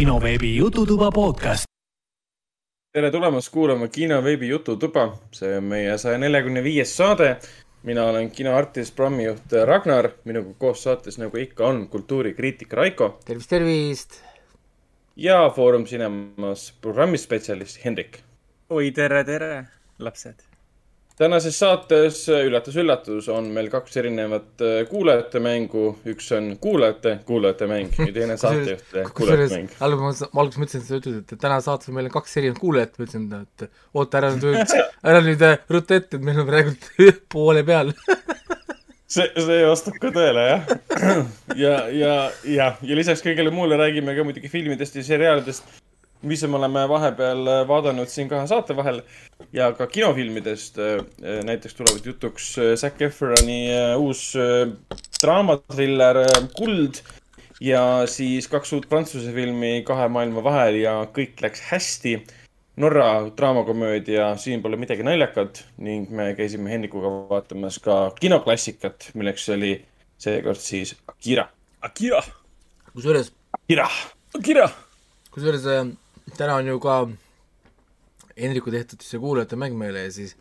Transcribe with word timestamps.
kinoveebi 0.00 0.56
Jututuba 0.56 1.10
podcast. 1.12 1.64
tere 2.92 3.10
tulemast 3.10 3.52
kuulama 3.52 3.88
kinoveebi 3.88 4.48
Jututuba, 4.48 5.02
see 5.36 5.58
on 5.58 5.64
meie 5.68 5.98
saja 5.98 6.18
neljakümne 6.18 6.62
viies 6.64 6.94
saade. 6.96 7.36
mina 7.82 8.04
olen 8.04 8.30
kinoartist, 8.30 8.96
programmijuht 8.96 9.52
Ragnar, 9.64 10.08
minuga 10.24 10.54
koos 10.58 10.82
saates, 10.82 11.18
nagu 11.18 11.36
ikka 11.36 11.66
on, 11.66 11.88
kultuurikriitik 11.88 12.72
Raiko. 12.72 13.18
tervist, 13.24 13.50
tervist. 13.50 14.20
ja 15.16 15.50
Foorum 15.56 15.84
Cinemas 15.84 16.72
programmispetsialist 16.80 17.84
Hendrik. 17.84 18.22
oi, 18.70 18.90
tere, 18.90 19.24
tere, 19.24 19.66
lapsed 19.98 20.49
tänases 21.20 21.58
saates 21.60 22.22
üllatus-üllatus 22.32 23.28
on 23.32 23.50
meil 23.54 23.68
kaks 23.72 23.98
erinevat 24.00 24.62
äh, 24.64 24.78
kuulajate 24.88 25.42
mängu, 25.44 25.84
üks 26.08 26.30
on 26.36 26.54
kuulajate, 26.62 27.18
kuulajate 27.28 27.68
mäng 27.70 27.98
ja 27.98 28.08
teine 28.14 28.38
saatejuhtide 28.40 29.04
kuulajate 29.16 29.58
mäng. 29.58 29.74
alguses 29.84 30.30
ma 30.32 30.44
alguses 30.44 30.62
mõtlesin, 30.62 30.84
et 30.84 30.88
sa 30.88 31.00
ütled, 31.00 31.20
et 31.20 31.42
täna 31.44 31.60
saates 31.64 31.90
on 31.92 31.98
meil 31.98 32.08
kaks 32.12 32.38
erinevat 32.40 32.62
kuulajat, 32.62 32.96
ma 32.96 33.08
ütlesin, 33.08 33.28
et 33.42 33.66
oota 34.00 34.22
ära 34.22 34.32
nüüd, 34.36 34.76
ära 35.12 35.22
nüüd 35.26 35.44
äh, 35.44 35.58
rutta 35.76 36.00
ette, 36.00 36.20
et 36.20 36.24
meil 36.30 36.40
on 36.40 36.48
praegu 36.48 36.76
poole 37.34 37.66
peal 37.68 37.92
see, 39.14 39.28
see 39.36 39.60
vastab 39.66 40.00
ka 40.00 40.14
tõele, 40.14 40.46
jah. 40.54 40.74
ja, 41.64 41.76
ja, 41.92 42.16
ja, 42.48 42.72
ja 42.80 42.98
lisaks 43.02 43.24
kõigele 43.26 43.52
muule 43.54 43.76
räägime 43.80 44.16
ka 44.16 44.24
muidugi 44.24 44.52
filmidest 44.52 44.96
ja 44.96 45.06
seriaalidest 45.12 45.68
mis 46.22 46.42
me 46.42 46.56
oleme 46.58 46.82
vahepeal 46.88 47.48
äh, 47.48 47.62
vaadanud 47.68 48.10
siin 48.12 48.28
kahe 48.28 48.46
saate 48.48 48.76
vahel 48.76 49.00
ja 49.56 49.70
ka 49.76 49.86
kinofilmidest. 49.86 50.78
Äh, 50.78 51.40
näiteks 51.46 51.76
tulevad 51.78 52.06
jutuks 52.06 52.52
äh, 52.58 52.74
Zac 52.76 53.00
Efroni 53.02 53.62
uus 53.96 54.34
draamatriller 55.20 56.22
Kuld 56.56 57.00
ja 57.60 58.06
siis 58.08 58.48
kaks 58.48 58.72
uut 58.76 58.88
prantsuse 58.88 59.32
filmi 59.32 59.80
kahe 59.86 60.08
maailma 60.12 60.44
vahel 60.44 60.82
ja 60.82 61.00
kõik 61.16 61.40
läks 61.44 61.64
hästi. 61.70 62.20
Norra 62.80 63.26
draamakomöödia 63.36 64.30
Siin 64.40 64.62
pole 64.62 64.78
midagi 64.80 65.04
naljakat 65.04 65.64
ning 65.84 66.08
me 66.16 66.30
käisime 66.38 66.70
Hennikuga 66.70 67.10
vaatamas 67.28 67.76
ka 67.82 67.96
kinoklassikat, 68.20 69.10
milleks 69.18 69.48
oli 69.52 69.74
seekord 70.20 70.60
siis 70.62 70.94
Akira. 71.08 71.48
Akira. 71.82 72.22
kusjuures. 72.94 73.32
Akira. 73.58 73.88
Akira. 74.38 74.70
kusjuures 75.34 75.66
täna 76.38 76.60
on 76.60 76.70
ju 76.70 76.78
ka 76.82 77.00
Hendriku 78.40 78.72
tehtud 78.72 79.02
see 79.04 79.20
kuulajate 79.20 79.58
mäng 79.60 79.76
meile 79.78 80.06
ja 80.06 80.12
siis 80.14 80.36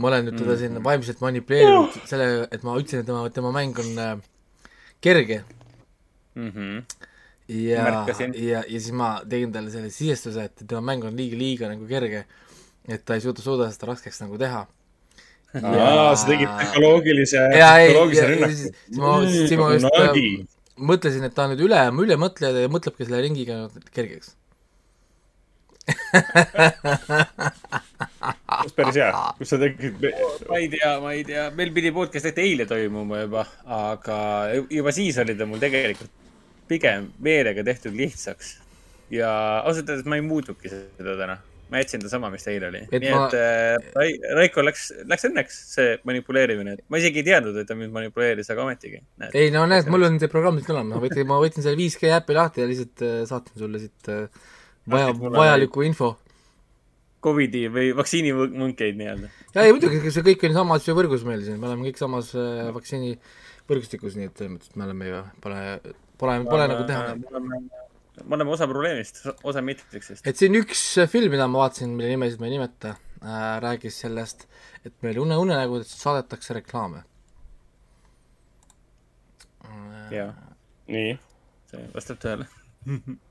ma 0.00 0.10
olen 0.10 0.28
nüüd 0.28 0.40
teda 0.40 0.56
siin 0.60 0.74
mhm. 0.74 0.84
vaimselt 0.84 1.22
manipuleerinud 1.24 1.96
oh! 1.96 2.08
selle, 2.08 2.28
et 2.50 2.66
ma 2.66 2.76
ütlesin, 2.80 3.04
et 3.04 3.08
tema, 3.08 3.24
tema 3.34 3.52
mäng 3.54 3.78
on 3.80 4.02
äh, 4.04 4.12
kerge 5.00 5.42
mm. 6.34 6.50
-hmm. 6.50 6.82
ja, 7.48 7.86
ja, 8.34 8.62
ja 8.66 8.78
siis 8.80 8.92
ma 8.92 9.20
tegin 9.28 9.52
talle 9.52 9.70
selle 9.70 9.90
sisestuse, 9.90 10.44
et 10.50 10.66
tema 10.66 10.82
mäng 10.92 11.04
on 11.04 11.16
liiga, 11.16 11.38
liiga 11.38 11.72
nagu 11.72 11.86
kerge, 11.88 12.24
et 12.88 13.04
ta 13.04 13.14
ei 13.14 13.24
suuda, 13.24 13.42
suuda 13.42 13.70
seda 13.72 13.92
raskeks 13.92 14.20
nagu 14.24 14.38
teha 14.38 14.66
aa, 15.54 16.16
sa 16.16 16.26
tegid 16.28 16.48
psühholoogilise, 16.48 17.46
psühholoogilise 17.54 18.26
rünnaku. 18.32 18.56
siis 18.56 18.98
ma, 18.98 19.14
siis 19.26 19.56
ma 19.58 19.72
just 19.74 19.88
äh, 19.90 20.20
mõtlesin, 20.90 21.24
et 21.26 21.34
ta 21.34 21.46
on 21.46 21.54
nüüd 21.54 21.64
üle, 21.66 21.80
ülemõtleja 22.04 22.66
ja 22.66 22.70
mõtlebki 22.72 23.08
selle 23.08 23.24
ringiga 23.24 23.64
kergeks 23.94 24.36
päris 28.76 28.96
hea, 28.96 29.10
kus 29.38 29.48
sa 29.52 29.58
tegid? 29.60 30.06
ma 30.48 30.58
ei 30.58 30.68
tea, 30.72 30.92
ma 31.02 31.12
ei 31.16 31.24
tea, 31.26 31.44
meil 31.56 31.70
pidi 31.76 31.90
podcast 31.94 32.26
ette 32.30 32.42
eile 32.44 32.64
toimuma 32.70 33.16
juba, 33.24 33.42
aga 33.80 34.16
juba 34.70 34.90
siis 34.94 35.18
oli 35.22 35.34
ta 35.38 35.44
mul 35.48 35.62
tegelikult 35.62 36.12
pigem 36.70 37.02
meelega 37.22 37.60
tehtud 37.66 37.94
lihtsaks. 37.98 38.46
ja 39.10 39.30
ausalt 39.66 39.88
öeldes 39.90 40.06
ma 40.06 40.14
ei 40.20 40.26
muutnudki 40.26 40.66
seda 40.70 41.12
täna 41.18 41.36
ma 41.70 41.78
jätsin 41.78 42.02
ta 42.02 42.08
sama, 42.10 42.30
mis 42.30 42.44
ta 42.44 42.50
eile 42.50 42.68
oli. 42.70 42.80
nii 42.92 43.12
ma... 43.14 43.26
et 43.26 43.34
äh, 43.38 44.30
Raiko 44.36 44.64
läks, 44.66 44.88
läks 45.10 45.26
õnneks 45.28 45.58
see 45.74 45.90
manipuleerimine, 46.08 46.76
et 46.76 46.84
ma 46.90 47.00
isegi 47.00 47.22
ei 47.22 47.28
teadnud, 47.30 47.56
et 47.62 47.68
ta 47.68 47.76
mind 47.78 47.94
manipuleeris, 47.94 48.50
aga 48.52 48.66
ometigi. 48.66 49.02
ei 49.30 49.52
no 49.54 49.64
näed, 49.70 49.90
mul 49.92 50.08
on 50.08 50.18
see 50.22 50.32
programm 50.32 50.58
siit 50.58 50.70
olemas, 50.74 50.96
ma 50.96 51.02
võtsin, 51.04 51.28
ma 51.30 51.38
võtsin 51.42 51.66
selle 51.66 51.78
5G 51.78 52.14
äpi 52.18 52.38
lahti 52.38 52.64
ja 52.64 52.70
lihtsalt 52.70 53.06
äh, 53.06 53.20
saatsin 53.30 53.62
sulle 53.62 53.82
siit 53.82 54.10
äh, 54.10 54.48
vaja, 54.92 55.14
vajalikku 55.14 55.86
info. 55.86 56.14
Covidi 57.20 57.66
või 57.68 57.90
vaktsiinivõnkeid 57.92 58.96
nii-öelda. 58.96 59.28
ja 59.54 59.64
ei 59.66 59.74
muidugi, 59.76 60.00
see 60.08 60.24
kõik 60.24 60.46
on 60.48 60.56
samas 60.56 60.86
ju 60.88 60.94
võrgus 60.96 61.26
meil 61.28 61.42
siin, 61.44 61.58
me 61.60 61.68
oleme 61.68 61.90
kõik 61.90 62.00
samas 62.00 62.32
äh, 62.38 62.70
vaktsiini 62.72 63.12
võrgustikus, 63.70 64.16
nii 64.16 64.30
et 64.30 64.40
selles 64.40 64.54
mõttes, 64.54 64.72
et 64.72 64.80
me 64.80 64.86
oleme 64.86 65.10
ju, 65.10 65.20
pole, 65.44 65.60
pole, 66.20 66.38
pole 66.48 66.66
nagu 66.72 66.86
teha. 66.88 67.14
me 68.24 68.38
oleme 68.38 68.56
osa 68.56 68.68
probleemist, 68.70 69.22
osa 69.44 69.62
mitriksist. 69.64 70.26
et 70.26 70.40
siin 70.40 70.56
üks 70.58 70.82
film, 71.12 71.30
mida 71.34 71.48
ma 71.50 71.66
vaatasin, 71.66 71.92
mille 71.96 72.10
nimesid 72.14 72.40
ma 72.40 72.48
ei 72.48 72.56
nimeta 72.56 72.96
äh,, 72.96 73.54
räägis 73.66 74.00
sellest, 74.06 74.48
et 74.84 74.96
meil 75.04 75.20
une, 75.20 75.36
unenägudest 75.44 76.00
saadetakse 76.00 76.56
reklaame. 76.56 77.04
jaa. 80.10 80.30
nii. 80.90 81.18
see 81.70 81.90
vastab 81.94 82.24
tõele 82.24 82.48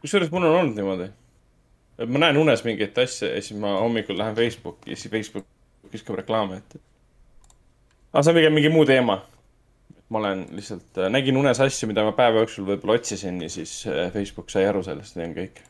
kusjuures 0.00 0.30
mul 0.32 0.44
on 0.48 0.58
olnud 0.58 0.76
niimoodi. 0.76 1.08
et 1.98 2.08
ma 2.08 2.22
näen 2.24 2.38
unes 2.40 2.64
mingeid 2.64 2.98
asju 2.98 3.28
ja 3.28 3.42
siis 3.42 3.58
ma 3.60 3.76
hommikul 3.80 4.18
lähen 4.18 4.36
Facebooki 4.36 4.90
ja 4.90 4.96
siis 4.96 5.12
Facebook 5.12 5.46
viskab 5.92 6.16
reklaame 6.20 6.60
ette. 6.60 6.80
aga 8.12 8.22
see 8.22 8.32
on 8.32 8.38
pigem 8.40 8.56
mingi 8.56 8.72
muu 8.72 8.86
teema. 8.88 9.20
ma 10.08 10.18
olen 10.18 10.46
lihtsalt, 10.56 10.98
äh, 10.98 11.10
nägin 11.12 11.36
unes 11.36 11.60
asju, 11.60 11.88
mida 11.90 12.04
ma 12.04 12.12
päeva 12.16 12.42
jooksul 12.42 12.66
võib-olla 12.66 12.98
otsisin 12.98 13.42
ja 13.42 13.50
siis 13.50 13.84
äh, 13.86 14.08
Facebook 14.12 14.50
sai 14.50 14.64
aru 14.66 14.82
sellest 14.82 15.16
ja 15.16 15.28
on 15.28 15.36
kõik. 15.36 15.60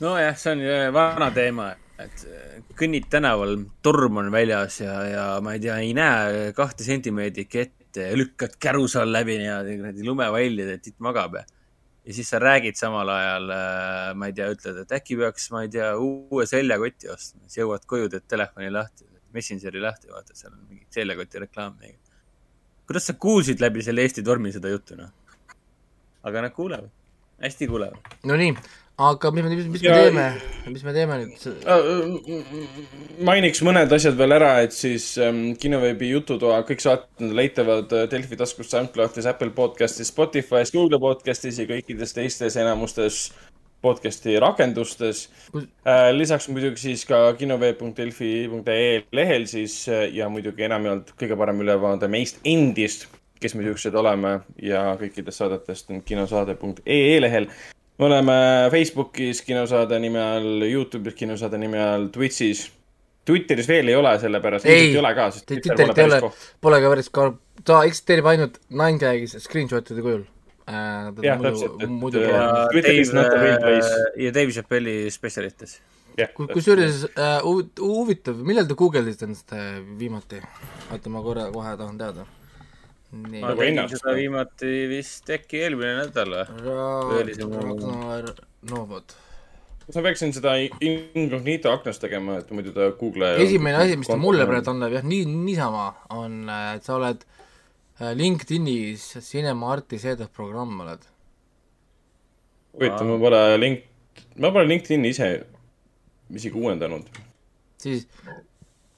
nojah, 0.00 0.38
see 0.38 0.54
on 0.54 0.64
äh, 0.64 0.86
vana 0.94 1.30
teema, 1.34 1.72
et 2.00 2.24
kõnnid 2.78 3.10
tänaval, 3.12 3.58
torm 3.82 4.22
on 4.22 4.32
väljas 4.32 4.80
ja, 4.80 4.96
ja 5.08 5.26
ma 5.44 5.58
ei 5.58 5.66
tea, 5.66 5.76
ei 5.82 5.92
näe 5.98 6.54
kahte 6.56 6.86
sentimeetrit 6.86 7.60
ette 7.64 7.79
et 7.96 8.18
lükkad 8.18 8.56
käruse 8.62 9.00
all 9.02 9.12
läbi 9.14 9.38
niimoodi 9.40 9.76
kuradi 9.80 10.06
lumeväljad, 10.06 10.74
et 10.74 10.84
titt 10.84 10.98
magab 11.02 11.38
ja. 11.40 11.44
ja 12.06 12.16
siis 12.16 12.30
sa 12.32 12.40
räägid 12.42 12.78
samal 12.78 13.08
ajal, 13.14 13.50
äh, 13.54 14.10
ma 14.18 14.30
ei 14.30 14.36
tea, 14.36 14.50
ütled, 14.54 14.82
et 14.84 14.94
äkki 14.98 15.18
peaks, 15.20 15.50
ma 15.54 15.64
ei 15.66 15.72
tea, 15.72 15.92
uue 15.98 16.46
seljakoti 16.50 17.10
ostma, 17.14 17.46
siis 17.46 17.62
jõuad 17.62 17.86
koju, 17.90 18.10
teed 18.12 18.28
telefoni 18.28 18.70
lahti, 18.74 19.06
Messengeri 19.30 19.78
lahti, 19.78 20.08
vaatad, 20.10 20.34
seal 20.34 20.50
on 20.50 20.62
mingi 20.66 20.88
seljakoti 20.90 21.38
reklaam. 21.44 21.76
kuidas 22.86 23.04
sa 23.06 23.14
kuulsid 23.14 23.60
läbi 23.62 23.82
selle 23.86 24.02
Eesti 24.02 24.24
tormi 24.26 24.50
seda 24.52 24.72
juttu, 24.72 24.96
noh? 24.98 25.12
aga 26.26 26.42
nad 26.42 26.52
kuulevad, 26.52 26.90
hästi 27.42 27.68
kuulevad. 27.70 28.16
Nonii, 28.26 28.56
aga 29.00 29.30
mis 29.32 29.44
me, 29.44 29.50
mis, 29.54 29.68
mis 29.72 29.84
ja, 29.84 29.94
me 29.94 30.06
teeme, 30.06 30.24
mis 30.74 30.82
me 30.84 30.92
teeme 30.94 31.18
nüüd? 31.22 31.44
Äh, 31.64 33.20
mainiks 33.24 33.62
mõned 33.64 33.92
asjad 33.96 34.18
veel 34.18 34.36
ära, 34.36 34.50
et 34.64 34.76
siis 34.76 35.12
ähm, 35.22 35.54
kinoveebi 35.60 36.10
Jututoa 36.12 36.60
kõik 36.68 36.84
saated 36.84 37.32
leitavad 37.36 37.94
äh, 37.96 38.08
Delfi 38.12 38.38
taskus, 38.40 38.68
SoundCloudis, 38.74 39.28
Apple 39.30 39.54
podcastis, 39.56 40.12
Spotify's, 40.12 40.74
Google 40.74 41.00
podcastis 41.02 41.62
ja 41.62 41.68
kõikides 41.70 42.12
teistes 42.16 42.58
enamustes 42.60 43.30
podcast'i 43.80 44.36
rakendustes 44.42 45.24
äh,. 45.56 46.10
lisaks 46.12 46.50
muidugi 46.52 46.82
siis 46.82 47.06
ka 47.08 47.22
kinoveeb.delfi.ee 47.40 48.92
lehel 49.16 49.48
siis 49.48 49.80
äh, 49.88 50.10
ja 50.12 50.28
muidugi 50.28 50.68
enamjaolt 50.68 51.14
kõige 51.16 51.40
parem 51.40 51.64
ülevaade 51.64 52.10
meist 52.12 52.44
endist, 52.44 53.08
kes 53.40 53.56
me 53.56 53.64
siuksed 53.64 53.96
oleme 53.96 54.42
ja 54.60 54.90
kõikidest 55.00 55.40
saadetest 55.40 55.88
on 55.94 56.04
kinosaade.ee 56.04 57.20
lehel 57.24 57.48
me 58.00 58.06
oleme 58.06 58.34
Facebookis 58.72 59.42
kinosaade 59.44 59.98
nime 60.00 60.20
all, 60.24 60.64
Youtube'is 60.64 61.16
kinosaade 61.18 61.58
nime 61.60 61.80
all, 61.84 62.08
Twitch'is. 62.14 62.70
Twitteris 63.28 63.68
veel 63.68 63.92
ei 63.92 63.94
ole, 63.94 64.14
sellepärast 64.18 64.66
ei, 64.66 64.86
ei 64.88 64.96
ole 64.98 65.10
ka, 65.14 65.26
sest 65.34 65.44
Twitter 65.50 65.76
pole 65.76 65.94
päris 65.94 66.24
koht. 66.24 66.46
Pole 66.64 66.80
ka 66.80 66.92
päris 66.94 67.10
koht, 67.12 67.36
ta 67.68 67.82
eksisteerib 67.86 68.30
ainult 68.32 68.56
Ninegagis 68.72 69.36
screenshot'ide 69.44 70.02
kujul 70.06 70.24
äh,. 70.64 71.10
jah, 71.26 71.44
täpselt, 71.44 71.76
et 71.84 71.92
muidu 71.92 72.24
ja 72.24 72.48
Dave, 72.72 73.76
ja 74.24 74.32
Dave 74.32 74.56
Chappelli 74.56 74.96
spetsialites. 75.12 75.76
kusjuures 76.40 77.04
äh, 77.12 77.38
huvitav, 77.44 78.40
millal 78.48 78.66
te 78.66 78.80
guugeldasite 78.80 79.28
ennast 79.28 79.52
äh, 79.54 79.78
viimati? 80.00 80.40
oota, 80.88 81.12
ma 81.12 81.22
korra 81.28 81.50
kohe 81.52 81.76
tahan 81.76 82.00
teada 82.00 82.24
Nii. 83.10 83.40
ma 83.42 83.56
tegin 83.58 83.88
seda 83.90 84.12
viimati 84.14 84.68
vist 84.90 85.30
äkki 85.34 85.64
eelmine 85.64 85.96
nädal 85.98 86.30
või? 86.30 87.32
Ragnar 87.42 88.28
Novod. 88.70 89.14
kas 89.82 89.96
ma 89.98 90.02
peaksin 90.04 90.34
seda 90.36 90.52
incognito 90.60 91.72
aknast 91.74 92.04
tegema, 92.04 92.36
et 92.38 92.52
muidu 92.54 92.70
ta 92.76 92.92
Google. 93.00 93.32
esimene 93.42 93.80
asi, 93.82 93.96
mis 93.98 94.10
ta 94.10 94.18
mulle 94.20 94.46
praegu 94.46 94.70
annab 94.70 94.94
jah, 94.94 95.06
nii, 95.06 95.24
niisama 95.26 95.88
on, 96.14 96.44
et 96.76 96.86
sa 96.86 96.94
oled 97.00 97.24
äh, 97.98 98.12
LinkedInis 98.14 99.08
Cinema 99.26 99.72
Artis 99.74 100.06
eedas 100.06 100.30
programm 100.30 100.78
oled. 100.84 101.02
huvitav, 102.76 103.08
ma 103.08 103.16
pole 103.24 103.40
link, 103.58 103.88
ma 104.38 104.52
pole 104.54 104.70
LinkedIni 104.70 105.10
ise 105.10 105.32
isegi 106.30 106.54
uuendanud. 106.62 107.10
siis 107.82 108.06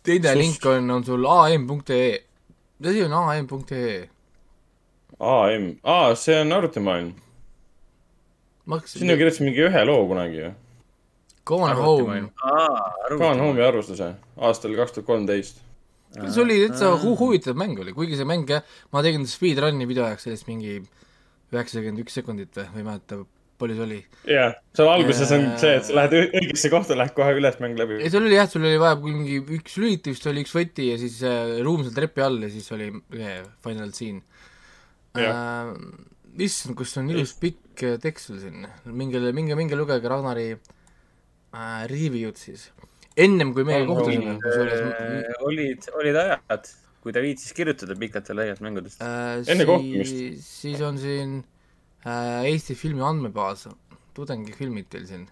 teine 0.04 0.34
Sus. 0.34 0.42
link 0.42 0.68
on, 0.68 0.90
on 0.98 1.08
sul 1.08 1.24
am.ee 1.32 2.12
mis 2.82 2.90
asi 2.90 3.04
on 3.06 3.12
am.ee? 3.14 4.08
AM, 5.22 5.66
aa, 5.84 6.14
see 6.18 6.34
on 6.40 6.52
arvutimaailm. 6.52 7.12
sinna, 8.86 9.14
kirjutasin 9.18 9.46
mingi 9.46 9.62
ühe 9.68 9.84
loo 9.86 10.06
kunagi 10.10 10.40
ju. 10.40 10.52
Gone 11.44 11.74
Home, 11.74 12.30
Gone 13.18 13.40
Home'i 13.42 13.62
arvustuse 13.66 14.12
aastal 14.38 14.74
kaks 14.78 14.92
tuhat 14.96 15.06
kolmteist. 15.06 15.60
see 16.28 16.42
oli 16.42 16.58
täitsa 16.66 16.92
hu- 17.02 17.16
huvitav 17.18 17.56
mäng 17.58 17.78
oli, 17.82 17.92
kuigi 17.96 18.16
see 18.18 18.26
mäng 18.28 18.46
jah, 18.50 18.62
ma 18.92 19.02
tegin 19.02 19.26
speedrun'i 19.26 19.86
video 19.88 20.04
jaoks 20.06 20.26
sellest 20.28 20.46
mingi 20.50 20.76
üheksakümmend 21.52 22.02
üks 22.04 22.14
sekundit 22.18 22.54
või, 22.56 22.66
või 22.74 22.82
ei 22.82 22.86
mäleta, 22.90 23.18
palju 23.62 23.78
see 23.78 23.84
oli. 23.86 23.98
jah, 24.28 24.56
seal 24.76 24.90
alguses 24.90 25.32
on 25.36 25.46
see, 25.62 25.72
et 25.78 25.86
sa 25.86 25.96
lähed 25.96 26.16
õigesse 26.18 26.70
kohta, 26.72 26.98
lähed 26.98 27.14
kohe 27.16 27.34
üles 27.38 27.58
mäng 27.62 27.78
läbi 27.78 28.00
ei, 28.00 28.10
seal 28.12 28.26
oli 28.26 28.36
jah, 28.36 28.50
sul 28.50 28.66
oli 28.66 28.80
vaja 28.82 28.98
mingi 29.02 29.38
üks 29.58 29.78
lülitis, 29.80 30.22
oli 30.30 30.44
üks 30.44 30.54
võti 30.56 30.90
ja 30.90 30.98
siis 31.00 31.20
äh, 31.26 31.58
ruum 31.64 31.84
seal 31.86 31.96
trepi 31.96 32.24
all 32.26 32.42
ja 32.42 32.50
siis 32.52 32.68
oli 32.74 32.90
yeah, 33.14 33.46
final 33.64 33.94
scene 33.96 34.22
äh,. 35.18 35.72
issand, 36.42 36.76
kus 36.78 36.96
on 37.00 37.10
ilus 37.14 37.34
pikk 37.40 37.86
äh, 37.86 37.98
tekst 38.02 38.30
sul 38.30 38.40
siin, 38.42 38.66
minge, 38.90 39.22
minge, 39.30 39.58
minge 39.58 39.78
lugege 39.78 40.10
Ragnari 40.10 40.50
äh, 40.54 41.82
review'd 41.92 42.40
siis. 42.40 42.70
ennem 43.16 43.54
kui 43.56 43.66
meie 43.68 43.86
kohtusime, 43.88 44.38
kusjuures 44.42 45.42
olid, 45.46 45.90
olid 46.00 46.20
ajad, 46.26 46.70
kui 47.02 47.14
ta 47.14 47.22
viitsis 47.24 47.54
kirjutada 47.56 47.96
pikalt 47.98 48.30
ja 48.30 48.38
laialt 48.38 48.62
mängudest. 48.64 49.02
äh, 49.04 49.42
Enne 49.52 49.68
kohtumist. 49.68 50.22
siis, 50.46 50.84
on 50.86 51.00
siin 51.02 51.40
äh, 51.40 51.51
Eesti 52.04 52.74
filmi 52.74 53.04
andmebaas, 53.06 53.68
tudengifilmid 54.16 54.88
teil 54.90 55.04
siin. 55.06 55.28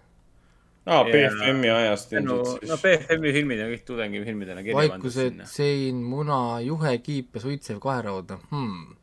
aa, 0.85 1.01
Jaa. 1.01 1.09
BFM-i 1.09 1.69
ajast 1.69 2.13
no, 2.15 2.21
ilmselt 2.21 2.69
no 2.69 2.77
siis. 2.77 2.85
BFM-i 2.85 3.33
filmid 3.35 3.59
on 3.65 3.73
kõik 3.73 3.83
tudengifilmidena 3.89 4.63
kirja 4.63 4.77
pandud 4.79 4.95
vaikused 4.95 5.43
sein, 5.51 5.99
muna, 6.01 6.37
juhe, 6.65 6.95
kiip 7.03 7.37
ja 7.37 7.43
suitsev 7.43 7.81
kaeraudne 7.83 8.39
hmm.. 8.49 8.95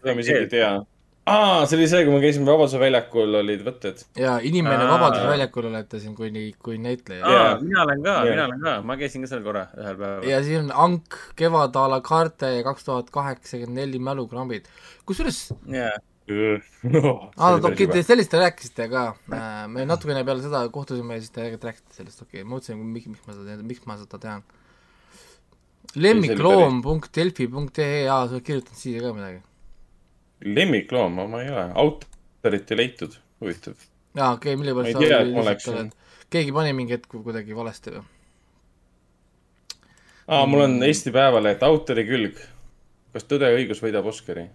seda 0.00 0.16
ma 0.16 0.24
isegi 0.24 0.40
ei 0.40 0.48
tea. 0.50 0.72
aa, 1.30 1.60
see 1.68 1.78
oli 1.78 1.86
see, 1.92 2.02
kui 2.08 2.16
me 2.16 2.22
käisime 2.24 2.48
Vabaduse 2.48 2.80
väljakul, 2.82 3.38
olid 3.42 3.62
võtted. 3.68 4.02
ja 4.18 4.38
Inimene. 4.42 4.88
Vabaduse 4.90 5.28
väljakul 5.30 5.68
olete 5.70 6.00
siin 6.02 6.16
kui, 6.18 6.32
kui 6.64 6.80
näitleja. 6.82 7.22
aa 7.28 7.38
Jaa., 7.38 7.54
mina 7.60 7.84
olen 7.84 8.02
ka, 8.08 8.16
Jaa. 8.16 8.30
mina 8.32 8.48
olen 8.48 8.66
ka, 8.66 8.76
ma 8.88 8.96
käisin 9.04 9.28
ka 9.28 9.30
seal 9.34 9.44
korra 9.46 9.68
ühel 9.76 10.00
päeval. 10.00 10.30
ja 10.32 10.42
siin 10.48 10.64
on 10.64 10.72
Ank, 10.88 11.20
Kevad 11.38 11.76
a 11.76 11.86
la 11.92 12.00
carte 12.00 12.56
ja 12.56 12.64
kaks 12.66 12.88
tuhat 12.88 13.14
kaheksakümmend 13.14 13.84
neli 13.84 14.02
mälukrambid. 14.02 14.66
kusjuures, 15.06 15.52
jaa, 16.28 16.60
aa, 17.36 17.54
okei, 17.58 17.86
te 17.90 18.02
sellest 18.06 18.30
te 18.30 18.38
rääkisite 18.38 18.86
ka. 18.92 19.02
me 19.72 19.84
natukene 19.88 20.24
peale 20.26 20.42
seda 20.44 20.58
kohtusime 20.74 21.14
ja 21.16 21.20
siis 21.22 21.32
te 21.32 21.36
tegelikult 21.40 21.64
rääkisite 21.70 21.94
sellest, 21.98 22.18
okei 22.22 22.40
okay., 22.40 22.48
ma 22.48 22.52
mõtlesin, 22.56 22.76
miks, 22.94 23.06
miks 23.10 23.24
ma 23.26 23.32
seda, 23.38 23.50
miks 23.66 23.82
ma 23.88 23.94
seda 23.98 24.16
tean. 24.22 24.40
lemmikloom.delfi.ee, 26.06 28.02
aa, 28.06 28.22
sa 28.28 28.32
oled 28.36 28.46
kirjutanud 28.46 28.78
siia 28.78 28.98
ka 29.02 29.08
midagi. 29.18 29.40
lemmikloom, 30.60 31.12
ma 31.34 31.38
ei 31.42 31.48
ole, 31.50 31.66
autorit 31.84 32.66
ei 32.70 32.76
leitud, 32.84 33.12
huvitav. 33.42 33.74
aa, 34.16 34.32
okei 34.38 34.52
okay,, 34.54 34.60
mille 34.62 34.72
pärast 34.78 34.96
tea, 35.02 35.10
sa 35.10 35.14
et 35.26 35.34
ma 35.34 35.42
lihtsalt 35.50 35.76
oled, 35.76 35.92
keegi 36.32 36.52
pani 36.54 36.70
mingi 36.78 36.92
hetk 36.96 37.10
kuidagi 37.18 37.52
valesti 37.58 37.88
või? 37.98 38.04
aa, 40.30 40.46
mul 40.46 40.60
on 40.68 40.72
Eesti 40.86 41.10
Päevaleht, 41.14 41.62
autori 41.66 42.04
külg. 42.06 42.36
kas 43.12 43.24
Tõde 43.28 43.44
ja 43.50 43.56
õigus 43.58 43.82
võidab 43.82 44.06
Oscari? 44.08 44.46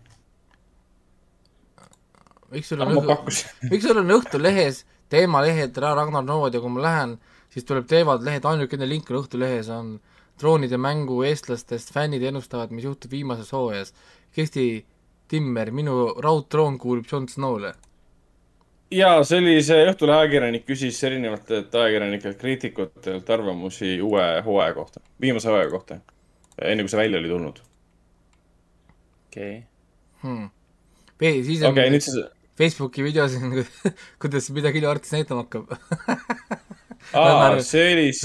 Miks 2.51 2.69
sul 2.71 2.81
on 2.83 2.93
õhtu, 2.95 3.39
miks 3.71 3.87
sul 3.87 3.99
on 4.01 4.13
Õhtulehes 4.17 4.83
teemalehed 5.11 5.77
Ra- 5.81 5.95
Ragnar 5.97 6.25
Nood 6.25 6.55
ja 6.55 6.61
kui 6.63 6.73
ma 6.73 6.83
lähen, 6.83 7.17
siis 7.53 7.65
tuleb 7.67 7.87
teevad 7.89 8.23
lehed, 8.25 8.45
ainukene 8.45 8.87
link 8.89 9.09
on 9.11 9.21
Õhtulehes 9.21 9.71
on 9.73 9.97
droonide 10.39 10.77
mängu 10.77 11.21
eestlastest 11.25 11.91
fännid 11.95 12.23
ennustavad, 12.29 12.71
mis 12.75 12.85
juhtub 12.85 13.11
viimases 13.11 13.51
hooajas. 13.55 13.93
Kesti 14.35 14.85
Timmer, 15.27 15.71
minu 15.75 16.13
raudtroon 16.23 16.77
kuulub 16.79 17.07
Jon 17.11 17.27
Snowle. 17.27 17.73
jaa, 18.91 19.23
see 19.27 19.39
oli 19.41 19.55
see 19.65 19.87
Õhtulehe 19.89 20.23
ajakirjanik 20.23 20.67
küsis 20.67 20.99
erinevatelt 21.03 21.73
ajakirjanikelt, 21.75 22.37
kriitikutelt 22.39 23.29
arvamusi 23.29 23.97
uue 24.01 24.27
hooaja 24.45 24.75
kohta, 24.77 25.01
viimase 25.21 25.49
hooaja 25.49 25.71
kohta. 25.73 25.99
enne 26.61 26.83
kui 26.83 26.89
see 26.89 26.99
välja 26.99 27.19
oli 27.19 27.27
tulnud. 27.29 27.59
okei. 29.27 29.63
Hmm. 30.21 30.49
siis 31.19 31.63
on 31.63 31.71
okei, 31.71 31.89
nüüd 31.89 32.01
siis, 32.01 32.15
Facebooki 32.57 33.05
videos 33.05 33.35
on, 33.37 33.53
kuidas 34.21 34.49
midagi 34.55 34.81
arvutis 34.85 35.13
näitama 35.13 35.45
hakkab. 35.45 35.73
aa, 37.13 37.61
see 37.61 37.93
oli 37.93 38.07
siis 38.11 38.23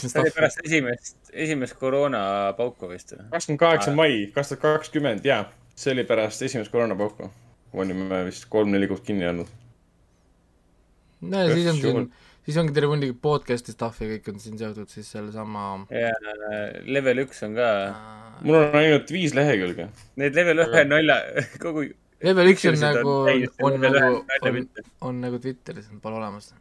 see 0.00 0.20
oli 0.22 0.32
pärast 0.34 0.62
esimest, 0.64 1.16
esimest 1.32 1.76
koroonapauku 1.80 2.88
vist 2.90 3.12
või? 3.14 3.26
kakskümmend 3.34 3.60
kaheksa 3.62 3.94
mai 3.94 4.14
kaks 4.34 4.52
tuhat 4.52 4.62
kakskümmend, 4.64 5.26
jaa. 5.28 5.44
see 5.78 5.92
oli 5.94 6.06
pärast 6.08 6.42
esimest 6.42 6.72
koroonapauku. 6.72 7.30
olime 7.76 8.24
vist 8.26 8.48
kolm-neli 8.50 8.88
kuud 8.90 9.04
kinni 9.06 9.28
olnud. 9.28 9.50
no 11.20 11.44
ja 11.44 11.52
siis 11.52 11.68
on 11.70 11.80
siin, 11.82 12.08
siis 12.48 12.58
ongi 12.62 12.74
terve 12.74 12.94
hunnik 12.94 13.20
podcast'i 13.22 13.76
stuff'i 13.76 14.08
kõik 14.14 14.32
on 14.32 14.42
siin 14.42 14.58
seotud 14.58 14.90
siis 14.90 15.12
sellesama 15.12 15.68
ja 15.92 16.10
level 16.88 17.22
üks 17.26 17.44
on 17.46 17.54
ka, 17.58 17.70
mul 18.42 18.58
on 18.62 18.80
ainult 18.80 19.12
viis 19.14 19.36
lehekülge. 19.36 19.90
need 20.16 20.40
level 20.40 20.64
ühe 20.66 20.84
nalja, 20.88 21.20
kogu. 21.64 21.86
Level 22.26 22.52
üks 22.52 22.64
on 22.70 22.78
nagu 22.82 23.12
on, 23.12 23.26
täiesti 23.30 23.66
on 23.66 23.76
nagu 23.82 23.98
nalja 24.28 24.50
on 24.50 24.62
on 25.08 25.20
nagu 25.24 25.40
Twitteris, 25.42 25.90
pole 26.02 26.18
olemas. 26.18 26.52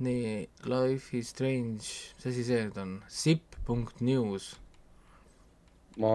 nii, 0.00 0.48
Life 0.70 1.16
is 1.18 1.30
strange, 1.34 1.84
mis 2.16 2.26
asi 2.30 2.44
see 2.46 2.64
nüüd 2.64 2.78
on? 2.80 2.94
Zip.news. 3.12 4.46
ma 6.00 6.12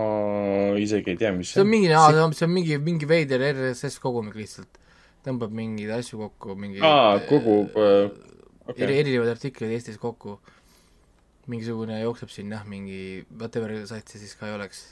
isegi 0.81 1.13
ei 1.13 1.19
tea, 1.21 1.33
mis 1.35 1.53
see 1.53 1.61
on 1.61 1.69
mingi, 1.69 1.91
see 1.91 2.47
on 2.47 2.53
mingi, 2.53 2.79
mingi 2.81 3.09
veider 3.09 3.43
RSS 3.51 3.99
kogumik 4.03 4.37
lihtsalt. 4.39 4.81
tõmbab 5.25 5.53
mingeid 5.57 5.93
asju 5.99 6.21
kokku, 6.21 6.57
mingi 6.59 6.81
aa, 6.85 7.17
kogu, 7.29 7.63
eri, 7.81 8.11
okei. 8.69 8.99
erinevaid 9.01 9.31
artikleid 9.33 9.73
Eestis 9.77 9.97
kokku. 10.01 10.39
mingisugune 11.49 11.99
jookseb 12.01 12.31
siin 12.33 12.53
jah, 12.53 12.65
mingi 12.65 13.25
whatever 13.29 13.73
sait 13.85 14.09
see 14.09 14.21
siis 14.21 14.37
ka 14.37 14.49
ei 14.49 14.55
oleks. 14.57 14.85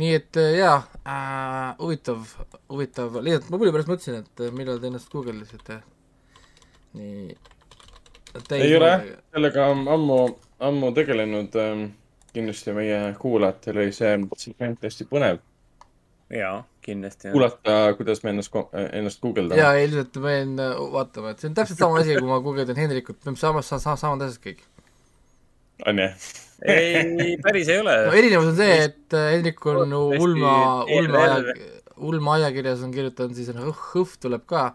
Nii 0.00 0.14
et 0.18 0.38
äh, 0.40 0.52
jaa 0.58 0.76
äh,, 1.06 1.74
huvitav, 1.78 2.26
huvitav, 2.72 3.18
lihtsalt 3.22 3.50
ma 3.52 3.60
põlve 3.60 3.74
pärast 3.76 3.90
mõtlesin, 3.92 4.22
et 4.24 4.42
äh, 4.42 4.54
millal 4.54 4.80
te 4.82 4.90
ennast 4.90 5.10
guugeldasite. 5.12 5.80
nii. 6.98 7.36
ei 8.58 8.76
ole 8.76 8.90
jah, 8.90 9.04
sellega 9.34 9.68
ammu, 9.70 10.20
ammu 10.70 10.94
tegelenud 10.96 11.58
ähm,. 11.62 11.90
kindlasti 12.34 12.72
meie 12.74 13.12
kuulajatel 13.20 13.76
oli 13.78 13.92
see 13.94 14.16
segment 14.42 14.82
hästi 14.82 15.06
põnev. 15.10 15.38
jaa, 16.34 16.56
kindlasti. 16.82 17.30
kuulata, 17.30 17.78
kuidas 17.98 18.24
me 18.24 18.34
ennast, 18.34 18.58
ennast 18.90 19.22
guugeldame. 19.22 19.60
jaa, 19.62 19.74
ilmselt 19.86 20.18
ma 20.24 20.38
jäin 20.38 20.56
vaatama, 20.98 21.34
et 21.34 21.42
see 21.42 21.52
on 21.52 21.58
täpselt 21.60 21.86
sama 21.86 22.02
asi, 22.02 22.18
kui 22.18 22.30
ma 22.30 22.42
guugeldan 22.42 22.82
Hendrikut, 22.82 23.22
me 23.22 23.30
oleme 23.30 23.62
samas, 23.62 23.70
samad 24.02 24.26
asjad 24.26 24.42
kõik. 24.48 24.66
On 25.86 25.98
ju? 25.98 26.08
ei, 26.70 27.36
päris 27.42 27.68
ei 27.68 27.80
ole 27.82 27.94
no. 28.06 28.12
erinevus 28.16 28.50
on 28.52 28.56
see, 28.58 28.74
et 28.88 29.16
äh, 29.18 29.30
Hendrik 29.34 29.64
on 29.66 29.92
ulma, 29.92 30.56
ulma 30.86 31.22
aja, 31.28 31.54
ulma 31.96 32.34
ajakirjas 32.38 32.82
on 32.86 32.92
kirjutanud 32.94 33.36
siis, 33.36 33.50
Hõh- 33.54 33.86
Hõhv 33.94 34.14
tuleb 34.22 34.44
ka. 34.50 34.68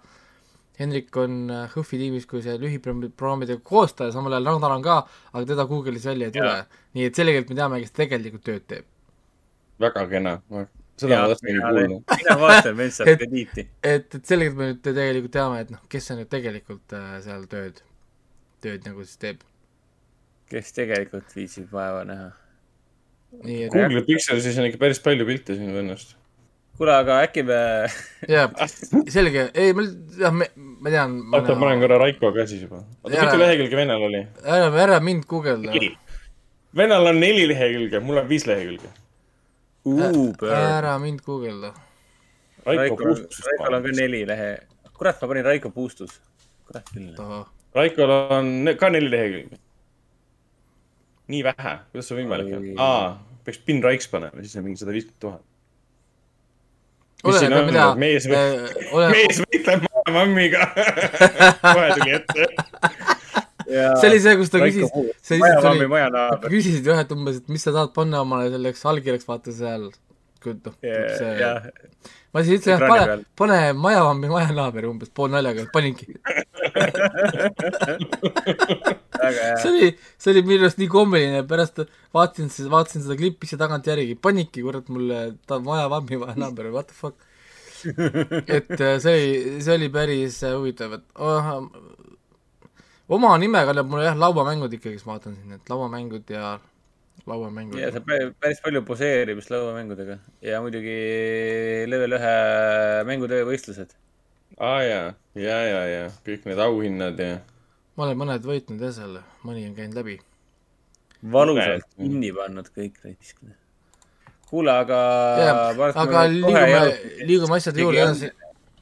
Hendrik 0.79 1.15
on 1.19 1.39
äh, 1.51 1.65
Hõhvi 1.73 1.97
tiimis 1.99 2.27
kui 2.29 2.39
see 2.43 2.53
lühiprogrammide 2.61 3.57
koostaja, 3.67 4.13
samal 4.15 4.37
ajal 4.37 4.51
Ragnar 4.53 4.75
on 4.77 4.83
ka, 4.85 4.99
aga 5.33 5.45
teda 5.49 5.65
Google'is 5.67 6.05
välja 6.07 6.29
ei 6.29 6.35
tule 6.35 6.53
nii 6.95 7.07
et 7.09 7.15
selgelt 7.19 7.49
me 7.51 7.57
teame, 7.57 7.79
kes 7.83 7.91
tegelikult 7.97 8.45
tööd 8.47 8.63
teeb. 8.69 8.85
väga 9.79 10.05
kena. 10.11 10.37
seda 10.99 11.19
ma 11.21 11.27
tahtsingi 11.31 11.59
kuulda. 11.63 12.15
mina 12.21 12.37
vaatan, 12.43 12.79
saab 12.95 13.07
Et- 13.11 13.19
krediiti. 13.23 13.67
et, 13.83 14.15
et 14.15 14.25
selgelt 14.25 14.55
me 14.59 14.71
nüüd 14.71 14.81
tegelikult 14.83 15.31
teame, 15.35 15.59
et 15.65 15.69
noh, 15.75 15.83
kes 15.91 16.07
see 16.09 16.17
nüüd 16.19 16.29
tegelikult 16.31 16.95
äh, 16.95 17.13
seal 17.25 17.43
tööd, 17.51 17.83
tööd 18.63 18.87
nagu 18.87 19.03
siis 19.07 19.19
teeb. 19.21 19.43
Kes 20.49 20.71
tegelikult 20.75 21.35
viitsib 21.35 21.71
vaeva 21.73 22.03
näha. 22.07 22.29
Google'i 23.73 24.01
Pixelis 24.07 24.57
on 24.57 24.65
ikka 24.69 24.79
päris 24.81 24.99
palju 25.05 25.25
pilte 25.27 25.55
sinu 25.57 25.75
vennast. 25.75 26.15
kuule, 26.79 26.93
aga 26.95 27.17
äkki 27.25 27.43
me, 27.43 27.57
jaa, 28.31 28.47
selge, 29.11 29.49
ei 29.53 29.73
ma, 29.75 29.83
jah, 30.17 30.31
me, 30.33 30.47
ma 30.55 30.93
tean. 30.93 31.17
oota, 31.35 31.55
ma 31.59 31.67
olen 31.67 31.83
korra 31.83 31.97
Raiko 31.99 32.31
ka 32.33 32.45
siis 32.47 32.63
juba. 32.63 32.79
oota, 33.03 33.19
mitu 33.19 33.41
lehekülge 33.41 33.75
vennal 33.81 34.05
oli? 34.07 34.23
ära, 34.45 34.71
ära 34.85 34.99
mind 35.03 35.27
guugelda. 35.29 35.75
vennal 36.81 37.11
on 37.11 37.19
neli 37.19 37.45
lehekülge, 37.51 37.99
mul 37.99 38.23
on 38.23 38.29
viis 38.31 38.47
lehekülge. 38.49 38.89
Ära 40.55 40.95
mind 41.03 41.21
guugelda. 41.25 41.73
Raiko. 42.65 42.97
Raikol 42.97 43.75
on 43.75 43.83
ka 43.83 43.93
neli 43.99 44.25
lehe. 44.27 44.49
kurat, 44.93 45.21
ma 45.21 45.27
panin 45.27 45.45
Raiko 45.45 45.69
Puustus. 45.75 46.19
kurat 46.67 46.89
küll. 46.93 47.13
Raikol 47.75 48.11
on 48.15 48.53
ne- 48.65 48.75
ka 48.79 48.89
neli 48.89 49.11
lehekülge. 49.11 49.59
Nii 51.29 51.43
vähe, 51.45 51.75
kuidas 51.91 52.09
see 52.09 52.17
võimalik 52.19 52.55
on 52.57 52.65
aa, 52.81 53.05
peaks 53.45 53.61
Pin 53.65 53.83
Raiks 53.85 54.09
panema, 54.11 54.41
siis 54.43 54.57
on 54.59 54.65
mingi 54.65 54.81
sada 54.81 54.95
viiskümmend 54.95 55.21
tuhat. 55.23 55.45
on 57.29 57.69
mida, 57.69 57.85
mees, 57.99 58.27
oleneb, 58.95 59.15
mees 59.15 59.41
võitleb 59.45 59.87
mammiga. 60.15 60.69
kohe 61.63 61.89
tuli 61.99 62.17
ette. 62.17 62.49
see 63.69 64.09
oli 64.09 64.19
see, 64.23 64.35
kus 64.39 64.53
ta 64.53 64.61
küsis, 64.63 64.93
see 65.21 65.41
maja 65.41 65.55
lihtsalt 65.55 65.71
oli, 65.75 66.51
küsisid 66.55 66.89
jah, 66.89 67.01
et 67.05 67.11
umbes, 67.15 67.41
et 67.43 67.51
mis 67.53 67.65
sa 67.65 67.75
tahad 67.75 67.93
panna 67.95 68.23
omale 68.25 68.49
selleks 68.53 68.85
allkirjaks, 68.89 69.27
vaata 69.29 69.53
seal 69.53 69.89
kui 70.39 70.55
noh, 70.55 70.75
jah 70.81 71.17
see, 71.19 71.49
ma 72.33 72.43
siis 72.45 72.61
ütlesin, 72.61 72.79
et 72.79 72.89
pane 72.89 73.17
pane 73.39 73.59
majavammi 73.77 74.31
majanaaber 74.31 74.87
umbes 74.89 75.11
poolnaljaga, 75.15 75.67
paningi. 75.73 76.07
see 79.61 79.69
oli, 79.71 79.89
see 80.17 80.31
oli 80.33 80.43
minu 80.47 80.65
arust 80.65 80.79
nii 80.81 80.91
kommeline, 80.91 81.41
pärast 81.49 81.81
vaatasin 82.15 82.49
siis, 82.53 82.69
vaatasin 82.71 83.05
seda 83.05 83.17
klippi 83.19 83.49
siis 83.49 83.59
tagantjärgi, 83.61 84.15
panidki 84.21 84.63
kurat 84.65 84.87
mulle 84.93 85.17
ta 85.49 85.59
majavammi 85.63 86.21
majanaaber, 86.23 86.71
what 86.75 86.87
the 86.91 86.97
fuck. 86.97 87.17
et 87.79 88.73
äh, 88.75 88.97
see 88.99 89.13
oli, 89.13 89.61
see 89.63 89.75
oli 89.75 89.89
päris 89.93 90.41
äh, 90.43 90.55
huvitav, 90.57 90.97
et 90.99 91.05
oh, 91.15 91.45
oma 93.15 93.37
nime 93.41 93.61
kannab 93.69 93.87
mulle 93.91 94.09
jah, 94.09 94.17
lauamängud 94.19 94.73
ikkagi, 94.79 94.99
ma 95.05 95.15
vaatan 95.15 95.37
siin, 95.37 95.55
et 95.59 95.71
lauamängud 95.71 96.35
ja 96.35 96.57
lauamängud 97.29 97.79
ja 97.79 97.89
pä- 98.03 98.33
päris 98.39 98.61
palju 98.63 98.81
poseerimist 98.87 99.51
lauamängudega 99.53 100.19
ja 100.45 100.61
muidugi 100.63 100.97
level 101.89 102.17
ühe 102.19 102.35
mängutöö 103.09 103.47
võistlused. 103.49 103.95
Aa 104.59 104.81
jaa, 104.83 105.13
ja, 105.39 105.59
ja, 105.63 105.83
ja 105.87 106.01
kõik 106.25 106.43
need 106.49 106.59
auhinnad 106.59 107.19
ja. 107.23 107.39
ma 107.95 108.07
olen 108.07 108.19
mõned 108.19 108.43
võitnud 108.47 108.83
jah 108.83 108.91
seal, 108.97 109.15
mõni 109.47 109.63
on 109.69 109.75
käinud 109.77 109.95
läbi. 110.01 110.17
valusalt 111.31 111.87
kinni 111.95 112.31
pannud 112.35 112.67
kõik 112.75 112.99
raisk. 113.05 113.39
kuule, 114.49 114.75
aga. 114.83 114.99
aga 115.93 116.25
liigume, 116.33 116.83
liigume 117.23 117.59
asjade 117.59 117.85
juurde 117.85 118.03
edasi, 118.03 118.31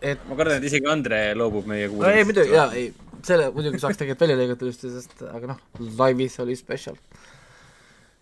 et 0.02 0.26
ma 0.30 0.40
kardan, 0.40 0.58
et 0.58 0.70
isegi 0.72 0.90
Andre 0.90 1.22
loobub 1.38 1.70
meie 1.70 1.86
no 1.86 1.92
ei 1.92 1.94
kuulamisest. 1.94 2.32
muidugi, 2.32 2.58
jaa, 2.58 2.68
ei, 2.74 2.90
selle 3.28 3.50
muidugi 3.54 3.82
saaks 3.84 4.02
tegelikult 4.02 4.26
välja 4.26 4.42
lõigata 4.42 4.72
just, 4.72 4.86
sest 4.98 5.26
aga 5.30 5.54
noh, 5.54 5.64
laivis 6.00 6.40
oli 6.42 6.58
spetsial. 6.58 6.98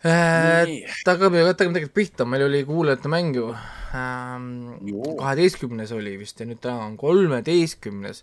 Et 0.06 1.08
hakkame, 1.08 1.42
hakkame 1.48 1.74
tegelikult 1.74 1.96
pihta, 1.98 2.26
meil 2.30 2.46
oli 2.46 2.62
kuulajate 2.68 3.10
mäng 3.10 3.34
ju 3.34 3.48
ähm,. 3.96 4.76
Kaheteistkümnes 5.18 5.94
oli 5.96 6.14
vist 6.22 6.40
ja 6.40 6.46
nüüd 6.46 6.62
täna 6.62 6.86
on 6.86 6.98
kolmeteistkümnes. 7.00 8.22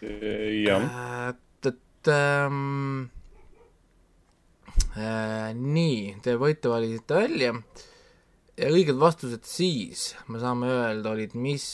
jah, 0.00 0.86
et, 1.28 1.68
et 1.68 2.10
ähm, 2.12 3.10
äh, 4.96 5.52
nii, 5.52 6.14
te 6.24 6.38
võite 6.40 6.72
valisite 6.72 7.20
välja. 7.20 7.52
Ja 8.56 8.70
õiged 8.70 8.96
vastused 8.96 9.44
siis, 9.48 10.12
me 10.30 10.40
saame 10.40 10.70
öelda, 10.70 11.12
olid 11.12 11.34
mis 11.36 11.66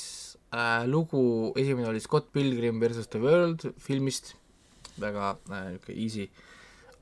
äh, 0.51 0.89
lugu, 0.91 1.53
esimene 1.61 1.91
oli 1.93 2.03
Scott 2.03 2.33
Pilgrim 2.35 2.81
versus 2.83 3.11
The 3.13 3.23
World 3.23 3.69
filmist, 3.79 4.35
väga 4.99 5.37
äh, 5.53 5.71
niisugune 5.77 6.03
easy 6.03 6.27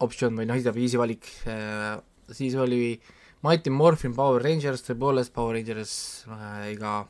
optsioon 0.04 0.37
või 0.38 0.47
noh, 0.50 0.58
easy 0.58 1.00
valik 1.00 1.25
äh,, 1.49 1.97
siis 2.32 2.54
oli 2.58 3.00
Mighty 3.42 3.70
Morphin 3.70 4.14
Power 4.16 4.42
Rangers, 4.42 4.82
tõepoolest 4.87 5.32
Power 5.35 5.54
Rangers 5.54 5.94
äh, 6.26 6.73
iga 6.73 7.04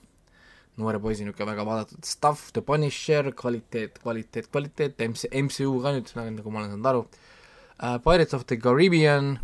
noore 0.78 1.00
poisi 1.02 1.25
niisugune 1.25 1.50
väga 1.50 1.64
vaadatud 1.66 2.06
stuff, 2.06 2.52
The 2.52 2.62
Punisher, 2.62 3.32
kvaliteet, 3.34 3.98
kvaliteet, 4.02 4.50
kvaliteet, 4.52 5.00
MC, 5.08 5.30
MCU 5.32 5.78
ka 5.82 5.94
nüüd, 5.96 6.12
nagu 6.14 6.52
ma 6.52 6.62
olen 6.62 6.75
saanud 6.75 6.90
aru 6.90 7.02
uh,, 7.04 7.96
Pirates 8.04 8.37
of 8.37 8.46
the 8.50 8.58
Caribbean 8.60 9.38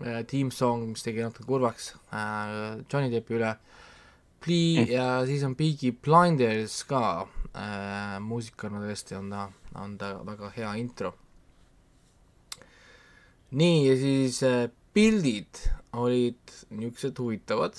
uh,, 0.00 0.22
Team 0.30 0.52
Song, 0.54 0.86
mis 0.92 1.04
tegi 1.04 1.24
natuke 1.24 1.48
kurvaks 1.48 1.92
uh, 1.96 2.80
Johnny 2.86 3.12
Deppi 3.12 3.36
üle, 3.36 3.52
Plea 4.44 4.86
mm. 4.86 4.94
ja 4.94 5.10
siis 5.28 5.44
on 5.48 5.58
Peaky 5.58 5.92
Blinders 5.92 6.80
ka 6.88 7.02
uh,, 7.26 8.16
muusikuna 8.24 8.80
tõesti 8.86 9.18
on 9.18 9.30
ta, 9.34 9.46
on 9.82 9.98
ta 10.00 10.14
väga 10.24 10.54
hea 10.56 10.72
intro. 10.80 11.12
nii, 13.56 13.84
ja 13.90 14.00
siis 14.00 14.40
uh, 14.46 14.66
pildid 14.96 15.60
olid 15.96 16.54
niisugused 16.72 17.18
huvitavad 17.20 17.76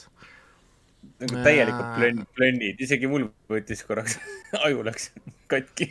nagu 1.17 1.41
täielikult 1.45 1.95
plönn, 1.97 2.25
plönnid, 2.37 2.81
isegi 2.83 3.09
mul 3.09 3.27
võttis 3.49 3.81
korraks, 3.87 4.17
aju 4.65 4.83
läks 4.85 5.09
katki. 5.49 5.89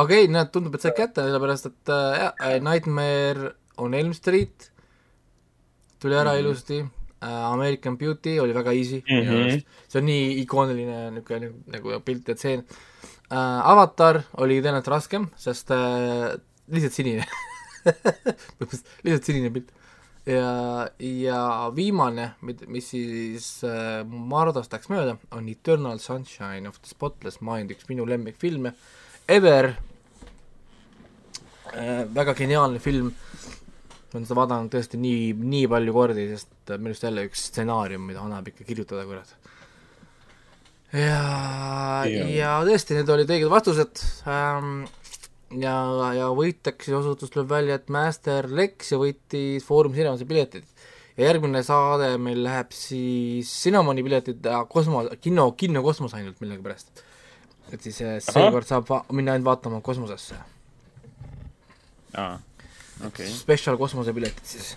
aga 0.00 0.16
ei, 0.16 0.30
näed, 0.32 0.50
tundub, 0.54 0.74
et 0.76 0.84
said 0.84 0.96
kätte, 0.98 1.26
sellepärast 1.26 1.70
et 1.70 1.92
äh, 1.94 2.24
äh,, 2.32 2.56
Nightmare 2.64 3.54
on 3.82 3.94
Elm 3.94 4.14
Street 4.16 4.70
tuli 6.02 6.16
ära 6.16 6.32
mm 6.32 6.36
-hmm. 6.36 6.40
ilusti 6.42 6.80
äh,, 6.80 7.44
American 7.52 7.98
Beauty 7.98 8.38
oli 8.40 8.54
väga 8.54 8.72
easy 8.72 9.02
mm. 9.02 9.22
-hmm. 9.28 9.62
see 9.88 10.00
on 10.00 10.06
nii 10.06 10.40
ikooniline 10.42 11.10
niisugune 11.10 11.52
nagu 11.66 12.00
pilt 12.00 12.28
ja 12.28 12.34
tseen 12.34 12.64
äh,. 13.30 13.70
Avatar 13.70 14.22
oli 14.36 14.60
tõenäoliselt 14.60 14.90
raskem, 14.90 15.30
sest 15.36 15.70
äh, 15.70 16.34
lihtsalt 16.68 16.92
sinine 16.92 17.26
lihtsalt 19.04 19.24
sinine 19.24 19.50
pilt. 19.50 19.72
ja, 20.26 20.88
ja 20.98 21.40
viimane, 21.76 22.30
mis 22.42 22.88
siis 22.92 23.48
äh, 23.68 24.02
Mardost 24.08 24.72
läks 24.72 24.88
mööda, 24.92 25.16
on 25.36 25.48
Eternal 25.52 26.00
Sunshine 26.02 26.68
of 26.68 26.80
the 26.80 26.90
Spotless 26.90 27.42
Mind, 27.44 27.74
üks 27.74 27.88
minu 27.90 28.06
lemmikfilme 28.08 28.74
ever 29.28 29.74
äh,. 31.74 32.04
väga 32.14 32.34
geniaalne 32.38 32.80
film. 32.80 33.12
ma 33.12 34.18
olen 34.18 34.26
seda 34.28 34.38
vaadanud 34.38 34.70
tõesti 34.70 34.98
nii, 35.02 35.32
nii 35.34 35.68
palju 35.70 35.92
kordi, 35.96 36.28
sest 36.30 36.74
minu 36.78 36.92
arust 36.92 37.06
jälle 37.08 37.24
üks 37.28 37.48
stsenaarium, 37.50 38.04
mida 38.06 38.22
annab 38.22 38.46
ikka 38.48 38.64
kirjutada, 38.64 39.04
kurat. 39.08 39.32
ja, 40.92 42.04
Jah. 42.06 42.30
ja 42.30 42.52
tõesti, 42.64 42.94
need 42.96 43.10
olid 43.10 43.32
õiged 43.36 43.50
vastused 43.52 44.04
ähm,. 44.30 44.84
ja, 45.50 45.74
ja 46.16 46.28
võitjaks 46.34 46.88
osutus 46.98 47.30
tuleb 47.34 47.48
välja, 47.50 47.74
et 47.80 47.88
Master 47.92 48.48
Lex 48.50 48.92
ja 48.92 48.98
võitis 49.00 49.64
Foorum 49.66 49.92
Cinemase 49.94 50.24
piletid. 50.28 50.64
ja 51.16 51.28
järgmine 51.28 51.62
saade 51.62 52.16
meil 52.18 52.40
läheb 52.42 52.72
siis 52.74 53.50
Cinnamoni 53.62 54.02
piletid 54.02 54.44
ja 54.44 54.64
Kosmo, 54.64 55.04
kino, 55.20 55.52
kino 55.52 55.82
kosmos 55.82 56.14
ainult 56.14 56.40
millegipärast. 56.40 57.04
et 57.72 57.82
siis 57.82 58.00
äh, 58.02 58.16
seekord 58.20 58.66
saab 58.66 58.90
minna 59.12 59.32
ainult 59.32 59.44
vaatama 59.52 59.80
kosmosesse. 59.80 60.34
aa, 62.16 62.38
okei. 63.06 63.28
Special 63.28 63.76
kosmosepiletid 63.76 64.44
siis. 64.46 64.74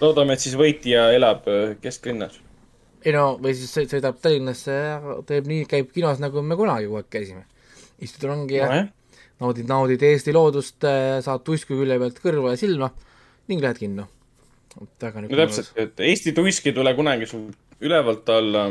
loodame, 0.00 0.32
et 0.36 0.40
siis 0.40 0.56
võitja 0.58 1.10
elab 1.16 1.46
äh, 1.48 1.76
kesklinnas. 1.80 2.40
ei 3.04 3.12
no, 3.16 3.36
või 3.42 3.54
siis 3.58 3.72
sõi- 3.76 3.88
sõidab 3.90 4.18
Tallinnasse 4.22 4.72
ja 4.72 4.98
teeb 5.26 5.46
nii, 5.50 5.64
käib 5.70 5.92
kinos, 5.94 6.20
nagu 6.22 6.42
me 6.42 6.56
kunagi 6.56 6.86
kogu 6.88 7.00
aeg 7.02 7.08
käisime. 7.12 7.44
istud 8.02 8.28
rongi 8.30 8.56
ja 8.60 8.68
nojah, 8.70 8.90
naudid, 9.42 9.68
naudid 9.68 10.02
Eesti 10.06 10.34
loodust, 10.34 10.86
saad 11.26 11.44
tuisku 11.46 11.76
külje 11.78 11.98
pealt 12.02 12.18
kõrva 12.22 12.48
ja 12.54 12.58
silma 12.60 12.90
ning 13.50 13.60
lähed 13.62 13.78
kinno. 13.82 14.04
väga 15.02 15.20
no 15.20 15.26
niisugune 15.26 15.42
täpselt, 15.42 15.70
et 15.76 16.00
Eesti 16.00 16.32
tuisk 16.36 16.66
ei 16.70 16.74
tule 16.76 16.94
kunagi 16.96 17.26
sul 17.28 17.50
ülevalt 17.82 18.28
alla. 18.32 18.62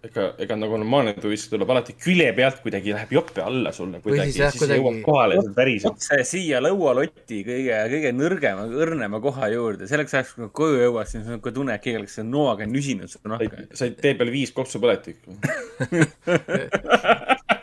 ega, 0.00 0.30
ega 0.40 0.56
nagu 0.56 0.78
normaalne 0.80 1.12
tuisk 1.20 1.50
tuleb 1.52 1.68
alati 1.74 1.92
külje 2.00 2.30
pealt 2.32 2.62
kuidagi 2.64 2.94
läheb 2.94 3.10
jope 3.12 3.42
alla 3.44 3.68
sulle 3.76 3.98
kuidagi, 4.00 4.32
siis 4.32 4.54
siis 4.54 4.62
kuidagi- 4.62 4.80
jõuab 4.80 5.02
kohale 5.04 5.34
ja 5.36 5.42
päriselt. 5.58 5.92
otse 5.92 6.24
siia 6.24 6.56
lõualoti 6.64 7.42
kõige, 7.44 7.76
kõige 7.92 8.10
nõrgema, 8.16 8.64
õrnema 8.80 9.20
koha 9.20 9.44
juurde, 9.52 9.84
selleks 9.90 10.16
ajaks, 10.16 10.32
kui 10.38 10.48
koju 10.62 10.76
jõuad, 10.86 11.04
siis 11.04 11.20
on 11.20 11.26
niisugune 11.34 11.54
tunne, 11.60 11.72
et 11.76 11.84
keegi 11.84 12.00
oleks 12.00 12.16
noaga 12.24 12.64
nüsinud 12.64 13.12
su 13.12 13.20
nahka. 13.28 13.68
said 13.74 14.00
tee 14.00 14.16
peal 14.16 14.32
viis 14.32 14.56
kopsupõletikku. 14.56 15.36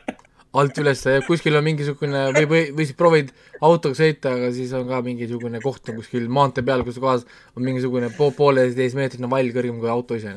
alt 0.57 0.79
üles 0.81 1.01
ja 1.05 1.21
kuskil 1.25 1.57
on 1.59 1.65
mingisugune 1.65 2.21
või, 2.35 2.45
või, 2.49 2.61
või 2.77 2.85
siis 2.87 2.97
proovid 2.97 3.31
autoga 3.65 3.97
sõita, 3.99 4.31
aga 4.37 4.51
siis 4.55 4.71
on 4.77 4.87
ka 4.89 5.01
mingisugune 5.05 5.61
koht 5.63 5.89
on 5.91 5.99
kuskil 5.99 6.29
maantee 6.31 6.65
peal, 6.65 6.83
kus 6.87 6.99
kohas 7.03 7.25
on 7.55 7.65
mingisugune 7.67 8.09
po-, 8.15 8.31
pooleteistmeetrine 8.37 9.29
vall 9.31 9.51
kõrgem 9.55 9.81
kui 9.81 9.91
auto 9.91 10.17
ise. 10.17 10.33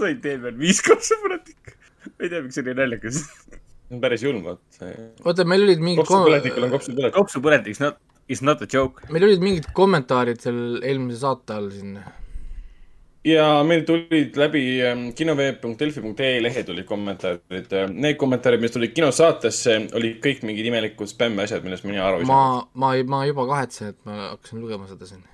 sain 0.00 0.20
tee 0.20 0.36
peal 0.42 0.56
viis 0.58 0.80
kopsupõletikku. 0.84 1.76
ma 2.14 2.26
ei 2.26 2.32
tea, 2.32 2.42
miks 2.44 2.58
see 2.58 2.66
nii 2.66 2.76
naljakas. 2.80 3.22
see 3.24 3.94
on 3.94 4.02
päris 4.02 4.24
julm, 4.26 4.42
vot. 4.44 4.62
oota, 5.24 5.46
meil 5.48 5.64
olid 5.66 5.80
mingid 5.84 6.04
kopsupõletikul 6.04 6.66
on 6.66 6.74
kopsupõletik. 6.74 7.16
kopsupõletik, 7.18 7.80
not, 7.84 8.02
is 8.28 8.42
not 8.42 8.62
a 8.64 8.68
joke. 8.70 9.06
meil 9.14 9.28
olid 9.28 9.44
mingid 9.44 9.70
kommentaarid 9.76 10.42
seal 10.44 10.60
eelmise 10.82 11.22
saate 11.24 11.56
all 11.56 11.70
siin. 11.72 11.98
Ja 13.24 13.64
meil 13.64 13.84
tulid 13.88 14.36
läbi 14.36 14.64
ähm, 14.84 15.04
kinoveeb.delfi.ee 15.16 16.42
lehe 16.42 16.64
tulid 16.64 16.86
kommentaarid. 16.88 17.76
Need 17.92 18.18
kommentaarid, 18.20 18.62
mis 18.62 18.74
tulid 18.74 18.94
kinosaatesse, 18.96 19.76
olid 19.98 20.18
kõik 20.24 20.42
mingid 20.48 20.68
imelikud 20.70 21.10
spämmi 21.10 21.44
asjad, 21.44 21.64
millest 21.64 21.86
mina 21.88 22.04
aru 22.08 22.22
ei 22.22 22.26
saanud. 22.26 22.66
ma, 22.74 22.90
ma, 22.96 22.96
ma 23.16 23.22
juba 23.28 23.46
kahetsen, 23.52 23.94
et 23.94 24.02
ma 24.08 24.18
hakkasin 24.34 24.60
lugema 24.62 24.88
seda 24.90 25.08
siin. 25.08 25.24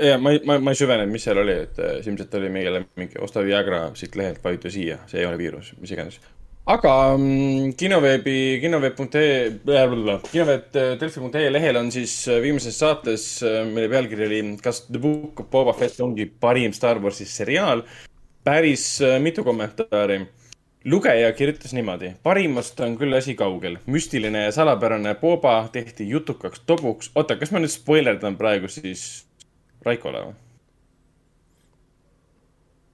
ja 0.00 0.18
ma 0.18 0.34
ma, 0.44 0.58
ma 0.58 0.74
ei 0.74 0.82
süvenenud, 0.82 1.12
mis 1.12 1.24
seal 1.28 1.40
oli, 1.44 1.56
et 1.68 1.80
äh, 1.80 1.96
ilmselt 2.04 2.36
oli 2.40 2.52
meile 2.52 2.84
mingi 3.00 3.20
osta 3.20 3.44
Viagra 3.44 3.86
siit 3.94 4.16
lehelt, 4.20 4.44
vajuta 4.44 4.72
siia, 4.72 5.00
see 5.10 5.22
ei 5.22 5.28
ole 5.28 5.40
viirus, 5.40 5.74
mis 5.80 5.96
iganes. 5.96 6.20
Aga 6.70 6.92
mm, 7.16 7.72
kinoveebi, 7.78 8.34
kinoveeb.ee, 8.62 9.38
kinoveeb.delfi.ee 10.30 11.48
lehel 11.52 11.78
on 11.80 11.90
siis 11.94 12.14
äh, 12.28 12.38
viimases 12.44 12.78
saates, 12.78 13.24
mille 13.72 13.88
pealkiri 13.90 14.26
oli 14.28 14.42
kas 14.62 14.84
The 14.86 15.00
Book 15.02 15.40
of 15.42 15.50
Boba 15.50 15.74
Fett 15.78 16.00
ongi 16.04 16.28
parim 16.30 16.74
Star 16.76 17.00
Warsi 17.02 17.26
seriaal, 17.26 17.82
päris 18.46 18.84
äh, 19.02 19.18
mitu 19.22 19.44
kommentaari 19.44 20.20
lugeja 20.84 21.32
kirjutas 21.36 21.74
niimoodi, 21.76 22.14
parimast 22.22 22.78
on 22.80 22.94
küll 23.00 23.18
asi 23.18 23.34
kaugel, 23.36 23.80
müstiline 23.90 24.46
ja 24.46 24.52
salapärane 24.54 25.16
Boba 25.20 25.56
tehti 25.72 26.08
jutukaks 26.08 26.62
tobuks. 26.66 27.10
oota, 27.14 27.36
kas 27.36 27.50
ma 27.52 27.60
nüüd 27.60 27.74
spoilerdan 27.74 28.38
praegu 28.38 28.70
siis 28.70 29.26
Raikole 29.84 30.22
või? 30.28 30.38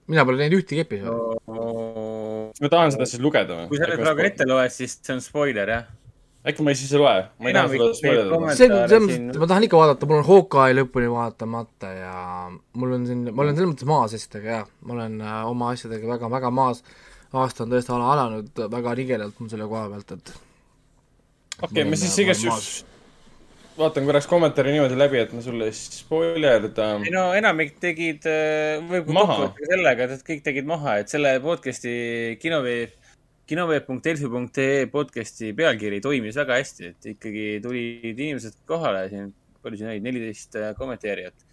mina 0.07 0.25
pole 0.25 0.39
näinud 0.39 0.63
ühtegi 0.63 0.85
episoodi. 0.87 1.41
Kas 2.57 2.65
ma 2.65 2.71
tahan 2.73 2.93
seda 2.95 3.07
siis 3.11 3.21
lugeda 3.21 3.53
või? 3.61 3.69
kui 3.69 3.79
sa 3.81 3.89
nüüd 3.91 4.01
praegu 4.01 4.25
ette 4.25 4.47
loed, 4.49 4.73
siis 4.73 4.97
see 5.05 5.13
on 5.13 5.21
spoiler, 5.21 5.69
jah. 5.75 5.85
äkki 6.47 6.65
ma 6.65 6.73
siis 6.79 6.93
ei 6.97 7.01
loe? 7.03 7.17
ma 7.43 7.51
ei 7.51 7.57
taha 7.57 7.69
seda 7.75 7.89
spoilida. 7.99 8.41
see, 8.57 8.69
siin- 8.71 9.05
mõttes, 9.27 9.41
ma 9.43 9.49
tahan 9.53 9.67
ikka 9.69 9.81
vaadata, 9.83 10.09
mul 10.09 10.23
on 10.23 10.27
Hawkeye 10.31 10.77
lõpuni 10.79 11.11
vaatamata 11.13 11.93
ja 11.99 12.15
mul 12.81 12.97
on 12.97 13.07
siin, 13.11 13.27
ma 13.29 13.45
olen 13.45 13.59
selles 13.59 13.73
mõttes 13.75 13.91
maas 13.93 14.17
asjadega 14.17 14.55
jah, 14.55 14.67
ma 14.89 14.97
olen 14.97 15.21
äh, 15.21 15.39
oma 15.53 15.71
asjadega 15.77 16.09
väga, 16.15 16.33
väga 16.39 16.51
maas. 16.63 16.83
aasta 17.37 17.65
on 17.67 17.73
tõesti 17.75 17.93
ala- 17.93 18.13
alanud 18.15 18.65
väga 18.73 18.95
nigelalt 19.03 19.41
mul 19.43 19.51
selle 19.53 19.67
koha 19.69 19.89
pealt, 19.93 20.13
et 20.17 20.35
okei, 21.63 21.83
ma 21.85 21.91
olen- 21.91 21.97
siis 22.01 22.17
juhuks 22.25 22.77
vaatan 23.77 24.07
korraks 24.09 24.27
kommentaari 24.31 24.73
niimoodi 24.75 24.99
läbi, 24.99 25.21
et 25.21 25.33
ma 25.37 25.43
sulle 25.45 25.69
ei 25.71 25.75
spoilerda. 25.77 26.89
ei 27.05 27.13
no 27.15 27.27
enamik 27.37 27.77
tegid, 27.83 28.27
võib 28.89 29.11
Maha. 29.13 29.27
kokku 29.27 29.43
võtta 29.43 29.65
ka 29.65 29.71
sellega, 29.73 30.07
et 30.17 30.25
kõik 30.27 30.45
tegid 30.47 30.69
maha, 30.69 30.99
et 31.03 31.13
selle 31.13 31.35
podcast'i 31.45 31.97
kinoveeb, 32.43 32.95
kinoveeb.delfi.ee 33.51 34.87
podcast'i 34.93 35.53
pealkiri 35.57 36.01
toimis 36.05 36.39
väga 36.41 36.61
hästi, 36.61 36.93
et 36.95 37.11
ikkagi 37.15 37.49
tulid 37.65 38.15
inimesed 38.15 38.63
kohale 38.69 39.07
siin, 39.13 39.29
palju 39.63 39.83
siin 39.83 39.93
oli, 39.93 40.05
neliteist 40.09 40.59
kommenteerijat. 40.79 41.45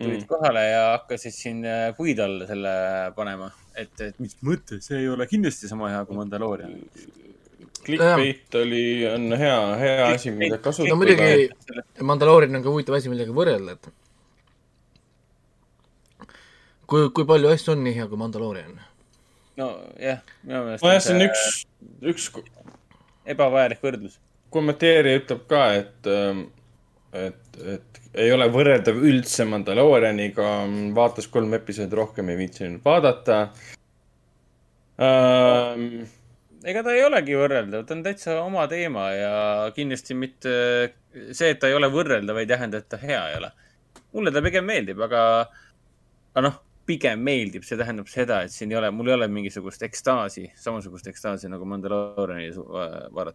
tulid 0.00 0.22
Mm. 0.22 0.28
kohale 0.30 0.60
ja 0.64 0.84
hakkasid 0.94 1.34
siin 1.34 1.64
äh, 1.68 1.90
puid 1.96 2.20
alla 2.24 2.46
selle 2.48 2.70
panema, 3.16 3.50
et, 3.76 3.90
et 4.00 4.20
mis 4.22 4.36
mõttes, 4.46 4.86
see 4.86 5.02
ei 5.02 5.08
ole 5.12 5.26
kindlasti 5.28 5.68
sama 5.68 5.90
hea 5.92 6.04
kui 6.08 6.16
Mandalorian. 6.16 6.78
Clickbait 7.84 8.54
oli, 8.60 8.84
on 9.08 9.32
hea, 9.40 9.56
hea 9.80 10.06
asi, 10.10 10.30
mida 10.36 10.58
no 10.58 10.62
kasutada. 10.62 10.96
muidugi 11.00 11.48
Mandaloorian 12.04 12.58
on 12.58 12.64
ka 12.64 12.72
huvitav 12.74 12.98
asi, 12.98 13.08
millega 13.12 13.32
võrrelda, 13.34 13.76
et 13.78 13.88
kui, 16.90 17.06
kui 17.16 17.26
palju 17.28 17.52
asju 17.54 17.74
on 17.74 17.84
nii 17.86 17.96
hea 17.96 18.06
kui 18.10 18.20
Mandaloorian? 18.20 18.74
nojah, 19.60 20.20
minu 20.44 20.64
meelest 20.66 20.84
nojah, 20.84 21.02
see 21.04 21.16
on 21.16 21.26
üks, 21.26 21.46
üks 22.12 22.28
ebavajalik 23.34 23.82
võrdlus. 23.84 24.20
kommenteerija 24.54 25.22
ütleb 25.22 25.42
ka, 25.50 25.64
et, 25.80 26.12
et, 27.24 27.60
et 27.76 28.00
ei 28.20 28.32
ole 28.34 28.48
võrreldav 28.52 28.96
üldse 29.06 29.46
Mandalorianiga, 29.48 30.52
vaatas 30.96 31.28
kolm 31.30 31.54
episoodi 31.58 31.98
rohkem, 31.98 32.32
ei 32.32 32.40
viitsinud 32.44 32.84
vaadata 32.84 33.42
ähm,. 35.00 36.08
Ega 36.68 36.82
ta 36.84 36.94
ei 36.94 37.04
olegi 37.06 37.36
võrreldav, 37.38 37.84
ta 37.86 37.96
on 37.96 38.02
täitsa 38.04 38.40
oma 38.42 38.66
teema 38.70 39.06
ja 39.14 39.34
kindlasti 39.76 40.16
mitte 40.18 40.54
see, 41.12 41.52
et 41.52 41.60
ta 41.60 41.70
ei 41.70 41.76
ole 41.76 41.90
võrreldav, 41.92 42.40
ei 42.40 42.48
tähenda, 42.48 42.80
et 42.80 42.88
ta 42.90 43.00
hea 43.00 43.20
ei 43.30 43.38
ole. 43.40 43.52
mulle 44.12 44.32
ta 44.34 44.42
pigem 44.42 44.66
meeldib, 44.66 45.00
aga, 45.06 45.22
aga 46.34 46.44
noh, 46.44 46.58
pigem 46.90 47.22
meeldib, 47.22 47.64
see 47.66 47.78
tähendab 47.78 48.08
seda, 48.10 48.42
et 48.44 48.54
siin 48.54 48.72
ei 48.72 48.78
ole, 48.80 48.90
mul 48.94 49.10
ei 49.10 49.16
ole 49.16 49.28
mingisugust 49.30 49.82
ekstaasi, 49.86 50.48
samasugust 50.58 51.06
ekstaasi 51.12 51.50
nagu 51.52 51.68
Mandaloriani 51.68 52.50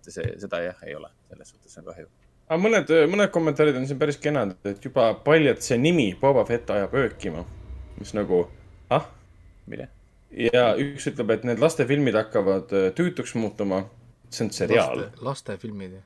see, 0.10 0.36
seda 0.44 0.62
jah, 0.66 0.86
ei 0.88 0.96
ole. 0.98 1.12
selles 1.32 1.54
suhtes 1.54 1.80
on 1.82 1.90
kahju. 1.90 2.08
aga 2.50 2.62
mõned, 2.62 2.96
mõned 3.12 3.34
kommentaarid 3.34 3.80
on 3.80 3.88
siin 3.90 4.02
päris 4.02 4.20
kenad, 4.22 4.58
et 4.68 4.84
juba 4.84 5.14
paljalt 5.26 5.66
see 5.66 5.80
nimi 5.82 6.12
Boba 6.20 6.46
Fett 6.46 6.70
ajab 6.76 6.98
öökima, 7.02 7.46
mis 8.00 8.14
nagu, 8.18 8.46
ah 8.94 9.08
mille? 9.72 9.95
Ja 10.36 10.66
üks 10.80 11.08
ütleb, 11.12 11.32
et 11.36 11.46
need 11.48 11.62
lastefilmid 11.64 12.18
hakkavad 12.18 12.74
äh, 12.76 12.90
tüütuks 12.96 13.36
muutuma. 13.40 13.86
see 14.30 14.46
on 14.46 14.52
seriaal. 14.52 15.06
lastefilmid. 15.24 16.00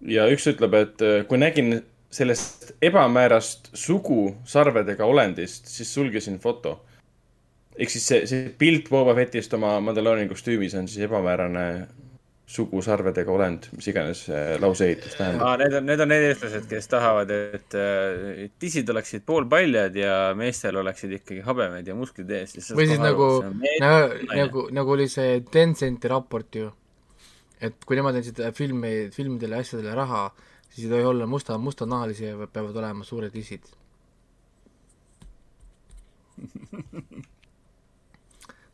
ja 0.00 0.26
üks 0.32 0.46
ütleb, 0.52 0.74
et 0.74 1.02
äh, 1.02 1.20
kui 1.28 1.40
nägin 1.40 1.80
sellest 2.10 2.74
ebamäärast 2.82 3.70
sugu 3.74 4.36
sarvedega 4.44 5.04
olendist, 5.04 5.66
siis 5.66 5.94
sulgesin 5.94 6.38
foto. 6.38 6.80
ehk 7.76 7.90
siis 7.92 8.06
see, 8.08 8.26
see 8.26 8.50
pilt 8.58 8.90
Boba 8.90 9.14
Fettist 9.14 9.54
oma 9.54 9.78
Mandalooni 9.80 10.28
kostüümis 10.28 10.74
on 10.74 10.88
siis 10.88 11.04
ebamäärane 11.08 11.66
sugu 12.46 12.78
sarvedega 12.84 13.32
olend, 13.34 13.64
mis 13.74 13.88
iganes 13.90 14.20
see 14.28 14.58
lauseehitus 14.62 15.16
tähendab. 15.18 15.58
Need 15.58 15.72
on, 15.80 15.86
need 15.88 16.02
on 16.04 16.10
need 16.12 16.26
eestlased, 16.28 16.68
kes 16.70 16.86
tahavad, 16.92 17.30
et 17.58 17.74
äh, 17.74 18.44
tissid 18.62 18.90
oleksid 18.92 19.24
poolpaljad 19.26 19.98
ja 19.98 20.12
meestel 20.38 20.78
oleksid 20.78 21.16
ikkagi 21.18 21.42
habemed 21.46 21.88
ja 21.90 21.96
musklid 21.98 22.30
ees. 22.38 22.54
või 22.70 22.86
siis 22.86 23.02
nagu, 23.02 23.26
nagu, 23.82 24.28
nagu, 24.30 24.66
nagu 24.78 24.94
oli 24.94 25.08
see 25.10 25.40
Tencenti 25.50 26.06
raport 26.12 26.60
ju, 26.60 26.70
et 27.66 27.82
kui 27.82 27.98
nemad 27.98 28.20
andsid 28.20 28.38
filmi, 28.54 28.92
filmidele 29.14 29.58
ja 29.58 29.66
asjadele 29.66 29.96
raha, 29.98 30.22
siis 30.68 30.86
ei 30.86 30.92
tohi 30.94 31.10
olla 31.10 31.26
musta, 31.26 31.58
mustanahalisi 31.58 32.28
ja 32.28 32.46
peavad 32.46 32.78
olema 32.78 33.02
suured 33.08 33.34
tissid. 33.34 33.66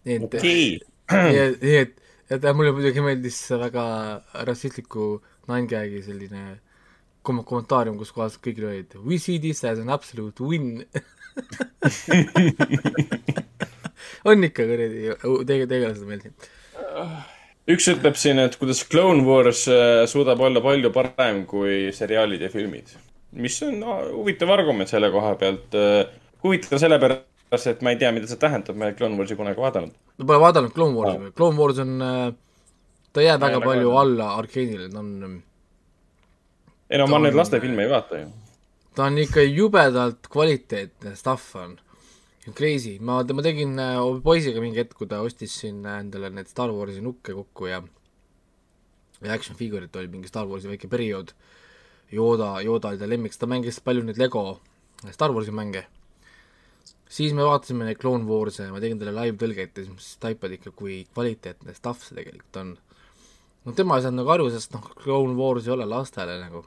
nii 0.05 0.15
et, 0.19 0.23
okei, 0.29 0.81
nii 1.17 1.77
et, 1.79 2.02
et, 2.33 2.45
et 2.45 2.57
mulle 2.57 2.73
muidugi 2.75 3.03
meeldis 3.05 3.39
väga 3.61 3.85
rassistliku 4.49 5.07
nine-gag'i 5.51 6.03
selline 6.07 6.43
kom-, 7.27 7.45
kommentaarium, 7.47 7.99
kus 8.01 8.13
kohas 8.15 8.39
kõik 8.43 8.59
olid 8.65 8.97
we 9.07 9.19
see 9.23 9.39
this 9.43 9.65
as 9.69 9.79
an 9.83 9.91
absolute 9.93 10.41
win 10.45 10.83
on 14.29 14.45
ikka 14.49 14.63
kuradi, 14.69 15.15
tege-, 15.49 15.69
tegelased 15.71 16.05
meeldivad. 16.09 16.49
üks 17.73 17.89
ütleb 17.95 18.17
siin, 18.21 18.39
et 18.43 18.59
kuidas 18.61 18.81
Clone 18.89 19.23
Wars 19.27 19.63
äh, 19.71 20.05
suudab 20.11 20.39
olla 20.45 20.61
palju 20.65 20.93
parem 20.95 21.45
kui 21.49 21.77
seriaalid 21.95 22.41
ja 22.45 22.51
filmid. 22.53 22.87
mis 23.33 23.57
on 23.65 23.79
no, 23.81 23.99
huvitav 24.19 24.49
argument 24.53 24.89
selle 24.91 25.09
koha 25.15 25.33
pealt. 25.41 25.69
huvitav 26.45 26.79
sellepärast, 27.53 27.67
et 27.77 27.83
ma 27.85 27.91
ei 27.93 27.99
tea, 28.01 28.13
mida 28.13 28.27
see 28.31 28.37
tähendab, 28.41 28.77
ma 28.77 28.87
ei 28.87 28.93
ole 28.93 28.97
Clone 28.99 29.17
Warsi 29.21 29.37
kunagi 29.37 29.61
vaadanud. 29.61 29.93
ma 30.19 30.25
pole 30.27 30.41
vaadanud 30.41 30.73
Clone 30.75 30.97
Warsi 30.97 31.19
või, 31.27 31.33
Clone 31.37 31.59
Wars 31.59 31.79
on, 31.85 31.95
ta 33.13 33.21
jääb 33.25 33.41
väga 33.45 33.57
ole 33.61 33.67
palju 33.67 33.91
ka 33.93 34.01
alla 34.01 34.29
Arkeedile, 34.41 34.89
ta 34.93 34.99
on, 34.99 35.43
ei 36.91 36.99
no 36.99 37.07
ma 37.07 37.17
on- 37.17 37.23
neid 37.29 37.35
lastefilme 37.37 37.83
ei 37.85 37.91
vaata 37.91 38.19
ju. 38.23 38.29
ta 38.95 39.05
on 39.05 39.19
ikka 39.19 39.43
jubedalt 39.47 40.29
kvaliteetne 40.33 41.15
stuff 41.17 41.57
on. 41.57 41.79
Crazy, 42.55 42.99
ma, 42.99 43.23
ma 43.23 43.43
tegin 43.43 43.79
äh, 43.79 43.99
poisiga 44.23 44.61
mingi 44.61 44.81
hetk, 44.83 44.97
kui 44.99 45.07
ta 45.07 45.21
ostis 45.23 45.53
siin 45.61 45.85
endale 45.87 46.31
need 46.31 46.49
Star 46.51 46.71
Warsi 46.75 47.01
nukke 47.01 47.33
kokku 47.37 47.67
ja 47.71 47.83
ja 49.23 49.33
action 49.33 49.55
figure'it 49.57 49.95
oli 49.97 50.09
mingi 50.11 50.27
Star 50.29 50.47
Warsi 50.51 50.67
väike 50.69 50.89
periood. 50.91 51.31
Yoda, 52.13 52.57
Yoda 52.61 52.89
oli 52.91 52.99
ta 52.99 53.07
lemmik, 53.07 53.37
ta 53.39 53.47
mängis 53.47 53.79
palju 53.81 54.03
neid 54.03 54.19
Lego 54.19 54.61
Star 55.15 55.31
Warsi 55.31 55.53
mänge. 55.55 55.85
Siis 57.13 57.35
me 57.37 57.45
vaatasime 57.45 57.87
neid 57.87 58.01
Clone 58.01 58.25
Wars'e, 58.29 58.71
ma 58.73 58.81
tegin 58.83 59.01
talle 59.01 59.15
live 59.17 59.39
tõlget 59.41 59.79
ja 59.79 59.87
siis 59.87 60.17
taipad 60.23 60.55
ikka, 60.57 60.73
kui 60.77 61.03
kvaliteetne 61.13 61.75
stuff 61.77 62.07
see 62.07 62.17
tegelikult 62.19 62.61
on. 62.63 62.75
no 63.67 63.77
tema 63.79 63.99
ei 63.99 64.07
saanud 64.07 64.23
nagu 64.23 64.35
aru, 64.35 64.49
sest 64.55 64.73
noh, 64.77 64.87
Clone 65.03 65.37
Wars 65.39 65.69
ei 65.69 65.77
ole 65.77 65.89
lastele 65.89 66.39
nagu. 66.41 66.65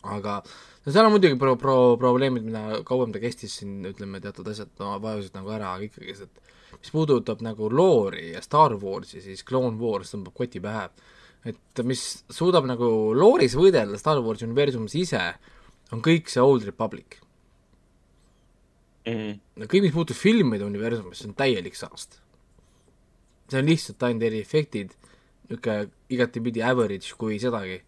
aga 0.00 0.40
no 0.40 0.92
seal 0.92 1.06
on 1.06 1.14
muidugi 1.16 1.38
pro-, 1.38 1.58
pro-, 1.60 1.96
probleemid, 2.00 2.46
mida 2.48 2.82
kauem 2.88 3.12
ta 3.12 3.22
kestis 3.22 3.58
siin, 3.60 3.80
ütleme, 3.90 4.22
teatud 4.24 4.48
asjad 4.48 4.72
no, 4.80 4.94
vajusid 5.02 5.36
nagu 5.36 5.52
ära, 5.52 5.74
aga 5.76 5.88
ikkagi 5.90 6.16
et 6.24 6.42
mis 6.78 6.92
puudutab 6.94 7.42
nagu 7.44 7.68
loori 7.72 8.30
ja 8.32 8.42
Star 8.44 8.76
Warsi, 8.80 9.20
siis 9.24 9.42
Clone 9.46 9.76
Wars 9.80 10.14
tõmbab 10.14 10.36
koti 10.36 10.62
pähe. 10.62 10.88
et 11.44 11.80
mis 11.88 12.24
suudab 12.28 12.66
nagu 12.68 12.86
looris 13.16 13.56
võidelda 13.56 13.98
Star 13.98 14.20
Warsi 14.24 14.44
universumis 14.44 14.94
ise, 14.94 15.22
on 15.92 16.02
kõik 16.04 16.28
see 16.28 16.42
Old 16.44 16.64
Republic. 16.68 17.20
Mhm. 19.10 19.66
kõik, 19.66 19.82
mis 19.86 19.94
puutub 19.94 20.16
filmide 20.16 20.64
universumisse, 20.64 21.28
on 21.28 21.34
täielik 21.34 21.76
saast. 21.76 22.20
see 23.50 23.58
on 23.58 23.66
lihtsalt 23.66 24.02
ainult 24.06 24.22
eriefektid, 24.22 24.92
niisugune 25.50 25.88
igatepidi 26.14 26.62
average, 26.62 27.16
kui 27.18 27.38
sedagi, 27.42 27.80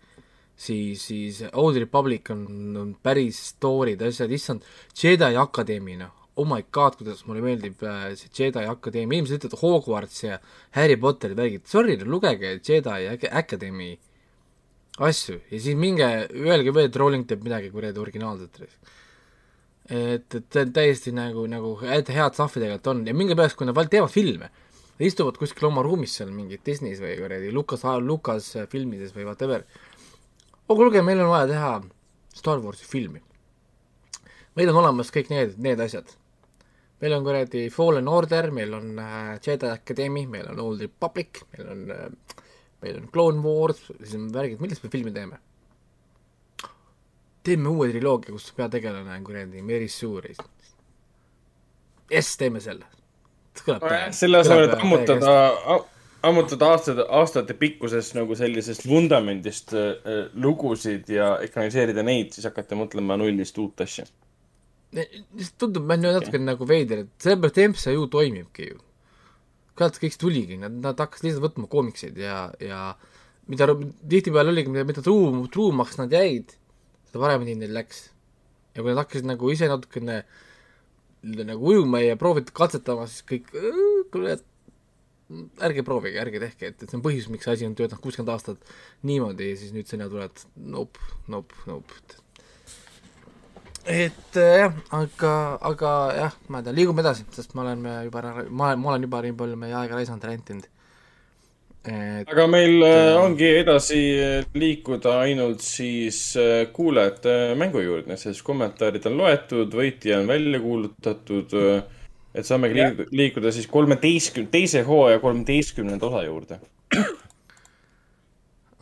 siis, 0.59 1.05
siis 1.07 1.43
Old 1.53 1.77
Republic 1.79 2.31
on, 2.35 2.43
on 2.77 2.95
päris 2.99 3.39
story'd, 3.53 4.03
asjad, 4.03 4.33
issand, 4.35 4.67
Jedi 4.99 5.37
Academy, 5.39 5.95
noh, 6.01 6.11
oh 6.35 6.49
my 6.49 6.65
god, 6.73 6.97
kuidas 6.99 7.23
mulle 7.29 7.45
meeldib 7.45 7.83
äh, 7.87 8.09
see 8.19 8.31
Jedi 8.35 8.65
Academy, 8.67 9.21
inimesed 9.21 9.39
ütlevad 9.39 9.61
Hogwarts 9.63 10.25
ja 10.25 10.41
Harry 10.75 10.97
Potteri 10.97 11.37
värgid, 11.39 11.69
sorry, 11.71 11.95
lugege 12.03 12.57
Jedi 12.59 13.07
Ac- 13.13 13.29
Academy 13.31 13.93
asju. 14.99 15.39
Ja 15.51 15.61
siis 15.61 15.77
minge, 15.79 16.09
öelge 16.35 16.75
veel, 16.75 16.91
et 16.91 16.97
Rowling 16.97 17.29
teeb 17.29 17.45
midagi 17.47 17.71
kuradi 17.71 18.03
originaalset 18.03 18.59
et, 19.93 20.35
et 20.35 20.55
see 20.55 20.65
on 20.65 20.73
täiesti 20.75 21.13
nagu, 21.15 21.45
nagu 21.51 21.75
head, 21.83 22.09
stuff'i 22.09 22.63
tegelikult 22.63 22.91
on 22.93 23.03
ja 23.09 23.15
mingi 23.17 23.37
pärast, 23.37 23.59
kui 23.59 23.69
nad 23.69 23.79
teevad 23.93 24.13
filme, 24.13 24.49
istuvad 25.03 25.39
kuskil 25.41 25.69
oma 25.69 25.85
ruumis 25.85 26.15
seal 26.17 26.33
mingi 26.33 26.61
Disney's 26.65 27.03
või 27.03 27.17
kuradi 27.19 27.53
Lukas, 27.53 27.85
Lukas 28.01 28.53
filmides 28.73 29.15
või 29.17 29.27
whatever. 29.29 29.67
oh 30.69 30.79
kuulge, 30.79 31.03
meil 31.03 31.21
on 31.21 31.31
vaja 31.33 31.51
teha 31.51 31.73
Star 32.33 32.63
Warsi 32.65 32.89
filmi. 32.89 33.21
meil 34.57 34.73
on 34.73 34.81
olemas 34.85 35.13
kõik 35.13 35.31
need, 35.31 35.59
need 35.59 35.81
asjad. 35.81 36.09
meil 37.01 37.19
on 37.19 37.25
kuradi 37.25 37.69
Fallen 37.71 38.09
Order, 38.09 38.51
meil 38.51 38.75
on 38.75 38.99
äh, 38.99 39.39
Jedi 39.45 39.69
Academy, 39.69 40.27
meil 40.27 40.49
on 40.49 40.61
Old 40.61 40.81
Republic, 40.81 41.45
meil 41.53 41.69
on 41.69 41.91
äh,, 41.91 42.11
meil 42.83 42.97
on 42.97 43.09
Clone 43.13 43.43
Wars, 43.43 43.91
siis 44.01 44.15
on 44.19 44.31
värgid, 44.33 44.61
millest 44.61 44.85
me 44.85 44.91
filmi 44.91 45.13
teeme? 45.13 45.39
Teeme 47.47 47.69
uue 47.69 47.91
triloogia, 47.91 48.35
kus 48.35 48.51
peategelane 48.57 49.15
on 49.17 49.25
kuradi 49.27 49.63
Meelis 49.63 49.99
Suuri. 49.99 50.35
jess, 52.11 52.37
teeme 52.37 52.61
selle. 52.61 52.87
selle 54.11 54.39
asemel, 54.39 54.69
et 54.69 54.79
ammutada, 54.81 55.33
ammutada 56.23 56.71
aastate, 56.73 57.07
aastate 57.21 57.57
pikkusest 57.59 58.17
nagu 58.17 58.37
sellisest 58.39 58.87
vundamendist 58.89 59.75
äh, 59.77 60.29
lugusid 60.35 61.11
ja 61.13 61.35
ekraniseerida 61.45 62.05
neid, 62.07 62.33
siis 62.33 62.47
hakata 62.49 62.79
mõtlema 62.79 63.19
nullist 63.21 63.59
uut 63.59 63.81
asja. 63.85 64.07
tundub, 65.59 65.91
on 65.91 66.05
ju 66.05 66.15
natuke 66.15 66.41
nagu 66.41 66.69
veider, 66.69 67.07
et 67.07 67.27
sellepärast 67.27 67.61
MCU 67.73 68.09
toimibki 68.13 68.71
ju. 68.71 68.81
sealt 69.79 69.97
kõik 69.99 70.15
see 70.15 70.21
tuligi, 70.21 70.57
nad, 70.61 70.75
nad 70.85 70.99
hakkasid 71.01 71.27
lihtsalt 71.27 71.49
võtma 71.49 71.69
koomikseid 71.73 72.19
ja, 72.21 72.43
ja 72.61 72.93
mida 73.51 73.67
tihtipeale 74.09 74.53
oligi, 74.53 74.71
mida, 74.71 74.85
mida 74.87 75.03
truu, 75.03 75.47
truumaks 75.51 75.97
nad 75.99 76.13
jäid, 76.13 76.53
seda 77.13 77.21
paremini 77.21 77.59
neil 77.61 77.75
läks. 77.77 78.07
ja 78.73 78.81
kui 78.81 78.89
nad 78.89 79.03
hakkasid 79.03 79.29
nagu 79.29 79.51
ise 79.53 79.69
natukene 79.69 80.23
nagu 81.23 81.69
ujuma 81.69 82.01
ja 82.01 82.17
proovida 82.17 82.55
katsetama, 82.57 83.05
siis 83.07 83.27
kõik, 83.29 83.53
kuule, 84.11 84.39
ärge 85.63 85.85
proovige, 85.87 86.19
ärge 86.23 86.41
tehke, 86.43 86.73
et, 86.73 86.81
et 86.81 86.89
see 86.89 86.99
on 86.99 87.05
põhjus, 87.05 87.29
miks 87.33 87.47
see 87.47 87.55
asi 87.59 87.69
on 87.69 87.77
töötanud 87.79 88.03
kuuskümmend 88.03 88.33
aastat 88.33 88.73
niimoodi 89.07 89.53
ja 89.53 89.61
siis 89.61 89.77
nüüd 89.77 89.89
sina 89.91 90.09
tuled 90.11 90.43
nope, 90.57 91.05
nope, 91.33 91.55
nope. 91.69 92.01
et 93.85 94.41
äh, 94.41 94.65
jah, 94.65 94.77
aga, 94.99 95.33
aga 95.69 95.95
jah, 96.17 96.37
ma 96.49 96.63
ei 96.63 96.69
tea, 96.69 96.77
liigume 96.81 97.05
edasi, 97.05 97.29
sest 97.37 97.55
ma 97.55 97.67
olen 97.67 97.87
juba 98.09 98.25
ära, 98.25 98.35
ma 98.49 98.73
olen, 98.73 98.83
ma 98.83 98.95
olen 98.95 99.09
juba 99.09 99.23
nii 99.27 99.37
palju 99.45 99.61
meie 99.61 99.77
aega 99.79 100.01
raisanud, 100.01 100.27
rentinud. 100.33 100.69
Et 101.83 102.29
aga 102.31 102.45
meil 102.47 102.85
äh, 102.87 103.17
ongi 103.19 103.49
edasi 103.59 103.99
äh, 104.15 104.45
liikuda 104.55 105.17
ainult 105.25 105.65
siis 105.67 106.37
äh, 106.39 106.69
kuulajate 106.73 107.57
mängu 107.59 107.83
juurde, 107.83 108.15
sest 108.21 108.45
kommentaarid 108.47 109.09
on 109.11 109.19
loetud, 109.19 109.75
võitja 109.75 110.21
on 110.21 110.31
välja 110.31 110.61
kuulutatud. 110.63 111.57
et 112.33 112.47
saamegi 112.47 112.79
liikuda, 112.79 113.09
liikuda 113.11 113.53
siis 113.53 113.67
kolmeteistkümne, 113.67 114.51
teise 114.51 114.85
hooaja 114.87 115.19
kolmeteistkümnenda 115.19 116.07
osa 116.07 116.23
juurde. 116.23 116.61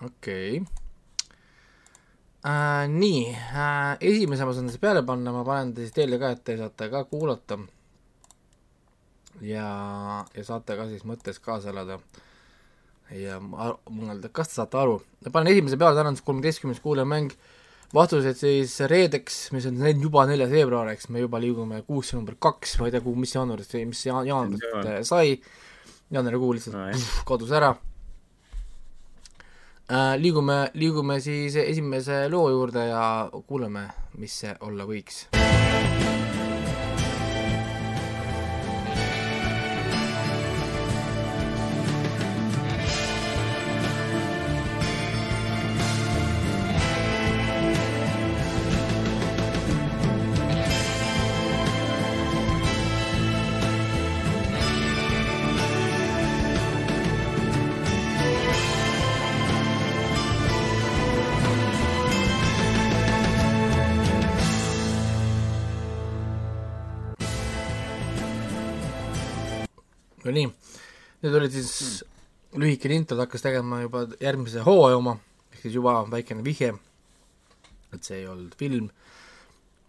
okei 0.05 0.61
okay. 0.61 0.65
äh,. 2.45 2.85
nii 2.89 3.27
äh,, 3.33 3.97
esimese 4.01 4.45
ma 4.45 4.53
saan 4.53 4.69
siis 4.69 4.81
peale 4.81 5.03
panna, 5.09 5.33
ma 5.33 5.45
panen 5.45 5.73
siis 5.77 5.97
teile 5.97 6.21
ka, 6.21 6.35
et 6.37 6.45
te 6.45 6.61
saate 6.61 6.93
ka 6.93 7.07
kuulata. 7.09 7.59
ja, 9.41 9.71
ja 10.37 10.45
saate 10.45 10.77
ka 10.77 10.93
siis 10.93 11.09
mõttes 11.09 11.41
kaasa 11.41 11.73
elada. 11.73 12.03
Ja 13.15 13.39
mõelda, 13.41 14.29
kas 14.33 14.49
te 14.53 14.55
saate 14.61 14.79
aru, 14.79 15.01
panen 15.33 15.53
esimese 15.53 15.77
peale, 15.81 15.97
täna 15.99 16.13
on 16.13 16.17
siis 16.19 16.27
kolmeteistkümnes 16.27 16.81
kuulajamäng. 16.85 17.33
vastused 17.95 18.37
siis 18.39 18.77
reedeks, 18.87 19.51
mis 19.53 19.65
on 19.67 19.81
juba 20.03 20.23
neljas 20.27 20.51
veebruar, 20.51 20.89
eks 20.93 21.09
me 21.11 21.19
juba 21.25 21.41
liigume 21.43 21.83
kuusse 21.83 22.15
number 22.17 22.37
kaks, 22.39 22.79
ma 22.79 22.87
ei 22.87 22.93
tea, 22.95 23.01
kuhu, 23.03 23.17
mis 23.19 23.35
jaanuarist, 23.35 23.75
mis 23.87 24.05
jaan- 24.07 24.27
jaanuarist 24.29 24.87
äh, 24.87 25.03
sai. 25.03 25.41
jaanuarikuu 26.11 26.53
lihtsalt 26.55 26.77
No, 26.77 26.87
pff, 26.93 27.25
kadus 27.27 27.51
ära 27.51 27.73
äh,. 29.91 30.15
liigume, 30.23 30.71
liigume 30.75 31.19
siis 31.21 31.57
esimese 31.57 32.29
loo 32.31 32.49
juurde 32.51 32.87
ja 32.93 33.05
kuulame, 33.47 33.89
mis 34.19 34.39
see 34.45 34.55
olla 34.61 34.87
võiks. 34.87 35.25
Nüüd 71.21 71.37
oli 71.37 71.51
siis 71.53 72.05
lühikene 72.57 72.97
intro, 72.97 73.17
ta 73.19 73.27
hakkas 73.27 73.45
tegema 73.45 73.83
juba 73.83 74.07
järgmise 74.21 74.65
hooaja 74.65 74.97
oma, 75.01 75.17
ehk 75.53 75.67
siis 75.67 75.77
juba 75.77 75.99
väikene 76.11 76.45
vihje, 76.47 76.73
et 77.95 78.07
see 78.07 78.23
ei 78.23 78.29
olnud 78.31 78.57
film, 78.59 78.89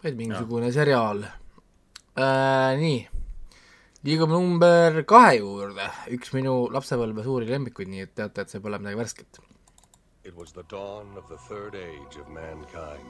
vaid 0.03 0.19
mingisugune 0.19 0.71
seriaal 0.75 1.23
äh,. 1.23 2.75
nii, 2.81 2.99
liigume 4.03 4.35
number 4.35 5.03
kahe 5.07 5.37
juurde, 5.39 5.87
üks 6.17 6.33
minu 6.35 6.65
lapsepõlve 6.73 7.23
suuri 7.25 7.49
lemmikuid, 7.49 7.89
nii 7.93 8.05
et 8.07 8.13
teate, 8.17 8.43
et 8.43 8.53
see 8.53 8.61
pole 8.63 8.81
midagi 8.81 8.99
värsket. 8.99 9.41
It 10.23 10.35
was 10.37 10.51
the 10.51 10.63
dawn 10.69 11.17
of 11.17 11.29
the 11.29 11.37
third 11.47 11.73
age 11.73 12.19
of 12.21 12.27
mankind. 12.29 13.07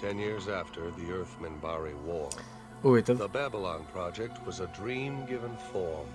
Ten 0.00 0.18
years 0.18 0.48
after 0.48 0.90
the 0.96 1.12
Earth-Minbari 1.12 1.94
War, 2.02 2.30
the 2.82 3.28
Babylon 3.28 3.84
Project 3.92 4.44
was 4.44 4.58
a 4.58 4.66
dream 4.74 5.24
given 5.26 5.54
form. 5.70 6.08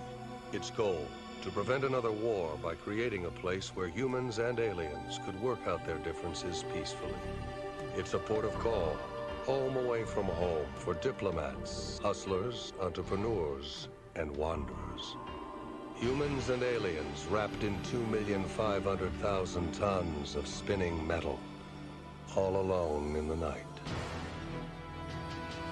Its 0.52 0.70
goal, 0.70 1.06
to 1.48 1.54
prevent 1.54 1.82
another 1.82 2.12
war 2.12 2.58
by 2.62 2.74
creating 2.74 3.24
a 3.24 3.30
place 3.30 3.70
where 3.74 3.88
humans 3.88 4.38
and 4.38 4.60
aliens 4.60 5.18
could 5.24 5.40
work 5.40 5.60
out 5.66 5.82
their 5.86 5.96
differences 5.98 6.62
peacefully. 6.74 7.14
It's 7.96 8.12
a 8.12 8.18
port 8.18 8.44
of 8.44 8.52
call, 8.58 8.98
home 9.46 9.78
away 9.78 10.04
from 10.04 10.26
home 10.26 10.66
for 10.74 10.92
diplomats, 10.92 12.00
hustlers, 12.02 12.74
entrepreneurs, 12.82 13.88
and 14.14 14.30
wanderers. 14.36 15.16
Humans 15.96 16.50
and 16.50 16.62
aliens 16.62 17.24
wrapped 17.30 17.64
in 17.64 17.78
2,500,000 17.84 19.72
tons 19.72 20.34
of 20.36 20.46
spinning 20.46 21.06
metal, 21.06 21.40
all 22.36 22.60
alone 22.60 23.16
in 23.16 23.26
the 23.26 23.36
night. 23.36 23.64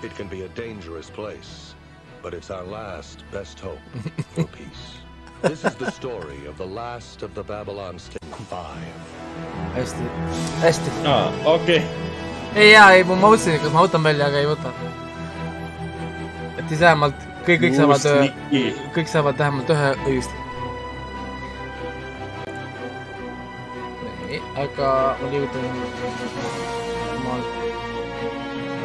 It 0.02 0.14
can 0.14 0.28
be 0.28 0.42
a 0.42 0.48
dangerous 0.48 1.10
place, 1.10 1.74
but 2.22 2.32
it's 2.32 2.50
our 2.50 2.64
last 2.64 3.24
best 3.30 3.60
hope 3.60 3.78
for 4.34 4.44
peace. 4.56 5.05
This 5.42 5.64
is 5.64 5.74
the 5.74 5.90
story 5.90 6.46
of 6.46 6.56
the 6.56 6.66
last 6.66 7.22
of 7.22 7.34
the 7.34 7.42
Babylon 7.42 7.98
State 7.98 8.24
Five. 8.48 8.94
hästi, 9.74 10.02
hästi. 10.60 10.90
aa, 11.04 11.32
okei 11.44 11.76
okay.. 11.76 11.88
ei 12.54 12.72
jaa, 12.72 12.90
ei, 12.92 13.04
ma 13.04 13.18
mõtlesin, 13.20 13.58
et 13.58 13.62
kas 13.62 13.74
ma 13.74 13.84
võtan 13.84 14.02
välja, 14.06 14.30
aga 14.30 14.40
ei 14.40 14.48
võta. 14.48 14.72
et 16.56 16.64
siis 16.68 16.80
vähemalt 16.80 17.28
kõik, 17.44 17.60
kõik 17.66 17.76
saavad, 17.76 18.08
kõik 18.96 19.12
saavad 19.12 19.38
vähemalt 19.38 19.76
ühe 19.76 19.92
õigesti. 20.08 20.42
aga 24.64 24.90
ma 25.20 25.30
liigutan 25.30 25.64
oma, 27.20 27.38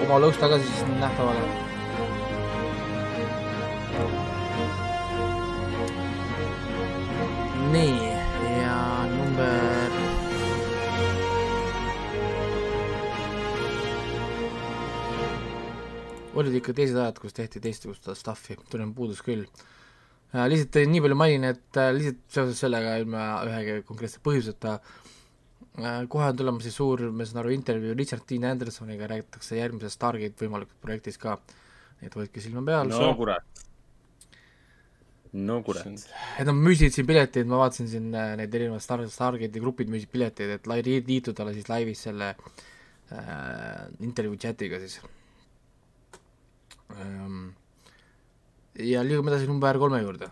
oma 0.03 0.23
lõust 0.25 0.43
tagasi 0.43 0.67
siis 0.67 0.87
nähtavale. 0.99 1.70
nii, 7.71 7.99
ja 8.59 8.77
number 9.07 9.93
olid 16.41 16.57
ikka 16.59 16.73
teised 16.75 16.97
ajad, 16.99 17.19
kus 17.21 17.35
tehti 17.37 17.61
teistsugust 17.63 18.09
stuff'i, 18.19 18.57
tunnen 18.71 18.91
puudust 18.97 19.23
küll. 19.23 19.45
lihtsalt 20.33 20.81
äh, 20.81 20.89
nii 20.89 21.03
palju 21.05 21.17
mainin, 21.19 21.47
et 21.53 21.79
äh, 21.79 21.93
lihtsalt 21.95 22.21
seoses 22.35 22.59
sellega 22.63 22.97
ilma 22.99 23.23
ühegi 23.47 23.79
konkreetse 23.87 24.19
põhjuseta 24.23 24.77
äh, 24.79 26.03
kohe 26.11 26.27
on 26.27 26.39
tulemas 26.39 26.67
siis 26.67 26.75
suur, 26.79 27.07
ma 27.11 27.27
saan 27.27 27.43
aru, 27.43 27.55
intervjuu 27.55 27.95
Richard 27.95 28.27
Dean 28.27 28.49
Andersoniga, 28.51 29.07
räägitakse 29.11 29.59
järgmisest 29.59 29.99
Stargate 29.99 30.43
võimalikust 30.43 30.79
projektist 30.83 31.23
ka. 31.23 31.39
et 32.01 32.15
hoidke 32.17 32.41
silma 32.41 32.63
peal 32.65 32.87
no 32.89 33.13
kurat. 33.15 33.65
No 35.33 35.61
kurat. 35.63 35.87
et 35.87 36.45
nad 36.47 36.55
müüsid 36.57 36.91
siin 36.95 37.07
pileteid, 37.07 37.47
ma 37.47 37.61
vaatasin 37.63 37.87
siin 37.91 38.11
äh, 38.15 38.33
need 38.39 38.53
erinevad 38.57 38.83
Star, 38.83 39.03
Stargate'i 39.07 39.63
grupid 39.63 39.91
müüsid 39.91 40.11
pileteid, 40.11 40.57
et 40.57 40.67
lai- 40.67 40.83
liituda 40.83 41.47
siis 41.55 41.69
laivis 41.71 42.03
selle 42.07 42.33
äh, 42.35 43.87
intervjuu 44.03 44.37
chatiga 44.39 44.79
siis 44.83 44.99
ähm,. 46.99 47.53
ja 48.75 49.03
liigume 49.03 49.31
edasi 49.31 49.47
number 49.47 49.79
kolme 49.79 50.03
juurde. 50.03 50.31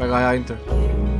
väga 0.00 0.18
hea 0.24 0.36
intro. 0.38 1.19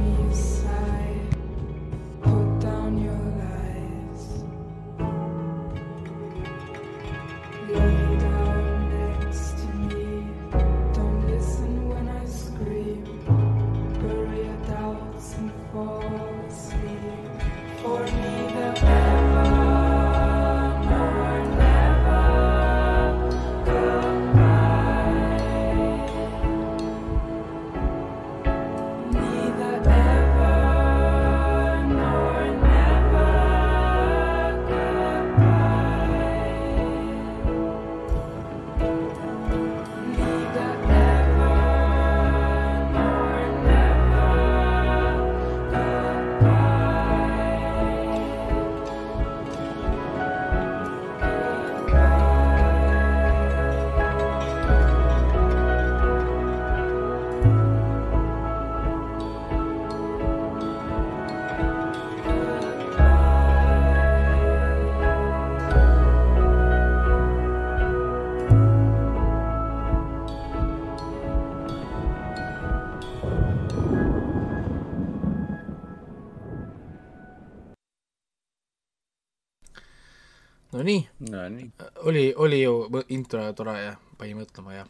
No 81.31 81.49
nii, 81.49 81.71
oli, 82.09 82.25
oli 82.37 82.63
ju 82.63 83.03
intro 83.09 83.45
tore 83.57 83.77
ja 83.79 83.93
pani 84.19 84.35
mõtlema 84.39 84.75
ja 84.75 84.87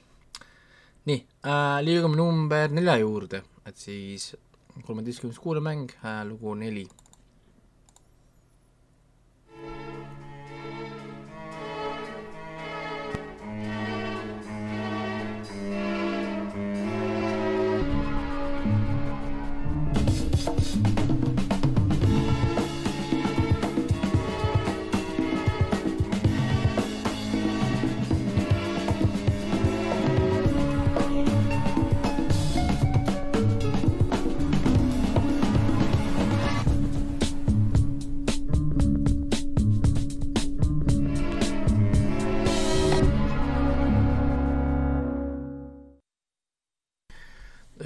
nii 1.09 1.19
äh,, 1.47 1.81
liigume 1.85 2.17
number 2.19 2.73
nelja 2.73 2.97
juurde, 3.01 3.43
et 3.67 3.77
siis 3.77 4.33
kolmeteistkümnes 4.87 5.39
kuulamäng 5.41 5.93
äh,, 6.01 6.23
lugu 6.29 6.55
neli. 6.55 6.87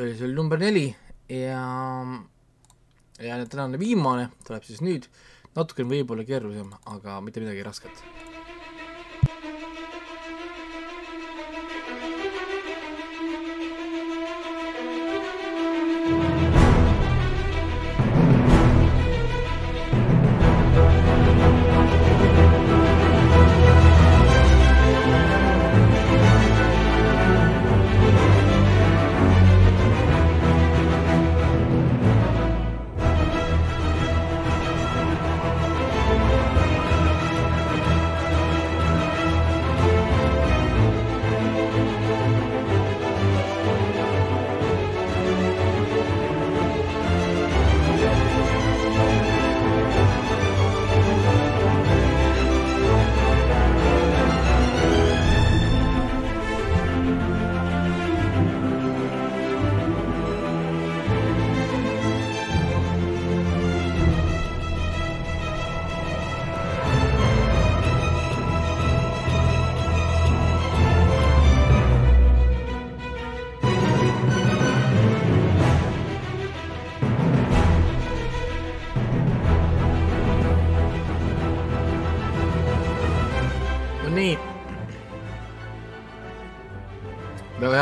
Oli 0.05 0.17
see 0.19 0.29
oli 0.29 0.37
number 0.37 0.61
neli 0.61 0.87
ja, 1.33 1.65
ja 3.21 3.41
tänane 3.47 3.81
viimane 3.81 4.29
tuleb 4.47 4.67
siis 4.69 4.85
nüüd, 4.85 5.09
natukene 5.57 5.91
võib-olla 5.97 6.27
keerulisem, 6.29 6.73
aga 6.97 7.21
mitte 7.25 7.45
midagi 7.45 7.67
rasket. 7.67 8.34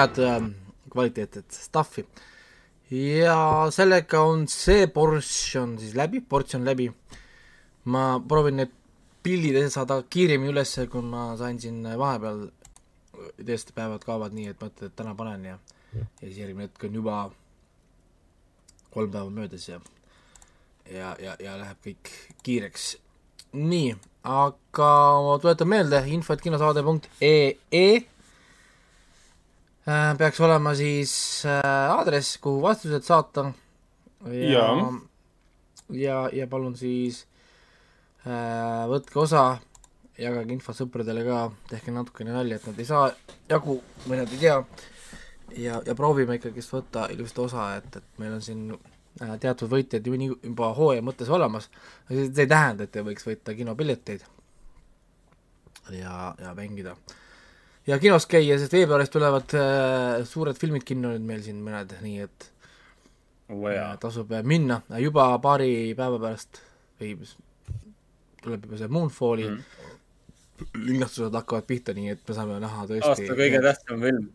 Head 0.02 0.18
äh, 0.22 0.50
kvaliteetset 0.90 1.58
stuff'i. 1.68 2.04
ja 2.90 3.68
sellega 3.72 4.20
on 4.20 4.46
see 4.50 4.86
portsjon 4.92 5.78
siis 5.80 5.94
läbi, 5.96 6.20
portsjon 6.20 6.64
läbi. 6.64 6.90
ma 7.84 8.20
proovin 8.28 8.60
need 8.60 8.74
pildid 9.22 9.70
saada 9.70 10.02
kiiremini 10.02 10.50
ülesse, 10.52 10.86
kui 10.90 11.02
ma 11.02 11.32
sain 11.38 11.58
siin 11.62 11.82
vahepeal, 11.98 12.48
tõesti 13.38 13.74
päevad 13.74 14.04
kaovad 14.06 14.34
nii, 14.34 14.50
et 14.50 14.60
mõtled, 14.62 14.90
et 14.90 14.96
täna 14.98 15.14
panen 15.18 15.44
ja 15.52 15.58
ja 15.92 16.04
siis 16.26 16.38
järgmine 16.40 16.68
hetk 16.68 16.84
on 16.88 16.94
juba 16.96 17.16
kolm 18.92 19.10
päeva 19.12 19.30
möödas 19.30 19.68
ja 19.68 19.80
ja, 20.90 21.16
ja, 21.20 21.36
ja 21.38 21.56
läheb 21.60 21.78
kõik 21.84 22.12
kiireks. 22.42 22.96
nii, 23.52 23.94
aga 24.24 24.92
ma 25.26 25.36
tuletan 25.42 25.68
meelde, 25.68 26.02
info, 26.08 26.34
et 26.34 26.42
kinosaade.ee 26.42 28.11
peaks 30.18 30.40
olema 30.40 30.74
siis 30.78 31.14
äh, 31.48 31.90
aadress, 31.90 32.38
kuhu 32.38 32.62
vastused 32.62 33.02
saata. 33.02 33.52
ja 34.30 34.68
ja, 35.92 36.28
ja 36.32 36.46
palun 36.46 36.76
siis 36.76 37.26
äh, 38.26 38.86
võtke 38.90 39.18
osa, 39.22 39.58
jagage 40.18 40.54
infot 40.54 40.76
sõpradele 40.76 41.24
ka, 41.26 41.44
tehke 41.70 41.94
natukene 41.94 42.34
nalja, 42.34 42.58
et 42.58 42.68
nad 42.70 42.80
ei 42.80 42.88
saa 42.88 43.10
jagu 43.50 43.80
või 44.06 44.20
nad 44.20 44.32
ei 44.32 44.40
tea. 44.40 44.58
ja, 45.58 45.80
ja 45.86 45.94
proovime 45.98 46.38
ikkagist 46.38 46.72
võtta 46.72 47.08
ilusti 47.12 47.42
osa, 47.44 47.72
et, 47.80 47.96
et 47.96 48.20
meil 48.22 48.36
on 48.36 48.44
siin 48.44 48.68
äh, 48.72 49.34
teatud 49.40 49.70
võitjad 49.72 50.06
ju 50.06 50.18
nii 50.18 50.30
juba 50.34 50.72
hooaja 50.76 51.02
mõttes 51.04 51.32
olemas. 51.32 51.68
see 52.08 52.30
ei 52.30 52.46
tähenda, 52.46 52.84
et 52.86 52.96
ei 52.96 53.08
võiks 53.10 53.26
võita 53.26 53.56
kinopileteid 53.58 54.24
ja, 55.98 56.34
ja 56.38 56.54
mängida. 56.54 56.96
Ja 57.86 57.98
kinos 57.98 58.26
käia, 58.30 58.58
sest 58.58 58.72
veebruaris 58.76 59.10
tulevad 59.10 59.54
äh, 59.58 60.24
suured 60.28 60.58
filmid 60.58 60.84
kinno 60.86 61.12
nüüd 61.14 61.24
meil 61.26 61.42
siin 61.44 61.62
mõned, 61.64 61.94
nii 62.02 62.26
et 62.26 62.50
vaja 63.48 63.92
äh,. 63.92 63.96
tasub 64.02 64.32
äh, 64.32 64.44
minna, 64.46 64.82
juba 65.02 65.30
paari 65.42 65.92
päeva 65.98 66.20
pärast 66.22 66.62
või 67.00 67.16
tuleb 68.42 68.68
juba 68.68 68.78
see 68.80 68.92
Moonfalli 68.92 69.48
mm. 69.48 69.64
linastused 70.90 71.34
hakkavad 71.34 71.66
pihta, 71.68 71.96
nii 71.96 72.14
et 72.14 72.22
me 72.28 72.38
saame 72.38 72.60
näha 72.62 72.86
tõesti 72.90 73.10
aasta 73.10 73.38
kõige 73.38 73.62
tähtsam 73.64 74.06
film. 74.06 74.30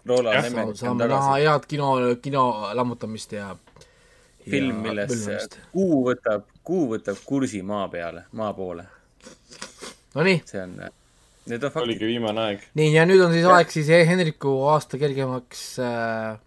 Saame, 0.00 1.04
näha 1.10 1.34
head 1.36 1.66
kino, 1.68 1.90
kino 2.24 2.44
lammutamist 2.74 3.34
ja 3.36 3.50
film, 4.46 4.78
milles 4.80 5.26
kuu 5.74 5.98
võtab, 6.06 6.46
kuu 6.64 6.86
võtab 6.94 7.20
kursi 7.26 7.60
maa 7.66 7.84
peale, 7.92 8.24
maa 8.32 8.54
poole. 8.56 8.86
Nonii, 10.16 10.40
see 10.48 10.62
on, 10.64 10.78
need 11.52 11.64
on 11.66 11.74
faktid. 11.74 11.88
oligi 11.88 12.10
viimane 12.12 12.46
aeg. 12.46 12.68
nii 12.80 12.92
ja 12.94 13.06
nüüd 13.08 13.24
on 13.26 13.34
siis 13.36 13.48
aeg 13.50 13.74
siis 13.74 13.90
E. 13.92 14.04
Henriku 14.08 14.54
aasta 14.72 15.00
kergemaks 15.00 15.64
äh, 15.84 16.38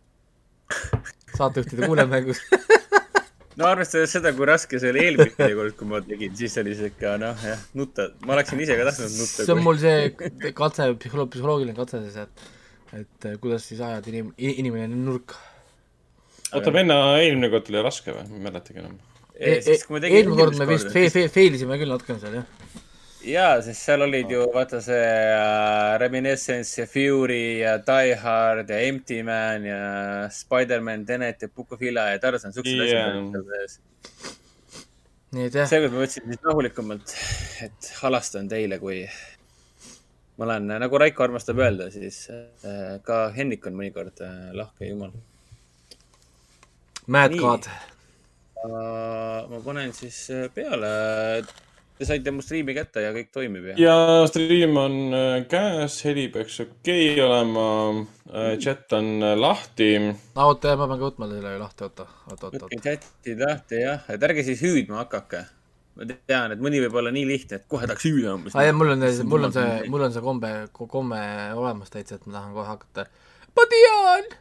saatejuhtide 1.38 1.89
kuulemängus 1.89 2.42
no 3.60 3.70
arvestades 3.70 4.13
seda, 4.16 4.34
kui 4.36 4.48
raske 4.50 4.80
see 4.82 4.92
oli 4.94 5.06
eelmine 5.08 5.50
kord, 5.58 5.76
kui 5.78 5.89
ma 5.89 6.02
tegin, 6.06 6.34
siis 6.38 6.58
oli 6.62 6.76
see 6.78 6.92
ikka 6.94 7.16
noh, 7.22 7.46
jah, 7.48 7.63
nutta, 7.78 8.10
ma 8.26 8.38
oleksin 8.38 8.62
ise 8.63 8.78
ka 8.80 8.88
tahtnud 8.89 9.16
nutta. 9.20 9.46
see 9.46 9.56
on 9.56 9.63
mul 9.66 9.80
see 9.82 10.52
katse, 10.58 10.89
psühholoog-, 11.04 11.32
psühholoogiline 11.36 11.78
katse 11.78 12.04
siis, 12.06 12.20
et 12.26 12.52
et 12.94 13.26
äh, 13.26 13.39
kuidas 13.42 13.66
siis 13.70 13.82
ajada 13.82 14.12
inim-, 14.12 14.34
inimene 14.38 14.88
nurka. 14.94 15.39
oota, 16.54 16.74
venna 16.74 17.00
eelmine 17.22 17.50
kord 17.54 17.70
oli 17.72 17.84
raske 17.86 18.13
või? 18.13 18.26
ma 18.30 18.39
ei 18.39 18.48
mäletagi 18.50 18.84
enam. 18.84 18.98
E- 19.34 19.60
kui 19.88 20.02
tegin 20.02 20.20
eelmine 20.20 20.39
kord 20.42 20.60
me 20.62 20.70
vist 20.70 20.92
fe-, 20.94 21.10
fe-, 21.13 21.30
fail 21.34 21.58
isime 21.58 21.80
küll 21.82 21.94
natukene 21.94 22.22
seal, 22.22 22.42
jah. 22.42 22.82
jaa, 23.24 23.62
sest 23.64 23.88
seal 23.88 24.04
olid 24.06 24.32
ju 24.32 24.44
vaata 24.54 24.80
see 24.84 25.00
äh, 25.00 25.98
Reminiscence 26.02 26.82
ja 26.82 26.88
Fury 26.90 27.60
ja 27.62 27.78
Die 27.88 28.16
Hard 28.20 28.70
ja 28.70 28.80
Empty 28.88 29.22
Man 29.24 29.68
ja 29.68 29.82
Spider-man, 30.32 31.06
Tenet 31.06 31.42
ja 31.42 31.50
Pukofila 31.50 32.10
ja 32.12 32.20
Tarzan, 32.20 32.54
siuksed 32.56 32.80
Jaa. 32.80 32.86
asjad 32.86 33.20
olid 33.20 33.32
seal 33.36 33.46
sees. 33.52 33.80
seekord 35.72 35.96
ma 35.96 36.04
võtsin 36.04 36.28
siis 36.30 36.44
rahulikumalt, 36.50 37.16
et 37.68 37.94
halastan 38.02 38.50
teile, 38.52 38.80
kui 38.84 39.02
ma 40.38 40.48
olen, 40.50 40.76
nagu 40.84 41.00
Raiko 41.02 41.28
armastab 41.28 41.62
öelda, 41.64 41.90
siis 41.94 42.26
äh, 42.34 42.98
ka 43.06 43.26
Hennik 43.36 43.66
on 43.70 43.78
mõnikord 43.80 44.24
äh, 44.26 44.50
lahke 44.58 44.90
jumal. 44.90 45.16
Mad. 47.08 47.36
God. 47.36 47.68
ma 48.64 49.60
panen 49.66 49.92
siis 49.96 50.26
äh, 50.32 50.48
peale, 50.56 50.90
te 52.04 52.10
saite 52.10 52.34
mu 52.36 52.44
striimi 52.44 52.76
kätte 52.76 53.04
ja 53.04 53.12
kõik 53.16 53.32
toimib 53.34 53.70
ja, 53.72 53.76
ja 53.80 53.96
stream 54.28 54.76
on 54.80 54.96
äh, 55.16 55.36
käes, 55.50 56.00
heli 56.08 56.28
peaks 56.34 56.60
okei 56.66 57.13
okay 57.13 57.24
olema, 57.24 57.66
chat 58.62 58.96
on 58.98 59.10
äh, 59.24 59.36
lahti. 59.39 59.89
oota, 60.36 60.76
ma 60.80 60.88
pean 60.89 61.00
ka 61.00 61.08
võtma 61.08 61.30
selle 61.32 61.54
lahti, 61.62 61.88
oota, 61.88 62.08
oota, 62.28 62.50
oota, 62.50 62.63
võtke 62.66 62.80
oota. 62.80 62.89
chati 62.89 63.36
lahti 63.39 63.84
jah, 63.86 64.08
et 64.12 64.26
ärge 64.28 64.46
siis 64.48 64.63
hüüdma 64.66 65.04
hakake. 65.04 65.46
ma 65.96 66.08
tean, 66.12 66.56
et 66.56 66.63
mõni 66.63 66.82
võib 66.84 66.98
olla 67.00 67.13
nii 67.16 67.28
lihtne, 67.30 67.62
et 67.62 67.68
kohe 67.72 67.88
tahaks 67.88 68.08
hüüda 68.10 68.34
umbes. 68.36 68.58
aa 68.58 68.66
jaa, 68.68 68.76
mul 68.76 68.96
on, 68.96 69.06
mul 69.32 69.48
on 69.48 69.56
see, 69.56 69.78
mul 69.94 70.08
on 70.10 70.16
see 70.16 70.26
kombe, 70.26 70.52
komme 70.82 71.22
olemas 71.56 71.94
täitsa, 71.94 72.20
et 72.20 72.28
ma 72.28 72.39
tahan 72.39 72.58
kohe 72.58 72.74
hakata. 72.74 73.08
ma 73.54 73.68
tean. 73.72 74.34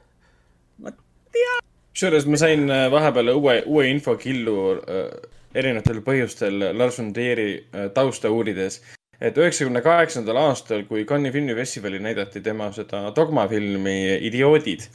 kusjuures 1.92 2.26
ma 2.26 2.40
sain 2.40 2.66
vahepeal 2.90 3.36
uue, 3.36 3.60
uue 3.70 3.86
infokillu 3.92 4.58
äh, 4.80 5.06
erinevatel 5.54 6.02
põhjustel 6.04 6.68
Lars 6.76 6.98
von 7.00 7.12
Trieri 7.14 7.54
äh, 7.60 7.88
tausta 7.94 8.30
uurides. 8.30 8.80
et 9.22 9.36
üheksakümne 9.38 9.78
kaheksandal 9.84 10.40
aastal, 10.40 10.82
kui 10.88 11.04
Cannes'i 11.06 11.30
filmifestivalil 11.36 12.02
näidati 12.02 12.40
tema 12.42 12.72
seda 12.74 13.04
dogmafilmi 13.14 14.18
Idioodid, 14.26 14.88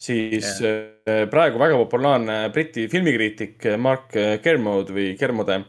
siis 0.00 0.62
yeah. 0.62 1.26
praegu 1.28 1.60
väga 1.60 1.76
populaarne 1.82 2.38
Briti 2.52 2.86
filmikriitik 2.88 3.66
Mark 3.76 4.16
Kermode 4.42 4.96
või 4.96 5.10
Kermode 5.20 5.60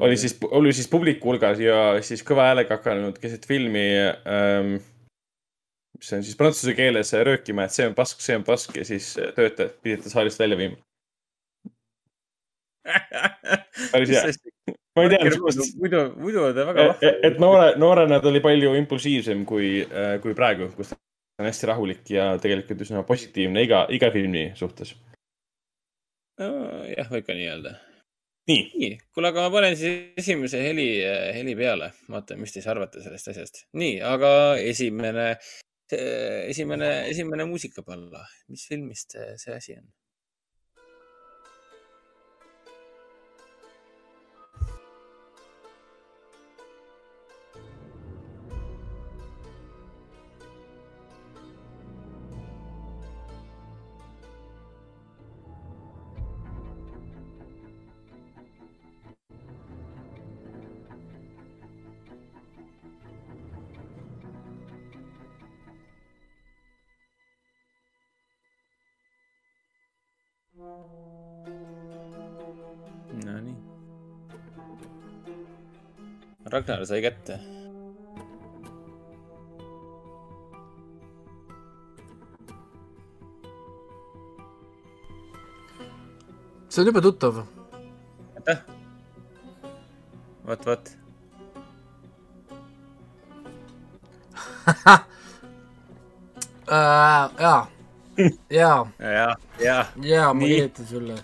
oli 0.00 0.16
siis, 0.16 0.38
oli 0.50 0.72
siis 0.72 0.88
publiku 0.90 1.30
hulgas 1.30 1.62
ja 1.62 2.02
siis 2.02 2.22
kõva 2.26 2.50
häälega 2.50 2.78
hakanud 2.78 3.18
keset 3.22 3.46
filmi 3.46 3.86
ähm,, 4.02 4.76
mis 5.98 6.12
on 6.12 6.22
siis 6.22 6.36
prantsuse 6.38 6.74
keeles 6.78 7.10
röökima, 7.26 7.66
et 7.66 7.74
see 7.74 7.86
on 7.88 7.94
pask, 7.96 8.20
see 8.22 8.36
on 8.38 8.44
pask 8.46 8.76
ja 8.76 8.84
siis 8.86 9.14
töötajad 9.16 9.74
pidid 9.82 10.04
ta 10.04 10.12
saalist 10.12 10.38
välja 10.38 10.58
viima. 10.60 10.78
päris 13.92 14.12
hea. 14.12 14.22
ma 14.96 15.04
ei 15.04 15.12
tea, 15.12 15.32
kust, 15.40 15.74
muidu, 15.80 16.02
muidu 16.20 16.44
on 16.48 16.54
ta 16.56 16.66
väga 16.68 16.86
vahva. 16.90 17.16
et 17.28 17.40
noore, 17.42 17.72
noorena 17.80 18.20
ta 18.20 18.30
oli 18.30 18.42
palju 18.44 18.74
impulsiivsem 18.80 19.44
kui, 19.48 19.70
kui 20.22 20.36
praegu, 20.38 20.70
kus 20.76 20.92
ta 20.92 21.00
on 21.42 21.50
hästi 21.50 21.68
rahulik 21.70 22.14
ja 22.14 22.30
tegelikult 22.42 22.86
üsna 22.86 23.02
positiivne 23.08 23.66
iga, 23.66 23.84
iga 23.92 24.10
filmi 24.14 24.48
suhtes. 24.58 24.94
jah, 26.40 27.12
võib 27.12 27.26
ka 27.26 27.36
nii 27.36 27.50
öelda. 27.50 27.76
nii, 28.50 28.64
nii, 28.78 28.90
kuule, 29.12 29.32
aga 29.32 29.46
ma 29.46 29.52
panen 29.52 29.76
siis 29.76 30.16
esimese 30.22 30.62
heli, 30.62 30.88
heli 31.36 31.56
peale, 31.58 31.90
vaatame, 32.12 32.44
mis 32.44 32.54
te 32.54 32.60
siis 32.60 32.70
arvate 32.72 33.04
sellest 33.04 33.32
asjast. 33.34 33.62
nii, 33.76 34.00
aga 34.14 34.30
esimene, 34.62 35.28
esimene, 35.92 36.90
esimene 37.12 37.48
muusikapalla, 37.50 38.24
mis 38.52 38.66
filmist 38.70 39.18
see 39.42 39.56
asi 39.56 39.76
on? 39.76 39.86
Ragnar 76.56 76.84
sai 76.88 77.02
kätte. 77.02 77.38
see 86.68 86.80
on 86.82 86.86
jube 86.86 87.00
tuttav. 87.00 87.34
aitäh. 88.36 88.58
vot, 90.46 90.66
vot. 90.66 90.90
jaa, 96.70 97.30
jaa, 97.40 98.86
ja, 99.00 99.36
ja. 99.60 99.86
jaa, 100.02 100.34
ma 100.34 100.40
kirjutan 100.40 100.86
sulle. 100.86 101.16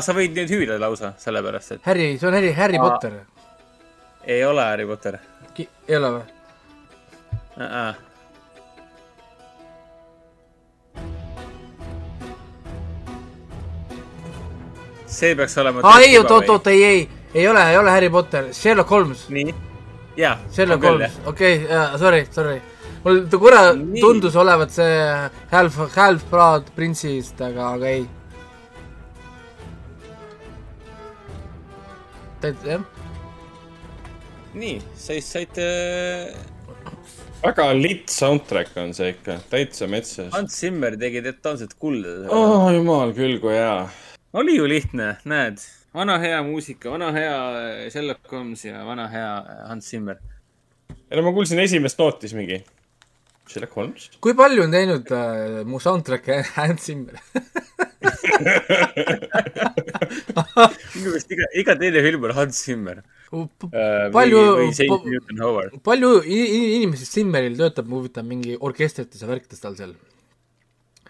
sa 0.00 0.12
võid 0.16 0.36
nüüd 0.36 0.56
hüüda 0.56 0.80
lausa, 0.80 1.14
sellepärast 1.18 1.76
et 1.76 1.84
Harry, 1.88 2.18
see 2.18 2.28
on 2.28 2.34
Harry, 2.36 2.52
Harry 2.56 2.80
Aa. 2.80 2.88
Potter. 2.88 3.31
Ei 4.24 4.44
ole 4.44 4.62
Harry 4.62 4.86
Potter 4.86 5.18
ei 5.88 5.96
ole 5.96 6.10
või? 6.14 6.22
uh. 7.56 7.62
-uh. 7.62 7.94
see 15.06 15.34
peaks 15.36 15.58
olema. 15.58 15.82
aa 15.84 15.98
ei, 16.00 16.18
oot, 16.18 16.30
oot, 16.30 16.48
oot, 16.48 16.66
ei, 16.72 16.84
ei, 16.84 17.08
ei 17.34 17.48
ole, 17.48 17.64
ei 17.70 17.78
ole 17.78 17.90
Harry 17.90 18.10
Potter, 18.10 18.52
Sherlock 18.54 18.90
Holmes. 18.90 19.28
nii, 19.28 19.54
jaa. 20.16 20.38
Sherlock 20.52 20.84
Holmes, 20.84 21.18
okei 21.26 21.64
okay,, 21.64 21.98
sorry, 21.98 22.26
sorry. 22.30 22.62
mul 23.04 23.20
ta 23.30 23.38
korra 23.38 23.62
tundus 24.00 24.36
olevat 24.36 24.70
see 24.70 24.96
Half, 25.50 25.78
Half-Blood 25.96 26.72
Prince'ist, 26.76 27.40
aga, 27.40 27.68
aga 27.74 27.86
ei. 27.88 28.08
jah, 32.42 32.80
nii, 34.54 34.80
siis 34.98 35.28
saite 35.32 35.66
väga 37.42 37.68
lit 37.74 38.10
soundtrack 38.12 38.76
on 38.80 38.92
see 38.96 39.12
ikka, 39.14 39.38
täitsa 39.50 39.88
metsas. 39.90 40.30
Hans 40.34 40.58
Zimmer 40.60 40.96
tegi 41.00 41.22
totaalselt 41.24 41.74
kulda 41.80 42.28
oh.. 42.30 42.68
jumal 42.74 43.14
küll, 43.16 43.38
kui 43.42 43.54
hea. 43.56 43.88
oli 44.38 44.58
ju 44.58 44.68
lihtne, 44.70 45.16
näed, 45.28 45.62
vana 45.94 46.18
hea 46.22 46.42
muusika, 46.46 46.92
vana 46.94 47.10
hea 47.16 47.38
Sherlock 47.90 48.30
Holmes 48.32 48.64
ja 48.68 48.84
vana 48.86 49.08
hea 49.12 49.32
Hans 49.70 49.90
Zimmer. 49.90 50.20
ei 51.10 51.18
no 51.18 51.26
ma 51.26 51.34
kuulsin 51.34 51.60
esimest 51.64 51.98
nooti 51.98 52.28
siis 52.28 52.38
mingi. 52.38 52.62
Sherlock 53.50 53.74
Holmes? 53.78 54.10
kui 54.24 54.34
palju 54.38 54.66
on 54.66 54.74
teinud 54.74 55.10
äh, 55.16 55.62
mu 55.68 55.80
soundtrack'e 55.82 56.42
Hans 56.56 56.86
Zimmer? 56.88 57.16
minu 60.92 61.08
meelest 61.08 61.34
iga, 61.34 61.48
iga 61.62 61.76
teine 61.80 62.04
film 62.04 62.28
on 62.28 62.36
Hans 62.36 62.62
Zimmer 62.66 63.02
uh,. 63.32 63.46
palju 64.14 64.40
palju 65.86 66.12
inimesi 66.26 67.08
Zimmeril 67.08 67.58
töötab, 67.58 67.88
ma 67.88 68.00
huvitav, 68.00 68.26
mingi 68.28 68.56
orkestrites 68.60 69.22
ja 69.22 69.30
värkides 69.30 69.62
tal 69.62 69.76
seal? 69.78 69.96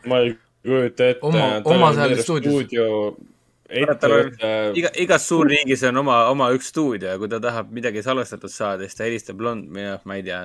ma 0.07 0.25
ei 0.25 0.35
kujuta 0.63 1.09
ette. 1.11 1.27
Oma- 1.27 1.63
oma 1.65 1.95
seal 1.95 2.17
stuudios. 2.23 2.53
stuudio. 2.53 3.17
tal 3.69 3.85
on 3.85 3.93
ettevõte, 3.95 4.51
iga, 4.77 4.91
igas 5.01 5.27
suurriigis 5.27 5.83
on 5.89 6.03
oma, 6.03 6.19
oma 6.31 6.51
üks 6.53 6.69
stuudio 6.75 7.15
ja 7.15 7.19
kui 7.19 7.31
ta 7.33 7.41
tahab 7.41 7.71
midagi 7.73 8.03
salvestatud 8.05 8.53
saada, 8.53 8.85
siis 8.85 8.99
ta 8.99 9.07
helistab 9.07 9.41
Lond-, 9.41 9.71
noh, 9.73 10.03
ma 10.05 10.19
ei 10.19 10.27
tea, 10.27 10.43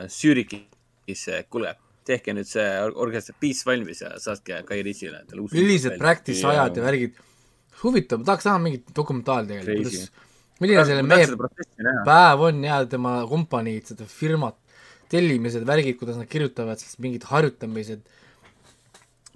Zürichisse, 1.07 1.45
kuule, 1.49 1.73
tehke 2.07 2.33
nüüd 2.35 2.47
see 2.47 2.65
or- 2.83 2.95
orkester 3.05 3.35
piis 3.39 3.63
valmis 3.65 4.01
ja 4.01 4.13
saatke 4.19 4.61
Kai 4.67 4.81
Riisile 4.83 5.21
endale 5.21 5.41
uus. 5.41 5.53
millised 5.55 5.97
practice 5.99 6.45
ajad 6.47 6.77
ja 6.77 6.83
värgid. 6.83 7.15
huvitav, 7.83 8.19
ma 8.19 8.25
tahaks 8.25 8.45
näha 8.47 8.59
mingit 8.59 8.93
dokumentaali 8.95 9.47
tegelikult, 9.47 9.87
kuidas, 9.87 10.11
milline 10.59 10.85
selle 10.85 11.03
mehe 11.03 11.27
päev 12.07 12.45
on 12.47 12.63
ja 12.63 12.85
tema 12.89 13.19
kompaniid, 13.29 13.85
seda 13.91 14.07
firmat, 14.09 14.57
tellimised, 15.09 15.65
värgid, 15.67 15.97
kuidas 15.99 16.17
nad 16.17 16.27
kirjutavad, 16.27 16.79
siis 16.81 16.97
mingid 17.03 17.27
harjutamised, 17.29 18.01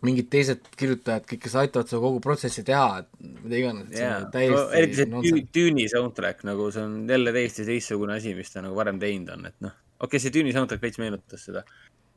mingid 0.02 0.32
teised 0.34 0.66
kirjutajad, 0.74 1.28
kõik, 1.30 1.44
kes 1.44 1.56
aitavad 1.62 1.92
seda 1.92 2.02
kogu 2.02 2.20
protsessi 2.26 2.64
teha, 2.66 3.04
et 3.04 3.30
mida 3.44 3.60
iganes, 3.60 3.94
on, 3.94 4.26
täiesti 4.34 4.80
eriti 4.80 5.06
see 5.06 5.46
Düüni 5.54 5.86
soundtrack 5.92 6.42
nagu 6.50 6.72
see 6.74 6.82
on 6.82 6.98
jälle 7.08 7.36
täiesti 7.36 7.68
teistsugune 7.68 8.18
asi, 8.18 8.34
mis 8.34 8.50
ta 8.50 8.66
nagu 8.66 8.76
varem 8.76 8.98
teinud 9.00 9.30
on, 9.38 9.46
et 9.52 9.60
noh, 9.62 9.78
okei 10.02 10.08
okay,, 10.08 10.24
see 10.24 10.34
Dune'i 10.34 10.54
soundtrack 10.56 10.84
veits 10.84 11.02
meenutas 11.02 11.46
seda 11.48 11.66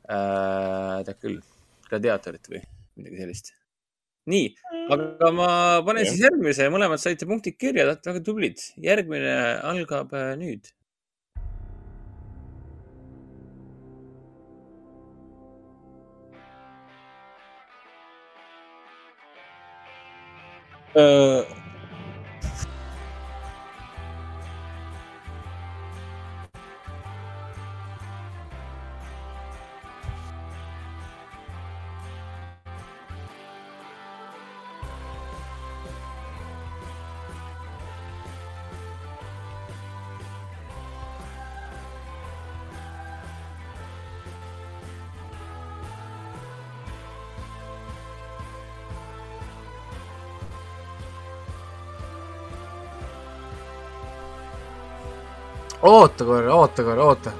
äh,. 0.09 1.03
tead 1.05 1.19
küll, 1.21 1.37
gladiaatorit 1.89 2.49
või 2.51 2.61
midagi 2.97 3.21
sellist. 3.21 3.51
nii, 4.31 4.47
aga 4.95 5.33
ma 5.35 5.49
panen 5.85 6.05
ja. 6.05 6.11
siis 6.11 6.23
järgmise, 6.25 6.69
mõlemad 6.73 7.01
saite 7.01 7.29
punktid 7.29 7.59
kirja, 7.61 7.85
te 7.85 7.91
olete 7.91 8.11
väga 8.13 8.25
tublid. 8.29 8.65
järgmine 8.89 9.35
algab 9.73 10.15
äh, 10.17 10.33
nüüd. 10.39 10.73
Uh... 20.95 21.64
oota 55.95 56.25
korra, 56.25 56.53
oota 56.55 56.83
korra, 56.83 57.03
oota. 57.03 57.31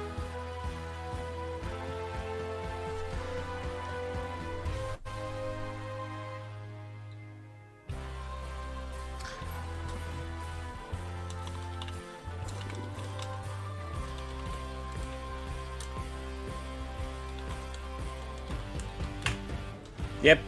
jep, 20.26 20.40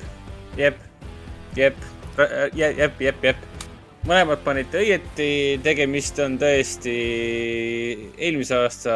jep, 0.57 0.77
jep, 1.55 1.77
jep, 2.55 3.01
jep, 3.01 3.23
jep. 3.23 3.48
Mõlemad 4.09 4.41
panite 4.45 4.81
õieti, 4.81 5.31
tegemist 5.65 6.19
on 6.25 6.39
tõesti 6.41 6.95
eelmise 8.17 8.57
aasta 8.57 8.95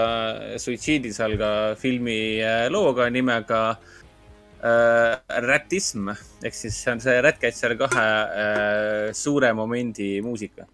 suitsiidis 0.62 1.20
alga 1.24 1.50
filmi 1.80 2.40
äh, 2.40 2.66
looga 2.72 3.08
nimega 3.12 3.60
äh, 3.72 5.18
Rätism 5.44 6.08
ehk 6.12 6.56
siis 6.56 6.78
see 6.78 6.94
on 6.94 7.02
see 7.04 7.18
Rätkäitsar 7.26 7.76
kahe 7.80 8.06
äh, 8.06 9.10
suure 9.16 9.52
momendi 9.56 10.14
muusika. 10.24 10.66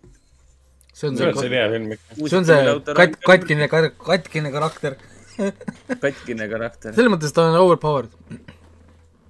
see 0.93 1.11
on 1.11 1.19
see 1.19 1.33
see 1.35 2.39
on 2.39 2.47
see 2.47 2.61
kat-, 3.01 3.19
katkine, 3.27 3.71
katkine 3.71 4.55
karakter. 4.55 4.99
katkine 6.05 6.49
karakter. 6.51 6.95
selles 6.95 7.11
mõttes 7.11 7.35
ta 7.35 7.51
on 7.51 7.59
overpowered. 7.65 8.15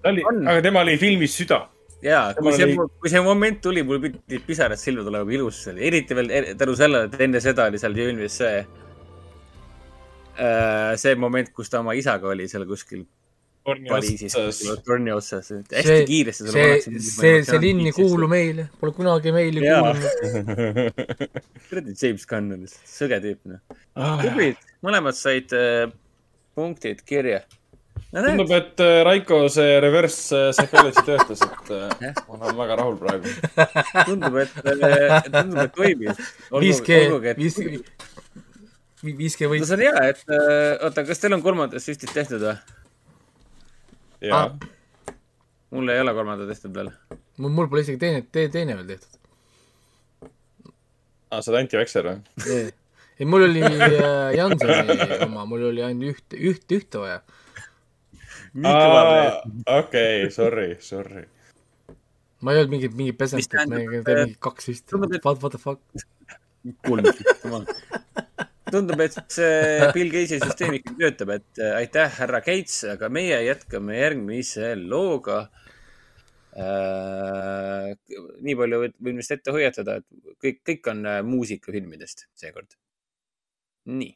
ta 0.02 0.12
oli, 0.12 0.24
aga 0.44 0.60
tema 0.68 0.84
oli 0.84 1.00
filmis 1.00 1.40
süda. 1.40 1.64
Ja 2.04 2.20
kui 2.38 2.52
see 2.54 2.66
oli-, 2.68 2.88
kui 3.02 3.10
see 3.12 3.22
moment 3.24 3.60
tuli, 3.64 3.82
mul 3.86 4.00
pidid 4.02 4.44
pisarad 4.46 4.80
silma 4.80 5.04
tulema, 5.06 5.26
kui 5.26 5.38
ilus 5.38 5.62
see 5.64 5.74
oli, 5.74 5.86
eriti 5.90 6.16
veel 6.18 6.30
er- 6.40 6.50
tänu 6.58 6.76
sellele, 6.78 7.10
et 7.10 7.24
enne 7.26 7.42
seda 7.42 7.68
oli 7.70 7.80
seal 7.82 7.96
filmis 7.98 8.40
see, 8.42 8.58
see 11.02 11.14
moment, 11.18 11.52
kus 11.54 11.72
ta 11.72 11.80
oma 11.82 11.96
isaga 11.98 12.30
oli 12.34 12.48
seal 12.50 12.66
kuskil 12.68 13.06
Pariisis, 13.68 14.32
torni 14.86 15.12
otsas, 15.12 15.50
hästi 15.52 15.82
see, 15.84 16.04
kiiresti 16.08 16.52
see, 16.54 17.00
see, 17.04 17.32
see 17.44 17.58
linn 17.60 17.82
ei 17.84 17.92
kuulu. 17.92 18.28
meile, 18.30 18.64
pole 18.80 18.94
kunagi 18.96 19.32
meile 19.34 19.60
Jaa. 19.60 19.92
kuulunud. 19.92 20.94
kuradi 21.68 21.92
James 22.00 22.24
Gunn 22.30 22.54
on 22.54 22.62
lihtsalt 22.64 22.88
sõge 22.94 23.18
tüüp, 23.26 23.42
noh. 23.50 23.60
tublid, 24.22 24.62
mõlemad 24.86 25.18
said 25.18 25.52
äh, 25.56 25.90
punktid 26.56 27.04
kirja. 27.04 27.42
No 28.12 28.24
tundub, 28.24 28.52
et 28.56 28.82
äh, 28.84 29.02
Raiko 29.06 29.40
see 29.52 29.78
reverse 29.84 30.36
äh, 30.36 30.50
psychology 30.56 31.04
töötas, 31.06 31.42
et 31.44 31.72
äh, 31.74 32.12
ma 32.28 32.38
olen 32.38 32.58
väga 32.62 32.78
rahul 32.80 32.98
praegu. 33.00 33.32
tundub, 34.08 34.38
et, 34.42 34.54
tundub, 34.62 35.60
et 35.64 35.74
toimib. 35.76 36.24
5G, 36.52 37.00
olgugi, 37.08 37.32
et 37.34 37.42
5G, 37.42 37.82
5G 39.04 39.46
no 39.46 39.52
võit. 39.52 39.68
see 39.68 39.76
on 39.78 39.84
hea, 39.84 40.08
et 40.10 40.24
äh, 40.26 40.72
oota, 40.88 41.04
kas 41.06 41.22
teil 41.22 41.36
on 41.36 41.44
kolmandat 41.44 41.84
süstit 41.84 42.12
tehtud 42.14 42.42
või? 42.42 42.56
ja 44.24 44.42
Ah. 44.42 44.50
mul 45.70 45.92
ei 45.92 46.00
ole 46.02 46.14
kolmandat 46.16 46.50
tehtud 46.50 46.74
veel. 46.74 46.90
mul, 47.38 47.52
mul 47.54 47.68
pole 47.70 47.84
isegi 47.84 48.00
teine, 48.02 48.24
teine 48.32 48.74
veel 48.80 48.88
tehtud. 48.88 49.20
ah,, 51.30 51.38
sa 51.40 51.52
oled 51.52 51.60
anti-vaxxer 51.62 52.08
või? 52.08 52.18
ei, 53.18 53.26
mul 53.26 53.46
oli 53.46 53.62
äh, 53.62 54.34
Jansoni 54.38 55.22
oma, 55.28 55.46
mul 55.46 55.68
oli 55.70 55.84
ainult 55.86 56.16
üht, 56.16 56.38
üht, 56.38 56.74
ühte 56.80 57.04
vaja. 57.04 57.22
okei, 59.78 60.30
sorry, 60.34 60.76
sorry. 60.80 61.24
ma 62.42 62.52
ei 62.54 62.60
olnud 62.62 62.72
mingi, 62.74 62.88
mingi 62.94 63.12
pesend, 63.18 63.42
et 63.44 63.68
me 63.70 63.78
teeme 64.04 64.24
mingi 64.26 64.36
kaks 64.40 64.68
vist. 64.70 64.86
tundub, 64.90 65.14
et- 65.14 65.24
What, 65.24 65.42
what 65.42 65.52
the 65.54 65.58
fuck? 65.62 65.80
kolm 66.86 67.04
tundub, 68.72 69.00
et 69.00 69.14
see 69.32 69.88
Bill 69.94 70.10
Gatesi 70.12 70.38
süsteem 70.42 70.74
ikkagi 70.78 70.98
töötab, 71.04 71.30
et 71.38 71.60
äh, 71.62 71.76
aitäh, 71.80 72.10
härra 72.18 72.40
Gates, 72.44 72.82
aga 72.94 73.08
meie 73.08 73.38
jätkame 73.46 73.96
järgmise 73.96 74.74
looga 74.76 75.38
äh,. 76.58 77.94
nii 78.44 78.56
palju 78.58 78.80
võin- 78.84 78.96
võin 79.08 79.20
vist 79.22 79.32
ette 79.34 79.54
hoiatada, 79.54 79.98
et 80.02 80.36
kõik, 80.42 80.60
kõik 80.68 80.90
on 80.92 81.04
äh, 81.06 81.20
muusikafilmidest 81.26 82.26
seekord. 82.38 82.74
nii. 83.88 84.14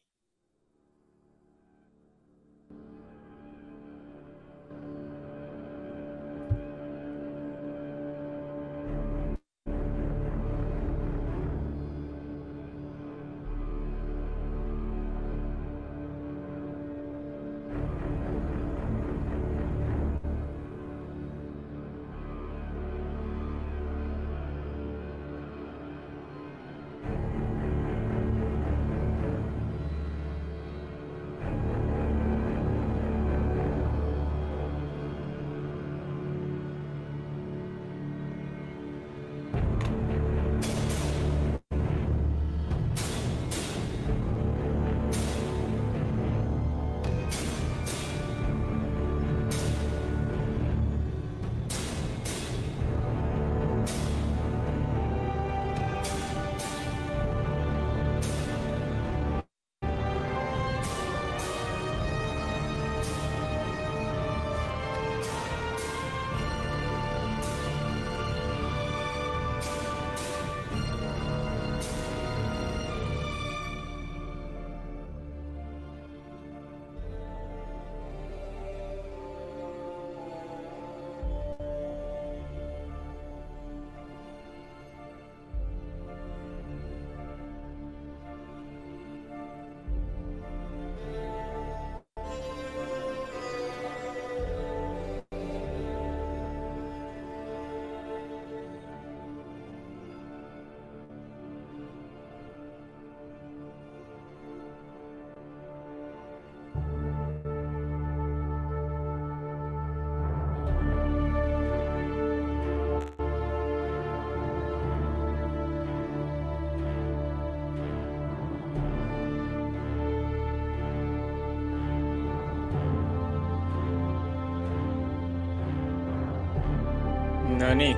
Nonii, 127.72 127.94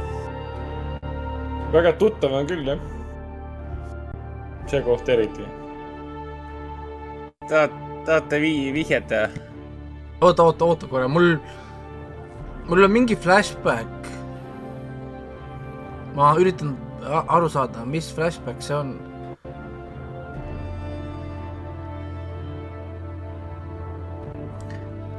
väga 1.72 1.90
tuttav 1.98 2.30
on 2.38 2.44
küll, 2.46 2.68
jah. 2.68 2.82
see 4.70 4.78
koht 4.86 5.08
eriti. 5.10 5.46
tahad, 7.48 7.74
tahate 8.06 8.38
vii-, 8.38 8.70
vihjata? 8.76 9.24
oota, 10.20 10.46
oota, 10.46 10.64
oota 10.64 10.86
korra, 10.86 11.08
mul, 11.08 11.34
mul 12.68 12.84
on 12.86 12.94
mingi 12.94 13.16
flashback. 13.16 14.06
ma 16.14 16.30
üritan 16.38 16.76
aru 17.26 17.50
saada, 17.50 17.82
mis 17.84 18.12
flashback 18.14 18.62
see 18.62 18.78
on. 18.78 18.94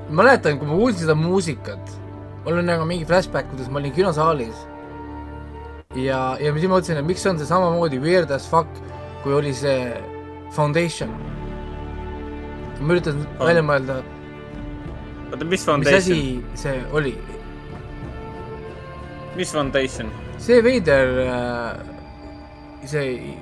mäletan, 0.09 0.63
kui 0.63 0.71
ma 0.71 0.79
kuulsin 0.79 1.03
seda 1.03 1.19
muusikat, 1.19 2.04
mul 2.45 2.59
on 2.61 2.67
nagu 2.69 2.85
mingi 2.85 3.05
flashback, 3.09 3.49
kuidas 3.49 3.69
ma 3.73 3.79
olin 3.81 3.93
kinosaalis. 3.93 4.57
ja, 5.95 6.19
ja 6.39 6.51
siis 6.53 6.67
ma 6.67 6.75
mõtlesin, 6.75 6.99
et 6.99 7.07
miks 7.07 7.25
on 7.25 7.39
see 7.39 7.47
samamoodi 7.49 7.99
weird 8.03 8.31
as 8.35 8.45
fuck, 8.49 8.69
kui 9.23 9.33
oli 9.33 9.53
see 9.55 9.93
Foundation. 10.55 11.13
ma 12.79 12.93
üritan 12.93 13.23
välja 13.39 13.63
mõelda, 13.65 14.01
oota, 15.31 15.41
mis 15.41 15.55
mis 15.55 15.65
Foundation 15.65 15.97
asi, 15.97 16.19
see 16.59 16.83
oli, 16.93 17.15
mis 19.39 19.51
Foundation? 19.55 20.13
see 20.37 20.61
veider 20.61 21.17
äh,, 21.25 21.81
see 22.85 23.33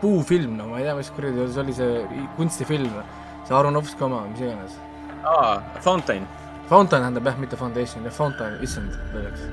puufilm, 0.00 0.56
no 0.58 0.66
ma 0.72 0.80
ei 0.80 0.88
tea, 0.88 0.98
mis 0.98 1.12
kuradi 1.14 1.46
see 1.46 1.62
oli, 1.62 1.76
see 1.76 2.26
kunstifilm, 2.38 3.02
see 3.46 3.54
Aronovski 3.54 4.08
oma, 4.08 4.24
mis 4.32 4.42
iganes. 4.42 4.78
aa, 5.22 5.60
Fountain. 5.84 6.26
Fountain 6.70 7.02
tähendab 7.02 7.26
jah, 7.26 7.38
mitte 7.42 7.56
Foundation, 7.58 8.04
Fountain, 8.14 8.60
issand, 8.62 8.94
lõdveks. 9.14 9.46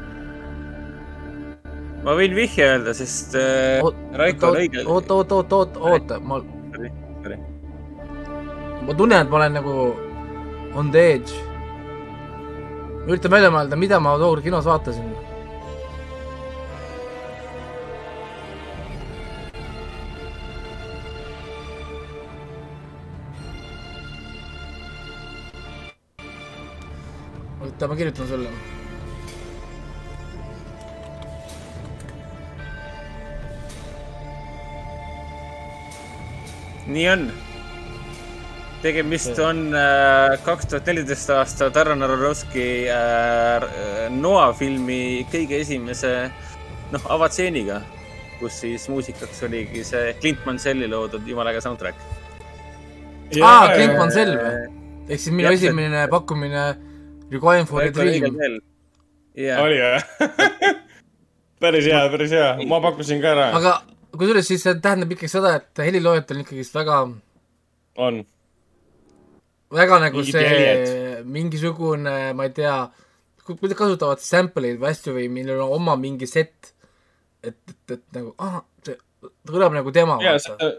ma 2.06 2.14
võin 2.20 2.36
vihje 2.38 2.68
öelda, 2.76 2.94
sest 2.94 3.34
äh, 3.40 3.82
Raiko 4.22 4.52
on 4.52 4.60
õige. 4.62 4.84
oota, 4.86 5.18
oota, 5.18 5.40
oota, 5.42 5.56
oota, 5.64 5.80
oota, 5.92 6.20
ma, 6.22 6.38
ma 8.86 8.94
tunnen, 8.94 9.18
et 9.18 9.32
ma 9.32 9.40
olen 9.42 9.58
nagu 9.58 9.74
on 10.78 10.92
the 10.94 11.06
edge. 11.16 11.34
üritan 13.08 13.34
välja 13.34 13.50
mõelda, 13.50 13.80
mida 13.80 14.00
ma 14.04 14.14
tookord 14.22 14.46
kinos 14.46 14.68
vaatasin. 14.70 15.10
oota, 27.78 27.88
ma 27.88 27.96
kirjutan 27.96 28.28
sulle. 28.28 28.50
nii 36.88 37.10
on. 37.10 37.32
tegemist 38.82 39.40
on 39.44 39.60
kaks 40.46 40.70
tuhat 40.72 40.88
neliteist 40.88 41.30
aasta 41.36 41.68
Darren 41.74 42.04
Aronofsky 42.06 42.88
äh, 42.94 43.66
Noa 44.10 44.54
filmi 44.54 45.26
kõige 45.34 45.60
esimese 45.62 46.32
noh, 46.94 47.08
avatseeniga, 47.18 47.82
kus 48.40 48.62
siis 48.64 48.88
muusikaks 48.90 49.44
oligi 49.44 49.84
see 49.84 50.16
Clint 50.22 50.46
Manselli 50.48 50.88
loodud 50.88 51.28
jumala 51.28 51.52
äge 51.52 51.62
soundtrack. 51.62 52.02
aa, 53.44 53.70
Clint 53.76 53.98
Mansell 54.00 54.38
või? 54.40 54.68
ehk 55.10 55.20
siis 55.20 55.34
minu 55.36 55.52
Täpselt. 55.52 55.70
esimene 55.70 56.08
pakkumine 56.10 56.68
Requiem 57.32 57.66
for 57.66 57.84
a 57.84 57.92
Dream. 57.92 58.38
jaa, 59.36 59.62
oli 59.62 59.78
või? 59.82 60.78
päris 61.64 61.86
hea, 61.90 62.02
päris 62.14 62.34
hea, 62.34 62.50
ma 62.70 62.80
pakkusin 62.84 63.22
ka 63.22 63.34
ära. 63.36 63.48
aga 63.58 63.74
kusjuures 64.18 64.48
siis 64.48 64.64
see 64.66 64.78
tähendab 64.84 65.12
ikkagi 65.14 65.32
seda, 65.32 65.56
et 65.60 65.84
heliloojad 65.84 66.34
on 66.34 66.42
ikkagist 66.44 66.78
väga, 66.78 67.02
on. 68.08 68.22
väga 69.76 70.00
nagu 70.06 70.24
Mingid 70.24 70.38
see 70.38 70.48
jäljed. 70.48 71.28
mingisugune, 71.38 72.18
ma 72.38 72.48
ei 72.48 72.56
tea, 72.56 72.78
kuidas 73.48 73.78
kasutavad 73.80 74.24
sample 74.24 74.72
eid 74.72 74.82
või 74.82 74.92
asju 74.94 75.16
või 75.18 75.30
millel 75.34 75.64
on 75.66 75.78
oma 75.82 75.98
mingi 76.00 76.30
set, 76.30 76.74
et, 77.44 77.60
et, 77.60 77.98
et 77.98 78.06
nagu, 78.18 78.34
ahah, 78.42 78.64
see 78.86 78.98
kõlab 79.50 79.76
nagu 79.76 79.94
tema. 79.96 80.20
ja 80.24 80.38
see, 80.42 80.72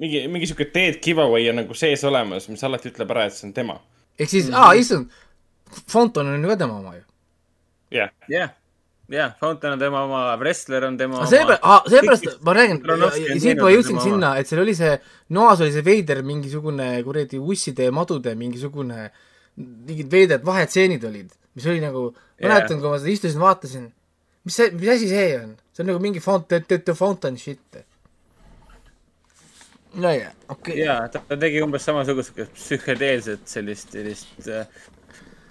mingi, 0.00 0.24
mingi 0.32 0.48
sihuke 0.48 0.70
dead 0.74 1.02
giveaway 1.04 1.50
on 1.52 1.60
nagu 1.62 1.76
sees 1.76 2.04
olemas, 2.08 2.48
mis 2.48 2.64
alati 2.64 2.90
ütleb 2.92 3.12
ära, 3.14 3.28
et 3.28 3.36
see 3.36 3.50
on 3.50 3.54
tema. 3.56 3.78
ehk 4.18 4.30
siis 4.30 4.48
mm, 4.48 4.54
-hmm. 4.54 4.64
aa, 4.64 4.72
issand, 4.80 5.22
Fountain 5.88 6.34
on 6.34 6.42
ju 6.42 6.50
ka 6.52 6.58
tema 6.64 6.78
oma 6.78 6.96
ju. 6.96 7.04
jah, 7.98 8.10
jah, 8.28 8.52
jah, 9.12 9.32
Fountain 9.40 9.72
on 9.76 9.78
tema 9.78 10.04
oma, 10.04 10.22
Wrestler 10.40 10.84
on 10.84 10.98
tema 10.98 11.26
seepärast, 11.26 11.64
aa, 11.64 11.82
seepärast 11.90 12.28
ma 12.46 12.54
räägin, 12.56 12.80
siit 13.40 13.60
ma 13.60 13.72
jõudsin 13.72 14.00
sinna, 14.02 14.34
et 14.40 14.48
seal 14.50 14.62
oli 14.64 14.74
see, 14.78 14.94
noas 15.36 15.62
oli 15.64 15.74
see 15.74 15.84
veider 15.86 16.22
mingisugune 16.26 16.88
kuradi 17.06 17.40
usside 17.40 17.88
ja 17.88 17.94
madude 17.94 18.34
mingisugune, 18.38 19.08
mingid 19.56 20.12
veidrad 20.12 20.46
vahetstseenid 20.46 21.04
olid, 21.08 21.32
mis 21.58 21.68
oli 21.68 21.82
nagu, 21.84 22.08
Jaa. 22.12 22.48
mäletan, 22.48 22.80
kui 22.80 22.92
ma 22.92 23.00
seda 23.02 23.12
istusin, 23.12 23.42
vaatasin, 23.42 23.88
mis 24.48 24.60
see, 24.60 24.70
mis 24.78 24.94
asi 24.96 25.10
see 25.12 25.32
on? 25.40 25.56
see 25.72 25.84
on 25.84 25.92
nagu 25.92 26.02
mingi 26.04 26.20
fountain, 26.20 26.64
fountain 26.94 27.36
shit. 27.38 27.60
no 29.94 30.08
jaa, 30.08 30.32
okei 30.48 30.72
okay.. 30.72 30.78
jaa, 30.86 31.08
ta 31.12 31.20
ta 31.28 31.36
tegi 31.36 31.60
umbes 31.64 31.84
samasugust 31.84 32.38
psühhedeelset 32.54 33.44
sellist, 33.44 33.92
sellist 33.92 34.48
äh, 34.48 34.64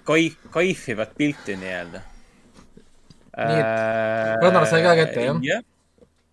kai-, 0.06 0.32
kaifivat 0.54 1.14
pilti 1.18 1.56
nii-öelda. 1.60 2.02
Nii 3.32 3.60
et 3.62 4.42
Ragnar 4.44 4.66
sai 4.68 4.82
ka 4.84 4.92
kätte, 4.98 5.24
jah? 5.24 5.38
jah, 5.46 5.62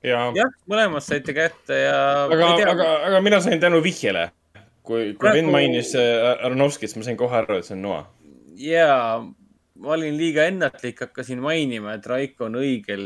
ja, 0.03 0.23
jah, 0.35 0.51
mõlemad 0.69 1.03
saite 1.03 1.35
kätte 1.35 1.77
ja 1.85 1.99
aga, 2.25 2.49
aga, 2.73 2.87
aga 3.07 3.21
mina 3.23 3.39
sain 3.43 3.61
tänu 3.61 3.79
vihjele. 3.83 4.29
kui, 4.89 5.13
kui 5.19 5.31
vend 5.35 5.51
mainis 5.53 5.93
äh, 5.95 6.33
Aronovskit, 6.45 6.89
siis 6.89 6.97
ma 6.99 7.05
sain 7.05 7.19
kohe 7.19 7.35
aru, 7.37 7.59
et 7.59 7.67
see 7.67 7.75
on 7.77 7.83
Noa. 7.85 8.01
jaa, 8.59 9.19
ma 9.79 9.93
olin 9.95 10.17
liiga 10.17 10.47
ennatlik, 10.49 11.05
hakkasin 11.05 11.39
mainima, 11.43 11.93
et 11.95 12.07
Raiko 12.09 12.49
on 12.49 12.57
õigel 12.59 13.05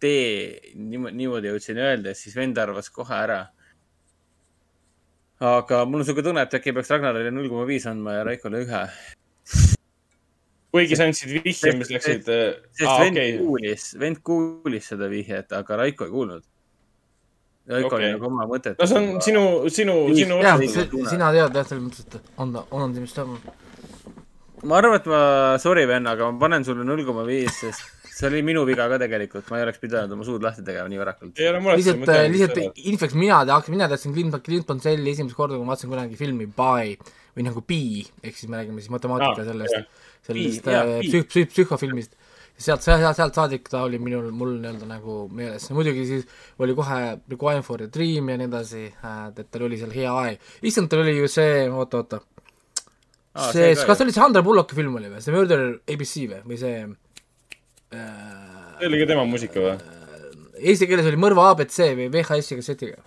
tee, 0.00 0.72
niimoodi, 0.74 1.16
niimoodi 1.22 1.52
jõudsin 1.52 1.80
öelda, 1.80 2.14
siis 2.18 2.36
vend 2.36 2.58
arvas 2.60 2.90
kohe 2.92 3.16
ära. 3.16 3.40
aga 5.40 5.84
mul 5.88 6.02
on 6.02 6.08
siuke 6.08 6.24
tunne, 6.26 6.44
et 6.44 6.58
äkki 6.58 6.74
peaks 6.76 6.90
Ragnarile 6.92 7.32
null 7.32 7.48
koma 7.48 7.64
viis 7.68 7.86
andma 7.88 8.18
ja 8.18 8.26
Raikole 8.28 8.64
ühe. 8.66 8.84
Kuigi 10.70 10.96
sa 10.98 11.08
andsid 11.08 11.32
vihje, 11.34 11.74
mis 11.78 11.90
läksid, 11.90 12.26
sest 12.26 12.86
aa 12.86 12.98
vend 13.02 13.18
okei, 13.18 13.36
kuulis, 13.40 13.86
vend 14.00 14.22
kuulis 14.26 14.90
seda 14.92 15.10
vihjet, 15.10 15.52
aga 15.56 15.82
Raiko 15.82 16.06
ei 16.06 16.14
kuulnud. 16.14 16.46
Raiko 17.70 17.94
oli 17.96 18.06
Okei. 18.06 18.14
nagu 18.16 18.26
oma 18.26 18.46
mõtet. 18.50 18.78
no 18.80 18.86
see 18.88 18.98
on 18.98 19.08
sinu, 19.22 19.42
sinu, 19.70 19.96
sinu 20.16 20.40
otsus. 20.40 21.10
sina 21.12 21.30
tead 21.34 21.58
jah, 21.58 21.66
selles 21.68 21.84
mõttes, 21.84 22.06
et 22.06 22.30
on 22.42 22.54
on 22.70 22.94
mis 22.96 23.18
on. 23.22 23.38
ma 24.64 24.78
arvan, 24.80 24.98
et 24.98 25.08
ma, 25.10 25.22
sorry 25.62 25.86
venna, 25.90 26.16
aga 26.16 26.30
ma 26.30 26.46
panen 26.46 26.66
sulle 26.66 26.86
null 26.86 27.04
koma 27.06 27.26
viis, 27.28 27.60
sest 27.60 28.00
see 28.20 28.28
oli 28.28 28.42
minu 28.46 28.64
viga 28.68 28.88
ka 28.90 28.98
tegelikult, 29.00 29.46
ma 29.50 29.60
ei 29.60 29.66
oleks 29.66 29.80
pidanud 29.82 30.16
oma 30.16 30.26
suud 30.26 30.42
lahti 30.44 30.64
tegema 30.66 30.90
nii 30.92 31.02
varakult. 31.02 31.38
ei 31.38 31.50
ole 31.50 31.62
muret. 31.64 31.82
lihtsalt, 31.82 32.10
lihtsalt 32.34 32.82
infeks 32.94 33.16
mina 33.18 33.42
teaks, 33.48 33.70
mina 33.72 33.88
teadsin 33.90 34.14
Clint, 34.16 34.38
Clint 34.46 34.66
Bonselli 34.68 35.14
esimest 35.14 35.38
korda, 35.38 35.56
kui 35.56 35.66
ma 35.66 35.74
vaatasin 35.74 35.92
kunagi 35.94 36.18
filmi 36.20 36.46
By 36.46 36.96
või 37.36 37.46
nagu 37.46 37.62
Pi, 37.66 37.82
ehk 38.22 38.36
siis 38.36 38.50
me 38.50 38.60
räägime 38.60 38.82
siis 38.82 38.92
matemaatika 38.92 39.44
Aa, 39.44 39.48
sellest 39.50 40.08
sellest 40.26 40.66
äh, 40.68 40.98
psüh-, 41.04 41.26
psüh-, 41.28 41.48
psühhofilmist. 41.50 42.16
sealt, 42.60 42.82
sealt, 42.84 43.16
sealt 43.16 43.36
saadik 43.38 43.68
ta 43.72 43.84
oli 43.86 43.98
minul, 44.02 44.28
mul 44.36 44.56
nii-öelda 44.60 44.88
nagu 44.88 45.22
meeles, 45.32 45.68
muidugi 45.72 46.04
siis 46.08 46.26
oli 46.60 46.74
kohe 46.76 46.98
Requiem 47.30 47.62
for 47.64 47.82
a 47.82 47.88
Dream 47.88 48.28
ja 48.28 48.36
nii 48.40 48.50
edasi, 48.50 48.82
et 48.90 49.46
tal 49.48 49.64
oli 49.68 49.78
seal 49.80 49.94
hea 49.94 50.16
aeg. 50.24 50.50
issand, 50.68 50.90
tal 50.92 51.04
oli 51.04 51.16
ju 51.16 51.30
see, 51.30 51.64
oota, 51.70 52.02
oota, 52.02 52.20
see, 53.52 53.72
kas 53.74 53.96
see 53.96 54.08
oli 54.08 54.12
see 54.12 54.20
Sandra 54.20 54.44
Bullocki 54.44 54.76
film 54.76 54.98
oli 55.00 55.08
või, 55.12 55.22
see 55.24 55.36
Murder 55.36 55.64
ABC 55.78 56.26
või, 56.34 56.42
või 56.50 56.60
see 56.60 56.76
äh, 57.96 58.76
see 58.80 58.92
oli 58.92 59.00
ka 59.00 59.08
tema 59.14 59.24
muusika 59.28 59.64
või? 59.64 59.78
eesti 60.60 60.88
keeles 60.90 61.08
oli 61.08 61.20
Mõrva 61.20 61.50
abc 61.54 61.80
või 61.96 62.10
VHS-i 62.12 62.60
kassetiga. 62.60 63.00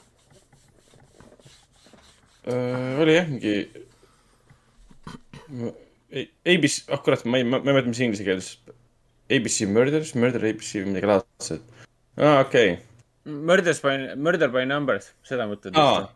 oli 3.04 3.14
jah, 3.16 3.30
mingi. 3.30 3.56
ABC, 6.54 6.84
ah 6.94 7.02
kurat, 7.04 7.24
ma 7.26 7.40
ei, 7.42 7.46
ma 7.48 7.60
ei 7.62 7.70
mäleta, 7.70 7.90
mis 7.92 8.02
inglise 8.06 8.26
keeles. 8.28 8.50
ABC 9.34 9.68
Murders, 9.72 10.14
Murder 10.20 10.44
ABC 10.50 10.82
või 10.82 10.92
midagi 10.92 11.10
laadset. 11.10 11.64
aa, 12.20 12.42
okei. 12.44 12.76
Murders 13.24 13.80
by, 13.82 13.96
Murder 14.20 14.52
by 14.54 14.66
numbers, 14.70 15.14
seda 15.26 15.48
mõtled 15.50 15.80
aa, 15.80 16.10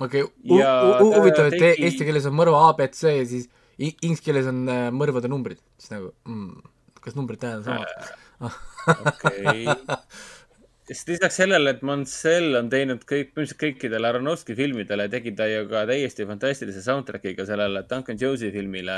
okei 0.00 0.24
okay,, 0.24 0.62
ta 0.62 1.20
huvitav, 1.20 1.50
et 1.50 1.58
tegi- 1.58 1.84
eesti 1.86 2.06
keeles 2.08 2.26
on 2.30 2.36
mõrva 2.38 2.64
abc 2.70 3.02
ja 3.04 3.26
siis 3.28 3.48
inglise 3.78 4.24
keeles 4.24 4.48
on 4.50 4.64
äh, 4.70 4.88
mõrvade 4.94 5.30
numbrid, 5.30 5.60
siis 5.78 5.92
nagu 5.94 6.12
mm,, 6.26 6.62
kas 7.04 7.18
numbrid 7.18 7.42
tähendavad 7.42 7.86
samad? 7.92 8.16
okei. 9.12 9.66
sest 10.88 11.08
lisaks 11.12 11.36
sellele, 11.42 11.74
et 11.76 11.82
Mansell 11.84 12.56
on 12.58 12.68
teinud 12.72 13.02
kõik, 13.04 13.34
põhimõtteliselt 13.34 13.60
kõikidele 13.60 14.08
Aronofsky 14.08 14.54
filmidele, 14.58 15.08
tegi 15.12 15.34
ta 15.36 15.46
ju 15.50 15.66
ka 15.70 15.82
täiesti 15.90 16.24
fantastilise 16.28 16.80
soundtrack'iga 16.84 17.44
sellele 17.48 17.82
Duncan 17.90 18.16
Jones'i 18.20 18.50
filmile 18.54 18.96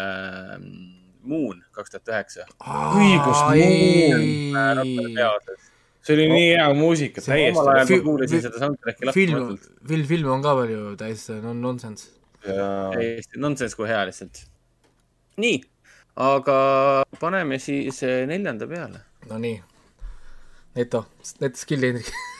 mm, 0.58 0.84
Moon 1.30 1.58
kaks 1.76 1.92
tuhat 1.96 2.12
üheksa. 2.14 2.46
Õigus, 2.64 3.42
Ai- 3.50 3.60
see 6.00 6.14
oli 6.16 6.28
nii 6.30 6.46
hea 6.54 6.68
muusika, 6.78 7.20
See 7.24 7.50
omal 7.50 7.66
täiesti. 7.74 7.92
ajal 7.92 7.98
ma 8.00 8.06
kuulasin 8.06 8.44
seda 8.46 8.62
soundtrack'i 8.62 9.10
film, 9.12 9.34
lahtimatult. 9.34 9.66
film, 9.90 10.06
film 10.14 10.30
on 10.36 10.46
ka 10.46 10.54
palju 10.62 10.94
täiesti 11.02 11.36
non-, 11.44 11.60
nonsense. 11.60 12.08
täiesti 12.46 13.42
nonsense 13.42 13.76
kui 13.76 13.90
hea 13.90 14.00
lihtsalt. 14.08 14.44
nii, 15.40 15.58
aga 16.20 16.56
paneme 17.20 17.58
siis 17.60 18.00
eh, 18.06 18.22
neljanda 18.30 18.66
peale. 18.70 19.02
Nonii, 19.28 19.58
Neto, 20.80 21.04
Neto 21.40 21.56
skill'i 21.60 21.86
Hendrik. 21.90 22.06
Night 22.08 22.39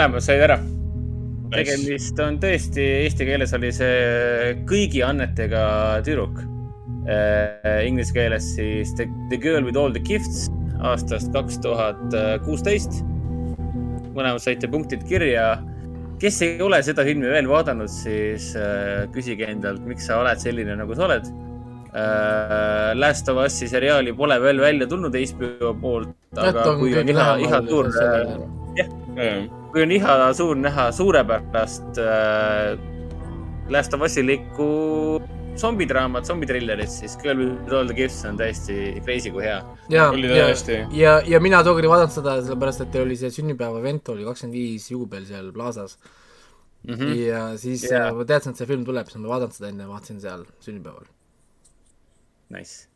mõlemad 0.00 0.24
said 0.24 0.40
ära. 0.40 0.56
tegemist 1.50 2.20
on 2.22 2.38
tõesti, 2.40 2.84
eesti 3.04 3.26
keeles 3.26 3.50
oli 3.52 3.72
see 3.74 4.54
kõigi 4.70 5.02
annetega 5.04 5.64
tüdruk. 6.06 6.38
Inglise 7.84 8.14
keeles 8.14 8.46
siis 8.54 8.94
The, 8.96 9.08
the 9.32 9.36
Girl 9.40 9.66
with 9.66 9.76
all 9.76 9.92
the 9.92 10.00
gifts 10.00 10.46
aastast 10.80 11.32
kaks 11.34 11.58
tuhat 11.60 12.16
kuusteist. 12.46 13.02
mõlemad 14.14 14.40
saite 14.40 14.70
punktid 14.70 15.04
kirja. 15.08 15.60
kes 16.20 16.40
ei 16.42 16.62
ole 16.62 16.80
seda 16.84 17.04
filmi 17.04 17.28
veel 17.28 17.48
vaadanud, 17.48 17.88
siis 17.88 18.54
äh, 18.56 19.04
küsige 19.12 19.46
endalt, 19.48 19.84
miks 19.88 20.06
sa 20.06 20.20
oled 20.20 20.40
selline, 20.40 20.76
nagu 20.76 20.96
sa 20.96 21.08
oled 21.08 21.28
äh,. 21.92 22.96
Last 22.96 23.28
of 23.28 23.44
Us'i 23.44 23.68
seriaali 23.68 24.12
pole 24.16 24.40
veel 24.40 24.60
välja 24.60 24.88
tulnud 24.88 25.12
HBO 25.12 25.74
poolt, 25.80 26.12
aga 26.36 26.76
kui 26.78 26.96
on 26.96 27.08
iha, 27.08 27.32
iha 27.44 27.64
suur, 27.68 27.92
sellele. 27.96 29.59
Kui 29.72 29.84
on 29.86 29.92
iha 29.94 30.16
suur 30.36 30.56
näha 30.58 30.90
suurepärast 30.92 32.00
äh, 32.02 32.78
Last 33.70 33.94
of 33.94 34.02
Us'ilikku 34.02 34.70
zombidraamat, 35.60 36.26
zombitrillerit, 36.26 36.90
siis 36.90 37.16
Girl 37.20 37.38
with 37.38 37.74
all 37.74 37.88
the 37.90 37.94
gifts 37.94 38.24
on 38.28 38.38
täiesti 38.38 39.00
crazy 39.04 39.32
kui 39.34 39.44
hea. 39.44 39.58
ja, 39.90 40.08
ja, 40.14 40.48
ja, 40.94 41.14
ja 41.26 41.40
mina 41.42 41.62
tookord 41.66 41.86
ei 41.86 41.92
vaadanud 41.92 42.14
seda 42.14 42.38
sellepärast, 42.42 42.84
et 42.86 42.98
oli 43.02 43.18
see 43.20 43.32
sünnipäeva 43.34 43.82
event 43.82 44.08
oli 44.14 44.26
kakskümmend 44.26 44.56
viis 44.56 44.90
juubel 44.90 45.26
seal 45.28 45.52
Plaza's 45.56 45.98
mm. 46.82 46.94
-hmm. 46.94 47.14
ja 47.26 47.42
siis 47.58 47.84
yeah. 47.90 48.14
ma 48.16 48.24
teadsin, 48.24 48.54
et 48.54 48.62
see 48.62 48.70
film 48.70 48.84
tuleb, 48.88 49.10
siis 49.10 49.22
ma 49.22 49.34
vaadanud 49.34 49.56
seda 49.56 49.72
enne, 49.72 49.88
vaatasin 49.88 50.20
seal 50.20 50.46
sünnipäeval. 50.64 51.06
Nice. 52.56 52.88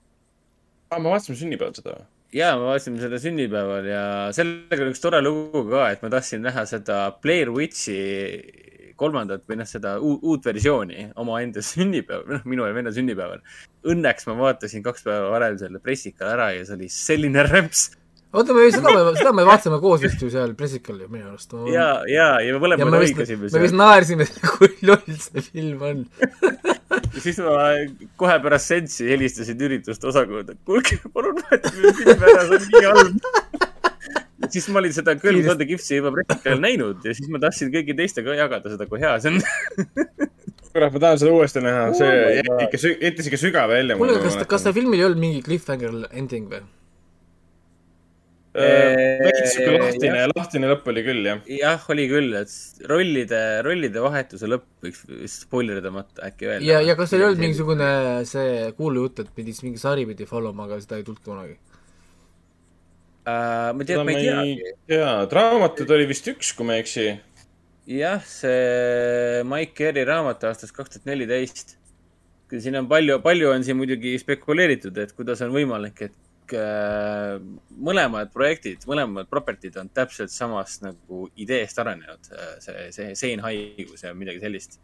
aa, 0.90 0.98
ma 0.98 1.10
vaatasin 1.10 1.36
sünnipäeval 1.42 1.74
seda. 1.74 1.98
Ja 2.34 2.54
me 2.58 2.68
vaatasime 2.68 3.00
seda 3.02 3.18
sünnipäeval 3.22 3.86
ja 3.88 4.04
sellega 4.34 4.84
on 4.84 4.92
üks 4.92 5.02
tore 5.02 5.20
lugu 5.22 5.64
ka, 5.70 5.88
et 5.94 6.02
ma 6.02 6.10
tahtsin 6.12 6.42
näha 6.44 6.66
seda 6.68 6.98
Blair 7.22 7.52
Witchi 7.54 7.98
kolmandat 8.98 9.42
või 9.50 9.58
noh, 9.58 9.68
seda 9.68 9.96
uut, 10.02 10.44
versiooni 10.46 11.08
omaenda 11.20 11.62
sünnipäeval, 11.64 12.38
noh, 12.38 12.46
minu 12.50 12.66
ja 12.66 12.74
venna 12.76 12.92
sünnipäeval. 12.94 13.42
Õnneks 13.90 14.28
ma 14.28 14.36
vaatasin 14.38 14.84
kaks 14.84 15.06
päeva 15.06 15.32
varem 15.32 15.58
selle 15.60 15.82
pressikal 15.82 16.34
ära 16.36 16.52
ja 16.54 16.62
see 16.66 16.78
oli 16.78 16.90
selline 16.92 17.46
rämps. 17.48 17.88
oota, 18.34 18.54
me 18.54 18.68
seda, 18.70 18.94
seda 19.18 19.34
me 19.34 19.46
vaatasime 19.46 19.80
koos 19.82 20.02
vist 20.02 20.22
ju 20.22 20.30
seal 20.30 20.54
pressikal 20.58 21.02
ju 21.02 21.10
minu 21.10 21.32
arust. 21.32 21.54
ja, 21.70 21.88
ja, 22.10 22.30
ja 22.42 22.54
me 22.54 22.62
mõlemad 22.62 22.90
me 22.90 23.02
vist, 23.02 23.18
lõigasime 23.18 23.50
me 23.50 23.66
vist 23.66 23.78
naersime, 23.78 24.30
kui 24.56 24.72
loll 24.86 25.20
see 25.26 25.46
film 25.50 25.90
on. 25.90 26.06
siis 27.24 27.38
ma 27.42 27.68
kohe 28.20 28.36
pärast 28.44 28.72
sensi 28.72 29.08
helistasin 29.08 29.60
ürituste 29.68 30.08
osakonda. 30.10 30.56
kuulge, 30.68 30.98
palun 31.14 31.40
vahetage 31.40 31.94
film 32.00 32.26
ära, 32.30 32.44
see 32.48 32.58
on 32.58 32.68
nii 32.74 32.84
halb. 32.88 33.16
siis 34.54 34.68
ma 34.70 34.82
olin 34.82 34.94
seda 34.96 35.16
Girl 35.20 35.40
all 35.42 35.58
the 35.60 35.68
gifts'i 35.68 35.98
juba 36.00 36.12
pressikal 36.14 36.60
näinud 36.62 37.04
ja 37.06 37.16
siis 37.16 37.30
ma 37.32 37.40
tahtsin 37.42 37.72
kõigi 37.74 37.96
teistega 37.98 38.36
jagada 38.38 38.74
seda, 38.74 38.88
kui 38.90 39.02
hea 39.02 39.16
see 39.24 39.34
on. 39.34 39.42
kurat, 40.74 40.90
ma 40.94 41.02
tahan 41.06 41.20
seda 41.22 41.34
uuesti 41.34 41.64
näha, 41.64 41.90
see 41.98 42.08
Oh 42.08 42.22
my 42.22 42.38
jättis 42.40 42.86
ikka, 42.86 42.94
jättis 43.08 43.30
ikka 43.30 43.42
sügav 43.46 43.74
välja. 43.74 43.98
kuule, 44.00 44.18
kas, 44.22 44.40
kas 44.50 44.66
seal 44.66 44.76
filmil 44.76 45.00
ei 45.00 45.08
olnud 45.08 45.22
mingi 45.22 45.44
cliffhanger 45.46 46.00
ending 46.12 46.50
või? 46.50 46.64
Veits 48.54 49.54
siuke 49.56 49.78
lahtine 49.80 50.26
lahtine 50.30 50.68
lõpp 50.70 50.86
oli 50.92 51.02
küll, 51.06 51.26
jah. 51.26 51.40
jah, 51.50 51.86
oli 51.90 52.06
küll, 52.10 52.36
et 52.38 52.86
rollide, 52.90 53.40
rollide 53.66 54.02
vahetuse 54.04 54.50
lõpp 54.50 54.84
võiks 54.84 55.02
vist 55.10 55.46
spoiler 55.48 55.80
idamata 55.80 56.28
äkki 56.28 56.48
öelda. 56.48 56.66
ja, 56.68 56.80
ja 56.84 56.94
kas 56.98 57.10
seal 57.10 57.24
ei 57.24 57.28
olnud 57.28 57.42
mingisugune 57.42 57.90
see 58.30 58.72
kuulujutt, 58.78 59.24
et 59.24 59.32
pidi 59.34 59.54
siis 59.54 59.66
mingi 59.66 59.82
sari 59.82 60.06
pidi 60.06 60.28
follow 60.30 60.54
ma, 60.54 60.68
aga 60.68 60.78
seda 60.84 61.00
ei 61.00 61.06
tulnud 61.06 61.24
kunagi? 61.26 61.58
uh,? 63.26 63.74
ma 63.74 63.82
tean, 63.82 63.86
seda 63.90 64.06
ma 64.06 64.14
ei 64.14 64.26
teagi. 64.28 64.74
tea, 64.92 65.12
raamatuid 65.40 65.94
oli 65.98 66.10
vist 66.14 66.30
üks, 66.30 66.54
kui 66.54 66.68
ma 66.68 66.78
ei 66.78 66.84
eksi. 66.86 67.08
jah, 67.90 68.22
see 68.22 69.42
Mike 69.50 69.74
Carey 69.80 70.06
raamat 70.06 70.46
aastast 70.52 70.76
kaks 70.76 70.94
tuhat 70.94 71.10
neliteist. 71.10 71.74
siin 72.54 72.78
on 72.78 72.86
palju, 72.86 73.18
palju 73.24 73.50
on 73.50 73.66
siin 73.66 73.82
muidugi 73.82 74.14
spekuleeritud, 74.22 74.94
et 75.02 75.10
kuidas 75.18 75.42
on 75.42 75.50
võimalik, 75.50 76.06
et 76.06 76.14
äh, 76.14 76.23
mõlemad 76.52 78.32
projektid, 78.32 78.84
mõlemad 78.88 79.28
property'd 79.30 79.76
on 79.80 79.88
täpselt 79.94 80.32
samast 80.32 80.82
nagu 80.84 81.28
ideest 81.40 81.78
arenenud. 81.78 82.30
see, 82.60 82.90
see 82.92 83.14
seenhaigus 83.14 84.04
ja 84.04 84.14
midagi 84.14 84.40
sellist. 84.42 84.78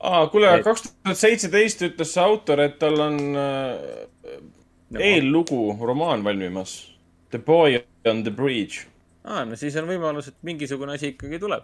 aa, 0.00 0.26
kuule 0.32 0.50
kaks 0.62 0.88
tuhat 0.88 1.18
seitseteist 1.18 1.82
ütles 1.82 2.12
see 2.14 2.22
autor, 2.22 2.60
et 2.60 2.78
tal 2.78 3.00
on 3.00 3.18
äh, 3.36 4.38
Nagu- 4.88 5.04
eellugu, 5.04 5.76
romaan 5.80 6.24
valmimas. 6.24 6.94
The 7.30 7.38
boy 7.38 7.82
on 8.08 8.22
the 8.24 8.30
bridge. 8.30 8.86
aa, 9.24 9.44
no 9.44 9.56
siis 9.56 9.76
on 9.76 9.88
võimalus, 9.88 10.28
et 10.28 10.36
mingisugune 10.42 10.94
asi 10.96 11.12
ikkagi 11.14 11.38
tuleb. 11.38 11.62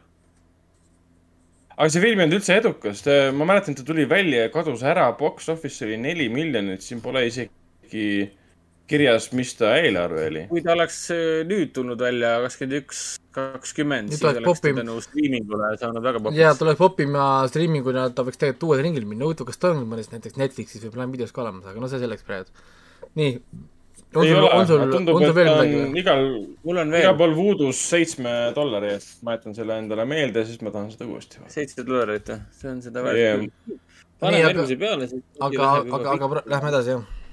aga 1.75 1.91
see 1.91 2.01
film 2.01 2.21
ei 2.21 2.29
olnud 2.29 2.39
üldse 2.39 2.55
edukas, 2.61 3.03
ma 3.35 3.49
mäletan, 3.49 3.75
ta 3.75 3.83
tuli 3.83 4.05
välja 4.09 4.45
ja 4.45 4.51
kadus 4.55 4.83
ära, 4.87 5.09
box 5.19 5.49
office 5.49 5.83
oli 5.85 5.97
neli 5.99 6.29
miljonit, 6.31 6.85
siin 6.87 7.01
pole 7.03 7.25
isegi 7.27 8.31
kirjas, 8.91 9.31
mis 9.33 9.55
ta 9.57 9.71
eelarve 9.81 10.27
oli. 10.29 10.43
kui 10.51 10.63
ta 10.65 10.75
oleks 10.75 10.99
äh, 11.15 11.43
nüüd 11.49 11.73
tulnud 11.77 12.01
välja 12.05 12.35
kakskümmend 12.45 12.79
üks, 12.83 13.03
kakskümmend, 13.35 14.13
siis 14.13 14.25
oleks 14.25 14.41
oleks 14.43 14.45
ta 14.45 14.69
popim- 14.69 14.81
tänu 14.83 14.97
striimingule 15.05 15.71
saanud 15.81 16.05
väga 16.05 16.21
ja 16.37 16.51
popis. 16.51 16.59
tuleb 16.61 16.81
popima 16.81 17.29
striiminguna, 17.49 18.09
ta 18.15 18.27
võiks 18.27 18.41
tegelikult 18.41 18.69
uuele 18.69 18.85
ringile 18.89 19.09
minna, 19.09 19.25
huvitav, 19.29 19.49
kas 19.49 19.61
ta 19.63 19.71
on 19.73 19.87
mõnes 19.89 20.11
näiteks 20.13 20.37
Netflixis 20.41 20.85
või 20.85 20.93
Prime 20.99 21.13
videos 21.17 21.33
ka 21.33 21.45
olemas, 21.47 21.65
aga 21.71 21.81
no 21.81 21.89
see 21.89 22.03
selleks 22.03 22.27
praegu. 22.29 22.53
nii. 23.21 23.39
on 24.15 24.23
ei 24.23 24.31
sul, 24.31 24.39
ole 24.45 24.53
on, 24.55 24.67
sul, 24.69 24.85
tundub, 24.93 25.23
et 25.25 25.35
veel 25.35 25.49
ta 25.51 25.65
on 25.65 25.97
igal, 25.99 26.29
mul 26.69 26.83
on 26.85 26.93
igal 26.95 27.03
veel 27.09 27.19
pool 27.25 27.35
Voodoo's 27.41 27.81
seitsme 27.89 28.37
dollari 28.55 28.93
eest, 28.93 29.17
ma 29.27 29.35
jätan 29.39 29.57
selle 29.57 29.81
endale 29.81 30.05
meelde, 30.07 30.45
siis 30.47 30.61
ma 30.63 30.71
tahan 30.71 30.93
seda 30.93 31.09
uuesti 31.09 31.41
seitse 31.57 31.83
dollarit, 31.83 32.31
see 32.61 32.71
on 32.71 32.85
seda 32.85 33.01
Jah. 33.01 33.09
väärt. 33.09 33.49
Nii, 33.49 33.81
pane 34.21 34.37
aga- 34.39 34.47
järgmise 34.53 34.77
peale. 34.79 35.09
aga, 35.41 35.73
aga, 35.99 36.17
aga 36.19 36.43
lähme 36.47 36.75
edasi, 36.77 36.99
jah. 36.99 37.24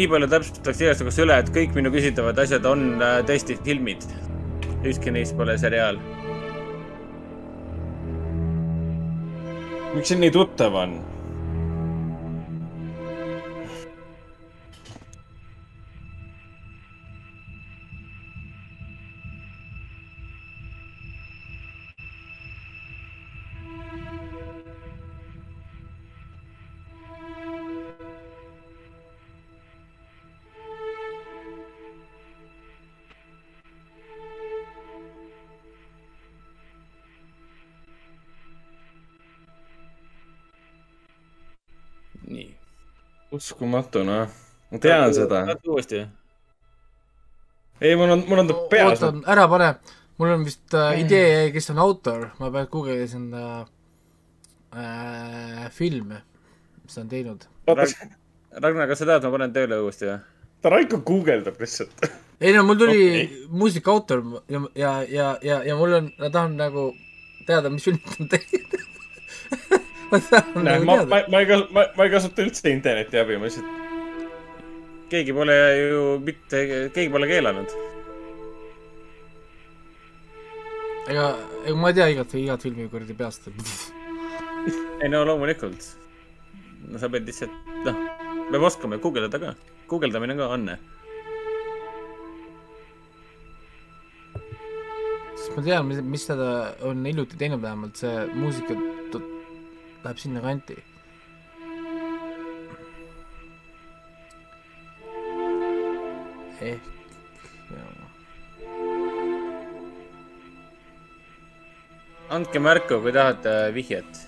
Nii 0.00 0.08
palju 0.08 0.28
täpsustaks 0.32 0.80
igast 0.80 1.02
juhust 1.02 1.20
üle, 1.20 1.36
et 1.42 1.48
kõik 1.52 1.74
minu 1.76 1.90
küsitavad 1.92 2.38
asjad 2.40 2.64
on 2.68 3.02
äh, 3.04 3.18
tõesti 3.28 3.58
filmid. 3.66 4.06
ükski 4.80 5.12
neist 5.12 5.36
pole 5.36 5.58
seriaal. 5.60 5.98
miks 9.90 10.08
see 10.08 10.20
nii 10.22 10.32
tuttav 10.32 10.76
on? 10.84 10.94
Uskumatu 43.40 44.04
noh, 44.06 44.40
ma 44.70 44.80
tean 44.82 45.14
seda. 45.16 45.42
uuesti. 45.66 46.04
ei, 47.80 47.96
mul 47.96 48.16
on, 48.16 48.24
mul 48.28 48.44
on 48.44 48.50
ta 48.50 48.58
peas. 48.72 48.96
oota, 48.96 49.12
ära 49.32 49.46
pane, 49.50 49.70
mul 50.20 50.34
on 50.36 50.48
vist 50.48 50.76
äh, 50.76 51.00
idee, 51.00 51.46
kes 51.54 51.72
on 51.72 51.80
autor, 51.86 52.28
ma 52.40 52.52
pean 52.54 52.68
guugeldasin 52.72 53.30
äh, 53.34 53.62
äh, 54.76 55.70
filme, 55.74 56.20
mis 56.84 56.98
ta 56.98 57.06
on 57.06 57.14
teinud. 57.14 57.48
Ragnar, 57.70 58.88
kas 58.90 58.98
sa 58.98 59.06
tahad, 59.06 59.24
ma 59.24 59.38
panen 59.38 59.52
tööle 59.54 59.78
uuesti 59.80 60.08
või? 60.10 60.20
ta 60.60 60.68
Raiko 60.68 61.00
guugeldab 61.06 61.60
lihtsalt. 61.60 62.04
ei 62.44 62.52
no 62.56 62.64
mul 62.68 62.78
tuli 62.80 63.00
okay. 63.00 63.28
muusika 63.48 63.92
autor 63.94 64.22
ja, 64.48 64.60
ja, 64.74 64.92
ja, 65.08 65.28
ja, 65.42 65.62
ja 65.64 65.76
mul 65.76 65.96
on, 65.96 66.12
ma 66.18 66.30
tahan 66.32 66.56
nagu 66.60 66.90
teada, 67.48 67.72
mis 67.72 67.84
filmid 67.84 68.04
ta 68.04 68.20
on 68.20 68.30
teinud. 68.36 68.78
ma 70.10 70.18
tahan 70.18 70.64
näe, 70.64 70.74
nagu 70.74 70.88
ma, 70.88 70.96
teada 70.96 71.10
ma, 71.12 71.20
ma 71.32 71.40
ei 71.42 71.48
kasu-, 71.50 71.70
ma, 71.76 71.86
ma 71.96 72.06
ei 72.06 72.12
kasuta 72.14 72.44
üldse 72.44 72.72
interneti 72.72 73.20
abi, 73.20 73.38
ma 73.38 73.48
lihtsalt, 73.48 73.70
keegi 75.12 75.34
pole 75.36 75.56
ju 75.78 76.02
mitte, 76.26 76.62
keegi 76.94 77.08
pole 77.14 77.30
keelanud. 77.30 77.74
ega, 81.10 81.26
ega 81.64 81.76
ma 81.78 81.90
ei 81.90 81.98
tea 81.98 82.08
igat, 82.14 82.36
igat 82.38 82.66
filmi 82.66 82.86
kuradi 82.92 83.16
peast. 83.18 83.50
ei 85.02 85.08
no 85.10 85.24
loomulikult. 85.26 85.90
no 86.90 87.00
sa 87.00 87.10
pead 87.12 87.28
lihtsalt, 87.28 87.74
noh, 87.86 88.00
peab 88.50 88.70
oskama 88.70 89.00
guugeldada 89.02 89.42
ka. 89.42 89.54
guugeldamine 89.90 90.38
ka 90.38 90.54
on. 90.56 90.72
sest 95.40 95.56
ma 95.56 95.62
tean, 95.64 95.86
mis, 95.88 96.00
mis 96.04 96.26
ta 96.28 96.36
on 96.86 97.04
hiljuti 97.06 97.38
teinud 97.40 97.62
vähemalt, 97.62 97.96
see 97.98 98.26
muusika 98.36 98.76
läheb 100.04 100.18
sinna 100.18 100.40
kanti. 100.40 100.76
ehk, 106.60 106.88
andke 112.28 112.60
märku, 112.60 113.00
kui 113.02 113.12
tahate 113.12 113.54
vihjet. 113.74 114.26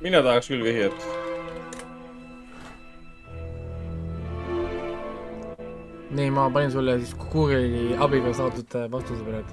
mina 0.00 0.22
tahaks 0.22 0.48
küll 0.52 0.64
vihjet. 0.64 1.08
nii, 6.10 6.30
ma 6.34 6.48
panin 6.50 6.72
sulle 6.72 6.96
siis 6.98 7.12
Google'i 7.14 7.96
abiga 8.06 8.32
saadud 8.34 8.78
vastuse 8.90 9.22
praegu. 9.24 9.52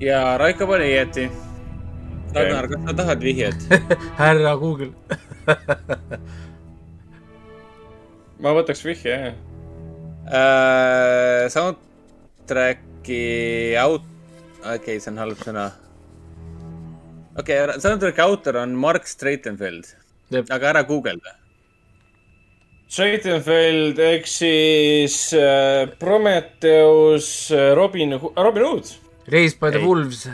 ja 0.00 0.38
Raiko 0.38 0.66
pani 0.70 0.88
õieti. 0.92 1.28
Ragnar, 2.34 2.66
kas 2.66 2.82
sa 2.82 2.92
tahad 2.98 3.20
vihjet? 3.22 3.54
härra 4.20 4.58
Google. 4.58 4.90
ma 8.42 8.50
võtaks 8.56 8.82
vihje, 8.84 9.14
jah. 9.14 9.34
Äh, 10.24 11.46
soundtrack'i 11.52 13.76
aut-, 13.78 14.08
okei 14.64 14.74
okay,, 14.74 14.98
see 14.98 15.10
on 15.12 15.18
halb 15.22 15.38
sõna. 15.44 15.66
okei 17.36 17.56
okay,, 17.62 17.78
soundtrack'i 17.84 18.22
autor 18.24 18.56
on 18.64 18.70
Mark 18.74 19.06
Streitenfeld, 19.06 19.84
aga 20.48 20.64
ära 20.72 20.82
guugelda. 20.88 21.30
Streitenfeld 22.94 23.98
ehk 23.98 24.26
siis 24.30 25.34
äh, 25.38 25.86
Prometheus, 25.98 27.50
Robin, 27.78 28.18
Robin 28.18 28.66
Hood. 28.66 28.86
Raised 29.30 29.58
by 29.60 29.70
the 29.70 29.78
Ei. 29.80 29.86
Wolves. 29.86 30.28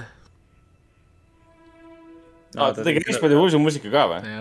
aa, 2.57 2.73
ta 2.75 2.83
tegi 2.87 3.03
Expedi 3.07 3.35
Woolsi 3.39 3.59
muusika 3.63 3.91
ka 3.93 4.07
või? 4.11 4.35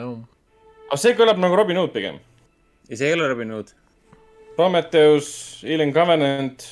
aga 0.89 0.97
see 0.97 1.14
kõlab 1.18 1.38
nagu 1.41 1.55
Robin 1.60 1.78
Hood 1.82 1.93
pigem. 1.93 2.18
ja 2.89 2.97
see 2.97 3.07
ei 3.12 3.18
ole 3.20 3.28
Robin 3.32 3.51
Hood. 3.57 3.74
Prometheus, 4.60 5.28
Alien 5.64 5.93
Covenant, 5.95 6.64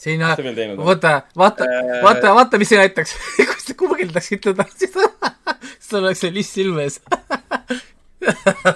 siin 0.00 0.22
on? 0.24 0.78
vaata, 0.78 1.22
vaata, 1.36 1.64
Äh, 1.68 2.02
vaata, 2.04 2.34
vaata, 2.38 2.58
mis 2.58 2.68
see 2.72 2.78
näitaks. 2.80 3.12
kui 3.36 3.60
sa 3.66 3.74
guugeldaksid 3.82 4.40
teda, 4.46 4.64
siis 4.78 4.94
sul 5.90 6.04
oleks 6.04 6.22
see 6.24 6.32
list 6.32 6.54
silme 6.56 6.86
ees. 6.86 7.00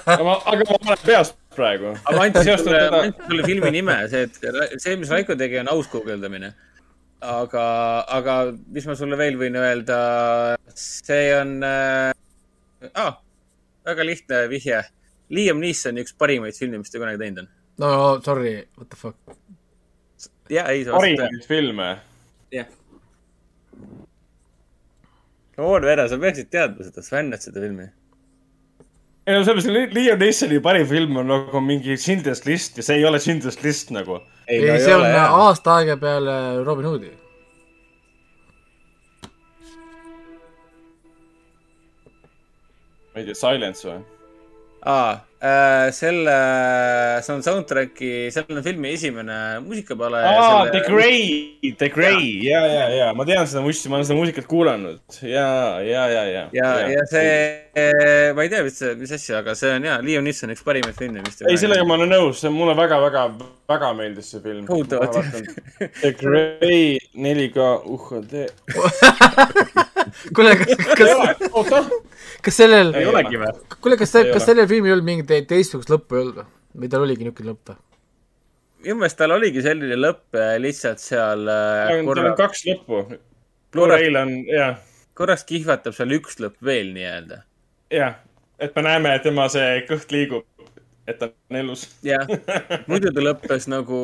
aga 0.07 0.23
ma, 0.25 0.35
aga 0.45 0.67
ma 0.69 0.79
panen 0.85 1.01
peast 1.07 1.37
praegu. 1.57 1.95
aga 2.05 2.17
ma 2.19 2.27
andsin 2.29 2.59
sulle, 2.61 2.83
ma 2.91 3.01
andsin 3.07 3.25
sulle 3.31 3.47
filmi 3.49 3.71
nime, 3.79 3.97
see, 4.13 4.27
et 4.29 4.83
see, 4.83 4.97
mis 5.01 5.11
Raiko 5.15 5.37
tegi, 5.41 5.59
on 5.63 5.71
aus 5.73 5.89
guugeldamine. 5.93 6.53
aga, 7.21 7.64
aga 8.09 8.37
mis 8.73 8.87
ma 8.89 8.97
sulle 8.97 9.18
veel 9.21 9.37
võin 9.41 9.57
öelda, 9.61 9.99
see 10.77 11.31
on 11.37 11.59
äh,, 11.66 12.12
ah, 12.95 13.21
väga 13.87 14.07
lihtne 14.07 14.43
vihje. 14.53 14.83
Liam 15.31 15.61
Neesoni 15.62 16.03
üks 16.03 16.16
parimaid 16.18 16.57
filme, 16.59 16.81
mis 16.81 16.91
ta 16.91 16.99
kunagi 16.99 17.21
teinud 17.21 17.45
on. 17.45 17.49
no 17.81 17.93
sorry, 18.25 18.64
what 18.77 18.91
the 18.91 18.99
fuck. 18.99 19.16
ja 20.51 20.66
ei, 20.73 20.85
parimaid 20.89 21.47
filme. 21.49 21.93
jah. 22.55 22.68
Noor 25.61 25.85
Vere, 25.85 26.07
sa 26.09 26.16
peaksid 26.16 26.49
teadma 26.49 26.87
seda, 26.87 27.05
sa 27.05 27.18
fännad 27.18 27.45
seda 27.45 27.62
filmi. 27.62 27.87
ei 29.29 29.37
no 29.37 29.45
selles 29.47 29.68
mõttes 29.68 29.95
Liam 29.95 30.21
Neesoni 30.25 30.61
parim 30.64 30.89
film 30.89 31.21
on 31.21 31.31
nagu 31.31 31.62
mingi 31.62 31.99
Schindler's 32.01 32.47
List 32.49 32.81
ja 32.81 32.87
see 32.87 32.99
ei 32.99 33.07
ole 33.07 33.21
Schindler's 33.23 33.61
List 33.62 33.93
nagu. 33.95 34.23
ei, 34.51 34.78
see 34.82 34.94
on 34.94 35.05
aasta 35.14 35.76
aega 35.78 35.96
peale 35.96 36.36
Robin 36.64 36.86
Hoodi. 36.90 37.12
ma 43.11 43.20
ei 43.20 43.26
tea, 43.26 43.34
Silence 43.34 43.86
või? 43.88 44.20
Aa 44.87 45.11
äh,, 45.41 45.91
selle, 45.93 46.35
see 47.24 47.33
on 47.35 47.43
soundtrack'i, 47.45 48.28
seal 48.33 48.49
on 48.53 48.62
filmi 48.64 48.93
esimene 48.95 49.37
muusikapale. 49.64 50.20
aa, 50.24 50.66
The 50.72 50.83
Grey, 50.87 51.72
The 51.76 51.89
Grey, 51.93 52.45
ja, 52.45 52.61
ja, 52.68 52.87
ja 52.97 53.11
ma 53.16 53.24
tean 53.28 53.49
seda 53.49 53.64
musti, 53.64 53.89
ma 53.89 53.99
olen 53.99 54.09
seda 54.09 54.18
muusikat 54.20 54.49
kuulanud 54.51 55.20
ja, 55.24 55.81
ja, 55.85 56.07
ja, 56.12 56.24
ja. 56.28 56.45
ja, 56.57 56.70
ja 56.93 57.05
see, 57.11 57.35
ma 58.37 58.45
ei 58.45 58.53
tea, 58.53 58.62
mis, 58.68 58.81
mis 59.01 59.14
asja, 59.16 59.41
aga 59.41 59.57
see 59.59 59.72
on 59.76 59.89
jaa, 59.89 60.01
Liam 60.05 60.24
Neeson 60.28 60.53
üks 60.55 60.64
parimaid 60.66 60.97
filme, 60.97 61.24
mis 61.24 61.41
ta 61.41 61.49
ei, 61.49 61.61
sellega 61.61 61.89
ma 61.89 61.97
olen 62.01 62.12
nõus, 62.16 62.45
mulle 62.53 62.76
väga, 62.78 63.01
väga, 63.05 63.26
väga 63.70 63.93
meeldis 63.97 64.33
see 64.33 64.45
film. 64.45 64.64
Kohutavalt. 64.68 65.53
The 66.01 66.12
Grey 66.20 66.99
4K 67.16 67.70
UHD. 67.85 68.49
kuule, 70.36 70.57
kas, 70.61 70.96
kas, 71.01 71.92
kas 72.46 72.59
sellel, 72.62 72.92
kuule, 73.80 73.98
kas, 74.01 74.16
kas 74.32 74.48
sellel 74.48 74.68
filmil 74.70 74.90
ei 74.92 74.96
olnud 74.96 75.09
mingit 75.09 75.30
te- 75.30 75.44
teistsugust 75.55 75.92
lõppu 75.92 76.18
ei 76.18 76.24
olnud 76.24 76.42
või? 76.42 76.51
või 76.80 76.92
tal 76.92 77.07
oligi 77.07 77.26
niisugune 77.26 77.53
lõpp 77.53 77.72
või? 77.72 77.80
minu 78.84 78.96
meelest 79.01 79.18
tal 79.20 79.34
oligi 79.36 79.64
selline 79.64 79.98
lõpp 79.98 80.38
äh, 80.38 80.55
lihtsalt 80.62 81.03
seal 81.03 81.44
äh, 81.51 81.90
tal 81.90 81.98
on 82.01 82.09
korra, 82.09 82.32
kaks 82.38 82.64
lõppu. 82.68 83.03
Blu-ray'l 83.70 84.16
on, 84.18 84.32
jah, 84.51 84.80
korraks 85.18 85.44
kihvatab 85.46 85.94
seal 85.94 86.16
üks 86.16 86.40
lõpp 86.42 86.57
veel 86.64 86.94
nii-öelda. 86.96 87.42
jah, 87.94 88.16
et 88.59 88.74
me 88.76 88.86
näeme, 88.86 89.14
et 89.14 89.26
tema 89.26 89.46
see 89.53 89.82
kõht 89.88 90.14
liigub, 90.14 90.46
et 91.11 91.19
ta 91.21 91.29
on 91.31 91.59
elus. 91.61 91.87
jah, 92.07 92.27
muidu 92.91 93.13
ta 93.15 93.25
lõppes 93.25 93.67
nagu 93.73 94.01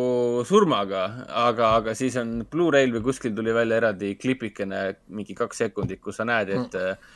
surmaga, 0.49 1.05
aga, 1.47 1.71
aga 1.81 1.95
siis 1.99 2.17
on 2.21 2.41
Blu-ray'l 2.51 2.95
või 2.97 3.05
kuskil 3.11 3.35
tuli 3.37 3.55
välja 3.57 3.81
eraldi 3.83 4.15
klipikene, 4.21 4.83
mingi 5.15 5.37
kaks 5.39 5.65
sekundit, 5.67 6.03
kus 6.03 6.21
sa 6.21 6.27
näed, 6.29 6.53
et 6.57 6.77
mm. 6.77 7.15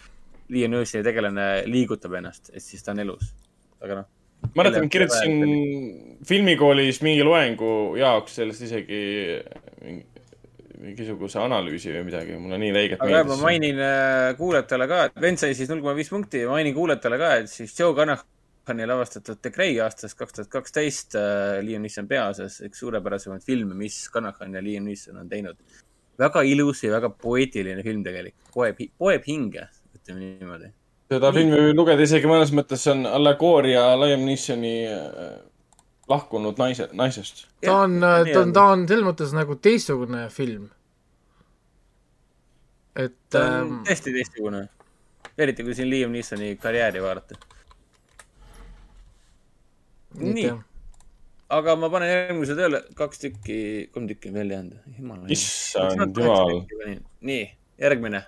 Liam 0.50 0.72
Neesoni 0.74 1.06
tegelane 1.06 1.50
liigutab 1.70 2.16
ennast, 2.18 2.50
et 2.54 2.64
siis 2.64 2.82
ta 2.82 2.94
on 2.94 3.04
elus. 3.04 3.28
aga 3.80 4.00
noh, 4.00 4.08
mäletan, 4.56 4.88
Kelle- 4.88 5.08
kirjutasin 5.08 6.24
filmikoolis 6.26 7.02
mingi 7.06 7.22
loengu 7.24 7.96
jaoks 8.00 8.40
sellest 8.40 8.66
isegi 8.66 9.02
mingi- 9.84 10.06
mingisuguse 10.80 11.38
analüüsi 11.42 11.92
või 11.92 12.06
midagi, 12.08 12.36
mulle 12.40 12.58
nii 12.60 12.72
räigelt 12.72 13.02
aga 13.04 13.10
ma 13.12 13.22
meeldis. 13.24 13.42
mainin 13.44 13.80
äh, 13.84 14.30
kuulajatele 14.38 14.86
ka, 14.88 15.00
et 15.10 15.20
vend 15.20 15.40
sai 15.40 15.52
siis 15.56 15.68
null 15.70 15.82
koma 15.84 15.94
viis 15.98 16.08
punkti 16.12 16.44
ja 16.44 16.50
mainin 16.52 16.74
kuulajatele 16.76 17.18
ka, 17.20 17.32
et 17.42 17.52
siis 17.52 17.74
Joe 17.78 17.92
Conachani 18.70 18.86
lavastatud 18.86 19.40
The 19.42 19.50
Grey 19.50 19.78
aastast 19.82 20.16
kaks 20.18 20.36
tuhat 20.36 20.50
kaksteist 20.50 21.14
äh, 21.18 21.58
Liam 21.64 21.82
Neeson 21.82 22.06
peaosas, 22.08 22.60
üks 22.62 22.78
suurepärasemaid 22.78 23.42
filme, 23.42 23.74
mis 23.74 24.08
Conachan 24.12 24.54
ja 24.54 24.62
Liam 24.62 24.84
Neeson 24.84 25.16
on 25.18 25.28
teinud. 25.28 25.56
väga 26.18 26.42
ilus 26.42 26.84
ja 26.84 26.92
väga 26.92 27.10
poeetiline 27.10 27.82
film 27.82 28.04
tegelikult, 28.04 28.52
poeb, 28.54 28.80
poeb 28.98 29.26
hinge, 29.26 29.66
ütleme 29.96 30.20
niimoodi. 30.20 30.70
seda 31.10 31.32
filmi 31.32 31.58
võib 31.58 31.76
lugeda 31.80 32.02
isegi 32.06 32.30
mõnes 32.30 32.52
mõttes, 32.54 32.84
see 32.84 32.92
on 32.92 33.06
allegooria 33.06 33.82
Liam 33.98 34.22
Neesoni 34.28 34.74
äh, 34.86 35.30
lahkunud 36.08 36.58
naise, 36.58 36.88
naisest. 36.92 37.46
ta 37.64 37.76
on, 37.82 38.00
ta 38.00 38.40
on, 38.44 38.52
ta 38.52 38.66
on 38.74 38.86
selles 38.86 39.06
mõttes 39.06 39.34
nagu 39.34 39.56
teistsugune 39.56 40.28
film. 40.30 40.68
et 42.94 43.16
ta 43.30 43.46
on 43.46 43.62
ähm, 43.62 43.78
täiesti 43.88 44.14
teistsugune. 44.14 44.68
eriti 45.38 45.66
kui 45.66 45.74
siin 45.74 45.90
Liam 45.90 46.12
Neesoni 46.14 46.54
karjääri 46.60 47.02
vaadata. 47.02 47.58
Nii 50.18 50.50
aga 51.50 51.74
ma 51.78 51.90
panen 51.92 52.10
järgmise 52.10 52.54
tööle, 52.58 52.82
kaks 52.98 53.22
tükki, 53.24 53.56
kolm 53.94 54.06
tükki 54.10 54.30
on 54.30 54.36
veel 54.38 54.52
jäänud. 54.54 55.30
issand 55.34 56.20
jumal. 56.20 56.60
nii, 57.26 57.42
järgmine. 57.82 58.22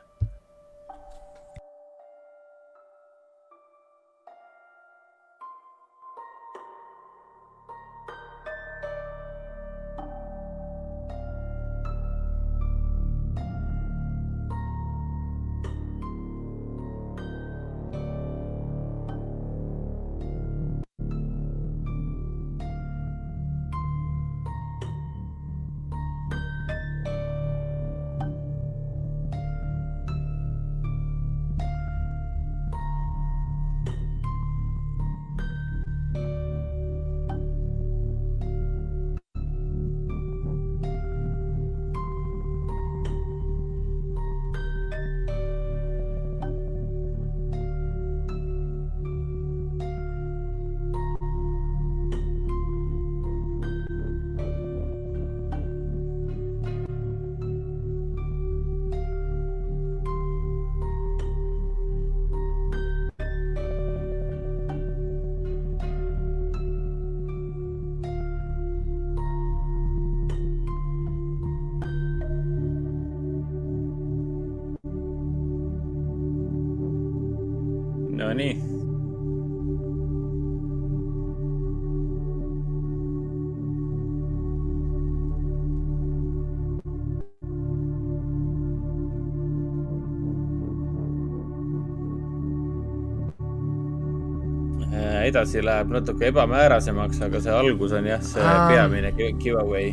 Edasi 95.33 95.63
läheb 95.65 95.89
natuke 95.97 96.29
ebamäärasemaks, 96.29 97.21
aga 97.25 97.41
see 97.41 97.53
algus 97.57 97.93
on 97.97 98.05
jah, 98.11 98.21
see 98.23 98.43
Aa. 98.45 98.69
peamine 98.69 99.13
gi- 99.17 99.33
giveaway. 99.41 99.93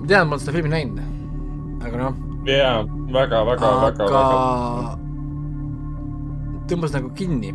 ma 0.00 0.06
tean, 0.08 0.26
ma 0.28 0.34
olen 0.36 0.40
seda 0.44 0.52
filmi 0.56 0.70
näinud, 0.72 0.98
aga 1.84 1.96
noh, 2.00 2.14
jaa, 2.48 2.78
väga, 3.12 3.44
väga, 3.50 3.70
väga, 3.84 4.08
aga 4.08 4.24
väga. 4.24 4.98
tõmbas 6.72 6.92
nagu 6.96 7.10
kinni. 7.18 7.52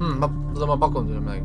Hmm, 0.00 0.16
ma, 0.20 0.26
ma 0.66 0.76
pakun 0.80 1.04
sulle 1.06 1.20
midagi. 1.20 1.39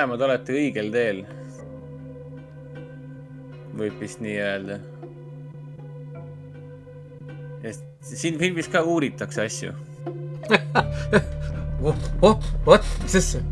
Mõlemad 0.00 0.22
olete 0.24 0.54
õigel 0.56 0.88
teel. 0.94 1.18
võib 3.76 4.00
vist 4.00 4.20
nii 4.20 4.36
öelda. 4.40 4.78
sest 7.60 7.84
siin 8.16 8.38
filmis 8.40 8.68
ka 8.68 8.82
uuritakse 8.82 9.44
asju. 9.44 9.72
oh, 11.84 11.96
oh, 12.22 12.40
vot, 12.64 12.84
mis 13.02 13.14
asja. 13.20 13.42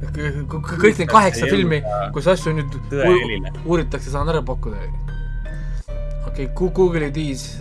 kõik 0.00 0.98
need 1.02 1.08
kaheksa 1.10 1.46
filmi 1.50 1.82
kus 2.14 2.26
asju 2.32 2.54
nüüd 2.56 2.96
uuritakse, 3.66 4.10
saan 4.10 4.32
ära 4.32 4.40
pakkuda. 4.42 4.80
okei 6.26 6.48
okay,, 6.48 6.72
Google'i 6.72 7.12
tiis. 7.12 7.60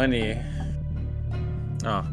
Nonii 0.00 0.36
ah.. 1.84 2.04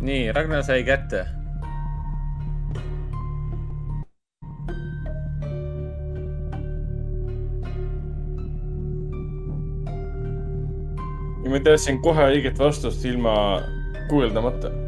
nii, 0.00 0.32
Ragnar 0.32 0.62
sai 0.66 0.82
kätte. 0.84 1.26
ja 11.44 11.50
ma 11.50 11.58
teadsin 11.62 12.02
kohe 12.02 12.26
õiget 12.32 12.58
vastust 12.58 13.06
ilma 13.06 13.36
guugeldamata. 14.10 14.85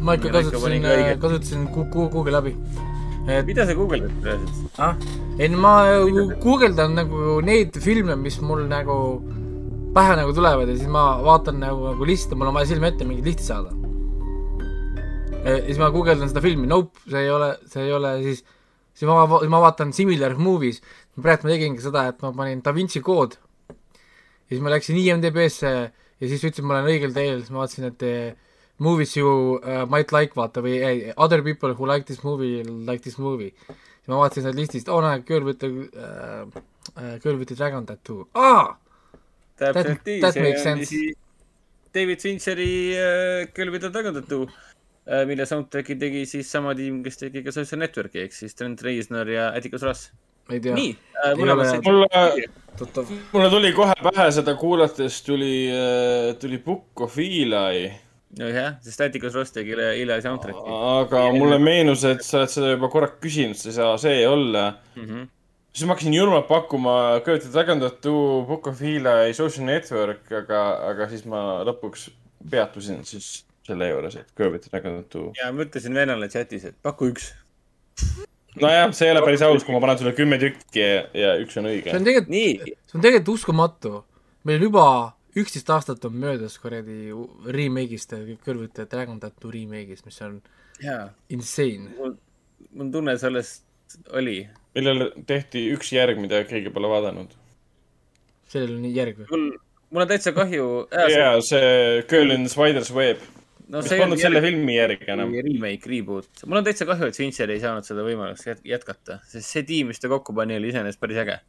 Ma 0.00 0.14
ikka 0.14 0.28
ikka 0.28 0.50
kasutasin 0.50 1.18
kasutasin 1.22 1.66
Google'i 2.12 2.36
abi. 2.38 2.54
et 3.28 3.46
mida 3.46 3.66
sa 3.66 3.74
guugeldad 3.74 4.12
reaalselt? 4.24 4.78
ah, 4.78 4.94
ei 5.38 5.48
ma 5.48 5.72
ju 6.08 6.28
guugeldan 6.40 6.94
nagu 6.96 7.40
neid 7.44 7.76
filme, 7.82 8.16
mis 8.16 8.40
mul 8.40 8.64
nagu 8.70 8.96
pähe 9.94 10.14
nagu 10.20 10.32
tulevad 10.32 10.68
ja 10.68 10.76
siis 10.76 10.88
ma 10.88 11.18
vaatan 11.24 11.60
nagu, 11.60 11.90
nagu 11.92 12.08
liste, 12.08 12.34
mul 12.34 12.50
on 12.50 12.56
vaja 12.56 12.70
silme 12.72 12.88
ette 12.92 13.04
mingit 13.08 13.26
listi 13.26 13.44
saada. 13.44 13.74
ja 15.44 15.58
siis 15.66 15.80
ma 15.82 15.90
guugeldan 15.94 16.30
seda 16.30 16.44
filmi, 16.44 16.66
nope, 16.70 16.96
see 17.08 17.26
ei 17.26 17.34
ole, 17.34 17.52
see 17.66 17.84
ei 17.84 17.92
ole 17.92 18.14
siis, 18.22 18.42
siis 18.94 19.08
ma, 19.10 19.26
ma 19.26 19.62
vaatan 19.66 19.92
similar 19.92 20.38
movies. 20.38 20.80
praegu 21.20 21.48
ma 21.48 21.54
tegingi 21.54 21.84
seda, 21.84 22.08
et 22.12 22.22
ma 22.22 22.32
panin 22.32 22.64
Da 22.64 22.72
Vinci 22.74 23.02
kood 23.04 23.36
ja 24.48 24.54
siis 24.54 24.64
ma 24.64 24.72
läksin 24.72 24.96
IMDB-sse 24.96 25.72
ja 25.72 26.26
siis 26.26 26.42
ütlesin, 26.42 26.66
ma 26.66 26.78
olen 26.78 26.94
õigel 26.94 27.12
teel, 27.12 27.42
siis 27.42 27.52
ma 27.52 27.66
vaatasin, 27.66 27.90
et 27.92 28.06
movies 28.78 29.16
you 29.16 29.58
uh, 29.58 29.84
might 29.90 30.12
like 30.14 30.34
vaata 30.38 30.62
või 30.64 30.78
eh, 30.78 31.12
other 31.16 31.42
people 31.42 31.74
who 31.74 31.86
like 31.86 32.06
this 32.06 32.22
movie 32.24 32.62
like 32.62 33.02
this 33.02 33.18
movie. 33.18 33.52
siis 33.58 34.08
ma 34.12 34.20
vaatasin 34.22 34.46
sealt 34.46 34.56
listist, 34.58 34.88
oh 34.88 35.00
näe, 35.04 35.22
Girl 35.26 35.44
with 35.44 35.58
the 35.60 35.68
uh,, 35.68 36.46
uh, 36.96 37.16
Girl 37.22 37.36
with 37.36 37.50
the 37.50 37.56
dragon 37.58 37.86
tattoo, 37.86 38.28
aa, 38.34 38.76
täpselt 39.58 40.06
nii, 40.06 40.20
that 40.22 40.38
see 40.38 40.44
makes 40.46 40.62
on 40.62 40.70
sense. 40.70 40.88
siis 40.94 41.16
David 41.94 42.20
Fincheri 42.22 42.70
äh, 42.94 43.48
Küll 43.56 43.72
mida 43.74 43.90
tagandatu 43.90 44.44
äh,, 44.46 45.24
mille 45.26 45.46
soundtrack'i 45.48 45.98
tegi 45.98 46.24
siis 46.28 46.50
sama 46.52 46.74
tiim, 46.78 47.02
kes 47.04 47.18
tegi 47.24 47.42
ka 47.44 47.54
Social 47.54 47.82
Network'i 47.82 48.22
ehk 48.26 48.36
siis 48.36 48.54
Trent 48.54 48.82
Reznor 48.86 49.28
ja 49.32 49.50
Atticus 49.56 49.84
Ross. 49.86 50.10
ma 50.48 50.56
ei 50.56 50.64
tea, 50.64 50.76
nii 50.78 50.92
äh,, 50.94 51.30
Ei 51.32 51.38
mõlemad 51.42 51.88
mulle, 51.88 52.24
mulle 53.32 53.48
tuli 53.52 53.72
kohe 53.76 53.96
pähe 54.06 54.28
seda 54.38 54.54
kuulates 54.60 55.22
tuli, 55.26 55.54
tuli 56.40 56.60
Book 56.64 57.02
of 57.08 57.18
Eli. 57.18 57.88
nojah, 58.36 58.76
sest 58.84 59.00
Atticus 59.00 59.34
Ross 59.36 59.54
tegi 59.54 59.72
Ile, 59.72 59.88
Ile 60.02 60.20
soundtrack'i 60.24 60.76
aga 61.00 61.24
mulle 61.36 61.58
meenus, 61.62 62.04
et 62.08 62.22
sa 62.26 62.42
oled 62.42 62.52
seda 62.52 62.74
juba 62.74 62.90
korra 62.92 63.08
küsinud, 63.22 63.56
see 63.56 63.72
ei 63.72 63.78
saa 63.78 63.96
see 64.00 64.22
olla. 64.28 64.70
mm. 64.96 65.04
-hmm. 65.04 65.26
siis 65.72 65.86
ma 65.86 65.96
hakkasin 65.96 66.14
julmalt 66.18 66.48
pakkuma 66.48 66.94
Curtis 67.24 67.52
Dragon 67.52 67.80
Tattoo, 67.80 68.44
Book 68.48 68.66
of 68.66 68.82
Eli, 68.82 69.34
Social 69.34 69.66
Network, 69.66 70.32
aga, 70.32 70.62
aga 70.90 71.08
siis 71.08 71.24
ma 71.24 71.64
lõpuks 71.68 72.10
peatusin 72.50 73.04
siis 73.04 73.44
selle 73.66 73.88
juures, 73.88 74.16
et 74.16 74.32
Curtis 74.36 74.70
Dragon 74.70 75.00
Tattoo. 75.00 75.32
ja 75.40 75.52
ma 75.52 75.64
ütlesin 75.64 75.94
vennale 75.94 76.28
chatis, 76.28 76.64
et 76.68 76.76
paku 76.82 77.12
üks. 77.14 77.32
nojah, 78.60 78.92
see 78.92 79.08
ei 79.08 79.16
ole 79.16 79.24
päris 79.24 79.42
aus, 79.42 79.64
kui 79.64 79.72
ma 79.72 79.80
panen 79.80 79.98
sulle 79.98 80.12
kümme 80.12 80.38
tükki 80.38 80.84
ja, 80.84 81.04
ja 81.14 81.36
üks 81.40 81.56
on 81.56 81.72
õige 81.72 81.88
see 81.90 82.00
on. 82.00 82.04
tegelikult, 82.04 82.34
nii, 82.34 82.76
see 82.84 82.98
on 82.98 83.04
tegelikult 83.04 83.38
uskumatu. 83.38 84.02
meil 84.44 84.68
juba 84.68 84.84
üksteist 85.36 85.70
aastat 85.70 86.04
on 86.08 86.16
möödas 86.16 86.58
kuradi 86.58 87.12
remake'ist, 87.44 88.14
the 88.14 88.86
dragon 88.86 89.20
tattoo 89.20 89.50
remake'ist, 89.50 90.06
mis 90.06 90.20
on 90.22 90.40
jaa, 90.82 91.08
insane. 91.28 91.90
mul, 91.96 92.14
mul 92.72 92.92
tunne 92.92 93.16
sellest 93.18 93.64
oli. 94.16 94.40
millele 94.76 95.10
tehti 95.26 95.68
üks 95.74 95.92
järg, 95.92 96.20
mida 96.22 96.42
keegi 96.48 96.72
pole 96.74 96.90
vaadanud. 96.90 97.34
sellel 98.48 98.76
on 98.78 98.86
järg 98.94 99.18
või? 99.22 99.28
mul, 99.32 99.48
mul 99.90 100.04
on 100.04 100.12
täitsa 100.12 100.32
kahju. 100.36 100.70
jaa, 101.14 101.34
see 101.44 102.06
Girl 102.10 102.34
in 102.34 102.48
Spider's 102.52 102.92
Web, 102.94 103.22
no 103.68 103.82
mis 103.84 103.92
polnud 103.92 104.22
selle 104.22 104.42
filmi 104.44 104.78
järgi 104.78 105.12
enam. 105.14 105.34
remake, 105.48 105.90
reboot. 105.92 106.44
mul 106.46 106.62
on 106.62 106.68
täitsa 106.68 106.88
kahju, 106.88 107.12
et 107.12 107.20
Fincher 107.20 107.52
ei 107.52 107.62
saanud 107.62 107.86
seda 107.88 108.06
võimalust 108.06 108.48
jät- 108.48 108.64
jätkata, 108.76 109.20
sest 109.28 109.56
see 109.56 109.66
tiim, 109.68 109.92
mis 109.92 110.00
ta 110.02 110.10
kokku 110.12 110.36
pani, 110.36 110.58
oli 110.60 110.72
iseenesest 110.72 111.00
päris 111.02 111.24
äge. 111.24 111.40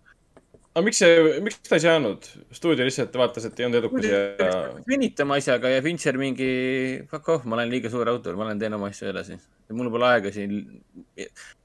Aga 0.80 0.86
miks 0.88 1.02
see, 1.02 1.40
miks 1.44 1.60
ta 1.68 1.76
ei 1.76 1.84
saanud? 1.84 2.28
stuudio 2.56 2.86
lihtsalt 2.88 3.16
vaatas, 3.20 3.46
et 3.50 3.60
ei 3.60 3.68
olnud 3.68 3.80
edukas 3.82 4.06
ja 4.08 4.52
venitama 4.88 5.38
asjaga 5.40 5.72
ja 5.74 5.82
Fincher 5.84 6.18
mingi 6.20 6.50
fuck 7.12 7.28
off, 7.36 7.48
ma 7.50 7.58
olen 7.58 7.72
liiga 7.74 7.92
suur 7.92 8.10
autor, 8.12 8.38
ma 8.40 8.48
lähen 8.48 8.62
teen 8.62 8.78
oma 8.78 8.88
asju 8.94 9.10
edasi. 9.12 9.36
mul 9.76 9.92
pole 9.94 10.08
aega 10.08 10.32
siin. 10.34 10.56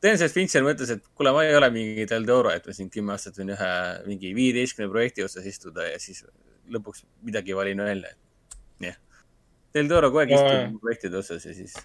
tõenäoliselt 0.03 0.35
Fincher 0.35 0.67
mõtles, 0.67 0.91
et 0.97 1.05
kuule, 1.15 1.33
ma 1.37 1.45
ei 1.47 1.55
ole 1.57 1.71
mingi 1.75 2.09
Del 2.11 2.27
Toro, 2.29 2.51
et 2.51 2.67
ma 2.67 2.75
siin 2.77 2.91
kümme 2.93 3.15
aastat 3.15 3.39
võin 3.39 3.55
ühe 3.55 3.71
mingi 4.09 4.35
viieteistkümne 4.37 4.91
projekti 4.93 5.25
otsas 5.27 5.47
istuda 5.49 5.87
ja 5.89 6.03
siis 6.03 6.25
lõpuks 6.75 7.05
midagi 7.23 7.57
valin 7.57 7.85
välja. 7.87 8.15
jah. 8.83 8.99
Del 9.75 9.89
Toro 9.91 10.11
kogu 10.11 10.25
aeg 10.25 10.35
No, 10.35 10.43
istub 10.43 10.81
projektide 10.83 11.21
otsas 11.23 11.47
ja 11.47 11.55
siis. 11.55 11.77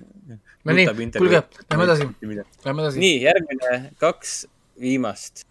no 0.66 0.74
nii, 0.74 0.90
kuulge, 1.18 1.44
lähme 1.70 1.88
edasi, 1.88 2.10
lähme 2.66 2.84
edasi. 2.88 3.06
nii, 3.06 3.22
järgmine 3.28 3.78
kaks 4.02 4.42
viimast. 4.80 5.46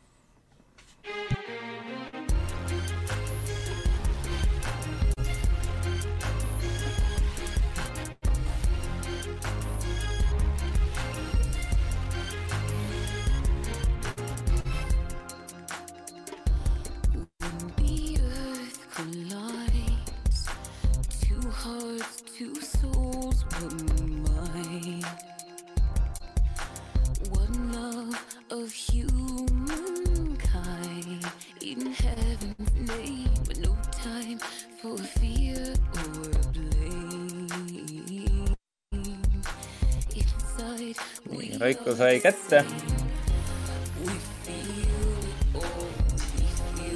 Raiko 41.59 41.95
sai 41.97 42.21
kätte. 42.21 42.65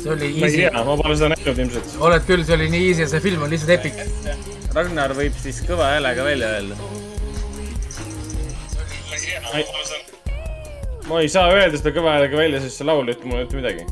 see 0.02 0.10
oli 0.10 0.28
ma 0.40 0.46
ei 0.46 0.54
easy, 0.54 0.56
tea, 0.56 0.84
ma 0.84 0.96
pole 0.98 1.16
seda 1.18 1.28
näinud 1.32 1.58
ilmselt. 1.62 1.92
oled 2.02 2.24
küll, 2.26 2.42
see 2.46 2.56
oli 2.58 2.68
nii 2.72 2.88
easy 2.90 3.04
ja 3.04 3.08
see 3.10 3.22
film 3.22 3.42
on 3.46 3.52
lihtsalt 3.54 3.74
epic. 3.76 4.00
Ragnar 4.74 5.14
võib 5.18 5.36
siis 5.38 5.60
kõva 5.66 5.92
häälega 5.92 6.26
välja 6.26 6.50
öelda. 6.56 6.78
ma 11.10 11.20
ei 11.20 11.28
saa 11.30 11.50
öelda 11.52 11.78
seda 11.78 11.94
kõva 11.98 12.16
häälega 12.16 12.38
välja, 12.38 12.62
sest 12.64 12.80
see 12.80 12.88
laul 12.88 13.06
ei 13.06 13.18
ütle 13.18 13.30
mulle 13.30 13.44
mitte 13.46 13.60
midagi. 13.60 13.86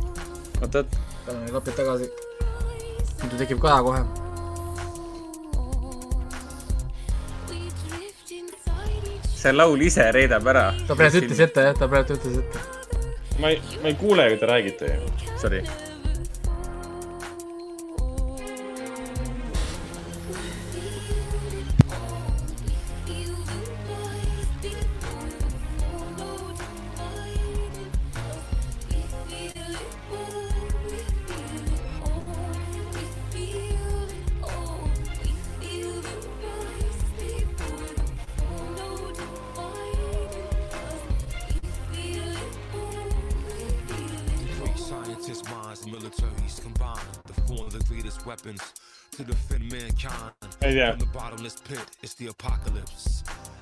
oot-oot, 0.62 0.98
panen 1.26 1.44
need 1.44 1.54
klapid 1.54 1.78
tagasi. 1.82 2.10
muidu 3.22 3.44
tekib 3.44 3.62
kaja 3.62 3.82
kohe. 3.86 4.19
See 9.40 9.52
laul 9.56 9.80
ise 9.82 10.10
reedab 10.12 10.48
ära. 10.52 10.66
ta 10.88 10.96
praegu 10.98 11.22
ütles 11.24 11.40
ette 11.46 11.68
jah, 11.68 11.78
ta 11.78 11.88
praegu 11.88 12.18
ütles 12.18 12.40
ette. 12.42 12.66
ma 13.40 13.54
ei, 13.54 13.62
ma 13.82 13.92
ei 13.92 13.96
kuule, 14.02 14.28
kui 14.32 14.42
te 14.42 14.50
räägite 14.50 14.92
ju. 14.94 15.14
Sorry. 15.40 15.64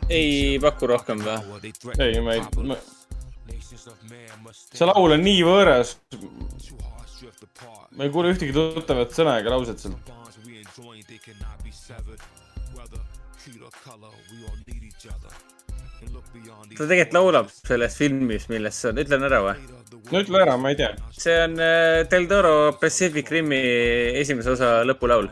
Ei 0.09 0.59
paku 0.63 0.89
rohkem 0.93 1.21
või? 1.25 1.73
Ei, 1.99 2.21
ma 2.25 2.37
ei, 2.37 2.45
ma, 2.65 2.79
see 4.49 4.89
laul 4.89 5.17
on 5.17 5.25
nii 5.25 5.43
võõras, 5.47 5.97
ma 7.97 8.07
ei 8.07 8.15
kuule 8.15 8.33
ühtegi 8.35 8.55
tuttavat 8.57 9.15
sõna 9.17 9.39
ega 9.43 9.53
lauset 9.53 9.83
sealt. 9.83 10.15
Ta 16.79 16.87
tegelikult 16.87 17.15
laulab 17.17 17.49
selles 17.51 17.97
filmis, 17.99 18.47
milles 18.53 18.77
see 18.79 18.93
on, 18.93 19.01
ütlen 19.03 19.27
ära 19.29 19.43
või? 19.45 19.57
no 20.13 20.23
ütle 20.23 20.41
ära, 20.43 20.57
ma 20.61 20.73
ei 20.73 20.79
tea. 20.79 20.91
see 21.17 21.37
on 21.45 21.57
äh, 21.63 22.03
Del 22.11 22.29
Toro 22.31 22.55
Pacific 22.81 23.31
Rimi 23.33 23.61
esimese 24.21 24.55
osa 24.55 24.79
lõpulaul. 24.87 25.31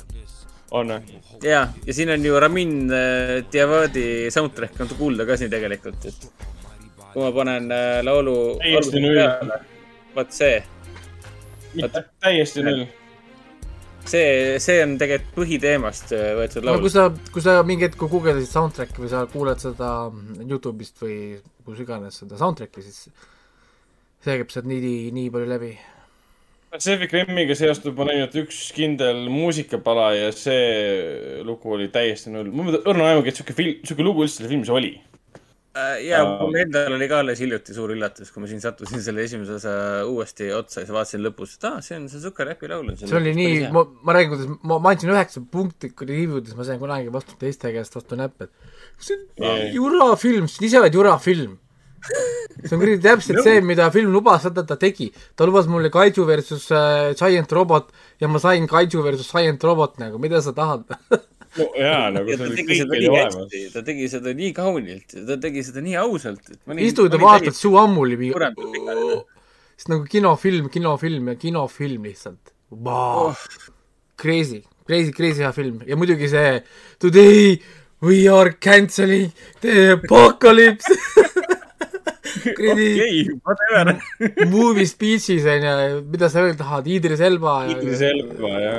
On 0.81 0.93
või? 0.95 1.21
ja, 1.47 1.63
ja 1.87 1.97
siin 1.97 2.13
on 2.15 2.25
ju 2.25 2.41
Ramin 2.43 2.77
äh, 2.91 3.33
Djawadi 3.53 4.07
soundtrack 4.35 4.81
on 4.85 4.93
kuulda 4.99 5.27
ka 5.29 5.39
siin 5.41 5.53
tegelikult, 5.53 6.07
et 6.09 6.29
kui 7.13 7.25
ma 7.25 7.33
panen 7.35 7.73
äh, 7.73 7.99
laulu 8.05 8.37
Täiesti 8.61 9.03
null. 9.03 9.21
vot 10.17 10.33
see, 10.37 10.61
täiesti 12.23 12.65
null. 12.67 12.87
see, 14.07 14.57
see 14.63 14.83
on 14.85 14.97
tegelikult 15.01 15.35
põhiteemast 15.39 16.13
äh, 16.17 16.33
võetud 16.41 16.65
no 16.65 16.73
laul 16.75 16.85
kui. 16.85 16.93
sa, 16.93 17.09
kui 17.33 17.45
sa 17.45 17.59
mingi 17.67 17.89
hetk 17.89 18.05
guugeldasid 18.05 18.53
soundtrack'i 18.53 19.05
või 19.05 19.13
sa 19.13 19.25
kuuled 19.33 19.63
seda 19.63 19.93
Youtube'ist 20.45 21.01
või 21.05 21.19
kus 21.67 21.83
iganes 21.83 22.23
seda 22.23 22.39
soundtrack'i, 22.41 22.85
siis 22.85 23.07
see 24.23 24.41
käib 24.41 24.53
sealt 24.53 24.69
nii, 24.71 25.13
nii 25.15 25.31
palju 25.35 25.51
läbi. 25.51 25.77
Pacific 26.77 27.13
Rimiga 27.15 27.57
seostub 27.57 27.99
on 28.05 28.11
ainult 28.13 28.35
üks 28.43 28.67
kindel 28.77 29.23
muusikapala 29.33 30.11
ja 30.13 30.31
see 30.37 31.41
lugu 31.47 31.73
oli 31.73 31.89
täiesti 31.93 32.33
null. 32.35 32.53
mul 32.53 32.75
ei 32.75 32.83
õrna 32.93 33.13
aimugi, 33.13 33.33
et 33.33 33.41
siuke 33.41 33.57
film, 33.57 33.79
siuke 33.87 34.05
lugu 34.05 34.27
üldse 34.27 34.43
selles 34.43 34.53
filmis 34.53 34.73
oli. 34.75 34.93
Äh, 35.77 36.07
ja 36.09 36.21
mul 36.25 36.57
endal 36.61 36.95
oli 36.97 37.09
ka 37.09 37.23
alles 37.23 37.41
hiljuti 37.41 37.75
suur 37.77 37.93
üllatus, 37.93 38.31
kui 38.33 38.45
ma 38.45 38.49
siin 38.49 38.61
sattusin 38.61 39.03
selle 39.05 39.25
esimese 39.25 39.57
osa 39.59 39.75
uuesti 40.09 40.49
otsa 40.57 40.83
ja 40.83 40.87
siis 40.87 40.95
vaatasin 40.97 41.25
lõpus, 41.25 41.57
et 41.57 41.67
aa, 41.69 41.83
see 41.85 41.99
on 41.99 42.07
see 42.13 42.21
Zucker 42.23 42.49
Räpi 42.49 42.71
laul. 42.73 42.95
see 43.01 43.17
oli 43.19 43.35
nii, 43.37 43.59
ma, 43.75 43.83
ma 44.05 44.17
räägin, 44.17 44.33
kuidas 44.33 44.49
ma, 44.57 44.79
ma 44.81 44.93
andsin 44.95 45.13
üheksa 45.13 45.43
punkti 45.53 45.93
review 46.01 46.41
des, 46.45 46.57
ma 46.57 46.65
sain 46.69 46.81
kunagi 46.81 47.13
vastu 47.13 47.37
teiste 47.41 47.73
käest 47.75 47.97
vastu 47.97 48.17
näppe, 48.21 48.49
et 48.49 49.05
see 49.09 49.21
on 49.41 49.67
jura 49.77 50.11
film, 50.21 50.49
sa 50.49 50.65
ise 50.65 50.81
oled 50.81 50.97
jura 50.97 51.17
film. 51.21 51.57
See 52.07 52.75
on 52.75 52.81
kuradi 52.81 53.01
täpselt 53.03 53.43
see, 53.45 53.61
mida 53.65 53.89
film 53.95 54.13
lubas, 54.15 54.45
seda 54.47 54.67
ta 54.67 54.77
tegi. 54.81 55.11
ta 55.37 55.47
lubas 55.49 55.69
mulle 55.71 55.91
Kaiju 55.93 56.27
versus 56.29 56.69
äh, 56.75 57.15
Giant 57.19 57.53
Robot 57.53 57.93
ja 58.21 58.29
ma 58.29 58.43
sain 58.43 58.67
Kaiju 58.71 59.03
versus 59.07 59.31
Giant 59.33 59.65
Robot 59.65 59.99
nagu, 60.03 60.21
mida 60.23 60.43
sa 60.45 60.55
tahad 60.57 60.87
no 61.59 61.69
jaa, 61.79 62.11
nagu 62.15 62.31
ja 62.31 62.37
see 62.39 62.45
ta 62.45 62.51
oli 62.51 62.59
tegi 62.59 62.69
kõik 62.69 62.83
seda 62.83 62.97
oli 62.97 63.07
nii 63.07 63.13
olemas. 63.13 63.73
ta 63.73 63.85
tegi 63.87 64.11
seda 64.13 64.35
nii 64.41 64.53
kaunilt, 64.57 65.17
ta 65.31 65.39
tegi 65.47 65.65
seda 65.67 65.85
nii 65.85 65.97
ausalt. 66.03 66.53
istud 66.89 67.17
ja 67.17 67.23
vaatad, 67.23 67.57
suu 67.57 67.79
ammuli 67.81 68.19
viib 68.21 68.37
on 68.37 69.25
nagu 69.93 70.05
kinofilm, 70.11 70.71
kinofilm 70.73 71.33
ja 71.33 71.39
kinofilm 71.41 72.07
lihtsalt 72.09 72.55
wow.. 72.71 73.35
Crazy, 74.17 74.63
crazy, 74.89 75.13
crazy 75.13 75.45
hea 75.45 75.53
film 75.53 75.83
ja 75.87 75.97
muidugi 75.97 76.31
see 76.33 76.63
Today 76.99 77.59
we 78.01 78.27
are 78.29 78.53
cancelling 78.53 79.33
the 79.61 79.93
apocalypse 79.93 80.89
kuradi 82.55 82.89
okei, 82.95 83.23
whatever. 83.47 83.97
movie 84.55 84.87
speech'is 84.89 85.47
onju, 85.51 86.03
mida 86.13 86.31
sa 86.33 86.45
öelda 86.45 86.61
tahad, 86.63 86.91
Idris 86.91 87.23
Elba 87.25 87.57
ja 87.67 87.77
Idris 87.77 88.05
Elba 88.07 88.53
ja, 88.63 88.77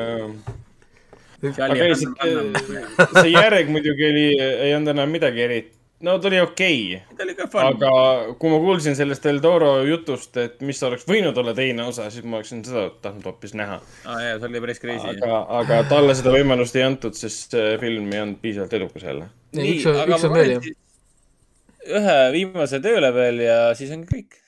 aga 1.68 1.80
ei, 1.86 1.98
see, 1.98 2.86
see 3.18 3.34
järg 3.34 3.74
muidugi 3.74 4.08
oli, 4.12 4.30
ei 4.40 4.72
olnud 4.78 4.94
enam 4.96 5.12
midagi 5.14 5.44
eriti. 5.46 5.74
no 6.06 6.16
ta 6.22 6.30
oli 6.30 6.40
okei 6.42 6.80
okay., 7.14 7.36
aga 7.66 7.92
kui 8.40 8.54
ma 8.54 8.62
kuulsin 8.64 8.98
sellest 8.98 9.26
Del 9.26 9.40
Toro 9.44 9.72
jutust, 9.88 10.38
et 10.42 10.60
mis 10.66 10.82
oleks 10.86 11.06
võinud 11.10 11.38
olla 11.38 11.54
teine 11.58 11.88
osa, 11.90 12.10
siis 12.14 12.26
ma 12.26 12.40
oleksin 12.40 12.64
seda 12.66 12.88
tahtnud 13.02 13.30
hoopis 13.30 13.56
näha. 13.58 13.80
aa 14.06 14.18
jaa, 14.24 14.42
see 14.42 14.52
oli 14.52 14.66
päris 14.66 14.82
crazy. 14.84 15.14
aga, 15.14 15.44
aga 15.62 15.84
talle 15.92 16.18
seda 16.18 16.34
võimalust 16.36 16.78
ei 16.78 16.88
antud, 16.88 17.18
sest 17.18 17.58
film 17.82 18.12
ei 18.14 18.26
olnud 18.26 18.42
piisavalt 18.42 18.78
edukas 18.82 19.08
jälle. 19.10 19.32
On- 19.58 19.72
üks 19.72 20.28
on 20.28 20.38
veel, 20.38 20.58
jah. 20.58 20.76
Ühe 21.88 22.18
viimase 22.34 22.82
tööle 22.84 23.12
veel 23.16 23.42
ja 23.46 23.58
siis 23.78 23.94
on 23.96 24.04
kõik. 24.10 24.40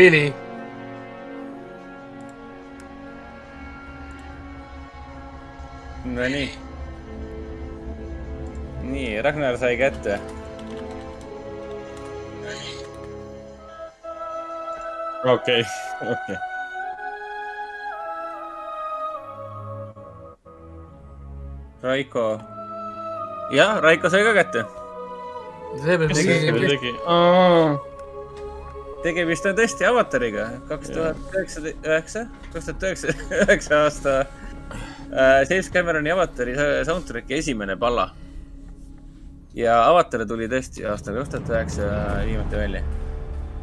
Really? 0.00 0.32
Nonii. 6.04 6.48
nii, 8.82 9.20
Ragnar 9.22 9.58
sai 9.58 9.76
kätte. 9.76 10.20
okei, 15.24 15.64
okei. 16.00 16.38
Raiko. 21.82 22.40
jah, 23.52 23.82
Raiko 23.82 24.08
sai 24.08 24.24
ka 24.24 24.32
kätte. 24.32 24.64
see 25.84 25.98
küsisin, 26.08 26.60
tegi? 26.68 26.96
Tegemist 29.04 29.46
on 29.48 29.56
tõesti 29.58 29.86
avatariga, 29.88 30.46
kaks 30.68 30.92
tuhat 30.92 31.34
üheksateist, 31.34 31.84
üheksa, 31.86 32.24
kaks 32.52 32.68
tuhat 32.68 32.86
üheksa, 32.86 33.14
üheksa 33.44 33.82
aasta 33.84 34.16
äh, 34.20 35.42
James 35.48 35.70
Cameroni 35.72 36.12
avatari 36.14 36.56
soundtrack'i 36.88 37.38
esimene 37.40 37.76
palla. 37.80 38.10
ja 39.54 39.80
avatar 39.88 40.26
tuli 40.28 40.46
tõesti 40.50 40.84
aastal 40.86 41.16
kaks 41.20 41.32
tuhat 41.34 41.54
üheksa 41.54 41.88
viimati 42.26 42.60
välja. 42.60 42.82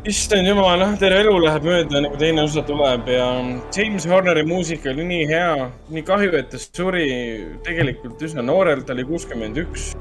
issand 0.08 0.48
jumal, 0.48 0.80
noh, 0.82 0.98
terve 1.00 1.22
elu 1.26 1.38
läheb 1.46 1.70
mööda, 1.70 2.02
nagu 2.08 2.20
teine 2.20 2.44
osa 2.48 2.64
tuleb 2.66 3.08
ja 3.12 3.30
James 3.76 4.10
Horneri 4.10 4.46
muusika 4.48 4.92
oli 4.94 5.08
nii 5.14 5.30
hea, 5.30 5.72
nii 5.94 6.06
kahju, 6.08 6.34
et 6.40 6.52
ta 6.54 6.62
suri 6.62 7.08
tegelikult 7.68 8.22
üsna 8.30 8.46
noorelt, 8.46 8.88
ta 8.88 8.98
oli 8.98 9.08
kuuskümmend 9.08 9.64
üks. 9.66 9.94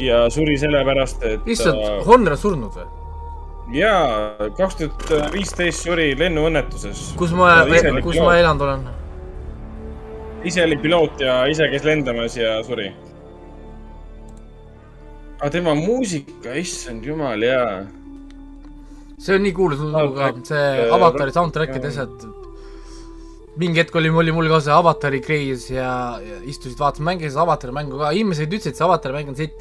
ja 0.00 0.26
suri 0.30 0.58
sellepärast, 0.60 1.24
et 1.24 1.50
issand, 1.56 1.82
Honor 2.06 2.36
on 2.36 2.46
surnud 2.46 2.78
või? 2.78 2.95
jaa, 3.74 4.50
kaks 4.56 4.78
tuhat 4.78 5.32
viisteist 5.34 5.86
suri 5.86 6.12
lennuõnnetuses. 6.18 7.10
kus 7.18 7.34
ma, 7.34 7.64
kus 8.04 8.18
ma 8.22 8.36
elanud 8.38 8.62
olen? 8.66 8.86
ise 10.46 10.62
oli 10.62 10.78
piloot 10.78 11.20
ja 11.22 11.40
ise 11.50 11.66
käis 11.72 11.84
lendamas 11.86 12.36
ja 12.38 12.56
suri. 12.66 12.92
aga 15.40 15.50
tema 15.52 15.74
muusika, 15.74 16.54
issand 16.54 17.04
jumal, 17.06 17.42
jaa. 17.42 17.84
see 19.18 19.34
on 19.34 19.46
nii 19.48 19.54
kuulus 19.56 19.82
lugu 19.82 20.14
ka, 20.14 20.32
see 20.46 20.66
äh, 20.86 20.94
avatari 20.94 21.34
soundtrack'id 21.34 21.88
asjad. 21.90 22.28
mingi 23.58 23.82
hetk 23.82 23.98
oli, 23.98 24.12
oli 24.12 24.36
mul 24.36 24.52
ka 24.52 24.60
see 24.62 24.76
avatari 24.76 25.20
kreis 25.24 25.70
ja, 25.72 25.90
ja 26.22 26.38
istusid, 26.44 26.78
vaatasid, 26.78 27.08
mängisid 27.08 27.42
avatari 27.42 27.74
mängu 27.74 27.98
ka, 27.98 28.14
inimesed 28.14 28.46
ütlesid, 28.46 28.78
see 28.78 28.86
avatari 28.86 29.18
mäng 29.18 29.34
on 29.34 29.42
sitt. 29.42 29.58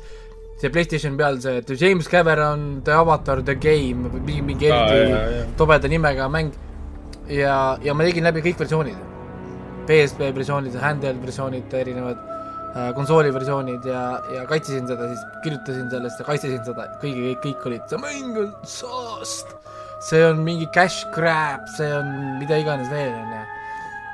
See 0.57 0.69
Playstation 0.69 1.17
peal 1.17 1.39
see, 1.41 1.57
et 1.57 1.69
James 1.79 2.07
Cameron, 2.07 2.81
The 2.83 2.93
Avatar, 2.93 3.41
The 3.43 3.55
Game, 3.55 4.09
mingi, 4.09 4.41
mingi 4.41 4.69
jaa. 4.69 4.85
eriti 4.87 5.57
tobeda 5.57 5.87
nimega 5.91 6.29
mäng. 6.31 6.53
ja, 7.27 7.77
ja 7.81 7.93
ma 7.93 8.05
tegin 8.05 8.23
läbi 8.23 8.43
kõik 8.45 8.61
versioonid. 8.63 9.01
PSP 9.85 10.31
versioonid, 10.33 10.77
handheld 10.81 11.19
versioonid, 11.21 11.73
erinevad 11.73 12.21
äh, 12.75 12.91
konsooli 12.97 13.33
versioonid 13.33 13.85
ja, 13.85 14.03
ja 14.33 14.45
kaitsesin 14.49 14.87
seda 14.89 15.09
siis, 15.11 15.25
kirjutasin 15.43 15.89
sellest 15.91 16.21
ja 16.21 16.27
kaitsesin 16.29 16.63
seda, 16.65 16.87
kõigi, 17.03 17.27
kõik, 17.27 17.41
kõik 17.43 17.67
olid, 17.71 17.83
see 17.91 18.01
mäng 18.01 18.39
on 18.41 18.53
saast. 18.69 19.53
see 20.05 20.21
on 20.25 20.41
mingi 20.45 20.67
cash 20.73 21.05
grab, 21.15 21.67
see 21.77 21.91
on 21.97 22.09
mida 22.39 22.57
iganes 22.61 22.89
veel, 22.93 23.11
onju. 23.11 23.43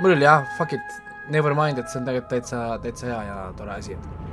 mul 0.01 0.17
oli 0.17 0.27
jah, 0.27 0.43
fuck 0.57 0.73
it, 0.73 0.99
never 1.29 1.55
mind, 1.55 1.79
et 1.79 1.91
see 1.91 2.01
on 2.01 2.09
tegelikult 2.09 2.33
täitsa, 2.33 2.65
täitsa 2.83 3.11
hea 3.11 3.23
ja 3.29 3.39
tore 3.59 3.77
asi, 3.77 3.95
et 3.95 4.30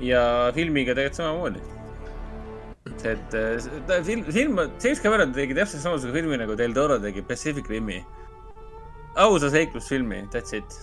ja 0.00 0.22
filmiga 0.56 0.94
tegelikult 0.96 1.20
samamoodi. 1.20 1.62
et 3.04 3.34
äh, 3.36 3.66
ta 3.88 4.00
film, 4.04 4.24
film, 4.32 4.56
James 4.82 5.02
Cameron 5.02 5.34
tegi 5.36 5.56
täpselt 5.56 5.82
samasuguse 5.84 6.16
filmi 6.16 6.38
nagu 6.40 6.56
Del 6.58 6.72
Toro 6.76 6.98
tegi 7.00 7.22
Pacific 7.22 7.68
Rimi. 7.68 8.00
ausa 9.16 9.50
seiklusfilmi, 9.50 10.22
that's 10.32 10.56
it. 10.56 10.78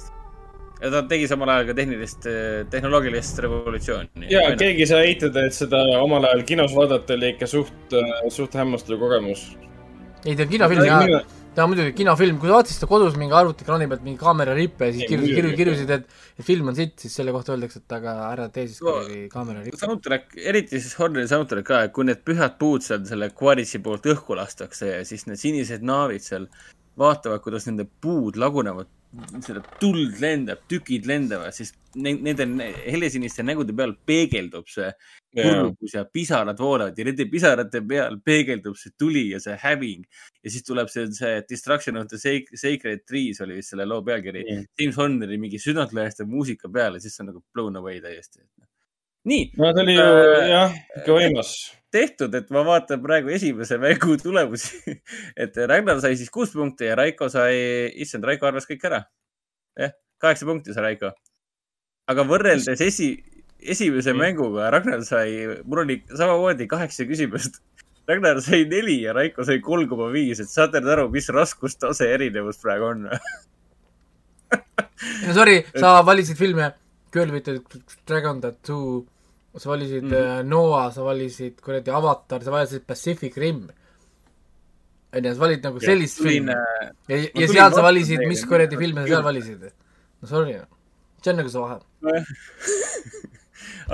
ja 0.82 0.92
ta 0.94 1.02
tegi 1.10 1.28
samal 1.28 1.50
ajal 1.50 1.72
ka 1.72 1.78
tehnilist, 1.78 2.28
tehnoloogilist 2.74 3.40
revolutsiooni. 3.46 4.30
ja 4.30 4.44
keegi 4.60 4.86
ei 4.86 4.92
saa 4.94 5.02
eitada, 5.06 5.46
et 5.46 5.58
seda 5.58 5.82
omal 6.02 6.30
ajal 6.30 6.46
kinos 6.46 6.76
vaadata 6.76 7.18
oli 7.18 7.34
ikka 7.36 7.50
suht, 7.50 7.98
suht 8.30 8.56
hämmastav 8.58 9.00
kogemus. 9.02 9.50
ei 10.26 10.36
ta 10.36 10.46
on 10.46 10.56
kinofilm 10.56 10.86
ja 10.86 11.22
ta 11.58 11.64
on 11.66 11.72
muidugi 11.72 11.96
kinofilm, 11.98 12.36
kui 12.38 12.52
sa 12.52 12.60
vaatasid 12.60 12.78
seda 12.78 12.88
kodus 12.92 13.16
mingi 13.18 13.34
arvutiekraani 13.34 13.88
pealt 13.90 14.04
mingi 14.06 14.20
kaamera 14.22 14.54
rippe 14.54 14.92
ja 14.92 14.94
siis 14.94 15.08
kirjutasid, 15.10 15.24
muidugi. 15.34 15.40
kirju-, 15.42 15.58
kirjutasid, 15.58 15.94
et, 15.96 16.20
et 16.38 16.46
film 16.46 16.70
on 16.70 16.78
sitt, 16.78 16.94
siis 17.02 17.16
selle 17.18 17.34
kohta 17.34 17.56
öeldakse, 17.56 17.82
et 17.82 17.96
aga 17.98 18.14
ära 18.28 18.46
tee 18.54 18.68
siis 18.70 18.84
No, 18.86 18.94
kuidagi 19.00 19.24
kaamera 19.34 19.64
rippe. 19.66 19.80
soundtrack, 19.82 20.38
eriti 20.54 20.78
siis 20.84 20.94
Horneri 21.00 21.26
soundtrack 21.32 21.66
ka, 21.72 21.80
et 21.88 21.96
kui 21.98 22.06
need 22.06 22.22
pühad 22.30 22.60
puud 22.62 22.86
seal 22.86 23.02
selle 23.10 23.32
Quaritsi 23.42 23.82
poolt 23.82 24.06
õhku 24.14 24.38
lastakse 24.38 24.92
ja 24.92 25.02
siis 25.10 25.26
need 25.26 25.42
sinised 25.42 25.82
naavid 25.90 26.22
seal 26.30 26.46
vaatavad, 27.02 27.42
kuidas 27.42 27.66
nende 27.70 27.88
puud 28.06 28.38
lagunevad, 28.42 28.88
seda 29.46 29.62
tuld 29.82 30.18
lendab, 30.22 30.62
tükid 30.70 31.06
lendavad, 31.10 31.54
siis 31.58 31.74
ne- 31.98 32.20
nende 32.22 32.46
helesiniste 32.86 33.42
nägude 33.46 33.74
peal 33.78 33.96
peegeldub 34.06 34.70
see 34.70 34.92
kurbus 35.46 35.94
ja 35.94 36.04
pisarad 36.14 36.58
voolavad 36.60 36.98
ja 36.98 37.06
nende 37.06 37.26
pisarate 37.32 37.82
peal 37.88 38.18
peegeldub 38.26 38.76
see 38.80 38.92
tuli 38.98 39.26
ja 39.32 39.40
see 39.44 39.56
häving. 39.62 40.06
ja 40.44 40.50
siis 40.50 40.64
tuleb 40.64 40.90
see, 40.90 41.06
see 41.14 41.42
Destruction 41.50 41.98
of 41.98 42.08
the 42.08 42.18
Sac- 42.18 42.54
Sacred 42.58 43.06
Trees 43.08 43.42
oli 43.46 43.56
vist 43.60 43.70
selle 43.76 43.86
loo 43.86 44.02
pealkiri 44.04 44.44
Mm. 44.48 44.66
James 44.80 44.98
Horneri 44.98 45.38
mingi 45.38 45.60
südantlõhestav 45.60 46.28
muusika 46.30 46.70
peale, 46.70 47.00
siis 47.00 47.16
see 47.16 47.24
on 47.26 47.32
nagu 47.34 47.44
blown 47.54 47.76
away 47.76 48.00
täiesti. 48.02 48.40
nii, 49.28 49.52
no 49.60 49.74
ta 49.76 49.82
oli 49.84 49.94
ju 49.98 50.02
Äh, 50.04 50.50
jah, 50.50 50.76
ikka 51.02 51.12
võimas. 51.18 51.50
tehtud, 51.92 52.36
et 52.36 52.50
ma 52.54 52.62
vaatan 52.64 53.02
praegu 53.04 53.30
esimese 53.36 53.78
mängu 53.84 54.16
tulemusi. 54.22 54.80
et 55.36 55.58
Ragnar 55.58 56.00
sai 56.02 56.16
siis 56.16 56.30
kuus 56.30 56.52
punkti 56.56 56.86
ja 56.88 56.96
Raiko 56.96 57.28
sai, 57.30 57.92
issand, 57.96 58.24
Raiko 58.24 58.48
arvas 58.48 58.66
kõik 58.70 58.86
ära. 58.88 59.02
jah, 59.80 59.92
kaheksa 60.22 60.46
punkti 60.46 60.74
sai 60.74 60.84
Raiko. 60.92 61.12
aga 62.08 62.24
võrreldes 62.24 62.80
esi, 62.82 63.10
esimese 63.74 64.14
Mm. 64.14 64.20
mänguga 64.20 64.72
Ragnar 64.72 65.04
sai, 65.06 65.62
mul 65.66 65.80
oli 65.84 66.04
samamoodi 66.08 66.68
kaheksa 66.68 67.04
küsimust. 67.10 67.60
Ragnar 68.08 68.42
sai 68.42 68.64
neli 68.66 69.02
ja 69.04 69.14
Raiko 69.14 69.44
sai 69.44 69.60
kolm 69.60 69.90
koma 69.90 70.08
viis, 70.14 70.40
et 70.40 70.50
saate 70.50 70.80
nüüd 70.80 70.92
aru, 70.96 71.10
mis 71.12 71.28
raskustase 71.30 72.08
erinevus 72.14 72.58
praegu 72.64 72.86
on? 72.94 73.10
no 75.28 75.34
sorry, 75.36 75.66
sa 75.76 76.02
valisid 76.08 76.38
filme 76.40 76.72
Girl 77.12 77.32
with 77.32 77.44
the 77.44 77.60
Dragon 78.08 78.42
Tattoo, 78.42 79.06
sa 79.58 79.70
valisid 79.72 80.04
mm. 80.08 80.14
uh, 80.14 80.42
Noah, 80.48 80.92
sa 80.96 81.02
valisid 81.04 81.60
kuradi 81.64 81.92
Avatar, 81.92 82.44
sa 82.44 82.52
valisid 82.56 82.84
Pacific 82.88 83.36
Rim. 83.36 83.68
onju, 85.16 85.34
sa 85.34 85.40
valid 85.44 85.62
nagu 85.64 85.80
sellist 85.84 86.20
filmi. 86.24 86.52
ja, 86.54 86.58
ja 87.16 87.20
tulin 87.34 87.48
seal 87.56 87.72
sa 87.76 87.82
valisid, 87.84 88.20
mis 88.28 88.46
kuradi 88.48 88.76
filme 88.80 89.00
sa 89.04 89.08
seal 89.16 89.24
valisid? 89.28 89.62
no 90.22 90.28
sorry, 90.28 90.54
see 91.24 91.32
on 91.32 91.38
nagu 91.42 91.50
see 91.52 91.62
vahe. 91.64 91.78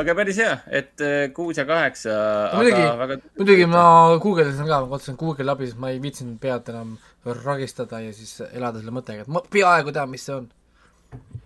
aga 0.02 0.16
päris 0.18 0.38
hea, 0.42 0.58
et 0.80 1.02
äh, 1.04 1.28
kuus 1.36 1.58
ja 1.58 1.66
kaheksa, 1.70 2.16
muidugi- 2.58 2.90
väga 3.04 3.18
muidugi 3.38 3.66
ma 3.70 3.86
guugeldasin 4.24 4.68
ka, 4.68 4.82
ma 4.86 4.90
vaatasin 4.96 5.18
Google'i 5.20 5.46
läbi, 5.48 5.70
sest 5.70 5.80
ma 5.82 5.92
ei 5.94 6.02
viitsinud 6.04 6.40
pead 6.42 6.70
enam 6.74 6.98
ragistada 7.44 8.02
ja 8.04 8.12
siis 8.14 8.42
elada 8.52 8.82
selle 8.82 8.92
mõttega, 8.96 9.24
et 9.24 9.32
ma 9.32 9.42
peaaegu 9.54 9.94
tean, 9.96 10.10
mis 10.12 10.26
see 10.28 10.36
on. 10.36 10.50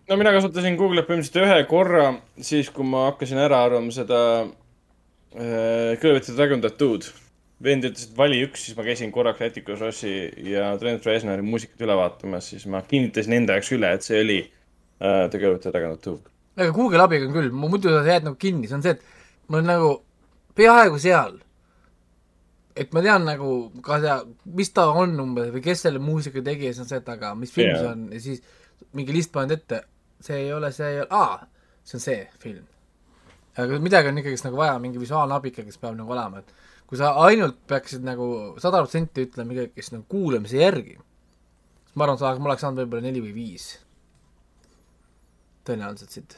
no 0.10 0.18
mina 0.18 0.32
kasutasin 0.36 0.78
Google'it 0.80 1.06
põhimõtteliselt 1.10 1.44
ühe 1.44 1.60
korra, 1.70 2.08
siis 2.42 2.70
kui 2.74 2.86
ma 2.88 3.08
hakkasin 3.12 3.38
ära 3.44 3.64
arvama 3.68 3.92
seda 3.94 4.20
äh, 5.36 5.96
Kõlvete 6.02 6.36
Dragon 6.38 6.62
Tattoo'd. 6.64 7.10
vend 7.64 7.88
ütles, 7.88 8.04
et 8.06 8.18
vali 8.18 8.38
üks, 8.46 8.68
siis 8.68 8.78
ma 8.78 8.84
käisin 8.86 9.10
korraks 9.12 9.42
Atticus 9.42 9.80
Rossi 9.82 10.12
ja 10.46 10.68
Trent 10.78 11.06
Reznori 11.10 11.42
muusikat 11.42 11.82
üle 11.82 11.96
vaatamas, 11.98 12.52
siis 12.54 12.68
ma 12.70 12.84
kinnitasin 12.86 13.34
enda 13.34 13.56
jaoks 13.58 13.72
üle, 13.74 13.90
et 13.98 14.06
see 14.06 14.20
oli 14.22 14.36
äh, 14.46 15.24
The 15.32 15.40
Kõlvete 15.42 15.72
Dragon 15.74 15.96
Tattoo. 15.98 16.20
Aga 16.58 16.74
Google'i 16.74 17.04
abiga 17.04 17.28
on 17.28 17.36
küll, 17.36 17.52
ma 17.54 17.70
muidu 17.70 17.92
sa 17.94 18.04
jääd 18.06 18.26
nagu 18.26 18.38
kinni, 18.42 18.70
see 18.70 18.78
on 18.78 18.86
see, 18.86 18.96
et 18.98 19.50
ma 19.50 19.60
olen 19.60 19.70
nagu 19.70 19.92
peaaegu 20.58 21.02
seal. 21.02 21.38
et 22.78 22.92
ma 22.94 23.02
tean 23.02 23.24
nagu 23.26 23.52
ka 23.82 23.98
seda, 23.98 24.16
mis 24.54 24.70
ta 24.70 24.84
on 24.94 25.16
umbes 25.24 25.48
või 25.50 25.64
kes 25.66 25.80
selle 25.88 25.98
muusika 25.98 26.44
tegi 26.46 26.68
ja 26.68 26.74
siis 26.74 26.84
on 26.84 26.90
see, 26.92 27.00
et 27.02 27.08
aga 27.10 27.32
mis 27.34 27.54
film 27.54 27.72
Jaa. 27.72 27.80
see 27.80 27.90
on 27.90 28.04
ja 28.14 28.20
siis 28.22 28.44
mingi 28.94 29.16
list 29.16 29.32
paned 29.34 29.56
ette, 29.56 29.80
see 30.22 30.44
ei 30.44 30.52
ole, 30.54 30.70
see 30.76 30.92
ei 30.92 31.00
ole, 31.02 31.08
aa, 31.10 31.48
see 31.82 31.98
on 31.98 32.04
see 32.04 32.20
film. 32.44 32.68
aga 33.58 33.82
midagi 33.82 34.12
on 34.12 34.22
ikkagist 34.22 34.46
nagu 34.46 34.62
vaja, 34.62 34.78
mingi 34.82 35.02
visuaalne 35.02 35.38
abike, 35.40 35.66
kes 35.66 35.82
peab 35.82 35.98
nagu 35.98 36.14
olema, 36.14 36.44
et 36.44 36.54
kui 36.88 37.02
sa 37.02 37.16
ainult 37.26 37.58
peaksid 37.70 38.06
nagu 38.06 38.30
sada 38.62 38.84
protsenti 38.84 39.26
ütlema 39.26 39.58
ikkagist 39.58 39.98
nagu 39.98 40.06
kuulamise 40.14 40.62
järgi, 40.62 40.98
siis 40.98 41.98
ma 41.98 42.06
arvan, 42.06 42.22
sa, 42.22 42.36
ma 42.38 42.52
oleks 42.52 42.66
saanud 42.66 42.86
võib-olla 42.86 43.10
neli 43.10 43.26
või 43.26 43.34
viis. 43.42 43.72
tõenäoliselt 45.66 46.14
siit 46.14 46.38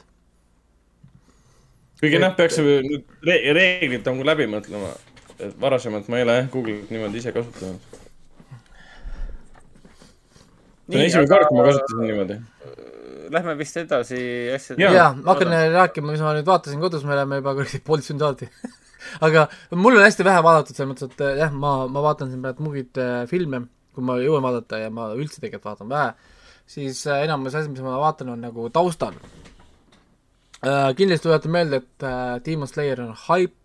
kuigi 2.00 2.20
noh, 2.22 2.34
peaks 2.38 2.60
nüüd 2.64 3.06
re 3.28 3.38
reeglid 3.58 4.06
nagu 4.08 4.26
läbi 4.28 4.48
mõtlema. 4.52 4.92
et 5.40 5.54
varasemalt 5.60 6.10
ma 6.12 6.18
ei 6.20 6.26
ole 6.26 6.34
jah 6.36 6.48
Google'it 6.52 6.90
niimoodi 6.92 7.22
ise 7.22 7.32
kasutanud. 7.36 7.80
see 10.90 10.98
on 10.98 11.06
esimene 11.06 11.28
aga- 11.28 11.36
kord, 11.36 11.48
kui 11.48 11.58
ma 11.58 11.66
kasutasin 11.70 12.04
niimoodi. 12.08 12.40
Lähme 13.30 13.54
vist 13.60 13.78
edasi 13.78 14.20
asjadega. 14.56 14.92
Jaa. 14.96 15.10
ma 15.14 15.34
hakkan 15.34 15.54
rääkima, 15.76 16.12
mis 16.12 16.24
ma 16.26 16.34
nüüd 16.36 16.48
vaatasin 16.50 16.82
kodus, 16.82 17.04
me 17.06 17.14
oleme 17.14 17.40
juba 17.42 17.54
kuradi 17.60 17.80
poolteist 17.86 18.12
tundi 18.12 18.26
saati. 18.26 18.50
aga 19.26 19.46
mul 19.72 20.00
on 20.00 20.04
hästi 20.04 20.26
vähe 20.28 20.42
vaadatud 20.44 20.76
selles 20.76 20.90
mõttes, 20.92 21.12
et 21.14 21.38
jah, 21.40 21.54
ma, 21.54 21.76
ma 21.88 22.04
vaatan 22.04 22.32
siin 22.32 22.42
praegu 22.44 22.66
muid 22.66 23.00
äh, 23.00 23.22
filme, 23.30 23.62
kui 23.96 24.04
ma 24.06 24.18
jõuan 24.20 24.44
vaadata 24.44 24.82
ja 24.82 24.90
ma 24.94 25.12
üldse 25.16 25.40
tegelikult 25.40 25.70
vaatan 25.72 25.92
vähe, 25.94 26.10
siis 26.70 27.06
äh, 27.08 27.24
enamus 27.28 27.56
asi, 27.56 27.70
mis 27.72 27.86
ma 27.86 28.00
vaatan, 28.02 28.34
on 28.34 28.44
nagu 28.50 28.68
taustal 28.74 29.16
äh,. 30.64 30.96
kindlasti 30.96 31.28
tuletan 31.28 31.52
meelde, 31.52 31.82
et 31.84 32.04
äh, 32.04 32.40
Demon 32.46 32.68
Slayer 32.68 33.02
on 33.02 33.16
hype, 33.28 33.56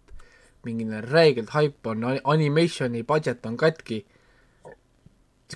mingi 0.65 0.87
räigelt 1.11 1.53
hype 1.55 1.91
on, 1.91 2.05
animationi 2.25 3.03
budget 3.05 3.47
on 3.47 3.57
katki 3.57 4.05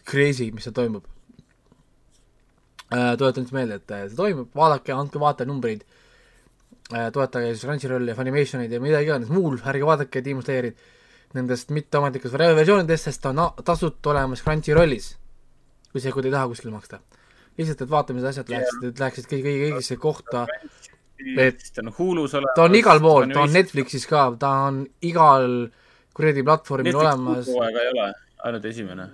crazy, 0.05 0.51
mis 0.53 0.65
seal 0.65 0.75
toimub. 0.77 1.07
tuletan 3.19 3.45
siis 3.45 3.53
meelde, 3.53 3.81
et 3.81 3.91
äh, 3.91 4.07
see 4.09 4.17
toimub, 4.17 4.53
vaadake, 4.57 4.93
andke 4.93 5.21
vaatenumbreid. 5.21 5.85
toetage 7.13 7.51
siis 7.53 7.65
Crunchyrolli 7.67 8.11
ja 8.11 8.17
Funimationid 8.17 8.73
ja 8.73 8.81
mida 8.81 9.01
iganes 9.05 9.29
muul, 9.29 9.59
ärge 9.61 9.85
vaadake 9.85 10.23
Demon 10.25 10.43
Slayerit 10.43 10.79
nendest 11.37 11.73
mitteametlikest 11.77 12.37
versioonidest, 12.39 13.11
sest 13.11 13.23
ta 13.23 13.33
on 13.35 13.65
tasuta 13.65 14.11
olemas 14.15 14.43
Crunchyrollis. 14.43 15.17
kui 15.93 16.01
see, 16.01 16.13
kui 16.13 16.23
te 16.23 16.29
ei 16.29 16.33
taha 16.33 16.49
kuskil 16.49 16.73
maksta. 16.73 17.01
lihtsalt, 17.59 17.83
et 17.83 17.91
vaatamised 17.91 18.29
asjad 18.29 18.51
läheksid, 18.53 18.85
et 18.89 19.01
läheksid 19.03 19.27
kõigi, 19.27 19.45
kõigi, 19.45 19.69
õigesse 19.69 19.97
kohta. 20.01 20.47
Et- 21.19 21.71
ta 21.75 21.83
on 21.83 21.93
Hulus 21.99 22.35
olemas. 22.35 22.55
ta 22.55 22.65
on 22.69 22.75
igal 22.79 23.01
pool, 23.03 23.29
ta 23.33 23.43
on 23.43 23.53
Netflixis 23.53 24.07
ka, 24.07 24.31
ta 24.39 24.51
on 24.69 24.85
igal 25.03 25.69
kuradi 26.15 26.45
platvormil 26.47 26.99
olemas. 26.99 27.49
hooaega 27.51 27.83
ei 27.83 27.91
ole, 27.95 28.13
ainult 28.47 28.69
esimene. 28.71 29.09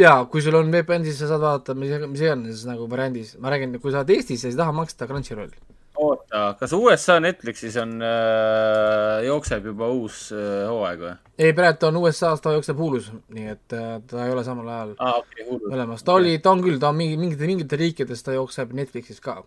jaa, 0.00 0.18
kui 0.32 0.44
sul 0.44 0.58
on 0.58 0.72
VPN, 0.72 1.06
siis 1.06 1.20
sa 1.20 1.30
saad 1.32 1.44
vaadata 1.44 1.76
mis, 1.78 1.96
mis 2.08 2.26
iganes 2.26 2.66
nagu 2.68 2.88
variandis, 2.90 3.36
ma 3.40 3.52
räägin, 3.52 3.78
kui 3.80 3.92
sa 3.92 4.02
oled 4.02 4.12
Eestis 4.16 4.44
ja 4.44 4.50
sa 4.50 4.54
ei 4.54 4.60
taha 4.60 4.76
maksta 4.76 5.08
Crunchyroll. 5.08 5.56
oota, 5.96 6.40
kas 6.60 6.72
USA 6.76 7.16
Netflixis 7.24 7.76
on 7.80 7.96
äh,, 8.04 9.24
jookseb 9.24 9.64
juba 9.72 9.88
uus 9.88 10.26
äh, 10.36 10.66
hooaeg 10.68 11.04
või? 11.06 11.14
ei, 11.40 11.54
praegu 11.56 11.88
on 11.88 12.02
USA-s, 12.02 12.44
ta 12.44 12.52
jookseb 12.52 12.80
Hulus, 12.84 13.08
nii 13.32 13.52
et 13.54 13.76
äh, 13.76 13.94
ta 14.04 14.26
ei 14.26 14.32
ole 14.34 14.44
samal 14.44 14.68
ajal 14.68 14.96
okei 14.96 15.48
okay,, 15.48 15.72
olemas, 15.72 16.04
ta 16.04 16.18
oli, 16.20 16.36
ta 16.44 16.52
on 16.52 16.64
küll, 16.64 16.76
ta 16.80 16.92
on 16.92 17.00
mingi, 17.00 17.16
mingite, 17.20 17.48
mingites 17.48 17.80
riikides 17.80 18.24
ta 18.28 18.36
jookseb 18.36 18.76
Netflixis 18.76 19.24
ka. 19.24 19.40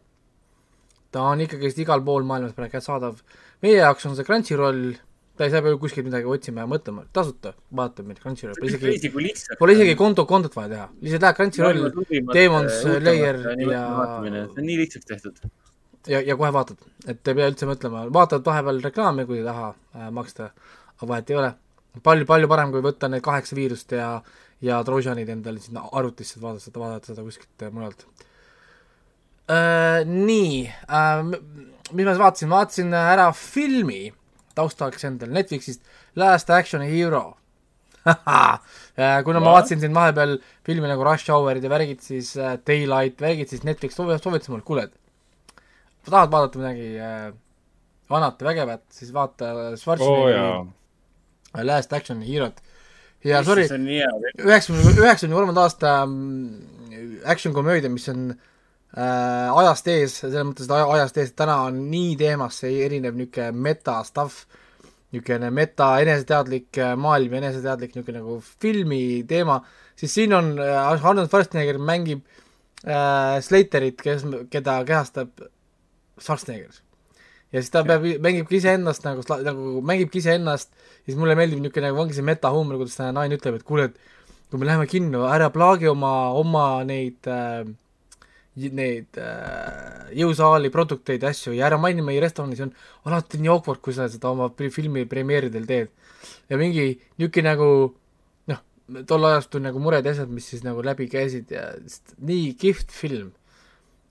Ta 1.11 1.26
on 1.31 1.41
ikkagist 1.45 1.80
igal 1.81 2.02
pool 2.06 2.26
maailmas 2.27 2.56
praegu 2.57 2.76
kättesaadav. 2.76 3.22
meie 3.65 3.77
jaoks 3.80 4.06
on 4.06 4.15
see 4.18 4.26
Crunchyroll, 4.27 4.81
ta 5.38 5.48
ei 5.48 5.53
saa 5.53 5.61
peaaegu 5.65 5.80
kuskilt 5.81 6.07
midagi 6.07 6.30
otsima 6.30 6.64
ja 6.64 6.69
mõtlema, 6.69 7.06
tasuta, 7.15 7.53
vaatab 7.76 8.10
meid 8.10 8.19
Crunchyroll, 8.23 8.60
pole 8.60 8.95
isegi, 8.95 9.14
pole 9.60 9.76
isegi 9.77 9.95
konto, 9.99 10.26
kontot 10.30 10.56
vaja 10.57 10.69
teha, 10.76 10.90
lihtsalt 11.02 11.26
lähed 11.26 11.40
Crunchyroll 11.40 12.34
Demon 12.34 12.69
Slayer 12.76 13.41
ja- 13.72 13.88
see 14.22 14.45
on 14.45 14.69
nii 14.69 14.77
lihtsaks 14.84 15.10
tehtud. 15.14 15.41
ja, 16.07 16.22
ja 16.22 16.38
kohe 16.38 16.52
vaatad, 16.53 16.86
et 17.07 17.27
ei 17.27 17.40
pea 17.41 17.49
üldse 17.52 17.69
mõtlema, 17.69 18.06
vaatad 18.14 18.45
vahepeal 18.45 18.84
reklaame, 18.86 19.26
kui 19.26 19.41
ei 19.41 19.48
taha 19.48 19.73
äh, 19.73 20.11
maksta, 20.14 20.52
aga 20.98 21.11
vahet 21.14 21.34
ei 21.34 21.41
ole. 21.41 21.53
palju, 22.03 22.26
palju 22.30 22.48
parem, 22.48 22.72
kui 22.72 22.86
võtta 22.86 23.10
need 23.10 23.26
kaheksa 23.26 23.57
viirust 23.57 23.91
ja, 23.98 24.22
ja 24.61 24.84
Trojanid 24.86 25.30
endale 25.30 25.60
sinna 25.60 25.88
arvutisse, 25.91 26.40
vaadata 26.41 26.69
seda, 26.69 26.80
vaadata 26.80 27.14
seda 27.15 27.26
kuskilt 27.26 27.65
äh, 27.65 27.73
mujalt 27.73 28.06
äh,. 29.49 30.05
nii 30.05 30.67
äh,, 30.67 31.23
mis 31.91 32.05
ma 32.05 32.13
siis 32.13 32.23
vaatasin, 32.23 32.53
vaatasin 32.53 32.93
ära 32.93 33.31
filmi 33.34 34.13
taustaks 34.55 35.05
endale 35.07 35.34
Netflixist 35.39 35.81
Last 36.15 36.49
Action 36.49 36.81
Hero 36.85 37.39
Äh, 38.99 39.21
kuna 39.23 39.39
ma 39.39 39.53
vaatasin 39.55 39.80
siin 39.80 39.93
vahepeal 39.95 40.34
filmi 40.67 40.89
nagu 40.89 41.05
Rush 41.07 41.31
Hourid 41.31 41.63
ja 41.63 41.69
värgid, 41.71 42.01
siis 42.03 42.34
äh, 42.35 42.57
Daylight, 42.67 43.21
värgid, 43.23 43.47
siis 43.47 43.61
Netflix 43.63 43.95
soovitas, 43.95 44.49
mulle, 44.51 44.65
kuule, 44.67 44.84
et 44.89 46.09
tahad 46.09 46.34
vaadata 46.34 46.59
midagi 46.59 46.89
äh, 46.99 47.30
vanat 48.11 48.41
ja 48.43 48.49
vägevat, 48.49 48.84
siis 48.91 49.13
vaata 49.15 49.53
oo 49.53 49.69
Schwarzeneggeri 49.80 50.34
jaa 50.35 50.49
oh, 50.57 51.63
Last 51.63 51.95
Action 51.95 52.19
Hero't. 52.27 52.59
ja 53.23 53.39
sorry, 53.47 53.69
üheksakümne, 53.69 54.84
üheksakümne 54.97 55.39
kolmanda 55.39 55.63
aasta 55.69 55.95
mm, 56.03 57.23
action 57.23 57.55
komöödia, 57.55 57.93
mis 57.93 58.09
on 58.11 58.34
äh, 58.34 58.43
ajast 58.97 59.87
ees, 59.87 60.15
selles 60.23 60.45
mõttes, 60.47 60.65
et 60.65 60.71
aja- 60.73 60.89
ajast 60.95 61.17
ees, 61.21 61.33
täna 61.37 61.59
on 61.67 61.77
nii 61.91 62.15
teemasse 62.17 62.71
erinev 62.85 63.13
niisugune 63.15 63.51
meta 63.53 63.99
stuff, 64.03 64.45
niisugune 65.13 65.51
meta 65.53 65.91
eneseteadlik 66.01 66.77
äh, 66.77 66.95
maailm 66.97 67.33
ja 67.33 67.41
eneseteadlik 67.43 67.95
niisugune 67.95 68.21
nagu 68.21 68.39
filmi 68.61 69.23
teema, 69.29 69.59
siis 69.95 70.13
siin 70.17 70.33
on 70.33 70.55
äh, 70.57 70.75
Arnold 70.89 71.29
Schwarzenegger 71.29 71.77
mängib 71.77 72.23
äh, 72.85 73.39
Slaterit, 73.45 74.01
kes, 74.01 74.25
keda 74.49 74.79
kehastab 74.85 75.33
Schwarzenegger. 76.19 76.81
ja 77.51 77.61
siis 77.61 77.69
ta 77.73 77.83
peab, 77.85 78.05
mängibki 78.21 78.57
iseennast 78.57 79.05
nagu, 79.05 79.21
nagu 79.45 79.81
mängibki 79.85 80.17
iseennast, 80.21 80.73
siis 81.05 81.17
mulle 81.17 81.37
meeldib 81.37 81.61
niisugune 81.61 81.91
nagu 81.91 82.01
ongi 82.01 82.17
see 82.17 82.25
metahuumor, 82.25 82.81
kuidas 82.81 82.97
ta 82.97 83.11
naine 83.13 83.37
ütleb, 83.37 83.61
et 83.61 83.67
kuule, 83.69 83.91
et 83.91 84.49
kui 84.49 84.57
me 84.57 84.65
läheme 84.65 84.89
kinno, 84.89 85.27
ära 85.29 85.51
plaagi 85.53 85.89
oma, 85.89 86.31
oma 86.37 86.83
neid 86.89 87.29
äh, 87.29 87.69
neid 88.57 89.17
äh, 89.21 90.09
jõusaali 90.17 90.71
produkteid 90.73 91.23
ja 91.23 91.31
asju 91.31 91.53
ja 91.55 91.67
ära 91.69 91.77
maini 91.81 92.03
meie 92.05 92.21
restoranis, 92.23 92.61
on 92.65 92.73
alati 93.07 93.39
nii 93.39 93.51
awkward, 93.53 93.81
kui 93.84 93.95
sa 93.95 94.09
seda 94.11 94.31
oma 94.34 94.49
filmi 94.57 95.05
premeeridel 95.09 95.67
teed. 95.69 95.89
ja 96.49 96.57
mingi 96.59 96.99
niisugune 97.17 97.47
nagu 97.47 97.69
noh, 98.51 98.61
tol 99.07 99.27
ajastul 99.30 99.63
nagu 99.63 99.80
mured 99.80 100.05
ja 100.05 100.11
asjad, 100.15 100.31
mis 100.34 100.49
siis 100.51 100.65
nagu 100.65 100.84
läbi 100.84 101.07
käisid 101.11 101.51
ja 101.53 101.71
nii 102.17 102.53
kihvt 102.59 102.91
film. 102.91 103.31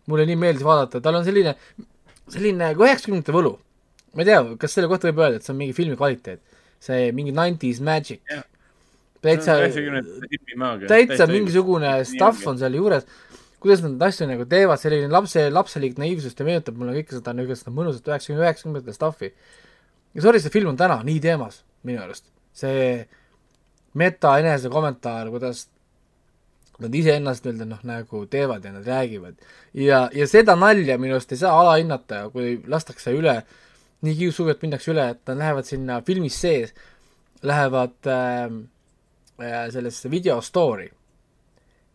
mulle 0.08 0.24
nii 0.26 0.38
meeldis 0.40 0.64
vaadata, 0.64 1.02
tal 1.04 1.18
on 1.18 1.24
selline, 1.26 1.52
selline 2.32 2.70
nagu 2.70 2.86
üheksakümnendate 2.86 3.34
võlu. 3.34 3.58
ma 4.14 4.24
ei 4.24 4.30
tea, 4.30 4.44
kas 4.60 4.78
selle 4.78 4.88
kohta 4.88 5.10
võib 5.10 5.24
öelda, 5.24 5.42
et 5.42 5.44
see 5.44 5.52
on 5.52 5.58
mingi 5.58 5.76
filmi 5.76 5.98
kvaliteet, 5.98 6.40
see 6.80 7.10
mingi 7.12 7.34
nineties 7.34 7.82
magic 7.84 8.22
Jah.. 8.30 8.46
täitsa, 9.20 9.58
täitsa 10.88 11.26
mingisugune 11.28 11.98
stuff 12.08 12.46
on 12.46 12.56
seal 12.62 12.78
juures, 12.78 13.04
kuidas 13.62 13.82
nad 13.82 14.02
asju 14.08 14.28
nagu 14.30 14.46
teevad, 14.48 14.80
selline 14.80 15.10
lapse, 15.12 15.48
lapselik 15.50 15.98
naiivsus, 15.98 16.36
ta 16.38 16.46
meenutab 16.46 16.78
mulle 16.78 16.94
kõike 17.00 17.16
seda 17.16 17.34
niisugust 17.34 17.64
seda 17.64 17.74
mõnusat 17.74 18.10
üheksakümne, 18.10 18.44
üheksakümnendate 18.44 18.94
stuff'i. 18.94 19.32
ja 20.14 20.22
sorry, 20.24 20.42
see 20.42 20.54
film 20.54 20.72
on 20.72 20.78
täna 20.78 21.00
nii 21.06 21.18
teemas 21.24 21.62
minu 21.86 22.02
arust, 22.04 22.28
see 22.54 23.08
meta 23.98 24.36
enese 24.38 24.70
kommentaar, 24.70 25.30
kuidas 25.34 25.66
nad 26.78 26.94
iseennast 26.94 27.46
nii-öelda 27.46 27.66
noh, 27.66 27.80
nagu 27.86 28.24
teevad 28.30 28.64
ja 28.64 28.72
nad 28.72 28.86
räägivad. 28.86 29.34
ja, 29.74 30.04
ja 30.14 30.28
seda 30.30 30.54
nalja 30.56 30.98
minu 30.98 31.18
arust 31.18 31.34
ei 31.34 31.42
saa 31.42 31.56
alahinnata, 31.60 32.28
kui 32.30 32.60
lastakse 32.66 33.14
üle, 33.16 33.40
nii 34.06 34.14
kiusuvalt 34.20 34.62
minnakse 34.62 34.92
üle, 34.94 35.08
et 35.16 35.24
nad 35.26 35.42
lähevad 35.42 35.66
sinna 35.66 35.98
filmis 36.06 36.38
sees, 36.38 36.70
lähevad 37.42 38.06
äh, 38.06 38.46
äh, 39.42 39.66
sellesse 39.74 40.10
video 40.10 40.38
store'i 40.42 40.92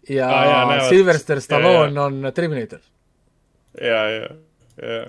ja 0.10 0.28
Aa, 0.30 0.46
jaa, 0.46 0.64
näevad- 0.70 0.90
Sylvester 0.90 1.38
jaa, 1.40 1.46
Stallone 1.48 2.02
on 2.02 2.32
Terminator. 2.36 2.80
ja, 3.82 4.02
ja, 4.10 4.28
ja 4.82 5.04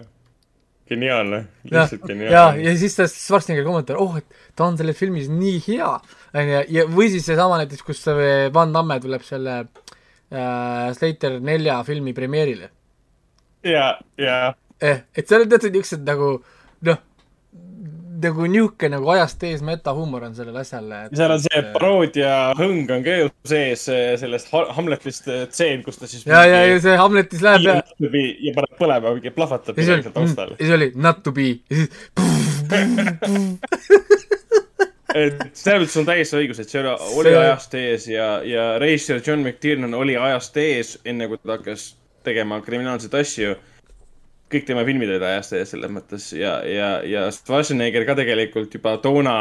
geniaalne, 0.89 1.37
ja, 1.65 1.81
lihtsalt 1.81 2.03
ja, 2.03 2.07
geniaalne. 2.15 2.63
ja 2.63 2.75
siis 2.79 2.97
ta 2.97 3.07
Schwarzenegger 3.09 3.65
kommentaar, 3.65 3.97
oh, 4.03 4.17
et 4.21 4.27
ta 4.57 4.67
on 4.69 4.77
selles 4.79 4.99
filmis 4.99 5.29
nii 5.33 5.63
hea, 5.69 5.91
onju, 6.35 6.61
ja 6.77 6.85
või 6.93 7.09
siis 7.13 7.25
seesama 7.27 7.59
näiteks, 7.63 7.83
kus 7.87 8.03
see 8.05 8.51
Van 8.55 8.73
Damme 8.75 8.99
tuleb 9.01 9.25
selle 9.25 9.57
äh, 9.65 10.93
Slater 10.97 11.41
nelja 11.41 11.81
filmi 11.89 12.13
premeerile 12.17 12.69
ja, 13.65 13.95
ja, 14.21 14.37
eh,. 14.81 15.03
et 15.17 15.29
seal 15.29 15.47
on 15.47 15.49
teatud 15.55 15.73
niisugused 15.73 16.05
nagu 16.07 16.35
noh, 16.85 17.01
nagu 18.23 18.47
niisugune 18.51 18.91
nagu 18.97 19.07
ajast 19.15 19.43
ees 19.49 19.63
metahuumor 19.67 20.23
on 20.29 20.35
sellel 20.37 20.57
asjal. 20.61 20.87
seal 21.15 21.31
on 21.35 21.41
see 21.43 21.63
paroodia 21.75 22.35
hõng 22.59 22.91
on 22.95 23.03
ka 23.07 23.13
ju 23.23 23.27
sees 23.49 23.83
sellest 24.21 24.47
Ha- 24.55 24.71
Hamletist 24.77 25.25
eh, 25.33 25.47
tseen, 25.51 25.79
kus 25.87 25.97
ta 26.01 26.07
siis. 26.11 26.23
ja, 26.27 26.33
ja, 26.47 26.59
ja 26.71 26.77
see 26.85 26.97
Hamletis 27.01 27.43
läheb 27.45 27.63
ja 27.67 27.75
ja 27.81 28.53
paneb 28.59 28.75
põlema, 28.79 29.07
mingi 29.19 29.31
plahvatab 29.35 29.75
midagi 29.79 30.03
seal 30.07 30.15
taustal 30.15 30.49
oli, 30.55 30.59
ja 30.61 30.65
siis 30.67 30.75
oli 30.79 30.89
not 31.09 31.19
to 31.27 31.31
be 31.33 31.49
ja 31.71 31.77
siis 31.81 31.91
et 35.15 35.37
selles 35.55 35.85
mõttes 35.85 35.99
on 36.01 36.07
täiesti 36.09 36.39
õigus, 36.41 36.59
et 36.63 36.71
see 36.73 36.81
oli, 36.83 36.91
oli 37.21 37.31
See- 37.31 37.39
ajast 37.45 37.75
ees 37.79 38.07
ja, 38.11 38.29
ja 38.47 38.65
reisijal 38.83 39.21
John 39.27 39.45
McTiernan 39.47 39.95
oli 39.95 40.17
ajast 40.19 40.57
ees, 40.59 40.97
enne 41.07 41.29
kui 41.31 41.39
ta 41.39 41.55
hakkas 41.57 41.93
tegema 42.27 42.59
kriminaalseid 42.65 43.15
asju. 43.21 43.55
Kõik 44.53 44.67
tema 44.69 44.85
filmid 44.87 45.11
olid 45.11 45.25
ajast 45.25 45.55
ees 45.59 45.73
selles 45.75 45.93
mõttes 45.93 46.31
ja, 46.37 46.59
ja, 46.69 46.89
ja 47.09 47.29
Schwarzenegger 47.35 48.05
ka 48.09 48.17
tegelikult 48.19 48.75
juba 48.77 48.97
toona 49.03 49.39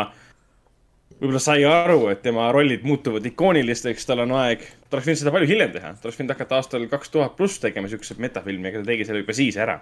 võib-olla 1.19 1.41
sai 1.41 1.63
aru, 1.67 2.07
et 2.11 2.23
tema 2.25 2.49
rollid 2.53 2.83
muutuvad 2.87 3.25
ikoonilisteks, 3.29 4.07
tal 4.07 4.23
on 4.25 4.33
aeg, 4.41 4.63
ta 4.89 4.97
oleks 4.97 5.09
võinud 5.09 5.21
seda 5.21 5.33
palju 5.35 5.49
hiljem 5.49 5.73
teha, 5.75 5.93
ta 5.95 6.09
oleks 6.09 6.19
võinud 6.19 6.33
hakata 6.35 6.57
aastal 6.59 6.87
kaks 6.91 7.13
tuhat 7.13 7.37
pluss 7.37 7.61
tegema 7.63 7.91
siukseid 7.91 8.19
metafilme, 8.23 8.71
aga 8.71 8.81
ta 8.81 8.89
tegi 8.91 9.07
selle 9.07 9.23
juba 9.23 9.35
siis 9.37 9.59
ära. 9.59 9.79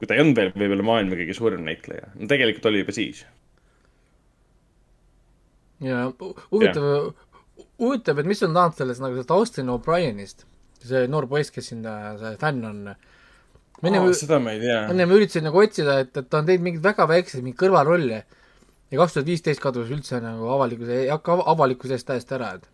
kui 0.00 0.08
ta 0.08 0.16
ei 0.16 0.22
olnud 0.22 0.38
veel 0.38 0.54
võib-olla 0.56 0.84
maailma 0.86 1.16
kõige 1.18 1.34
suurem 1.36 1.64
näitleja, 1.66 2.06
no 2.16 2.28
tegelikult 2.30 2.70
oli 2.70 2.80
juba 2.80 2.94
siis. 2.96 3.24
ja 5.84 6.06
hu- 6.08 6.32
huvitav, 6.52 7.12
huvitav, 7.78 8.22
et 8.22 8.30
mis 8.30 8.42
on 8.46 8.56
saanud 8.56 8.78
sellest 8.78 9.04
nagu 9.04 9.18
sellest 9.18 9.36
Austin 9.36 9.72
O'Brienist, 9.74 10.46
see 10.80 11.04
noor 11.12 11.28
poiss, 11.28 11.52
kes 11.52 11.68
siin 11.72 11.84
see 11.84 12.36
fänn 12.40 12.64
on. 12.64 12.94
Ennem 13.82 14.04
Oh, 14.04 14.12
seda 14.16 14.38
ma 14.42 14.52
ei 14.52 14.60
tea. 14.60 14.82
ennem 14.92 15.12
üritasin 15.16 15.46
nagu 15.48 15.62
otsida, 15.62 16.00
et, 16.04 16.12
et 16.16 16.28
ta 16.28 16.40
on 16.40 16.48
teinud 16.48 16.66
mingeid 16.66 16.84
väga 16.84 17.06
väikseid 17.08 17.44
mingeid 17.44 17.60
kõrvalrolle 17.62 18.20
ja 18.90 18.98
kaks 18.98 19.16
tuhat 19.16 19.28
viisteist 19.28 19.62
kadus 19.62 19.90
üldse 19.94 20.20
nagu 20.22 20.50
avalikkuse, 20.56 21.00
hakka 21.10 21.38
avalikkuse 21.52 21.96
eest 21.96 22.08
täiesti 22.08 22.36
ära, 22.36 22.52
et. 22.58 22.66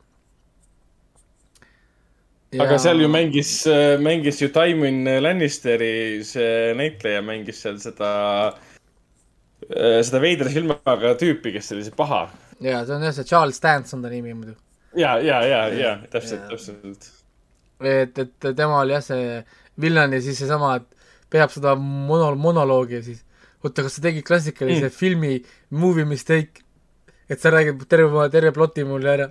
aga 2.62 2.78
seal 2.80 3.02
ju 3.04 3.10
mängis, 3.12 3.52
mängis 4.02 4.40
ju 4.40 4.48
Tywin 4.54 5.04
Lannisteri 5.22 6.24
see 6.24 6.72
näitleja 6.78 7.22
mängis 7.26 7.60
seal 7.64 7.78
seda, 7.82 8.10
seda 9.68 10.22
veidra 10.22 10.52
silmaga 10.52 11.14
tüüpi, 11.20 11.52
kes 11.58 11.74
oli 11.76 11.84
see 11.86 11.96
paha. 11.96 12.24
jaa, 12.64 12.82
see 12.86 12.96
on 12.96 13.04
jah, 13.04 13.14
see 13.18 13.28
Charles 13.28 13.60
Dance 13.62 13.94
on 13.96 14.02
ta 14.02 14.12
nimi 14.12 14.34
muidu. 14.34 14.56
ja, 14.96 15.18
ja, 15.20 15.42
ja, 15.44 15.62
ja 15.76 15.94
täpselt, 16.10 16.48
täpselt. 16.48 17.12
et, 17.84 18.18
et 18.24 18.52
tema 18.56 18.80
oli 18.80 18.96
jah 18.96 19.04
see 19.04 19.40
villan 19.80 20.16
ja 20.16 20.22
siis 20.24 20.38
seesama, 20.40 20.78
et 20.80 20.95
peab 21.32 21.52
seda 21.54 21.74
mono-, 21.78 22.34
monoloogi 22.40 22.98
ja 22.98 23.02
siis 23.06 23.22
oota, 23.64 23.84
kas 23.86 23.98
sa 23.98 24.04
tegid 24.04 24.26
klassikalise 24.26 24.88
mm. 24.88 24.94
filmi 24.94 25.32
movie 25.74 26.06
mistake, 26.08 26.64
et 27.30 27.42
sa 27.42 27.50
räägid 27.54 27.82
terve, 27.90 28.28
terve 28.32 28.52
ploti 28.54 28.84
mulle 28.86 29.12
ära. 29.12 29.28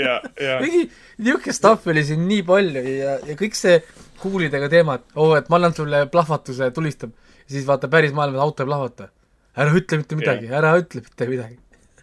ja, 0.00 0.20
ja, 0.40 0.54
mingi 0.62 0.86
niisugune 1.20 1.52
stuff 1.52 1.90
oli 1.92 2.04
siin 2.08 2.22
nii 2.24 2.44
palju 2.48 2.82
ja, 2.88 3.18
ja 3.28 3.34
kõik 3.36 3.58
see 3.58 3.82
kuulidega 4.22 4.70
teema, 4.72 4.96
et 4.96 5.18
oo 5.18 5.34
oh,, 5.34 5.34
et 5.36 5.50
ma 5.52 5.60
annan 5.60 5.76
sulle 5.76 6.06
plahvatuse, 6.12 6.70
tulistab. 6.76 7.12
siis 7.50 7.66
vaata 7.68 7.90
päris 7.92 8.14
maailmas 8.16 8.40
auto 8.40 8.64
ei 8.64 8.70
plahvata. 8.70 9.10
ära 9.56 9.76
ütle 9.76 10.00
mitte 10.00 10.16
midagi, 10.16 10.48
ära 10.48 10.72
ütle 10.80 11.04
mitte 11.04 11.28
midagi. 11.28 11.58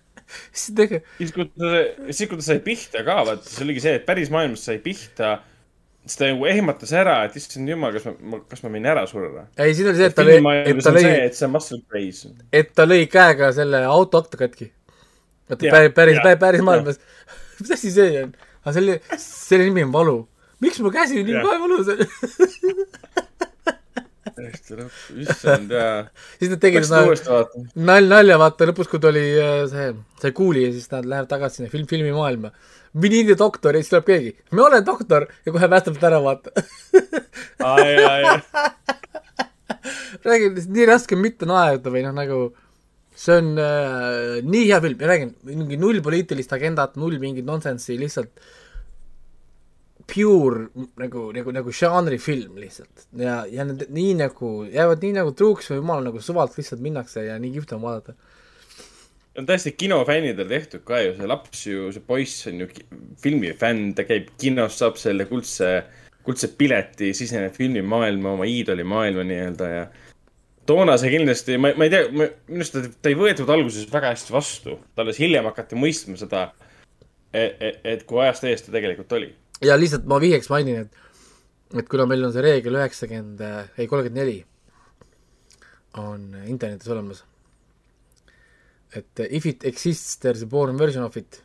siis 0.54 0.76
tege-, 0.78 1.02
siis 1.18 1.34
kui 1.34 1.48
ta, 1.50 1.72
siis 2.12 2.30
kui 2.30 2.38
ta 2.38 2.46
sai 2.52 2.62
pihta 2.64 3.02
ka, 3.08 3.18
vaata, 3.32 3.50
see 3.50 3.66
oligi 3.66 3.88
see, 3.88 3.96
et 3.98 4.06
päris 4.06 4.30
maailmas 4.34 4.68
sai 4.70 4.78
pihta, 4.84 5.40
siis 6.06 6.18
ta 6.18 6.30
nagu 6.32 6.48
ehmatas 6.50 6.92
ära, 6.98 7.16
et 7.28 7.36
issand 7.38 7.70
jumal, 7.70 7.94
kas 7.96 8.08
ma, 8.10 8.40
kas 8.50 8.64
ma 8.66 8.74
võin 8.74 8.88
ära 8.94 9.06
surra. 9.10 9.46
ei 9.62 9.76
siis 9.78 9.88
oli 9.88 10.00
see, 10.00 10.10
et 10.10 10.18
ta 10.18 10.26
lõi, 10.26 10.40
et 10.72 10.84
ta 10.84 10.94
lõi, 10.96 11.10
et 11.28 11.38
see 11.38 11.48
on 11.48 11.54
muscle 11.56 11.82
craze. 11.86 12.32
et 12.62 12.72
ta 12.78 12.88
lõi 12.88 13.06
käega 13.12 13.52
selle 13.58 13.84
auto 13.90 14.24
akna 14.24 14.44
katki. 14.46 14.72
vaata 15.52 15.76
päris, 15.76 15.96
päris 16.00 16.20
jaa,, 16.22 16.38
päris 16.42 16.66
maailmas. 16.66 17.02
mis 17.62 17.76
asi 17.78 17.94
see 17.94 18.26
on? 18.26 18.36
aga 18.64 18.76
selle, 18.78 19.00
selle 19.22 19.70
nimi 19.70 19.86
on 19.88 19.94
valu. 19.94 20.18
miks 20.64 20.82
mu 20.82 20.94
käsi 20.94 21.24
nii 21.26 21.44
kohe 21.46 21.62
valus 21.66 21.94
on? 21.94 22.02
täiesti 24.36 24.78
lõpp, 24.78 25.00
issand 25.22 25.74
jaa. 25.76 25.96
siis 26.40 26.52
nad 26.54 26.62
tegid 26.62 26.88
vaatama. 26.90 27.66
nal-, 27.90 28.10
nalja 28.10 28.38
vaata 28.42 28.68
lõpus, 28.70 28.90
kui 28.92 29.02
tuli 29.04 29.24
äh, 29.38 29.64
see, 29.72 29.92
see 30.24 30.36
kuuli 30.38 30.66
ja 30.66 30.74
siis 30.76 30.90
nad 30.94 31.08
lähevad 31.08 31.30
tagasi 31.32 31.62
sinna 31.62 31.74
film, 31.74 31.88
filmimaailma. 31.90 32.54
A 32.92 33.36
doctor 33.40 33.76
ja 33.76 33.82
siis 33.82 33.94
tuleb 33.94 34.06
keegi. 34.06 34.36
ma 34.52 34.66
olen 34.66 34.86
doktor 34.86 35.28
ja 35.46 35.52
kohe 35.52 35.70
päästab 35.72 36.00
ta 36.00 36.10
ära, 36.10 36.20
vaata. 36.24 36.52
räägin, 40.28 40.58
nii 40.76 40.88
raske 40.90 41.16
mitte 41.16 41.48
naerda 41.50 41.94
või 41.94 42.04
noh, 42.06 42.16
nagu 42.16 42.40
see 43.16 43.38
on 43.38 43.54
äh, 43.60 44.42
nii 44.44 44.66
hea 44.70 44.80
film 44.84 45.04
ja 45.04 45.12
räägin, 45.12 45.36
mingi 45.48 45.80
null 45.80 46.02
poliitilist 46.04 46.52
agendat, 46.58 46.98
null 47.00 47.20
mingit 47.22 47.48
nonsense'i, 47.48 47.98
lihtsalt 48.02 48.44
pure 50.12 50.66
nagu, 51.00 51.30
nagu, 51.36 51.54
nagu 51.56 51.74
žanrifilm 51.76 52.58
lihtsalt 52.60 53.06
ja, 53.22 53.42
ja 53.48 53.64
need 53.68 53.86
nii 53.94 54.16
nagu 54.20 54.52
jäävad 54.68 55.06
nii 55.06 55.16
nagu 55.22 55.32
truuks 55.38 55.72
või 55.72 55.80
jumal 55.80 56.04
nagu 56.10 56.24
suvalt 56.24 56.58
lihtsalt 56.60 56.84
minnakse 56.84 57.24
ja 57.28 57.38
nii 57.40 57.54
kihvt 57.56 57.76
on 57.78 57.86
vaadata. 57.86 58.18
On 59.38 59.48
täiesti 59.48 59.72
kinofännidel 59.72 60.48
tehtud 60.50 60.84
ka 60.88 61.00
ju, 61.02 61.16
see 61.18 61.30
laps 61.30 61.66
ju, 61.68 61.90
see 61.96 62.04
poiss 62.06 62.48
on 62.52 62.64
ju 62.64 62.70
filmifänn, 63.22 63.94
ta 63.96 64.06
käib 64.08 64.32
kinos, 64.42 64.78
saab 64.82 65.00
selle 65.00 65.28
kuldse, 65.30 65.74
kuldse 66.26 66.52
pileti, 66.58 67.14
siseneb 67.18 67.56
filmimaailma, 67.56 68.36
oma 68.36 68.48
iidolimaailma 68.50 69.26
nii-öelda 69.28 69.70
ja 69.72 69.86
toona 70.68 70.98
see 71.02 71.14
kindlasti, 71.16 71.58
ma, 71.62 71.72
ma 71.78 71.88
ei 71.88 71.94
tea, 71.94 72.10
minu 72.12 72.60
arust 72.60 72.76
ta, 72.76 72.84
ta 72.92 73.12
ei 73.12 73.18
võetud 73.20 73.50
alguses 73.52 73.88
väga 73.92 74.14
hästi 74.14 74.36
vastu, 74.36 74.78
alles 75.02 75.22
hiljem 75.22 75.48
hakati 75.50 75.80
mõistma 75.80 76.20
seda, 76.20 76.50
et, 77.34 77.82
et 77.88 78.06
kui 78.08 78.22
ajast 78.26 78.46
ees 78.50 78.68
ta 78.68 78.76
tegelikult 78.76 79.16
oli. 79.18 79.32
ja 79.64 79.80
lihtsalt 79.80 80.06
ma 80.10 80.20
vihjeks 80.22 80.52
mainin, 80.52 80.86
et 80.86 81.10
et 81.80 81.88
kuna 81.88 82.04
meil 82.04 82.26
on 82.28 82.34
see 82.36 82.44
reegel 82.44 82.76
üheksakümmend, 82.76 83.42
ei 83.80 83.88
kolmkümmend 83.88 84.20
neli 84.20 84.42
on 86.00 86.26
internetis 86.48 86.90
olemas, 86.92 87.24
et 88.96 89.24
if 89.30 89.46
it 89.46 89.64
exists, 89.64 90.18
there 90.18 90.36
is 90.36 90.44
a 90.44 90.48
born 90.48 90.78
version 90.78 91.04
of 91.04 91.18
it, 91.18 91.42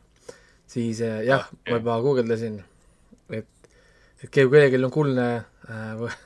siis 0.67 1.01
äh, 1.01 1.23
jah, 1.27 1.47
ma 1.69 1.79
juba 1.79 1.99
guugeldasin, 2.03 2.59
et, 3.31 3.69
et 4.23 4.31
kui 4.31 4.49
kellelgi 4.51 4.83
on 4.83 4.95
kuldne 4.95 5.29
äh, 5.71 6.17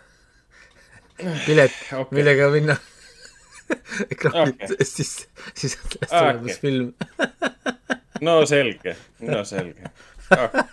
pilet 1.47 1.77
okay., 1.93 2.17
millega 2.17 2.49
minna 2.55 2.77
ekraani 4.13 4.55
Okei. 4.55 4.67
okay., 4.73 4.87
siis, 4.89 5.29
siis 5.55 5.79
on 5.79 5.89
täiesti 5.93 6.17
Okei. 6.17 6.29
olemas 6.29 6.61
film. 6.61 6.93
no 8.27 8.47
selge, 8.47 8.97
no 9.21 9.45
selge 9.45 9.91
ah.. 10.37 10.65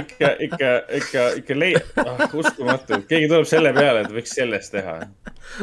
ikka, 0.00 0.30
ikka, 0.46 0.70
ikka, 1.00 1.28
ikka 1.40 1.58
lei- 1.58 1.80
ah,, 2.04 2.34
uskumatu, 2.34 3.00
keegi 3.08 3.28
tuleb 3.32 3.48
selle 3.48 3.72
peale, 3.76 4.04
et 4.04 4.12
võiks 4.12 4.36
sellest 4.38 4.74
teha. 4.76 4.98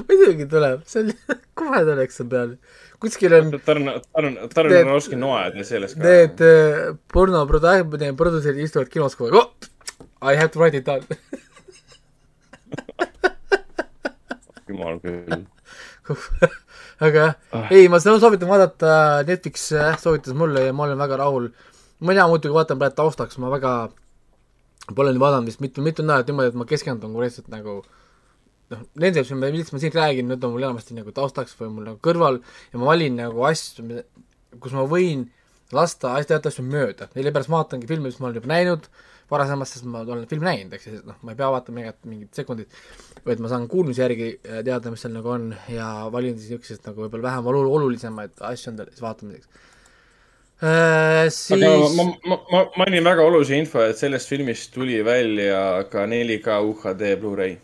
muidugi 0.07 0.49
tuleb, 0.49 0.85
see 0.89 1.05
on, 1.05 1.37
kohe 1.59 1.83
tuleks 1.85 2.19
seal 2.19 2.31
peale. 2.33 2.81
Kuskil 3.03 3.33
on 3.37 3.51
Tarn, 3.67 3.89
Tarn, 4.15 4.37
Tarn 4.53 4.71
Need- 4.71 4.87
on 4.87 4.95
oska 4.97 5.19
noada 5.19 5.63
selles 5.67 5.93
ka. 5.97 6.01
Need 6.03 6.41
äh, 6.47 6.93
porno 7.13 7.43
produ-, 7.49 8.13
produtserid 8.19 8.63
istuvad 8.65 8.89
kinos 8.93 9.15
kogu 9.19 9.29
aeg 9.33 9.39
oh!, 9.43 9.49
I 10.23 10.37
have 10.39 10.51
to 10.55 10.59
write 10.63 10.77
it 10.79 10.85
down 10.87 11.03
jumal 14.69 14.99
küll. 15.03 15.43
aga 17.03 17.25
Ah. 17.53 17.67
ei, 17.71 17.87
ma 17.91 17.99
seda 18.01 18.19
soovitan 18.21 18.49
vaadata, 18.49 18.93
Netflix 19.27 19.69
äh, 19.75 19.97
soovitas 20.01 20.35
mulle 20.37 20.65
ja 20.67 20.73
ma 20.75 20.87
olen 20.87 20.97
väga 20.99 21.17
rahul. 21.21 21.49
tea, 22.03 22.27
muidugi 22.27 22.55
vaatan 22.55 22.79
praegu 22.79 22.95
taustaks, 22.97 23.37
ma 23.39 23.51
väga 23.53 23.73
pole 24.95 25.13
nüüd 25.13 25.21
vaadanud 25.23 25.47
vist 25.47 25.61
mitu, 25.63 25.81
mitu 25.85 26.03
nädalat 26.03 26.27
niimoodi, 26.27 26.51
et 26.51 26.57
ma 26.59 26.65
keskendun 26.67 27.13
konkreetselt 27.13 27.47
nagu 27.51 27.83
noh, 28.73 28.83
nende, 28.99 29.23
millest 29.45 29.71
ma 29.75 29.81
siin 29.83 29.95
räägin, 29.95 30.29
need 30.33 30.43
on 30.43 30.55
mul 30.55 30.67
enamasti 30.67 30.97
nagu 30.97 31.13
taustaks 31.15 31.55
või 31.61 31.71
mul 31.77 31.89
nagu 31.91 32.03
kõrval 32.03 32.41
ja 32.73 32.81
ma 32.81 32.91
valin 32.91 33.17
nagu 33.21 33.47
asju, 33.49 34.03
kus 34.59 34.75
ma 34.75 34.85
võin 34.89 35.27
lasta 35.73 36.13
asja, 36.19 36.41
asju 36.43 36.65
mööda, 36.67 37.09
sellepärast 37.15 37.51
ma 37.51 37.61
vaatangi 37.61 37.89
filme, 37.89 38.09
mis 38.09 38.19
ma 38.21 38.29
olen 38.29 38.41
juba 38.41 38.51
näinud 38.51 38.89
varasemast, 39.33 39.77
sest 39.77 39.87
ma 39.89 40.03
olen 40.03 40.25
filmi 40.29 40.47
näinud, 40.47 40.73
eks 40.75 40.87
ju, 40.89 41.01
noh, 41.07 41.17
ma 41.25 41.33
ei 41.33 41.39
pea 41.39 41.49
vaatama 41.53 41.79
mingit, 41.79 41.99
mingit 42.09 42.39
sekundit, 42.39 42.79
vaid 43.25 43.41
ma 43.43 43.51
saan 43.51 43.67
kuulmise 43.71 44.03
järgi 44.03 44.29
äh, 44.35 44.61
teada, 44.65 44.91
mis 44.93 45.03
seal 45.03 45.13
nagu 45.15 45.31
on 45.33 45.51
ja 45.71 45.89
valin 46.13 46.37
siis 46.37 46.51
niisugused 46.51 46.89
nagu 46.89 47.05
võib-olla 47.05 47.29
vähem 47.29 47.51
olu-, 47.51 47.69
olulisemaid 47.77 48.43
asju 48.51 48.73
endale 48.73 48.93
siis 48.93 49.05
vaatamiseks 49.05 49.47
äh,. 50.63 51.23
aga 51.23 51.29
siis 51.33 51.97
ma, 51.99 52.07
ma, 52.29 52.39
ma 52.51 52.63
mainin 52.83 53.05
väga 53.07 53.25
olulise 53.29 53.57
info, 53.59 53.85
et 53.85 53.99
sellest 53.99 54.31
filmist 54.31 54.73
tuli 54.75 54.99
välja 55.05 55.63
ka 55.91 56.05
4K 56.09 56.59
UHD 56.69 57.15
Blu-ray. 57.21 57.57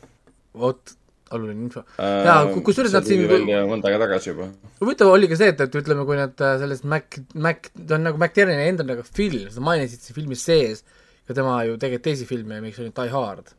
vot, 0.63 0.95
oluline 1.35 1.61
info. 1.67 1.83
Jaa, 1.99 2.39
ku- 2.53 2.61
kusjuures 2.65 2.93
nad 2.95 3.05
siin- 3.07 3.27
välja 3.29 3.61
mõnda 3.69 3.89
aega 3.89 3.99
tagasi 4.05 4.31
juba. 4.33 4.47
huvitav 4.81 5.11
oli 5.13 5.27
ka 5.31 5.35
see, 5.39 5.49
et, 5.53 5.61
et 5.67 5.75
ütleme, 5.81 6.05
kui 6.07 6.17
nad 6.19 6.33
äh, 6.41 6.55
sellest 6.61 6.83
Mac, 6.89 7.19
Mac, 7.35 7.69
ta 7.75 7.95
on 7.99 8.03
nagu 8.09 8.17
McTiernan 8.21 8.59
enda 8.65 8.83
nagu 8.87 9.03
film, 9.05 9.49
sa 9.53 9.61
mainisid 9.61 10.01
siin 10.05 10.15
filmis 10.17 10.43
sees 10.45 10.83
ja 11.29 11.35
tema 11.37 11.59
ju 11.67 11.77
tegelikult 11.77 12.07
teisi 12.09 12.25
filme, 12.29 12.61
miks 12.65 12.79
oli 12.81 12.91
Die 12.95 13.09
Hard, 13.13 13.55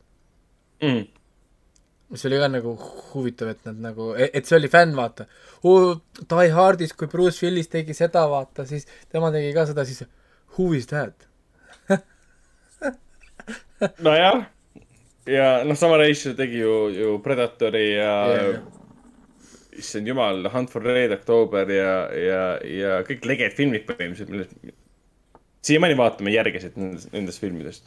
Mm. 0.81 1.03
mis 2.11 2.25
oli 2.25 2.39
ka 2.41 2.47
nagu 2.51 2.71
huvitav, 3.13 3.51
et 3.53 3.65
nad 3.69 3.77
nagu, 3.85 4.11
et 4.17 4.45
see 4.49 4.57
oli 4.57 4.67
fänn, 4.67 4.95
vaata. 4.97 5.27
Die 5.63 6.49
Hardis, 6.51 6.91
kui 6.97 7.07
Bruce 7.07 7.39
Willis 7.45 7.69
tegi 7.71 7.93
seda, 7.93 8.25
vaata, 8.27 8.65
siis 8.67 8.87
tema 9.13 9.29
tegi 9.31 9.53
ka 9.53 9.67
seda, 9.69 9.85
siis 9.85 10.01
who 10.57 10.73
is 10.73 10.87
that? 10.91 11.13
nojah, 14.01 14.45
ja 15.29 15.63
noh, 15.67 15.77
sama 15.77 15.97
reisija 16.01 16.35
tegi 16.37 16.61
ju, 16.63 16.75
ju 16.95 17.15
Predatori 17.23 17.85
ja 17.93 18.11
Jaa. 18.33 18.59
issand 19.77 20.07
jumal, 20.07 20.43
Hunt 20.53 20.69
for 20.73 20.83
Red 20.83 21.11
October 21.15 21.69
ja, 21.71 21.95
ja, 22.15 22.43
ja 22.65 23.01
kõik 23.07 23.25
leged 23.29 23.53
filmid 23.57 23.85
põhimõtteliselt, 23.89 24.31
millest 24.33 24.77
siiamaani 25.65 25.97
vaatame 25.99 26.33
järgesid 26.33 26.77
nendest, 26.81 27.11
nendest 27.13 27.41
filmidest. 27.43 27.85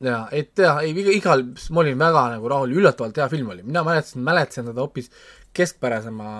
jaa, 0.00 0.22
et 0.32 0.56
jaa, 0.58 0.78
ei 0.80 0.94
iga- 0.96 1.12
igal, 1.12 1.44
ma 1.76 1.82
olin 1.84 1.98
väga 2.00 2.22
nagu 2.36 2.48
rahul, 2.48 2.72
üllatavalt 2.80 3.20
hea 3.20 3.28
film 3.28 3.50
oli, 3.52 3.62
mina 3.66 3.82
mäletasin, 3.84 4.22
mäletasin 4.24 4.70
teda 4.70 4.80
hoopis 4.80 5.10
keskpärasema 5.52 6.30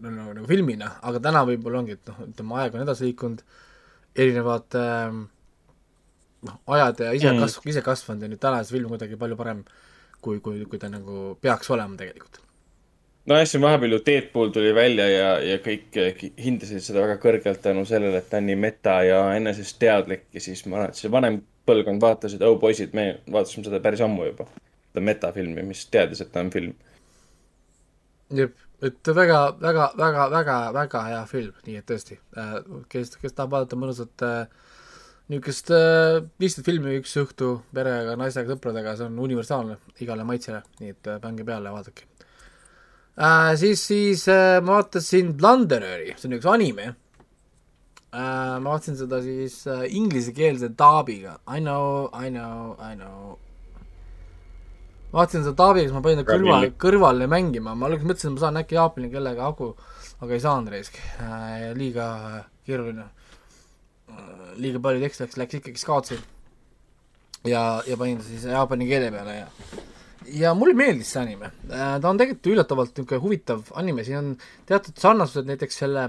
no, 0.00 0.10
no, 0.10 0.32
nagu 0.32 0.46
filmina, 0.48 0.90
aga 1.06 1.20
täna 1.22 1.44
võib-olla 1.46 1.84
ongi, 1.84 1.94
et 2.00 2.10
noh, 2.10 2.18
ütleme 2.26 2.58
aeg 2.58 2.74
on 2.74 2.82
edasi 2.86 3.06
liikunud, 3.06 3.44
erinevad 4.16 4.78
ähm, 4.80 5.22
noh, 6.42 6.58
ajad 6.66 7.00
ja 7.00 7.12
ise 7.16 7.32
Mm. 7.32 7.40
kasv, 7.40 7.68
ise 7.68 7.82
kasvanud 7.82 8.22
ja 8.22 8.28
nüüd 8.28 8.42
täna 8.42 8.64
see 8.64 8.76
film 8.76 8.90
on 8.90 8.96
kuidagi 8.96 9.16
palju 9.20 9.36
parem 9.36 9.62
kui, 10.20 10.40
kui, 10.40 10.64
kui 10.66 10.78
ta 10.78 10.90
nagu 10.92 11.36
peaks 11.40 11.70
olema 11.70 11.96
tegelikult. 11.96 12.40
nojah, 13.26 13.46
siin 13.48 13.62
vahepeal 13.62 13.96
ju 13.96 14.00
Deadpool 14.06 14.52
tuli 14.54 14.74
välja 14.74 15.08
ja, 15.10 15.30
ja 15.42 15.58
kõik 15.62 15.96
hindasid 16.38 16.84
seda 16.84 17.02
väga 17.06 17.18
kõrgelt 17.22 17.62
tänu 17.62 17.84
sellele, 17.88 18.18
et 18.22 18.30
ta 18.30 18.40
on 18.42 18.46
nii 18.50 18.56
meta 18.56 19.00
ja 19.06 19.22
enesest 19.36 19.78
teadlik 19.82 20.28
ja 20.32 20.40
siis 20.40 20.66
ma 20.66 20.76
arvan, 20.80 20.94
et 20.94 21.00
see 21.00 21.10
vanem 21.12 21.40
põlvkond 21.66 22.02
vaatas, 22.02 22.36
et 22.36 22.44
oh 22.46 22.58
poisid, 22.60 22.94
me 22.94 23.16
vaatasime 23.32 23.66
seda 23.66 23.80
päris 23.82 24.04
ammu 24.04 24.28
juba. 24.30 24.46
seda 24.92 25.02
metafilmi, 25.04 25.64
mis 25.66 25.82
teadis, 25.92 26.22
et 26.22 26.30
ta 26.32 26.40
on 26.40 26.50
film. 26.50 26.74
jep, 28.34 28.54
et 28.82 29.10
väga, 29.18 29.40
väga, 29.60 29.90
väga, 29.98 30.28
väga, 30.30 30.56
väga 30.74 31.02
hea 31.08 31.24
film, 31.30 31.58
nii 31.66 31.76
et 31.80 31.90
tõesti 31.90 32.18
äh,, 32.38 32.54
kes, 32.88 33.16
kes 33.20 33.34
tahab 33.34 33.50
vaadata 33.56 33.78
mõnusat 33.78 34.24
äh, 34.26 34.65
niisugust 35.26 35.72
äh, 35.74 36.20
lihtsalt 36.38 36.68
filmi 36.68 36.98
üks 37.00 37.16
õhtu 37.18 37.56
perega, 37.74 38.14
naisega, 38.18 38.54
sõpradega, 38.54 38.94
see 38.98 39.08
on 39.08 39.16
universaalne 39.24 39.78
igale 40.04 40.26
maitsele, 40.26 40.60
nii 40.80 40.92
et 40.94 41.10
äh, 41.10 41.18
pange 41.22 41.46
peale 41.46 41.70
ja 41.70 41.74
vaadake 41.74 42.06
äh,. 43.18 43.56
siis, 43.58 43.82
siis 43.88 44.26
äh, 44.30 44.60
ma 44.62 44.78
vaatasin 44.78 45.34
Blundereri, 45.38 46.14
see 46.14 46.30
on 46.30 46.36
üks 46.38 46.46
anime 46.52 46.86
äh,, 46.92 48.54
ma 48.60 48.68
vaatasin 48.68 49.00
seda 49.02 49.18
siis 49.24 49.64
äh, 49.66 49.88
inglisekeelse 49.98 50.70
taabiga, 50.78 51.40
I 51.50 51.58
know, 51.64 52.06
I 52.14 52.30
know, 52.30 52.76
I 52.78 52.94
know. 52.94 53.34
vaatasin 55.10 55.42
seda 55.42 55.56
taabiga, 55.58 55.88
siis 55.88 55.98
ma 55.98 56.06
panin 56.06 56.22
ta 56.22 56.30
kõrval, 56.30 56.70
kõrvale 56.86 57.30
mängima, 57.34 57.74
ma 57.74 57.90
alguses 57.90 58.06
mõtlesin, 58.12 58.30
et 58.30 58.38
ma 58.38 58.46
saan 58.46 58.62
äkki 58.62 58.78
jaapani 58.78 59.10
keelega 59.10 59.50
hagu, 59.50 59.74
aga 60.22 60.38
ei 60.38 60.46
saanud 60.46 60.70
raisk 60.78 61.02
äh,, 61.18 61.72
liiga 61.74 62.12
keeruline 62.62 63.08
äh,. 63.10 63.25
Liiga 64.60 64.80
palju 64.82 65.02
teksti 65.02 65.24
läks, 65.24 65.38
läks 65.42 65.58
ikkagi 65.60 65.82
skaotsi. 65.82 66.18
ja, 67.46 67.82
ja 67.86 67.96
panin 67.96 68.18
ta 68.20 68.26
siis 68.26 68.46
jaapani 68.50 68.88
keele 68.88 69.10
peale 69.14 69.36
ja 69.36 69.48
ja 70.40 70.54
mulle 70.58 70.74
meeldis 70.74 71.12
see 71.14 71.22
anime, 71.22 71.52
ta 71.68 72.08
on 72.08 72.18
tegelikult 72.18 72.52
üllatavalt 72.54 72.96
niisugune 72.96 73.22
huvitav 73.22 73.68
anime, 73.78 74.04
siin 74.06 74.18
on 74.18 74.32
teatud 74.66 74.98
sarnasused 74.98 75.46
näiteks 75.46 75.78
selle 75.84 76.08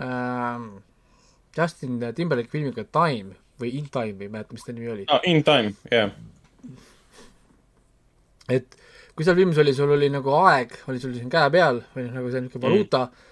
äh, 0.00 0.66
Justin 1.56 1.98
Timberlake 2.16 2.52
filmiga 2.52 2.86
Time 2.86 3.36
või 3.60 3.74
In 3.76 3.90
Time 3.92 4.16
või 4.16 4.28
ei 4.28 4.34
mäleta, 4.36 4.56
mis 4.56 4.64
ta 4.64 4.72
nimi 4.72 4.92
oli. 4.94 5.08
ah,. 5.08 5.20
In 5.28 5.44
time, 5.44 5.74
jah 5.90 6.08
yeah.. 6.08 6.76
et 8.56 8.80
kui 9.14 9.26
seal 9.26 9.36
filmis 9.36 9.58
oli, 9.60 9.74
sul 9.76 9.90
oli 9.92 10.08
nagu 10.12 10.32
aeg, 10.40 10.78
oli 10.88 11.02
sul 11.02 11.12
siin 11.12 11.28
käe 11.32 11.50
peal 11.52 11.82
või 11.92 12.06
noh, 12.06 12.14
nagu 12.16 12.30
see 12.32 12.46
niisugune 12.46 12.70
valuuta 12.70 13.02
mm., 13.04 13.26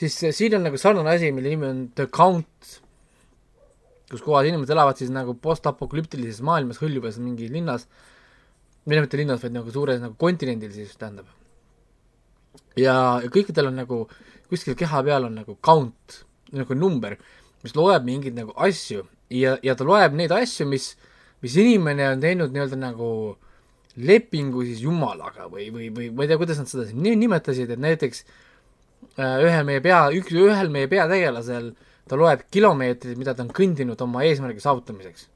siis 0.00 0.16
siin 0.36 0.56
on 0.56 0.64
nagu 0.64 0.78
sarnane 0.80 1.12
asi, 1.12 1.32
mille 1.36 1.52
nimi 1.52 1.68
on 1.68 1.82
The 1.96 2.06
Count, 2.08 2.70
kus 4.10 4.22
kohas 4.24 4.48
inimesed 4.48 4.72
elavad 4.74 4.98
siis 4.98 5.12
nagu 5.14 5.36
postapokalüptilises 5.38 6.42
maailmas 6.46 6.80
hõljuvas 6.82 7.20
mingis 7.22 7.52
linnas, 7.52 7.86
või 8.86 8.98
noh, 8.98 9.06
mitte 9.06 9.20
linnas, 9.20 9.42
vaid 9.44 9.54
nagu 9.54 9.72
suures 9.74 10.00
nagu 10.02 10.16
kontinendil 10.18 10.72
siis 10.74 10.96
tähendab. 10.98 11.28
ja, 12.76 12.94
ja 13.22 13.30
kõikidel 13.30 13.70
on 13.70 13.78
nagu 13.78 14.00
kuskil 14.50 14.74
keha 14.78 15.04
peal 15.06 15.28
on 15.28 15.38
nagu 15.38 15.56
count, 15.62 16.24
nagu 16.50 16.74
number, 16.74 17.16
mis 17.62 17.76
loeb 17.78 18.06
mingeid 18.06 18.34
nagu 18.34 18.54
asju 18.56 19.04
ja, 19.30 19.56
ja 19.62 19.76
ta 19.78 19.86
loeb 19.86 20.16
neid 20.18 20.32
asju, 20.34 20.66
mis, 20.66 20.94
mis 21.44 21.56
inimene 21.60 22.08
on 22.10 22.22
teinud 22.22 22.54
nii-öelda 22.54 22.78
nagu 22.80 23.10
lepingu 24.00 24.64
siis 24.66 24.82
jumalaga 24.84 25.48
või, 25.50 25.68
või, 25.74 25.90
või 25.94 26.08
ma 26.14 26.24
ei 26.24 26.30
tea, 26.30 26.38
kuidas 26.40 26.60
nad 26.60 26.70
seda 26.70 26.86
siin 26.88 27.02
ni- 27.04 27.16
nimetasid, 27.18 27.70
et 27.74 27.82
näiteks 27.82 28.24
äh, 29.18 29.38
ühe 29.44 29.62
meie 29.66 29.82
pea, 29.84 30.04
üks, 30.14 30.34
ühel 30.34 30.70
meie 30.72 30.90
peategelasel 30.90 31.72
ta 32.08 32.18
loeb 32.18 32.46
kilomeetrid, 32.50 33.18
mida 33.18 33.34
ta 33.34 33.44
on 33.44 33.52
kõndinud 33.54 34.00
oma 34.02 34.24
eesmärgi 34.28 34.62
saavutamiseks. 34.62 35.28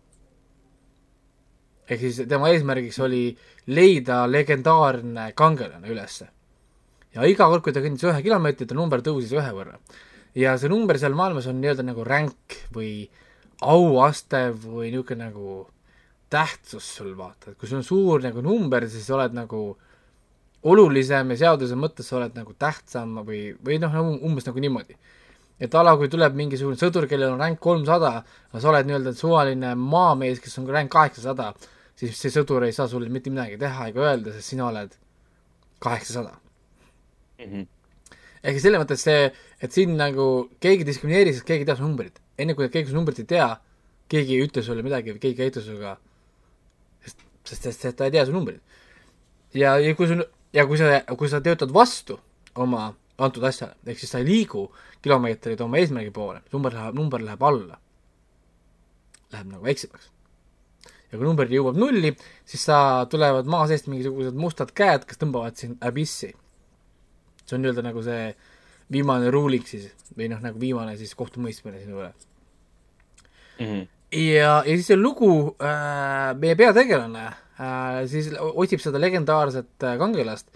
ehk 1.88 2.00
siis 2.00 2.22
tema 2.28 2.48
eesmärgiks 2.48 2.98
oli 3.04 3.36
leida 3.66 4.24
legendaarne 4.26 5.32
kangelane 5.34 5.88
ülesse. 5.88 6.28
ja 7.14 7.26
iga 7.26 7.48
kord, 7.48 7.62
kui 7.62 7.72
ta 7.72 7.80
kõndis 7.80 8.06
ühe 8.08 8.22
kilomeetri, 8.22 8.66
ta 8.66 8.74
number 8.74 9.00
tõusis 9.00 9.32
ühe 9.32 9.52
võrra. 9.52 9.78
ja 10.34 10.56
see 10.58 10.68
number 10.68 10.98
seal 10.98 11.14
maailmas 11.14 11.46
on 11.46 11.60
nii-öelda 11.60 11.84
nagu 11.84 12.04
rank 12.04 12.58
või 12.72 13.08
auaste 13.60 14.50
või 14.50 14.90
niisugune 14.90 15.28
nagu 15.28 15.66
tähtsus 16.30 16.86
sul 16.96 17.14
vaata, 17.16 17.52
et 17.52 17.58
kui 17.58 17.68
sul 17.68 17.78
on 17.78 17.86
suur 17.86 18.22
nagu 18.22 18.42
number, 18.42 18.88
siis 18.90 19.06
sa 19.06 19.14
oled 19.18 19.36
nagu 19.36 19.76
olulisem 20.64 21.34
ja 21.34 21.40
seaduse 21.44 21.76
mõttes 21.78 22.08
sa 22.08 22.18
oled 22.18 22.34
nagu 22.36 22.54
tähtsam 22.58 23.20
või, 23.26 23.52
või 23.64 23.78
noh, 23.82 23.94
umbes 24.24 24.46
nagu 24.48 24.62
niimoodi. 24.64 24.96
Et 25.60 25.74
ala, 25.78 25.94
kui 25.98 26.10
tuleb 26.10 26.34
mingisugune 26.38 26.78
sõdur, 26.78 27.06
kellel 27.10 27.34
on 27.34 27.42
rank 27.42 27.60
kolmsada, 27.62 28.14
aga 28.50 28.62
sa 28.62 28.70
oled 28.72 28.88
nii-öelda 28.88 29.14
suvaline 29.18 29.74
maamees, 29.78 30.40
kes 30.42 30.58
on 30.60 30.66
rank 30.74 30.90
kaheksasada, 30.92 31.52
siis 31.98 32.18
see 32.18 32.32
sõdur 32.34 32.66
ei 32.66 32.74
saa 32.74 32.88
sulle 32.90 33.10
mitte 33.12 33.30
midagi 33.30 33.58
teha 33.60 33.88
ega 33.92 34.08
öelda, 34.08 34.34
sest 34.34 34.54
sina 34.54 34.66
oled 34.68 34.96
kaheksasada. 35.84 36.34
ehk 37.38 38.56
siis 38.56 38.64
selles 38.66 38.82
mõttes 38.82 39.04
see, 39.06 39.30
et 39.62 39.72
siin 39.72 39.94
nagu 39.98 40.48
keegi 40.60 40.86
diskrimineeris, 40.86 41.38
sest 41.38 41.48
keegi 41.48 41.68
teab 41.68 41.78
su 41.78 41.86
numbrit. 41.86 42.18
enne 42.38 42.54
kui 42.54 42.68
keegi 42.68 42.90
su 42.90 42.98
numbrit 42.98 43.20
ei 43.22 43.28
tea, 43.36 43.48
keegi 44.10 44.34
ei 44.34 44.48
ütle 44.48 44.62
sulle 44.62 44.82
midagi 44.82 45.14
või 45.14 45.22
keegi 45.22 45.42
ei 45.42 45.46
käitu 45.46 45.62
sinuga, 45.62 45.96
sest, 47.04 47.22
sest, 47.44 47.62
sest, 47.62 47.80
sest 47.80 47.96
ta 47.98 48.08
ei 48.10 48.14
tea 48.16 48.26
su 48.26 48.34
numbrit. 48.34 48.62
ja, 49.54 49.78
ja 49.78 49.94
kui 49.94 50.10
sul, 50.10 50.24
ja 50.52 50.66
kui 50.66 50.78
sa, 50.78 51.00
kui 51.14 51.30
sa 51.30 51.40
töötad 51.40 51.72
vastu 51.72 52.18
oma 52.54 52.90
antud 53.18 53.44
asjale, 53.46 53.78
ehk 53.86 54.02
siis 54.02 54.10
sa 54.10 54.18
ei 54.18 54.26
liigu 54.26 54.66
kilomeetreid 55.04 55.60
oma 55.64 55.80
eesmärgi 55.80 56.12
poole, 56.14 56.40
number 56.52 56.74
läheb, 56.74 56.96
number 56.98 57.22
läheb 57.24 57.44
alla. 57.44 57.78
Läheb 59.34 59.52
nagu 59.52 59.64
väiksemaks. 59.66 60.10
ja 61.10 61.18
kui 61.18 61.26
number 61.28 61.50
jõuab 61.50 61.76
nulli, 61.78 62.10
siis 62.48 62.64
sa, 62.66 62.78
tulevad 63.10 63.46
maa 63.50 63.68
seest 63.70 63.86
mingisugused 63.86 64.34
mustad 64.38 64.72
käed, 64.74 65.04
kes 65.06 65.20
tõmbavad 65.20 65.60
sind 65.60 65.84
abissi. 65.84 66.32
see 67.44 67.56
on 67.56 67.62
nii-öelda 67.62 67.84
nagu 67.84 68.02
see 68.02 68.32
viimane 68.92 69.30
ruulik 69.32 69.68
siis 69.68 69.90
või 70.16 70.30
noh, 70.32 70.40
nagu 70.44 70.60
viimane 70.60 70.96
siis 71.00 71.14
kohtumõistmine 71.18 71.80
sinu 71.82 72.00
üle. 72.00 72.12
ja, 73.60 74.50
ja 74.64 74.64
siis 74.64 74.88
see 74.90 74.98
lugu 74.98 75.30
äh,, 75.62 76.32
meie 76.40 76.56
peategelane 76.58 77.26
äh, 77.28 78.02
siis 78.10 78.32
otsib 78.40 78.82
seda 78.82 79.00
legendaarset 79.02 79.86
äh, 79.86 79.98
kangelast, 80.00 80.50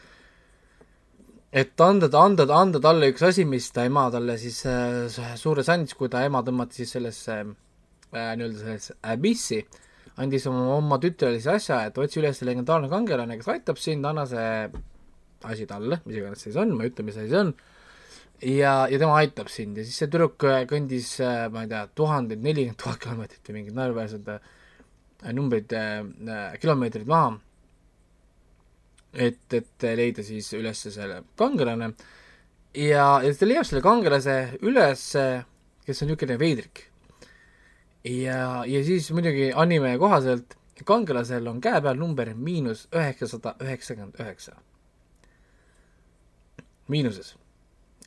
et 1.58 1.80
anda, 1.82 2.08
anda, 2.20 2.46
anda 2.54 2.80
talle 2.82 3.08
üks 3.12 3.24
asi, 3.26 3.44
mis 3.48 3.70
ta 3.74 3.86
ema 3.88 4.06
talle 4.14 4.36
siis 4.40 4.60
äh, 4.68 5.08
suures 5.40 5.70
andis, 5.72 5.96
kui 5.98 6.10
ta 6.12 6.22
ema 6.26 6.42
tõmmati 6.46 6.82
siis 6.82 6.92
sellesse 6.96 7.38
äh, 7.40 8.32
nii-öelda 8.38 8.60
sellesse 8.60 8.98
abissi, 9.14 9.62
andis 10.20 10.46
oma, 10.50 10.66
oma 10.76 11.00
tütrele 11.02 11.40
siis 11.40 11.50
asja, 11.54 11.80
et 11.88 11.98
otsi 11.98 12.20
üles 12.22 12.42
legendaarne 12.46 12.90
kangelane, 12.92 13.38
kes 13.40 13.50
aitab 13.54 13.80
sind, 13.80 14.06
anna 14.06 14.26
see 14.28 14.52
asi 15.48 15.66
talle, 15.70 16.00
mis 16.04 16.20
iganes 16.20 16.44
see 16.44 16.52
siis 16.52 16.60
on, 16.62 16.76
ma 16.76 16.86
ei 16.86 16.92
ütle, 16.92 17.06
mis 17.08 17.18
asi 17.18 17.32
see 17.32 17.42
on 17.42 17.52
ja, 18.42 18.74
ja 18.90 19.00
tema 19.00 19.18
aitab 19.18 19.50
sind. 19.52 19.78
Ja 19.78 19.86
siis 19.86 19.98
see 19.98 20.10
tüdruk 20.10 20.46
äh, 20.46 20.62
kõndis, 20.70 21.16
ma 21.54 21.64
ei 21.64 21.72
tea, 21.72 21.84
tuhandeid, 21.98 22.44
nelikümmend 22.44 22.80
tuhat 22.82 23.02
kilomeetrit 23.02 23.50
või 23.50 23.60
mingid 23.60 23.78
naeruväärsed 23.78 24.32
äh, 24.34 24.40
numbrid 25.34 25.74
äh,, 25.74 26.58
kilomeetrid 26.62 27.08
maha, 27.10 27.38
et, 29.12 29.40
et 29.52 29.88
leida 29.96 30.22
siis 30.22 30.52
üles 30.58 30.82
selle 30.84 31.22
kangelane 31.38 31.92
ja, 32.74 33.06
ja 33.24 33.32
ta 33.34 33.48
leiab 33.48 33.66
selle 33.66 33.82
kangelase 33.84 34.36
üles, 34.60 35.04
kes 35.86 36.02
on 36.04 36.10
niisugune 36.10 36.38
veidrik. 36.40 36.84
ja, 38.04 38.64
ja 38.68 38.84
siis 38.84 39.10
muidugi 39.16 39.50
anime 39.54 39.96
kohaselt 39.98 40.58
kangelasel 40.84 41.46
on 41.50 41.60
käe 41.60 41.80
peal 41.82 41.98
number 41.98 42.30
miinus 42.34 42.86
üheksasada 42.94 43.56
üheksakümmend 43.64 44.20
üheksa. 44.20 44.56
miinuses 46.88 47.34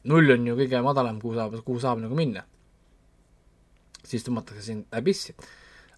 null 0.04 0.32
on 0.34 0.48
ju 0.48 0.56
kõige 0.58 0.82
madalam, 0.84 1.20
kuhu 1.22 1.36
saab, 1.38 1.58
kuhu 1.66 1.80
saab 1.80 2.02
nagu 2.02 2.16
minna. 2.18 2.44
siis 4.04 4.24
tõmmatakse 4.26 4.62
sind 4.66 4.86
abissi. 4.92 5.36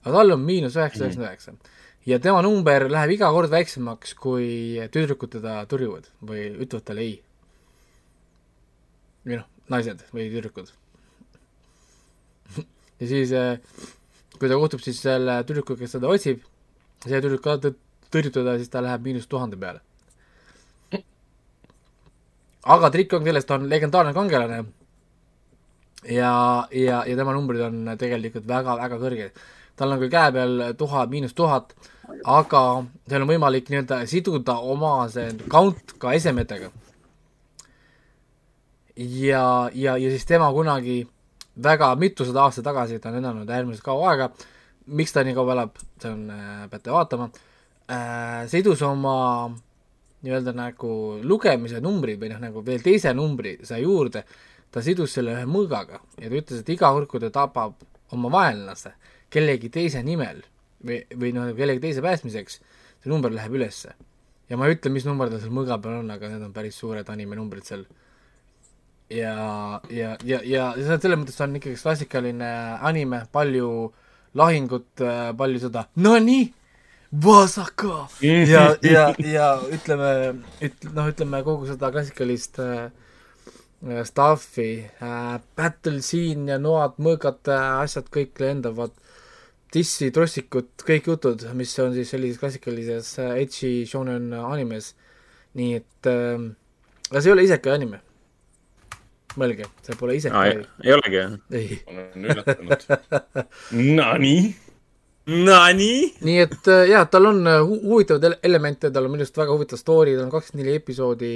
aga 0.03 0.17
tal 0.17 0.35
on 0.35 0.41
miinus 0.43 0.75
üheksasada 0.75 1.07
üheksakümmend 1.07 1.29
üheksa. 1.29 1.81
Ja 2.09 2.19
tema 2.19 2.41
number 2.45 2.87
läheb 2.91 3.15
iga 3.15 3.31
kord 3.35 3.51
väiksemaks, 3.53 4.15
kui 4.19 4.79
tüdrukud 4.93 5.31
teda 5.37 5.61
tõrjuvad 5.71 6.09
või 6.21 6.47
ütlevad 6.51 6.87
talle 6.87 7.05
ei. 7.07 7.15
või 9.23 9.39
noh, 9.39 9.47
naised 9.71 10.03
või 10.11 10.27
tüdrukud. 10.33 10.73
ja 12.99 13.07
siis, 13.07 13.31
kui 14.35 14.51
ta 14.51 14.59
kohtub 14.59 14.83
siis 14.83 14.99
selle 14.99 15.39
tüdrukuga, 15.47 15.85
kes 15.85 15.95
teda 15.97 16.11
otsib, 16.11 16.43
see 17.05 17.23
tüdruk 17.23 17.43
ka 17.45 17.57
tõ- 17.63 17.77
tõrjub 18.11 18.35
teda, 18.35 18.59
siis 18.59 18.71
ta 18.71 18.83
läheb 18.83 19.07
miinus 19.07 19.29
tuhande 19.31 19.59
peale 19.59 19.83
aga 22.63 22.89
trikk 22.91 23.17
on 23.17 23.25
selles, 23.27 23.45
ta 23.45 23.57
on 23.57 23.67
legendaarne 23.71 24.13
kangelane 24.15 24.61
ja, 26.07 26.33
ja, 26.71 27.03
ja 27.07 27.17
tema 27.19 27.35
numbrid 27.35 27.63
on 27.65 27.83
tegelikult 27.99 28.47
väga-väga 28.47 28.99
kõrged. 29.01 29.43
Tal 29.75 29.95
on 29.95 30.01
küll 30.01 30.13
käe 30.13 30.31
peal 30.35 30.61
tuhat, 30.77 31.09
miinus 31.09 31.33
tuhat, 31.37 31.73
aga 32.29 32.61
seal 33.09 33.25
on 33.25 33.31
võimalik 33.31 33.71
nii-öelda 33.71 34.03
siduda 34.09 34.59
oma 34.59 34.95
see 35.11 35.31
count 35.49 35.95
ka 35.99 36.13
esemetega. 36.13 36.71
ja, 38.95 39.45
ja, 39.73 39.97
ja 39.97 40.09
siis 40.13 40.25
tema 40.29 40.51
kunagi 40.53 41.01
väga 41.63 41.95
mitusada 41.95 42.45
aastat 42.45 42.65
tagasi, 42.65 42.99
ta 42.99 43.09
on 43.09 43.21
elanud 43.21 43.49
äärmiselt 43.49 43.85
kaua 43.85 44.11
aega, 44.11 44.29
miks 44.85 45.13
ta 45.13 45.23
nii 45.23 45.35
kaua 45.37 45.55
elab, 45.55 45.77
see 46.01 46.11
on 46.11 46.29
äh,, 46.33 46.65
peate 46.69 46.93
vaatama 46.93 47.29
äh,, 47.89 48.43
sidus 48.51 48.81
oma 48.85 49.49
nii-öelda 50.23 50.53
nagu 50.55 51.19
lugemise 51.23 51.81
numbrid 51.83 52.19
või 52.21 52.31
noh, 52.31 52.41
nagu 52.43 52.63
veel 52.65 52.83
teise 52.83 53.13
numbri 53.17 53.57
sai 53.65 53.81
juurde, 53.83 54.23
ta 54.71 54.81
sidus 54.81 55.13
selle 55.17 55.35
ühe 55.35 55.47
mõõgaga 55.49 55.99
ja 56.19 56.29
ta 56.29 56.37
ütles, 56.37 56.61
et 56.61 56.69
iga 56.73 56.93
kord, 56.95 57.09
kui 57.11 57.21
ta 57.21 57.31
tapab 57.33 57.81
oma 58.13 58.31
vaenlase 58.31 58.93
kellegi 59.33 59.71
teise 59.73 60.03
nimel 60.05 60.43
või, 60.85 61.01
või 61.17 61.33
noh, 61.35 61.51
kellegi 61.57 61.83
teise 61.83 62.03
päästmiseks, 62.05 62.59
see 63.03 63.11
number 63.11 63.33
läheb 63.33 63.57
ülesse. 63.57 63.95
ja 64.49 64.59
ma 64.59 64.67
ei 64.67 64.77
ütle, 64.77 64.91
mis 64.93 65.05
number 65.07 65.31
tal 65.31 65.41
seal 65.41 65.53
mõõga 65.55 65.79
peal 65.81 66.01
on, 66.01 66.11
aga 66.13 66.29
need 66.29 66.45
on 66.45 66.55
päris 66.55 66.77
suured 66.79 67.09
anime 67.09 67.37
numbrid 67.39 67.67
seal. 67.67 67.85
ja, 69.09 69.35
ja, 69.89 70.15
ja, 70.23 70.41
ja 70.45 70.71
selles 70.77 71.19
mõttes 71.19 71.39
on 71.43 71.55
ikkagi 71.59 71.79
klassikaline 71.81 72.51
anime, 72.81 73.23
palju 73.31 73.69
lahingut, 74.37 75.03
palju 75.37 75.65
seda 75.67 75.87
no 76.01 76.17
nii, 76.17 76.51
Vasaka 77.13 78.07
ja, 78.25 78.75
ja, 78.81 79.03
ja 79.21 79.47
ütleme, 79.69 80.13
üt-, 80.65 80.87
noh, 80.95 81.09
ütleme 81.11 81.43
kogu 81.45 81.67
seda 81.69 81.91
klassikalist 81.93 82.57
äh, 82.63 82.87
stuff'i 84.07 84.87
äh,, 84.97 85.35
battle 85.53 86.01
scene 86.01 86.55
ja 86.55 86.57
noad, 86.57 86.97
mõõgad 86.97 87.51
äh,, 87.53 87.67
asjad 87.83 88.09
kõik 88.13 88.41
lendavad, 88.41 88.95
dissi, 89.73 90.09
trossikud, 90.13 90.71
kõik 90.85 91.07
jutud, 91.09 91.45
mis 91.57 91.73
on 91.81 91.93
siis 91.95 92.11
sellises 92.13 92.39
klassikalises 92.41 93.13
äh, 93.23 93.37
edgy 93.43 93.83
shonen 93.89 94.31
animes. 94.37 94.93
nii 95.57 95.77
et 95.77 96.09
äh,, 96.09 96.49
aga 97.11 97.21
see 97.21 97.29
ei 97.29 97.35
ole 97.35 97.45
isekai 97.47 97.75
anime. 97.75 98.01
mõelge, 99.37 99.65
see 99.85 99.97
pole 99.97 100.17
isekai, 100.19 100.59
ei 100.85 100.93
olegi 100.93 101.17
jah? 101.17 101.33
ei. 101.57 101.79
olen 101.89 102.29
üllatunud. 102.29 102.85
Nonii. 103.99 104.45
Nonii? 105.33 105.99
nii 106.29 106.39
et 106.45 106.71
äh, 106.71 106.85
jaa, 106.91 107.05
tal 107.09 107.31
on 107.31 107.43
äh, 107.49 107.59
hu 107.65 107.79
huvitavaid 107.89 108.29
ele- 108.29 108.41
elemente, 108.51 108.93
tal 108.93 109.09
on 109.09 109.15
minu 109.15 109.25
arust 109.25 109.41
väga 109.41 109.57
huvitav 109.57 109.81
story, 109.81 110.17
tal 110.17 110.27
on 110.27 110.33
kakskümmend 110.33 110.67
neli 110.67 110.77
episoodi 110.81 111.35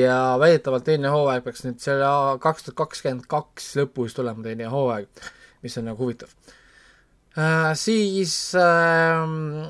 ja 0.00 0.18
väidetavalt 0.40 0.86
teine 0.88 1.12
hooaeg 1.12 1.44
peaks 1.44 1.64
nüüd 1.66 1.80
selle 1.82 2.08
kaks 2.40 2.68
tuhat 2.68 2.80
kakskümmend 2.86 3.28
kaks 3.28 3.74
lõpus 3.82 4.16
tulema 4.16 4.46
teine 4.46 4.70
hooaeg, 4.72 5.26
mis 5.64 5.76
on 5.80 5.90
nagu 5.90 6.00
huvitav 6.00 6.32
äh,. 7.38 7.72
siis 7.78 8.34
äh, 8.58 9.24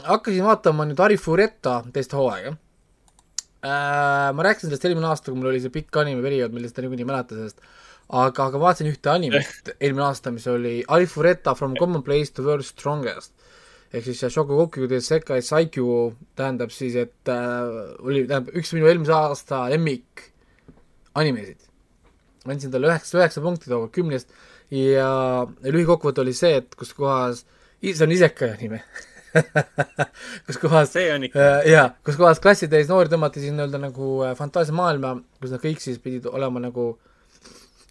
hakkasin 0.08 0.44
vaatama 0.44 0.88
nüüd 0.88 1.00
Arifureta 1.00 1.80
teist 1.94 2.16
hooaega 2.16 2.54
äh,. 3.64 4.28
ma 4.34 4.46
rääkisin 4.48 4.70
sellest 4.70 4.88
eelmine 4.88 5.10
aasta, 5.12 5.30
kui 5.30 5.40
mul 5.40 5.52
oli 5.52 5.62
see 5.64 5.72
pikk 5.74 6.02
animeperiood, 6.04 6.54
millest 6.56 6.76
te 6.76 6.84
niikuinii 6.84 7.06
ei 7.06 7.10
mäleta 7.12 7.38
sellest, 7.38 7.64
aga, 8.08 8.50
aga 8.50 8.60
vaatasin 8.66 8.90
ühte 8.92 9.12
animet 9.12 9.74
eelmine 9.78 10.08
aasta, 10.10 10.34
mis 10.34 10.46
oli 10.50 10.76
Arifureta 10.88 11.56
From 11.58 11.76
Common 11.80 12.04
Place 12.06 12.34
to 12.36 12.46
World's 12.46 12.74
Strongest 12.76 13.34
ehk 13.94 14.08
siis 14.08 14.20
see 14.24 14.32
Shokugoku 14.32 14.88
de 14.90 14.98
Sekai 15.02 15.42
Saikyu 15.44 16.14
tähendab 16.38 16.72
siis, 16.74 16.96
et 16.98 17.30
äh, 17.30 17.94
oli, 18.02 18.24
tähendab 18.26 18.50
üks 18.58 18.72
minu 18.74 18.88
eelmise 18.90 19.14
aasta 19.14 19.64
lemmik 19.70 20.24
animesid. 21.14 21.60
ma 22.44 22.52
andsin 22.52 22.72
talle 22.74 22.90
üheksa, 22.90 23.20
üheksa 23.20 23.42
punkti 23.44 23.70
tookord 23.70 23.94
kümnest 23.94 24.34
ja 24.74 25.08
lühikokkuvõte 25.62 26.24
oli 26.24 26.34
see, 26.36 26.58
et 26.62 26.74
kus 26.78 26.94
kohas, 26.96 27.44
see 27.82 28.04
on 28.06 28.14
isekai 28.14 28.54
anime 28.56 28.82
kus 30.46 30.58
kohas 30.62 30.92
see 30.94 31.08
on 31.14 31.26
ikka, 31.26 31.40
Äh, 31.40 31.70
jaa, 31.72 31.88
kus 32.06 32.18
kohas 32.20 32.40
klassitäis 32.42 32.90
noori 32.90 33.10
tõmmati 33.12 33.42
siis 33.42 33.54
nii-öelda 33.54 33.80
nagu 33.82 34.10
äh, 34.26 34.34
fantaasiamaailma, 34.38 35.16
kus 35.42 35.54
nad 35.54 35.62
kõik 35.62 35.82
siis 35.82 35.98
pidid 36.02 36.28
olema 36.30 36.62
nagu 36.62 36.92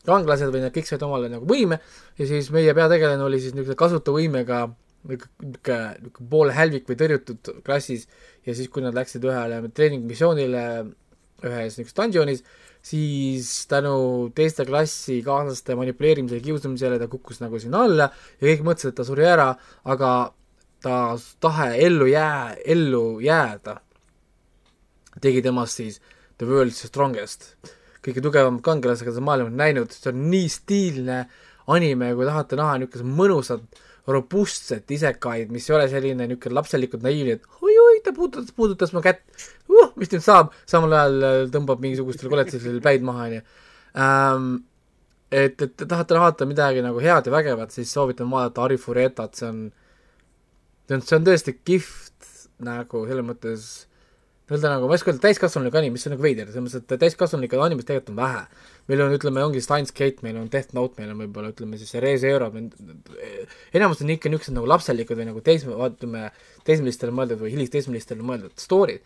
kangelased 0.08 0.52
või 0.52 0.64
nad 0.64 0.74
kõik 0.76 0.88
said 0.88 1.04
omale 1.06 1.30
nagu 1.32 1.48
võime. 1.48 1.80
Ja 2.20 2.28
siis 2.30 2.50
meie 2.54 2.74
peategelane 2.76 3.24
oli 3.24 3.40
siis 3.44 3.56
niisuguse 3.56 3.80
kasutu 3.80 4.16
võimega 4.18 4.66
niisugune, 5.08 5.80
niisugune 6.02 6.30
poole 6.32 6.56
hälvik 6.56 6.90
või 6.90 7.00
tõrjutud 7.00 7.54
klassis. 7.66 8.08
Ja 8.48 8.56
siis, 8.56 8.68
kui 8.72 8.84
nad 8.84 8.96
läksid 8.96 9.24
ühele 9.24 9.62
treeningmissioonile 9.72 10.66
ühes 11.44 11.78
niisuguses 11.78 11.96
dungeonis, 12.00 12.44
siis 12.84 13.52
tänu 13.72 14.32
teiste 14.36 14.66
klassikaaslaste 14.68 15.76
manipuleerimisele, 15.80 16.44
kiusamisele 16.44 17.00
ta 17.00 17.08
kukkus 17.08 17.40
nagu 17.40 17.60
sinna 17.60 17.86
alla 17.88 18.10
ja 18.12 18.50
kõik 18.50 18.66
mõtlesid, 18.68 18.92
et 18.92 19.00
ta 19.00 19.08
suri 19.08 19.28
ära, 19.28 19.54
aga 19.88 20.10
ta 20.84 20.98
tahe 21.44 21.70
ellu 21.86 22.10
jää, 22.12 22.58
ellu 22.76 23.06
jääda 23.24 23.80
tegi 25.24 25.42
temast 25.46 25.80
siis 25.80 26.02
The 26.38 26.50
World's 26.50 26.84
Strongest. 26.90 27.54
kõige 28.04 28.20
tugevam 28.20 28.58
kangelase, 28.60 29.06
keda 29.06 29.16
sa 29.16 29.22
maailmas 29.24 29.54
näinud, 29.56 29.94
see 29.96 30.10
on 30.12 30.26
nii 30.28 30.48
stiilne 30.52 31.20
anime, 31.72 32.10
kui 32.18 32.26
tahate 32.28 32.58
näha 32.60 32.74
niisugust 32.82 33.08
mõnusat 33.08 33.78
robustset 34.12 34.92
isekaid, 34.92 35.54
mis 35.56 35.70
ei 35.70 35.76
ole 35.78 35.86
selline 35.88 36.28
niisugune 36.28 36.58
lapselikult 36.58 37.06
naiivne, 37.06 37.38
et 37.38 37.64
oi-oi, 37.64 38.02
ta 38.04 38.12
puudutas, 38.18 38.52
puudutas 38.58 38.92
mu 38.92 39.00
kätt 39.06 39.24
uh,, 39.74 39.94
mis 40.00 40.12
nüüd 40.14 40.26
saab, 40.26 40.54
samal 40.70 40.94
ajal 40.98 41.30
äh, 41.30 41.40
tõmbab 41.54 41.84
mingisugustel 41.84 42.32
koletistel 42.32 42.82
päid 42.84 43.06
maha, 43.06 43.30
onju. 43.30 43.46
et, 45.34 45.56
et 45.62 45.78
te 45.78 45.86
tahate 45.86 46.18
vaadata 46.18 46.50
midagi 46.50 46.82
nagu 46.86 47.02
head 47.02 47.30
ja 47.30 47.34
vägevat, 47.34 47.74
siis 47.76 47.94
soovitan 47.94 48.30
vaadata 48.32 48.68
Arifuretat, 48.68 49.38
see 49.38 49.50
on 49.50 49.64
see 50.88 50.98
on, 50.98 51.02
see 51.08 51.18
on 51.18 51.26
tõesti 51.28 51.56
kihvt 51.66 52.30
nagu 52.64 53.04
selles 53.08 53.26
mõttes, 53.26 53.66
öelda 54.52 54.74
nagu, 54.76 54.88
ma 54.88 54.94
ei 54.94 55.00
oska 55.00 55.12
öelda 55.12 55.24
täiskasvanulik 55.24 55.76
anim, 55.80 55.96
mis 55.96 56.06
on 56.08 56.14
nagu 56.14 56.24
veider, 56.24 56.50
selles 56.52 56.66
mõttes, 56.66 56.84
et 56.84 57.02
täiskasvanulikke 57.02 57.60
animeid 57.64 57.88
tegelikult 57.88 58.14
on 58.14 58.20
vähe. 58.20 58.44
meil 58.92 59.02
on, 59.06 59.16
ütleme, 59.16 59.44
ongi 59.48 59.64
Steins 59.64 59.94
Gate, 59.96 60.22
meil 60.26 60.38
on 60.38 60.50
Death 60.52 60.76
Note, 60.76 61.00
meil 61.00 61.14
on 61.14 61.24
võib-olla 61.24 61.54
ütleme 61.54 61.80
siis 61.80 61.96
Erase 61.96 62.30
Euro, 62.30 62.52
enamus 63.74 64.04
on 64.04 64.14
ikka 64.14 64.30
niisugused 64.30 64.58
nagu 64.58 64.70
lapselikud 64.70 65.20
või 65.20 65.30
nagu 65.32 65.44
teisme, 65.46 65.78
ütleme, 65.88 66.30
teismelistele 66.68 67.16
mõeldud 67.16 67.42
või 67.46 67.54
hilisteismelistele 67.56 68.26
mõeldud 68.28 68.60
story'd. 68.60 69.02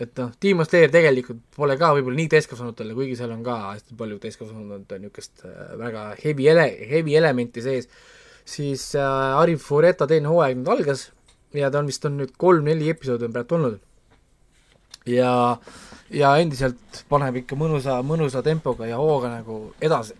Et 0.00 0.18
noh, 0.18 0.32
Demon 0.42 0.66
Slayer 0.66 0.90
tegelikult 0.90 1.42
pole 1.54 1.76
ka 1.78 1.92
võib-olla 1.94 2.18
nii 2.18 2.32
täiskasvanutele, 2.32 2.96
kuigi 2.96 3.14
seal 3.18 3.30
on 3.30 3.44
ka 3.46 3.60
hästi 3.70 3.96
palju 3.98 4.18
täiskasvanute 4.22 4.98
niisugust 4.98 5.44
äh, 5.46 5.74
väga 5.78 6.08
heavy 6.18 6.48
ele-, 6.50 6.72
heavy 6.90 7.14
elementi 7.20 7.62
sees 7.62 7.90
siis 8.44 8.94
äh, 8.98 9.38
Arif 9.38 9.62
Fureta 9.64 10.06
teine 10.06 10.28
hooaeg 10.28 10.58
nüüd 10.58 10.70
algas 10.74 11.08
ja 11.54 11.70
ta 11.70 11.80
on 11.80 11.88
vist 11.88 12.04
on 12.04 12.18
nüüd 12.18 12.34
kolm-neli 12.40 12.90
episoodi 12.92 13.28
on 13.28 13.34
praegu 13.34 13.48
tulnud. 13.48 13.78
ja, 15.06 15.56
ja 16.10 16.34
endiselt 16.40 17.04
paneb 17.08 17.42
ikka 17.42 17.56
mõnusa, 17.56 18.00
mõnusa 18.02 18.42
tempoga 18.42 18.88
ja 18.88 18.98
hooga 19.00 19.30
nagu 19.38 19.58
edasi. 19.80 20.14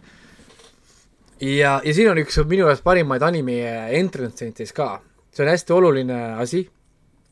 ja, 1.41 1.81
ja 1.85 1.95
siin 1.95 2.11
on 2.11 2.23
üks 2.23 2.39
minu 2.47 2.69
jaoks 2.69 2.85
parimaid 2.87 3.23
anime 3.23 3.61
entrance 3.99 4.37
scenes 4.39 4.73
ka, 4.73 5.01
see 5.33 5.45
on 5.45 5.53
hästi 5.53 5.77
oluline 5.77 6.21
asi, 6.41 6.65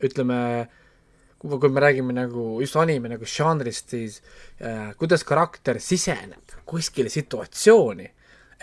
ütleme, 0.02 0.38
kui 0.66 0.81
kui 1.42 1.70
me 1.70 1.82
räägime 1.82 2.14
nagu 2.14 2.60
just 2.62 2.76
anime 2.78 3.10
nagu 3.10 3.26
žanrist, 3.26 3.90
siis 3.90 4.20
äh, 4.60 4.92
kuidas 4.98 5.24
karakter 5.26 5.80
siseneb 5.82 6.58
kuskile 6.66 7.10
situatsiooni, 7.10 8.06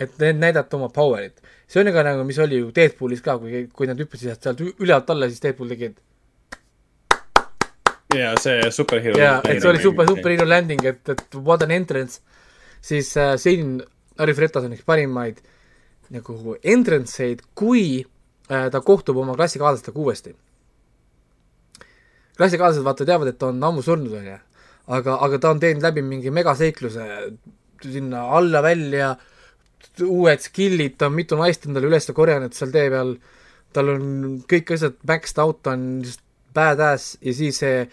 et 0.00 0.22
näidata 0.32 0.78
oma 0.78 0.88
power'it. 0.88 1.42
see 1.68 1.82
on 1.84 1.92
ka 1.92 2.02
nagu, 2.02 2.24
mis 2.24 2.38
oli 2.38 2.58
ju 2.58 2.70
Deadpoolis 2.74 3.20
ka, 3.22 3.38
kui, 3.38 3.66
kui 3.72 3.86
nad 3.86 4.00
hüppasid 4.00 4.32
sealt 4.40 4.62
ülevalt 4.64 5.10
alla, 5.12 5.28
siis 5.28 5.42
Deadpool 5.44 5.68
tegi, 5.68 5.92
et 5.92 6.00
ja 8.16 8.34
see 8.40 8.70
superhero. 8.74 9.18
jaa, 9.18 9.38
et 9.44 9.60
see 9.62 9.70
oli 9.70 9.82
super, 9.82 10.08
superhero 10.08 10.48
landing, 10.48 10.82
et, 10.88 11.14
et 11.14 11.38
what 11.38 11.62
an 11.62 11.70
entrance, 11.74 12.20
siis 12.82 13.12
äh, 13.20 13.36
siin 13.38 13.78
Harry 14.18 14.34
Fretas 14.36 14.66
on 14.66 14.74
üks 14.76 14.86
parimaid 14.86 15.40
nagu 16.10 16.56
entrance 16.66 17.22
eid, 17.22 17.44
kui 17.54 18.00
äh, 18.02 18.66
ta 18.72 18.80
kohtub 18.82 19.20
oma 19.22 19.36
klassikaaslastega 19.38 20.00
uuesti. 20.00 20.34
Klassikaaslased 22.40 22.86
vaata 22.86 23.06
teavad, 23.08 23.32
et 23.32 23.38
ta 23.40 23.50
on 23.52 23.60
ammu 23.70 23.84
surnud, 23.84 24.14
on 24.16 24.28
ju, 24.30 24.38
aga, 24.96 25.18
aga 25.26 25.40
ta 25.42 25.52
on 25.54 25.60
teinud 25.62 25.84
läbi 25.84 26.04
mingi 26.06 26.32
megaseikluse 26.34 27.06
sinna 27.84 28.24
alla-välja, 28.36 29.12
uued 30.04 30.42
skill'id, 30.44 30.96
ta 30.98 31.08
on 31.08 31.16
mitu 31.16 31.38
naist 31.40 31.66
endale 31.68 31.88
üles 31.90 32.08
korjanud 32.16 32.56
seal 32.56 32.72
tee 32.74 32.88
peal, 32.92 33.14
tal 33.76 33.92
on 33.94 34.04
kõik 34.50 34.74
asjad 34.76 34.98
maxed 35.08 35.40
out, 35.42 35.62
ta 35.64 35.74
on 35.76 35.86
just 36.04 36.22
badass 36.56 37.16
ja 37.22 37.34
siis 37.36 37.60
see, 37.62 37.86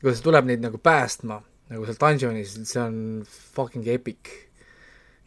kuidas 0.00 0.20
ta 0.20 0.28
tuleb 0.28 0.50
neid 0.50 0.64
nagu 0.64 0.80
päästma, 0.82 1.40
nagu 1.72 1.88
seal 1.88 1.98
dungeonis, 2.00 2.56
see 2.68 2.82
on 2.82 3.00
fucking 3.56 3.88
epic. 3.92 4.36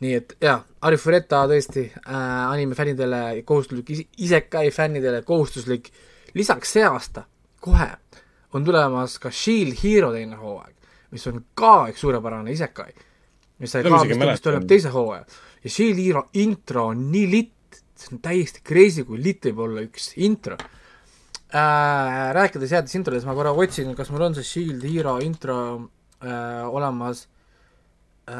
nii 0.03 0.15
et 0.19 0.33
jaa, 0.43 0.57
Arif 0.83 1.05
Fureta 1.05 1.45
tõesti 1.47 1.85
äh, 1.87 2.15
anime 2.49 2.75
fännidele 2.75 3.43
kohustuslik, 3.47 4.09
isekai 4.19 4.67
fännidele 4.75 5.21
kohustuslik, 5.23 5.93
lisaks 6.35 6.73
see 6.75 6.83
aasta 6.83 7.23
kohe 7.63 7.87
on 8.53 8.65
tulemas 8.65 9.17
ka 9.21 9.31
Shield 9.33 9.79
Hero 9.81 10.11
teine 10.13 10.37
hooaeg, 10.37 10.75
mis 11.13 11.25
on 11.29 11.41
ka 11.57 11.87
üks 11.91 12.03
suurepärane 12.03 12.53
isekai, 12.53 12.91
mis 13.61 13.73
sai 13.73 13.83
ka, 13.85 14.03
mis 14.05 14.43
tuleb 14.43 14.67
teise 14.69 14.89
hooaja. 14.93 15.25
ja 15.63 15.69
Shield 15.69 15.99
Hero 16.03 16.27
intro 16.41 16.87
on 16.91 16.99
nii 17.13 17.27
litt, 17.31 17.81
see 17.97 18.15
on 18.15 18.21
täiesti 18.23 18.63
crazy, 18.65 19.05
kui 19.07 19.21
litt 19.23 19.45
võib 19.49 19.59
olla 19.67 19.79
üks 19.85 20.11
intro 20.21 20.57
äh,. 21.53 22.33
rääkides 22.37 22.71
headest 22.77 22.95
introdest, 22.99 23.27
ma 23.29 23.37
korra 23.37 23.53
otsin, 23.57 23.95
kas 23.97 24.09
mul 24.13 24.27
on 24.29 24.35
see 24.37 24.49
Shield 24.49 24.83
Hero 24.89 25.19
intro 25.25 25.57
äh, 26.21 26.63
olemas 26.69 27.27
äh, 28.29 28.35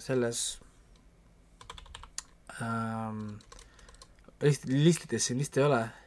selles 0.00 0.60
ähm, 2.60 3.38
list-, 4.42 4.68
listides 4.70 5.26
siin 5.26 5.40
vist 5.42 5.56
ei 5.58 5.64
ole 5.66 5.80
äh,. 5.84 5.99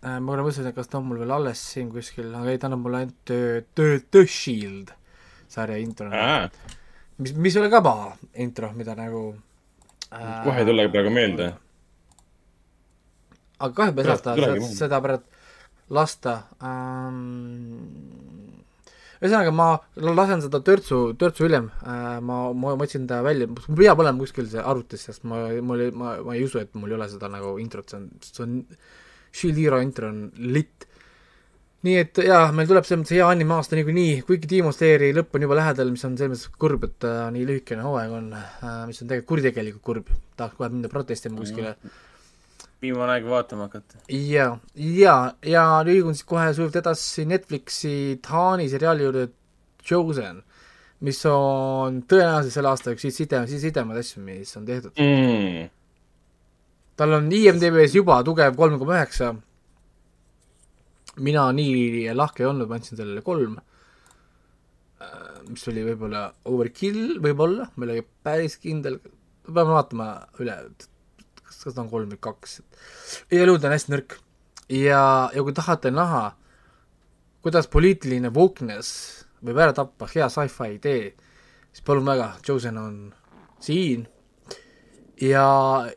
Ma 0.00 0.32
korra 0.32 0.46
mõtlesin, 0.46 0.70
et 0.70 0.76
kas 0.76 0.88
ta 0.88 0.98
on 1.00 1.10
mul 1.10 1.20
veel 1.20 1.34
alles 1.36 1.60
siin 1.74 1.90
kuskil, 1.92 2.30
aga 2.32 2.52
ei, 2.52 2.60
ta 2.60 2.70
annab 2.70 2.86
mulle 2.86 3.02
ainult 3.02 3.18
The, 3.28 3.64
The, 3.76 4.00
The 4.08 4.24
Shield 4.26 4.94
sarja 5.50 5.78
intro. 5.82 6.10
Mis, 7.20 7.34
mis 7.34 7.56
ei 7.56 7.64
ole 7.64 7.72
ka 7.72 7.82
paha 7.84 8.12
intro, 8.40 8.70
mida 8.76 8.94
nagu 8.96 9.24
äh, 10.08 10.38
kohe 10.46 10.62
ei 10.62 10.68
tule 10.68 10.86
praegu 10.92 11.12
meelde. 11.12 11.50
aga 13.60 13.74
kahju 13.76 14.00
ei 14.00 14.08
saa 14.08 14.36
seda, 14.38 14.54
seda 14.78 15.02
pärast 15.04 15.26
lasta. 15.90 16.36
Ähm,. 16.64 17.82
ühesõnaga, 19.20 19.52
ma 19.52 19.66
lasen 20.00 20.40
seda 20.46 20.62
törtsu, 20.64 21.00
törtsu 21.20 21.44
hiljem. 21.44 21.68
Äh,, 21.82 22.22
ma, 22.24 22.38
ma, 22.54 22.72
ma 22.78 22.86
otsin 22.86 23.04
ta 23.10 23.20
välja, 23.26 23.50
mul 23.50 23.82
peab 23.82 24.00
olema 24.00 24.22
kuskil 24.22 24.48
see 24.48 24.62
arvutis, 24.64 25.04
sest 25.10 25.26
ma, 25.28 25.42
mul 25.66 25.90
ma, 25.92 26.16
ma 26.24 26.38
ei 26.38 26.46
usu, 26.46 26.62
et 26.62 26.72
mul 26.78 26.94
ei 26.94 26.96
ole 26.96 27.10
seda 27.12 27.28
nagu 27.32 27.58
introt, 27.60 27.90
see 27.90 28.00
on, 28.00 28.08
see 28.24 28.46
on, 28.46 28.56
Shield 29.32 29.58
Hero 29.62 29.80
intro 29.82 30.10
on 30.10 30.28
lit. 30.54 30.86
nii 31.86 31.96
et 31.96 32.18
jaa, 32.26 32.50
meil 32.52 32.68
tuleb 32.68 32.84
selles 32.84 33.00
mõttes 33.00 33.16
hea 33.16 33.28
animaasta 33.32 33.78
niikuinii, 33.78 34.20
kuigi 34.28 34.50
Demon 34.50 34.74
Slayeri 34.76 35.14
lõpp 35.16 35.38
on 35.38 35.46
juba 35.46 35.56
lähedal, 35.56 35.88
mis 35.94 36.04
on 36.04 36.18
selles 36.20 36.34
mõttes 36.34 36.60
kurb, 36.60 36.84
et 36.90 37.08
äh, 37.08 37.22
nii 37.32 37.46
lühikene 37.48 37.86
hooaeg 37.86 38.12
on 38.18 38.30
äh,, 38.36 38.84
mis 38.90 39.00
on 39.00 39.08
tegelikult 39.08 39.30
kuritegelikult 39.32 39.86
kurb, 39.86 40.14
tahaks 40.36 40.58
kohe 40.58 40.68
minna 40.74 40.92
protestima 40.92 41.40
kuskile 41.40 41.76
viimane 42.82 43.16
aeg 43.16 43.26
vaatama 43.28 43.68
hakata. 43.68 44.00
ja, 44.08 44.50
ja, 44.74 45.16
ja 45.46 45.64
liigun 45.86 46.16
siis 46.16 46.28
kohe 46.28 46.48
sujuvalt 46.54 46.78
edasi 46.80 47.26
Netflixi 47.28 47.94
Taani 48.24 48.68
seriaali 48.72 49.04
juurde 49.06 49.26
Chosen, 49.84 50.42
mis 51.06 51.20
on 51.28 52.02
tõenäoliselt 52.08 52.56
selle 52.56 52.72
aasta 52.72 52.92
üks 52.92 53.06
sidem, 53.16 53.46
sidemaid 53.48 54.00
asju, 54.02 54.22
mis 54.24 54.56
on 54.60 54.66
tehtud. 54.68 54.92
mm.. 55.00 55.68
Tal 57.00 57.16
on 57.16 57.30
IMDB-s 57.32 57.94
juba 57.96 58.18
tugev 58.26 58.58
kolm 58.58 58.76
koma 58.80 58.98
üheksa. 58.98 59.32
mina 61.16 61.46
nii 61.52 62.12
lahke 62.14 62.44
ei 62.44 62.48
olnud, 62.48 62.68
ma 62.68 62.76
andsin 62.76 62.98
sellele 62.98 63.22
kolm. 63.24 63.56
mis 65.48 65.64
oli 65.72 65.82
võib-olla 65.86 66.26
overkill, 66.44 67.16
võib-olla, 67.24 67.70
ma 67.74 67.86
ei 67.86 68.02
ole 68.02 68.04
päris 68.22 68.58
kindel, 68.60 69.00
peame 69.46 69.72
vaatama 69.72 70.10
üle, 70.44 70.58
kas, 71.40 71.62
kas 71.64 71.74
ta 71.74 71.80
on 71.82 71.88
kolm 71.90 72.12
või 72.12 72.20
kaks. 72.28 72.60
igal 73.32 73.48
juhul 73.48 73.62
ta 73.62 73.70
on 73.70 73.76
hästi 73.78 73.94
nõrk 73.96 74.18
ja, 74.68 75.02
ja 75.32 75.42
kui 75.42 75.56
tahate 75.56 75.90
näha, 75.90 76.22
kuidas 77.40 77.70
poliitiline 77.72 78.28
wokeness 78.36 79.24
võib 79.40 79.56
ära 79.56 79.72
tappa 79.72 80.08
hea 80.12 80.28
sci-fi 80.28 80.76
idee, 80.76 81.12
siis 81.72 81.84
palun 81.86 82.12
väga, 82.12 82.34
Chosen 82.44 82.78
on 82.78 82.96
siin 83.64 84.04
ja, 85.20 85.46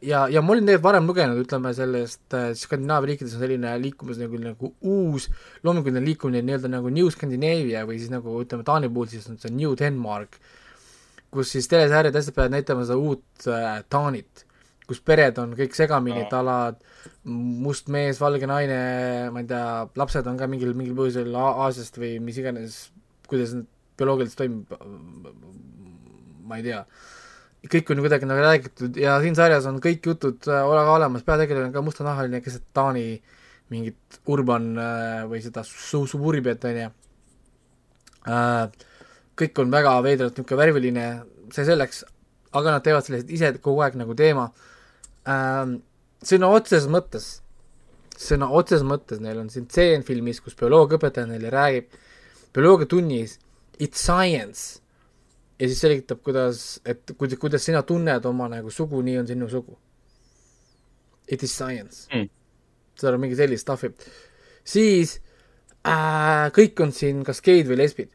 ja, 0.03 0.25
ja 0.27 0.41
ma 0.43 0.53
olin 0.53 0.67
tegelikult 0.67 0.87
varem 0.87 1.07
lugenud, 1.07 1.39
ütleme 1.45 1.71
sellest 1.75 2.35
äh, 2.35 2.51
Skandinaavia 2.59 3.13
riikides 3.13 3.37
on 3.37 3.43
selline 3.43 3.73
liikumus 3.81 4.19
nagu, 4.19 4.39
nagu 4.41 4.71
uus 4.81 5.29
loominguline 5.63 6.03
liikumine 6.03 6.43
nii-öelda 6.43 6.71
nagu 6.73 6.91
New 6.93 7.11
Scandinavia 7.13 7.85
või 7.87 8.01
siis 8.01 8.11
nagu 8.13 8.35
ütleme 8.43 8.65
Taani 8.67 8.91
puhul 8.91 9.11
siis 9.13 9.29
on 9.31 9.39
see 9.39 9.53
New 9.55 9.77
Denmark, 9.79 10.35
kus 11.33 11.53
siis 11.55 11.69
telesäärid 11.71 12.15
hästi 12.15 12.35
peavad 12.35 12.57
näitama 12.57 12.83
seda 12.87 12.99
uut 12.99 13.47
äh, 13.47 13.79
Taanit, 13.89 14.43
kus 14.89 14.99
pered 14.99 15.39
on 15.39 15.55
kõik 15.55 15.77
segamini, 15.77 16.25
et 16.25 16.35
ala 16.35 16.57
must 17.23 17.87
mees, 17.93 18.19
valge 18.19 18.49
naine, 18.49 18.79
ma 19.31 19.43
ei 19.43 19.47
tea, 19.47 19.65
lapsed 19.99 20.27
on 20.27 20.39
ka 20.39 20.51
mingil, 20.51 20.75
mingil 20.75 20.99
põhjusel 20.99 21.31
Aasiast 21.39 21.95
või 22.01 22.17
mis 22.23 22.43
iganes, 22.43 22.85
kuidas 23.31 23.55
need 23.55 23.71
bioloogiliselt 23.97 24.41
toimub, 24.41 24.73
ma 26.43 26.59
ei 26.59 26.65
tea 26.65 26.83
kõik 27.71 27.91
on 27.91 27.99
ju 27.99 28.03
kuidagi 28.05 28.27
nagu 28.27 28.43
räägitud 28.43 28.97
ja 28.99 29.15
siin 29.23 29.37
sarjas 29.37 29.67
on 29.69 29.79
kõik 29.83 30.05
jutud 30.05 30.47
äh, 30.51 30.65
ole- 30.67 30.87
olemas, 30.95 31.23
peategelane 31.23 31.69
on 31.69 31.75
ka 31.75 31.83
mustanahaline 31.85 32.41
keset 32.43 32.65
Taani 32.75 33.21
mingit 33.71 34.19
urban 34.27 34.73
äh, 34.77 35.21
või 35.29 35.39
seda 35.43 35.63
su-, 35.67 36.05
suburbiat, 36.09 36.65
on 36.67 36.81
ju. 36.81 36.89
kõik 39.39 39.63
on 39.63 39.71
väga 39.71 39.93
veidralt 40.03 40.37
niisugune 40.37 40.59
värviline, 40.59 41.05
see 41.55 41.65
selleks, 41.67 42.03
aga 42.53 42.75
nad 42.75 42.83
teevad 42.85 43.07
sellest 43.07 43.31
ise 43.33 43.53
kogu 43.63 43.81
aeg 43.83 43.97
nagu 43.99 44.15
teema. 44.15 44.49
sõna 46.23 46.51
otseses 46.51 46.87
mõttes, 46.91 47.27
sõna 48.19 48.47
otseses 48.51 48.85
mõttes 48.87 49.19
neil 49.23 49.39
on 49.39 49.49
siin 49.49 49.65
tseen 49.67 50.03
filmis, 50.03 50.39
kus 50.43 50.55
bioloogiaõpetaja 50.59 51.27
neile 51.27 51.49
räägib 51.51 51.89
bioloogiatunnis 52.53 53.39
it's 53.79 53.99
science 53.99 54.82
ja 55.59 55.67
siis 55.67 55.81
selgitab, 55.81 56.21
kuidas, 56.25 56.81
et 56.85 57.13
kuidas, 57.17 57.39
kuidas 57.39 57.65
sina 57.65 57.83
tunned 57.87 58.25
oma 58.25 58.49
nagu 58.51 58.71
sugu, 58.71 59.01
nii 59.01 59.17
on 59.21 59.27
sinu 59.27 59.49
sugu. 59.49 59.77
It 61.27 61.43
is 61.43 61.53
science 61.55 62.07
Mm. 62.13 62.29
seal 62.99 63.13
on 63.13 63.21
mingi 63.21 63.35
sellist 63.35 63.63
stuff'i. 63.67 63.93
siis 64.63 65.19
äh, 65.87 66.49
kõik 66.55 66.81
on 66.83 66.91
siin 66.91 67.23
kas 67.23 67.41
geid 67.41 67.67
või 67.67 67.77
lesbid. 67.77 68.11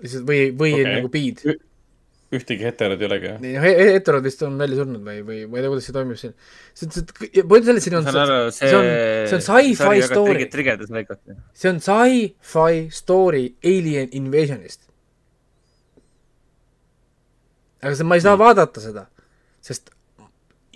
lihtsalt 0.00 0.26
või, 0.26 0.50
või 0.56 0.72
okay. 0.80 0.94
nagu 0.96 1.08
biid. 1.12 1.42
Ühtegi 2.30 2.62
heterot 2.62 3.00
ei 3.02 3.06
olegi. 3.08 3.30
ei 3.42 3.54
noh, 3.56 3.64
heterod 3.94 4.22
vist 4.22 4.42
on 4.46 4.58
välja 4.60 4.76
surnud 4.78 5.02
või, 5.02 5.16
või 5.26 5.38
ma 5.50 5.58
ei 5.58 5.64
tea, 5.64 5.70
kuidas 5.72 5.86
see 5.88 5.94
toimib 5.96 6.18
siin. 6.20 6.34
see, 6.78 6.86
see, 6.94 7.42
point 7.50 7.64
selles, 7.66 7.82
siin 7.86 7.96
on, 7.98 8.04
saan 8.06 8.20
aru, 8.22 8.36
see 8.54 8.68
see 8.70 8.76
on, 8.78 8.86
see 9.32 9.38
on 9.40 9.42
sci-fi 9.46 10.04
story, 10.06 10.46
trigedas 10.52 10.92
lõigata. 10.94 11.34
see 11.58 11.72
on 11.72 11.80
sci-fi 11.82 12.76
story 13.00 13.42
alien 13.66 14.12
invasionist. 14.20 14.86
aga 17.82 17.94
see, 17.96 18.04
ma 18.06 18.14
ei 18.18 18.24
saa 18.24 18.36
vaadata 18.40 18.82
seda, 18.84 19.06
sest 19.64 19.90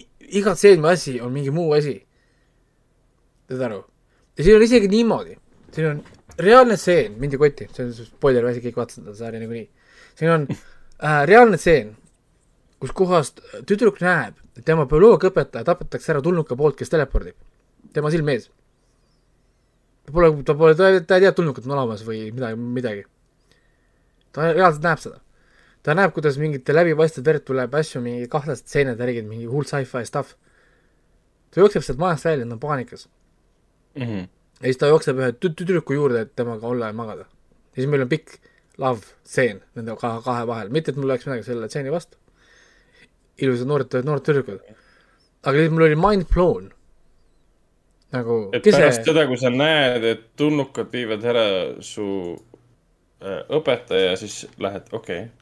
i- 0.01 0.09
iga 0.41 0.55
seesmi 0.59 0.89
asi 0.91 1.19
on 1.21 1.33
mingi 1.35 1.53
muu 1.55 1.71
asi. 1.77 1.99
saad 3.49 3.63
aru? 3.69 3.83
ja 4.37 4.45
siin 4.45 4.57
on 4.59 4.63
isegi 4.67 4.89
niimoodi, 4.91 5.37
siin 5.75 5.87
on 5.93 6.03
reaalne 6.41 6.77
stseen, 6.81 7.15
mind 7.21 7.37
ei 7.37 7.39
koti, 7.47 7.69
see 7.71 7.85
on 7.87 7.93
spoiler 7.95 8.47
asi, 8.51 8.63
kõik 8.65 8.79
vaatasid 8.81 9.05
seda 9.05 9.15
sarja 9.21 9.39
niikuinii. 9.43 9.69
siin 10.19 10.31
on 10.35 10.47
äh, 11.03 11.23
reaalne 11.27 11.59
stseen, 11.59 11.95
kus 12.83 12.93
kohast 12.93 13.41
tüdruk 13.69 14.01
näeb, 14.05 14.37
et 14.59 14.65
tema 14.67 14.85
bioloogiaõpetaja 14.91 15.65
tapetakse 15.67 16.13
ära 16.13 16.23
tulnuka 16.23 16.57
poolt, 16.59 16.77
kes 16.79 16.93
telepordib. 16.93 17.35
tema 17.95 18.11
silme 18.11 18.33
ees. 18.33 18.51
ta 20.07 20.13
pole, 20.13 20.31
ta 20.45 20.55
pole, 20.55 20.75
ta, 20.75 20.89
ei 20.91 21.01
tea, 21.01 21.29
et 21.31 21.37
tulnukat 21.37 21.67
on 21.67 21.77
olemas 21.79 22.05
või 22.05 22.31
midagi, 22.33 22.61
midagi. 22.61 23.05
ta 24.33 24.53
reaalselt 24.53 24.85
näeb 24.85 25.03
seda. 25.03 25.21
ta 25.83 25.95
näeb, 25.95 26.13
kuidas 26.13 26.39
mingite 26.39 26.75
läbipaistvad 26.75 27.27
verd 27.27 27.45
tuleb 27.45 27.75
asju, 27.75 28.01
mingi 28.05 28.29
kahtlased 28.29 28.69
seened, 28.69 28.99
värgid, 28.99 29.27
mingi 29.29 29.47
hull 29.47 29.65
sci-fi 29.65 30.05
stuff. 30.05 30.35
ta 31.51 31.61
jookseb 31.61 31.83
sealt 31.83 31.99
majast 31.99 32.25
välja, 32.25 32.47
ta 32.47 32.53
on 32.53 32.61
paanikas. 32.61 33.09
Mhm. 33.97 34.27
ja 34.61 34.65
siis 34.69 34.77
ta 34.79 34.87
jookseb 34.87 35.19
ühe 35.19 35.31
tü- 35.33 35.55
tüdruku 35.55 35.95
juurde, 35.95 36.21
et 36.21 36.37
temaga 36.37 36.67
olla 36.67 36.87
ja 36.87 36.93
magada. 36.93 37.27
ja 37.75 37.83
siis 37.83 37.91
meil 37.91 38.03
on 38.03 38.09
pikk 38.09 38.39
love 38.81 39.15
stseen 39.25 39.61
nende 39.77 39.97
kahe, 40.01 40.23
kahe 40.25 40.47
vahel, 40.49 40.73
mitte 40.75 40.93
et 40.93 40.99
mul 40.99 41.11
oleks 41.11 41.29
midagi 41.29 41.47
selle 41.49 41.69
stseeni 41.71 41.93
vastu. 41.95 42.19
ilusad 43.43 43.71
noored, 43.71 43.95
noored 44.07 44.25
tüdrukud. 44.27 44.75
aga 45.43 45.61
siis 45.61 45.71
mul 45.75 45.87
oli 45.89 46.01
mind 46.01 46.27
blown. 46.33 46.73
nagu, 48.15 48.41
et 48.55 48.67
kes 48.67 48.79
pärast 48.79 49.07
seda, 49.07 49.27
kui 49.31 49.39
sa 49.39 49.53
näed, 49.55 50.05
et 50.11 50.27
tulnukad 50.39 50.91
viivad 50.93 51.25
ära 51.31 51.47
su 51.83 52.09
äh, 53.23 53.41
õpetaja, 53.61 54.19
siis 54.21 54.45
lähed, 54.59 54.91
okei 54.93 55.25
okay.. 55.25 55.33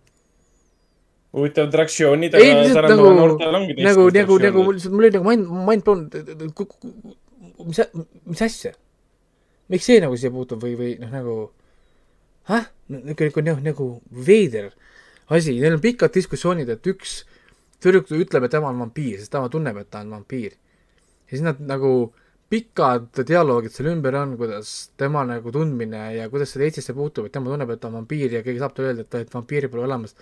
huvitavad 1.37 1.73
atraktsioonid, 1.73 2.37
ei 2.37 2.53
lihtsalt 2.53 2.89
nagu, 2.93 3.11
nagu, 3.17 3.35
teistsugused 3.41 3.83
nagu, 3.89 3.89
nagu 3.89 4.07
atraktsioonid. 4.13 4.73
lihtsalt 4.77 4.97
mul 4.97 5.09
oli 5.09 5.17
nagu 5.17 5.29
mind, 5.31 5.53
mind 5.69 5.89
blown, 5.89 6.07
mis, 7.67 7.85
mis 8.29 8.49
asja? 8.49 8.77
miks 9.73 9.89
see 9.89 10.01
nagu 10.03 10.17
siia 10.19 10.33
puutub 10.33 10.63
või, 10.63 10.75
või 10.79 10.93
noh, 11.01 11.11
nagu, 11.13 11.37
ah, 12.53 12.67
nagu, 12.93 13.29
nagu, 13.43 13.61
nagu, 13.67 13.89
veider 14.27 14.73
asi, 15.33 15.55
neil 15.61 15.77
on 15.77 15.83
pikad 15.83 16.13
diskussioonid, 16.15 16.69
et 16.73 16.89
üks 16.93 17.23
tüdruk 17.83 18.11
ütleb, 18.15 18.47
et 18.47 18.53
tema 18.53 18.71
on 18.71 18.83
vampiir, 18.85 19.21
sest 19.21 19.33
tema 19.33 19.51
tunneb, 19.53 19.79
et 19.81 19.91
ta 19.91 20.03
on 20.05 20.13
vampiir. 20.19 20.59
ja 21.27 21.37
siis 21.37 21.45
nad 21.47 21.61
nagu 21.65 22.13
pikad 22.53 23.23
dialoogid 23.27 23.73
seal 23.73 23.89
ümber 23.95 24.17
on, 24.21 24.37
kuidas 24.37 24.93
tema 25.01 25.25
nagu 25.25 25.53
tundmine 25.55 26.03
ja 26.19 26.29
kuidas 26.31 26.53
see 26.53 26.67
Eestisse 26.67 26.95
puutub, 26.95 27.27
et 27.27 27.33
tema 27.33 27.49
tunneb, 27.49 27.71
et 27.73 27.81
ta 27.81 27.89
on 27.89 28.03
vampiir 28.03 28.37
ja 28.37 28.43
keegi 28.45 28.61
saab 28.61 28.75
talle 28.77 28.93
öelda, 28.93 29.07
et, 29.07 29.17
et 29.25 29.35
vampiiri 29.35 29.71
pole 29.73 29.87
olemas. 29.87 30.15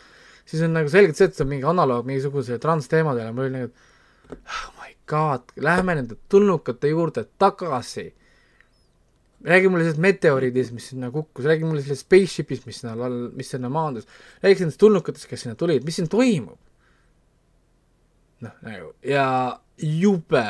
siis 0.47 0.63
on 0.67 0.75
nagu 0.75 0.89
selgelt 0.91 1.19
see, 1.19 1.31
et 1.31 1.37
see 1.37 1.45
on 1.45 1.51
mingi 1.51 1.67
analoog 1.67 2.07
mingisugusele 2.07 2.63
transteemadele, 2.63 3.35
mul 3.35 3.49
oli 3.49 3.57
nagu, 3.59 3.89
oh 4.31 4.65
my 4.79 4.95
god, 5.11 5.51
lähme 5.57 5.99
nende 5.99 6.17
tulnukate 6.31 6.93
juurde 6.93 7.27
tagasi. 7.39 8.07
Räägi 9.45 9.69
mulle 9.69 9.85
sellest 9.85 10.03
meteoriidist, 10.03 10.73
mis 10.77 10.89
sinna 10.93 11.11
kukkus, 11.11 11.45
räägi 11.49 11.65
mulle 11.65 11.83
sellest 11.83 12.07
spaceship'ist, 12.07 12.67
mis 12.69 12.81
sinna 12.83 13.09
mis 13.37 13.51
sinna 13.51 13.71
maandus, 13.73 14.09
räägi 14.43 14.65
nendest 14.65 14.81
tulnukatest, 14.81 15.29
kes 15.31 15.47
sinna 15.47 15.57
tulid, 15.57 15.85
mis 15.85 15.97
siin 15.97 16.09
toimub. 16.13 16.59
noh, 18.41 18.53
nagu 18.65 18.93
ja 19.05 19.61
jube 19.77 20.45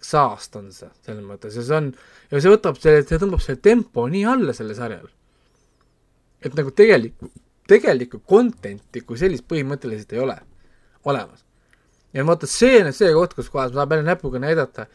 saast 0.00 0.56
on 0.56 0.70
see 0.72 0.88
selles 1.04 1.24
mõttes 1.24 1.56
ja 1.56 1.64
see 1.64 1.76
on 1.76 1.90
ja 2.30 2.40
see 2.40 2.52
võtab 2.52 2.78
selle, 2.80 3.02
see 3.04 3.20
tõmbab 3.20 3.42
selle 3.44 3.60
tempo 3.64 4.06
nii 4.08 4.24
alla 4.28 4.54
sellel 4.56 4.76
sarjal. 4.76 5.08
et 6.44 6.56
nagu 6.56 6.72
tegelikku, 6.76 7.30
tegelikku 7.68 8.20
content'i 8.28 9.04
kui 9.04 9.20
sellist 9.20 9.48
põhimõtteliselt 9.48 10.12
ei 10.12 10.24
ole 10.24 10.38
olemas. 11.04 11.44
ja 12.12 12.24
vaata, 12.26 12.46
see 12.46 12.84
on 12.84 12.92
see 12.92 13.12
koht, 13.16 13.36
kus 13.36 13.48
kohas 13.52 13.72
saab 13.72 13.92
jälle 13.92 14.08
näpuga 14.08 14.40
näidata, 14.40 14.86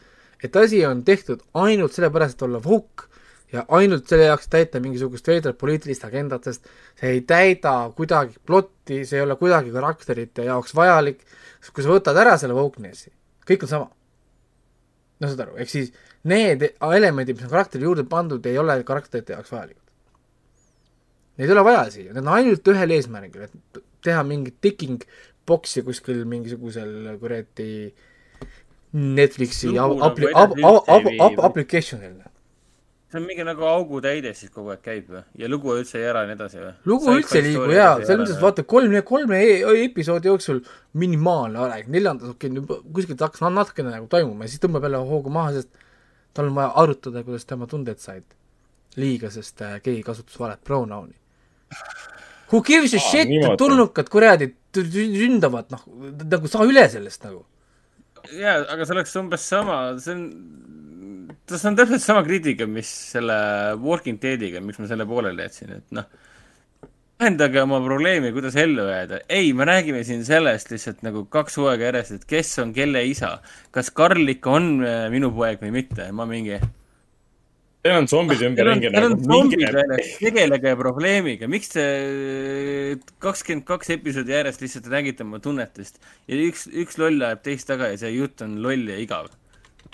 et 0.42 0.56
asi 0.56 0.84
on 0.86 1.04
tehtud 1.04 1.42
ainult 1.54 1.92
sellepärast, 1.92 2.38
et 2.38 2.46
olla 2.46 2.62
woke 2.62 3.09
ja 3.52 3.64
ainult 3.76 4.08
selle 4.08 4.28
jaoks 4.28 4.48
täita 4.50 4.80
mingisugust 4.82 5.26
veidrat 5.26 5.58
poliitilist 5.58 6.04
agendat, 6.06 6.46
sest 6.46 6.68
see 7.00 7.16
ei 7.16 7.22
täida 7.26 7.74
kuidagi 7.96 8.38
plotti, 8.46 9.02
see 9.08 9.18
ei 9.18 9.24
ole 9.24 9.36
kuidagi 9.40 9.72
karakterite 9.74 10.46
jaoks 10.46 10.74
vajalik, 10.76 11.24
sest 11.58 11.74
kui 11.74 11.86
sa 11.86 11.92
võtad 11.92 12.20
ära 12.22 12.36
selle 12.40 12.56
wokeness'i, 12.58 13.12
kõik 13.48 13.66
on 13.66 13.72
sama. 13.74 13.90
no 15.20 15.28
saad 15.28 15.44
aru, 15.46 15.58
ehk 15.60 15.72
siis 15.72 15.92
need 16.30 16.64
elemendid, 16.80 17.36
mis 17.36 17.46
on 17.48 17.52
karakteri 17.52 17.84
juurde 17.88 18.06
pandud, 18.08 18.46
ei 18.46 18.58
ole 18.58 18.78
karakterite 18.86 19.34
jaoks 19.36 19.52
vajalikud. 19.52 19.86
Neid 21.40 21.48
ei 21.48 21.56
ole 21.56 21.64
vaja 21.64 21.84
siia, 21.90 22.12
need 22.12 22.24
on 22.24 22.34
ainult 22.36 22.70
ühel 22.72 22.96
eesmärgil, 22.96 23.48
et 23.48 23.82
teha 24.04 24.22
mingit 24.26 24.60
ticking 24.60 25.02
box'i 25.48 25.82
kuskil 25.84 26.24
mingisugusel 26.28 27.16
kuradi 27.20 27.70
Netflixi 28.92 29.70
nagu 29.74 30.00
application'il. 31.46 32.18
See 33.10 33.18
on 33.18 33.26
mingi 33.26 33.44
nagu 33.46 33.66
augutäide 33.66 34.32
siis 34.38 34.52
kogu 34.54 34.72
aeg 34.74 34.82
käib 34.84 35.10
või? 35.10 35.22
ja 35.42 35.50
lugu 35.50 35.74
üldse 35.74 35.98
ei 35.98 36.08
ära 36.10 36.24
ja 36.24 36.30
nii 36.30 36.38
edasi 36.38 36.60
või? 36.62 36.72
lugu 36.92 37.14
üldse 37.16 37.38
ei 37.40 37.46
liigu 37.48 37.70
jaa, 37.74 37.94
selles 38.04 38.24
mõttes 38.24 38.42
vaata 38.42 38.66
kolme, 38.74 39.02
kolme 39.06 39.40
e 39.42 39.60
episoodi 39.84 40.30
jooksul 40.30 40.60
minimaalne 41.00 41.62
areng, 41.66 41.90
neljandas 41.90 42.34
okei 42.34 42.52
okay,, 42.54 42.82
kuskilt 42.94 43.24
hakkas 43.26 43.42
na- 43.44 43.54
natukene 43.60 43.94
nagu 43.94 44.06
toimuma 44.10 44.46
ja 44.46 44.54
siis 44.54 44.62
tõmbab 44.62 44.86
jälle 44.86 45.02
hoogu 45.10 45.32
maha, 45.34 45.56
sest 45.58 45.88
tal 46.34 46.50
on 46.50 46.54
vaja 46.54 46.70
arutada, 46.82 47.24
kuidas 47.26 47.48
tema 47.48 47.66
tunded 47.70 47.98
said 47.98 48.26
liiga, 48.98 49.30
sest 49.30 49.62
äh, 49.62 49.78
keegi 49.84 50.02
kasutas 50.06 50.38
valet 50.40 50.62
pronoun'i. 50.66 51.14
Who 52.50 52.62
gives 52.66 52.94
a 52.94 52.98
Aa, 52.98 53.10
shit, 53.10 53.30
tulnukad 53.58 54.10
kuradi 54.10 54.50
ründavad, 54.74 55.70
noh, 55.74 55.84
nagu 56.30 56.50
saa 56.50 56.66
üle 56.66 56.86
sellest 56.90 57.26
nagu. 57.26 57.44
jaa, 58.36 58.58
aga 58.68 58.84
see 58.84 58.94
oleks 58.94 59.14
umbes 59.16 59.46
sama, 59.48 59.76
see 60.02 60.14
on, 60.14 60.24
see 61.58 61.70
on 61.70 61.78
täpselt 61.78 62.04
sama 62.04 62.22
kriitika, 62.26 62.66
mis 62.70 62.90
selle 63.14 63.36
Walking 63.82 64.20
Deadiga, 64.22 64.62
miks 64.64 64.78
ma 64.78 64.88
selle 64.90 65.06
pooleli 65.08 65.46
jätsin, 65.46 65.78
et 65.80 65.96
noh, 65.96 66.06
lahendage 67.20 67.60
oma 67.60 67.80
probleemi, 67.84 68.32
kuidas 68.32 68.56
ellu 68.56 68.86
jääda. 68.88 69.20
ei, 69.28 69.52
me 69.52 69.64
räägime 69.68 70.04
siin 70.04 70.24
sellest 70.24 70.70
lihtsalt 70.72 71.02
nagu 71.04 71.26
kaks 71.28 71.58
hooaega 71.60 71.90
järjest, 71.90 72.12
et 72.16 72.24
kes 72.24 72.58
on 72.62 72.72
kelle 72.72 73.02
isa. 73.04 73.38
kas 73.70 73.90
Karl 73.90 74.28
ikka 74.32 74.54
on 74.56 74.68
äh, 74.84 75.08
minu 75.12 75.32
poeg 75.34 75.60
või 75.60 75.74
mitte, 75.82 76.10
ma 76.12 76.24
mingi. 76.28 76.56
Teil 77.80 77.96
on 77.96 78.08
zombid 78.08 78.40
ümberringi 78.44 78.88
Teil 78.92 79.04
on 79.04 79.14
nagu. 79.16 79.28
zombid 79.28 79.66
väljas, 79.66 80.14
tegelege 80.20 80.72
probleemiga, 80.80 81.48
miks 81.48 81.72
te 81.74 81.84
kakskümmend 83.24 83.68
kaks 83.68 83.92
episoodi 83.96 84.36
järjest 84.36 84.64
lihtsalt 84.64 84.88
räägite 84.92 85.24
oma 85.24 85.40
tunnetest 85.44 86.00
ja 86.28 86.40
üks, 86.40 86.66
üks 86.72 87.00
loll 87.00 87.20
ajab 87.20 87.44
teist 87.44 87.68
taga 87.68 87.92
ja 87.92 88.00
see 88.00 88.14
jutt 88.16 88.44
on 88.44 88.58
loll 88.64 88.88
ja 88.92 88.96
igav. 89.00 89.28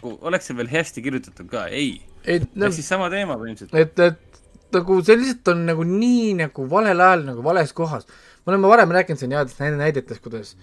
Oleks 0.04 0.50
see 0.50 0.56
veel 0.56 0.70
hästi 0.70 1.02
kirjutatud 1.02 1.48
ka, 1.50 1.66
ei. 1.72 2.00
ehk 2.24 2.74
siis 2.74 2.88
sama 2.88 3.08
teema 3.12 3.38
põhimõtteliselt. 3.40 3.74
et, 3.80 3.98
et 3.98 4.72
nagu 4.76 4.98
see 5.04 5.16
lihtsalt 5.20 5.52
on 5.54 5.66
nagu 5.70 5.86
nii 5.88 6.34
nagu 6.42 6.66
valel 6.70 7.00
ajal 7.00 7.26
nagu 7.30 7.44
vales 7.44 7.72
kohas. 7.72 8.06
me 8.44 8.52
oleme 8.52 8.68
varem 8.68 8.94
rääkinud 8.98 9.18
siin 9.20 9.32
headest 9.32 9.60
näide- 9.62 9.80
näidetest, 9.80 10.22
kuidas 10.22 10.56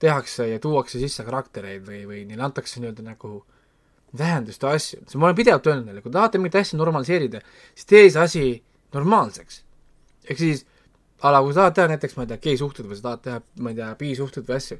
tehakse 0.00 0.48
ja 0.48 0.58
tuuakse 0.58 0.98
sisse 0.98 1.24
karaktereid 1.24 1.84
või, 1.86 2.04
või 2.08 2.24
neile 2.28 2.46
antakse 2.48 2.80
nii-öelda 2.80 3.04
nagu 3.04 3.44
tähendust 4.16 4.62
ja 4.62 4.72
asju, 4.74 5.04
ma 5.14 5.28
olen 5.28 5.38
pidevalt 5.38 5.66
öelnud 5.66 5.86
neile, 5.86 6.02
kui 6.02 6.12
tahate 6.12 6.38
mingit 6.40 6.56
asja 6.58 6.78
normaliseerida, 6.80 7.42
siis 7.74 7.86
tee 7.86 8.08
see 8.10 8.22
asi 8.22 8.44
normaalseks. 8.94 9.62
ehk 10.24 10.38
siis 10.38 10.64
a 11.22 11.30
la 11.32 11.42
kui 11.44 11.52
sa 11.52 11.66
tahad 11.66 11.76
teha 11.76 11.88
näiteks, 11.92 12.16
ma 12.16 12.24
ei 12.24 12.30
tea, 12.32 12.40
gei-suhted 12.46 12.88
või 12.88 12.98
sa 12.98 13.06
tahad 13.08 13.24
teha, 13.26 13.40
ma 13.60 13.72
ei 13.72 13.78
tea, 13.78 13.90
bi-suhted 14.00 14.46
või 14.48 14.56
asju, 14.56 14.78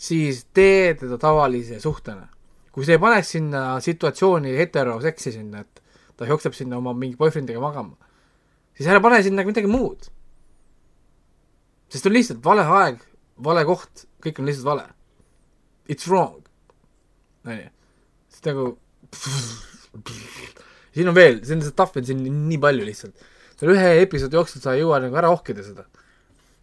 siis 0.00 0.44
tee 0.56 0.94
teda 0.98 1.18
tavalise 1.20 1.80
suhtena. 1.80 2.28
Kui 2.72 2.86
sa 2.86 2.96
ei 2.96 3.00
paneks 3.02 3.34
sinna 3.36 3.62
situatsiooni 3.84 4.54
heteroseksi 4.56 5.34
sinna, 5.34 5.60
et 5.60 5.82
ta 6.16 6.28
jookseb 6.28 6.56
sinna 6.56 6.78
oma 6.80 6.94
mingi 6.96 7.18
boyfriendiga 7.20 7.60
magama, 7.60 7.96
siis 8.76 8.88
ära 8.88 9.02
pane 9.04 9.20
sinna 9.24 9.44
midagi 9.46 9.70
muud. 9.70 10.08
sest 11.92 12.06
on 12.08 12.14
lihtsalt 12.16 12.40
vale 12.44 12.64
aeg, 12.64 13.02
vale 13.44 13.64
koht, 13.68 14.06
kõik 14.24 14.40
on 14.40 14.48
lihtsalt 14.48 14.64
vale. 14.70 14.86
It's 15.92 16.08
wrong. 16.08 16.40
onju, 17.44 17.68
sest 18.32 18.48
nagu 18.48 18.68
siin 20.94 21.10
on 21.10 21.16
veel, 21.16 21.42
siin 21.44 21.60
on 21.60 21.68
stuff'i 21.68 22.00
on 22.00 22.08
siin 22.08 22.22
nii 22.48 22.60
palju 22.62 22.86
lihtsalt. 22.88 23.28
selle 23.58 23.76
ühe 23.76 23.90
episoodi 24.02 24.38
jooksul 24.38 24.62
sa 24.64 24.72
ei 24.76 24.80
jõua 24.82 25.02
nagu 25.04 25.18
ära 25.20 25.30
ohkida 25.34 25.64
seda. 25.66 25.84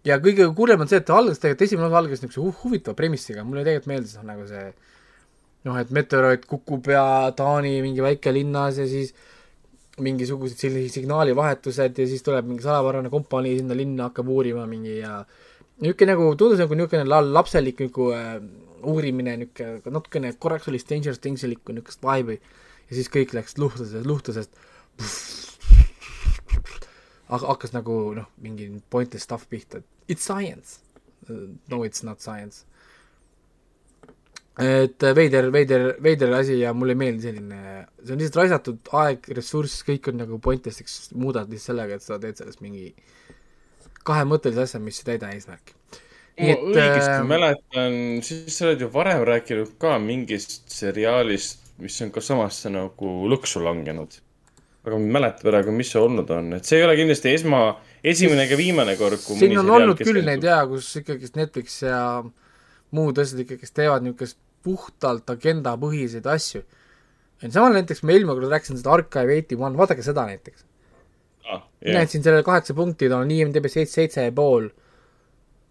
ja 0.08 0.18
kõige 0.24 0.50
kurvem 0.56 0.82
on 0.82 0.90
see, 0.90 1.02
et 1.04 1.10
algas 1.14 1.42
tegelikult, 1.44 1.68
esimene 1.68 1.92
osa 1.92 2.02
algas 2.02 2.24
niisuguse 2.24 2.42
hu 2.42 2.56
huvitava 2.64 2.98
premissiga, 2.98 3.44
mulle 3.46 3.68
tegelikult 3.68 3.94
meeldis 3.94 4.18
nagu 4.26 4.48
see 4.50 4.72
noh, 5.68 5.80
et 5.80 5.92
meteoroid 5.96 6.46
kukub 6.50 6.88
ja 6.92 7.04
Taani 7.36 7.80
mingi 7.84 8.04
väikelinnas 8.04 8.80
ja 8.80 8.88
siis 8.88 9.14
mingisugused 10.00 10.62
sellised 10.62 10.96
signaalivahetused 10.96 12.00
ja 12.00 12.08
siis 12.08 12.24
tuleb 12.24 12.48
mingi 12.48 12.64
salapärane 12.64 13.12
kompanii 13.12 13.58
sinna 13.60 13.76
linna, 13.76 14.08
hakkab 14.08 14.30
uurima 14.32 14.64
mingi 14.70 15.00
ja 15.02 15.18
niisugune 15.84 16.14
nagu, 16.14 16.30
tundus 16.40 16.62
nagu 16.64 16.78
niisugune 16.80 17.10
la- 17.10 17.26
lapselik 17.40 17.84
nagu 17.84 18.12
äh, 18.16 18.38
uurimine, 18.88 19.36
niisugune 19.44 19.96
natukene 19.98 20.32
korraks 20.40 20.72
oli 20.72 20.80
Stranger 20.80 21.20
Thingsilikku 21.20 21.76
niisugust 21.76 22.04
vibe'i 22.06 22.40
ja 22.40 22.96
siis 22.96 23.12
kõik 23.12 23.36
läks 23.36 23.60
luhtusest, 23.60 24.08
luhtusest 24.08 24.56
hakkas 27.30 27.74
nagu 27.76 28.00
noh, 28.18 28.30
mingi 28.42 28.72
pointless 28.90 29.28
stuff 29.28 29.50
pihta, 29.50 29.84
it's 30.08 30.24
science. 30.26 30.80
no 31.70 31.84
it's 31.86 32.04
not 32.04 32.22
science. 32.22 32.66
Et 34.60 35.04
äh, 35.04 35.16
veider, 35.16 35.48
veider, 35.56 35.86
veider 36.04 36.34
asi 36.36 36.58
ja 36.60 36.74
mulle 36.76 36.96
ei 36.96 37.00
meeldi 37.00 37.30
selline, 37.30 37.60
see 38.04 38.14
on 38.16 38.20
lihtsalt 38.20 38.40
raisatud 38.42 38.92
aeg, 39.00 39.30
ressurss, 39.38 39.86
kõik 39.88 40.10
on 40.12 40.20
nagu 40.20 40.40
pointless'iks, 40.44 41.14
muudad 41.16 41.48
lihtsalt 41.48 41.72
sellega, 41.72 42.00
et 42.00 42.04
sa 42.04 42.20
teed 42.20 42.42
sellest 42.42 42.64
mingi 42.66 42.90
kahemõttelise 44.08 44.66
asja, 44.66 44.82
mis 44.84 45.00
ei 45.00 45.12
täida 45.14 45.30
eesmärki. 45.36 45.76
ma 46.40 46.56
õigesti 46.72 47.28
mäletan, 47.28 47.96
siis 48.26 48.58
sa 48.58 48.68
oled 48.68 48.84
ju 48.84 48.90
varem 48.92 49.24
rääkinud 49.28 49.78
ka 49.80 49.96
mingist 50.04 50.68
seriaalist, 50.76 51.64
mis 51.80 51.96
on 52.04 52.12
ka 52.16 52.24
samasse 52.24 52.72
nagu 52.74 53.14
lõksu 53.32 53.64
langenud. 53.64 54.20
aga 54.84 54.96
ma 54.96 55.06
ei 55.06 55.16
mäleta 55.20 55.48
praegu, 55.48 55.72
mis 55.76 55.92
see 55.92 56.02
olnud 56.02 56.30
on, 56.36 56.54
et 56.58 56.68
see 56.68 56.80
ei 56.80 56.86
ole 56.88 57.00
kindlasti 57.00 57.32
esma, 57.36 57.64
esimene 58.04 58.48
ega 58.48 58.60
viimane 58.60 58.96
kord, 59.00 59.20
kui 59.24 59.40
siin 59.40 59.60
on 59.60 59.72
olnud 59.76 60.00
küll 60.00 60.24
neid 60.26 60.44
jaa, 60.44 60.62
kus 60.68 60.92
ikkagist 61.00 61.40
Netflix 61.40 61.82
ja 61.84 62.04
muud 62.96 63.20
asjad 63.22 63.44
ikkagist 63.44 63.76
teevad 63.76 64.04
niisugust 64.04 64.40
puhtalt 64.64 65.30
agendapõhiseid 65.30 66.28
asju. 66.28 66.64
samal 67.50 67.74
näiteks 67.78 68.04
ma 68.04 68.12
eelmine 68.16 68.36
kord 68.36 68.52
rääkisin 68.52 68.80
seda 68.82 68.92
Archive 68.98 69.34
eighty 69.36 69.56
one, 69.56 69.78
vaadake 69.78 70.04
seda 70.04 70.26
näiteks. 70.28 70.66
ah,. 71.52 71.64
mina 71.86 72.04
jätsin 72.04 72.24
sellele 72.24 72.44
kaheksa 72.44 72.74
punkti, 72.74 73.10
ta 73.10 73.18
on 73.18 73.32
IMDB 73.32 73.68
seitse, 73.68 73.94
seitse 73.94 74.24
ja 74.24 74.32
pool. 74.32 74.70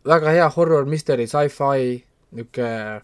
väga 0.06 0.31
hea 0.31 0.48
horror, 0.56 0.86
mystery, 0.86 1.27
sci-fi, 1.27 2.05
niisugune 2.31 3.02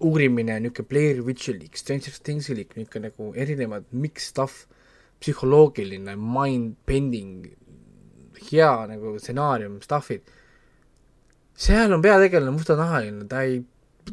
uurimine, 0.00 0.60
niisugune 0.60 0.88
Blair 0.88 1.22
Witchilik, 1.24 1.76
Stranger 1.76 2.16
Thingsilik, 2.24 2.76
niisugune 2.76 3.10
nagu 3.10 3.32
erinevad 3.36 3.84
mix 3.92 4.28
stuff, 4.32 4.66
psühholoogiline, 5.20 6.16
mind 6.16 6.76
bending, 6.86 7.50
hea 8.50 8.70
nagu 8.88 9.18
stsenaarium, 9.18 9.80
stuff'id. 9.84 10.22
seal 11.60 11.92
on 11.92 12.00
peategelane 12.00 12.54
mustanahaline, 12.56 13.26
ta 13.28 13.42
ei 13.44 13.60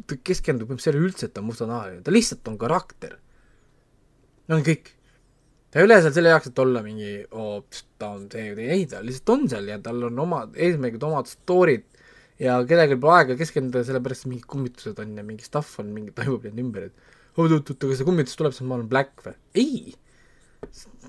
ta 0.06 0.18
keskendub 0.30 0.70
sellele 0.78 1.08
üldse, 1.08 1.28
et 1.28 1.34
ta 1.34 1.42
on 1.42 1.48
mustanahaline, 1.50 2.04
ta 2.04 2.14
lihtsalt 2.14 2.48
on 2.50 2.58
karakter. 2.60 3.18
no 4.48 4.58
on 4.58 4.64
kõik 4.66 4.94
ta 5.68 5.80
ei 5.80 5.84
ole 5.84 5.98
seal 6.00 6.14
selle 6.16 6.32
jaoks, 6.32 6.50
et 6.50 6.62
olla 6.64 6.82
mingi 6.84 7.12
oo, 7.36 7.60
ta 8.00 8.12
on 8.16 8.26
see 8.32 8.50
või 8.50 8.56
teine, 8.62 8.76
ei 8.78 8.88
ta 8.90 9.02
lihtsalt 9.04 9.34
on 9.34 9.46
seal 9.52 9.68
ja 9.68 9.78
tal 9.84 10.02
on 10.08 10.24
omad 10.24 10.56
eesmärgid, 10.56 11.04
omad 11.04 11.28
story'd 11.30 11.86
ja 12.40 12.56
kellelgi 12.68 12.98
pole 13.02 13.16
aega 13.18 13.36
keskenduda, 13.38 13.84
sellepärast 13.86 14.24
et 14.24 14.32
mingid 14.32 14.48
kummitused 14.48 15.00
on 15.02 15.16
ja 15.18 15.24
mingi 15.26 15.46
stuff 15.46 15.80
on, 15.82 15.90
mingi 15.94 16.14
toimub 16.16 16.46
nüüd 16.48 16.62
ümber, 16.64 16.88
et 16.88 17.16
oot-oot-oot, 17.38 17.86
aga 17.86 17.98
see 17.98 18.06
kummitus 18.08 18.38
tuleb, 18.38 18.54
siis 18.54 18.66
ma 18.66 18.78
olen 18.78 18.90
black 18.90 19.24
või? 19.26 19.34
ei! 19.58 19.96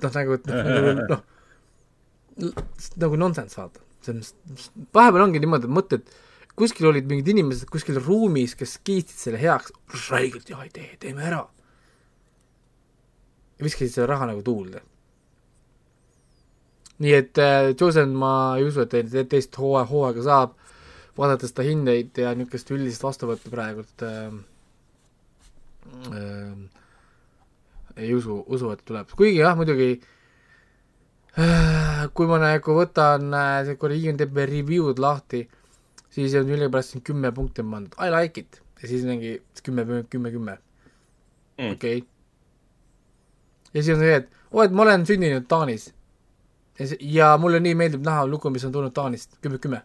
noh, 0.03 0.11
nagu, 0.13 0.37
et 0.37 0.49
noh, 0.49 1.05
noh, 1.13 2.57
nagu 3.03 3.19
nonsense, 3.19 3.57
vaata. 3.59 3.85
selles 4.05 4.33
mõttes, 4.49 4.71
vahepeal 4.95 5.25
ongi 5.27 5.41
niimoodi, 5.43 5.69
et 5.69 5.77
mõtled, 5.79 6.11
kuskil 6.59 6.89
olid 6.91 7.07
mingid 7.07 7.29
inimesed 7.31 7.69
kuskil 7.71 7.97
ruumis, 8.03 8.55
kes 8.59 8.77
kiitsid 8.83 9.17
selle 9.23 9.39
heaks, 9.41 9.71
räigelt 10.09 10.49
jah 10.51 10.61
ei 10.65 10.71
tee, 10.75 10.89
teeme 10.99 11.23
ära. 11.29 11.41
Ja 13.59 13.65
viskasid 13.67 13.93
selle 13.95 14.07
raha 14.11 14.27
nagu 14.31 14.43
tuulde. 14.45 14.81
nii 16.99 17.13
et 17.15 17.37
äh, 17.39 17.69
Chosen 17.79 18.11
ma 18.19 18.57
ei 18.59 18.65
usu, 18.67 18.81
et 18.83 18.89
te- 18.91 19.23
teist 19.31 19.55
hooaja, 19.55 19.85
hooaega 19.87 20.23
saab, 20.25 20.57
vaadates 21.15 21.53
ta 21.55 21.63
hindeid 21.63 22.17
ja 22.19 22.33
niisugust 22.35 22.71
üldist 22.75 23.03
vastuvõttu 23.05 23.47
praegult 23.53 24.03
äh, 24.03 24.33
äh, 26.11 26.57
ei 28.03 28.11
usu, 28.15 28.41
usu, 28.51 28.71
et 28.75 28.83
tuleb, 28.87 29.07
kuigi 29.15 29.39
jah, 29.39 29.55
muidugi 29.55 29.93
äh, 31.39 32.03
kui 32.15 32.27
ma 32.27 32.39
nagu 32.43 32.75
võtan 32.81 33.31
äh, 33.31 33.61
see 33.69 33.79
kuradi 33.79 34.09
IMDB 34.11 34.43
review'd 34.51 34.99
lahti, 34.99 35.45
siis 36.09 36.35
on 36.39 36.47
millegipärast 36.49 36.95
siin 36.95 37.03
kümme 37.05 37.31
punkti 37.35 37.63
pandud, 37.63 37.95
I 38.01 38.09
like 38.13 38.41
it, 38.41 38.61
ja 38.81 38.87
siis 38.87 39.05
mingi 39.05 39.37
kümme, 39.63 39.85
kümme, 40.09 40.31
kümme, 40.31 40.57
Mm. 41.59 41.71
okei. 41.71 42.03
ja 43.73 43.83
siis 43.83 43.95
on 43.97 43.99
see, 43.99 44.15
et 44.15 44.29
oo, 44.51 44.63
et 44.63 44.71
ma 44.71 44.85
olen 44.85 45.05
sündinud 45.05 45.47
Taanis. 45.51 45.93
ja 46.99 47.33
mulle 47.37 47.59
nii 47.59 47.75
meeldib 47.75 48.05
näha 48.05 48.27
lugu, 48.27 48.49
mis 48.49 48.63
on 48.65 48.71
tulnud 48.71 48.93
Taanist, 48.95 49.35
kümme, 49.41 49.57
kümme. 49.59 49.81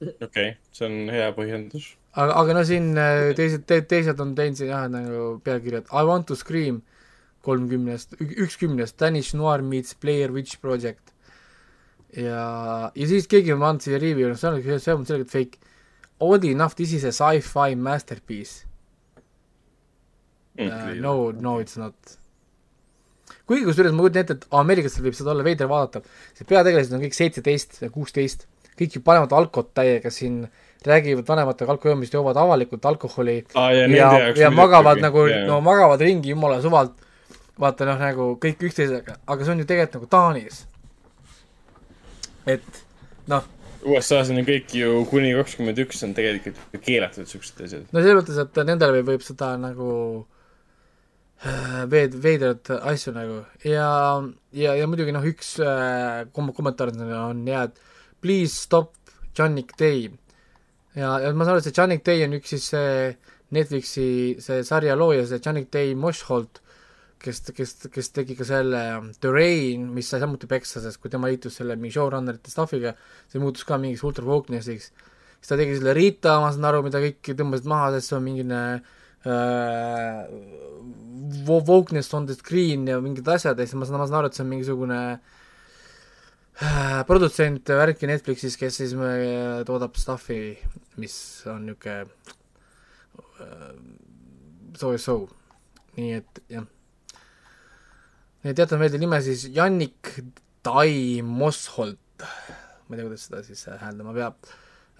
okei 0.00 0.20
okay,, 0.26 0.52
see 0.72 0.86
on 0.86 1.10
hea 1.10 1.32
põhjendus. 1.34 1.88
aga, 2.12 2.36
aga 2.44 2.54
no 2.54 2.62
siin 2.64 2.92
äh, 2.94 3.32
teised 3.36 3.66
te,, 3.66 3.80
teised 3.82 4.22
on 4.22 4.36
teinud 4.38 4.60
siin 4.60 4.70
jah, 4.70 4.86
nagu 4.92 5.40
pealkirjad 5.44 5.90
I 5.90 6.06
want 6.06 6.30
to 6.30 6.38
scream 6.38 6.82
kolmkümnest, 7.42 8.14
üks 8.20 8.58
kümnest, 8.60 9.00
Danish 9.00 9.34
Noir 9.34 9.64
meets 9.64 9.96
Blair 9.96 10.30
Witch 10.32 10.60
Project. 10.60 11.14
ja, 12.16 12.90
ja 12.94 13.10
siis 13.10 13.28
keegi 13.30 13.52
on 13.54 13.60
pannud 13.62 13.84
siia 13.84 14.00
review, 14.02 14.30
noh 14.30 14.38
see 14.40 14.50
on, 14.50 14.80
see 14.80 14.94
on 14.94 15.06
selgelt 15.08 15.30
fake. 15.32 15.60
Oddly 16.20 16.52
enough, 16.52 16.74
this 16.76 16.92
is 16.92 17.04
a 17.08 17.12
sci-fi 17.12 17.74
masterpiece. 17.76 18.66
uh, 20.58 20.94
no, 21.00 21.30
no 21.32 21.58
it's 21.60 21.78
not. 21.80 22.16
kuigi 23.48 23.64
kusjuures 23.66 23.94
ma 23.94 24.04
kujutan 24.04 24.24
ette, 24.24 24.34
et 24.38 24.44
Ameerikas 24.54 24.98
võib 25.02 25.14
seda 25.16 25.32
olla 25.32 25.44
veider 25.46 25.66
vaadata, 25.70 26.02
sest 26.36 26.46
peategelased 26.50 26.94
on 26.94 27.02
kõik 27.02 27.16
seitseteist 27.16 27.80
ja 27.82 27.88
kuusteist, 27.90 28.44
kõik 28.78 28.94
ju 28.94 29.02
panevad 29.06 29.32
alkot 29.34 29.72
täiega 29.74 30.12
siin, 30.14 30.44
räägivad 30.86 31.26
vanematega 31.28 31.74
alkojoomist, 31.74 32.14
joovad 32.14 32.38
avalikult 32.40 32.86
alkoholi 32.86 33.40
Aa, 33.58 33.72
ja 33.74 33.88
ja, 33.90 34.10
ja, 34.38 34.50
magavad 34.54 35.02
nagu 35.02 35.26
jaa. 35.28 35.42
no 35.48 35.58
magavad 35.64 36.00
ringi 36.00 36.30
jumala 36.32 36.60
suvalt, 36.62 36.94
vaata 37.60 37.88
noh, 37.88 37.98
nagu 38.00 38.28
kõik 38.40 38.62
üksteisega, 38.70 39.18
aga 39.26 39.44
see 39.44 39.54
on 39.56 39.64
ju 39.64 39.68
tegelikult 39.68 39.98
nagu 39.98 40.10
Taanis. 40.14 40.62
Et 42.48 42.84
noh, 43.30 43.46
USA-s 43.80 44.28
on 44.32 44.40
ju 44.40 44.44
kõik 44.44 44.74
ju 44.76 44.96
kuni 45.08 45.32
kakskümmend 45.38 45.78
üks 45.86 46.02
on 46.04 46.12
tegelikult 46.16 46.58
keelatud 46.84 47.28
siuksed 47.28 47.62
asjad. 47.64 47.86
no 47.88 48.02
selles 48.02 48.18
mõttes, 48.18 48.40
et 48.42 48.60
nendele 48.68 48.98
võib, 48.98 49.14
võib 49.14 49.24
seda 49.24 49.54
nagu 49.60 49.90
äh, 51.44 51.82
veed-, 51.90 52.18
veidrad 52.20 52.72
asju 52.80 53.14
nagu 53.16 53.40
ja, 53.64 53.90
ja, 54.52 54.76
ja 54.76 54.88
muidugi 54.90 55.14
noh, 55.16 55.24
üks 55.24 55.54
äh, 55.64 56.26
kom- 56.36 56.52
kommentaar 56.56 56.92
on, 56.92 57.44
hea, 57.48 57.64
et 57.70 57.80
please 58.20 58.52
stop 58.56 58.92
Janik 59.36 59.72
Day. 59.78 60.10
ja, 60.94 61.16
ja 61.22 61.32
ma 61.32 61.46
saan 61.46 61.56
aru, 61.56 61.62
et 61.62 61.70
see 61.70 61.76
Janik 61.76 62.04
Day 62.04 62.24
on 62.26 62.36
üks 62.36 62.52
siis 62.52 62.68
see 62.74 63.14
Netflixi 63.54 64.10
see 64.42 64.62
sarja 64.66 64.94
looja, 64.98 65.24
see 65.26 65.40
Janik 65.42 65.70
Day 65.72 65.94
Moshholt, 65.98 66.60
kes, 67.20 67.42
kes, 67.56 67.76
kes 67.92 68.12
tegi 68.16 68.36
ka 68.38 68.46
selle 68.48 68.82
The 69.20 69.30
Rain, 69.34 69.86
mis 69.94 70.08
sai 70.08 70.22
samuti 70.22 70.48
peksa, 70.50 70.82
sest 70.84 71.00
kui 71.02 71.12
tema 71.12 71.28
liitus 71.30 71.60
selle 71.60 71.76
mingi 71.76 71.96
showrunnerite 71.98 72.52
stuff'iga, 72.52 72.94
see 73.30 73.42
muutus 73.42 73.66
ka 73.68 73.78
mingiks 73.80 74.04
ultra 74.08 74.24
wokeness'iks 74.28 74.90
siis 75.40 75.48
ta 75.48 75.56
tegi 75.56 75.78
selle 75.78 75.94
Rita, 75.96 76.38
ma 76.42 76.50
saan 76.52 76.68
aru, 76.68 76.82
mida 76.86 77.00
kõik 77.02 77.32
tõmbasid 77.36 77.68
maha, 77.70 77.90
sest 77.96 78.10
see 78.10 78.16
on 78.18 78.24
mingine 78.26 78.60
äh, 79.24 80.24
wo- 81.48 81.64
wokeness 81.64 82.14
on 82.16 82.28
the 82.28 82.36
screen 82.36 82.86
ja 82.88 83.00
mingid 83.02 83.28
asjad 83.28 83.58
ja 83.58 83.66
siis 83.66 83.78
ma 83.80 83.88
saan, 83.88 84.00
ma 84.02 84.08
saan 84.08 84.20
aru, 84.20 84.30
et 84.30 84.36
see 84.36 84.44
on 84.44 84.50
mingisugune 84.52 85.00
äh, 86.60 87.00
produtsent 87.08 87.72
värki 87.80 88.10
Netflixis, 88.10 88.58
kes 88.60 88.82
siis 88.82 88.92
äh, 88.96 89.62
toodab 89.68 89.96
stuff'i, 90.00 90.58
mis 91.00 91.16
on 91.48 91.64
niisugune 91.70 92.04
äh, 93.40 93.72
so 94.76 94.92
ja 94.92 95.00
so. 95.00 95.22
nii 95.96 96.12
et 96.20 96.44
jah. 96.52 96.68
Jätan 98.44 98.80
meelde 98.80 98.98
nime 98.98 99.20
siis 99.22 99.48
Jannik 99.54 100.14
Tai 100.62 101.22
Mosholt. 101.22 101.98
ma 102.88 102.96
ei 102.96 102.98
tea, 102.98 103.06
kuidas 103.06 103.28
seda 103.28 103.42
siis 103.46 103.62
äh, 103.68 103.78
hääldama 103.80 104.12
peab 104.16 104.48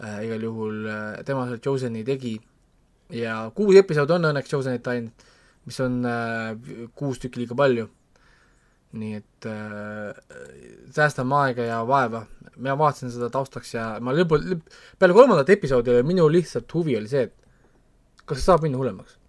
äh, 0.00 0.22
igal 0.24 0.44
juhul 0.46 0.86
äh, 0.86 1.24
tema 1.26 1.44
selle 1.48 1.60
Choseni 1.60 2.04
tegi 2.06 2.38
ja 3.12 3.50
kuus 3.54 3.76
episoodi 3.80 4.14
on 4.14 4.28
õnneks 4.30 4.50
Chosenit 4.50 4.86
ainult, 4.90 5.24
mis 5.66 5.80
on 5.82 5.98
äh, 6.06 6.54
kuus 6.96 7.20
tükki 7.22 7.42
liiga 7.42 7.56
palju. 7.58 7.88
nii 8.90 9.14
et 9.14 9.46
äh, 9.46 10.16
säästame 10.90 11.36
aega 11.44 11.62
ja 11.62 11.76
vaeva, 11.86 12.24
mina 12.56 12.72
vaatasin 12.78 13.12
seda 13.14 13.28
taustaks 13.30 13.76
ja 13.76 13.84
ma 14.02 14.10
lõpu, 14.10 14.40
peale 14.98 15.14
kolmandat 15.14 15.52
episoodi 15.54 15.94
minu 16.02 16.24
lihtsalt 16.26 16.74
huvi 16.74 16.96
oli 16.98 17.06
see, 17.10 17.28
et 17.28 18.26
kas 18.26 18.42
saab 18.42 18.66
minna 18.66 18.80
hullemaks. 18.80 19.19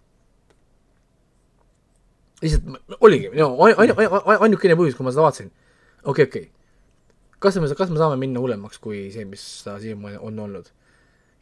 Lihtsalt 2.42 2.98
oligi, 3.00 3.30
no 3.36 3.52
ainu-, 3.66 3.96
ainu-, 3.96 4.22
ainukene 4.46 4.76
põhjus, 4.78 4.96
kui 4.98 5.06
ma 5.06 5.14
seda 5.14 5.26
vaatasin, 5.26 5.50
okei 6.02 6.10
okay,, 6.10 6.28
okei 6.28 6.44
okay. 6.48 7.40
kas 7.42 7.58
me, 7.62 7.70
kas 7.78 7.92
me 7.92 8.00
saame 8.00 8.18
minna 8.20 8.42
hullemaks 8.42 8.80
kui 8.82 9.04
see, 9.14 9.26
mis 9.28 9.44
ta 9.66 9.78
siiamaani 9.82 10.20
on 10.20 10.40
olnud? 10.46 10.70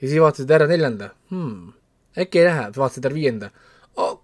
ja 0.00 0.08
siis 0.08 0.20
vaatasid 0.22 0.50
ära 0.56 0.68
neljanda 0.70 1.12
hmm,, 1.32 1.72
äkki 2.18 2.42
ei 2.42 2.48
lähe, 2.48 2.68
vaatasid 2.76 3.10
ära 3.10 3.16
viienda 3.16 3.52
oh,. 3.96 4.20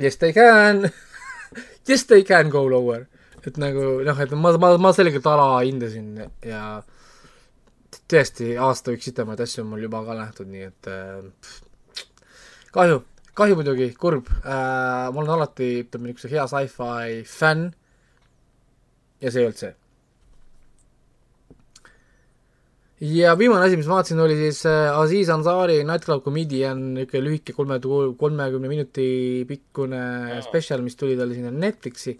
Yes 0.00 0.16
they 0.16 0.32
can 0.32 0.86
Yes 1.88 2.06
they 2.08 2.24
can 2.24 2.48
go 2.50 2.64
lower. 2.70 3.06
et 3.44 3.56
nagu 3.58 4.00
noh, 4.06 4.18
et 4.22 4.32
ma, 4.38 4.52
ma, 4.56 4.68
ma 4.78 4.92
selgelt 4.94 5.26
alahindasin 5.26 6.12
ja 6.46 6.62
tõesti 8.12 8.52
aasta 8.60 8.94
üks 8.94 9.08
sitemaid 9.08 9.40
asju 9.42 9.64
on 9.64 9.72
mul 9.72 9.82
juba 9.82 10.02
ka 10.06 10.14
nähtud, 10.16 10.48
nii 10.52 10.68
et 10.68 10.88
äh, 10.90 11.24
kahju, 12.74 13.00
kahju 13.38 13.58
muidugi, 13.58 13.92
kurb 13.98 14.28
äh,. 14.42 15.08
ma 15.12 15.20
olen 15.20 15.36
alati, 15.36 15.70
ütleme 15.86 16.10
niisuguse 16.10 16.32
hea 16.32 16.48
sci-fi 16.50 17.22
fänn 17.28 17.70
ja 19.22 19.30
see 19.30 19.40
ei 19.40 19.48
olnud 19.48 19.62
see 19.62 19.72
ja 23.02 23.32
viimane 23.38 23.66
asi, 23.66 23.78
mis 23.78 23.88
ma 23.90 23.98
vaatasin, 23.98 24.20
oli 24.22 24.36
siis 24.38 24.62
äh, 24.68 24.92
Aziz 24.94 25.30
Ansari 25.32 25.80
Nightclub 25.86 26.22
Comedian, 26.24 26.82
niisugune 26.98 27.24
lühike 27.26 27.54
kolme, 27.56 27.80
kolmekümne 28.18 28.70
minuti 28.70 29.06
pikkune 29.48 30.02
spetsial, 30.46 30.84
mis 30.86 30.98
tuli 30.98 31.16
talle 31.18 31.34
sinna 31.38 31.50
Netflixi. 31.50 32.18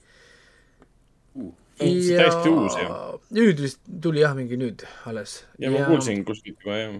see 1.83 1.89
on 1.89 2.19
täiesti 2.19 2.51
uus 2.53 2.75
ju. 2.77 2.97
nüüd 3.39 3.63
vist 3.63 3.81
tuli 4.03 4.21
jah, 4.21 4.35
mingi 4.37 4.59
nüüd 4.61 4.83
alles. 5.09 5.43
ja 5.59 5.71
ma 5.73 5.87
kuulsin 5.87 6.25
kuskilt 6.27 6.59
juba 6.61 6.77
jah. 6.77 6.99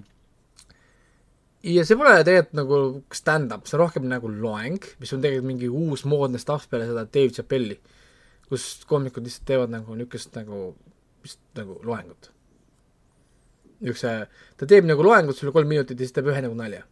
Ja 1.63 1.85
see 1.87 1.99
pole 1.99 2.15
tegelikult 2.27 2.57
nagu 2.59 2.79
stand-up, 3.15 3.67
see 3.69 3.77
on 3.79 3.83
rohkem 3.85 4.07
nagu 4.11 4.31
loeng, 4.31 4.83
mis 5.03 5.13
on 5.15 5.23
tegelikult 5.23 5.49
mingi 5.53 5.71
uus 5.71 6.05
moodne 6.11 6.41
stuff 6.43 6.69
peale 6.71 6.89
seda 6.89 7.05
Dave 7.07 7.35
Chappelli, 7.37 7.79
kus 8.51 8.85
koomikud 8.89 9.27
lihtsalt 9.27 9.47
teevad 9.49 9.75
nagu 9.75 9.97
niisugust 9.97 10.35
nagu, 10.39 10.73
vist 11.23 11.41
nagu 11.59 11.79
loengut. 11.87 12.31
niisuguse, 13.83 14.15
ta 14.59 14.69
teeb 14.71 14.89
nagu 14.91 15.05
loengut 15.07 15.39
sulle 15.39 15.55
kolm 15.55 15.71
minutit 15.71 15.99
ja 15.99 16.07
siis 16.07 16.17
teeb 16.17 16.33
ühe 16.33 16.43
nagu 16.43 16.59
nalja. 16.59 16.83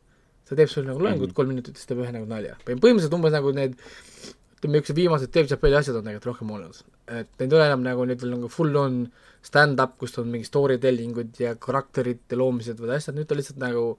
ta 0.47 0.59
teeb 0.59 0.71
sulle 0.71 0.91
nagu 0.91 1.03
loengut 1.03 1.29
mm 1.29 1.31
-hmm. 1.31 1.41
kolm 1.41 1.49
minutit 1.49 1.75
ja 1.75 1.83
siis 1.83 1.91
teeb 1.91 2.05
ühe 2.05 2.13
nagu 2.13 2.27
nalja. 2.27 2.57
põhimõtteliselt 2.67 3.19
umbes 3.19 3.33
nagu 3.33 3.53
need 3.53 3.75
ütleme, 3.75 4.73
niisugused 4.77 4.97
viimased 4.97 5.33
Dave 5.35 5.49
Chappelli 5.49 5.77
asjad 5.77 5.97
on 5.97 6.05
tegelikult 6.05 6.31
rohkem 6.31 6.51
olnud. 6.51 6.77
et 7.09 7.29
neid 7.41 7.53
ei 7.53 7.59
ole 7.59 7.67
enam 7.67 7.83
nagu 7.83 8.05
nüüd 8.05 8.23
veel 8.23 8.35
nagu 8.37 8.49
full 8.49 8.77
on 8.77 9.11
stand-up, 9.43 9.99
kus 9.99 10.19
on 10.19 10.29
mingi 10.29 10.45
story 10.45 10.79
telling 10.79 11.17
ud 11.17 11.35
ja 11.41 11.55
karakterite 11.55 12.37
loomised 12.37 12.79
või 12.79 12.95
asjad, 12.95 13.17
nüüd 13.17 13.27
ta 13.27 13.35
lihtsalt 13.35 13.59
nagu 13.59 13.99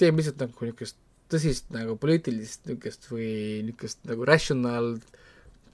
teeb 0.00 0.18
lihtsalt 0.18 0.40
nagu 0.42 0.66
niisugust 0.66 0.98
tõsist 1.32 1.70
nagu 1.74 1.96
poliitilist 2.00 2.66
niisugust 2.68 3.06
või 3.10 3.28
niisugust 3.66 4.02
nagu 4.08 4.26
rational 4.28 4.94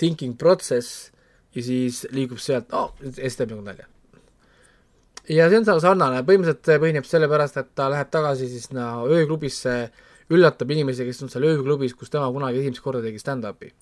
thinking 0.01 0.37
protsess 0.41 1.11
ja 1.55 1.65
siis 1.67 2.05
liigub 2.15 2.39
sealt, 2.41 2.71
oh, 2.77 2.93
ja 3.03 3.13
siis 3.17 3.39
teeb 3.39 3.51
nagu 3.55 3.65
nalja. 3.67 3.89
ja 5.29 5.49
see 5.51 5.59
on 5.61 5.67
sa- 5.67 5.81
sarnane, 5.83 6.23
põhimõtteliselt 6.27 6.83
põhineb 6.85 7.07
sellepärast, 7.09 7.59
et 7.61 7.75
ta 7.75 7.89
läheb 7.93 8.11
tagasi 8.11 8.49
siis 8.51 8.71
no, 8.75 9.05
ööklubisse, 9.11 9.77
üllatab 10.31 10.71
inimesi, 10.71 11.05
kes 11.09 11.23
on 11.27 11.33
seal 11.33 11.47
ööklubis, 11.51 11.95
kus 11.99 12.11
tema 12.11 12.31
kunagi 12.33 12.63
esimest 12.63 12.83
korda 12.85 13.03
tegi 13.03 13.19
stand-up'i. 13.19 13.73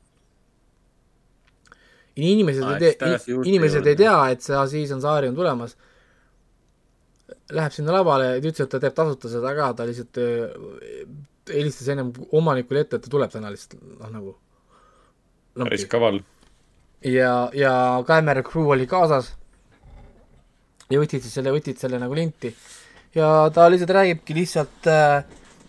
inimesed 2.19 2.65
Aa, 2.65 2.79
ei 2.79 2.95
tea 2.99 3.19
inimesed 3.45 3.79
juurde. 3.85 3.91
ei 3.91 3.97
tea, 3.97 4.17
et 4.33 4.43
see 4.43 4.57
Aziz 4.57 4.91
Ansari 4.93 5.29
on 5.29 5.37
tulemas. 5.37 5.77
Läheb 7.57 7.73
sinna 7.73 7.95
lavale, 7.97 8.35
ta 8.43 8.51
ütles, 8.51 8.67
et 8.67 8.73
ta 8.75 8.81
teeb 8.83 8.97
tasuta 8.97 9.31
seda 9.33 9.55
ka, 9.57 9.71
ta 9.77 9.87
lihtsalt 9.89 10.21
äh, 10.21 11.07
helistas 11.49 11.89
ennem 11.95 12.13
omanikule 12.37 12.85
ette, 12.85 12.99
et 12.99 13.07
ta 13.07 13.13
tuleb 13.13 13.33
täna 13.33 13.53
lihtsalt 13.53 13.79
noh, 13.81 14.11
nagu 14.13 14.35
päris 15.59 15.87
kaval. 15.91 16.21
ja, 17.05 17.33
ja 17.57 17.73
kaamera 18.07 18.45
crew 18.47 18.69
oli 18.75 18.87
kaasas 18.91 19.33
ja 20.89 21.01
võtsid 21.01 21.25
siis 21.25 21.35
selle, 21.39 21.53
võtsid 21.55 21.81
selle 21.81 22.01
nagu 22.01 22.17
linti 22.17 22.53
ja 23.17 23.49
ta 23.55 23.69
lihtsalt 23.71 23.95
räägibki 23.97 24.37
lihtsalt 24.37 24.91
äh, 24.91 25.25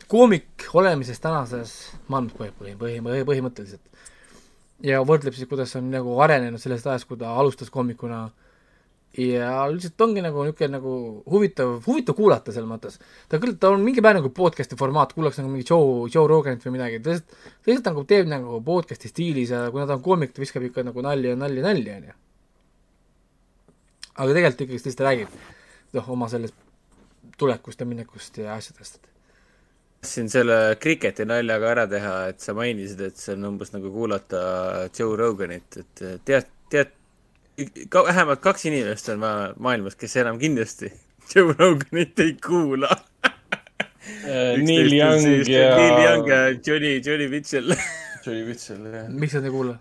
koomik 0.09 0.67
olemisest 0.73 1.23
tänases 1.23 1.75
maailmas 2.07 2.35
põhi, 2.37 2.51
põhi, 2.59 2.75
põhi, 2.79 2.99
põhi, 3.05 3.23
põhimõtteliselt. 3.27 4.05
ja 4.83 5.01
võrdleb 5.05 5.35
siis, 5.35 5.49
kuidas 5.49 5.75
on 5.79 5.89
nagu 5.93 6.17
arenenud 6.23 6.61
sellest 6.61 6.87
ajast, 6.87 7.07
kui 7.09 7.19
ta 7.19 7.35
alustas 7.35 7.71
koomikuna 7.73 8.27
ja 9.17 9.65
lihtsalt 9.71 10.01
ongi 10.05 10.21
nagu 10.21 10.43
niisugune 10.45 10.69
nagu 10.75 10.93
huvitav, 11.31 11.79
huvitav 11.87 12.15
kuulata 12.15 12.53
selles 12.53 12.69
mõttes. 12.69 12.99
ta 13.29 13.39
küll, 13.41 13.55
ta 13.57 13.71
on 13.73 13.81
mingi 13.81 14.03
päev 14.05 14.19
nagu 14.19 14.29
podcast'i 14.35 14.77
formaat, 14.77 15.15
kuulaks 15.17 15.39
nagu 15.41 15.49
mingi 15.49 15.65
Joe, 15.65 16.05
Joe 16.13 16.27
Roganit 16.29 16.65
või 16.65 16.77
midagi, 16.77 17.01
ta 17.01 17.15
lihtsalt, 17.15 17.33
ta 17.33 17.71
lihtsalt 17.71 17.89
nagu 17.89 18.05
teeb 18.05 18.29
nagu 18.29 18.61
podcast'i 18.65 19.09
stiilis 19.09 19.53
ja 19.55 19.65
kuna 19.73 19.87
ta 19.89 19.97
on 19.97 20.05
koomik, 20.05 20.33
ta 20.33 20.43
viskab 20.43 20.65
ikka 20.67 20.85
nagu 20.85 21.01
nalja, 21.05 21.35
nalja, 21.35 21.65
nalja, 21.65 21.97
onju. 21.97 22.17
aga 24.15 24.33
tegelikult 24.37 24.65
ikkagi 24.67 24.83
ta 24.83 24.91
lihtsalt 24.91 25.05
räägib 25.07 25.39
noh, 25.97 26.11
oma 26.13 26.29
sellest 26.29 26.55
tulekust 27.39 27.79
ja 27.79 27.89
minekust 27.89 28.37
ja 28.37 28.53
asjadest. 28.53 28.99
tahtsin 30.01 30.29
selle 30.29 30.77
kriketi 30.79 31.25
nalja 31.25 31.57
ka 31.59 31.73
ära 31.73 31.87
teha, 31.89 32.13
et 32.29 32.39
sa 32.39 32.53
mainisid, 32.53 33.01
et 33.09 33.17
see 33.17 33.33
on 33.33 33.49
umbes 33.53 33.73
nagu 33.73 33.89
kuulata 33.91 34.87
Joe 34.93 35.17
Roganit, 35.17 35.81
et 35.81 36.05
tead, 36.25 36.47
tead, 36.69 36.93
vähemalt 38.09 38.41
kaks 38.43 38.65
inimest 38.69 39.09
on 39.13 39.21
ma- 39.21 39.53
maailmas, 39.59 39.95
kes 39.99 40.15
enam 40.21 40.39
kindlasti 40.41 40.91
Joe 41.31 41.53
Roganit 41.53 42.19
ei 42.19 42.35
kuula. 42.45 42.89
Neil 44.25 44.93
Young 44.93 45.25
ja 45.47 45.75
Neil 45.77 45.99
Young 46.05 46.29
ja 46.29 46.39
Johnny, 46.65 47.01
Johnny 47.05 47.27
Mitchell. 47.29 47.75
Johnny 48.25 48.45
Mitchell 48.47 48.85
jah. 48.93 49.09
miks 49.09 49.35
nad 49.37 49.45
ei 49.45 49.53
kuula? 49.53 49.77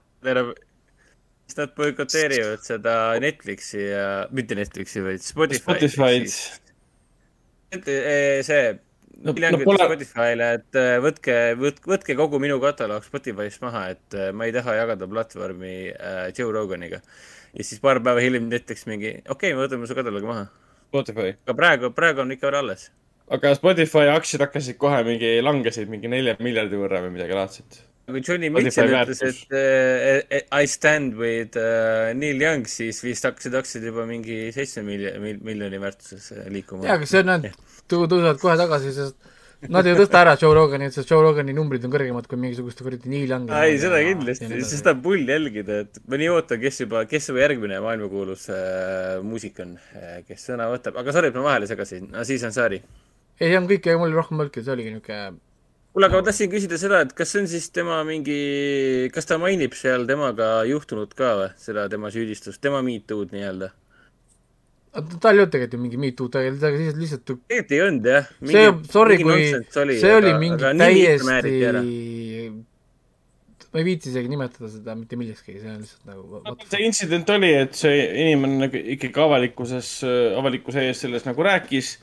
siis 1.48 1.56
nad 1.56 1.70
boikoteerivad 1.76 2.60
seda 2.66 2.94
Netflixi 3.22 3.80
ja, 3.86 4.26
mitte 4.34 4.54
Netflixi, 4.58 5.00
vaid 5.04 5.24
Spotify'd. 5.24 5.88
Spotify'd. 5.94 6.28
see 8.44 8.60
no, 9.22 9.32
Hiljem 9.32 9.56
no 9.56 9.60
ütles 9.62 9.66
pole, 9.70 9.86
Spotify'le, 9.88 10.50
et 10.58 10.78
äh, 10.78 10.96
võtke, 11.04 11.36
võtke, 11.58 11.90
võtke 11.94 12.16
kogu 12.18 12.40
minu 12.42 12.58
kataloog 12.62 13.06
Spotify'st 13.06 13.64
maha, 13.64 13.88
et 13.94 14.18
äh, 14.18 14.30
ma 14.36 14.48
ei 14.48 14.54
taha 14.54 14.76
jagada 14.78 15.08
platvormi 15.10 15.74
äh, 15.94 16.28
Joe 16.36 16.52
Roganiga. 16.54 17.00
Ja 17.54 17.66
siis 17.66 17.82
paar 17.82 18.00
päeva 18.04 18.22
hiljem 18.24 18.48
näiteks 18.50 18.86
mingi, 18.90 19.18
okei 19.24 19.52
okay,, 19.52 19.56
me 19.56 19.66
võtame 19.66 19.88
su 19.88 19.96
kataloogi 19.98 20.28
maha. 20.28 20.46
Spotify. 20.88 21.34
aga 21.44 21.56
praegu, 21.56 21.92
praegu 21.96 22.24
on 22.24 22.32
ikka 22.32 22.48
veel 22.48 22.62
alles. 22.62 22.88
aga 23.34 23.52
Spotify 23.58 24.08
aktsiad 24.14 24.46
hakkasid 24.46 24.78
kohe 24.80 25.02
mingi, 25.06 25.36
langesid 25.44 25.90
mingi 25.92 26.10
nelja 26.10 26.38
miljardi 26.40 26.80
võrra 26.80 27.02
või 27.04 27.14
midagi 27.18 27.36
laadset. 27.36 27.80
kui 28.08 28.22
Johnny 28.24 28.48
Spotify 28.48 28.86
Mitchell 28.88 28.94
ütles, 28.96 29.24
et 29.28 29.56
uh, 29.58 30.60
I 30.62 30.68
stand 30.70 31.18
with 31.20 31.60
uh, 31.60 32.14
Neil 32.16 32.40
Young, 32.40 32.68
siis 32.70 33.02
vist 33.04 33.26
hakkasid 33.28 33.56
aktsiad 33.58 33.84
juba 33.90 34.06
mingi 34.08 34.46
seitsme 34.56 34.86
miljoni, 34.86 35.34
miljoni 35.44 35.82
väärtuses 35.82 36.30
liikuma. 36.52 36.88
jaa, 36.88 36.96
aga 36.96 37.10
see 37.10 37.24
on 37.24 37.34
ainult, 37.36 37.66
tõusevad 37.92 38.40
kohe 38.40 38.56
tagasi, 38.60 38.94
sest 38.96 39.34
nad 39.66 39.88
ei 39.88 39.96
tõsta 39.98 40.20
ära 40.22 40.34
Joe 40.38 40.54
Rogani, 40.54 40.90
sest 40.94 41.10
Joe 41.10 41.24
Rogani 41.24 41.54
numbrid 41.56 41.82
on 41.86 41.92
kõrgemad 41.94 42.28
kui 42.30 42.38
mingisuguste 42.40 42.86
kuradi 42.86 43.10
Neil 43.10 43.32
Youngi. 43.32 43.54
ei, 43.58 43.80
seda 43.82 43.98
kindlasti, 44.04 44.50
sest 44.52 44.76
seda 44.78 44.94
on 44.94 45.02
pull 45.02 45.26
jälgida, 45.26 45.80
et 45.86 45.98
ma 46.06 46.20
nii 46.20 46.30
ootan, 46.34 46.60
kes 46.62 46.84
juba, 46.84 47.02
kes 47.10 47.28
juba 47.32 47.42
järgmine 47.42 47.80
maailmakuulus 47.84 48.46
äh, 48.54 49.18
muusik 49.26 49.58
on 49.64 49.74
äh,, 49.98 50.22
kes 50.28 50.46
sõna 50.50 50.70
võtab, 50.70 51.00
aga 51.02 51.16
sorry, 51.16 51.32
et 51.32 51.40
ma 51.40 51.48
vahele 51.50 51.70
segasin, 51.70 52.12
Aziz 52.22 52.46
Ansari. 52.46 52.80
ei, 53.40 53.48
see 53.48 53.58
on 53.58 53.68
kõik, 53.70 53.90
mul 53.98 54.14
rohkem 54.14 54.38
mõelnud, 54.38 54.62
see 54.62 54.74
oligi 54.76 54.94
niisugune 54.94 55.38
kuule, 55.98 56.06
aga 56.06 56.20
ma 56.20 56.26
tahtsin 56.28 56.50
küsida 56.52 56.78
seda, 56.78 57.02
et 57.02 57.12
kas 57.18 57.32
see 57.32 57.42
on 57.42 57.50
siis 57.50 57.64
tema 57.74 57.98
mingi, 58.06 58.38
kas 59.10 59.26
ta 59.26 59.40
mainib 59.42 59.74
seal 59.74 60.06
temaga 60.06 60.62
juhtunut 60.68 61.14
ka 61.18 61.34
või, 61.40 61.50
seda 61.58 61.88
tema 61.90 62.12
süüdistust, 62.14 62.60
tema 62.62 62.84
me 62.86 63.00
too'd 63.02 63.34
nii-öelda? 63.34 63.72
Tal 65.20 65.36
ei 65.36 65.42
olnud 65.42 65.52
tegelikult 65.54 65.76
ju 65.76 65.82
mingi 65.82 66.00
MeToo, 66.00 66.30
ta 66.32 66.42
lihtsalt, 66.44 66.78
lihtsalt, 66.78 67.02
lihtsalt 67.02 67.26
tegelikult 67.28 67.76
ei 67.76 67.82
olnud 67.84 68.08
jah. 68.12 68.32
see, 68.52 68.72
sorry, 68.94 69.20
kui 69.22 69.38
see 70.00 70.16
oli 70.16 70.34
mingi 70.40 70.72
täiesti, 70.80 71.28
ma 73.68 73.80
ei 73.82 73.84
viitsi 73.84 74.12
isegi 74.12 74.32
nimetada 74.32 74.70
seda 74.72 74.94
mitte 74.96 75.18
millekski, 75.20 75.58
see 75.60 75.72
on 75.72 75.80
lihtsalt 75.84 76.08
nagu 76.08 76.60
see 76.64 76.84
intsident 76.86 77.32
oli, 77.34 77.54
et 77.66 77.78
see 77.78 78.04
inimene 78.24 78.62
nagu 78.66 78.84
ikkagi 78.96 79.24
avalikkuses, 79.24 79.94
avalikkuse 80.40 80.88
ees 80.88 81.04
sellest 81.04 81.28
nagu 81.28 81.44
rääkis 81.44 81.96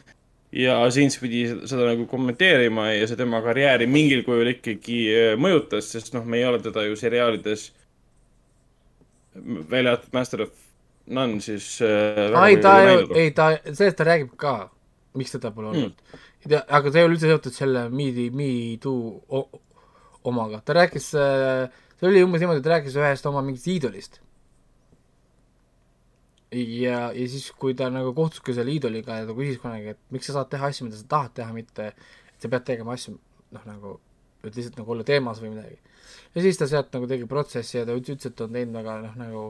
ja 0.55 0.77
Sins 0.91 1.17
pidi 1.19 1.45
seda 1.67 1.89
nagu 1.89 2.05
kommenteerima 2.09 2.89
ja 2.93 3.07
see 3.09 3.19
tema 3.19 3.41
karjääri 3.43 3.87
mingil 3.91 4.23
kujul 4.27 4.53
ikkagi 4.53 4.99
äh, 5.11 5.33
mõjutas, 5.41 5.89
sest 5.91 6.13
noh, 6.15 6.25
me 6.27 6.39
ei 6.39 6.45
ole 6.47 6.61
teda 6.63 6.85
ju 6.85 6.95
seriaalides, 6.99 7.67
välja 9.71 9.95
arvatud 9.95 10.15
Master 10.15 10.45
of 10.45 10.53
None, 11.05 11.37
siis 11.43 11.67
äh, 11.85 12.33
ei, 12.47 12.57
ta 12.57 12.79
ei 12.81 13.03
ei 13.25 13.33
ta, 13.37 13.51
sellest 13.67 13.99
ta 13.99 14.07
räägib 14.07 14.31
ka, 14.41 14.55
miks 15.19 15.35
teda 15.35 15.51
pole 15.53 15.69
olnud 15.69 15.93
mm.. 15.93 16.63
aga 16.65 16.89
see 16.89 17.03
ei 17.03 17.05
ole 17.05 17.13
üldse 17.13 17.29
seotud 17.29 17.53
selle 17.53 17.85
Me, 17.93 18.07
Me 18.33 18.49
Too 18.81 19.21
omaga, 20.25 20.61
ta 20.65 20.73
rääkis, 20.79 21.11
see 21.13 22.09
oli 22.09 22.23
umbes 22.25 22.41
niimoodi, 22.41 22.61
et 22.61 22.65
ta 22.65 22.73
rääkis 22.75 22.97
ühest 22.97 23.27
oma 23.29 23.43
mingist 23.45 23.67
iidolist. 23.69 24.19
ja, 26.55 26.99
ja 27.11 27.29
siis, 27.29 27.49
kui 27.59 27.75
ta 27.77 27.89
nagu 27.93 28.13
kohtuski 28.17 28.55
selle 28.55 28.73
iidoliga 28.73 29.19
ja 29.21 29.29
ta 29.29 29.37
küsis 29.37 29.61
kunagi, 29.61 29.93
et 29.93 30.01
miks 30.15 30.29
sa 30.29 30.39
saad 30.39 30.49
teha 30.53 30.69
asju, 30.71 30.87
mida 30.87 30.97
sa 30.97 31.09
tahad 31.11 31.37
teha, 31.37 31.53
mitte 31.53 31.91
et 31.91 32.41
sa 32.41 32.51
pead 32.51 32.65
tegema 32.67 32.95
asju, 32.95 33.17
noh 33.55 33.65
nagu, 33.67 33.97
et 34.43 34.53
lihtsalt 34.55 34.79
nagu 34.79 34.95
olla 34.95 35.05
teemas 35.05 35.41
või 35.43 35.53
midagi. 35.55 35.77
ja 36.35 36.45
siis 36.45 36.57
ta 36.57 36.69
sealt 36.69 36.93
nagu 36.95 37.09
tegi 37.11 37.27
protsessi 37.29 37.77
ja 37.77 37.85
ta 37.85 37.97
ütles, 37.97 38.25
et 38.25 38.45
on 38.45 38.55
teinud 38.55 38.79
väga 38.79 38.99
noh, 39.05 39.17
nagu 39.19 39.45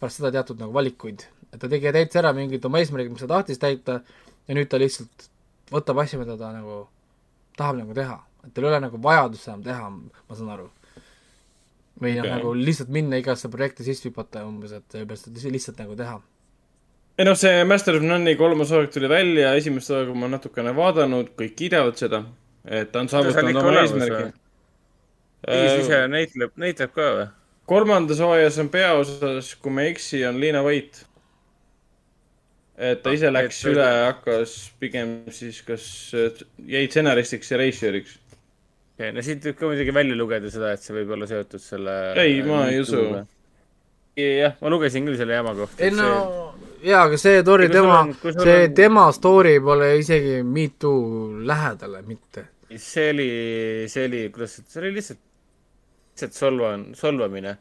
pärast 0.00 0.20
seda 0.20 0.32
teatud 0.34 0.60
nagu 0.62 0.72
valikuid, 0.74 1.26
et 1.50 1.60
ta 1.60 1.68
tegi, 1.68 1.92
täitis 1.92 2.18
ära 2.20 2.32
mingid 2.36 2.64
oma 2.64 2.80
eesmärgid, 2.80 3.12
mis 3.12 3.22
ta 3.24 3.28
tahtis 3.30 3.60
täita 3.60 4.00
ja 4.00 4.56
nüüd 4.56 4.70
ta 4.70 4.80
lihtsalt 4.80 5.28
võtab 5.70 6.00
asju, 6.02 6.20
mida 6.22 6.36
ta 6.40 6.50
nagu 6.54 6.82
tahab 7.58 7.80
nagu 7.82 7.96
teha, 7.96 8.18
et 8.46 8.52
tal 8.56 8.66
ei 8.66 8.72
ole 8.72 8.82
nagu 8.86 9.00
vajadust 9.04 9.48
enam 9.50 9.64
teha, 9.66 9.88
ma 9.92 10.38
saan 10.38 10.52
aru. 10.56 10.68
või 12.00 12.14
noh 12.16 12.24
okay., 12.24 12.32
nagu 12.32 12.52
lihtsalt 12.56 12.92
minna 12.96 13.18
igasse 13.20 13.50
projekti 13.52 13.84
sisse 13.84 14.08
hüpata 14.08 14.46
umbes, 14.48 14.72
et 14.72 14.86
sellepärast, 14.88 15.28
et 15.28 15.42
lihtsalt- 15.52 15.82
nagu 15.84 15.96
teha. 15.96 16.20
ei 17.18 17.26
noh, 17.28 17.36
see 17.36 17.64
Master 17.64 17.98
of 17.98 18.06
None'i 18.06 18.36
kolmas 18.40 18.72
hooaeg 18.72 18.92
tuli 18.94 19.08
välja, 19.08 19.54
esimest 19.54 19.92
hooaega 19.92 20.14
ma 20.14 20.30
natukene 20.32 20.72
vaadanud, 20.76 21.34
kõik 21.36 21.58
kiidavad 21.58 22.00
seda, 22.00 22.24
et 22.64 22.92
ta 22.92 23.04
on 23.04 23.12
saavutanud 23.12 23.60
oma 23.60 23.82
eesmärgi. 23.82 24.30
Tiis 25.40 25.84
ise 25.86 26.00
näitleb, 26.12 26.56
näitleb 26.60 26.90
ka 26.92 27.12
või? 27.16 27.28
Kolmandas 27.70 28.18
hooajas 28.22 28.56
on 28.62 28.68
peaosas, 28.72 29.52
kui 29.62 29.70
ma 29.74 29.84
ei 29.86 29.92
eksi, 29.94 30.24
on 30.26 30.40
Liina 30.42 30.62
Vait. 30.66 31.04
et 32.80 33.02
ta 33.04 33.12
ise 33.12 33.28
Ah, 33.28 33.34
läks 33.36 33.58
et- 33.64 33.70
üle, 33.74 33.86
hakkas 34.08 34.54
pigem 34.80 35.10
siis 35.36 35.60
kas 35.66 35.84
äh, 36.16 36.30
jäi 36.66 36.86
stsenaristiks 36.88 37.50
ja 37.52 37.58
režissööriks. 37.60 38.14
okei, 38.96 39.12
no 39.12 39.22
siit 39.22 39.44
võib 39.44 39.58
ka 39.58 39.68
muidugi 39.68 39.92
välja 39.94 40.16
lugeda 40.16 40.50
seda, 40.52 40.72
et 40.72 40.80
see 40.82 40.96
võib 40.96 41.12
olla 41.16 41.26
seotud 41.28 41.60
selle. 41.60 41.94
Ei, 42.20 42.40
ma 42.46 42.62
ei 42.72 42.80
usu. 42.80 43.02
jah, 44.16 44.56
ma 44.60 44.72
lugesin 44.72 45.04
küll 45.06 45.16
selle 45.20 45.36
jama 45.36 45.54
kohta. 45.54 45.84
ei 45.84 45.90
no 45.94 46.08
jaa, 46.82 47.04
aga 47.06 47.16
see 47.20 47.42
sul 47.44 47.66
tema 47.68 48.00
see 48.24 48.64
on- 48.64 48.74
tema 48.74 49.06
story 49.12 49.58
pole 49.60 49.92
isegi 50.00 50.40
Me 50.42 50.66
Too 50.78 51.44
lähedale 51.46 52.02
mitte. 52.08 52.46
see 52.76 53.10
oli, 53.12 53.30
see 53.92 54.06
oli, 54.08 54.24
kuidas, 54.32 54.56
see 54.66 54.80
oli 54.82 54.94
lihtsalt, 54.96 55.20
lihtsalt 56.20 56.36
solva-, 56.36 56.78
solvamine. 56.98 57.56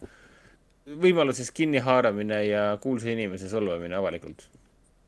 võimalusest 0.90 1.53
kinnihaaramine 1.53 2.40
ja 2.48 2.61
kuulsa 2.81 3.11
inimese 3.11 3.49
solvamine 3.49 3.95
avalikult. 3.95 4.48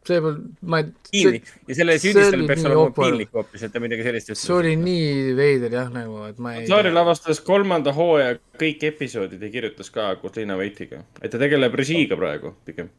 see 0.06 0.18
pole, 0.22 0.38
ma 0.66 0.80
ei, 0.82 0.88
piinlik 1.12 1.50
ja 1.70 1.76
selle 1.78 1.96
oli 1.96 2.48
peaks 2.50 2.64
nii 2.64 2.70
olema 2.72 2.86
awkward. 2.88 3.12
piinlik 3.12 3.36
hoopis, 3.38 3.64
et 3.64 3.74
ta 3.74 3.82
midagi 3.82 4.06
sellist 4.06 4.32
ütles. 4.32 4.46
see 4.46 4.56
oli 4.56 4.72
nii 4.82 5.36
veider 5.38 5.76
jah, 5.78 5.92
nagu, 5.94 6.24
et 6.26 6.40
ma 6.42 6.56
ei 6.58 6.66
Saari 6.70 6.94
lavastas 6.94 7.42
kolmanda 7.46 7.94
hooaja 7.94 8.40
kõik 8.62 8.86
episoodid 8.90 9.42
ja 9.42 9.52
kirjutas 9.54 9.94
ka 9.94 10.16
koos 10.22 10.38
Liina 10.38 10.58
Vaitiga. 10.58 11.04
et 11.22 11.30
ta 11.32 11.42
tegeleb 11.42 11.78
režiiga 11.78 12.18
praegu 12.18 12.56
pigem. 12.66 12.90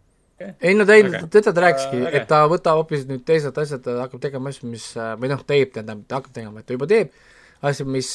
ei 0.60 0.74
no 0.78 0.86
ta 0.86 0.94
ei 0.98 1.06
Äge., 1.06 1.26
teda 1.26 1.52
ta 1.52 1.66
rääkiski, 1.66 2.04
Äge. 2.06 2.16
et 2.20 2.30
ta 2.30 2.44
võtab 2.50 2.82
hoopis 2.82 3.06
nüüd 3.10 3.26
teised 3.26 3.58
asjad, 3.58 3.82
ta 3.82 3.98
hakkab 4.04 4.22
tegema 4.22 4.50
asju, 4.54 4.70
mis, 4.70 4.88
või 4.94 5.30
noh, 5.34 5.42
teeb, 5.46 5.74
tähendab, 5.74 6.06
ta 6.06 6.18
hakkab 6.18 6.38
tegema, 6.38 6.62
et 6.62 6.66
ta 6.66 6.78
juba 6.78 6.90
teeb 6.90 7.14
asju, 7.62 7.86
mis, 7.86 8.12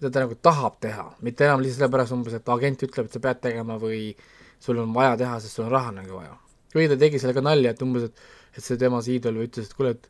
mida 0.00 0.10
ta 0.12 0.24
nagu 0.24 0.36
tahab 0.40 0.78
teha, 0.80 1.06
mitte 1.26 1.44
enam 1.46 1.60
lihtsalt 1.60 1.84
sellepärast 1.84 2.16
umbes, 2.16 2.36
et 2.38 2.52
agent 2.54 2.84
ütleb, 2.86 3.08
et 3.08 3.16
sa 3.16 3.20
pead 3.24 3.42
tegema 3.44 3.76
või 3.80 4.14
sul 4.60 4.80
on 4.80 4.94
vaja 4.96 5.18
teha, 5.20 5.40
sest 5.42 5.58
sul 5.58 5.66
on 5.66 5.74
raha 5.74 5.92
nagu 5.98 6.16
vaja. 6.16 6.38
või 6.74 6.86
ta 6.88 6.96
tegi 6.96 7.20
sellega 7.20 7.42
nalja, 7.44 7.74
et 7.74 7.84
umbes, 7.84 8.08
et, 8.08 8.24
et 8.56 8.64
see 8.64 8.80
tema 8.80 9.02
see 9.04 9.18
iidol 9.18 9.42
ütles, 9.44 9.68
et 9.68 9.76
kuule, 9.76 9.92
et 9.96 10.08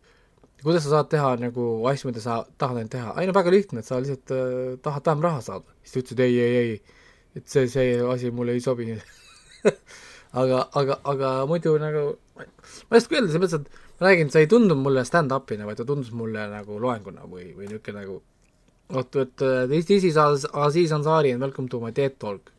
kuidas 0.62 0.84
sa 0.84 0.94
saad 0.94 1.10
teha 1.12 1.34
nagu 1.40 1.66
asju, 1.90 2.10
mida 2.10 2.22
sa 2.22 2.42
tahad 2.60 2.80
ainult 2.80 2.94
teha, 2.94 3.14
ei 3.20 3.28
no 3.28 3.34
väga 3.36 3.54
lihtne, 3.54 3.82
et 3.82 3.88
sa 3.88 4.00
lihtsalt 4.02 4.34
äh, 4.36 4.78
tahad 4.84 5.06
vähem 5.08 5.26
raha 5.26 5.44
saada. 5.46 5.76
siis 5.82 5.94
ta 5.94 6.00
ütles, 6.02 6.16
et 6.18 6.24
ei, 6.26 6.38
ei, 6.40 6.56
ei, 6.56 7.04
et 7.40 7.46
see, 7.48 7.66
see 7.72 7.98
asi 8.14 8.30
mulle 8.34 8.54
ei 8.54 8.62
sobi 8.64 8.92
aga, 10.40 10.66
aga, 10.78 11.00
aga 11.04 11.30
muidu 11.50 11.74
nagu 11.80 12.04
ma 12.36 12.44
ei 12.44 13.00
oska 13.00 13.16
öelda, 13.16 13.32
selles 13.32 13.42
mõttes, 13.42 13.60
et 13.60 14.00
ma 14.00 14.10
räägin, 14.10 14.32
see 14.32 14.44
ei 14.44 14.50
tundunud 14.50 14.84
mulle 14.84 15.04
stand-up'ina, 15.08 15.66
vaid 15.68 15.80
ta 15.80 15.86
tundus 15.88 16.12
mulle 16.16 16.46
nagu 16.52 16.78
loenguna 16.82 17.26
või, 17.26 17.50
või 17.56 17.68
niisugune 17.68 18.04
nagu 18.04 18.20
et 18.98 19.42
äh, 19.42 19.66
this 19.68 20.04
is 20.04 20.16
Aziz 20.16 20.92
Ansari 20.92 21.32
and 21.32 21.40
welcome 21.40 21.68
to 21.68 21.80
my 21.80 21.92
TED 21.92 22.18
talk. 22.18 22.50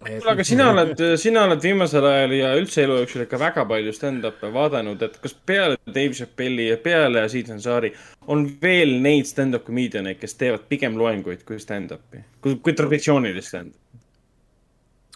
kuule, 0.00 0.30
aga 0.30 0.44
sina 0.44 0.68
oled, 0.70 1.00
sina 1.18 1.42
oled 1.46 1.62
viimasel 1.64 2.04
ajal 2.04 2.34
ja 2.36 2.50
üldse 2.58 2.82
elu 2.84 2.98
jooksul 3.00 3.24
ikka 3.24 3.38
väga 3.40 3.64
palju 3.66 3.94
stand-up'e 3.96 4.50
vaadanud, 4.54 5.00
et 5.02 5.16
kas 5.22 5.34
peale 5.48 5.78
Dave 5.86 6.12
Chappelli 6.14 6.68
ja 6.68 6.76
peale 6.82 7.24
Aziz 7.24 7.50
Ansari 7.50 7.90
on 8.30 8.44
veel 8.62 8.96
neid 9.02 9.26
stand-up 9.26 9.64
comedian'e, 9.66 10.14
kes 10.20 10.36
teevad 10.38 10.68
pigem 10.68 10.98
loenguid 11.00 11.42
kui 11.48 11.58
stand-up'i, 11.62 12.22
kui, 12.44 12.58
kui 12.62 12.76
traditsioonilist 12.76 13.52
stand-up'i? 13.52 14.00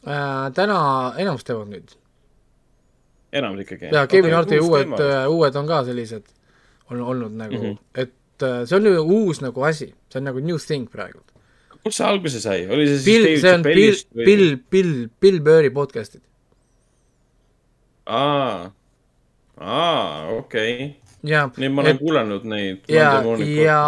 äh, 0.08 0.48
täna 0.56 0.80
enamus 1.20 1.46
teevad 1.46 1.70
nüüd. 1.70 1.96
enamus 3.32 3.66
ikkagi. 3.66 3.92
ja 3.94 4.06
Kevin 4.10 4.34
Harti 4.34 4.60
uued 4.64 4.96
teema., 4.96 5.26
uued 5.28 5.60
on 5.60 5.68
ka 5.70 5.84
sellised 5.88 6.32
on 6.90 7.04
olnud 7.04 7.36
nagu 7.36 7.54
mm. 7.54 7.68
-hmm. 7.68 7.78
et 7.94 8.08
äh, 8.08 8.19
see 8.40 8.76
on 8.76 8.88
ju 8.88 9.02
uus 9.02 9.40
nagu 9.44 9.64
asi, 9.66 9.92
see 10.10 10.20
on 10.20 10.28
nagu 10.28 10.40
new 10.44 10.58
thing 10.58 10.88
praegu. 10.90 11.22
kust 11.84 12.00
see 12.00 12.06
alguse 12.06 12.40
sai, 12.42 12.64
oli 12.68 12.86
see 12.88 12.98
siis 12.98 13.06
Bill, 13.08 13.28
see 13.42 13.54
on 13.54 13.62
Bill? 13.66 14.00
Bill, 14.14 14.56
Bill, 14.70 14.94
Bill 15.20 15.40
Burri 15.44 15.70
podcast'id. 15.74 16.22
aa, 18.06 18.70
aa, 19.60 20.26
okei 20.38 20.74
okay.. 20.74 20.88
ja, 21.32 21.46
nii, 21.56 21.70
ma 21.74 21.84
olen 21.84 22.00
kuulanud 22.00 22.48
neid. 22.50 22.84
ja, 22.88 23.12
ja, 23.38 23.80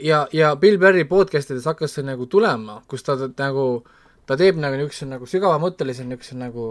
ja, 0.00 0.26
ja 0.32 0.54
Bill 0.56 0.78
Burri 0.82 1.04
podcast 1.10 1.54
ides 1.54 1.68
hakkas 1.70 1.98
see 1.98 2.06
nagu 2.06 2.28
tulema, 2.30 2.80
kus 2.90 3.06
ta 3.06 3.16
nagu, 3.38 3.66
ta 4.26 4.38
teeb 4.40 4.60
nagu 4.62 4.78
niisuguse 4.78 5.08
nagu 5.10 5.30
sügavamõttelise 5.30 6.06
niisuguse 6.06 6.38
nagu, 6.38 6.68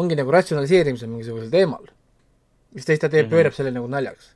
ongi 0.00 0.16
nagu 0.18 0.32
ratsionaliseerimise 0.32 1.10
mingisugusel 1.10 1.52
teemal. 1.52 1.84
siis 2.74 2.88
teist 2.88 3.04
ta 3.04 3.08
teeb 3.08 3.26
mm, 3.26 3.30
-hmm. 3.30 3.36
pöörab 3.36 3.54
selle 3.54 3.70
nagu 3.70 3.86
naljaks. 3.86 4.34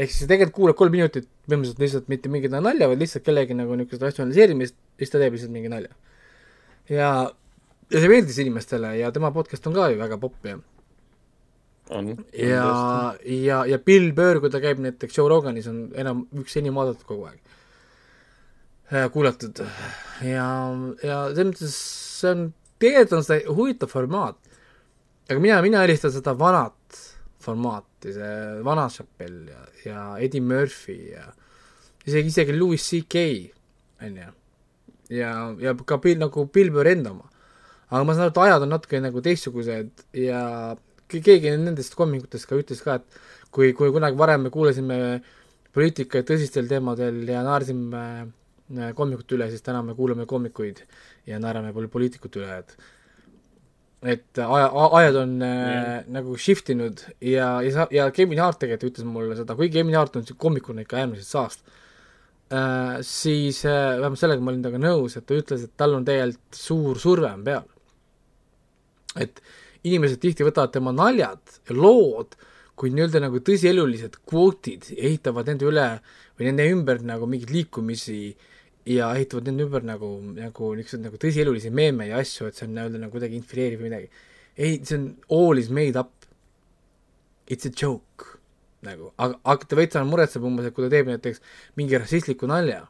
Ehk 0.00 0.12
siis 0.12 0.28
tegelikult 0.30 0.56
kuulad 0.56 0.78
kolm 0.78 0.94
minutit 0.96 1.28
põhimõtteliselt 1.48 1.82
lihtsalt 1.84 2.08
mitte 2.12 2.32
mingit 2.32 2.54
nalja, 2.54 2.88
vaid 2.88 3.02
lihtsalt 3.02 3.24
kellegi 3.26 3.56
nagu 3.56 3.76
niisugust 3.76 4.06
ratsionaliseerimist, 4.06 4.76
siis 5.00 5.12
ta 5.12 5.20
teeb 5.20 5.36
lihtsalt 5.36 5.52
mingi 5.54 5.72
nalja. 5.72 5.92
ja, 6.88 7.10
ja 7.90 8.02
see 8.02 8.12
meeldis 8.12 8.40
inimestele 8.42 8.94
ja 9.00 9.12
tema 9.14 9.32
podcast 9.34 9.66
on 9.68 9.76
ka 9.76 9.90
ju 9.92 10.00
väga 10.00 10.20
popp 10.22 10.48
ja 10.48 10.58
on. 11.90 12.10
ja, 12.32 12.66
ja, 13.24 13.62
ja 13.66 13.78
Bill 13.78 14.12
Burr, 14.16 14.40
kui 14.40 14.52
ta 14.52 14.62
käib 14.62 14.80
näiteks 14.82 15.18
Joe 15.18 15.28
Roganis, 15.30 15.68
on 15.70 15.88
enam 15.98 16.24
üks 16.40 16.56
enim 16.60 16.78
vaadatud 16.78 17.06
kogu 17.08 17.28
aeg. 17.30 17.40
kuulatud 19.12 19.60
ja, 20.26 20.48
ja 21.04 21.18
selles 21.34 21.52
mõttes 21.52 21.76
see 22.20 22.34
on, 22.34 22.50
tegelikult 22.80 23.18
on 23.20 23.26
see 23.26 23.42
huvitav 23.48 23.92
formaat. 23.92 24.38
aga 25.28 25.40
mina, 25.42 25.60
mina 25.66 25.84
eelistan 25.84 26.14
seda 26.14 26.34
vanat 26.38 26.79
formaati, 27.40 28.12
see 28.16 28.60
vana 28.66 28.88
Chappelle 28.92 29.50
ja, 29.54 29.62
ja 29.86 30.02
Eddie 30.20 30.40
Murphy 30.44 30.98
ja 31.14 31.26
isegi, 32.06 32.28
isegi 32.32 32.52
Louis 32.56 32.82
CK, 32.84 33.16
on 34.04 34.16
ju. 34.22 34.28
ja, 35.16 35.32
ja 35.60 35.74
ka 35.86 35.98
Bill, 36.02 36.18
nagu 36.20 36.46
Bill 36.52 36.70
Burr 36.74 36.88
enda 36.92 37.10
oma. 37.14 37.26
aga 37.90 38.04
ma 38.04 38.14
saan 38.14 38.28
aru, 38.28 38.34
et 38.34 38.42
ajad 38.46 38.62
on 38.66 38.70
natuke 38.76 39.00
nagu 39.02 39.20
teistsugused 39.24 40.04
ja 40.14 40.42
ke- 41.10 41.22
keegi 41.26 41.56
nendest 41.58 41.96
koomikutest 41.98 42.46
ka 42.46 42.58
ütles 42.60 42.82
ka, 42.84 43.00
et 43.00 43.20
kui, 43.50 43.72
kui 43.74 43.90
kunagi 43.90 44.16
varem 44.20 44.44
me 44.46 44.50
kuulasime 44.54 44.98
poliitikaid 45.74 46.28
tõsistel 46.28 46.68
teemadel 46.70 47.24
ja 47.28 47.42
naersime 47.46 48.04
äh, 48.22 48.92
koomikute 48.94 49.34
üle, 49.36 49.48
siis 49.50 49.62
täna 49.66 49.82
me 49.82 49.94
kuulame 49.98 50.26
koomikuid 50.30 50.84
ja 51.26 51.38
naerame 51.42 51.72
pol- 51.74 51.90
poliitikute 51.90 52.40
üle, 52.44 52.60
et 52.62 52.76
et 54.00 54.38
aja, 54.40 54.68
ajad 54.96 55.18
on 55.20 55.34
äh, 55.44 56.06
nagu 56.08 56.36
shift 56.40 56.70
inud 56.72 57.02
ja, 57.20 57.58
ja 57.60 57.72
sa, 57.74 57.86
ja 57.92 58.06
Kevin 58.16 58.40
Hart 58.40 58.62
tegelikult 58.62 58.94
ütles 58.94 59.08
mulle 59.08 59.36
seda, 59.36 59.56
kuigi 59.58 59.76
Kevin 59.76 59.98
Hart 59.98 60.16
on 60.16 60.24
koomikuna 60.40 60.86
ikka 60.86 61.02
äärmiselt 61.02 61.28
saast 61.28 61.64
äh,, 62.48 63.00
siis 63.04 63.60
äh, 63.68 63.98
vähemalt 64.00 64.22
sellega 64.22 64.44
ma 64.44 64.54
olin 64.54 64.64
temaga 64.64 64.80
nõus, 64.86 65.18
et 65.20 65.26
ta 65.28 65.36
ütles, 65.36 65.66
et 65.66 65.74
tal 65.76 65.98
on 65.98 66.06
tegelikult 66.08 66.62
suur 66.62 67.02
surve 67.02 67.28
on 67.28 67.44
peal. 67.44 67.66
et 69.20 69.42
inimesed 69.84 70.20
tihti 70.22 70.46
võtavad 70.48 70.72
tema 70.72 70.94
naljad 70.96 71.60
ja 71.68 71.76
lood 71.76 72.38
kui 72.80 72.92
nii-öelda 72.94 73.20
nagu 73.20 73.42
tõsielulised 73.44 74.22
kvootid 74.24 74.94
ja 74.94 75.02
ehitavad 75.10 75.50
nende 75.50 75.68
üle 75.68 75.88
või 76.38 76.48
nende 76.48 76.70
ümber 76.72 77.02
nagu 77.04 77.28
mingeid 77.28 77.52
liikumisi 77.52 78.30
ja 78.88 79.10
ehitavad 79.16 79.50
nende 79.50 79.66
ümber 79.66 79.84
nagu, 79.84 80.10
nagu 80.36 80.72
niisuguseid 80.76 81.04
nagu 81.04 81.20
tõsielulisi 81.20 81.72
meeme 81.74 82.08
ja 82.08 82.20
asju, 82.22 82.48
et 82.48 82.58
see 82.58 82.66
on 82.68 82.76
nii-öelda 82.76 83.02
nagu 83.02 83.14
kuidagi 83.16 83.36
inspireeriv 83.38 83.82
või 83.82 83.90
midagi. 83.90 84.08
ei, 84.56 84.80
see 84.84 84.96
on 84.96 85.10
all 85.36 85.58
is 85.58 85.70
made 85.70 85.98
up. 86.00 86.12
It's 87.50 87.66
a 87.66 87.72
joke 87.74 88.38
nagu, 88.86 89.10
aga, 89.18 89.36
aga 89.44 89.68
ta 89.68 89.76
veits 89.76 89.98
muretseb 90.06 90.44
umbes, 90.46 90.68
et 90.68 90.74
kui 90.74 90.86
ta 90.86 90.92
teeb 90.92 91.10
näiteks 91.10 91.42
mingi 91.76 91.98
rassistliku 91.98 92.48
nalja 92.48 92.86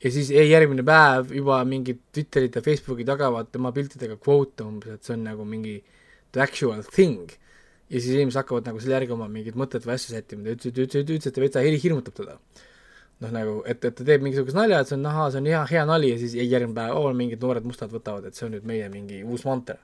ja 0.00 0.12
siis 0.12 0.30
ei, 0.32 0.48
järgmine 0.50 0.84
päev 0.86 1.34
juba 1.36 1.60
mingid 1.68 2.00
Twitterid 2.14 2.56
ja 2.56 2.62
Facebookid 2.64 3.08
jagavad 3.12 3.50
tema 3.52 3.72
piltidega 3.76 4.16
kvote 4.20 4.64
umbes, 4.64 4.96
et 4.96 5.06
see 5.06 5.16
on 5.16 5.26
nagu 5.28 5.44
mingi 5.48 5.76
the 6.32 6.42
actual 6.42 6.82
thing. 6.88 7.28
ja 7.90 7.98
siis 7.98 8.14
inimesed 8.14 8.38
hakkavad 8.38 8.68
nagu 8.70 8.80
selle 8.80 8.94
järgi 8.94 9.14
oma 9.16 9.26
mingid 9.26 9.56
mõtted 9.58 9.82
või 9.82 9.96
asju 9.96 10.12
sättima, 10.14 10.44
ta 10.46 10.52
ütles, 10.54 10.76
ütles, 10.78 11.02
ütles, 11.02 11.24
et 11.26 11.34
ta 11.34 11.42
veitsa 11.42 11.62
heli 11.64 11.80
hirmutab 11.82 12.14
teda. 12.14 12.36
noh, 13.20 13.32
nagu, 13.34 13.58
et, 13.68 13.84
et 13.84 13.96
ta 13.96 14.06
teeb 14.06 14.24
mingisuguse 14.24 14.56
nalja, 14.56 14.80
et 14.80 14.90
see 14.90 14.96
on 14.96 15.06
ahaa, 15.10 15.28
see 15.34 15.42
on 15.42 15.50
hea, 15.50 15.60
hea 15.74 15.84
nali 15.88 16.14
ja 16.14 16.18
siis 16.20 16.34
ei, 16.38 16.48
järgmine 16.48 16.76
päev, 16.78 16.96
oo, 16.96 17.12
mingid 17.16 17.44
noored 17.44 17.66
mustad 17.68 17.92
võtavad, 17.92 18.30
et 18.30 18.38
see 18.38 18.46
on 18.48 18.56
nüüd 18.56 18.66
meie 18.68 18.88
mingi 18.92 19.20
uus 19.24 19.44
mantra. 19.48 19.76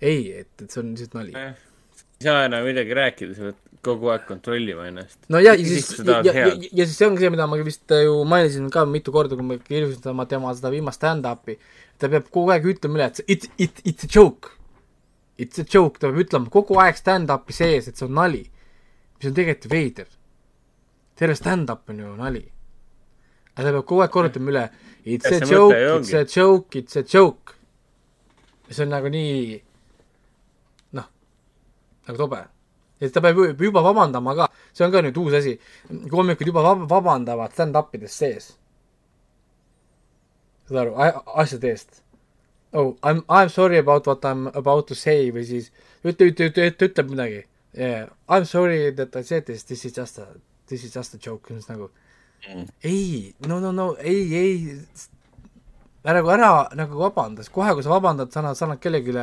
ei, 0.00 0.30
et, 0.42 0.52
et 0.60 0.68
see 0.68 0.82
on 0.82 0.94
lihtsalt 0.94 1.16
nali. 1.16 1.34
ei 1.40 2.24
saa 2.24 2.44
enam 2.48 2.68
midagi 2.68 2.96
rääkida, 2.96 3.36
sa 3.36 3.48
pead 3.48 3.66
kogu 3.84 4.10
aeg 4.12 4.26
kontrollima 4.28 4.86
ennast. 4.90 5.18
no 5.32 5.40
ja, 5.40 5.54
ja 5.56 5.66
siis 5.66 5.90
ja, 6.04 6.20
ja, 6.26 6.34
ja, 6.36 6.52
ja 6.52 6.86
siis 6.86 6.96
see 7.00 7.08
ongi 7.08 7.24
see, 7.24 7.32
mida 7.32 7.48
ma 7.48 7.58
vist 7.64 7.96
ju 8.04 8.22
mainisin 8.28 8.68
ka 8.72 8.84
mitu 8.88 9.12
korda, 9.14 9.38
kui 9.38 9.46
ma 9.46 9.56
kirjutasin 9.56 10.04
tema, 10.04 10.26
tema 10.28 10.52
seda 10.56 10.72
viimast 10.74 11.00
stand-up'i, 11.00 11.56
ta 12.00 12.12
peab 12.12 12.28
kogu 12.28 12.52
aeg 12.52 12.68
ütlema 12.74 13.00
üle, 13.00 13.08
et 13.08 13.20
see 13.20 13.36
it, 13.36 13.48
it, 13.56 13.84
it's 13.88 14.08
a 14.08 14.10
joke. 14.10 14.52
It's 15.40 15.60
a 15.62 15.64
joke, 15.64 15.96
ta 15.96 16.10
peab 16.10 16.20
ütlema 16.26 16.52
kogu 16.52 16.76
aeg 16.82 17.00
stand-up'i 17.00 17.56
sees, 17.56 17.88
et 17.88 17.96
see 17.96 18.08
on 18.08 18.16
nali. 18.20 18.44
mis 19.20 19.28
on 19.28 19.36
tegelikult 19.36 19.72
veider. 19.72 20.12
Terve 21.20 21.36
stand-up 21.36 21.88
on 21.92 21.98
ju 22.00 22.14
nali. 22.16 22.42
aga 23.56 23.66
ta 23.66 23.72
peab 23.76 23.86
kogu 23.88 24.02
aeg 24.06 24.12
kordama 24.14 24.50
üle, 24.52 24.64
it's 25.04 25.28
Ja 25.30 25.36
a 25.36 25.40
joke 25.46 25.76
it's 25.98 26.14
a 26.14 26.24
joke, 26.24 26.78
it's 26.80 26.96
a 26.96 27.02
joke. 27.02 27.54
see 28.70 28.82
on 28.84 28.88
nagu 28.94 29.10
nii, 29.10 29.58
noh, 30.96 31.06
nagu 32.06 32.18
tobe 32.18 32.40
et 33.00 33.12
ta 33.12 33.20
peab 33.20 33.36
ju- 33.36 33.54
juba 33.58 33.82
vabandama 33.82 34.34
ka, 34.38 34.46
see 34.72 34.84
on 34.86 34.92
ka 34.92 35.02
nüüd 35.02 35.16
uus 35.18 35.34
asi, 35.40 35.58
koomikud 36.10 36.46
juba 36.46 36.62
vab- 36.64 36.86
vabandavad 36.88 37.52
stand-up 37.52 37.94
ides 37.96 38.12
sees. 38.22 38.52
saad 40.68 40.78
aru, 40.86 40.92
asjade 41.42 41.68
eest. 41.74 42.02
Oh, 42.72 42.94
I 43.02 43.10
m, 43.10 43.24
I 43.28 43.42
m 43.42 43.48
sorry 43.50 43.78
about 43.78 44.06
what 44.06 44.24
I 44.24 44.30
m 44.30 44.46
about 44.54 44.86
to 44.88 44.94
say 44.94 45.32
või 45.34 45.42
siis 45.42 45.72
ütle, 46.06 46.28
ütle, 46.30 46.46
ütle, 46.52 46.68
ütle, 46.70 46.86
ütleb 46.86 47.08
midagi 47.10 47.40
yeah.. 47.74 48.06
I 48.28 48.38
m 48.38 48.44
sorry 48.46 48.92
that 48.94 49.16
I 49.16 49.22
said 49.26 49.46
this, 49.46 49.64
this 49.64 49.84
is 49.84 49.92
just 49.96 50.18
a, 50.22 50.28
this 50.70 50.86
is 50.86 50.94
just 50.96 51.14
a 51.14 51.20
joke, 51.20 51.50
siis 51.52 51.68
nagu 51.70 51.90
mm. 52.46 52.66
ei, 52.86 53.34
no, 53.48 53.60
no, 53.60 53.72
no 53.76 53.92
ei, 53.98 54.24
ei, 54.38 54.78
ära, 56.04 56.22
ära 56.34 56.50
nagu 56.78 57.00
vabanda, 57.02 57.44
sest 57.44 57.54
kohe, 57.54 57.74
kui 57.76 57.86
sa 57.86 57.92
vabandad, 57.92 58.32
sa 58.32 58.42
annad, 58.42 58.58
sa 58.58 58.68
annad 58.68 58.82
kellelegi 58.82 59.16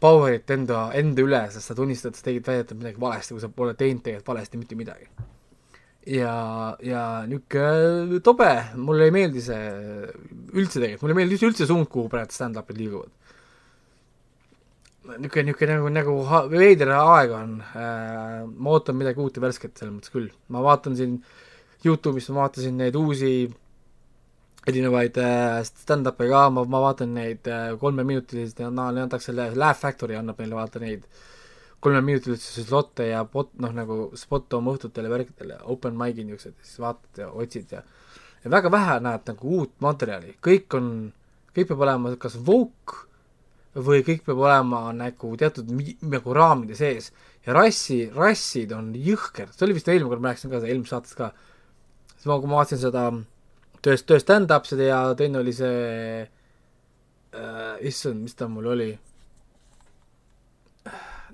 power'it 0.00 0.48
enda, 0.54 0.86
enda 0.96 1.24
üle, 1.24 1.42
sest 1.52 1.70
sa 1.70 1.76
tunnistad, 1.76 2.16
sa 2.16 2.24
tegid 2.24 2.46
väidetavalt 2.46 2.80
midagi 2.80 3.02
valesti, 3.02 3.36
kui 3.36 3.44
sa 3.44 3.52
pole 3.52 3.76
teinud 3.76 4.02
tegelikult 4.04 4.32
valesti 4.32 4.60
mitte 4.60 4.78
midagi. 4.78 5.10
ja, 6.10 6.34
ja 6.82 7.00
niisugune 7.28 8.20
tobe, 8.24 8.50
mulle 8.80 9.10
ei 9.10 9.14
meeldi 9.14 9.42
see 9.44 9.64
üldse 10.56 10.80
tegelikult, 10.80 11.04
mulle 11.04 11.16
ei 11.16 11.20
meeldi 11.22 11.40
üldse 11.50 11.68
suund, 11.68 11.90
kuhu 11.92 12.08
praegu 12.12 12.32
stand-up'id 12.34 12.80
liiguvad. 12.80 13.12
niisugune, 15.18 15.50
niisugune 15.50 15.76
nagu, 15.78 15.90
nagu 15.94 16.52
veider 16.52 16.92
aeg 16.96 17.34
on. 17.36 17.56
Äh,, 17.74 18.42
ma 18.46 18.76
ootan 18.76 18.98
midagi 18.98 19.22
uut 19.22 19.36
ja 19.36 19.44
värsket 19.44 19.78
selles 19.78 19.94
mõttes 19.96 20.14
küll, 20.14 20.30
ma 20.48 20.62
vaatan 20.64 20.98
siin 20.98 21.18
Youtube'is 21.80 22.28
ma 22.28 22.42
vaatasin 22.42 22.76
neid 22.76 22.96
uusi 23.00 23.32
erinevaid 24.68 25.16
äh, 25.22 25.62
stand-up'e 25.64 26.28
ka, 26.28 26.44
ma, 26.52 26.64
ma 26.68 26.82
vaatan 26.84 27.14
neid 27.16 27.48
äh, 27.48 27.70
kolmeminutilisi, 27.80 28.58
neile 28.68 29.04
antakse 29.06 29.32
Laugh 29.34 29.78
Factory 29.80 30.18
annab 30.18 30.42
neile 30.42 30.58
vaata 30.58 30.82
neid 30.82 31.06
kolmeminutilisi 31.80 32.66
slotte 32.66 33.08
ja 33.08 33.22
bot-, 33.24 33.56
noh 33.64 33.72
nagu 33.72 34.10
spot 34.20 34.58
oma 34.58 34.74
õhtutele 34.76 35.08
värkidele, 35.12 35.62
open 35.72 35.96
mic'i 35.96 36.26
niisugused, 36.28 36.58
siis 36.60 36.82
vaatad 36.84 37.24
ja 37.24 37.30
otsid 37.32 37.72
ja 37.72 37.82
ja 38.44 38.50
väga 38.52 38.72
vähe 38.72 38.98
näed 39.04 39.26
nagu 39.28 39.56
uut 39.56 39.72
materjali, 39.84 40.34
kõik 40.44 40.76
on, 40.76 40.90
kõik 41.56 41.72
peab 41.72 41.86
olema 41.86 42.12
kas 42.20 42.36
woke 42.46 43.06
või 43.74 44.02
kõik 44.06 44.24
peab 44.26 44.40
olema 44.42 44.80
nagu 44.96 45.30
teatud 45.38 45.68
nagu 46.02 46.34
raamide 46.34 46.74
sees 46.74 47.12
ja 47.46 47.54
rassi, 47.54 48.00
rassid 48.14 48.72
on 48.74 48.92
jõhker, 48.94 49.52
see 49.54 49.66
oli 49.68 49.76
vist 49.78 49.88
eelmine 49.88 50.10
kord, 50.10 50.22
ma 50.24 50.32
rääkisin 50.32 50.50
ka 50.50 50.58
seda 50.60 50.72
eelmises 50.72 50.94
saates 50.96 51.14
ka, 51.18 51.30
siis 52.16 52.26
ma, 52.26 52.38
kui 52.42 52.50
ma 52.50 52.58
vaatasin 52.60 52.82
seda 52.82 53.04
tööst, 53.84 54.06
töö 54.10 54.18
stand-up 54.20 54.66
seda 54.68 54.88
ja 54.90 54.98
teine 55.16 55.38
oli 55.40 55.54
see 55.54 56.26
äh,, 56.26 57.76
issand, 57.86 58.20
mis 58.26 58.34
ta 58.34 58.48
mul 58.50 58.66
oli, 58.74 58.90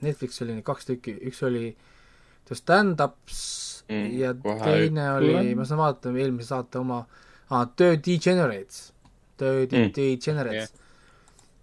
Netflix 0.05 0.43
oli 0.45 0.59
neid 0.59 0.67
kaks 0.67 0.91
tükki, 0.91 1.17
üks 1.31 1.41
oli 1.47 1.71
The 2.47 2.59
Stand-Ups 2.59 3.41
Mm, 3.87 4.07
ja 4.19 4.33
teine 4.65 5.05
oli 5.15 5.53
ma 5.55 5.63
saan 5.63 5.79
vaadata 5.79 6.11
eelmise 6.11 6.49
saate 6.49 6.81
oma 6.81 7.05
ah,, 7.55 7.67
The 7.79 7.93
Degenerates, 8.03 8.93
Mm. 9.39 9.69
mm. 9.71 9.93
Degenerates 9.95 10.73
yeah.. 10.73 10.86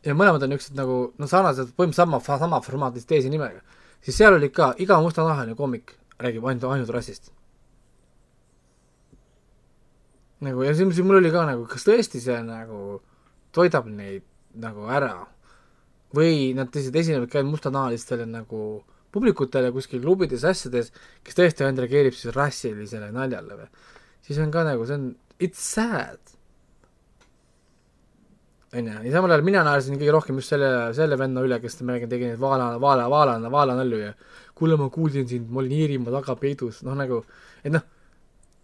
Ja 0.03 0.15
mõlemad 0.17 0.43
on 0.43 0.53
niisugused 0.53 0.77
nagu, 0.77 0.97
no 1.17 1.29
sarnased, 1.29 1.73
põhimõtteliselt 1.77 2.23
sama, 2.23 2.39
sama 2.41 2.61
formaat, 2.65 2.97
lihtsalt 2.97 3.15
teise 3.15 3.31
nimega. 3.31 3.61
siis 4.01 4.17
seal 4.17 4.35
oli 4.35 4.49
ka 4.49 4.73
iga 4.83 4.99
mustanahaline 5.01 5.55
koomik 5.55 5.95
räägib 6.19 6.45
ainult, 6.45 6.63
ainult 6.71 6.89
rassist. 6.89 7.31
nagu 10.43 10.63
ja 10.63 10.73
siis 10.75 10.99
mul 10.99 11.21
oli 11.21 11.31
ka 11.31 11.45
nagu, 11.47 11.65
kas 11.71 11.85
tõesti 11.87 12.19
see 12.19 12.41
nagu 12.43 13.01
toidab 13.55 13.87
neid 13.87 14.25
nagu 14.59 14.89
ära 14.91 15.13
või 16.13 16.51
nad 16.57 16.73
lihtsalt 16.73 16.97
esinevad 16.99 17.31
ka 17.31 17.43
mustanahalistele 17.47 18.25
nagu 18.29 18.83
publikutele 19.13 19.71
kuskil 19.73 20.01
klubides, 20.01 20.43
asjades, 20.43 20.91
kes 21.23 21.37
tõesti 21.37 21.65
ainult 21.65 21.83
reageerib 21.85 22.15
siis 22.17 22.33
rassilisele 22.35 23.11
naljale 23.13 23.59
või. 23.61 23.67
siis 24.25 24.39
on 24.41 24.51
ka 24.51 24.65
nagu, 24.67 24.85
see 24.89 24.97
on, 24.99 25.09
it's 25.39 25.61
sad. 25.61 26.33
onju, 28.73 28.99
ja 29.05 29.13
samal 29.13 29.33
ajal 29.33 29.45
mina 29.45 29.63
naersin 29.65 29.97
kõige 29.99 30.13
rohkem 30.15 30.39
just 30.41 30.53
selle, 30.53 30.69
selle 30.97 31.17
venna 31.19 31.43
üle, 31.45 31.59
kes 31.61 31.81
ma 31.81 31.95
räägin, 31.95 32.11
tegi 32.11 32.29
neid 32.31 32.41
vaala, 32.41 32.73
vaala, 32.81 33.09
vaala, 33.11 33.37
vaalanalju 33.53 33.99
ja 34.01 34.13
kuule, 34.57 34.77
ma 34.79 34.89
kuulsin 34.93 35.27
sind, 35.29 35.49
ma 35.49 35.61
olin 35.61 35.75
Iirimaa 35.77 36.13
taga 36.19 36.35
peidus, 36.39 36.81
noh 36.87 36.97
nagu, 36.97 37.21
et 37.63 37.73
noh, 37.73 37.85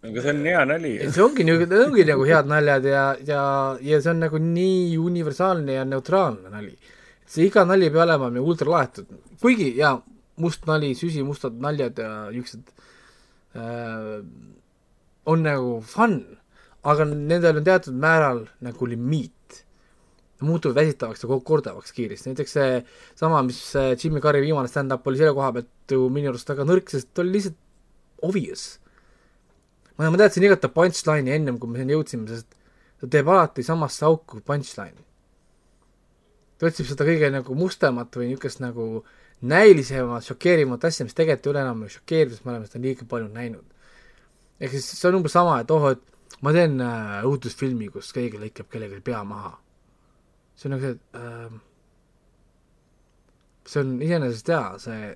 aga 0.02 0.22
see 0.24 0.32
on 0.32 0.44
hea 0.48 0.64
nali. 0.64 0.92
see 1.12 1.22
ongi 1.24 1.44
niisugune, 1.44 1.68
need 1.68 1.86
ongi 1.86 2.04
nagu 2.08 2.26
head 2.28 2.46
naljad 2.48 2.86
ja, 2.88 3.04
ja, 3.26 3.42
ja 3.84 4.00
see 4.00 4.12
on 4.14 4.22
nagu 4.24 4.40
nii 4.40 4.96
universaalne 4.98 5.76
ja 5.76 5.84
neutraalne 5.84 6.52
nali. 6.52 6.72
see 7.26 7.48
iga 7.48 7.66
nali 7.68 7.88
ei 7.88 7.94
pea 7.94 8.06
olema 8.06 8.30
nagu 8.32 8.54
ultra 8.54 8.70
laetud, 8.74 9.10
kuigi 9.42 9.74
jaa, 9.78 9.98
must 10.40 10.64
nali, 10.70 10.94
süsimustad 10.96 11.58
naljad 11.60 12.00
ja 12.00 12.12
niisugused 12.30 12.72
äh, 13.60 14.22
on 15.30 15.44
nagu 15.44 15.80
fun, 15.84 16.16
aga 16.82 17.04
nendel 17.10 17.60
on 17.60 17.66
teatud 17.66 17.94
määral 17.94 18.46
nagu 18.64 18.88
limiit. 18.88 19.34
Muutuvad 20.46 20.78
väsitavaks 20.80 21.24
ja 21.24 21.28
ko- 21.30 21.40
kordavaks 21.44 21.92
kiiresti, 21.96 22.30
näiteks 22.32 22.54
see 22.56 22.78
sama, 23.18 23.42
mis 23.46 23.58
äh, 23.76 23.92
Jimmy 23.96 24.22
Carrey 24.24 24.44
viimane 24.44 24.68
stand-up 24.68 25.06
oli 25.06 25.20
selle 25.20 25.34
koha 25.36 25.52
pealt 25.56 25.94
ju 25.96 26.08
minu 26.12 26.32
arust 26.32 26.48
väga 26.48 26.66
nõrk, 26.68 26.92
sest 26.92 27.10
ta 27.14 27.24
oli 27.24 27.36
lihtsalt 27.36 27.58
obvious. 28.22 28.64
ma, 29.98 30.10
ma 30.10 30.20
teadsin 30.20 30.46
igat 30.46 30.66
punchline'i 30.74 31.36
ennem, 31.36 31.58
kui 31.60 31.70
me 31.70 31.80
sinna 31.80 31.96
jõudsime, 31.96 32.28
sest 32.28 32.58
ta 33.00 33.08
teeb 33.16 33.28
alati 33.28 33.64
samasse 33.66 34.04
auku 34.08 34.40
punchline'i. 34.46 35.04
ta 36.58 36.68
otsib 36.68 36.88
seda 36.88 37.08
kõige 37.08 37.32
nagu 37.32 37.56
mustemat 37.56 38.16
või 38.16 38.30
niisugust 38.30 38.60
nagu 38.64 39.04
näilisemat, 39.40 40.24
šokeerivat 40.24 40.84
asja, 40.84 41.06
mis 41.08 41.16
tegelikult 41.16 41.46
ei 41.46 41.52
ole 41.54 41.62
enam 41.64 41.84
šokeeriv, 41.88 42.34
sest 42.34 42.44
me 42.44 42.52
oleme 42.54 42.68
seda 42.68 42.82
liiga 42.84 43.06
palju 43.08 43.28
näinud. 43.32 43.64
ehk 44.60 44.76
siis 44.76 44.92
see 44.92 45.08
on 45.08 45.20
umbes 45.20 45.32
sama, 45.32 45.60
et 45.60 45.70
oh, 45.72 45.88
et 45.90 46.02
ma 46.44 46.52
teen 46.56 46.80
äh, 46.84 47.20
õudusfilmi, 47.28 47.90
kus 47.92 48.12
keegi 48.16 48.40
lõikab 48.40 48.68
kellelgi 48.72 49.00
pea 49.04 49.22
maha. 49.24 49.56
See 50.60 50.68
on 50.68 50.76
nagu 50.76 50.84
see, 50.84 50.98
et 50.98 51.16
äh, 51.16 51.58
see 53.70 53.80
on 53.80 53.96
iseenesest 54.04 54.52
hea, 54.52 54.64
see 54.84 55.10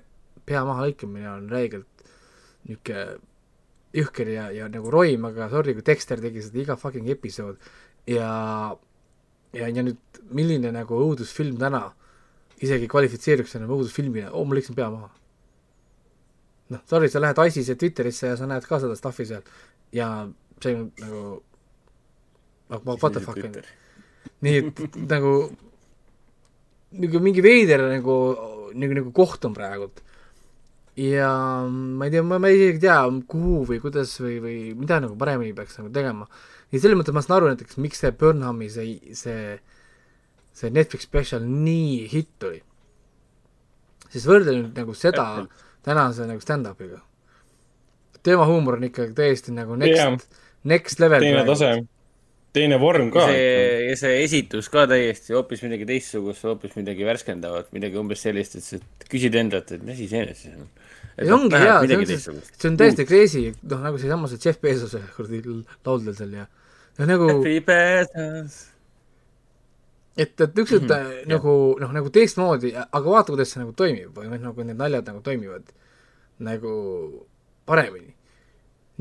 pea 0.45 0.65
maha 0.65 0.87
lõikamine 0.87 1.29
on 1.29 1.47
räigelt 1.53 2.05
niisugune 2.65 3.05
jõhker 3.95 4.27
ja, 4.27 4.49
ja 4.51 4.65
nagu 4.67 4.89
roim, 4.91 5.23
aga 5.29 5.47
sorry, 5.53 5.75
kui 5.77 5.85
Dexter 5.85 6.19
tegi 6.19 6.41
seda 6.43 6.59
iga 6.63 6.75
fucking 6.79 7.07
episood 7.13 7.61
ja 8.09 8.27
ja, 9.55 9.69
ja 9.69 9.83
nüüd 9.85 10.19
milline 10.35 10.73
nagu 10.75 10.97
õudusfilm 11.05 11.59
täna 11.61 11.85
isegi 12.63 12.89
kvalifitseeruks 12.91 13.55
enam 13.59 13.71
õudusfilmina, 13.75 14.33
oo, 14.33 14.43
ma 14.47 14.57
lõikasin 14.57 14.75
pea 14.77 14.89
maha. 14.91 15.09
noh, 16.73 16.83
sorry, 16.89 17.09
sa 17.11 17.21
lähed 17.21 17.39
ISISe 17.45 17.77
Twitterisse 17.79 18.33
ja 18.33 18.37
sa 18.39 18.49
näed 18.49 18.65
ka 18.67 18.81
seda 18.83 18.97
stuff'i 18.99 19.27
seal 19.29 19.45
ja 19.95 20.09
see 20.63 20.75
on 20.75 20.91
nagu 20.99 21.23
nagu 22.73 22.97
what 22.97 23.13
the 23.13 23.21
fuck 23.21 23.37
on 23.37 23.59
ju. 23.61 23.65
Nii 24.45 24.57
et 24.61 24.97
nagu 25.09 25.35
nagu 26.95 27.21
mingi 27.23 27.43
veider 27.43 27.83
nagu, 27.89 28.17
nagu, 28.75 28.97
nagu 28.99 29.13
koht 29.15 29.45
on 29.47 29.55
praegult. 29.55 30.01
ja 30.95 31.29
ma 31.67 32.07
ei 32.07 32.11
tea, 32.13 32.23
ma, 32.23 32.37
ma 32.39 32.51
isegi 32.53 32.77
ei 32.77 32.83
tea, 32.85 32.99
kuhu 33.27 33.65
või 33.67 33.81
kuidas 33.83 34.13
või, 34.23 34.37
või 34.43 34.59
mida 34.79 35.01
nagu 35.03 35.17
paremini 35.19 35.55
peaks 35.55 35.79
nagu 35.81 35.91
tegema. 35.95 36.27
ja 36.71 36.79
selles 36.79 36.99
mõttes 36.99 37.15
ma 37.15 37.23
saan 37.25 37.39
aru 37.39 37.51
näiteks, 37.51 37.79
miks 37.83 38.03
see 38.03 38.13
Burnhami 38.15 38.69
see, 38.71 39.15
see, 39.17 39.57
see 40.55 40.71
Netflix 40.71 41.09
spetsial 41.09 41.43
nii 41.43 42.05
hitt 42.11 42.47
oli. 42.47 42.61
siis 44.07 44.27
võrdle 44.29 44.55
nüüd 44.55 44.79
nagu 44.79 44.95
seda 44.95 45.27
tänase 45.85 46.29
nagu 46.29 46.41
stand-up'iga. 46.41 47.01
tema 48.23 48.47
huumor 48.49 48.79
on 48.79 48.87
ikka 48.87 49.11
täiesti 49.17 49.51
nagu 49.53 49.75
next 49.75 49.99
Jah. 49.99 50.15
next 50.63 50.99
level. 51.03 51.19
teine 51.19 51.43
tase, 51.45 51.75
teine 52.55 52.79
vorm 52.81 53.11
ka. 53.13 53.27
see, 53.29 53.45
ja 53.89 53.95
see 53.99 54.19
esitus 54.23 54.69
ka 54.73 54.85
täiesti 54.91 55.35
hoopis 55.35 55.63
midagi 55.65 55.87
teistsugust, 55.89 56.45
hoopis 56.47 56.75
midagi 56.79 57.07
värskendavat, 57.07 57.71
midagi 57.75 57.99
umbes 58.01 58.23
sellist, 58.25 58.57
et 58.59 58.65
sa 58.67 59.09
küsid 59.11 59.37
endalt, 59.39 59.75
et 59.75 59.83
mis 59.83 59.97
asi 59.97 60.09
see 60.11 60.23
nüüd 60.25 60.39
siis 60.39 60.55
on. 60.55 60.69
see 61.15 61.35
ongi 61.39 61.59
hea, 61.61 61.73
see 61.73 61.87
midagi 61.87 62.01
on, 62.01 62.11
teistsugust. 62.13 62.53
see 62.59 62.71
on 62.71 62.79
täiesti 62.81 63.07
crazy, 63.09 63.43
noh 63.73 63.83
nagu 63.89 64.01
seesama 64.01 64.31
see 64.31 64.41
Jeff 64.45 64.63
Bezose 64.63 65.03
kuradi 65.17 65.43
lauldel 65.45 66.15
seal 66.17 66.39
ja 66.39 66.47
ja 66.95 67.09
nagu, 67.09 67.29
et, 70.15 70.31
et 70.41 70.55
niisugused 70.55 70.87
mm 70.87 70.89
-hmm, 70.89 71.29
nagu 71.29 71.75
noh, 71.79 71.91
nagu 71.91 72.09
teistmoodi, 72.09 72.71
aga 72.75 73.05
vaata, 73.09 73.33
kuidas 73.33 73.51
see 73.51 73.63
nagu 73.63 73.73
toimib 73.75 74.15
või 74.15 74.29
noh, 74.31 74.39
nagu 74.49 74.63
need 74.63 74.79
naljad 74.79 75.11
nagu 75.11 75.21
toimivad 75.21 75.73
nagu 76.39 76.71
paremini. 77.65 78.14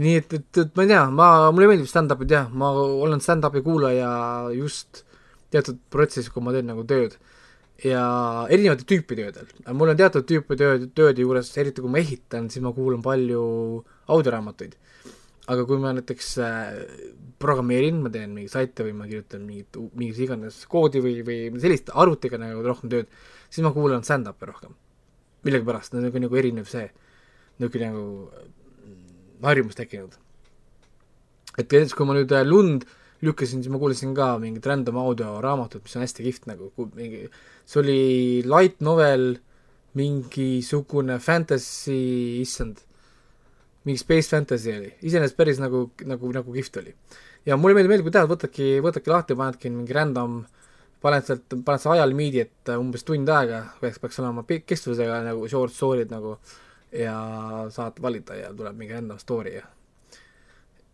Nii 0.03 0.17
et, 0.19 0.33
et, 0.35 0.59
et 0.65 0.77
ma 0.77 0.85
ei 0.85 0.91
tea, 0.91 1.03
ma, 1.15 1.29
mulle 1.55 1.71
meeldib 1.71 1.91
stand-up'id 1.91 2.33
jah, 2.35 2.49
ma 2.51 2.73
olen 2.75 3.23
stand-up'i 3.23 3.63
kuulaja 3.63 4.11
just 4.57 5.05
teatud 5.55 5.79
protsessis, 5.93 6.33
kui 6.35 6.43
ma 6.43 6.55
teen 6.55 6.67
nagu 6.71 6.83
tööd 6.89 7.15
ja 7.83 8.05
erinevate 8.53 8.87
tüüpi 8.91 9.19
töödel. 9.19 9.51
mul 9.75 9.93
on 9.93 9.99
teatud 9.99 10.27
tüüpi 10.29 10.57
tööd, 10.59 10.89
tööde 10.95 11.23
juures, 11.23 11.51
eriti 11.59 11.83
kui 11.83 11.91
ma 11.91 12.01
ehitan, 12.03 12.49
siis 12.51 12.63
ma 12.65 12.73
kuulan 12.75 13.03
palju 13.03 13.45
audioraamatuid. 14.15 14.77
aga 15.47 15.65
kui 15.69 15.77
ma 15.77 15.91
näiteks 15.93 16.29
äh, 16.41 16.77
programmeerin, 17.39 17.99
ma 18.01 18.11
teen 18.11 18.31
mingeid 18.33 18.53
saite 18.55 18.87
või 18.87 18.95
ma 18.97 19.05
kirjutan 19.05 19.43
mingit, 19.45 19.77
mingis 19.93 20.23
iganes 20.25 20.63
koodi 20.71 21.03
või, 21.05 21.19
või 21.27 21.61
sellist 21.61 21.91
arvutiga 21.93 22.39
nagu 22.41 22.63
rohkem 22.65 22.89
tööd, 22.91 23.11
siis 23.51 23.67
ma 23.67 23.75
kuulan 23.75 24.07
stand-up'i 24.07 24.49
rohkem. 24.49 24.73
millegipärast, 25.45 25.93
nagu, 25.93 26.19
nagu 26.25 26.37
erinev 26.41 26.71
see, 26.71 26.87
niisugune 27.61 27.91
nagu 27.93 28.05
harjumus 29.45 29.79
tekkinud. 29.79 30.15
et 31.59 31.71
näiteks, 31.71 31.95
kui 31.95 32.07
ma 32.09 32.17
nüüd 32.17 32.33
äh, 32.35 32.43
Lund 32.47 32.87
lükkasin, 33.25 33.63
siis 33.63 33.73
ma 33.73 33.79
kuulasin 33.79 34.15
ka 34.17 34.35
mingit 34.43 34.67
random 34.67 34.99
audioraamatut, 35.01 35.85
mis 35.85 35.97
on 35.97 36.05
hästi 36.05 36.25
kihvt 36.27 36.49
nagu, 36.51 36.71
mingi, 36.97 37.29
see 37.69 37.81
oli 37.81 38.01
light 38.49 38.83
novel, 38.85 39.37
mingisugune 39.99 41.21
fantasy, 41.23 42.41
issand, 42.43 42.83
mingi 43.87 44.01
space 44.01 44.33
fantasy 44.33 44.75
oli, 44.75 44.91
iseenesest 45.07 45.39
päris 45.39 45.63
nagu, 45.63 45.87
nagu, 46.09 46.33
nagu 46.35 46.57
kihvt 46.57 46.83
oli. 46.83 46.95
ja 47.47 47.57
mulle 47.61 47.79
meeldib, 47.79 47.95
meeldib, 47.95 48.09
kui 48.09 48.17
tead, 48.17 48.29
võtadki, 48.31 48.69
võtadki 48.85 49.13
lahti, 49.13 49.39
panedki 49.39 49.73
mingi 49.73 49.97
random, 49.97 50.43
paned 51.05 51.29
sealt, 51.29 51.57
paned 51.65 51.83
selle 51.83 52.01
ajalimiidi, 52.01 52.45
et 52.49 52.73
äh, 52.73 52.81
umbes 52.81 53.07
tund 53.07 53.31
aega 53.31 53.65
peaks, 53.81 54.01
peaks 54.03 54.21
olema 54.25 54.45
kestvusega 54.49 55.23
nagu 55.29 55.49
short 55.53 55.75
story'd 55.77 56.13
nagu 56.13 56.39
ja 56.95 57.17
saad 57.75 57.99
valida 58.03 58.37
ja 58.39 58.53
tuleb 58.55 58.77
mingi 58.79 58.95
random 58.95 59.19
story 59.19 59.57
ja 59.57 59.67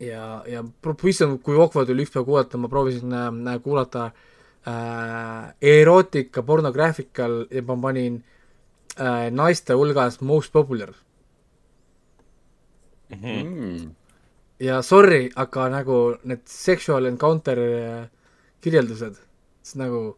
ja, 0.01 0.43
ja 0.49 0.65
issand, 1.05 1.43
kui 1.45 1.59
awkward 1.61 1.91
oli 1.93 2.07
ükspäev 2.07 2.25
kuulata, 2.25 2.59
ma 2.59 2.69
proovisin 2.73 3.13
äh, 3.13 3.61
kuulata 3.63 4.11
äh, 4.65 5.53
erootika 5.61 6.43
pornographical 6.43 7.45
ja 7.51 7.63
ma 7.63 7.77
panin 7.83 8.23
äh, 8.97 9.29
naiste 9.31 9.77
hulgas 9.77 10.21
most 10.21 10.53
popular 10.53 10.95
Mm. 13.11 13.91
ja 14.63 14.83
sorry, 14.83 15.31
aga 15.35 15.69
nagu 15.69 15.97
need 16.23 16.45
sexual 16.47 17.09
encounter 17.09 17.59
äh, 17.59 18.05
kirjeldused, 18.63 19.17
siis 19.65 19.79
nagu 19.81 20.15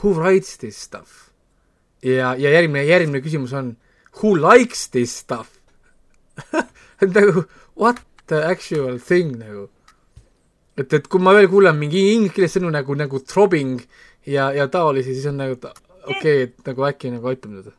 who 0.00 0.10
writes 0.16 0.56
this 0.58 0.80
stuff? 0.82 1.30
ja, 2.02 2.34
ja 2.34 2.50
järgmine, 2.50 2.82
järgmine 2.86 3.22
küsimus 3.22 3.54
on 3.54 3.76
who 4.20 4.34
likes 4.36 4.88
this 4.88 5.16
stuff? 5.24 5.58
et 7.02 7.10
nagu 7.14 7.44
what 7.76 8.02
the 8.26 8.42
actual 8.50 8.98
thing 8.98 9.36
nagu. 9.38 9.68
et, 10.76 10.92
et 10.92 11.08
kui 11.10 11.22
ma 11.22 11.34
veel 11.34 11.48
kuulen 11.50 11.78
mingi 11.78 12.04
inglise 12.14 12.58
sõnu 12.58 12.70
nagu, 12.74 12.94
nagu 12.94 13.20
throbbing 13.26 13.80
ja, 14.26 14.50
ja 14.54 14.68
taolisi, 14.70 15.16
siis 15.16 15.26
on 15.30 15.40
nagu 15.42 15.56
okei 15.58 16.14
okay,, 16.14 16.44
et 16.46 16.70
nagu 16.70 16.86
äkki 16.88 17.12
nagu 17.14 17.30
aitab 17.30 17.54
nüüd. 17.56 17.72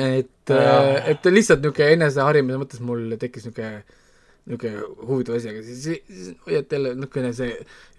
et, 0.00 0.54
et 1.12 1.28
lihtsalt 1.30 1.60
niisugune 1.62 1.92
eneseharimise 1.98 2.62
mõttes 2.62 2.80
mul 2.82 3.12
tekkis 3.20 3.46
niisugune 3.48 3.84
niisugune 4.44 5.06
huvitav 5.08 5.38
asi, 5.38 5.52
aga 5.52 5.62
siis, 5.64 5.84
siis 6.08 6.32
hoiad 6.46 6.72
jälle 6.72 6.94
niisugune 6.98 7.30
see, 7.36 7.52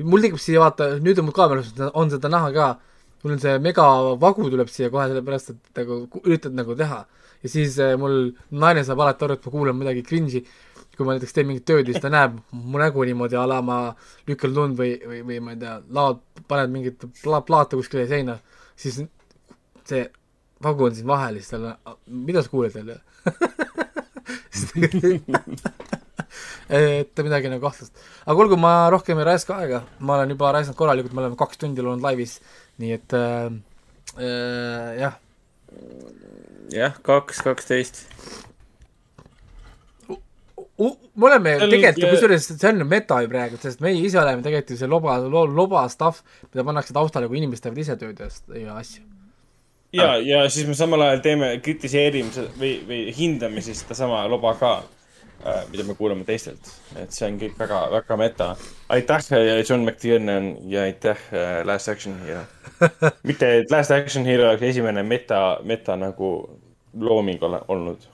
mul 0.04 0.26
tekib 0.26 0.42
siia 0.42 0.62
vaata, 0.62 0.96
nüüd 1.02 1.22
on 1.22 1.30
mul 1.30 1.38
kaameras 1.38 1.72
on 1.94 2.12
seda 2.14 2.30
näha 2.32 2.52
ka, 2.56 2.68
mul 3.26 3.34
on 3.34 3.42
see 3.42 3.58
megavagu 3.58 4.52
tuleb 4.54 4.70
siia 4.70 4.92
kohe 4.94 5.08
sellepärast, 5.10 5.56
et 5.56 5.80
nagu 5.82 6.04
üritad 6.22 6.54
nagu 6.54 6.76
teha. 6.78 7.00
ja 7.42 7.50
siis 7.50 7.80
äh, 7.82 7.96
mul 7.98 8.36
naine 8.52 8.84
saab 8.86 9.02
alati 9.02 9.26
aru, 9.26 9.38
et 9.38 9.46
ma 9.46 9.54
kuulan 9.54 9.78
midagi 9.78 10.04
cringe'i, 10.06 10.44
kui 10.96 11.06
ma 11.06 11.16
näiteks 11.16 11.34
teen 11.34 11.50
mingit 11.50 11.66
tööd 11.68 11.90
ja 11.90 11.94
siis 11.94 12.06
ta 12.06 12.12
näeb 12.14 12.38
mu 12.54 12.82
nägu 12.82 13.04
niimoodi 13.06 13.38
a 13.38 13.48
la 13.50 13.60
ma 13.66 13.80
lükkan 14.30 14.54
lund 14.54 14.78
või, 14.80 14.94
või, 15.10 15.24
või 15.26 15.42
ma 15.42 15.56
ei 15.56 15.60
tea, 15.66 15.80
laod, 15.98 16.22
paned 16.48 16.74
mingit 16.74 17.08
pla-, 17.24 17.42
plaate 17.46 17.82
kuskile 17.82 18.06
seina, 18.10 18.38
siis 18.78 19.02
see 19.90 20.06
vagu 20.66 20.88
on 20.88 20.96
siin 20.96 21.10
vahel 21.10 21.42
siis 21.42 21.52
tal 21.52 21.72
on, 21.74 22.00
mida 22.30 22.46
sa 22.46 22.54
kuuled 22.54 22.78
jälle? 22.78 23.02
et 26.80 27.24
midagi 27.26 27.52
nagu 27.52 27.64
kahtlast. 27.64 27.94
aga 28.26 28.46
olgu, 28.46 28.58
ma 28.60 28.74
rohkem 28.94 29.20
ei 29.22 29.30
raiska 29.32 29.60
aega, 29.60 29.84
ma 30.00 30.20
olen 30.20 30.36
juba 30.36 30.54
raisanud 30.56 30.80
korralikult, 30.80 31.16
me 31.16 31.24
oleme 31.26 31.40
kaks 31.40 31.62
tundi 31.62 31.84
olnud 31.84 32.04
laivis, 32.06 32.40
nii 32.82 32.96
et 32.96 33.16
äh, 33.18 33.48
äh, 34.18 34.92
jah, 35.02 35.20
jah, 36.74 37.00
kaks, 37.06 37.42
kaksteist. 37.46 38.06
me 41.16 41.28
oleme 41.30 41.56
Seal- 41.56 41.72
tegelikult 41.72 42.04
ju, 42.04 42.14
kusjuures 42.14 42.48
see 42.52 42.70
on 42.70 42.80
ju 42.84 42.88
meta 42.90 43.22
ju 43.24 43.32
praegu, 43.32 43.60
sest 43.62 43.84
meie 43.84 44.00
ise 44.00 44.20
oleme 44.20 44.44
tegelikult 44.44 44.76
ju 44.76 44.80
see 44.80 44.92
loba, 44.92 45.18
loba 45.28 45.86
stuff, 45.92 46.24
mida 46.52 46.66
pannakse 46.68 46.96
taustale, 46.96 47.30
kui 47.32 47.40
inimesed 47.40 47.68
teevad 47.68 47.84
ise 47.84 48.00
tööd 48.00 48.20
ja, 48.20 48.76
asju. 48.76 49.06
ja, 49.96 50.16
ja 50.20 50.44
siis 50.52 50.68
me 50.68 50.76
samal 50.76 51.06
ajal 51.08 51.24
teeme, 51.24 51.54
kritiseerime 51.64 52.48
või, 52.60 52.76
või 52.88 53.02
hindame 53.16 53.64
siis 53.64 53.84
sedasama 53.84 54.26
loba 54.32 54.56
ka, 54.60 54.76
mida 55.70 55.84
me 55.84 55.96
kuuleme 55.96 56.24
teistelt. 56.26 56.72
et 56.98 57.14
see 57.14 57.28
on 57.28 57.40
kõik 57.40 57.58
väga, 57.60 57.82
väga 57.92 58.18
meta. 58.18 58.48
aitäh, 58.90 59.28
John 59.70 59.86
McTiernan 59.86 60.56
ja 60.72 60.86
aitäh, 60.90 61.18
Last 61.64 61.90
Action 61.90 62.20
Hero. 62.26 62.44
mitte, 63.30 63.52
et 63.60 63.72
Last 63.72 63.92
Action 63.92 64.26
Hero 64.26 64.50
oleks 64.50 64.64
esimene 64.74 65.04
meta, 65.04 65.60
meta 65.64 65.96
nagu 65.96 66.36
looming 67.00 67.44
ole, 67.44 67.62
olnud. 67.68 68.08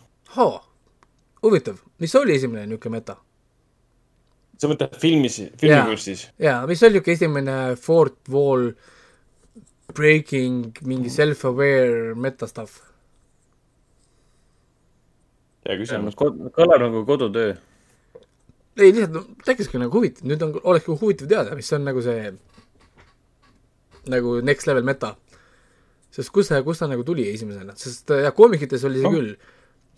huvitav, 1.44 1.80
mis 2.00 2.16
oli 2.16 2.36
esimene 2.36 2.66
niisugune 2.68 3.00
meta? 3.00 3.18
sa 4.62 4.70
mõtled 4.70 4.98
filmis, 5.02 5.40
filmikunstis? 5.58 6.28
jaa, 6.42 6.62
mis 6.70 6.84
oli 6.86 7.00
niisugune 7.00 7.18
esimene 7.18 7.58
fourth 7.82 8.30
wall 8.30 8.72
breaking, 9.96 10.78
mingi 10.88 11.12
self-aware 11.12 12.16
meta 12.16 12.48
stuff? 12.48 12.91
Hea 15.68 15.78
küsimus. 15.80 16.18
kõlab 16.18 16.82
nagu 16.82 17.04
kodutöö. 17.08 17.56
ei, 18.78 18.92
lihtsalt 18.92 19.16
no, 19.16 19.24
tekkiski 19.46 19.82
nagu 19.82 20.00
huvitav, 20.00 20.28
nüüd 20.30 20.46
on, 20.46 20.56
oleks 20.64 20.88
nagu 20.88 21.00
huvitav 21.02 21.30
teada, 21.32 21.56
mis 21.58 21.72
on 21.76 21.86
nagu 21.86 22.04
see 22.06 22.32
nagu 24.12 24.40
next 24.42 24.70
level 24.70 24.86
meta. 24.88 25.16
sest 26.12 26.34
kus 26.36 26.50
see, 26.52 26.62
kust 26.66 26.84
ta 26.84 26.90
nagu 26.92 27.06
tuli 27.08 27.30
esimesena, 27.32 27.76
sest 27.80 28.12
äh, 28.12 28.26
jah, 28.26 28.36
koomikites 28.36 28.86
oli 28.88 29.02
see 29.02 29.10
no. 29.10 29.18
küll. 29.18 29.36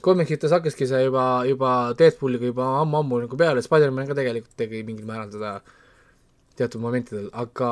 koomikites 0.04 0.52
hakkaski 0.52 0.88
see 0.90 1.06
juba, 1.06 1.28
juba 1.48 1.94
Deadpooliga 2.00 2.52
juba 2.52 2.74
ammu-ammu 2.82 3.24
nagu 3.28 3.40
peale, 3.40 3.64
Spider-man 3.66 4.10
ka 4.10 4.20
tegelikult 4.20 4.58
tegi 4.60 4.84
mingil 4.84 5.08
määral 5.08 5.32
seda 5.32 5.60
teatud 6.58 6.84
momentidel, 6.84 7.30
aga, 7.34 7.70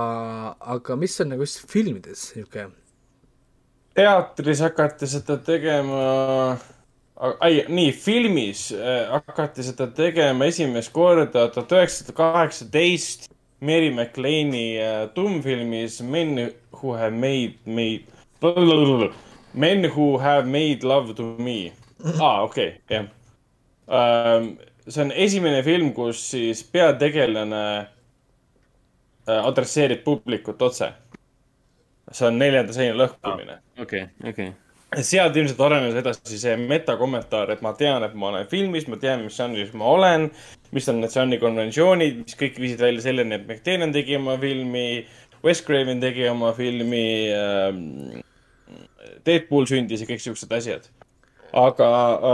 aga 0.76 0.96
mis 0.98 1.20
on 1.22 1.36
nagu 1.36 1.46
just 1.46 1.68
filmides 1.70 2.32
niisugune 2.34 2.72
teatris 3.96 4.62
hakati 4.64 5.08
seda 5.08 5.38
tegema, 5.44 6.58
ei, 7.46 7.66
nii, 7.70 7.92
filmis 7.92 8.72
äh, 8.74 9.12
hakati 9.12 9.64
seda 9.64 9.88
tegema 9.88 10.48
esimest 10.50 10.92
korda 10.94 11.48
tuhat 11.54 11.76
üheksasada 11.78 12.16
kaheksateist 12.18 13.30
Mary 13.62 13.92
McLeani 13.94 14.66
äh, 14.82 15.10
tummfilmis 15.14 16.02
Men 16.02 16.52
who 16.74 16.96
have 16.98 17.12
made, 17.12 17.54
made, 17.66 18.04
Men 19.54 19.86
who 19.86 20.18
have 20.18 20.48
made 20.48 20.84
love 20.84 21.14
to 21.14 21.24
me. 21.38 21.74
aa, 22.20 22.42
okei, 22.44 22.82
jah. 22.90 23.06
see 24.88 25.02
on 25.04 25.12
esimene 25.12 25.64
film, 25.64 25.92
kus 25.94 26.24
siis 26.32 26.64
peategelane 26.64 27.64
äh, 27.78 29.46
adresseerib 29.46 30.04
publikut 30.04 30.62
otse. 30.62 30.94
see 32.12 32.28
on 32.28 32.40
neljanda 32.40 32.74
seina 32.74 32.96
lõhkumine 32.98 33.60
okei, 33.80 34.08
okei. 34.28 34.50
Sealt 35.00 35.38
ilmselt 35.40 35.62
arenes 35.64 35.96
edasi 36.02 36.38
see 36.40 36.56
metakommentaar, 36.60 37.54
et 37.54 37.62
ma 37.64 37.72
tean, 37.80 38.04
et 38.04 38.16
ma 38.18 38.32
olen 38.32 38.48
filmis, 38.52 38.88
ma 38.92 38.98
tean, 39.00 39.24
mis 39.24 39.38
žanris 39.40 39.72
ma 39.78 39.88
olen, 39.88 40.28
mis 40.76 40.90
on 40.92 41.00
need 41.00 41.14
žanri 41.16 41.40
konventsioonid, 41.40 42.24
mis 42.26 42.40
kõik 42.40 42.60
viisid 42.60 42.84
välja 42.84 43.06
selleni, 43.08 43.38
et 43.38 43.46
McTiernan 43.48 43.96
tegi 43.96 44.18
oma 44.20 44.36
filmi, 44.42 44.88
Wes 45.46 45.64
Craven 45.66 46.02
tegi 46.04 46.28
oma 46.30 46.52
filmi 46.58 47.06
ähm,, 47.34 48.20
Deadpool 49.26 49.68
sündis 49.70 50.04
ja 50.04 50.10
kõik 50.10 50.22
siuksed 50.24 50.52
asjad. 50.54 50.90
aga, 51.56 51.88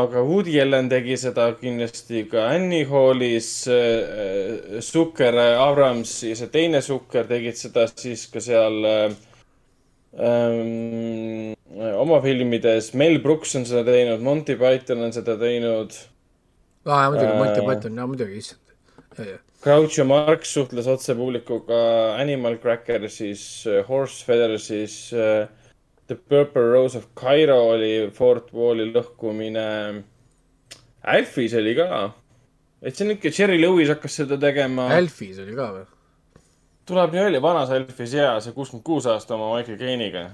aga 0.04 0.22
Woody 0.26 0.60
Allen 0.62 0.90
tegi 0.90 1.16
seda 1.18 1.48
kindlasti 1.58 2.26
ka 2.30 2.50
Annie 2.56 2.86
Hallis 2.90 3.52
äh,, 3.70 4.82
Zucker, 4.82 5.38
Abrams 5.62 6.20
ja 6.26 6.36
see 6.38 6.50
teine 6.54 6.82
Zucker 6.82 7.30
tegid 7.30 7.58
seda 7.58 7.88
siis 7.94 8.28
ka 8.34 8.42
seal 8.42 8.86
äh, 8.86 9.16
ähm, 10.22 11.57
oma 11.76 12.22
filmides. 12.24 12.94
Mel 12.94 13.20
Brooks 13.24 13.56
on 13.60 13.66
seda 13.68 13.84
teinud, 13.88 14.22
Monty 14.24 14.56
Python 14.60 15.04
on 15.08 15.14
seda 15.16 15.38
teinud. 15.40 15.96
aa 16.88 17.02
jaa, 17.04 17.12
muidugi, 17.12 17.36
Monty 17.42 17.60
Äh. 17.62 17.68
Python, 17.68 17.98
jaa 18.00 18.08
muidugi, 18.08 18.38
issand. 18.38 18.64
Groucho 19.64 20.06
Marx 20.06 20.52
suhtles 20.54 20.88
otse 20.88 21.16
publikuga, 21.18 22.16
Animal 22.22 22.58
Cracker 22.62 23.10
siis, 23.10 23.66
Horse 23.88 24.24
Feather 24.26 24.60
siis 24.62 25.12
uh,, 25.14 25.48
The 26.08 26.16
Purple 26.16 26.62
Rose 26.72 26.96
of 26.98 27.08
Cairo 27.20 27.58
oli 27.74 28.08
Fort 28.16 28.54
Walli 28.56 28.86
lõhkumine. 28.94 29.66
Alfis 31.04 31.54
oli 31.58 31.74
ka. 31.76 32.14
et 32.82 32.96
see 32.96 33.08
on 33.08 33.12
ikka, 33.18 33.32
Cherry 33.34 33.58
Lewis 33.60 33.90
hakkas 33.92 34.16
seda 34.22 34.38
tegema. 34.40 34.88
Alfis 34.96 35.40
oli 35.44 35.56
ka 35.58 35.72
või? 35.74 35.86
tuleb 36.88 37.12
nii 37.12 37.24
välja, 37.26 37.42
vanas 37.44 37.72
Alfis 37.76 38.14
ja 38.16 38.38
see 38.40 38.54
kuuskümmend 38.56 38.86
kuus 38.88 39.08
aasta 39.12 39.36
oma 39.36 39.50
Michael 39.58 39.80
Caine'iga. 39.82 40.30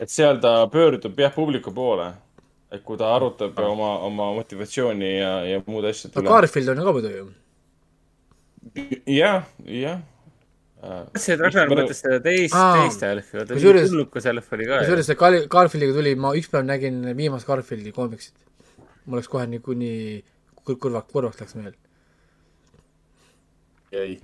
Et 0.00 0.10
seal 0.12 0.40
ta 0.40 0.52
pöördub 0.72 1.18
jah 1.18 1.32
publiku 1.34 1.72
poole. 1.74 2.12
et 2.72 2.82
kui 2.82 2.98
ta 2.98 3.12
arutab 3.14 3.58
oma, 3.62 3.92
oma 4.08 4.32
motivatsiooni 4.34 5.10
ja, 5.18 5.32
ja 5.46 5.60
muud 5.66 5.84
asjad 5.86 6.16
no. 6.18 6.30
Garfield 6.30 6.68
on 6.72 6.82
ka 6.84 6.92
muidu 6.96 7.12
ju. 7.14 7.26
jah, 9.06 9.46
jah. 9.64 10.00
see 11.16 11.36
Ragnar 11.38 11.70
mõtles 11.70 12.02
seda 12.02 12.18
teist, 12.24 12.54
teist 12.56 13.06
Elfi, 13.06 13.38
vaata 13.38 13.54
Kusjuures- 13.54 13.88
hullukas 13.94 14.26
Elf 14.32 14.52
oli 14.52 14.66
ka 14.66 14.80
ju. 14.80 14.84
kusjuures 14.84 15.08
see 15.12 15.18
Gar-, 15.22 15.46
Garfieldiga 15.54 15.96
tuli, 15.96 16.14
ma 16.26 16.34
üks 16.36 16.50
päev 16.52 16.66
nägin 16.68 17.00
viimast 17.16 17.46
Garfieldi 17.48 17.94
koomiksit. 17.96 18.34
mul 19.06 19.20
läks 19.22 19.30
kohe 19.30 19.46
niikuinii 19.46 20.22
kur-, 20.64 20.78
kurvaks, 20.82 21.12
kurvaks 21.12 21.40
läks 21.40 21.54
meel. 21.54 21.74
ei, 23.92 24.18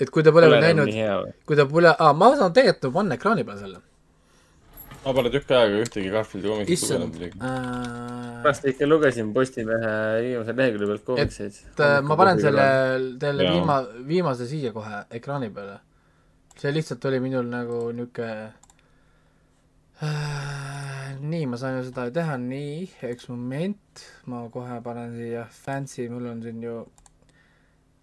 et 0.00 0.10
kui 0.10 0.24
te 0.24 0.32
pole 0.34 0.48
veel 0.50 0.64
näinud 0.64 0.88
nii, 0.90 1.34
kui 1.46 1.56
te 1.60 1.68
pole, 1.68 1.92
aa, 1.92 2.12
ma 2.16 2.32
saan 2.40 2.56
tegelikult 2.56 2.96
panna 2.96 3.20
ekraani 3.20 3.44
peale 3.44 3.60
selle. 3.60 3.82
Ma 5.04 5.12
pole 5.16 5.30
tükk 5.34 5.50
aega 5.52 5.80
ühtegi 5.84 6.10
Garfieldi 6.14 6.48
koomiksit 6.50 6.74
issand 6.76 7.18
lugenud. 7.20 7.42
äh,, 7.44 8.42
pärast 8.44 8.68
ikka 8.72 8.88
lugesin 8.88 9.32
Postimehe 9.36 9.94
viimase 10.24 10.56
lehekülje 10.56 10.90
pealt 10.90 11.04
koomikseid. 11.08 11.54
et 11.72 11.80
äh, 11.86 11.96
ma 12.08 12.16
panen 12.20 12.40
selle, 12.40 12.68
selle 13.20 13.48
Jaa. 13.48 13.54
viima-, 13.56 14.06
viimase 14.08 14.48
siia 14.48 14.72
kohe 14.76 15.04
ekraani 15.20 15.50
peale. 15.54 15.78
see 16.58 16.72
lihtsalt 16.72 17.04
oli 17.10 17.20
minul 17.20 17.46
nagu 17.50 17.80
niuke 17.92 18.28
äh, 20.02 20.54
nii, 21.20 21.46
ma 21.46 21.56
saan 21.60 21.78
ju 21.78 21.88
seda 21.88 22.08
teha 22.14 22.36
nii, 22.40 22.88
üks 23.10 23.28
moment, 23.32 24.04
ma 24.30 24.44
kohe 24.54 24.78
panen 24.84 25.14
siia 25.18 25.44
fancy, 25.50 26.08
mul 26.12 26.30
on 26.32 26.42
siin 26.44 26.62
ju, 26.64 26.78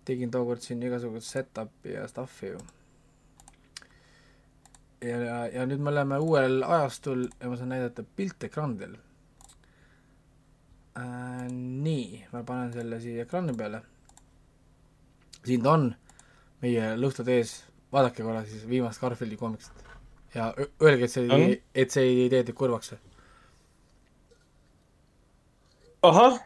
tegin 0.08 0.32
tookord 0.34 0.64
siin 0.64 0.84
igasugust 0.84 1.34
setup'i 1.34 1.96
ja 1.96 2.08
stuff'i 2.10 2.54
ju. 2.54 2.62
ja, 5.02 5.48
ja, 5.50 5.66
nüüd 5.66 5.82
me 5.82 5.90
oleme 5.94 6.20
uuel 6.22 6.62
ajastul 6.64 7.26
ja 7.40 7.50
ma 7.50 7.58
saan 7.58 7.74
näidata 7.74 8.04
pilte 8.16 8.50
ekraanidel 8.52 8.98
äh,. 10.98 11.48
nii, 11.52 12.26
ma 12.34 12.44
panen 12.48 12.74
selle 12.74 13.00
siia 13.02 13.26
ekraani 13.26 13.56
peale. 13.58 13.82
siin 15.46 15.64
ta 15.64 15.78
on, 15.78 15.88
meie 16.62 16.96
lõhtad 17.00 17.32
ees, 17.34 17.56
vaadake 17.94 18.24
korra 18.24 18.44
siis 18.46 18.68
viimast 18.70 19.02
Garfieldi 19.02 19.40
koomiksit 19.40 19.88
ja 20.36 20.54
öelge, 20.82 21.06
et 21.06 21.12
see 21.12 21.28
ei, 21.28 21.56
et 21.76 21.92
see 21.92 22.04
ei 22.08 22.28
tee 22.30 22.44
teid 22.44 22.56
kurvaks. 22.56 22.94
ahah. 26.04 26.38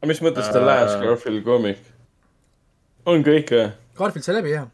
aga 0.00 0.10
mis 0.12 0.22
mõttes 0.24 0.52
The 0.52 0.62
Last 0.64 0.98
Äh. 0.98 1.06
Garfield 1.06 1.44
koomik? 1.44 1.80
on 3.06 3.24
kõik 3.24 3.54
või? 3.56 3.72
Garfield 3.96 4.24
sai 4.24 4.36
läbi, 4.38 4.54
jah. 4.54 4.68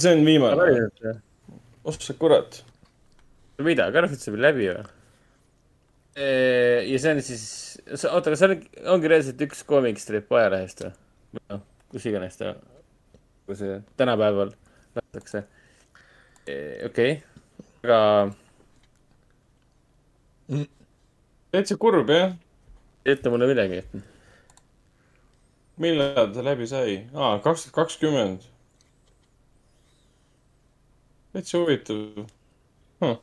See 0.00 0.12
on 0.16 0.24
viimane. 0.26 0.58
päriselt 0.58 1.04
või? 1.04 1.14
oh 1.84 1.98
sa 1.98 2.16
kurat. 2.18 2.62
mida, 3.62 3.90
Garfield 3.94 4.22
saab 4.22 4.40
läbi 4.40 4.68
või? 4.70 4.84
ja 6.16 6.98
see 7.00 7.14
on 7.14 7.22
siis, 7.24 7.46
oota, 8.10 8.32
kas 8.32 8.42
see 8.42 8.50
on, 8.50 8.60
ongi 8.96 9.10
reaalselt 9.12 9.46
üks 9.48 9.64
koomikstrip 9.68 10.32
ajalehest 10.38 10.84
või? 10.86 10.94
noh, 11.48 11.64
kus 11.92 12.06
iganes 12.10 12.38
ta, 12.40 12.54
kui 13.46 13.56
see 13.58 13.80
tänapäeval 14.00 14.52
lastakse. 14.96 15.44
okei, 16.88 17.16
aga 17.82 18.00
täitsa 21.52 21.76
kurb 21.80 22.10
jah. 22.12 22.34
ei 23.06 23.16
ütle 23.16 23.32
mulle 23.32 23.48
midagi. 23.50 23.82
millal 25.80 26.32
ta 26.34 26.44
läbi 26.44 26.68
sai? 26.68 27.02
aa, 27.14 27.38
kaks 27.44 27.66
tuhat 27.66 27.78
kakskümmend. 27.80 28.51
Täitsa 31.36 31.60
huvitav 31.60 32.00
huh.. 33.02 33.16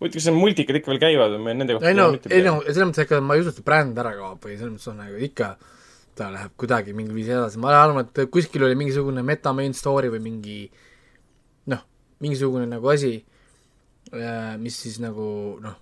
huvitav, 0.00 0.16
kas 0.16 0.28
need 0.28 0.38
multikad 0.38 0.80
ikka 0.80 0.92
veel 0.92 1.02
käivad 1.02 1.36
või 1.36 1.56
nende 1.58 1.76
kohta 1.76 1.90
ei 1.90 1.98
no, 1.98 2.08
ei 2.28 2.46
no 2.46 2.56
selles 2.66 2.88
mõttes, 2.90 3.04
ega 3.06 3.20
ma 3.24 3.36
ei 3.36 3.44
usu, 3.44 3.54
et 3.54 3.66
bränd 3.66 4.00
ära 4.02 4.14
kaob 4.18 4.48
või 4.48 4.56
selles 4.56 4.74
mõttes 4.76 4.90
on 4.92 4.98
nagu 5.02 5.20
ikka, 5.28 5.52
ta 6.18 6.30
läheb 6.34 6.56
kuidagi 6.60 6.96
mingil 6.96 7.16
viisil 7.16 7.38
edasi, 7.38 7.60
ma 7.62 7.74
arvan, 7.76 8.06
et 8.06 8.24
kuskil 8.32 8.66
oli 8.68 8.78
mingisugune 8.78 9.24
meta 9.26 9.54
main 9.56 9.76
story 9.76 10.10
või 10.12 10.24
mingi 10.24 10.58
noh, 11.72 11.86
mingisugune 12.24 12.66
nagu 12.70 12.92
asi, 12.92 13.14
mis 14.60 14.82
siis 14.84 14.98
nagu 15.00 15.26
noh, 15.62 15.78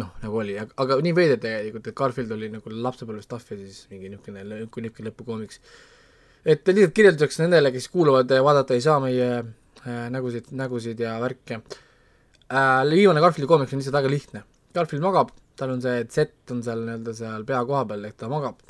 noh, 0.00 0.12
nagu 0.22 0.38
oli, 0.42 0.56
aga 0.58 0.98
nii 1.02 1.14
veider 1.16 1.40
tegelikult, 1.42 1.88
et 1.88 1.98
Garfield 1.98 2.34
oli 2.34 2.50
nagu 2.52 2.76
lapsepõlve 2.86 3.22
stuff 3.24 3.50
ja 3.52 3.58
siis 3.58 3.84
mingi 3.90 4.10
niisugune, 4.12 4.44
niisugune 4.46 5.10
lõpukoomiks. 5.10 5.60
Et 6.44 6.68
lihtsalt 6.68 6.94
kirjelduseks 6.96 7.40
nendele, 7.42 7.72
kes 7.74 7.88
kuulavad 7.92 8.30
ja 8.30 8.44
vaadata 8.44 8.76
ei 8.76 8.82
saa 8.84 8.98
meie 9.02 9.28
äh, 9.38 10.04
nägusid, 10.12 10.50
nägusid 10.52 11.00
ja 11.00 11.16
värke 11.22 11.60
äh,. 11.60 12.84
viimane 12.90 13.22
Garfieldi 13.24 13.48
koomiks 13.48 13.72
on 13.72 13.80
lihtsalt 13.80 13.98
väga 14.00 14.12
lihtne. 14.12 14.44
Garfield 14.74 15.04
magab, 15.04 15.32
tal 15.56 15.74
on 15.76 15.82
see 15.82 16.04
Z 16.10 16.52
on 16.52 16.62
seal 16.66 16.84
nii-öelda 16.84 17.14
seal 17.16 17.46
pea 17.48 17.64
koha 17.64 17.84
peal, 17.88 18.04
ehk 18.08 18.20
ta 18.20 18.28
magab. 18.28 18.60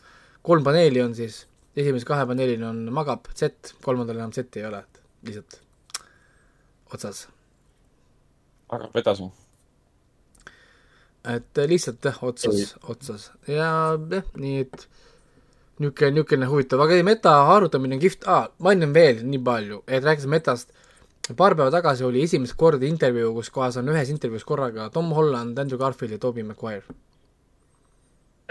kolm 0.44 0.64
paneeli 0.64 1.02
on 1.02 1.14
siis, 1.16 1.44
esimese 1.76 2.06
kahe 2.06 2.26
paneelil 2.28 2.62
on 2.68 2.82
magab 2.94 3.30
Z, 3.34 3.76
kolmandal 3.84 4.20
enam 4.20 4.32
Z 4.32 4.60
ei 4.60 4.66
ole, 4.68 4.84
lihtsalt 5.26 5.60
otsas. 6.94 7.28
hakkab 8.70 8.96
edasi. 9.02 9.30
et 11.24 11.58
äh, 11.58 11.68
lihtsalt 11.68 12.04
jah, 12.04 12.22
otsas, 12.22 12.76
otsas 12.82 13.30
ja 13.48 13.56
jah, 13.96 14.30
nii 14.36 14.60
et 14.66 14.86
niisugune, 15.80 16.10
niisugune 16.14 16.48
huvitav, 16.50 16.82
aga 16.84 16.96
ei, 16.96 17.04
meta 17.06 17.34
harutamine 17.48 17.96
on 17.96 18.02
kihvt 18.02 18.26
ah,, 18.30 18.48
mainin 18.62 18.94
veel 18.94 19.22
nii 19.26 19.40
palju, 19.44 19.80
et 19.86 20.04
rääkides 20.04 20.30
metast, 20.30 20.74
paar 21.38 21.56
päeva 21.56 21.70
tagasi 21.74 22.04
oli 22.06 22.22
esimest 22.26 22.56
korda 22.60 22.86
intervjuu, 22.86 23.32
kus 23.38 23.50
kohas 23.54 23.78
on 23.80 23.88
ühes 23.92 24.12
intervjuus 24.12 24.44
korraga 24.46 24.90
Tom 24.94 25.10
Holland, 25.16 25.58
Andrew 25.58 25.80
Garfield 25.80 26.14
ja 26.14 26.20
Tobey 26.22 26.46
Maguire. 26.46 26.84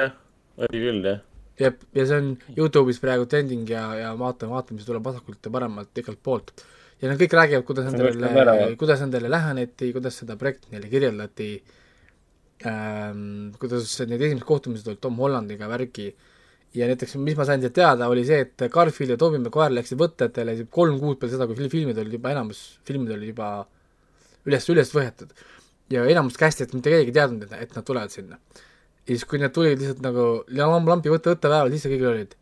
jah, 0.02 0.16
oli 0.58 0.84
küll 0.88 1.08
jah. 1.08 1.22
jep, 1.62 1.86
ja 1.95 2.08
see 2.10 2.20
on 2.20 2.34
Youtube'is 2.58 3.00
praegu 3.04 3.30
trending 3.30 3.70
ja, 3.70 3.86
ja 4.00 4.14
vaatame, 4.20 4.56
vaatame, 4.58 4.82
mis 4.82 4.90
tuleb 4.90 5.06
vasakult 5.06 5.45
ja 5.45 5.54
paremalt 5.54 6.04
igalt 6.04 6.20
poolt. 6.24 6.52
ja 7.02 7.12
nad 7.12 7.22
kõik 7.22 7.38
räägivad, 7.40 7.68
kuidas 7.70 7.88
nendele 7.91 8.76
kuidas 8.82 9.06
nendele 9.06 9.32
läheneti, 9.32 9.94
kuidas 9.95 10.20
seda 10.20 10.36
projekti 10.40 10.74
neile 10.76 10.91
kirjeldati 10.91 11.50
ähm,, 12.68 13.54
kuidas 13.60 13.95
need 14.08 14.22
esimesed 14.22 14.48
kohtumised 14.48 14.88
olid 14.91 15.02
Tom 15.04 15.20
Hollandiga 15.22 15.70
värgi 15.72 16.12
ja 16.74 16.88
näiteks, 16.90 17.16
mis 17.22 17.38
ma 17.38 17.45
sain 17.48 17.62
sealt 17.62 17.76
teada, 17.78 18.10
oli 18.10 18.26
see, 18.28 18.41
et 18.48 18.66
Garfield 18.74 19.14
ja 19.14 19.18
Tobey 19.22 19.41
Maguire 19.41 19.78
läksid 19.78 20.00
võtetele 20.00 20.56
kolm 20.74 21.00
kuud 21.02 21.20
peale 21.22 21.36
seda, 21.36 21.48
kui 21.50 21.58
fil- 21.60 21.72
filmid 21.72 22.00
olid 22.02 22.18
juba, 22.18 22.34
enamus 22.34 22.62
filmid 22.88 23.14
olid 23.14 23.34
juba 23.34 23.50
üles, 24.50 24.70
üles 24.74 24.94
võetud. 24.95 25.34
ja 25.94 26.06
enamus 26.10 26.40
cast'ist 26.40 26.74
mitte 26.74 26.90
keegi 26.90 27.12
ei 27.12 27.18
teadnud, 27.20 27.52
et, 27.52 27.76
nad 27.76 27.86
tulevad 27.86 28.14
sinna. 28.14 28.40
ja 29.04 29.12
siis, 29.12 29.26
kui 29.30 29.41
need 29.41 29.54
tulid 29.54 29.82
lihtsalt 29.82 30.02
nagu 30.06 30.30
lamb 30.58 30.90
lampi 30.90 31.14
võtta, 31.14 31.36
võtta 31.36 31.52
päeval, 31.52 31.76
siis 31.76 31.86
kõigil 31.91 32.10
olid 32.14 32.38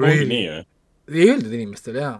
ongi 0.00 0.28
nii 0.30 0.46
või? 0.48 0.62
ei 1.12 1.28
öeldud 1.28 1.52
inimestele 1.52 2.00
jaa. 2.00 2.16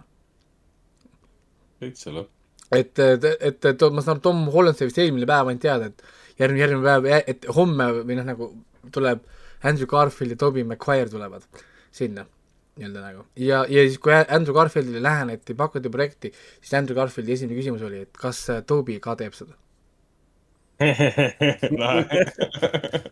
täitsa 1.81 2.13
lõpp. 2.13 2.29
et, 2.71 2.93
et, 2.99 3.25
et, 3.39 3.71
et 3.71 3.87
ma 3.89 4.05
saan 4.05 4.19
aru, 4.19 4.23
Tom 4.29 4.45
Holland 4.53 4.77
sai 4.77 4.91
vist 4.91 5.01
eelmine 5.01 5.27
päev 5.29 5.49
ainult 5.49 5.65
teada, 5.65 5.89
et 5.89 6.05
järgmine, 6.39 6.61
järgmine 6.61 6.85
päev, 6.85 7.09
et 7.33 7.49
homme 7.57 7.89
või 8.03 8.19
noh, 8.19 8.29
nagu 8.29 8.51
tuleb 8.93 9.19
Andrew 9.63 9.87
Garfield 9.89 10.31
ja 10.35 10.37
Tobey 10.37 10.63
Maguire 10.63 11.09
tulevad 11.09 11.43
sinna 11.91 12.25
nii-öelda 12.77 13.01
nagu. 13.01 13.23
ja, 13.39 13.65
ja 13.69 13.83
siis, 13.87 13.99
kui 14.03 14.13
Andrew 14.13 14.53
Garfieldile 14.55 15.01
läheneti, 15.03 15.53
pakuti 15.55 15.89
projekti, 15.89 16.31
siis 16.61 16.73
Andrew 16.73 16.95
Garfieldi 16.97 17.31
esimene 17.37 17.55
küsimus 17.59 17.81
oli, 17.87 18.01
et 18.07 18.17
kas 18.19 18.41
äh, 18.51 18.63
Tobey 18.67 18.99
ka 18.99 19.15
teeb 19.15 19.33
seda. 19.37 19.55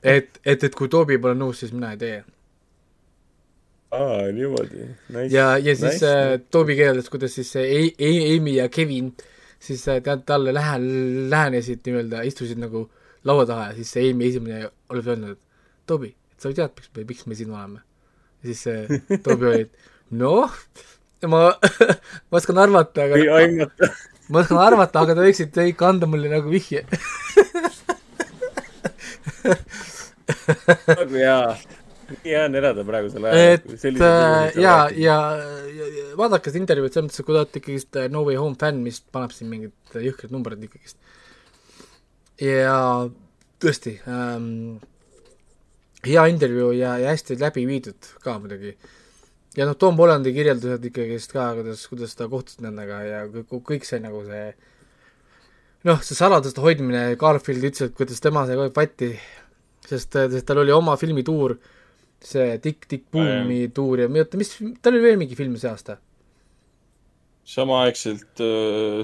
et, 0.03 0.39
et, 0.43 0.63
et 0.63 0.73
kui 0.75 0.89
Tobey 0.91 1.17
pole 1.23 1.35
nõus, 1.39 1.61
siis 1.63 1.71
mina 1.75 1.93
ei 1.95 1.99
tee. 2.01 2.17
aa, 3.93 4.31
niimoodi. 4.33 4.87
ja, 5.31 5.53
ja 5.61 5.75
siis 5.75 6.01
nice. 6.01 6.09
äh, 6.09 6.39
Toobi 6.51 6.75
kirjeldas, 6.75 7.09
kuidas 7.13 7.35
siis 7.37 7.51
see 7.53 7.63
A- 7.77 7.95
A- 8.09 8.25
Amy 8.35 8.55
ja 8.57 8.67
Kevin 8.69 9.13
siis 9.63 9.85
äh, 9.87 10.01
tead 10.03 10.25
talle 10.27 10.51
lähe-, 10.55 10.79
lähenesid 11.31 11.79
nii-öelda, 11.85 12.23
istusid 12.27 12.59
nagu 12.59 12.87
laua 13.23 13.45
taha 13.45 13.69
ja 13.71 13.75
siis 13.79 13.91
see 13.95 14.09
Amy 14.11 14.27
esimene 14.31 14.65
oli 14.89 15.01
öelnud, 15.05 15.37
et 15.37 15.41
Toobi, 15.93 16.11
et 16.33 16.41
sa 16.41 16.49
ju 16.49 16.57
tead, 16.57 16.73
miks 16.73 16.89
me, 16.97 17.07
miks 17.13 17.23
me 17.29 17.37
siin 17.37 17.53
oleme. 17.53 17.79
ja 18.41 18.49
siis 18.49 18.61
see 18.65 19.19
Toobi 19.25 19.49
oli, 19.51 19.67
et 19.67 19.73
noh, 20.23 20.49
ma, 21.29 21.43
ma 22.29 22.41
oskan 22.41 22.57
arvata, 22.65 23.05
ei 23.05 23.27
aga 23.29 23.37
aimata. 23.41 23.85
ma 24.29 24.41
oskan 24.41 24.59
arvata, 24.63 24.95
aga 25.05 25.11
te 25.17 25.21
võiksite 25.27 25.59
ikka 25.71 25.83
anda 25.93 26.05
mulle 26.09 26.27
nagu 26.31 26.47
vihje. 26.51 26.81
nagu 30.99 31.15
jaa, 31.19 31.47
nii 32.09 32.31
hea 32.33 32.43
on 32.47 32.55
elada 32.59 32.85
praegusel 32.87 33.27
ajal. 33.27 33.37
et 33.55 33.63
äh, 33.85 34.61
ja, 34.61 34.75
ja, 34.97 35.17
ja, 35.77 35.85
vaadake 36.19 36.51
seda 36.51 36.61
intervjuud 36.61 36.93
selles 36.93 37.07
mõttes, 37.07 37.19
et 37.21 37.27
kui 37.27 37.33
te 37.33 37.41
olete 37.41 37.61
ikkagist 37.61 37.99
äh, 37.99 38.09
No 38.11 38.19
Way 38.27 38.37
Home 38.41 38.57
fänn, 38.59 38.83
mis 38.85 38.97
paneb 39.13 39.31
siin 39.35 39.51
mingid 39.51 39.99
jõhkrad 40.07 40.31
numbrid 40.33 40.63
ikkagist. 40.67 40.97
ja 42.41 42.77
tõesti 43.63 43.97
ähm,, 44.09 44.81
hea 46.07 46.25
intervjuu 46.31 46.71
ja, 46.77 46.97
ja 47.01 47.13
hästi 47.13 47.39
läbi 47.41 47.65
viidud 47.69 48.11
ka 48.23 48.37
muidugi. 48.41 48.75
ja 49.57 49.67
noh, 49.69 49.77
Tom 49.79 49.97
Hollandi 49.99 50.33
kirjeldused 50.35 50.85
ikkagist 50.89 51.33
ka, 51.35 51.51
kuidas, 51.59 51.87
kuidas 51.91 52.15
ta 52.19 52.27
kohtus 52.31 52.59
nendega 52.63 53.01
ja 53.05 53.23
kõik, 53.29 53.85
see 53.87 54.01
nagu 54.03 54.23
see 54.27 54.47
noh, 55.87 56.01
see 56.01 56.17
saladuste 56.17 56.63
hoidmine, 56.63 57.05
Garfield 57.19 57.69
ütles, 57.69 57.89
et 57.89 57.97
kuidas 57.97 58.23
tema 58.23 58.45
sai 58.47 58.57
kogu 58.57 58.69
aeg 58.69 58.75
patti, 58.75 59.11
sest, 59.85 60.15
sest 60.15 60.47
tal 60.47 60.63
oli 60.63 60.73
oma 60.75 60.95
filmituur, 60.99 61.57
see 62.23 62.57
Tick 62.63 62.87
Tick 62.87 63.09
Boomi 63.11 63.67
tuur 63.75 64.05
ja 64.05 64.09
oota, 64.09 64.39
mis, 64.39 64.55
tal 64.81 64.95
oli 64.95 65.03
veel 65.09 65.21
mingi 65.21 65.37
film 65.39 65.55
see 65.59 65.71
aasta? 65.71 65.99
samaaegselt 67.43 68.39
äh, 68.39 69.03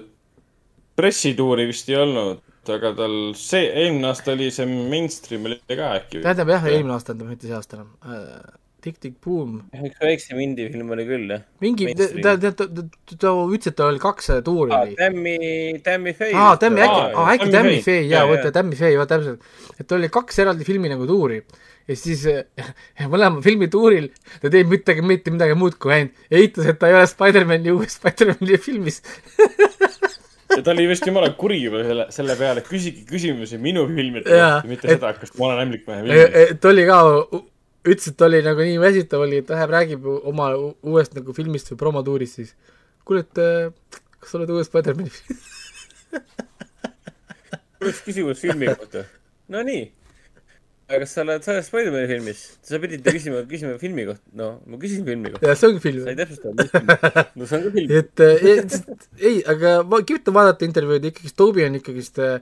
pressituuri 0.95 1.65
vist 1.67 1.89
ei 1.91 1.97
olnud, 1.99 2.39
aga 2.75 2.93
tal 2.97 3.17
see, 3.39 3.65
eelmine 3.83 4.09
aasta 4.11 4.33
oli 4.35 4.49
see 4.53 4.65
mainstream 4.69 5.45
oli 5.49 5.59
ka 5.67 5.91
äkki. 5.99 6.23
tähendab 6.23 6.55
jah, 6.55 6.65
eelmine 6.71 6.95
aasta 6.95 7.13
tähendab, 7.13 7.35
mitte 7.35 7.49
see 7.49 7.59
aasta 7.59 7.79
enam 7.79 7.93
uh,. 8.05 8.57
Tick 8.79 8.95
Tick 9.03 9.17
Boom, 9.19 9.57
üks 9.75 9.97
väiksem 9.99 10.37
indie-film 10.39 10.91
oli 10.95 11.03
küll, 11.03 11.25
jah. 11.33 11.41
mingi, 11.59 11.89
ta, 11.99 12.37
ta, 12.39 12.51
ta, 12.55 12.67
ta, 13.11 13.33
ütles, 13.51 13.73
et 13.73 13.75
tal 13.75 13.89
oli 13.91 13.99
kaks 13.99 14.31
tuuri 14.45 14.71
oli. 14.71 14.93
Tammy, 14.95 15.33
Tammy 15.83 16.13
Faye. 16.15 16.31
aa, 16.31 16.53
Tammy 16.61 16.85
äkki, 16.85 17.01
Aa, 17.09 17.25
äkki 17.33 17.49
Tammy 17.51 17.81
Faye. 17.83 18.05
Jaa, 18.05 18.21
Jaa, 18.21 18.29
vot 18.31 18.45
jaa. 18.47 18.53
Tammy 18.55 18.79
Faye, 18.79 18.93
jah 18.95 19.09
täpselt. 19.11 19.43
et 19.75 19.83
tal 19.83 19.99
oli 19.99 20.11
kaks 20.15 20.39
eraldi 20.45 20.67
filmi 20.67 20.93
nagu 20.93 21.09
tuuri 21.11 21.41
ja 21.89 21.97
siis 21.97 22.23
eh, 22.29 22.71
mõlema 23.11 23.41
filmi 23.43 23.67
tuuril 23.71 24.09
ta 24.41 24.51
teeb 24.53 24.69
midagi, 24.71 25.03
mitte 25.05 25.33
midagi 25.33 25.57
muud 25.57 25.77
kui 25.81 25.95
ainult 25.95 26.31
eitas, 26.31 26.69
et 26.69 26.79
ta 26.79 26.89
ei 26.89 26.97
ole 26.97 27.07
Spider-man'i 27.09 27.73
uues 27.73 27.97
Spider-man'i 27.97 28.59
filmis. 28.61 29.01
ja 30.55 30.61
ta 30.65 30.71
oli 30.73 30.87
vist 30.89 31.05
jumala 31.07 31.29
kuri 31.37 31.59
juba 31.63 31.83
selle, 31.85 32.05
selle 32.15 32.35
peale, 32.39 32.63
küsige 32.65 33.05
küsimusi 33.09 33.59
minu 33.61 33.85
filmide 33.89 34.25
kohta, 34.25 34.67
mitte 34.69 34.87
et- 34.89 34.97
seda, 34.97 35.13
kas 35.19 35.33
ma 35.37 35.49
olen 35.49 35.63
ämblikmehe 35.67 36.03
filmis. 36.05 36.59
ta 36.61 36.71
oli 36.71 36.85
ka, 36.89 36.99
ütles, 37.89 38.07
et 38.13 38.21
oli 38.27 38.41
nagu 38.45 38.65
nii 38.67 38.79
väsitav 38.81 39.25
oli, 39.27 39.43
et 39.43 39.53
läheb 39.53 39.75
räägib 39.75 40.07
oma 40.33 40.49
uuest 40.57 41.13
nagu 41.17 41.33
filmist 41.37 41.71
või 41.73 41.79
promotuurist 41.83 42.41
siis. 42.41 42.55
kuule, 43.05 43.25
et 43.25 43.41
eh, 43.41 43.69
kas 44.19 44.33
sa 44.33 44.39
oled 44.41 44.49
uues 44.55 44.67
Spider-man'i 44.69 45.13
filmis? 45.13 45.55
üks 47.79 48.01
küsimus 48.03 48.41
filmi 48.43 48.67
kohta. 48.75 49.05
Nonii. 49.49 49.85
Aga 50.89 50.99
kas 51.03 51.13
sa 51.15 51.23
oled, 51.23 51.45
sa 51.45 51.53
oled 51.53 51.65
Spider-man'i 51.67 52.09
filmis? 52.09 52.43
sa 52.65 52.79
pidid 52.81 53.05
küsima, 53.05 53.43
küsima 53.49 53.77
filmi 53.81 54.05
kohta. 54.09 54.23
no 54.41 54.49
ma 54.65 54.79
küsisin 54.81 55.05
filmi 55.07 55.33
kohta. 55.33 55.47
ja 55.47 55.57
see 55.59 55.69
ongi 55.69 55.83
film 55.83 56.03
sa 56.03 56.13
ei 56.13 56.19
täpsustanud, 56.19 56.63
mis 56.63 56.71
film. 56.73 56.87
no 57.39 57.49
see 57.49 57.59
on 57.59 57.65
ka 57.65 57.73
film. 57.77 57.95
et 58.01 58.23
äh, 58.25 59.27
ei, 59.31 59.41
aga 59.53 59.75
ma 59.89 60.01
kihvt 60.01 60.31
on 60.31 60.39
vaadata 60.39 60.67
intervjuud, 60.69 61.09
ikkagist 61.11 61.37
Toby 61.39 61.67
on 61.67 61.77
ikkagist 61.79 62.21
äh, 62.25 62.39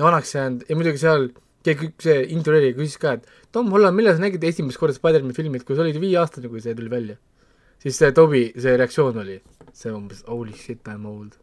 vanaks 0.00 0.36
jäänud 0.36 0.66
ja 0.68 0.78
muidugi 0.78 1.02
seal 1.02 1.28
keegi, 1.66 1.92
see 2.02 2.20
intervjueerija 2.36 2.78
küsis 2.78 2.98
ka, 3.02 3.18
et 3.18 3.50
Tom 3.54 3.68
Holland, 3.74 3.98
millal 3.98 4.16
sa 4.16 4.24
nägid 4.24 4.44
esimest 4.48 4.80
korda 4.80 4.96
Spider-man'i 4.96 5.36
filmi, 5.36 5.60
et 5.60 5.66
kui 5.66 5.76
sa 5.78 5.84
olid 5.84 5.98
viieaastane, 6.02 6.50
kui 6.50 6.62
see 6.64 6.74
tuli 6.78 6.90
välja. 6.90 7.18
siis 7.82 7.98
see 7.98 8.14
Toby, 8.14 8.46
see 8.58 8.78
reaktsioon 8.78 9.20
oli 9.22 9.40
see 9.72 9.90
umbes 9.92 10.22
holy 10.28 10.52
shit 10.52 10.88
I 10.88 10.96
m 10.96 11.06
old. 11.06 11.36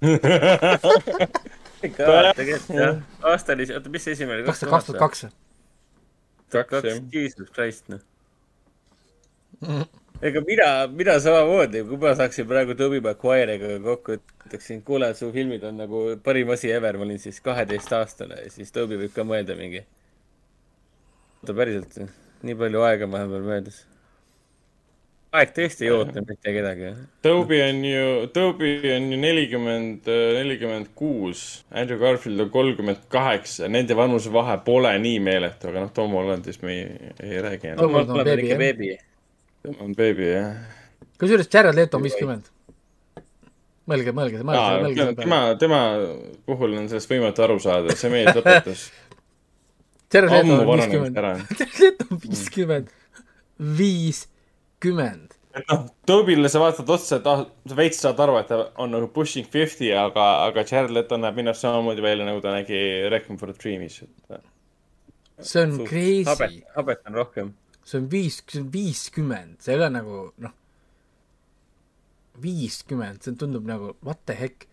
ikka 1.82 2.12
kätt, 2.36 2.70
jah. 2.72 3.02
aasta 3.22 3.52
oli, 3.52 3.68
oota, 3.74 3.92
mis 3.92 4.06
see 4.06 4.16
esimene 4.16 4.40
oli? 4.40 4.46
kaks 4.48 4.64
tuhat, 4.64 4.96
kaks 4.98 5.26
kaks. 6.48 6.82
Jesus 7.12 7.50
Christ, 7.50 7.88
noh. 7.88 8.00
ega 10.22 10.40
mina, 10.46 10.68
mina 10.92 11.18
samamoodi, 11.20 11.82
kui 11.88 11.98
ma 12.00 12.14
saaksin 12.18 12.46
praegu 12.48 12.76
Tobey 12.78 13.02
Maguire'iga 13.04 13.76
kokku, 13.84 14.18
ütleksin, 14.46 14.82
kuule, 14.86 15.10
su 15.18 15.30
filmid 15.34 15.64
on 15.66 15.80
nagu 15.82 16.04
parim 16.24 16.52
asi 16.54 16.70
ever, 16.72 16.98
ma 16.98 17.06
olin 17.08 17.20
siis 17.22 17.40
kaheteistaastane 17.44 18.40
ja 18.44 18.52
siis 18.52 18.72
Tobey 18.72 19.00
võib 19.00 19.14
ka 19.16 19.26
mõelda 19.26 19.58
mingi. 19.58 19.84
oota, 21.42 21.52
päriselt, 21.52 22.00
nii 22.46 22.58
palju 22.62 22.86
aega 22.86 23.10
vahepeal 23.10 23.46
möödas. 23.50 23.84
Aeg 25.36 25.52
tõesti 25.56 25.86
ei 25.86 25.92
oota 25.94 26.22
mitte 26.24 26.52
kedagi. 26.54 26.90
Toby 27.24 27.60
on 27.64 27.82
ju, 27.86 28.08
Toby 28.34 28.72
on 28.94 29.08
ju 29.12 29.18
nelikümmend, 29.20 30.08
nelikümmend 30.38 30.90
kuus, 30.98 31.44
Andrew 31.70 32.00
Garfield 32.00 32.46
on 32.46 32.50
kolmkümmend 32.54 33.06
kaheksa, 33.12 33.70
nende 33.72 33.96
vanusevahe 33.98 34.58
pole 34.66 34.92
nii 35.02 35.22
meeletu, 35.24 35.70
aga 35.70 35.86
noh, 35.86 35.94
Tom 35.96 36.16
Hollandist 36.18 36.64
me 36.66 36.76
ei, 36.76 37.14
ei 37.22 37.40
räägi. 37.44 37.76
Tom 37.78 37.96
Holland 37.96 38.12
on 38.16 38.22
beebi, 38.24 38.46
ikka 38.46 38.54
jah. 38.54 38.62
beebi. 38.64 38.92
tema 39.66 39.88
on 39.88 39.96
beebi, 39.98 40.28
jah. 40.32 40.52
kusjuures 41.20 41.50
Jared 41.52 41.78
Leto 41.78 42.00
on 42.00 42.06
viiskümmend. 42.06 42.52
mõelge, 43.86 44.14
mõelge, 44.16 44.42
mõelge, 44.42 44.78
mõelge 44.84 45.10
tema 45.20 45.40
tema 45.60 45.82
puhul 46.46 46.78
on 46.78 46.88
sellest 46.90 47.10
võimatu 47.12 47.44
aru 47.46 47.60
saada, 47.62 47.94
see 47.94 48.10
mees 48.10 48.32
lõpetas 48.34 48.88
Jared 50.12 50.32
Leto 50.32 50.62
on 50.62 50.72
viiskümmend. 50.72 51.20
Jared 51.20 51.78
Leto 51.82 52.08
on 52.10 52.22
viiskümmend, 52.22 52.90
viiskümmend. 54.86 55.34
et 55.56 55.64
noh, 55.70 55.86
Tobile 56.06 56.50
sa 56.52 56.60
vaatad 56.60 56.90
otsa, 56.92 57.16
et 57.16 57.26
ah, 57.30 57.46
sa 57.68 57.76
veits 57.78 58.00
saad 58.02 58.18
aru, 58.20 58.36
et 58.38 58.50
ta 58.50 58.58
on 58.82 58.90
nagu 58.92 59.08
pushing 59.12 59.46
fifty, 59.48 59.88
aga, 59.96 60.26
aga 60.44 60.64
Jared 60.68 60.92
Leto 60.92 61.16
näeb 61.16 61.38
minu 61.38 61.52
arust 61.52 61.64
samamoodi 61.64 62.04
välja, 62.04 62.26
nagu 62.28 62.42
ta 62.44 62.52
nägi 62.52 63.08
Requiem 63.10 63.38
for 63.40 63.50
a 63.50 63.56
Dreamis. 63.56 64.02
see 65.40 65.62
on 65.62 65.78
crazy 65.86 66.28
habet, 66.28 66.60
habet 66.76 67.02
on 67.06 67.14
rohkem. 67.14 67.54
see 67.84 67.98
on 68.00 68.10
viis, 68.12 68.42
see 68.48 68.60
on 68.60 68.70
viiskümmend, 68.72 69.56
see 69.64 69.72
ei 69.72 69.80
ole 69.80 69.90
nagu 69.96 70.20
noh, 70.44 70.54
viiskümmend, 72.44 73.22
see 73.24 73.40
tundub 73.40 73.64
nagu 73.64 73.94
what 74.04 74.20
the 74.26 74.36
heck. 74.36 74.68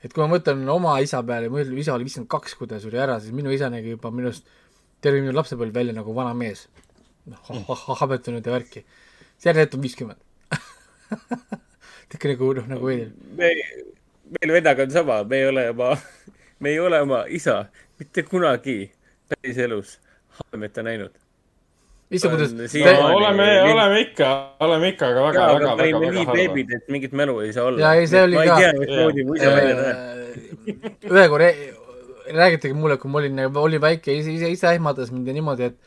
et 0.00 0.14
kui 0.14 0.22
ma 0.22 0.30
mõtlen 0.30 0.62
oma 0.70 0.94
isa 1.02 1.24
peale, 1.26 1.50
mu 1.50 1.58
isa 1.58 1.98
oli 1.98 2.06
viiskümmend 2.06 2.30
kaks, 2.30 2.54
kui 2.54 2.70
ta 2.70 2.78
suri 2.78 3.02
ära, 3.02 3.18
siis 3.18 3.34
minu 3.34 3.50
isa 3.50 3.68
nägi 3.72 3.96
juba 3.96 4.14
minust 4.14 4.46
terve 5.02 5.20
minu 5.24 5.34
lapsepõlv 5.34 5.74
välja 5.74 5.96
nagu 5.96 6.14
vana 6.14 6.38
mees. 6.38 6.68
noh, 7.30 7.86
habetunud 8.00 8.46
ja 8.46 8.54
värki. 8.54 8.86
See 9.40 9.48
järelikult 9.50 9.78
on 9.78 9.84
viiskümmend. 9.86 10.20
ikka 12.14 12.28
nagu 12.32 12.52
noh, 12.58 12.66
nagu 12.68 12.90
veider. 12.90 13.10
me, 13.38 13.50
meil 14.36 14.52
vennaga 14.58 14.84
on 14.86 14.92
sama, 14.94 15.22
me 15.24 15.40
ei 15.40 15.48
ole 15.48 15.64
oma, 15.72 15.94
me 16.60 16.70
ei 16.74 16.80
ole 16.82 17.00
oma 17.06 17.24
isa 17.28 17.64
mitte 18.00 18.24
kunagi 18.28 18.78
päriselus 19.30 19.98
habemeta 20.38 20.82
näinud. 20.84 21.12
issand, 22.10 22.34
On 22.34 22.38
kuidas 22.38 22.74
oleme, 23.14 23.48
oleme 23.72 24.00
ikka, 24.00 24.30
oleme 24.60 24.88
ikka, 24.94 25.08
aga 25.12 25.26
väga, 25.28 25.46
väga, 25.54 25.76
väga, 25.76 26.00
väga 26.00 26.24
harva. 26.24 26.32
beebid, 26.34 26.72
et 26.76 26.88
mingit 26.90 27.12
mälu 27.12 27.38
ei 27.44 27.52
saa 27.52 27.68
olla. 27.70 27.80
Jaa, 27.80 27.94
ei, 27.94 28.06
see 28.10 28.22
oli 28.26 28.36
ma 28.36 28.44
ka- 28.48 28.56
ei 28.58 28.64
tea, 28.64 28.72
mismoodi 28.80 29.24
mu 29.28 29.36
isa 29.38 29.52
välja 29.54 29.76
näeb. 29.80 30.08
Ühe 31.10 31.28
korra 31.30 31.52
räägitagi 32.40 32.74
mulle, 32.74 32.96
kui 32.98 33.10
ma 33.10 33.18
olin, 33.22 33.38
olin 33.62 33.80
väike, 33.82 34.12
ise, 34.18 34.32
ise, 34.34 34.50
ise 34.50 34.74
ehmatas 34.74 35.10
mind 35.14 35.26
ja 35.30 35.34
niimoodi, 35.38 35.70
et 35.70 35.78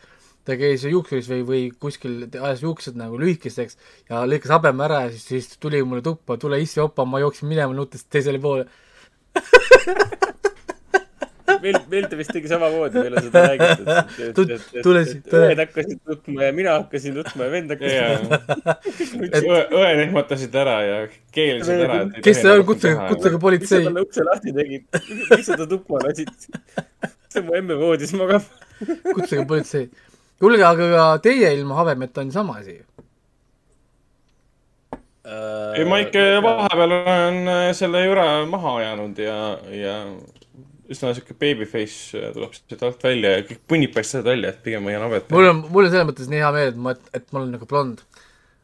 ta 0.44 0.58
käis 0.60 0.84
juuksuris 0.88 1.30
või, 1.32 1.44
või 1.48 1.62
kuskil 1.80 2.26
ajas 2.36 2.64
juuksed 2.66 2.98
nagu 3.00 3.20
lühikesteks 3.22 3.78
ja 4.10 4.26
lõikas 4.28 4.52
habeme 4.52 4.84
ära 4.88 5.06
ja 5.06 5.14
siis, 5.14 5.26
siis 5.32 5.58
tuli 5.62 5.80
mulle 5.88 6.04
tuppa, 6.06 6.38
tule 6.42 6.60
issi 6.62 6.82
opa, 6.84 7.06
ma 7.08 7.22
jooksin 7.24 7.48
minema 7.52 7.74
nuttes 7.78 8.04
teisele 8.12 8.42
poole. 8.44 8.66
meil 11.64 12.08
ta 12.10 12.18
vist 12.20 12.32
tegi 12.36 12.50
samamoodi, 12.52 13.00
meile 13.06 13.22
seda 13.24 13.42
räägitud. 13.48 13.90
Tut- 14.36 14.54
tulesid- 14.84 15.22
tule- 15.30 15.50
õed 15.54 15.62
hakkasid 15.64 16.00
nutma 16.10 16.48
ja 16.50 16.54
mina 16.56 16.74
hakkasin 16.80 17.16
nutma 17.18 17.48
ja 17.48 17.54
vend 17.54 17.72
hakkas 17.74 17.94
nutma. 18.28 19.60
õed 19.80 20.02
ehmatasid 20.08 20.56
ära 20.64 20.78
ja 20.88 20.98
keelsid 21.36 21.84
ära. 21.88 22.00
kes 22.26 22.42
see 22.44 22.52
on, 22.58 22.66
kutsuge, 22.68 22.96
kutsuge 23.12 23.32
miks 23.32 23.40
sa 23.40 23.44
politsei. 23.48 23.84
talle 23.88 24.06
ukse 24.08 24.26
lahti 24.28 24.56
tegid? 24.60 24.88
miks 25.32 25.48
sa 25.48 25.60
ta 25.60 25.68
tuppa 25.72 26.04
lasid? 26.04 26.32
see 27.32 27.40
on 27.40 27.48
mu 27.48 27.56
emme 27.62 27.80
voodis 27.80 28.12
magab. 28.20 28.44
kutsuge 29.14 29.46
politsei. 29.48 29.88
kuulge, 30.42 30.64
aga 30.66 30.90
ka 30.96 31.06
teie 31.24 31.54
ilma 31.58 31.78
habemeta 31.82 32.22
on 32.22 32.32
sama 32.32 32.58
asi. 32.62 32.80
ei, 35.24 35.86
ma 35.88 36.00
ikka 36.04 36.24
vahepeal 36.44 36.92
olen 37.00 37.38
äh, 37.48 37.68
selle 37.78 38.04
jura 38.06 38.26
maha 38.46 38.78
ajanud 38.82 39.20
ja, 39.24 39.38
ja 39.72 39.94
üsna 40.92 41.14
siuke 41.16 41.36
babyface 41.40 42.20
äh, 42.20 42.32
tuleb 42.36 42.56
siit 42.58 42.84
alt 42.84 43.06
välja 43.06 43.38
ja 43.38 43.46
kõik 43.48 43.62
punnid 43.72 43.94
paistavad 43.94 44.32
välja, 44.34 44.52
et 44.52 44.60
pigem 44.66 44.90
hoian 44.90 45.06
habet. 45.06 45.32
mul 45.34 45.50
on, 45.50 45.64
mul 45.70 45.88
on 45.88 45.94
selles 45.94 46.10
mõttes 46.10 46.30
nii 46.32 46.44
hea 46.44 46.52
meel, 46.56 46.74
et 46.74 46.82
ma, 46.88 46.96
et 47.16 47.26
ma 47.32 47.42
olen 47.42 47.56
nagu 47.58 47.70
blond. 47.70 48.04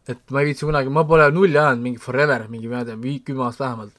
et 0.09 0.21
ma 0.33 0.41
ei 0.41 0.49
viitsi 0.49 0.65
kunagi, 0.65 0.91
ma 0.93 1.05
pole 1.07 1.29
nulli 1.33 1.57
ajanud 1.57 1.85
mingi 1.85 2.01
forever, 2.01 2.47
mingi 2.51 2.69
ma 2.71 2.83
ei 2.83 2.89
tea, 2.89 2.99
vii-, 2.99 3.23
kümme 3.25 3.45
aastat 3.47 3.65
vähemalt. 3.67 3.93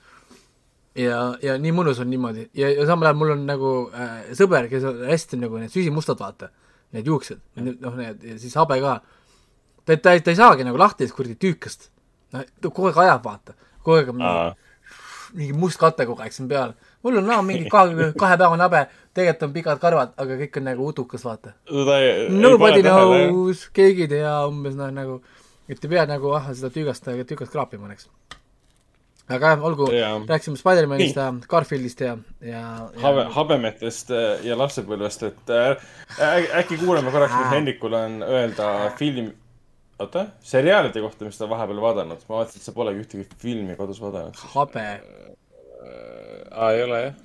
ja, 0.98 1.20
ja 1.42 1.56
nii 1.64 1.74
mõnus 1.74 2.02
on 2.02 2.10
niimoodi 2.12 2.48
ja, 2.60 2.70
ja 2.74 2.86
samal 2.88 3.10
ajal 3.10 3.20
mul 3.22 3.34
on 3.36 3.46
nagu 3.48 3.74
äh, 3.94 4.16
sõber, 4.36 4.68
kes 4.72 4.86
on 4.90 5.04
hästi 5.08 5.40
nagu 5.40 5.62
need 5.62 5.72
süsimustad, 5.72 6.20
vaata, 6.20 6.50
need 6.94 7.06
juuksed, 7.06 7.40
noh 7.56 7.96
need 7.98 8.24
ja 8.26 8.38
siis 8.40 8.56
habe 8.58 8.80
ka. 8.82 9.00
ta, 9.84 9.96
ta, 9.96 10.14
ta 10.18 10.32
ei 10.32 10.38
saagi 10.38 10.66
nagu 10.66 10.78
lahti 10.78 11.04
sellest 11.04 11.16
kuradi 11.16 11.36
tüükast. 11.40 11.90
no 12.32 12.42
ta 12.42 12.70
kogu 12.70 12.90
aeg 12.90 13.02
ajab, 13.04 13.24
vaata, 13.24 13.56
kogu 13.82 13.98
aeg 13.98 14.12
on 14.12 14.20
mingi, 14.20 14.70
mingi 15.38 15.58
must 15.58 15.80
kate 15.80 16.06
kogu 16.08 16.22
aeg 16.24 16.34
siin 16.34 16.48
peal. 16.50 16.74
mul 17.02 17.20
on 17.22 17.28
näo 17.30 17.42
mingi 17.46 17.70
kahe, 17.70 18.10
kahepäevane 18.22 18.66
habe, 18.66 18.86
tegelikult 19.14 19.48
on 19.48 19.54
pikad 19.58 19.82
karvad, 19.82 20.16
aga 20.16 20.40
kõik 20.42 20.60
on 20.60 20.68
nagu 20.70 20.88
udukas, 20.92 21.26
vaata. 21.26 21.54
Nobody. 22.30 22.82
knows, 22.86 23.68
keegi 23.76 24.08
ei 24.08 24.14
tea 24.18 24.34
umbes 24.50 24.78
noh, 24.78 24.90
nagu, 24.94 25.20
et 25.68 25.84
ei 25.84 25.94
pea 25.96 26.06
nagu 26.10 26.34
ah 26.38 26.50
seda 26.52 26.72
tüügast, 26.74 27.06
tüügast 27.06 27.54
kraapima, 27.54 27.92
eks. 27.94 28.10
Aga 29.30 29.52
jah, 29.54 29.64
olgu, 29.68 29.88
Jaa. 29.94 30.16
rääkisime 30.28 30.58
Spider-manist 30.60 31.18
ja 31.20 31.28
Garfieldist 31.48 32.02
ja, 32.04 32.16
ja, 32.40 32.64
ja 32.94 33.04
habe, 33.04 33.26
habemetest 33.36 34.12
äh, 34.14 34.44
ja 34.46 34.58
lapsepõlvest, 34.58 35.26
et 35.30 35.54
äh, 35.54 36.50
äkki 36.62 36.80
kuulame 36.82 37.12
korraks, 37.14 37.36
mis 37.36 37.54
Hendrikul 37.54 37.96
on 37.98 38.20
öelda 38.26 38.90
film, 38.98 39.32
oota, 40.00 40.26
seriaalide 40.52 41.02
kohta, 41.04 41.28
mis 41.28 41.40
ta 41.40 41.48
vahepeal 41.50 41.82
vaadanud. 41.86 42.28
ma 42.28 42.40
vaatasin, 42.40 42.62
et 42.62 42.68
sa 42.68 42.76
polegi 42.76 43.04
ühtegi 43.04 43.26
filmi 43.42 43.78
kodus 43.78 44.02
vaadanud. 44.02 44.44
habe. 44.54 44.86
aa, 46.50 46.72
ei 46.74 46.84
ole 46.84 47.02
jah 47.08 47.18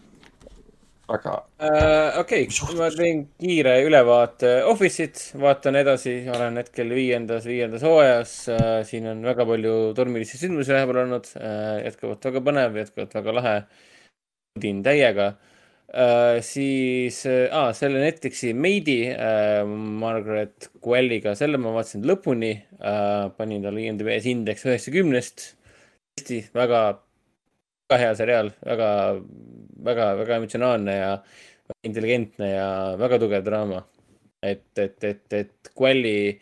aga 1.07 1.33
uh,. 1.61 2.19
okei 2.21 2.47
okay., 2.49 2.77
ma 2.79 2.89
teen 2.93 3.25
kiire 3.41 3.75
ülevaate 3.85 4.51
Office'it, 4.65 5.19
vaatan 5.41 5.77
edasi, 5.77 6.15
olen 6.33 6.57
hetkel 6.61 6.93
viiendas, 6.97 7.45
viiendas 7.49 7.85
hooajas 7.85 8.35
uh,. 8.49 8.79
siin 8.87 9.05
on 9.11 9.21
väga 9.25 9.45
palju 9.45 9.75
tormilisi 9.97 10.39
sündmusi 10.41 10.73
vahepeal 10.73 11.03
olnud 11.05 11.29
uh,, 11.37 11.75
jätkuvalt 11.85 12.25
väga 12.29 12.41
põnev, 12.47 12.79
jätkuvalt 12.81 13.13
väga 13.19 13.35
lahe. 13.39 13.57
naudin 14.55 14.81
täiega 14.87 15.27
uh,. 15.35 16.41
siis 16.45 17.21
uh, 17.29 17.69
selle 17.77 18.01
Netflixi 18.01 18.55
Maidi 18.57 18.99
uh, 19.13 19.61
Margaret 20.01 20.71
Quelliga, 20.81 21.35
selle 21.37 21.61
ma 21.61 21.75
vaatasin 21.77 22.05
lõpuni 22.09 22.55
uh,, 22.81 23.29
panin 23.37 23.61
talle 23.65 23.85
IMDB-s 23.85 24.31
indeks 24.33 24.65
üheksakümnest. 24.65 25.51
hästi, 26.17 26.45
väga, 26.55 26.81
väga 27.91 28.01
hea 28.01 28.13
seriaal, 28.17 28.55
väga, 28.65 28.89
väga, 29.85 30.11
väga 30.21 30.39
emotsionaalne 30.39 30.97
ja 30.97 31.11
intelligentne 31.87 32.49
ja 32.51 32.67
väga 32.99 33.19
tugev 33.21 33.45
draama. 33.45 33.83
et, 34.45 34.77
et, 34.77 35.03
et, 35.03 35.33
et 35.33 35.71
Quelli 35.73 36.39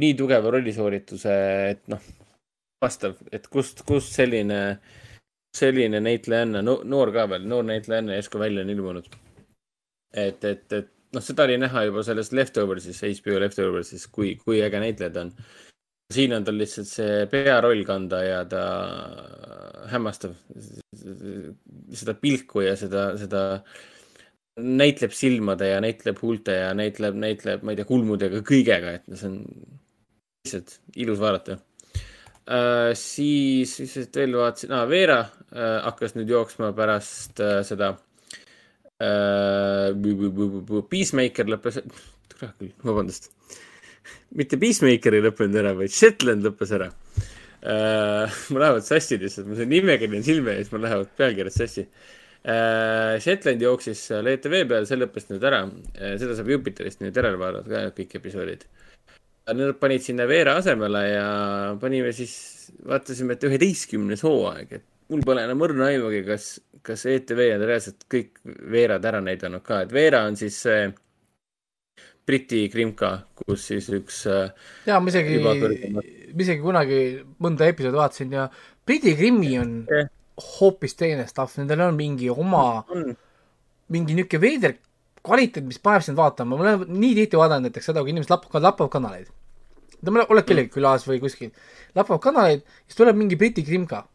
nii 0.00 0.14
tugeva 0.16 0.50
rollisoorituse, 0.54 1.34
et 1.70 1.82
noh, 1.92 2.00
vastav, 2.80 3.18
et 3.32 3.46
kust, 3.52 3.82
kust 3.88 4.14
selline, 4.16 4.60
selline 5.56 6.00
näitlejanna 6.00 6.62
no,, 6.64 6.78
noor 6.84 7.12
ka 7.12 7.26
veel, 7.28 7.44
noor 7.50 7.66
näitlejanna 7.68 8.16
järsku 8.16 8.40
välja 8.40 8.64
on 8.64 8.70
ilmunud. 8.70 9.10
et, 10.14 10.44
et, 10.44 10.72
et 10.72 10.88
noh, 11.14 11.24
seda 11.24 11.46
oli 11.48 11.58
näha 11.60 11.84
juba 11.88 12.04
selles 12.06 12.32
Leftoversis, 12.32 13.02
HBO 13.20 13.40
Leftoversis, 13.42 14.06
kui, 14.14 14.34
kui 14.44 14.62
äge 14.64 14.80
näitleja 14.82 15.12
ta 15.14 15.26
on. 15.26 15.34
Siin 16.10 16.34
on 16.34 16.44
tal 16.46 16.58
lihtsalt 16.58 16.88
see 16.90 17.26
pearoll 17.30 17.84
kanda 17.86 18.22
ja 18.24 18.42
ta 18.50 18.64
hämmastab 19.90 20.34
seda 22.00 22.14
pilku 22.18 22.64
ja 22.64 22.74
seda, 22.78 23.10
seda 23.20 23.42
näitleb 24.60 25.14
silmade 25.14 25.70
ja 25.70 25.80
näitleb 25.82 26.18
huulte 26.22 26.56
ja 26.58 26.74
näitleb, 26.76 27.16
näitleb, 27.18 27.62
ma 27.64 27.72
ei 27.72 27.78
tea, 27.78 27.88
kulmudega, 27.88 28.42
kõigega, 28.46 28.98
et 28.98 29.06
see 29.14 29.30
on 29.30 29.38
lihtsalt 30.44 30.78
ilus 31.00 31.20
vaadata 31.20 31.56
uh,. 31.56 32.90
siis, 32.98 33.76
siit 33.92 34.16
veel 34.16 34.36
vaatasin 34.40 34.74
ah,, 34.76 34.86
Veera 34.90 35.20
uh, 35.22 35.80
hakkas 35.86 36.16
nüüd 36.18 36.32
jooksma 36.32 36.72
pärast 36.76 37.42
uh, 37.44 37.60
seda 37.66 37.94
uh,. 37.94 38.00
Peacemaker 40.90 41.48
lõppes, 41.48 41.80
kurat 42.38 42.56
küll, 42.58 42.72
vabandust. 42.84 43.30
Mitte 44.38 44.58
Peacemaker 44.60 45.16
ei 45.16 45.24
lõppenud 45.24 45.60
ära, 45.62 45.74
vaid 45.78 45.94
Shetland 45.94 46.46
lõppes 46.46 46.74
ära 46.76 46.90
uh. 46.90 48.40
mul 48.52 48.62
lähevad 48.62 48.86
sassi 48.86 49.18
lihtsalt, 49.20 49.48
mul 49.48 49.58
see 49.60 49.70
nimekiri 49.70 50.20
on 50.20 50.26
silme 50.26 50.56
ees, 50.58 50.70
mul 50.72 50.84
lähevad 50.86 51.10
pealkirjad 51.18 51.56
sassi 51.56 51.86
uh,. 51.86 53.16
Shetland 53.22 53.64
jooksis 53.64 54.04
seal 54.10 54.30
ETV 54.32 54.62
peal, 54.70 54.86
see 54.88 55.00
lõppes 55.00 55.28
nüüd 55.32 55.48
ära 55.50 55.64
uh,. 55.66 56.14
seda 56.20 56.36
saab 56.38 56.52
Jupiterist 56.54 57.02
nüüd 57.04 57.16
järele 57.16 57.40
vaadata 57.40 57.72
ka 57.72 57.96
kõik 57.98 58.16
episoodid. 58.20 58.64
Nad 59.50 59.74
panid 59.80 60.04
sinna 60.04 60.28
Veera 60.30 60.54
asemele 60.60 61.00
ja 61.08 61.28
panime 61.80 62.12
siis, 62.14 62.34
vaatasime, 62.86 63.34
et 63.34 63.46
üheteistkümnes 63.48 64.22
hooaeg, 64.22 64.76
et 64.78 64.84
mul 65.10 65.24
pole 65.26 65.42
enam 65.42 65.64
õrna 65.66 65.88
aimugi, 65.90 66.20
kas, 66.28 66.52
kas 66.86 67.02
ETV 67.10 67.40
on 67.56 67.64
reaalselt 67.66 68.04
kõik 68.12 68.38
Veerad 68.44 69.08
ära 69.10 69.18
näidanud 69.24 69.64
ka, 69.66 69.82
et 69.84 69.94
Veera 69.94 70.22
on 70.28 70.38
siis 70.38 70.60
see 70.68 70.84
Briti 72.30 72.68
krimka, 72.70 73.08
kus 73.34 73.64
siis 73.72 73.88
üks 73.90 74.22
äh, 74.30 74.52
jaa, 74.86 75.00
ma 75.02 75.10
isegi 75.10 75.40
ma 75.42 75.54
isegi 76.44 76.60
kunagi 76.62 77.00
mõnda 77.42 77.66
episoodi 77.66 77.98
vaatasin 77.98 78.36
ja 78.36 78.44
Briti 78.86 79.16
Krimmi 79.18 79.56
on 79.58 79.72
Jah. 79.90 80.06
hoopis 80.60 80.94
teine 80.98 81.26
stuff, 81.26 81.58
nendel 81.58 81.82
on 81.88 81.98
mingi 81.98 82.30
oma, 82.30 82.84
on 82.94 83.10
mingi 83.90 84.14
niisugune 84.14 84.44
veider 84.44 84.76
kvaliteet, 85.26 85.66
mis 85.66 85.80
paneb 85.82 86.04
sind 86.06 86.18
vaatama, 86.20 86.56
ma 86.56 86.66
olen 86.68 87.00
nii 87.00 87.16
tihti 87.18 87.40
vaadanud 87.40 87.68
näiteks 87.68 87.90
seda, 87.90 88.04
kui 88.04 88.14
inimesed 88.14 88.32
lapavad, 88.32 88.64
lapavad 88.68 88.92
kanaleid. 88.94 89.32
oled 90.06 90.46
kellegi 90.48 90.72
külas 90.76 91.04
või 91.08 91.18
kuskil, 91.24 91.50
lapavad 91.98 92.22
kanaleid, 92.24 92.62
siis 92.86 93.00
tuleb 93.00 93.18
mingi 93.18 93.36
Briti 93.40 93.66
krimka. 93.66 94.06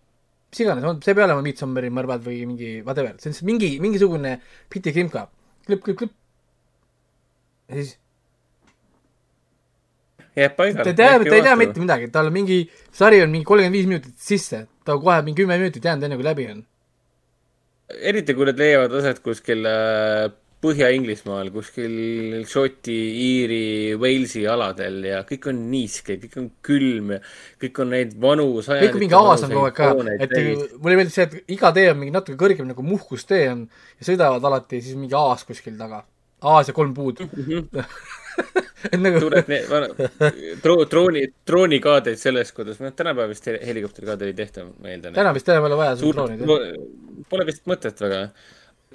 mis 0.51 0.63
iganes, 0.63 0.87
see 1.03 1.11
ei 1.11 1.17
pea 1.19 1.27
olema 1.27 1.43
Midsommari 1.43 1.91
mõrvad 1.91 2.23
või 2.23 2.39
mingi 2.47 2.71
whatever, 2.81 3.19
see 3.19 3.29
on 3.29 3.35
lihtsalt 3.35 3.49
mingi, 3.51 3.75
mingisugune 3.83 4.39
Briti 4.71 4.95
krimka. 4.95 5.27
klõpp, 5.67 5.83
klõpp, 5.83 5.99
klõpp. 5.99 6.17
ja 7.69 7.81
siis 7.81 7.97
jääb 10.35 10.55
paigale. 10.55 10.83
ta 10.83 10.91
ei 10.91 10.95
tea, 10.95 11.19
ta 11.23 11.35
ei 11.35 11.45
tea 11.47 11.57
mitte 11.59 11.83
midagi, 11.83 12.09
tal 12.13 12.31
mingi, 12.35 12.61
sari 12.91 13.21
on 13.23 13.33
mingi 13.33 13.47
kolmkümmend 13.47 13.77
viis 13.77 13.89
minutit 13.89 14.15
sisse, 14.19 14.65
ta 14.85 14.97
kohe 15.01 15.19
mingi 15.25 15.43
kümme 15.43 15.59
minutit 15.61 15.85
jäänud, 15.85 16.07
enne 16.07 16.19
kui 16.19 16.27
läbi 16.27 16.47
on. 16.53 16.63
eriti 18.11 18.33
kui 18.33 18.49
need 18.49 18.59
leiavad 18.59 18.97
aset 18.99 19.21
kuskil 19.25 19.67
äh, 19.69 20.33
Põhja-Inglismaal 20.65 21.51
kuskil 21.53 21.95
Šoti, 22.49 22.95
Iiri, 23.21 23.93
Walesi 24.01 24.45
aladel 24.49 25.03
ja 25.11 25.19
kõik 25.27 25.49
on 25.51 25.59
niiske, 25.69 26.15
kõik 26.23 26.37
on 26.41 26.47
külm 26.65 27.11
ja 27.13 27.19
kõik 27.61 27.81
on 27.83 27.91
neid 27.93 28.15
vanu 28.21 28.47
kõik 28.63 28.95
on 28.95 29.03
mingi 29.03 29.17
aas 29.19 29.45
on 29.45 29.53
kogu 29.53 29.67
aeg 29.67 29.77
ka, 29.77 29.91
et 30.15 30.35
mulle 30.79 30.97
meeldib 30.97 31.13
see, 31.13 31.27
et 31.27 31.53
iga 31.53 31.73
tee 31.75 31.91
on 31.91 31.99
mingi 32.01 32.15
natuke 32.15 32.39
kõrgem 32.39 32.69
nagu 32.71 32.85
muhkustee 32.87 33.43
on 33.51 33.65
ja 33.99 34.09
sõidavad 34.09 34.47
alati 34.49 34.81
siis 34.81 34.97
mingi 34.97 35.17
aas 35.19 35.45
kuskil 35.45 35.77
taga. 35.77 36.01
aas 36.41 36.71
ja 36.71 36.77
kolm 36.77 36.95
puud. 36.97 37.21
et 37.21 37.77
nagu 39.05 39.21
suured 39.23 39.47
ne- 39.51 39.61
vana- 39.69 40.09
dro-, 40.63 40.83
drooni, 40.91 41.23
droonikaadeid 41.47 42.19
sellest, 42.21 42.55
kuidas, 42.57 42.81
noh, 42.83 42.93
tänapäeval 42.95 43.31
vist 43.33 43.47
heli- 43.49 43.63
helikopterikaadeid 43.69 44.33
ei 44.33 44.37
tehta, 44.41 44.67
ma 44.67 44.91
eeldan. 44.91 45.15
täna 45.17 45.33
vist 45.37 45.49
enam 45.49 45.65
ei 45.65 45.71
ole 45.71 45.79
vaja 45.81 45.95
suur 46.01 46.19
suurt 46.19 46.37
drooni. 46.43 46.85
Pole 47.29 47.47
vist 47.47 47.65
mõtet 47.69 48.05
väga. 48.05 48.21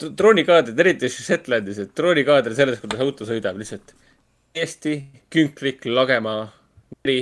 droonikaadrid, 0.01 0.79
eriti 0.81 1.11
Shetlandis, 1.13 1.83
et 1.83 1.97
droonikaader 1.97 2.55
sellest, 2.57 2.85
kuidas 2.85 3.03
auto 3.05 3.27
sõidab 3.29 3.59
lihtsalt 3.61 3.93
täiesti 4.55 4.95
künklik 5.31 5.85
lagemaa, 5.87 6.49
meri, 7.05 7.19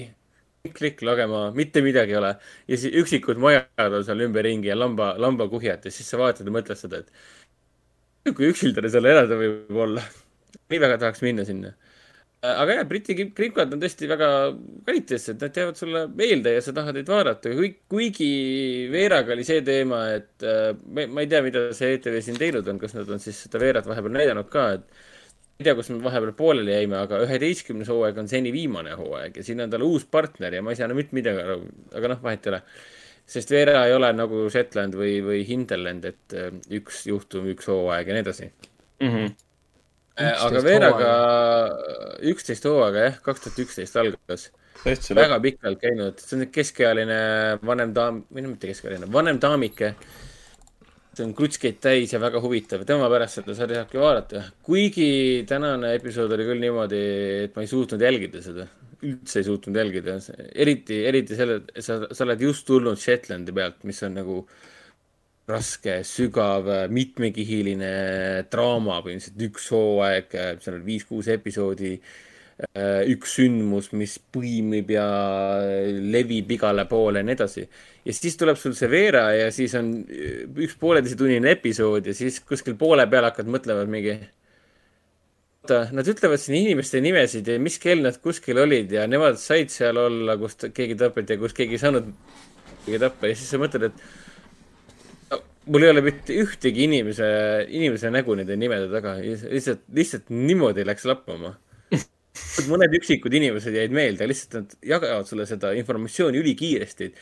künklik 0.65 1.03
lagemaa, 1.05 1.51
mitte 1.57 1.83
midagi 1.85 2.15
ei 2.15 2.21
ole. 2.21 2.37
ja 2.69 2.77
siis 2.77 2.95
üksikud 3.03 3.41
majad 3.41 3.99
on 3.99 4.05
seal 4.05 4.23
ümberringi 4.25 4.71
ja 4.71 4.79
lamba, 4.79 5.15
lambakuhjad 5.21 5.85
ja 5.85 5.93
siis 5.93 6.09
sa 6.11 6.21
vaatad 6.21 6.49
ja 6.49 6.55
mõtled 6.55 6.81
seda, 6.81 7.03
et 7.03 8.35
kui 8.37 8.49
üksildane 8.53 8.91
seal 8.93 9.09
elada 9.09 9.37
võib 9.41 9.77
olla. 9.77 10.05
nii 10.71 10.81
väga 10.81 10.99
tahaks 11.05 11.23
minna 11.25 11.45
sinna. 11.49 11.75
Aga 12.43 12.77
jah, 12.77 12.85
Briti 12.87 13.17
krimkad 13.35 13.73
on 13.75 13.81
tõesti 13.83 14.09
väga 14.11 14.29
kvaliteetsed, 14.87 15.41
nad 15.43 15.57
jäävad 15.59 15.79
sulle 15.81 16.05
meelde 16.21 16.53
ja 16.55 16.63
sa 16.63 16.75
tahad 16.77 16.99
neid 16.99 17.11
vaadata, 17.11 17.51
kuigi 17.91 18.29
Veeraga 18.93 19.35
oli 19.35 19.47
see 19.47 19.63
teema, 19.67 20.05
et 20.15 20.47
äh, 20.47 20.71
ma, 20.87 21.07
ma 21.11 21.25
ei 21.25 21.31
tea, 21.31 21.43
mida 21.43 21.65
see 21.77 21.97
ETV 21.97 22.21
siin 22.23 22.39
teinud 22.39 22.69
on, 22.71 22.79
kas 22.79 22.95
nad 22.95 23.11
on 23.11 23.23
siis 23.23 23.41
seda 23.47 23.59
Veerat 23.63 23.89
vahepeal 23.91 24.15
näidanud 24.15 24.51
ka, 24.53 24.69
et 24.79 24.87
ei 25.59 25.67
tea, 25.67 25.75
kus 25.75 25.91
me 25.91 25.99
vahepeal 26.05 26.37
pooleli 26.39 26.77
jäime, 26.77 27.01
aga 27.01 27.19
üheteistkümnes 27.25 27.91
hooaeg 27.91 28.23
on 28.23 28.31
seni 28.31 28.55
viimane 28.55 28.95
hooaeg 29.01 29.41
ja 29.41 29.47
siin 29.49 29.65
on 29.65 29.75
tal 29.75 29.83
uus 29.89 30.07
partner 30.07 30.55
ja 30.55 30.63
ma 30.63 30.71
ei 30.71 30.79
saa 30.79 30.87
enam 30.87 31.03
mitte 31.03 31.19
midagi 31.19 31.43
aru, 31.43 31.59
aga 31.99 32.15
noh, 32.15 32.23
vahet 32.23 32.47
ei 32.47 32.55
ole. 32.55 32.63
sest 33.29 33.51
Veera 33.51 33.83
ei 33.89 33.97
ole 33.99 34.13
nagu 34.15 34.47
Shetland 34.49 34.95
või, 34.97 35.19
või 35.27 35.43
Hinterland, 35.49 36.07
et 36.07 36.39
äh, 36.39 36.55
üks 36.79 37.03
juhtum, 37.11 37.51
üks 37.51 37.67
hooaeg 37.67 38.07
ja 38.07 38.15
nii 38.15 38.27
edasi. 38.29 38.53
Aga 40.19 40.61
11 40.61 40.67
Veeraga 40.67 41.11
üksteist 42.33 42.67
hooaega 42.67 43.05
jah, 43.07 43.19
kaks 43.25 43.45
tuhat 43.45 43.61
üksteist 43.65 43.99
algas. 44.01 44.49
väga 45.15 45.39
pikalt 45.43 45.81
käinud, 45.83 46.23
see 46.23 46.39
on 46.39 46.49
keskealine 46.55 47.19
vanem 47.67 47.93
daam, 47.95 48.23
või 48.33 48.45
no 48.45 48.55
mitte 48.55 48.71
keskealine, 48.71 49.11
vanem 49.13 49.39
daamike. 49.43 49.95
see 51.19 51.27
on 51.27 51.35
krutskeid 51.35 51.81
täis 51.83 52.13
ja 52.15 52.21
väga 52.23 52.39
huvitav, 52.39 52.85
tema 52.87 53.09
pärast 53.11 53.41
seda 53.41 53.55
sarja 53.59 53.83
saabki 53.83 53.99
vaadata. 53.99 54.43
kuigi 54.63 55.45
tänane 55.49 55.95
episood 55.99 56.33
oli 56.33 56.47
küll 56.47 56.63
niimoodi, 56.63 57.05
et 57.45 57.57
ma 57.57 57.63
ei 57.63 57.71
suutnud 57.71 58.03
jälgida 58.03 58.43
seda, 58.43 58.69
üldse 59.03 59.41
ei 59.41 59.47
suutnud 59.47 59.77
jälgida, 59.77 60.19
eriti, 60.55 61.05
eriti 61.07 61.39
selle, 61.39 61.63
sa, 61.79 62.01
sa 62.11 62.27
oled 62.27 62.43
just 62.43 62.67
tulnud 62.67 62.99
Shetlandi 62.99 63.55
pealt, 63.55 63.83
mis 63.87 64.03
on 64.07 64.19
nagu 64.19 64.43
raske, 65.49 66.01
sügav, 66.07 66.69
mitmekihiline 66.93 67.91
draama, 68.53 69.01
põhimõtteliselt 69.05 69.45
üks 69.49 69.69
hooaeg, 69.75 70.35
seal 70.63 70.79
on 70.79 70.87
viis-kuus 70.87 71.31
episoodi, 71.33 71.95
üks 73.13 73.37
sündmus, 73.39 73.93
mis 73.95 74.17
põimib 74.35 74.91
ja 74.91 75.07
levib 75.89 76.51
igale 76.57 76.85
poole 76.91 77.23
ja 77.23 77.27
nii 77.27 77.37
edasi. 77.39 77.69
ja 78.05 78.15
siis 78.17 78.37
tuleb 78.41 78.59
sul 78.59 78.75
see 78.75 78.91
Veera 78.91 79.29
ja 79.37 79.53
siis 79.55 79.77
on 79.79 79.93
üks 80.59 80.75
pooleteisetunnine 80.81 81.55
episood 81.55 82.11
ja 82.11 82.15
siis 82.19 82.41
kuskil 82.41 82.75
poole 82.81 83.07
peal 83.07 83.29
hakkad 83.31 83.47
mõtlema, 83.47 83.87
mingi 83.87 84.17
oota, 85.69 85.89
nad 85.93 86.09
ütlevad 86.09 86.41
siin 86.43 86.65
inimeste 86.65 87.01
nimesid 87.05 87.49
ja 87.49 87.59
mis 87.61 87.79
kell 87.83 88.03
nad 88.03 88.19
kuskil 88.25 88.59
olid 88.59 88.93
ja 88.93 89.07
nemad 89.07 89.39
said 89.41 89.71
seal 89.71 90.01
olla, 90.01 90.37
kus 90.41 90.57
keegi 90.75 90.97
tapeti 90.99 91.37
ja 91.37 91.43
kus 91.43 91.55
keegi 91.55 91.77
ei 91.77 91.83
saanud 91.83 92.11
keegi 92.87 93.01
tappa 93.03 93.31
ja 93.31 93.37
siis 93.37 93.53
sa 93.53 93.61
mõtled, 93.61 93.91
et 93.91 94.28
mul 95.69 95.87
ei 95.87 95.93
ole 95.93 96.03
mitte 96.05 96.37
ühtegi 96.43 96.87
inimese, 96.89 97.29
inimese 97.69 98.11
nägu 98.13 98.37
nende 98.39 98.57
nimede 98.59 98.89
taga, 98.93 99.17
lihtsalt, 99.21 99.85
lihtsalt 99.95 100.33
niimoodi 100.35 100.87
läks 100.89 101.07
lappama. 101.09 101.55
mõned 102.71 102.95
üksikud 102.99 103.35
inimesed 103.35 103.75
jäid 103.75 103.95
meelde, 103.95 104.27
lihtsalt 104.31 104.59
nad 104.59 104.75
jagavad 104.93 105.29
sulle 105.29 105.47
seda 105.49 105.73
informatsiooni 105.79 106.41
ülikiiresti. 106.43 107.13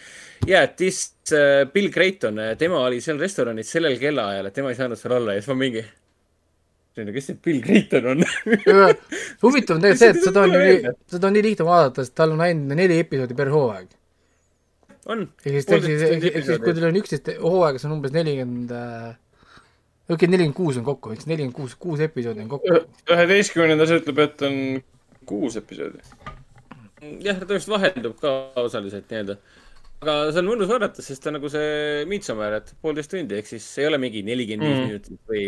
ja, 0.51 0.63
et 0.63 0.79
siis 0.81 1.03
äh, 1.33 1.65
Bill 1.73 1.93
Creighton, 1.95 2.41
tema 2.59 2.83
oli 2.87 3.01
seal 3.05 3.21
restoranis 3.23 3.71
sellel 3.73 3.99
kellaajal, 4.01 4.49
et 4.49 4.57
tema 4.57 4.73
ei 4.73 4.81
saanud 4.81 5.01
seal 5.01 5.17
olla 5.21 5.37
ja 5.37 5.43
siis 5.43 5.53
ma 5.53 5.59
mingi, 5.63 5.85
kes 6.97 7.31
see 7.31 7.39
Bill 7.45 7.63
Creighton 7.65 8.11
on? 8.13 8.25
huvitav 9.45 9.79
on 9.79 9.85
tegelikult 9.85 10.01
see, 10.01 10.13
et 10.15 10.25
seda 10.25 10.47
on 10.47 10.55
ju 10.57 10.65
nii, 10.65 10.97
seda 11.17 11.31
on 11.31 11.39
nii 11.39 11.47
lihtne 11.51 11.69
vaadata, 11.69 12.05
sest 12.05 12.17
tal 12.19 12.37
on 12.37 12.45
ainult 12.47 12.77
neli 12.79 13.01
episoodi 13.05 13.39
per 13.39 13.53
hooaeg. 13.55 13.96
on. 15.13 15.27
ehk 15.45 15.55
siis, 15.57 15.69
ehk 15.71 15.85
siis, 15.87 16.03
ehk 16.09 16.45
siis 16.47 16.61
kui 16.63 16.75
teil 16.75 16.89
on 16.91 16.99
üksteist 17.03 17.31
hooaega, 17.43 17.81
see 17.81 17.89
on 17.91 17.97
umbes 17.99 18.15
nelikümmend, 18.17 18.73
okei, 20.11 20.31
nelikümmend 20.31 20.57
kuus 20.59 20.81
on 20.81 20.87
kokku, 20.87 21.13
eks 21.17 21.29
nelikümmend 21.31 21.57
kuus, 21.57 21.77
kuus 21.81 22.03
episoodi 22.07 22.45
on 22.47 22.51
kokku. 22.57 22.81
üheteistkümnendas 23.13 23.95
ütleb, 24.01 24.19
et 24.27 24.43
on 24.49 24.59
kuus 25.29 25.57
episoodi. 25.61 26.03
jah, 27.23 27.39
ta 27.43 27.53
vist 27.55 27.71
vaheldub 27.71 28.19
ka 28.23 28.35
osaliselt 28.65 29.09
nii-öelda. 29.13 29.39
aga 30.03 30.17
see 30.33 30.43
on 30.43 30.51
mõnus 30.51 30.69
vaadata, 30.71 31.03
sest 31.05 31.23
ta 31.25 31.33
nagu 31.35 31.49
see 31.53 32.05
Midsommar, 32.11 32.59
et 32.61 32.75
poolteist 32.83 33.11
tundi, 33.15 33.39
ehk 33.39 33.49
siis 33.55 33.67
ei 33.81 33.87
ole 33.91 33.99
mingi 34.03 34.23
nelikümmend 34.27 34.69
viis 34.69 34.79
Mm. 34.81 34.91
minutit 34.91 35.21
või 35.31 35.47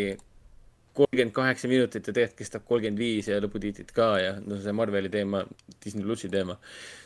kolmkümmend 0.98 1.34
kaheksa 1.36 1.70
minutit 1.70 2.06
ja 2.06 2.12
tegelikult 2.12 2.42
kestab 2.42 2.66
kolmkümmend 2.68 3.02
viis 3.02 3.30
ja 3.30 3.38
lõputiitrid 3.42 3.92
ka 3.96 4.08
ja 4.22 4.34
no 4.44 4.58
see 4.62 4.74
Marveli 4.76 5.10
teema, 5.12 5.44
Disney 5.84 6.04
plussi 6.06 6.30
teema. 6.32 6.58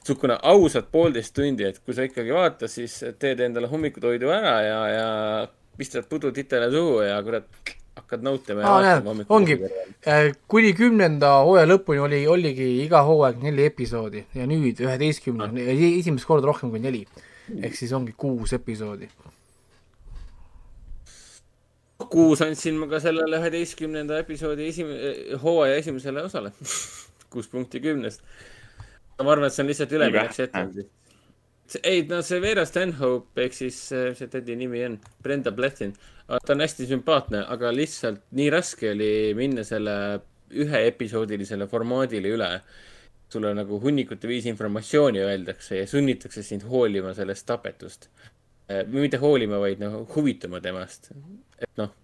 niisugune 0.03 0.39
ausalt 0.53 0.91
poolteist 0.93 1.35
tundi, 1.37 1.69
et 1.69 1.79
kui 1.85 1.97
sa 1.97 2.09
ikkagi 2.09 2.35
vaatad, 2.35 2.73
siis 2.73 2.99
teed 3.23 3.45
endale 3.47 3.71
hommikutoidu 3.71 4.33
ära 4.35 4.57
ja, 4.67 4.81
ja 4.93 5.09
pistad 5.79 6.09
pudru 6.11 6.33
titele 6.35 6.71
suhu 6.73 7.01
ja 7.07 7.21
kurat, 7.25 7.49
hakkad 7.97 8.25
nautima. 8.25 8.65
aa, 8.65 8.81
näed, 8.83 9.27
ongi, 9.29 9.59
kuni 10.49 10.73
kümnenda 10.77 11.35
hooaja 11.47 11.69
lõpuni 11.69 12.03
oli, 12.07 12.23
oligi 12.29 12.69
iga 12.85 13.03
hooaeg 13.07 13.43
neli 13.45 13.67
episoodi 13.69 14.25
ja 14.37 14.47
nüüd 14.49 14.81
üheteistkümnes, 14.85 15.53
esimest 15.89 16.29
korda 16.29 16.49
rohkem 16.49 16.73
kui 16.73 16.81
neli. 16.83 17.05
ehk 17.61 17.75
siis 17.77 17.93
ongi 17.93 18.15
kuus 18.17 18.53
episoodi. 18.57 19.09
Kuus 22.13 22.43
andsin 22.45 22.77
ma 22.81 22.89
ka 22.91 23.01
sellele 23.01 23.41
üheteistkümnenda 23.41 24.19
episoodi 24.21 24.69
esimene, 24.69 25.13
hooaja 25.43 25.79
esimesele 25.81 26.25
osale. 26.29 26.53
kuus 27.33 27.49
punkti 27.49 27.81
kümnest. 27.81 28.21
ma 29.23 29.31
arvan, 29.33 29.47
et 29.47 29.55
see 29.55 29.63
on 29.63 29.71
lihtsalt 29.71 29.93
üleminek 29.95 30.33
Nii 30.33 30.37
Shetlandi. 30.37 30.85
ei, 31.89 32.03
no 32.11 32.19
see 32.27 32.41
Vera 32.43 32.65
Stanhope 32.69 33.45
ehk 33.47 33.55
siis 33.57 33.79
äh, 33.95 34.11
see 34.19 34.29
tädi 34.33 34.57
nimi 34.59 34.83
on 34.85 34.99
Brenda 35.23 35.53
Blethyn, 35.55 35.95
ta 36.27 36.55
on 36.55 36.65
hästi 36.65 36.89
sümpaatne, 36.91 37.45
aga 37.55 37.71
lihtsalt 37.75 38.25
nii 38.37 38.49
raske 38.53 38.91
oli 38.93 39.13
minna 39.39 39.65
selle 39.69 39.95
üheepisoodilisele 40.53 41.69
formaadile 41.71 42.35
üle. 42.37 42.51
sulle 43.33 43.55
nagu 43.57 43.79
hunnikute 43.81 44.29
viisi 44.29 44.51
informatsiooni 44.53 45.23
öeldakse 45.25 45.79
ja 45.79 45.87
sunnitakse 45.89 46.43
sind 46.45 46.67
hoolima 46.69 47.15
sellest 47.17 47.47
tapetust. 47.49 48.11
või 48.69 49.07
mitte 49.07 49.17
hoolima, 49.23 49.59
vaid 49.61 49.81
noh, 49.81 50.03
huvituma 50.17 50.61
temast. 50.61 51.09
et 51.59 51.71
noh, 51.81 51.95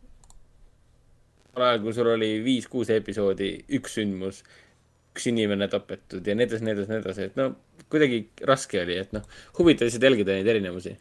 kui 1.83 1.95
sul 1.97 2.13
oli 2.15 2.39
viis-kuus 2.45 2.91
episoodi, 2.95 3.53
üks 3.79 3.99
sündmus, 3.99 4.43
üks 5.13 5.29
inimene 5.33 5.69
tapetud 5.73 6.27
ja 6.27 6.37
nii 6.39 6.49
edasi, 6.49 6.65
nii 6.65 6.77
edasi, 6.77 6.93
nii 6.93 7.03
edasi, 7.03 7.29
et 7.29 7.39
no 7.39 7.51
kuidagi 7.89 8.23
raske 8.49 8.83
oli, 8.83 8.99
et 9.03 9.15
noh, 9.17 9.25
huvitav 9.59 9.89
lihtsalt 9.89 10.09
jälgida 10.09 10.37
neid 10.37 10.51
erinevusi. 10.55 10.97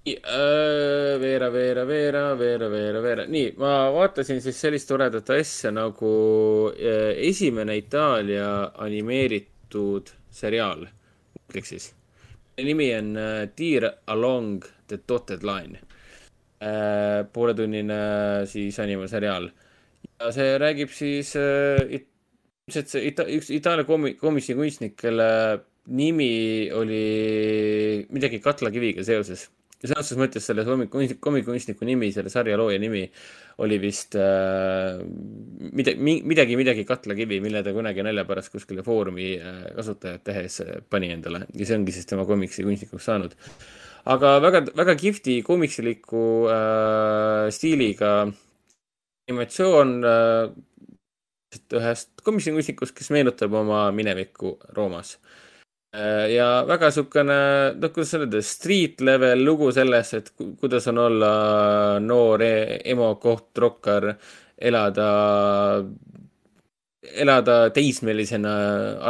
Veera, 0.00 1.50
Veera, 1.52 1.84
Veera, 1.84 2.22
Veera, 2.38 2.68
Veera, 2.72 3.02
Veera, 3.04 3.26
nii, 3.28 3.50
ma 3.60 3.74
vaatasin 3.92 4.40
siis 4.40 4.56
sellist 4.56 4.88
toredat 4.88 5.28
asja 5.36 5.70
nagu 5.76 6.12
äh, 6.72 7.12
esimene 7.28 7.76
Itaalia 7.76 8.48
animeeritud 8.80 10.08
seriaal 10.32 10.86
Netflixis. 11.36 11.92
nimi 12.64 12.94
on 12.96 13.16
äh, 13.16 13.48
Dear 13.58 13.92
Along 14.06 14.64
the 14.88 14.98
Dotted 15.08 15.42
Line 15.42 15.78
äh,. 15.78 15.89
Pooletunnine 17.32 18.00
siis 18.50 18.78
animaseriaal 18.82 19.48
ja 20.20 20.32
see 20.34 20.56
räägib 20.60 20.92
siis 20.94 21.32
äh, 21.38 21.80
ilmselt 22.70 22.92
see 22.92 23.06
ita-, 23.10 23.28
üks 23.36 23.50
Itaalia 23.54 23.86
komi-, 23.88 24.16
komisjoni 24.20 24.60
kunstnik, 24.60 24.98
kelle 25.00 25.30
nimi 25.90 26.68
oli 26.76 27.00
midagi 28.12 28.40
katlakiviga 28.44 29.04
seoses. 29.06 29.48
sõna 29.80 30.02
otseses 30.02 30.20
mõttes 30.20 30.44
selle 30.44 30.66
komi-, 30.68 31.16
komikunstniku 31.24 31.88
nimi, 31.88 32.12
selle 32.12 32.32
sarja 32.32 32.58
looja 32.60 32.78
nimi 32.82 33.06
oli 33.64 33.78
vist 33.80 34.16
äh, 34.16 35.00
midagi, 35.72 36.20
midagi, 36.24 36.56
midagi 36.60 36.84
katlakivi, 36.88 37.40
mille 37.44 37.64
ta 37.64 37.72
kunagi 37.76 38.04
nalja 38.04 38.26
pärast 38.28 38.52
kuskile 38.52 38.84
Foorumi 38.84 39.34
äh, 39.40 39.62
kasutajat 39.76 40.24
tehes 40.28 40.60
äh, 40.64 40.80
pani 40.88 41.12
endale 41.16 41.46
ja 41.54 41.68
see 41.68 41.80
ongi 41.80 41.96
siis 41.96 42.08
tema 42.08 42.28
komiksi 42.28 42.64
kunstnikuks 42.66 43.08
saanud. 43.08 43.36
Aga 44.04 44.38
väga, 44.40 44.64
väga 44.76 44.94
kihvti 44.96 45.42
komiksiliku 45.42 46.24
äh, 46.48 47.50
stiiliga 47.52 48.14
animatsioon 49.28 50.04
äh, 50.04 50.50
ühest 51.74 52.22
komisjonikustikust, 52.26 52.94
kes 52.94 53.10
meenutab 53.14 53.54
oma 53.58 53.88
minevikku 53.94 54.56
Roomas. 54.76 55.18
ja 56.30 56.64
väga 56.68 56.86
niisugune, 56.86 57.38
noh, 57.82 57.90
kuidas 57.90 58.12
öelda, 58.14 58.42
street 58.46 59.00
level 59.02 59.42
lugu 59.42 59.72
sellest, 59.74 60.14
et 60.14 60.28
ku- 60.36 60.52
kuidas 60.60 60.86
on 60.86 60.98
olla 61.02 61.30
noor 61.98 62.42
e- 62.46 62.78
emo 62.92 63.16
kohtrokkar, 63.18 64.12
elada, 64.58 65.08
elada 67.02 67.56
teismelisena, 67.74 68.54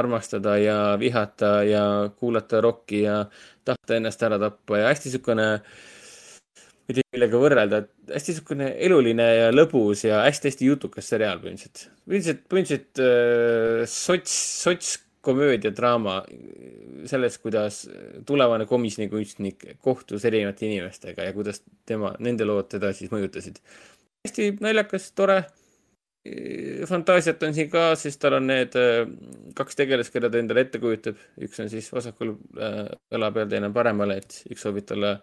armastada 0.01 0.57
ja 0.59 0.79
vihata 0.97 1.53
ja 1.69 1.85
kuulata 2.17 2.61
rokki 2.65 3.03
ja 3.03 3.27
tahta 3.69 3.97
ennast 3.99 4.23
ära 4.27 4.39
tappa 4.41 4.81
ja 4.81 4.91
hästi 4.91 5.11
niisugune, 5.11 5.47
ma 5.61 6.93
ei 6.93 6.97
tea, 6.99 7.07
millega 7.15 7.43
võrrelda, 7.43 7.83
et 7.85 8.15
hästi 8.17 8.35
niisugune 8.35 8.71
eluline 8.87 9.29
ja 9.37 9.53
lõbus 9.53 10.05
ja 10.07 10.25
hästi-hästi 10.27 10.71
jutukas 10.71 11.11
seriaal 11.13 11.43
põhimõtteliselt. 11.43 11.87
põhimõtteliselt, 12.07 12.43
põhimõtteliselt 12.53 13.05
äh, 13.05 13.85
sots, 13.91 14.35
sotskomöödia-draama 14.65 16.19
sellest, 17.11 17.43
kuidas 17.45 17.85
tulevane 18.27 18.67
komisjonikunstnik 18.71 19.71
kohtus 19.85 20.27
erinevate 20.29 20.69
inimestega 20.69 21.29
ja 21.29 21.37
kuidas 21.37 21.63
tema, 21.89 22.15
nende 22.19 22.49
lood 22.49 22.69
teda 22.73 22.93
siis 22.97 23.13
mõjutasid. 23.13 23.63
hästi 24.27 24.53
naljakas, 24.61 25.13
tore. 25.17 25.43
Fantaasiat 26.89 27.43
on 27.47 27.55
siin 27.57 27.71
ka, 27.73 27.95
sest 27.97 28.21
tal 28.21 28.37
on 28.37 28.49
need 28.51 28.75
äh, 28.77 29.09
kaks 29.57 29.79
tegelast, 29.79 30.13
keda 30.13 30.29
ta 30.31 30.41
endale 30.41 30.67
ette 30.67 30.81
kujutab. 30.83 31.17
üks 31.41 31.61
on 31.63 31.71
siis 31.73 31.89
vasakul 31.93 32.35
äh, 32.61 32.91
õla 33.17 33.31
peal, 33.33 33.49
teine 33.49 33.71
on 33.71 33.77
paremal, 33.77 34.13
et 34.13 34.43
üks 34.53 34.67
soovib 34.67 34.85
talle 34.89 35.17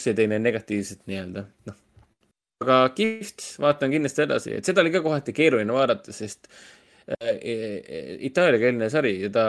see 0.00 0.16
teine 0.16 0.38
negatiivset 0.40 1.04
nii-öelda, 1.10 1.44
noh. 1.68 1.80
aga 2.64 2.78
kihvt, 2.96 3.44
vaatan 3.60 3.92
kindlasti 3.92 4.24
edasi, 4.24 4.54
et 4.56 4.68
seda 4.68 4.80
oli 4.80 4.94
ka 4.94 5.02
kohati 5.04 5.34
keeruline 5.36 5.76
vaadata, 5.76 6.16
sest 6.16 6.48
äh, 6.48 7.36
e- 7.36 8.16
itaaliakeelne 8.30 8.88
sari 8.92 9.18
ja 9.26 9.32
ta 9.34 9.46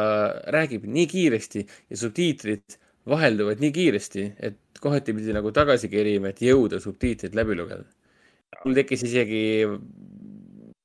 räägib 0.51 0.83
nii 0.83 1.07
kiiresti 1.15 1.63
ja 1.63 2.01
subtiitrid 2.03 2.79
vahelduvad 3.07 3.63
nii 3.63 3.71
kiiresti, 3.71 4.29
et 4.43 4.83
kohati 4.83 5.15
pidi 5.15 5.31
nagu 5.35 5.51
tagasi 5.55 5.87
kerima, 5.87 6.35
et 6.35 6.43
jõuda 6.43 6.83
subtiitrid 6.83 7.39
läbi 7.39 7.55
lugeda. 7.55 7.87
mul 8.65 8.75
tekkis 8.75 9.07
isegi 9.07 9.39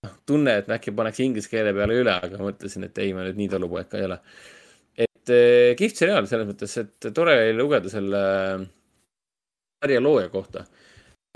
noh, 0.08 0.16
tunne, 0.28 0.58
et 0.62 0.72
äkki 0.78 0.94
paneks 0.96 1.20
inglise 1.24 1.52
keele 1.52 1.74
peale 1.76 2.00
üle, 2.02 2.14
aga 2.16 2.40
mõtlesin, 2.42 2.88
et 2.88 2.98
ei, 3.04 3.12
ma 3.16 3.26
nüüd 3.26 3.38
nii 3.38 3.52
talupoeg 3.52 3.92
ka 3.92 4.00
ei 4.00 4.08
ole. 4.08 4.18
et 4.98 5.32
eh, 5.34 5.76
kihvt 5.78 6.02
seriaal 6.02 6.26
selles 6.26 6.48
mõttes, 6.48 6.74
et 6.82 7.08
tore 7.14 7.36
oli 7.44 7.54
lugeda 7.58 7.92
selle 7.92 8.22
sarja 9.78 10.00
looja 10.02 10.28
kohta. 10.28 10.64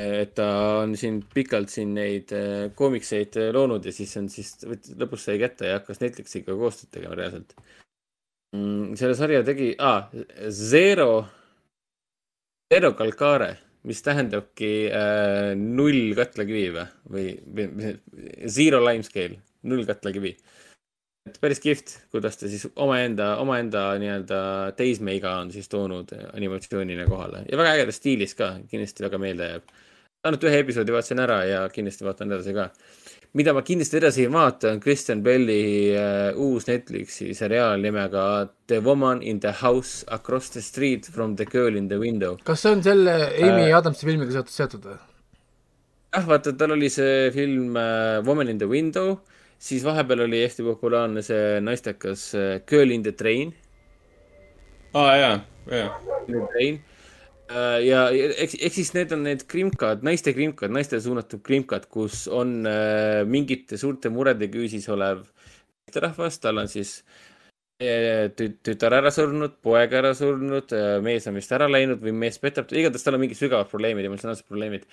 et 0.03 0.33
ta 0.35 0.47
on 0.83 0.97
siin 0.99 1.21
pikalt 1.35 1.71
siin 1.71 1.93
neid 1.95 2.33
eh, 2.35 2.73
koomikseid 2.75 3.37
eh, 3.39 3.51
loonud 3.55 3.85
ja 3.87 3.93
siis 3.95 4.17
on 4.19 4.29
siis, 4.33 4.55
lõpus 4.99 5.29
sai 5.29 5.37
kätte 5.39 5.69
ja 5.69 5.77
hakkas 5.79 6.01
Netflixiga 6.01 6.57
koostööd 6.59 6.91
tegema 6.97 7.19
reaalselt 7.19 7.53
mm,. 8.57 8.97
selle 8.99 9.15
sarja 9.19 9.43
tegi 9.47 9.69
ah,, 9.79 10.09
Zero, 10.49 11.27
Zero 12.73 12.95
Calcare, 12.99 13.53
mis 13.89 14.03
tähendabki 14.07 14.73
äh, 14.95 15.53
null 15.59 16.15
katlakivi 16.19 16.69
või, 16.73 17.27
või, 17.43 17.95
zero 18.51 18.83
limescale, 18.85 19.41
null 19.69 19.87
katlakivi. 19.89 20.37
et 21.29 21.39
päris 21.43 21.63
kihvt, 21.63 21.95
kuidas 22.11 22.39
ta 22.39 22.51
siis 22.51 22.67
omaenda, 22.77 23.37
omaenda 23.43 23.93
nii-öelda 24.03 24.41
teismeiga 24.79 25.37
on 25.43 25.53
siis 25.55 25.69
toonud 25.71 26.15
animatsioonina 26.33 27.07
kohale 27.07 27.45
ja 27.51 27.59
väga 27.59 27.77
ägedas 27.79 27.99
stiilis 28.03 28.35
ka, 28.39 28.57
kindlasti 28.71 29.07
väga 29.07 29.23
meelde 29.23 29.51
jääb. 29.55 29.75
ainult 30.27 30.45
ühe 30.47 30.63
episoodi 30.63 30.95
vaatasin 30.95 31.23
ära 31.23 31.45
ja 31.45 31.63
kindlasti 31.69 32.07
vaatan 32.07 32.33
edasi 32.33 32.55
ka. 32.55 32.71
Mida 33.33 33.55
ma 33.57 33.63
kindlasti 33.65 33.97
edasi 33.97 34.27
ei 34.27 34.33
vaata, 34.33 34.75
on 34.75 34.81
Kristen 34.81 35.23
Belli 35.25 35.93
äh, 35.97 36.37
uus 36.37 36.67
Netflixi 36.69 37.33
seriaal 37.37 37.81
nimega 37.81 38.25
The 38.69 38.83
Woman 38.85 39.23
in 39.23 39.41
the 39.41 39.55
House 39.63 40.05
Across 40.13 40.51
the 40.57 40.63
Street 40.63 41.09
from 41.09 41.37
the 41.37 41.47
Girl 41.49 41.77
in 41.77 41.89
the 41.89 41.99
Window. 42.01 42.37
kas 42.45 42.61
see 42.61 42.73
on 42.77 42.83
selle 42.85 43.15
Amy 43.33 43.71
Äh. 43.71 43.77
Adamsi 43.79 44.09
filmiga 44.09 44.37
seotud, 44.37 44.53
seotud 44.53 44.85
või? 44.91 44.99
jah, 46.13 46.29
vaata, 46.29 46.53
tal 46.61 46.77
oli 46.77 46.93
see 46.93 47.31
film 47.33 47.77
äh, 47.81 48.21
Woman 48.27 48.53
in 48.53 48.61
the 48.61 48.69
Window, 48.69 49.17
siis 49.57 49.85
vahepeal 49.87 50.27
oli 50.27 50.45
hästi 50.45 50.69
populaarne 50.69 51.25
see 51.25 51.61
naistekas 51.65 52.29
äh, 52.37 52.55
Girl 52.69 52.93
in 52.93 53.07
the 53.07 53.17
Train, 53.17 53.57
aa 54.93 55.09
ah, 55.09 55.15
jaa, 55.17 55.37
jaa. 55.73 55.93
Train. 56.53 56.83
Ja 57.53 58.05
ja 58.13 58.29
eks, 58.45 58.57
eks 58.59 58.79
siis 58.81 58.93
need 58.97 59.13
on 59.15 59.25
need 59.27 59.45
krimkad, 59.51 60.05
naiste 60.07 60.35
krimkad, 60.37 60.73
naistele 60.75 61.03
suunatud 61.05 61.43
krimkad, 61.45 61.89
kus 61.93 62.27
on 62.33 62.63
äh, 62.69 63.23
mingite 63.29 63.79
suurte 63.81 64.13
murede 64.13 64.49
küüsis 64.53 64.89
olev 64.93 65.25
naisterahvas, 65.87 66.39
tal 66.43 66.63
on 66.63 66.71
siis 66.73 67.01
äh, 67.83 68.31
tü- 68.39 68.55
tütar 68.65 68.97
ära 69.01 69.13
surnud, 69.15 69.59
poeg 69.65 69.97
ära 69.99 70.15
surnud, 70.19 70.73
mees 71.05 71.27
on 71.29 71.37
vist 71.41 71.53
ära 71.53 71.69
läinud 71.71 72.01
või 72.05 72.15
mees 72.25 72.41
petab, 72.43 72.73
igatahes 72.73 73.05
tal 73.05 73.19
on 73.19 73.25
mingid 73.27 73.41
sügavad 73.41 73.71
probleemid, 73.73 74.09
emotsionaalsed 74.09 74.49
probleemid. 74.49 74.87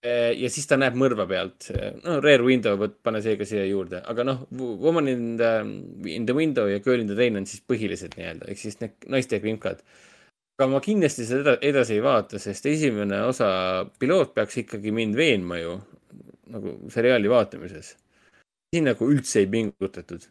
ja 0.00 0.48
siis 0.48 0.64
ta 0.64 0.78
näeb 0.80 0.94
mõrva 0.96 1.26
pealt, 1.28 1.66
no 2.06 2.14
Rare 2.24 2.40
Window, 2.40 2.78
vot 2.80 2.94
pane 3.04 3.20
see 3.20 3.34
ka 3.36 3.44
siia 3.44 3.66
juurde, 3.68 3.98
aga 4.08 4.24
noh, 4.24 4.46
Woman 4.56 5.10
in 5.12 5.26
the, 5.36 5.50
in 6.08 6.24
the 6.24 6.32
window 6.36 6.70
ja 6.72 6.78
Girl 6.80 7.02
in 7.02 7.10
the 7.10 7.16
train 7.18 7.36
on 7.36 7.44
siis 7.46 7.60
põhilised 7.68 8.16
nii-öelda, 8.16 8.48
ehk 8.48 8.62
siis 8.62 8.80
need 8.80 8.96
naiste 9.12 9.42
krimkad. 9.44 9.84
Aga 10.60 10.68
ma 10.68 10.80
kindlasti 10.84 11.24
seda 11.24 11.54
edasi 11.64 11.94
ei 11.96 12.02
vaata, 12.04 12.36
sest 12.42 12.66
esimene 12.68 13.22
osa, 13.24 13.48
piloot 13.96 14.34
peaks 14.36 14.58
ikkagi 14.60 14.92
mind 14.92 15.16
veenma 15.16 15.56
ju 15.56 15.78
nagu 16.52 16.74
seriaali 16.92 17.30
vaatamises. 17.32 17.94
siin 18.70 18.84
nagu 18.84 19.08
üldse 19.08 19.40
ei 19.40 19.48
pingutatud. 19.48 20.26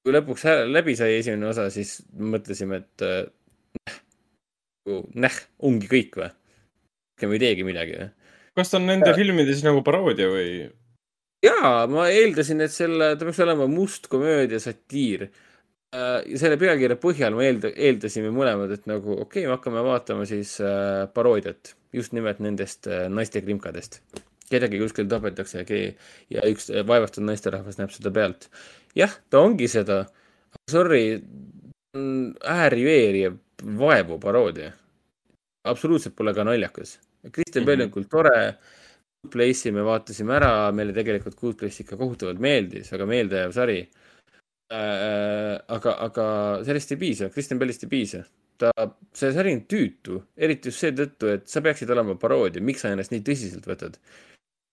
kui 0.00 0.14
lõpuks 0.16 0.46
läbi 0.72 0.96
sai 0.96 1.18
esimene 1.18 1.50
osa, 1.50 1.68
siis 1.70 1.98
mõtlesime, 2.16 2.80
et 2.80 3.04
äh, 3.04 4.00
näh, 5.12 5.36
ongi 5.60 5.92
kõik 5.92 6.16
või? 6.22 6.30
rohkem 7.12 7.36
ei 7.36 7.42
teegi 7.44 7.68
midagi 7.68 7.98
või? 8.00 8.08
kas 8.56 8.72
ta 8.72 8.80
on 8.80 8.88
nende 8.88 9.12
filmides 9.18 9.60
nagu 9.66 9.84
paroodia 9.84 10.30
või? 10.32 10.70
jaa, 11.44 11.84
ma 11.92 12.08
eeldasin, 12.08 12.64
et 12.64 12.72
selle, 12.72 13.12
ta 13.12 13.28
peaks 13.28 13.44
olema 13.44 13.68
must 13.68 14.08
komöödia 14.08 14.56
satiir. 14.56 15.28
Ja 15.94 16.40
selle 16.40 16.58
pealkirja 16.60 16.96
põhjal 17.00 17.36
me 17.36 17.48
eelda-, 17.48 17.72
eeldasime 17.74 18.32
mõlemad, 18.34 18.72
et 18.74 18.86
nagu 18.90 19.14
okei 19.14 19.44
okay,, 19.44 19.46
me 19.48 19.54
hakkame 19.56 19.84
vaatama 19.86 20.26
siis 20.28 20.56
äh, 20.64 21.04
paroodiat 21.14 21.74
just 21.94 22.14
nimelt 22.16 22.40
nendest 22.42 22.88
äh, 22.90 23.06
naiste 23.12 23.42
krimkadest. 23.44 24.00
kedagi 24.50 24.78
kuskil 24.78 25.06
tapetakse 25.08 25.62
ja 25.62 25.66
keegi 25.68 25.94
ja 26.34 26.44
üks 26.50 26.68
äh, 26.72 26.84
vaevastatud 26.86 27.28
naisterahvas 27.28 27.78
näeb 27.78 27.94
seda 27.94 28.12
pealt. 28.14 28.48
jah, 28.98 29.12
ta 29.30 29.42
ongi 29.44 29.68
seda, 29.70 30.04
sorry, 30.70 31.20
äärivööriv 31.94 33.38
vaevu 33.78 34.18
paroodia. 34.18 34.72
absoluutselt 35.64 36.16
pole 36.16 36.34
ka 36.34 36.44
naljakas. 36.44 36.98
Kristjan 37.32 37.64
Bell 37.64 37.86
on 37.86 37.92
küll 37.92 38.08
tore, 38.10 38.56
Place'i 39.32 39.70
me 39.72 39.80
vaatasime 39.86 40.34
ära, 40.36 40.72
meile 40.76 40.92
tegelikult 40.92 41.38
Good 41.40 41.56
Place 41.56 41.80
ikka 41.80 41.96
kohutavalt 41.96 42.42
meeldis, 42.42 42.90
väga 42.92 43.06
meeldejääv 43.08 43.54
sari 43.56 43.78
äh,. 44.74 45.56
aga, 45.76 45.96
aga 46.08 46.26
sellest 46.66 46.94
ei 46.94 47.00
piisa, 47.00 47.30
Kristjan 47.34 47.60
Bellist 47.62 47.86
ei 47.86 47.92
piisa. 47.92 48.24
ta, 48.58 48.70
see 49.16 49.32
sari 49.34 49.54
on 49.56 49.64
tüütu, 49.70 50.20
eriti 50.36 50.70
just 50.70 50.84
seetõttu, 50.84 51.32
et 51.34 51.48
sa 51.50 51.62
peaksid 51.64 51.90
olema 51.90 52.14
paroodia, 52.20 52.62
miks 52.62 52.84
sa 52.84 52.92
ennast 52.94 53.14
nii 53.14 53.24
tõsiselt 53.26 53.66
võtad? 53.66 53.98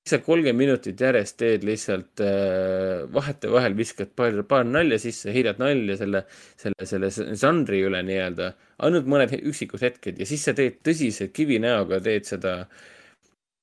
sa 0.09 0.17
kolmkümmend 0.17 0.57
minutit 0.57 1.01
järjest 1.01 1.35
teed 1.37 1.65
lihtsalt 1.65 2.23
äh, 2.25 3.03
vahetevahel 3.13 3.75
viskad 3.77 4.09
paar, 4.17 4.39
paar 4.49 4.65
nalja 4.65 4.97
sisse, 5.01 5.29
heidad 5.33 5.61
nalja 5.61 5.97
selle, 5.99 6.23
selle, 6.57 6.87
selle 6.89 7.35
žanri 7.37 7.83
üle 7.85 8.01
nii-öelda, 8.07 8.49
ainult 8.87 9.09
mõned 9.13 9.35
üksikud 9.37 9.83
hetked 9.85 10.17
ja 10.21 10.27
siis 10.29 10.47
sa 10.47 10.55
teed 10.57 10.79
tõsiselt 10.85 11.35
kivinäoga, 11.37 12.01
teed 12.01 12.25
seda 12.29 12.55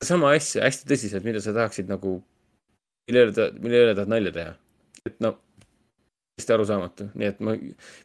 sama 0.04 0.32
asja 0.38 0.62
hästi 0.66 0.86
tõsiselt, 0.92 1.26
mida 1.26 1.42
sa 1.42 1.54
tahaksid 1.56 1.90
nagu, 1.90 2.20
mille 3.10 3.26
üle 3.26 3.34
ta, 3.34 3.50
mille 3.58 3.82
üle 3.88 3.98
tahad 3.98 4.14
nalja 4.14 4.34
teha. 4.38 4.54
et 5.10 5.18
no, 5.24 5.34
täiesti 6.38 6.54
arusaamatu, 6.54 7.08
nii 7.18 7.28
et 7.32 7.40
ma, 7.42 7.54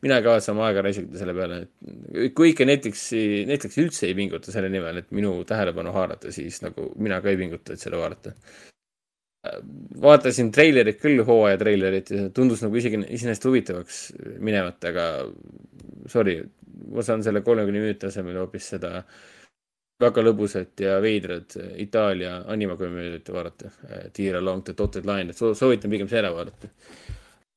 mina 0.02 0.18
ei 0.18 0.26
kavatse 0.26 0.52
oma 0.54 0.66
aega 0.68 0.84
raisata 0.86 1.20
selle 1.20 1.36
peale, 1.38 1.60
et 2.18 2.34
kui 2.36 2.52
ikka 2.52 2.66
Netflixi, 2.66 3.24
Netflix 3.50 3.78
üldse 3.82 4.08
ei 4.10 4.16
pinguta 4.18 4.54
selle 4.54 4.72
nimel, 4.74 5.04
et 5.04 5.12
minu 5.14 5.36
tähelepanu 5.48 5.94
haarata, 5.94 6.32
siis 6.34 6.62
nagu 6.66 6.90
mina 6.98 7.22
ka 7.22 7.30
ei 7.30 7.38
pinguta, 7.40 7.74
et 7.74 7.84
seda 7.84 8.00
vaadata. 8.02 8.34
vaatasin 10.02 10.52
treilerit 10.56 11.02
küll, 11.02 11.20
hooaja 11.28 11.58
treilerit 11.60 12.10
ja 12.16 12.30
tundus 12.34 12.62
nagu 12.64 12.78
isegi 12.80 13.02
iseenesest 13.10 13.46
huvitavaks 13.46 14.02
minevat, 14.40 14.80
aga 14.88 15.08
sorry, 16.10 16.38
ma 16.90 17.04
saan 17.04 17.24
selle 17.24 17.42
kolmekümne 17.44 17.84
minuti 17.84 18.08
asemel 18.08 18.40
hoopis 18.40 18.70
seda 18.76 19.04
väga 20.02 20.24
lõbusat 20.24 20.80
ja 20.80 20.96
veidrat 21.04 21.58
Itaalia 21.80 22.40
animakomöödiat 22.52 23.30
vaadata. 23.32 23.70
Tiir 24.14 24.40
Along 24.40 24.64
the 24.66 24.74
Dotted 24.78 25.06
Line, 25.06 25.32
et 25.32 25.38
soo- 25.38 25.54
soovitan 25.56 25.92
pigem 25.92 26.10
selle 26.12 26.32
vaadata 26.34 26.72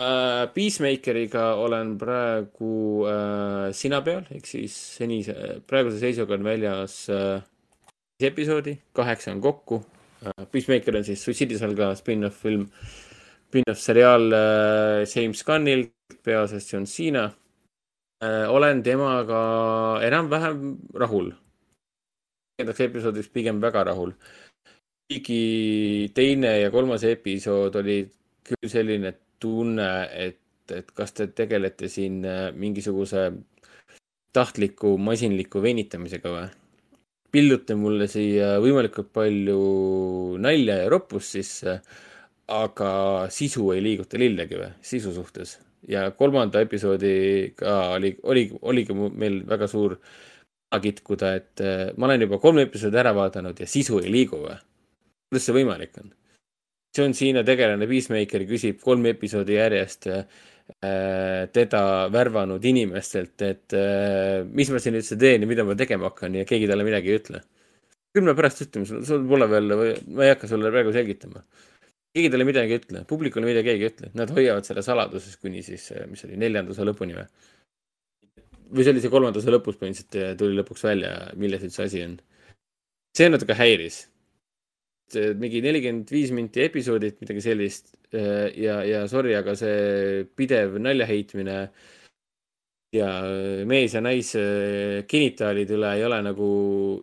uh,. 0.00 0.46
Peacemakeriga 0.54 1.54
olen 1.60 1.96
praegu 1.98 2.72
uh, 3.02 3.72
sina 3.72 4.02
peal, 4.04 4.24
ehk 4.30 4.46
siis 4.46 4.76
senise, 4.98 5.60
praeguse 5.66 5.98
seisuga 6.00 6.36
on 6.36 6.44
väljas 6.46 7.02
uh, 7.12 7.40
episoodi, 8.20 8.76
kaheksa 8.96 9.32
on 9.34 9.40
kokku 9.44 9.82
Peacemaker 10.50 10.96
on 10.96 11.04
siis 11.04 11.22
suitsiidisalga 11.24 11.90
spin-off 11.98 12.40
film, 12.42 12.66
spin-off 13.48 13.80
seriaal 13.80 14.32
äh, 14.32 15.02
James 15.14 15.42
Gunnilt, 15.44 15.92
peaosas 16.24 16.72
John 16.72 16.86
Cena. 16.86 17.30
olen 18.48 18.82
temaga 18.82 20.00
enam-vähem 20.02 20.76
rahul. 20.94 21.30
viiendaks 22.56 22.80
episoodiks 22.80 23.28
pigem 23.28 23.60
väga 23.60 23.84
rahul. 23.84 24.12
kuigi 25.06 26.10
teine 26.14 26.58
ja 26.60 26.70
kolmas 26.70 27.04
episood 27.04 27.76
oli 27.76 27.98
küll 28.42 28.68
selline 28.68 29.12
tunne, 29.42 29.88
et, 30.12 30.40
et 30.72 30.90
kas 30.96 31.14
te 31.16 31.28
tegelete 31.28 31.90
siin 31.92 32.22
äh, 32.26 32.48
mingisuguse 32.54 33.30
tahtliku 34.36 34.96
masinliku 35.00 35.62
venitamisega 35.64 36.32
või? 36.32 36.46
pillute 37.36 37.74
mulle 37.76 38.06
siia 38.08 38.54
võimalikult 38.62 39.10
palju 39.12 39.56
nalja 40.40 40.78
ja 40.78 40.90
roppust 40.92 41.34
sisse, 41.34 41.74
aga 42.48 42.90
sisu 43.34 43.66
ei 43.74 43.82
liiguta 43.84 44.16
lillegi 44.20 44.56
või, 44.60 44.70
sisu 44.80 45.12
suhtes. 45.12 45.58
ja 45.88 46.06
kolmanda 46.16 46.62
episoodiga 46.64 47.74
oli, 47.96 48.14
oli, 48.22 48.46
oligi 48.62 48.94
meil 48.94 49.42
väga 49.48 49.68
suur 49.68 49.98
kitkuda, 50.82 51.34
et 51.38 51.60
äh, 51.64 51.90
ma 51.96 52.08
olen 52.08 52.26
juba 52.26 52.38
kolm 52.42 52.58
episoodi 52.60 52.98
ära 53.00 53.12
vaadanud 53.16 53.60
ja 53.60 53.68
sisu 53.70 54.00
ei 54.02 54.12
liigu 54.12 54.40
või? 54.42 54.56
kuidas 55.28 55.46
see 55.48 55.56
võimalik 55.56 55.98
on? 56.02 56.12
John 56.96 57.14
Cena 57.16 57.42
tegelane 57.44 57.88
Peacemaker 57.90 58.46
küsib 58.48 58.80
kolm 58.84 59.06
episoodi 59.10 59.58
järjest 59.58 60.08
äh, 60.12 60.24
teda 61.52 61.82
värvanud 62.12 62.64
inimestelt, 62.64 63.36
et 63.46 63.76
äh, 63.76 64.42
mis 64.46 64.70
ma 64.72 64.80
siin 64.82 64.98
üldse 64.98 65.18
teen 65.20 65.44
ja 65.44 65.50
mida 65.50 65.66
ma 65.66 65.76
tegema 65.78 66.10
hakkan 66.10 66.34
ja 66.40 66.46
keegi 66.48 66.68
talle 66.70 66.86
midagi 66.86 67.12
ei 67.12 67.20
ütle. 67.20 67.42
küll 68.16 68.24
me 68.24 68.32
pärast 68.32 68.62
ütleme, 68.64 68.88
sul 68.88 69.26
pole 69.28 69.46
veel, 69.50 69.74
ma 70.08 70.24
ei 70.24 70.32
hakka 70.32 70.48
sulle 70.48 70.72
praegu 70.72 70.94
selgitama. 70.94 71.44
keegi 72.16 72.32
talle 72.32 72.48
midagi 72.48 72.74
ei 72.74 72.80
ütle, 72.82 73.04
publikule 73.08 73.46
midagi 73.46 73.70
keegi 73.70 73.84
ei 73.84 73.92
ütle, 73.92 74.10
nad 74.16 74.32
hoiavad 74.32 74.66
selle 74.66 74.82
saladuses 74.82 75.36
kuni 75.36 75.62
siis, 75.62 75.90
mis 76.08 76.24
see 76.24 76.30
oli, 76.30 76.40
neljanda 76.40 76.74
osa 76.74 76.88
lõpuni 76.88 77.18
või? 77.18 77.28
või 78.72 78.82
see 78.82 78.94
oli 78.94 79.04
see 79.04 79.12
kolmanda 79.12 79.38
osa 79.38 79.52
lõpus 79.54 79.78
põhimõtteliselt 79.78 80.38
tuli 80.40 80.58
lõpuks 80.58 80.82
välja, 80.88 81.12
milles 81.38 81.62
üldse 81.66 81.86
asi 81.86 82.02
on. 82.06 82.18
see 83.16 83.30
natuke 83.30 83.54
häiris. 83.54 84.06
Mingi 85.14 85.60
nelikümmend 85.62 86.10
viis 86.10 86.32
minti 86.34 86.64
episoodit, 86.64 87.20
midagi 87.22 87.42
sellist 87.44 87.92
ja, 88.10 88.80
ja 88.86 89.04
sorry, 89.10 89.36
aga 89.38 89.54
see 89.58 90.24
pidev 90.38 90.78
nalja 90.82 91.06
heitmine 91.06 91.58
ja 92.96 93.08
mees 93.68 93.94
ja 93.96 94.02
naise 94.04 94.42
genitaalide 95.10 95.76
üle 95.76 95.90
ei 95.98 96.04
ole 96.06 96.20
nagu, 96.24 96.48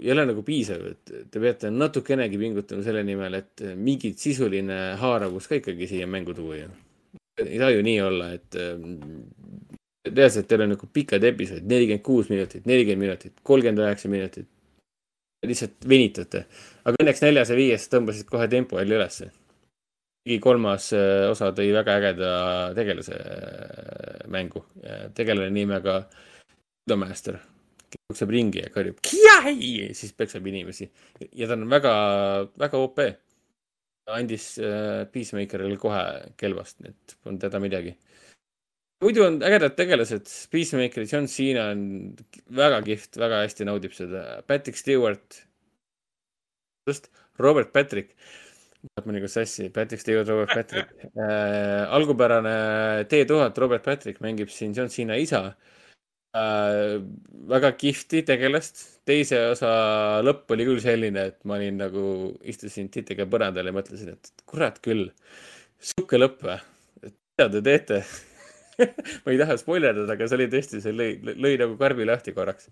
ei 0.02 0.14
ole 0.14 0.26
nagu 0.30 0.44
piisav, 0.46 0.86
et 0.94 1.14
te 1.32 1.42
peate 1.44 1.72
natukenegi 1.74 2.40
pingutama 2.40 2.86
selle 2.86 3.04
nimel, 3.08 3.38
et 3.40 3.66
mingit 3.76 4.20
sisuline 4.22 4.80
haaravus 5.02 5.50
ka 5.50 5.60
ikkagi 5.60 5.90
siia 5.90 6.08
mängu 6.10 6.36
tuua 6.38 6.62
ju. 6.62 6.72
ei 7.44 7.60
saa 7.60 7.72
ju 7.74 7.84
nii 7.86 8.00
olla, 8.02 8.32
et 8.38 8.58
reaalselt 10.10 10.48
teil 10.50 10.66
on 10.66 10.74
nagu 10.76 10.90
pikad 10.94 11.24
episoodid, 11.24 11.68
nelikümmend 11.70 12.06
kuus 12.06 12.30
minutit, 12.32 12.66
nelikümmend 12.70 13.08
minutit, 13.08 13.36
kolmkümmend 13.44 13.84
üheksa 13.84 14.12
minutit. 14.12 14.50
Lihtsalt 15.48 15.88
venitate, 15.90 16.46
aga 16.84 17.00
õnneks 17.02 17.24
neljas 17.24 17.52
ja 17.52 17.58
viies 17.58 17.88
tõmbasid 17.92 18.28
kohe 18.30 18.48
tempo 18.52 18.80
jälle 18.80 19.00
ülesse. 19.00 19.32
kuigi 20.24 20.40
kolmas 20.44 20.92
äh, 20.96 21.30
osa 21.32 21.52
tõi 21.56 21.72
väga 21.76 21.98
ägeda 22.00 22.30
tegelase 22.76 23.18
äh, 23.18 24.28
mängu, 24.32 24.66
tegelane 25.16 25.52
nimega 25.52 26.04
Master, 26.96 27.40
kes 27.90 28.00
jookseb 28.10 28.32
ringi 28.32 28.64
ja 28.64 28.70
karjub 28.72 29.00
Kiai! 29.04 29.94
siis 29.96 30.14
peksab 30.14 30.48
inimesi 30.48 30.90
ja 31.32 31.48
ta 31.48 31.56
on 31.56 31.70
väga, 31.70 31.94
väga 32.60 32.78
OP. 32.80 33.00
andis 34.12 34.58
äh, 34.60 35.06
Peacemakerile 35.12 35.78
kohe 35.80 36.04
kelvast, 36.38 36.82
nii 36.84 36.92
et 36.92 37.18
polnud 37.24 37.44
häda 37.48 37.60
midagi 37.64 37.96
muidu 39.04 39.26
on 39.26 39.40
ägedad 39.44 39.76
tegelased, 39.78 40.30
Peacemaker, 40.52 41.06
John 41.10 41.28
Cena 41.32 41.70
on 41.74 41.84
väga 42.56 42.80
kihvt, 42.86 43.20
väga 43.20 43.42
hästi 43.44 43.68
naudib 43.68 43.96
seda, 43.96 44.24
Patrick 44.48 44.80
Stewart, 44.80 45.44
just 46.90 47.10
Robert 47.42 47.74
Patrick, 47.76 48.14
läheb 48.84 49.10
mõnikord 49.10 49.32
sassi, 49.34 49.70
Patrick 49.74 50.04
Stewart, 50.04 50.30
Robert 50.30 50.54
Patrick. 50.54 50.92
Äh,. 51.14 51.84
algupärane 51.96 52.56
T1000 53.12 53.62
Robert 53.64 53.86
Patrick 53.86 54.20
mängib 54.24 54.52
siin 54.52 54.76
John 54.76 54.92
Cena 54.94 55.18
isa. 55.20 55.46
Äh,. 56.36 57.00
väga 57.50 57.74
kihvti 57.80 58.24
tegelast, 58.28 58.84
teise 59.08 59.40
osa 59.54 59.72
lõpp 60.26 60.52
oli 60.56 60.68
küll 60.68 60.84
selline, 60.84 61.30
et 61.32 61.40
ma 61.48 61.60
olin 61.60 61.80
nagu, 61.86 62.04
istusin 62.44 62.92
titega 62.94 63.28
põrandal 63.30 63.72
ja 63.72 63.76
mõtlesin, 63.76 64.14
et 64.18 64.46
kurat 64.50 64.80
küll, 64.84 65.10
sihuke 65.84 66.20
lõpp 66.20 66.46
või, 66.48 66.60
mida 67.04 67.50
te 67.56 67.64
teete 67.66 68.06
ma 69.24 69.34
ei 69.34 69.40
taha 69.42 69.58
spoilerdada, 69.62 70.16
aga 70.16 70.28
see 70.28 70.40
oli 70.40 70.50
tõesti, 70.52 70.82
see 70.84 70.96
lõi, 70.96 71.12
lõi 71.34 71.54
nagu 71.62 71.78
karbi 71.80 72.08
lahti 72.10 72.34
korraks. 72.36 72.70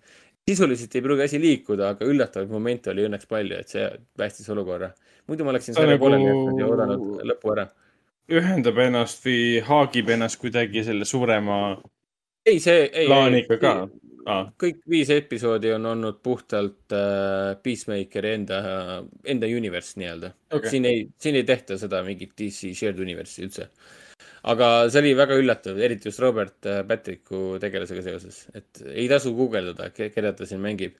sisuliselt 0.48 0.96
ei 0.96 1.06
pruugi 1.06 1.28
asi 1.28 1.42
liikuda, 1.42 1.94
aga 1.96 2.10
üllatavaid 2.10 2.52
momente 2.52 2.92
oli 2.94 3.06
õnneks 3.08 3.30
palju, 3.30 3.62
et 3.62 3.76
see 3.76 3.88
päästis 4.18 4.50
olukorra. 4.50 4.92
muidu 5.28 5.46
ma 5.46 5.54
oleksin 5.56 5.78
selle 5.78 5.96
nagu- 5.96 6.06
pooleli 6.06 6.30
jätnud 6.30 6.60
ja 6.60 6.70
oodanud 6.74 7.26
lõpu 7.32 7.56
ära. 7.56 7.68
ühendab 8.32 8.78
ennast 8.80 9.26
või 9.26 9.42
haagib 9.66 10.10
ennast 10.10 10.40
kuidagi 10.42 10.84
selle 10.88 11.06
suurema 11.06 11.58
ei, 12.46 12.60
see, 12.60 12.90
ei, 12.90 13.08
plaaniga 13.10 13.58
ka. 13.62 13.74
Ah, 14.30 14.52
kõik 14.60 14.84
viis 14.90 15.10
episoodi 15.10 15.72
on 15.74 15.86
olnud 15.96 16.20
puhtalt 16.22 16.94
äh, 16.94 17.56
Peacemakeri 17.64 18.36
enda, 18.36 18.60
enda 19.26 19.50
universe 19.50 19.98
nii-öelda 19.98 20.30
okay.. 20.52 20.70
siin 20.70 20.86
ei, 20.86 21.08
siin 21.18 21.40
ei 21.40 21.46
tehta 21.48 21.78
seda 21.82 22.04
mingit 22.06 22.36
DC 22.38 22.70
shared 22.78 23.02
universe'i 23.02 23.48
üldse. 23.48 23.66
Aga 24.52 24.68
see 24.90 25.02
oli 25.04 25.14
väga 25.18 25.38
üllatav, 25.42 25.80
eriti 25.80 26.10
just 26.10 26.22
Robert 26.24 26.68
äh, 26.70 26.82
Patricku 26.88 27.58
tegelasega 27.62 28.04
seoses, 28.06 28.44
et 28.58 28.84
ei 28.92 29.08
tasu 29.12 29.34
guugeldada, 29.38 29.92
keda 29.94 30.34
ta 30.38 30.48
siin 30.50 30.62
mängib. 30.64 30.98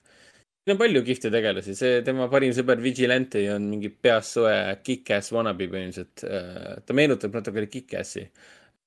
siin 0.62 0.76
on 0.76 0.80
palju 0.80 1.04
kihvte 1.06 1.30
tegelasi, 1.34 1.76
see 1.78 2.02
tema 2.06 2.28
parim 2.32 2.54
sõber 2.56 2.82
Vigilante 2.82 3.44
on 3.54 3.70
mingi 3.70 3.90
peast 3.90 4.38
soe 4.38 4.56
kick-ass 4.84 5.34
wannabe 5.34 5.70
põhimõtteliselt. 5.72 6.26
ta 6.86 6.98
meenutab 6.98 7.34
natuke 7.38 7.66
kick-ass'i, 7.66 8.28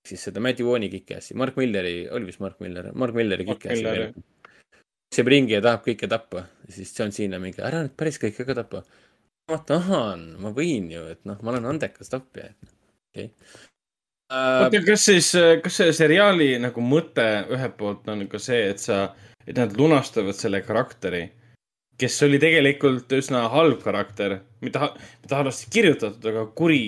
siis 0.06 0.30
seda 0.30 0.44
Matthew 0.44 0.70
Vaughan'i 0.70 0.92
kick-ass'i, 0.94 1.36
Mark 1.36 1.60
Milleri, 1.60 2.06
oli 2.12 2.32
vist 2.32 2.44
Mark 2.44 2.64
Miller, 2.64 2.94
Mark 2.94 3.18
Milleri 3.18 3.48
kick-ass'i 3.52 4.24
jookseb 5.16 5.30
ringi 5.32 5.54
ja 5.56 5.62
tahab 5.64 5.86
kõike 5.86 6.10
tappa, 6.12 6.42
siis 6.68 6.90
John 6.98 7.14
Cena 7.16 7.38
mingi, 7.40 7.62
ära 7.64 7.86
nüüd 7.86 7.94
päris 7.96 8.18
kõike 8.20 8.44
ka 8.44 8.56
tapa. 8.58 8.82
ma 9.48 9.58
tahan, 9.64 10.36
ma 10.42 10.52
võin 10.52 10.90
ju, 10.92 11.06
et 11.08 11.22
noh, 11.24 11.38
ma 11.42 11.54
olen 11.54 11.70
andekas 11.70 12.10
tapja. 12.12 12.50
okei 13.14 13.32
oota, 14.32 14.68
okay.. 14.68 14.84
kas 14.88 15.06
siis, 15.06 15.32
kas 15.64 15.80
selle 15.82 15.96
seriaali 15.96 16.56
nagu 16.64 16.84
mõte 16.84 17.26
ühelt 17.54 17.78
poolt 17.80 18.08
on 18.12 18.26
ka 18.32 18.42
see, 18.42 18.70
et 18.74 18.82
sa, 18.82 19.08
et 19.46 19.58
nad 19.58 19.74
lunastavad 19.78 20.38
selle 20.38 20.62
karakteri, 20.66 21.26
kes 22.00 22.20
oli 22.28 22.40
tegelikult 22.42 23.12
üsna 23.16 23.46
halb 23.54 23.82
karakter, 23.84 24.40
mitte, 24.66 24.92
mitte 25.24 25.38
halvasti 25.38 25.72
kirjutatud, 25.74 26.30
aga 26.32 26.46
kuri, 26.58 26.84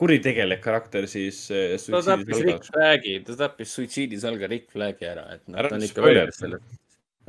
kuritegelik 0.00 0.62
karakter 0.64 1.08
siis 1.10 1.44
äh, 1.54 1.76
ta 1.78 2.02
tappis 2.04 2.42
Rick. 2.44 2.70
Flag'i, 2.70 3.18
ta 3.26 3.38
tappis 3.44 3.74
suitsiidisalga 3.78 4.50
Rick 4.50 4.74
Flag'i 4.74 5.08
ära, 5.08 5.28
et 5.36 5.44
noh, 5.48 5.62
ta 5.62 5.78
on 5.78 5.86
ikka 5.86 6.04
väljas 6.04 6.40
sellest. 6.42 6.80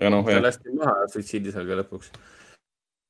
aga 0.02 0.24
ta 0.28 0.42
lasti 0.44 0.76
maha 0.76 1.06
suitsiidisalga 1.14 1.84
lõpuks. 1.84 2.12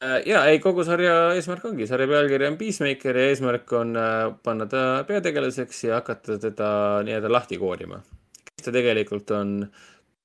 Ja 0.03 0.43
ei, 0.49 0.59
kogu 0.59 0.83
sarja 0.83 1.15
eesmärk 1.35 1.65
ongi, 1.69 1.87
sarja 1.87 2.07
pealkiri 2.09 2.47
on 2.49 2.57
Peacemaker 2.59 3.19
ja 3.19 3.29
eesmärk 3.31 3.73
on 3.77 3.95
äh, 3.99 4.27
panna 4.43 4.67
ta 4.67 5.05
peategelaseks 5.07 5.83
ja 5.87 5.99
hakata 6.01 6.37
teda 6.41 6.69
nii-öelda 7.07 7.31
lahti 7.31 7.57
koorima. 7.61 8.01
kes 8.55 8.65
ta 8.65 8.73
tegelikult 8.75 9.31
on, 9.31 9.55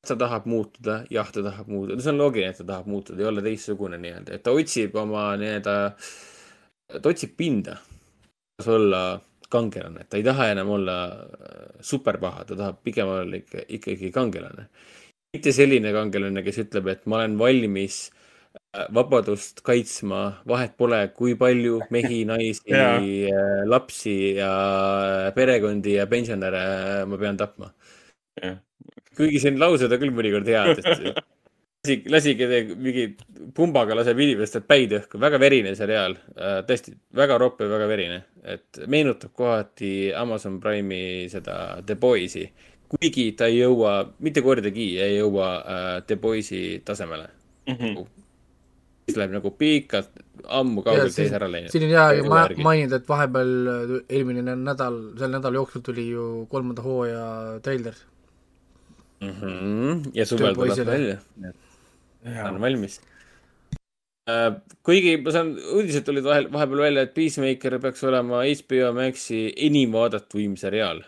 ta 0.07 0.17
tahab 0.17 0.47
muutuda, 0.51 1.01
jah, 1.11 1.31
ta 1.33 1.43
tahab 1.43 1.71
muutuda, 1.71 2.03
see 2.03 2.13
on 2.13 2.19
loogiline, 2.19 2.51
et 2.51 2.61
ta 2.63 2.67
tahab 2.67 2.91
muutuda 2.91 3.23
ja 3.23 3.31
olla 3.31 3.43
teistsugune 3.47 3.99
nii-öelda, 4.03 4.35
et 4.35 4.43
ta 4.43 4.55
otsib 4.55 4.95
oma 4.97 5.31
nii-öelda, 5.41 5.75
ta 6.99 7.11
otsib 7.15 7.35
pinda, 7.39 7.79
kas 8.59 8.71
olla 8.75 9.03
kangelane, 9.51 10.07
ta 10.07 10.19
ei 10.19 10.27
taha 10.27 10.51
enam 10.55 10.71
olla 10.77 10.97
äh, 11.11 11.67
superpaha, 11.81 12.47
ta 12.49 12.59
tahab 12.59 12.83
pigem 12.87 13.11
olla 13.11 13.39
ikka, 13.39 13.67
ikkagi 13.69 14.11
kangelane. 14.15 14.67
Mitte 15.31 15.53
selline 15.55 15.93
kangelane, 15.95 16.43
kes 16.43 16.65
ütleb, 16.65 16.89
et 16.91 17.07
ma 17.07 17.21
olen 17.21 17.37
valmis 17.39 18.09
äh, 18.09 18.20
vabadust 18.95 19.63
kaitsma, 19.67 20.21
vahet 20.49 20.77
pole, 20.79 21.01
kui 21.17 21.35
palju 21.39 21.81
mehi, 21.95 22.23
naisi 22.31 22.75
äh, 22.75 23.65
lapsi 23.67 24.37
ja 24.39 24.53
perekondi 25.35 25.97
ja 25.99 26.07
pensionäre 26.11 26.63
äh, 26.63 27.03
ma 27.07 27.19
pean 27.21 27.39
tapma. 27.41 27.73
Kuigi 29.17 29.43
siin 29.43 29.59
laused 29.61 29.93
on 29.93 30.01
küll 30.01 30.15
mõnikord 30.15 30.49
head, 30.49 30.81
et 30.81 30.87
lasi, 31.85 31.97
lasige 32.13 32.49
mingi 32.77 33.09
pumbaga 33.57 33.97
laseb 33.99 34.19
inimestel 34.23 34.65
päid 34.69 34.95
õhku, 35.01 35.19
väga 35.21 35.41
verine 35.43 35.75
seriaal, 35.77 36.17
tõesti 36.69 36.95
väga 37.17 37.39
ropp 37.43 37.63
ja 37.65 37.71
väga 37.71 37.91
verine, 37.91 38.23
et 38.45 38.83
meenutab 38.87 39.35
kohati 39.37 40.13
Amazon 40.17 40.61
Prime'i 40.63 41.27
seda 41.33 41.81
The 41.87 41.99
Boys'i, 42.01 42.47
kuigi 42.91 43.31
ta 43.39 43.51
ei 43.51 43.61
jõua 43.61 44.01
mitte 44.23 44.43
kordagi 44.43 44.93
ei 45.03 45.19
jõua 45.19 45.51
äh, 45.59 45.93
The 46.07 46.19
Boys'i 46.21 46.81
tasemele. 46.87 47.29
Mhm. 47.71 48.03
Siis 49.11 49.19
läheb 49.21 49.35
nagu 49.35 49.51
pikalt 49.59 50.11
ammu 50.61 50.83
kaugelt 50.87 51.19
ees 51.19 51.35
ära 51.37 51.49
läinud. 51.51 51.73
siin 51.75 51.85
on 51.89 51.93
hea 51.95 52.29
ma- 52.31 52.47
mainida, 52.65 53.01
et 53.01 53.09
vahepeal 53.11 53.53
äh, 53.75 53.93
eelmine 54.09 54.55
nädal, 54.57 54.97
selle 55.19 55.35
nädala 55.37 55.61
jooksul 55.61 55.85
tuli 55.87 56.07
ju 56.11 56.47
kolmanda 56.51 56.83
hooaja 56.87 57.27
treiler. 57.65 57.99
Mhm. 59.21 60.11
ja 60.17 60.25
suvel 60.27 60.55
tuleb 60.57 60.87
välja. 60.89 61.19
on 62.49 62.61
valmis. 62.61 63.01
kuigi 64.87 65.17
ma 65.21 65.33
saan, 65.35 65.55
uudised 65.75 66.05
tulid 66.07 66.25
vahel, 66.25 66.49
vahepeal 66.53 66.85
välja, 66.87 67.03
et 67.05 67.15
Peacemaker 67.15 67.79
peaks 67.83 68.05
olema 68.09 68.45
HBO 68.47 68.93
Maxi 68.97 69.49
enim 69.57 69.93
vaadatuim 69.93 70.57
seriaal. 70.61 71.03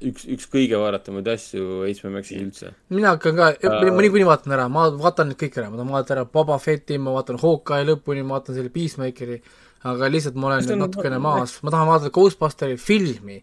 üks, 0.00 0.24
üks 0.24 0.46
kõige 0.48 0.78
vaadatumaid 0.80 1.26
asju 1.28 1.82
HBO 1.84 2.10
Maxis 2.14 2.38
üldse. 2.40 2.70
mina 2.88 3.10
hakkan 3.14 3.36
ka 3.36 3.48
Äh. 3.52 3.66
uh,, 3.68 3.90
ma 3.92 4.00
niikuinii 4.02 4.24
vaatan 4.28 4.52
ära, 4.56 4.68
ma 4.72 4.86
vaatan 4.90 5.28
need 5.28 5.38
kõik 5.42 5.58
ära, 5.60 5.68
ma 5.70 5.76
tahan 5.76 5.92
vaadata 5.92 6.14
ära 6.16 6.24
Boba 6.24 6.56
Fetti, 6.58 6.96
ma 6.98 7.12
vaatan 7.12 7.36
Hawkeye 7.42 7.84
lõpuni, 7.84 8.24
ma 8.24 8.38
vaatan 8.38 8.54
selle 8.56 8.70
Peacemakeri, 8.72 9.40
aga 9.84 10.08
lihtsalt 10.08 10.34
ma 10.40 10.46
olen 10.48 10.64
nüüd 10.64 10.72
on- 10.78 10.84
natukene 10.86 11.18
maas, 11.20 11.58
ma 11.62 11.70
tahan 11.70 11.86
vaadata 11.92 12.10
Ghostbusteri 12.10 12.76
filmi. 12.80 13.42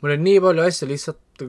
mul 0.00 0.12
on 0.14 0.22
nii 0.24 0.40
palju 0.40 0.62
asju 0.62 0.86
lihtsalt 0.88 1.44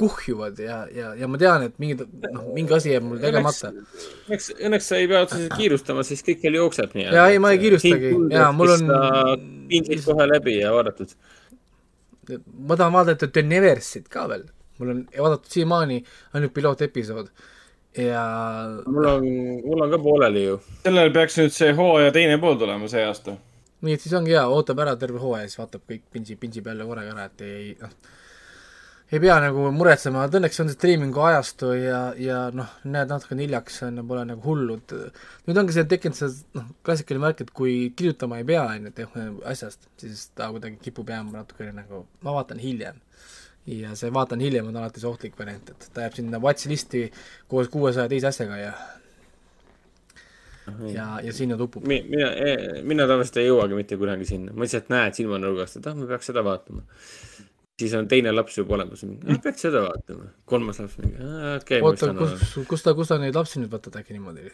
kuhjuvad 0.00 0.56
ja, 0.58 0.86
ja, 0.94 1.10
ja 1.14 1.26
ma 1.28 1.36
tean, 1.36 1.62
et 1.66 1.74
mingi, 1.78 1.96
noh, 2.32 2.44
mingi 2.54 2.72
asi 2.72 2.94
jääb 2.94 3.02
mul 3.04 3.18
tegemata. 3.20 3.68
õnneks, 4.30 4.46
õnneks 4.56 4.86
sa 4.88 4.96
ei 4.96 5.08
pea 5.10 5.20
otseselt 5.26 5.52
kiirustama, 5.60 6.02
siis 6.08 6.22
kõik 6.24 6.40
veel 6.46 6.54
jookseb 6.62 6.94
nii. 6.96 7.04
Jaa, 7.12 7.26
ei, 7.28 7.38
ma 7.42 7.50
ei 7.52 7.58
kiirustagi. 7.60 8.14
Jaa, 8.32 8.52
mul 8.56 8.72
on- 8.78 9.44
pindsid 9.68 10.00
kohe 10.06 10.24
läbi 10.30 10.56
ja 10.62 10.72
vaadatud. 10.72 11.12
Ma 12.38 12.76
tahan 12.76 12.92
vaadata 12.94 13.28
The 13.28 13.42
Neversit 13.46 14.08
ka 14.12 14.26
veel, 14.30 14.44
mul 14.78 14.92
on 14.94 15.00
vaadatud 15.16 15.50
siiamaani 15.56 16.02
ainult 16.34 16.54
pilootepisood 16.56 17.32
ja 17.98 18.24
mul 18.86 19.04
on, 19.04 19.26
mul 19.64 19.84
on 19.86 19.90
ka 19.90 19.98
pooleli 19.98 20.44
ju. 20.44 20.58
sellel 20.84 21.12
peaks 21.14 21.38
nüüd 21.40 21.54
see 21.54 21.72
hooaja 21.74 22.12
teine 22.14 22.38
pool 22.42 22.58
tulema 22.60 22.88
see 22.88 23.02
aasta. 23.06 23.36
nii 23.80 23.96
et 23.96 24.04
siis 24.04 24.14
ongi 24.14 24.36
hea, 24.36 24.46
ootab 24.46 24.82
ära 24.84 24.96
terve 25.00 25.18
hooaja, 25.22 25.48
siis 25.48 25.58
vaatab 25.58 25.86
kõik 25.88 26.06
pintsi, 26.12 26.36
pintsi 26.40 26.62
peale 26.62 26.86
korraga 26.86 27.14
ära, 27.16 27.28
et 27.30 27.46
ei 27.46 27.70
noh, 27.80 27.94
ei 29.10 29.18
pea 29.22 29.36
nagu 29.42 29.66
muretsema, 29.74 30.22
et 30.26 30.36
õnneks 30.38 30.60
on 30.62 30.70
see 30.70 30.76
striimingu 30.76 31.22
ajastu 31.26 31.72
ja, 31.74 32.00
ja 32.18 32.44
noh, 32.54 32.70
näed 32.86 33.10
natukene 33.10 33.42
hiljaks 33.42 33.80
on 33.88 33.98
ja 33.98 34.04
pole 34.06 34.22
nagu 34.28 34.44
hullud. 34.44 34.94
nüüd 35.48 35.60
ongi 35.62 35.74
see 35.74 35.86
tekkinud 35.90 36.18
see 36.18 36.30
noh, 36.58 36.68
klassikaline 36.86 37.24
märk, 37.24 37.42
et 37.42 37.50
kui 37.56 37.74
kirjutama 37.96 38.38
ei 38.38 38.46
pea, 38.46 38.62
on 38.70 38.86
ju, 38.86 38.92
et 38.94 39.42
asjast, 39.54 39.90
siis 40.00 40.28
ta 40.38 40.52
kuidagi 40.54 40.78
kipub 40.84 41.10
jääma 41.10 41.40
natukene 41.40 41.74
nagu, 41.82 42.04
ma 42.22 42.36
vaatan 42.38 42.62
hiljem. 42.62 43.02
ja 43.70 43.92
see 43.98 44.14
vaatan 44.14 44.40
hiljem 44.40 44.70
on 44.70 44.78
alati 44.78 45.02
see 45.02 45.10
ohtlik 45.10 45.36
variant, 45.38 45.74
et 45.74 45.90
ta 45.94 46.06
jääb 46.06 46.16
sinna 46.16 46.38
watch 46.42 46.70
listi 46.70 47.04
koos 47.50 47.68
kuuesaja 47.68 48.08
teise 48.08 48.30
asjaga 48.30 48.56
ja 48.62 48.72
ja, 50.86 51.06
ja 51.22 51.32
sinna 51.32 51.56
tupub. 51.58 51.84
Mi-, 51.86 52.04
mina, 52.08 52.30
mina 52.86 53.06
tavaliselt 53.10 53.42
ei 53.42 53.48
jõuagi 53.48 53.74
mitte 53.74 53.98
kunagi 53.98 54.28
sinna, 54.28 54.54
ma 54.54 54.64
lihtsalt 54.64 54.90
näen 54.92 55.14
silmanurgast, 55.16 55.80
et 55.80 55.88
ah, 55.90 55.96
ma 55.98 56.06
peaks 56.10 56.30
seda 56.30 56.44
vaatama. 56.46 56.86
Siis 57.80 57.94
on 57.98 58.08
teine 58.10 58.32
laps 58.34 58.58
juba 58.60 58.76
olemas, 58.78 59.04
peaks 59.44 59.66
seda 59.66 59.84
vaatama, 59.86 60.28
kolmas 60.48 60.82
laps 60.82 60.98
mingi, 61.00 61.16
okei, 61.56 61.80
ma 61.80 61.92
oota, 61.92 62.12
kus, 62.18 62.58
kus 62.68 62.84
ta, 62.86 62.94
kus 62.98 63.12
ta 63.12 63.18
neid 63.22 63.36
lapsi 63.36 63.62
nüüd 63.62 63.72
võtad 63.72 63.96
äkki 64.00 64.16
niimoodi? 64.16 64.52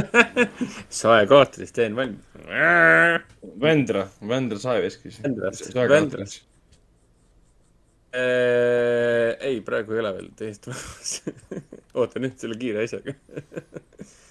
saekaotris 1.00 1.72
teen 1.72 1.96
valmis. 1.96 2.26
Vändra, 3.60 4.04
Vändra 4.28 4.58
saeveskis. 4.60 5.20
Vändra. 5.24 5.50
Vändra. 5.88 6.26
Äh, 8.10 9.36
ei, 9.46 9.60
praegu 9.62 9.94
ei 9.94 10.00
ole 10.02 10.10
veel 10.16 10.30
täiesti 10.38 10.66
tulemas. 10.66 11.12
ootan 11.98 12.26
nüüd 12.26 12.40
selle 12.42 12.58
kiire 12.58 12.86
asjaga. 12.86 13.14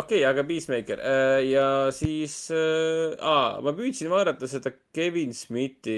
okei, 0.00 0.20
aga 0.26 0.44
Peacemaker 0.46 1.00
äh, 1.00 1.40
ja 1.50 1.66
siis 1.94 2.34
äh,, 2.54 3.16
ma 3.64 3.72
püüdsin 3.76 4.10
vaadata 4.12 4.48
seda 4.50 4.72
Kevin 4.94 5.34
Smithi 5.34 5.96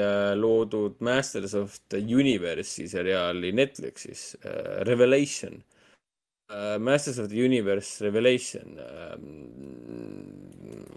äh, 0.00 0.32
loodud 0.38 1.00
Masters 1.04 1.54
of 1.58 1.78
the 1.92 2.00
Universe'i 2.00 2.88
seriaali 2.90 3.52
Netflixis 3.54 4.34
äh,, 4.42 4.82
Revelation 4.88 5.62
äh,. 6.50 6.78
Masters 6.78 7.18
of 7.22 7.30
the 7.30 7.40
Universe 7.44 8.04
Revelation 8.04 8.78
äh,. 8.82 9.16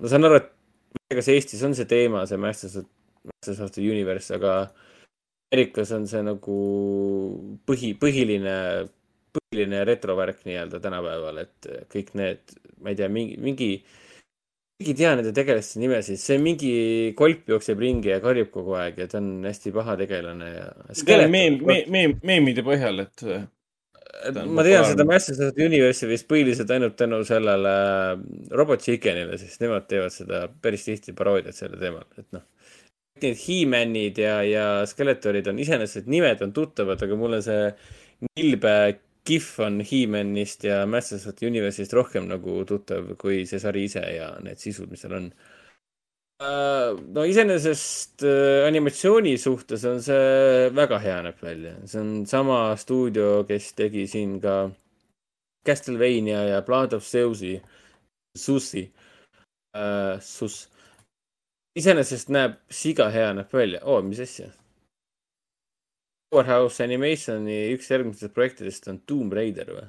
ma 0.02 0.12
saan 0.12 0.30
aru, 0.30 0.42
et 0.42 1.18
kas 1.20 1.32
Eestis 1.34 1.64
on 1.68 1.78
see 1.78 1.88
teema, 1.90 2.26
see 2.26 2.42
Masters 2.42 2.80
of 2.82 2.90
Masters 3.28 3.60
of 3.62 3.72
the 3.76 3.84
Universe, 3.84 4.34
aga 4.34 4.72
Ameerikas 5.52 5.94
on 5.96 6.08
see 6.10 6.24
nagu 6.26 6.58
põhi, 7.68 7.94
põhiline, 8.00 8.56
põhiline 9.38 9.84
retrovärk 9.88 10.44
nii-öelda 10.48 10.82
tänapäeval, 10.84 11.42
et 11.46 11.72
kõik 11.94 12.14
need, 12.20 12.58
ma 12.84 12.92
ei 12.92 13.00
tea, 13.00 13.10
mingi, 13.12 13.38
mingi, 13.42 13.70
keegi 14.78 14.94
ei 14.94 14.98
tea 15.00 15.14
nende 15.18 15.34
tegelaste 15.36 15.82
nimesid, 15.82 16.20
see 16.22 16.38
mingi 16.42 16.72
kolp 17.18 17.48
jookseb 17.50 17.80
ringi 17.82 18.12
ja 18.12 18.22
karjub 18.24 18.52
kogu 18.54 18.76
aeg 18.78 19.00
ja 19.02 19.08
ta 19.10 19.22
on 19.22 19.46
hästi 19.48 19.74
paha 19.76 19.98
tegelane 20.02 20.50
ja. 20.54 20.68
meem, 21.28 21.62
meem, 21.66 21.88
meem, 21.94 22.18
meemide 22.28 22.66
põhjal, 22.66 23.02
et 23.08 23.26
äh, 23.26 23.48
ta 24.34 24.44
on 24.44 24.54
ma 24.58 24.66
tean 24.68 24.86
seda 24.86 25.06
Masters 25.08 25.42
of 25.42 25.56
the 25.58 25.66
Universe'i 25.66 26.12
vist 26.12 26.28
põhiliselt 26.30 26.72
ainult 26.74 26.98
tänu 27.00 27.24
sellele 27.28 27.74
Robot 28.60 28.86
Chickenile, 28.86 29.40
sest 29.42 29.64
nemad 29.64 29.88
teevad 29.90 30.14
seda 30.14 30.46
päris 30.62 30.86
tihti 30.86 31.16
paroodiat 31.18 31.58
sellel 31.58 31.82
teemal, 31.82 32.08
et 32.18 32.30
noh. 32.36 32.46
Need 33.18 33.40
He-Manid 33.42 34.20
ja, 34.22 34.36
ja 34.46 34.66
Skeletorid 34.86 35.48
on 35.50 35.58
iseenesest 35.58 36.06
nimed 36.06 36.44
on 36.46 36.52
tuttavad, 36.54 37.02
aga 37.02 37.16
mul 37.18 37.40
on 37.40 37.42
see 37.42 37.72
nilbe 38.38 38.74
kihv 39.28 39.60
on 39.66 39.82
He-Manist 39.84 40.64
ja 40.68 40.86
Masters 40.90 41.28
of 41.28 41.36
the 41.36 41.48
Universe'ist 41.50 41.94
rohkem 41.96 42.28
nagu 42.30 42.62
tuttav 42.68 43.14
kui 43.22 43.44
see 43.50 43.60
sari 43.62 43.86
ise 43.88 44.04
ja 44.16 44.32
need 44.44 44.62
sisud, 44.62 44.90
mis 44.92 45.04
seal 45.04 45.18
on. 45.20 45.30
no 47.18 47.24
iseenesest 47.26 48.24
äh, 48.30 48.68
animatsiooni 48.68 49.38
suhtes 49.42 49.86
on 49.90 50.04
see 50.06 50.68
väga 50.78 51.00
hea 51.02 51.22
näeb 51.26 51.42
välja, 51.42 51.74
see 51.90 52.04
on 52.04 52.12
sama 52.30 52.60
stuudio, 52.78 53.42
kes 53.50 53.72
tegi 53.80 54.06
siin 54.12 54.38
ka 54.44 54.60
Castlevania 55.68 56.44
ja 56.48 56.62
Blood 56.62 56.94
of 56.94 57.04
Zeus'i, 57.04 57.58
Sussi 58.38 58.86
äh,, 59.76 60.22
Sus. 60.22 60.70
iseenesest 61.76 62.30
näeb 62.30 62.62
siga 62.70 63.10
hea 63.14 63.34
näeb 63.34 63.52
välja, 63.54 63.82
oo, 63.84 64.00
mis 64.06 64.22
asja. 64.24 64.54
Powerhouse 66.32 66.84
Animationi 66.84 67.60
üks 67.76 67.90
järgmistest 67.92 68.36
projektidest 68.36 68.90
on 68.92 69.00
Tomb 69.08 69.34
Raider 69.34 69.72
või? 69.72 69.88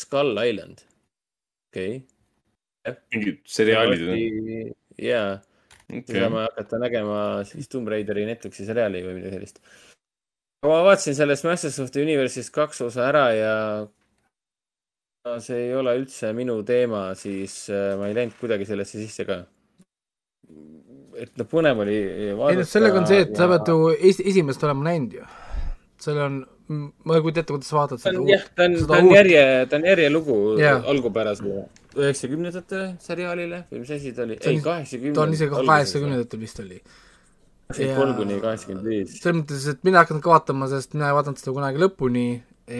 Skull 0.00 0.38
Island, 0.38 0.84
okei 1.70 2.00
okay.. 2.00 2.96
mingid 3.12 3.40
seriaalid 3.50 4.04
või? 4.06 4.26
jaa 5.00 5.40
saame 5.90 6.44
hakata 6.46 6.78
nägema 6.78 7.20
siis 7.44 7.68
Tomb 7.68 7.88
Raideri 7.90 8.26
Netflixi 8.28 8.66
seriaali 8.68 9.02
või 9.04 9.16
midagi 9.18 9.36
sellist. 9.36 9.62
ma 10.66 10.82
vaatasin 10.86 11.16
sellest 11.18 11.46
Masters 11.48 11.78
of 11.82 11.90
the 11.90 12.04
Universe'ist 12.04 12.54
kaks 12.54 12.80
osa 12.86 13.08
ära 13.08 13.24
ja 13.34 13.54
no, 15.26 15.38
see 15.44 15.66
ei 15.66 15.74
ole 15.76 15.96
üldse 16.00 16.32
minu 16.36 16.60
teema, 16.66 17.10
siis 17.18 17.64
äh, 17.72 17.94
ma 17.98 18.10
ei 18.10 18.16
läinud 18.16 18.36
kuidagi 18.40 18.68
sellesse 18.68 19.00
sisse 19.02 19.26
ka. 19.28 19.42
Et 21.20 21.32
noh, 21.40 21.48
põnev 21.50 21.82
oli 21.84 21.96
ei 21.96 22.32
vaadata. 22.36 22.62
noh, 22.62 22.70
sellega 22.70 23.02
on 23.02 23.10
see, 23.10 23.26
et 23.26 23.36
sa 23.36 23.48
pead 23.50 23.68
ju 23.72 23.90
es-, 23.98 24.22
esimest 24.32 24.64
olema 24.66 24.88
näinud 24.88 25.18
ju. 25.18 25.26
seal 26.00 26.22
on, 26.24 26.40
ma 26.70 27.18
ei 27.18 27.24
kujuta 27.24 27.42
ette, 27.42 27.52
kuidas 27.52 27.68
sa 27.70 27.76
vaatad 27.80 28.00
ta 28.00 28.08
seda 28.08 28.22
on 28.22 28.30
jah, 28.30 28.46
ta 28.56 28.66
on, 28.68 28.78
ta 28.88 28.96
on 28.96 29.10
uut- 29.10 29.18
järje, 29.18 29.44
ta 29.68 29.78
on 29.80 29.86
järjelugu 29.90 30.38
yeah. 30.60 30.88
algupärasele 30.94 31.66
üheksakümnendate 31.98 32.82
seriaalile 33.02 33.64
või 33.70 33.84
mis 33.84 33.94
asi 33.96 34.12
ta 34.16 34.24
oli? 34.26 34.38
Ei, 34.40 34.60
kaheksakümnendatel. 34.64 35.18
ta 35.18 35.26
on 35.26 35.36
isegi 35.36 35.64
kaheksakümnendatel 35.70 36.42
vist 36.44 36.60
oli. 36.64 36.82
kolm 37.70 38.12
ja- 38.12 38.18
kuni 38.18 38.40
kaheksakümmend 38.42 38.92
viis. 38.92 39.16
selles 39.18 39.42
mõttes, 39.42 39.66
et 39.74 39.82
mina 39.86 39.98
ei 39.98 40.04
hakanud 40.04 40.22
ka 40.24 40.34
vaatama, 40.34 40.70
sest 40.70 40.94
mina 40.94 41.10
ei 41.10 41.18
vaadanud 41.18 41.42
seda 41.42 41.56
kunagi 41.56 41.82
lõpuni 41.82 42.28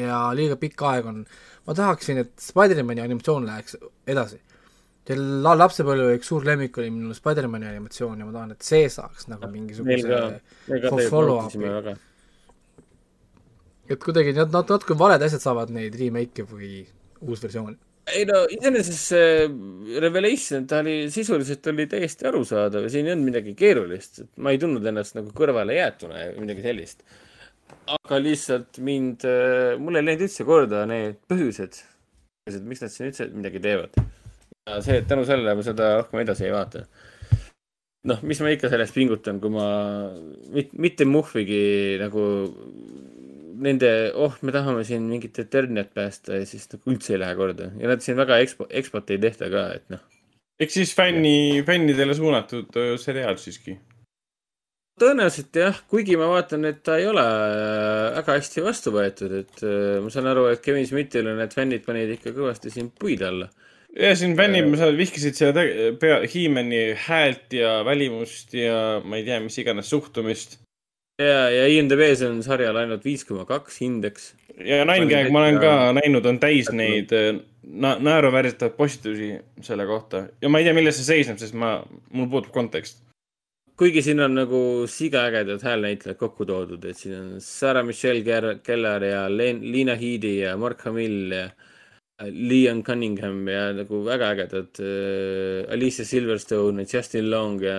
ja 0.00 0.20
liiga 0.38 0.56
pikk 0.60 0.86
aeg 0.92 1.10
on. 1.10 1.24
ma 1.66 1.74
tahaksin, 1.76 2.22
et 2.24 2.32
Spider-man'i 2.40 3.02
animatsioon 3.04 3.46
läheks 3.46 3.76
edasi. 4.08 4.40
la-, 5.08 5.56
lapsepõlve 5.56 6.14
üks 6.18 6.30
suur 6.30 6.46
lemmik 6.46 6.78
oli 6.80 6.90
minul 6.92 7.16
Spider-man'i 7.16 7.68
animatsioon 7.70 8.20
ja 8.20 8.28
ma 8.28 8.34
tahan, 8.36 8.54
et 8.56 8.66
see 8.66 8.88
saaks 8.92 9.28
nagu 9.30 9.50
mingisuguse 9.50 11.06
follow-up'i. 11.10 11.94
et 13.90 14.02
kuidagi 14.02 14.34
nad, 14.36 14.50
nad 14.54 14.74
natuke 14.74 14.96
valed 14.98 15.22
asjad 15.26 15.42
saavad 15.42 15.72
neid 15.74 15.96
remake'e 15.98 16.46
või 16.50 16.82
uusversioone. 17.26 17.78
ei 18.10 18.26
no 18.28 18.42
iseenesest 18.50 19.10
see 19.12 19.98
Revelation, 20.02 20.66
ta 20.66 20.82
oli 20.84 21.10
sisuliselt 21.14 21.66
oli 21.72 21.88
täiesti 21.90 22.28
arusaadav 22.30 22.86
ja 22.86 22.92
siin 22.92 23.08
ei 23.08 23.16
olnud 23.16 23.32
midagi 23.32 23.56
keerulist, 23.58 24.22
et 24.24 24.30
ma 24.36 24.54
ei 24.54 24.62
tundnud 24.62 24.86
ennast 24.92 25.18
nagu 25.18 25.32
kõrvalejäetuna 25.36 26.30
või 26.34 26.46
midagi 26.46 26.66
sellist. 26.68 27.04
aga 27.96 28.18
lihtsalt 28.20 28.78
mind, 28.84 29.26
mul 29.80 29.98
ei 29.98 30.06
läinud 30.06 30.26
üldse 30.26 30.46
korda 30.46 30.86
need 30.90 31.20
põhjused, 31.30 31.84
miks 32.66 32.82
nad 32.82 32.92
siin 32.92 33.10
üldse 33.10 33.30
midagi 33.32 33.62
teevad. 33.62 34.02
see, 34.68 35.00
et 35.00 35.08
tänu 35.08 35.24
sellele 35.28 35.56
ma 35.56 35.64
seda 35.66 35.94
rohkem 36.00 36.22
edasi 36.24 36.46
ei 36.48 36.54
vaata. 36.54 36.84
noh, 38.10 38.20
mis 38.24 38.40
ma 38.40 38.52
ikka 38.54 38.70
sellest 38.72 38.96
pingutan, 38.96 39.40
kui 39.40 39.52
ma 39.52 39.66
mit, 40.54 40.72
mitte 40.72 41.04
muhvigi 41.04 41.98
nagu 42.00 42.22
nende, 43.60 43.90
oh, 44.16 44.32
me 44.40 44.54
tahame 44.54 44.84
siin 44.88 45.04
mingit 45.10 45.38
Eterniat 45.42 45.92
päästa 45.96 46.40
ja 46.40 46.48
siis 46.48 46.66
nagu 46.72 46.94
üldse 46.94 47.14
ei 47.14 47.20
lähe 47.20 47.36
korda 47.36 47.68
ja 47.76 47.90
nad 47.90 48.02
siin 48.04 48.18
väga 48.20 48.40
ekspo-, 48.44 48.68
ekspot 48.80 49.12
ei 49.12 49.20
tehta 49.20 49.50
ka, 49.52 49.66
et 49.76 49.92
noh. 49.92 50.02
ehk 50.60 50.72
siis 50.72 50.94
fänni, 50.96 51.60
fännidele 51.66 52.16
suunatud 52.16 52.76
öö, 52.80 52.96
seriaal 53.00 53.36
siiski. 53.42 53.76
tõenäoliselt 55.00 55.60
jah, 55.60 55.82
kuigi 55.92 56.16
ma 56.20 56.28
vaatan, 56.32 56.64
et 56.68 56.82
ta 56.84 56.96
ei 57.00 57.08
ole 57.10 57.24
äh, 57.24 58.16
väga 58.18 58.38
hästi 58.38 58.64
vastu 58.64 58.94
võetud, 58.96 59.36
et 59.42 59.64
äh, 59.64 59.98
ma 60.04 60.12
saan 60.12 60.28
aru, 60.32 60.48
et 60.52 60.64
Kevin 60.64 60.88
Smithile 60.88 61.36
need 61.36 61.56
fännid 61.56 61.84
panid 61.84 62.16
ikka 62.16 62.32
kõvasti 62.36 62.72
siin 62.72 62.92
puid 62.96 63.24
alla. 63.28 63.48
Ja 63.98 64.14
siin 64.16 64.36
fännid, 64.38 64.70
sa 64.78 64.90
vihkasid 64.96 65.38
seda 65.38 65.64
pea, 66.00 66.20
He-Mani 66.30 66.82
häält 67.06 67.54
ja 67.56 67.80
välimust 67.86 68.54
ja 68.54 69.00
ma 69.04 69.18
ei 69.18 69.26
tea, 69.26 69.40
mis 69.42 69.58
iganes 69.62 69.90
suhtumist. 69.90 70.58
ja, 71.20 71.50
ja 71.50 71.66
IMDB-s 71.68 72.22
on 72.28 72.42
sarjal 72.42 72.76
ainult 72.80 73.04
viis 73.04 73.24
koma 73.28 73.44
kaks 73.48 73.80
indeks. 73.82 74.32
ja 74.64 74.84
Nine-Gag 74.84 75.30
ma 75.32 75.44
olen 75.44 75.60
ka 75.60 75.74
näinud, 75.98 76.26
on 76.26 76.40
täis 76.40 76.70
neid 76.72 77.12
öö, 77.12 77.38
na-, 77.66 77.98
naeruvääristavaid 77.98 78.76
postitusi 78.76 79.32
selle 79.62 79.86
kohta 79.86 80.26
ja 80.42 80.48
ma 80.48 80.60
ei 80.60 80.68
tea, 80.68 80.76
milles 80.76 81.00
see 81.00 81.08
seisneb, 81.14 81.40
sest 81.42 81.56
ma, 81.58 81.78
mul 82.12 82.28
puudub 82.30 82.52
kontekst. 82.54 83.02
kuigi 83.80 84.02
siin 84.04 84.20
on 84.20 84.34
nagu 84.36 84.86
sigaägedad 84.92 85.62
häälnäitlejad 85.64 86.18
kokku 86.20 86.46
toodud, 86.46 86.84
et 86.84 86.98
siin 87.00 87.16
on 87.16 87.28
Sarah 87.40 87.84
Michelle 87.84 88.58
Keller 88.62 89.04
ja 89.04 89.26
Len-, 89.28 89.64
Liina 89.72 89.96
Heidi 89.96 90.38
ja 90.38 90.56
Mark 90.60 90.84
Hamill 90.84 91.32
ja 91.32 91.48
Liam 92.28 92.82
Cunningham 92.84 93.46
ja 93.48 93.70
nagu 93.72 94.02
väga 94.04 94.32
ägedad 94.34 94.80
äh, 94.84 95.72
Alicia 95.72 96.04
Silverstone, 96.04 96.86
Justin 96.92 97.30
Long 97.30 97.62
ja 97.64 97.78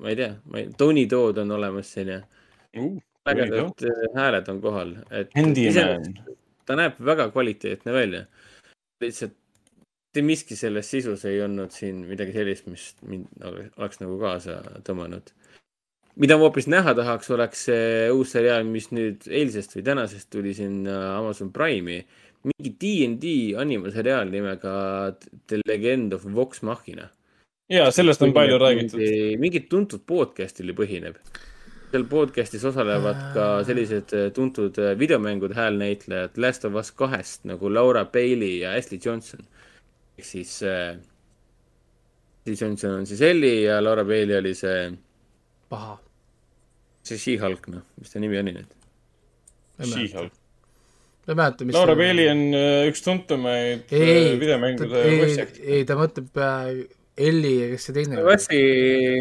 ma 0.00 0.12
ei 0.12 0.16
tea, 0.20 0.32
ma 0.48 0.62
ei, 0.62 0.70
Tony 0.78 1.06
Todd 1.10 1.42
on 1.42 1.52
olemas 1.58 1.92
siin 1.92 2.12
ja 2.14 2.20
ägedad 3.28 3.86
äh, 3.86 4.04
hääled 4.16 4.48
on 4.52 4.60
kohal, 4.64 4.96
et 5.10 5.32
ta 6.64 6.76
näeb 6.80 7.00
väga 7.04 7.30
kvaliteetne 7.34 7.92
välja. 7.92 8.26
lihtsalt 9.04 9.34
mitte 10.14 10.26
miski 10.26 10.54
selles 10.54 10.86
sisus 10.86 11.24
ei 11.26 11.40
olnud 11.42 11.72
siin 11.74 12.04
midagi 12.06 12.30
sellist, 12.36 12.68
mis 12.70 12.92
mind 13.02 13.26
oleks 13.42 13.98
nagu 13.98 14.14
kaasa 14.20 14.60
tõmmanud. 14.86 15.32
mida 16.14 16.36
ma 16.38 16.46
hoopis 16.46 16.68
näha 16.70 16.92
tahaks, 16.94 17.30
oleks 17.34 17.64
see 17.66 18.10
uus 18.14 18.30
seriaal, 18.30 18.62
mis 18.62 18.92
nüüd 18.94 19.26
eilsest 19.26 19.74
või 19.74 19.82
tänasest 19.82 20.28
tuli 20.30 20.52
siin 20.54 20.86
äh, 20.86 21.16
Amazon 21.18 21.50
Prime'i. 21.50 22.04
Mingi 22.44 22.72
DnD 22.80 23.24
animaseriaal 23.60 24.28
nimega 24.30 24.74
The 25.48 25.60
Legend 25.66 26.12
of 26.12 26.26
Vox 26.34 26.62
Machina. 26.62 27.08
ja 27.68 27.90
sellest 27.90 28.22
on 28.22 28.32
palju 28.32 28.58
räägitud. 28.58 29.00
mingit 29.40 29.68
tuntud 29.68 30.04
podcast'il 30.06 30.74
põhineb. 30.76 31.16
seal 31.90 32.04
podcast'is 32.10 32.64
osalevad 32.68 33.20
ka 33.34 33.46
sellised 33.64 34.12
äh, 34.12 34.30
tuntud 34.34 34.78
äh, 34.78 34.98
videomängude 34.98 35.54
häälnäitlejad 35.54 36.36
Last 36.36 36.64
of 36.64 36.74
Us 36.74 36.92
kahest 36.92 37.44
nagu 37.44 37.74
Laura 37.74 38.04
Bailey 38.04 38.58
ja 38.58 38.74
Ashley 38.76 39.00
Johnson. 39.04 39.40
ehk 40.18 40.26
siis 40.26 40.62
äh, 40.62 40.96
Ashley 42.44 42.56
Johnson 42.60 42.98
on 43.00 43.06
siis 43.06 43.22
Ellie 43.22 43.62
ja 43.62 43.84
Laura 43.84 44.04
Bailey 44.04 44.36
oli 44.38 44.54
see, 44.54 44.92
paha. 45.68 45.98
see 47.02 47.18
She-Hulk, 47.18 47.68
noh, 47.68 47.82
mis 48.00 48.12
ta 48.12 48.20
nimi 48.20 48.38
oli 48.38 48.52
nüüd? 48.52 48.74
She-Hulk. 49.80 50.43
Ma 51.24 51.32
ei 51.32 51.36
mäleta, 51.38 51.64
mis 51.64 51.76
Laura 51.76 51.94
Bailey 51.96 52.28
on 52.28 52.42
öö, 52.58 52.88
üks 52.90 53.00
tuntumaid 53.04 53.92
ei, 53.96 54.34
videomängude 54.40 55.04
actor. 55.24 55.62
ei 55.64 55.86
ta 55.88 55.96
mõtleb 55.96 56.40
äh, 56.44 56.68
Elli 57.28 57.52
ja 57.62 57.70
kes 57.70 57.88
see 57.88 57.96
teine 57.96 58.18
oli? 58.18 58.26
Vassi 58.26 58.60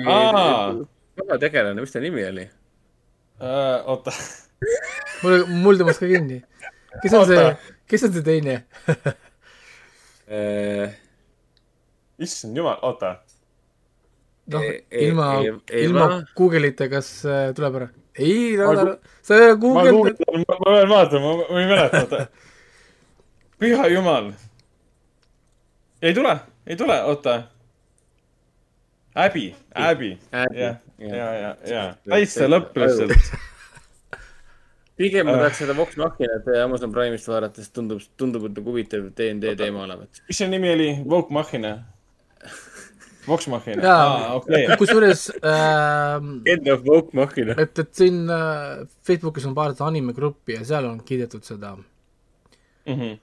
Aa. 0.09 1.37
tegelane, 1.39 1.79
mis 1.79 1.93
ta 1.93 2.01
nimi 2.03 2.25
oli? 2.27 2.47
oota, 3.93 4.13
mul, 5.23 5.45
mul 5.63 5.79
tõmbas 5.79 5.99
ka 6.01 6.09
kinni. 6.09 6.41
kes 7.01 7.15
on 7.17 7.27
see 7.29 7.39
Oota., 7.39 7.75
kes 7.89 8.07
on 8.07 8.15
see 8.17 8.25
teine? 8.27 8.59
issand 12.23 12.57
jumal, 12.57 12.79
oota. 12.83 13.15
noh 14.53 14.69
ilma 14.91 15.33
ilma? 15.71 16.07
Google'ita, 16.35 16.91
kas 16.91 17.15
äh, 17.23 17.51
tuleb 17.55 17.79
ära? 17.79 17.91
ei, 18.17 18.55
Ragnar 18.57 18.87
gu-, 18.87 19.13
sa 19.21 19.35
ei 19.35 19.41
ole 19.41 19.53
ma 19.53 19.57
Google'i, 19.57 19.91
guugeldan, 19.91 20.45
ma 20.47 20.57
pean 20.63 20.89
vaatama, 20.89 21.33
ma 21.39 21.61
ei 21.61 21.69
mäleta, 21.69 22.01
oota. 22.03 22.27
püha 23.59 23.87
jumal. 23.93 24.33
ei 26.01 26.13
tule, 26.13 26.37
ei 26.67 26.75
tule, 26.75 26.99
oota. 27.03 27.39
Abby, 29.13 29.53
jah, 29.75 30.47
jah. 30.57 30.77
ja, 30.97 31.33
ja, 31.37 31.55
ja, 31.69 31.81
täitsa 32.09 32.49
lõpp 32.49 32.77
lihtsalt. 32.81 33.33
pigem 34.97 35.27
ma 35.27 35.37
tahaks 35.37 35.61
seda 35.61 35.75
Vox 35.77 35.97
Machinat 35.97 36.47
Amazon 36.63 36.93
Prime'ist 36.93 37.29
vaadata, 37.29 37.61
sest 37.61 37.73
tundub, 37.77 38.01
tundub, 38.19 38.45
et 38.49 38.57
nagu 38.57 38.73
huvitav 38.73 39.09
DnD 39.17 39.55
teema 39.59 39.85
olevat. 39.87 40.21
mis 40.27 40.39
see 40.41 40.49
nimi 40.49 40.71
oli, 40.73 40.89
Vogue 41.05 41.33
Machina? 41.33 41.75
Vox 43.27 43.47
Machina, 43.47 43.83
jaa, 43.83 44.33
okei. 44.35 44.65
kusjuures 44.77 45.29
äh, 45.39 46.17
End 46.53 46.67
of 46.67 46.81
Vox 46.85 47.13
Machina. 47.15 47.55
et, 47.57 47.79
et 47.79 47.91
siin 47.95 48.23
äh, 48.29 48.83
Facebookis 49.07 49.45
on 49.47 49.55
paar 49.55 49.75
animegruppi 49.79 50.57
ja 50.57 50.65
seal 50.67 50.85
on 50.89 50.99
kiidetud 51.05 51.43
seda 51.47 51.75
Mhm. 52.85 53.13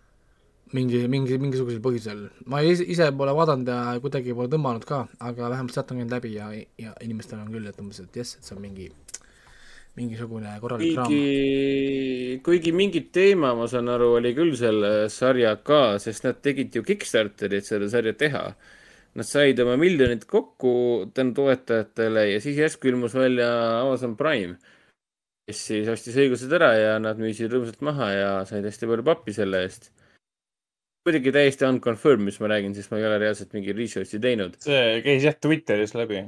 mingi, 0.73 1.03
mingi, 1.13 1.37
mingisugusel 1.39 1.81
põhjusel. 1.85 2.21
ma 2.47 2.63
ise, 2.65 2.85
ise 2.89 3.11
pole 3.13 3.33
vaadanud 3.37 3.69
ja 3.69 3.99
kuidagi 4.01 4.33
pole 4.35 4.49
tõmmanud 4.49 4.87
ka, 4.89 5.03
aga 5.21 5.51
vähemalt 5.53 5.75
sealt 5.75 5.91
on 5.93 5.99
käinud 6.01 6.15
läbi 6.17 6.35
ja, 6.35 6.49
ja 6.79 6.95
inimestel 7.05 7.43
on 7.43 7.51
küll, 7.53 7.67
et 7.69 7.81
umbes, 7.83 8.01
et 8.01 8.17
jess, 8.17 8.39
et 8.39 8.45
see 8.49 8.57
on 8.57 8.63
mingi, 8.63 8.89
mingisugune 9.99 10.55
korralik 10.63 10.95
draama. 10.95 12.41
kuigi, 12.47 12.73
mingit 12.73 13.11
teema, 13.13 13.53
ma 13.59 13.67
saan 13.69 13.91
aru, 13.93 14.15
oli 14.21 14.33
küll 14.37 14.55
selle 14.57 15.09
sarja 15.13 15.57
ka, 15.67 15.99
sest 16.01 16.25
nad 16.25 16.41
tegid 16.41 16.75
ju 16.79 16.83
Kickstarterit 16.87 17.67
selle 17.69 17.91
sarja 17.93 18.15
teha. 18.17 18.45
Nad 19.19 19.27
said 19.27 19.59
oma 19.59 19.75
miljonid 19.81 20.23
kokku 20.31 20.73
tänu 21.15 21.35
toetajatele 21.35 22.29
ja 22.31 22.43
siis 22.43 22.59
järsku 22.61 22.89
ilmus 22.89 23.17
välja 23.19 23.49
Amazon 23.81 24.15
Prime, 24.17 24.55
kes 25.49 25.63
siis 25.67 25.89
ostis 25.91 26.19
õigused 26.21 26.53
ära 26.55 26.69
ja 26.79 26.93
nad 27.03 27.19
müüsid 27.19 27.51
rõõmsalt 27.51 27.83
maha 27.83 28.11
ja 28.15 28.29
said 28.47 28.69
hästi 28.69 28.87
palju 28.87 29.07
pappi 29.09 29.35
selle 29.35 29.65
eest. 29.67 29.91
muidugi 31.09 31.33
täiesti 31.33 31.65
unconfirmed, 31.67 32.29
mis 32.29 32.39
ma 32.39 32.53
räägin, 32.53 32.77
sest 32.77 32.93
ma 32.93 33.01
ei 33.01 33.09
ole 33.09 33.19
reaalselt 33.19 33.57
mingi 33.57 33.75
research'i 33.75 34.21
teinud. 34.23 34.61
see 34.63 35.03
käis 35.03 35.27
jah 35.27 35.35
Twitteris 35.35 35.97
läbi. 35.99 36.23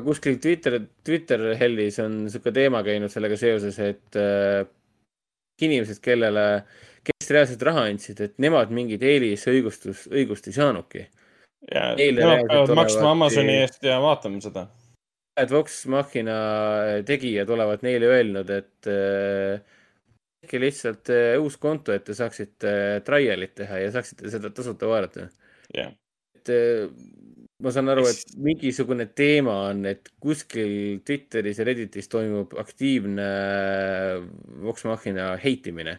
kuskil 0.00 0.40
Twitter, 0.40 0.80
Twitter 1.04 1.44
hellis 1.60 1.98
on 2.00 2.22
niisugune 2.24 2.54
teema 2.54 2.82
käinud 2.86 3.12
sellega 3.12 3.36
seoses, 3.36 3.78
et 3.84 4.16
äh, 4.16 4.64
inimesed, 5.60 6.00
kellele, 6.00 6.46
kes 7.04 7.30
reaalselt 7.34 7.62
raha 7.68 7.86
andsid, 7.90 8.20
et 8.24 8.36
nemad 8.42 8.72
mingit 8.74 9.02
eelisõigustus, 9.04 10.06
õigust 10.12 10.48
ei 10.48 10.56
saanudki. 10.56 11.06
Nemad 11.66 12.44
peavad 12.48 12.74
maksma 12.78 13.10
Amazoni 13.14 13.56
eest 13.62 13.82
ja 13.84 13.98
vaatama 14.02 14.40
seda. 14.44 14.68
et 15.38 15.50
Vox 15.50 15.84
Machina 15.86 16.38
tegijad 17.06 17.50
olevat 17.54 17.82
neile 17.86 18.08
öelnud, 18.10 18.50
et 18.50 18.88
äh, 18.90 19.60
tehke 20.42 20.60
lihtsalt 20.62 21.10
äh, 21.14 21.36
uus 21.38 21.58
konto, 21.60 21.94
et 21.94 22.04
te 22.06 22.16
saaksite 22.16 22.72
äh, 22.72 22.98
trial'it 23.06 23.54
teha 23.58 23.84
ja 23.84 23.92
saaksite 23.94 24.30
seda 24.32 24.50
tasuta 24.54 24.90
vaadata. 24.90 25.28
jah, 25.74 25.92
et 26.38 26.50
äh, 26.54 26.88
ma 27.62 27.74
saan 27.74 27.90
aru, 27.92 28.06
et 28.10 28.34
mingisugune 28.38 29.08
teema 29.18 29.54
on, 29.68 29.84
et 29.90 30.10
kuskil 30.22 31.00
Twitteris 31.06 31.58
ja 31.58 31.66
Redditis 31.66 32.10
toimub 32.10 32.54
aktiivne 32.58 33.28
äh, 33.28 34.22
Vox 34.64 34.86
Machina 34.88 35.34
heitimine. 35.42 35.98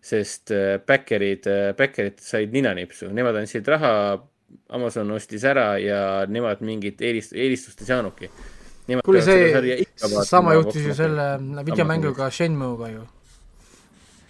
sest 0.00 0.48
äh, 0.56 0.78
backer'id, 0.80 1.44
backer'id 1.76 2.22
said 2.24 2.54
ninanipsu, 2.56 3.10
nemad 3.12 3.36
andsid 3.36 3.66
raha, 3.68 3.90
Amazon 4.70 5.10
ostis 5.16 5.44
ära 5.46 5.74
ja 5.82 6.00
nemad 6.30 6.60
mingit 6.62 7.00
eelist, 7.02 7.32
eelistust 7.34 7.80
ei 7.82 7.88
saanudki. 7.88 8.30
kuule, 9.04 9.22
see 9.22 9.84
sama 10.26 10.54
juhtus 10.54 10.84
ju 10.90 10.94
selle 10.94 11.26
videomänguga 11.66 12.30
Shenmue'ga 12.30 12.90
ju. 12.92 13.02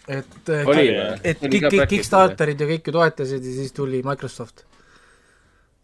et, 0.09 0.51
või? 0.67 0.87
et 1.23 1.41
Kick- 1.41 1.67
back-end'i 1.69 1.87
Kickstarterid 1.93 2.61
ja 2.61 2.69
kõik 2.73 2.89
ju 2.89 2.95
toetasid 2.97 3.45
ja 3.45 3.57
siis 3.59 3.73
tuli 3.77 4.03
Microsoft. 4.05 4.65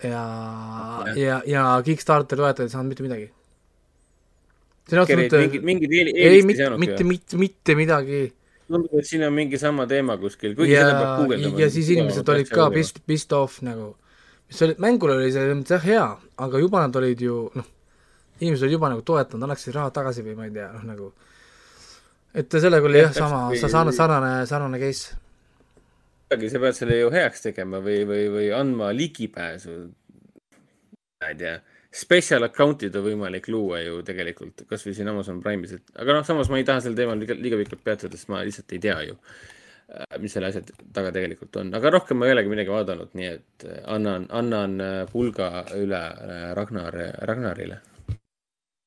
ja, 0.04 0.24
ja, 1.16 1.42
ja 1.46 1.66
Kickstarteri 1.84 2.40
toetajad 2.42 2.68
ei 2.68 2.72
saanud 2.74 2.94
mitte 2.94 3.06
midagi. 3.06 3.28
see 4.88 4.98
on 4.98 5.06
mingid, 5.06 5.32
absoluutselt, 5.32 5.62
mingid 5.68 5.92
eeli- 6.00 6.16
ei, 6.16 6.42
saanudki 6.42 6.80
mitte, 6.86 7.04
mitte, 7.04 7.36
mitte 7.36 7.74
midagi. 7.76 8.24
tundub, 8.66 8.98
et 8.98 9.06
siin 9.06 9.22
on 9.28 9.32
mingi 9.36 9.58
sama 9.58 9.86
teema 9.86 10.16
kuskil, 10.16 10.56
kuigi 10.56 10.74
seda 10.74 10.90
ja 10.90 10.98
peab, 10.98 11.22
guugeldama. 11.22 11.60
ja 11.60 11.70
siis 11.70 11.92
inimesed 11.94 12.28
olid 12.28 12.50
ka 12.50 12.70
pissed, 12.74 13.04
pissed 13.06 13.32
off 13.36 13.62
nagu, 13.62 13.94
mis 14.48 14.62
oli, 14.62 14.76
mängul 14.82 15.14
oli 15.16 15.32
see 15.34 15.54
jah 15.70 15.84
hea, 15.84 16.06
aga 16.46 16.60
juba 16.62 16.84
nad 16.84 16.96
olid 16.96 17.20
ju 17.20 17.38
noh, 17.54 17.70
inimesed 18.40 18.66
olid 18.66 18.76
juba 18.76 18.90
nagu 18.92 19.02
toetanud, 19.02 19.46
annaksid 19.46 19.74
raha 19.74 19.90
tagasi 19.94 20.24
või 20.26 20.36
ma 20.38 20.48
ei 20.48 20.54
tea, 20.54 20.68
noh 20.74 20.84
nagu 20.86 21.12
et 22.36 22.52
sellega 22.52 22.88
oli 22.88 23.00
Jah, 23.00 23.14
sama, 23.16 23.46
sarnane, 23.56 23.94
sarnane, 23.96 24.32
sarnane 24.46 24.80
case. 24.82 25.16
kuidagi 26.26 26.50
sa 26.52 26.60
pead 26.60 26.76
selle 26.76 26.98
ju 26.98 27.12
heaks 27.14 27.46
tegema 27.46 27.80
või, 27.84 28.02
või, 28.08 28.26
või 28.34 28.50
andma 28.54 28.90
ligipääsu, 28.94 29.76
ma 31.22 31.30
ei 31.32 31.38
tea, 31.40 31.56
special 31.96 32.44
account'id 32.44 32.96
on 32.98 33.06
võimalik 33.06 33.48
luua 33.48 33.80
ju 33.80 34.00
tegelikult 34.04 34.66
kasvõi 34.68 34.94
siin 34.96 35.08
Amazon 35.08 35.38
Prime'is, 35.44 35.78
et 35.78 36.02
aga 36.02 36.18
noh, 36.18 36.26
samas 36.28 36.50
ma 36.52 36.60
ei 36.60 36.66
taha 36.68 36.82
sel 36.84 36.98
teemal 36.98 37.18
liiga, 37.22 37.38
liiga 37.38 37.60
pikalt 37.62 37.84
peatuda, 37.86 38.18
sest 38.18 38.28
ma 38.32 38.42
lihtsalt 38.44 38.74
ei 38.76 38.82
tea 38.84 38.98
ju, 39.08 39.16
mis 40.18 40.34
selle 40.34 40.50
asja 40.50 40.62
taga 40.94 41.12
tegelikult 41.14 41.56
on, 41.60 41.70
aga 41.78 41.92
rohkem 41.94 42.18
ma 42.18 42.26
ei 42.26 42.34
olegi 42.34 42.50
midagi 42.50 42.72
vaadanud, 42.74 43.12
nii 43.18 43.28
et 43.30 43.66
äh, 43.68 43.82
annan, 43.94 44.26
annan 44.34 44.80
äh, 44.82 44.94
pulga 45.10 45.50
üle 45.78 46.00
äh, 46.00 46.46
Ragnar, 46.58 46.96
Ragnarile. 47.30 47.80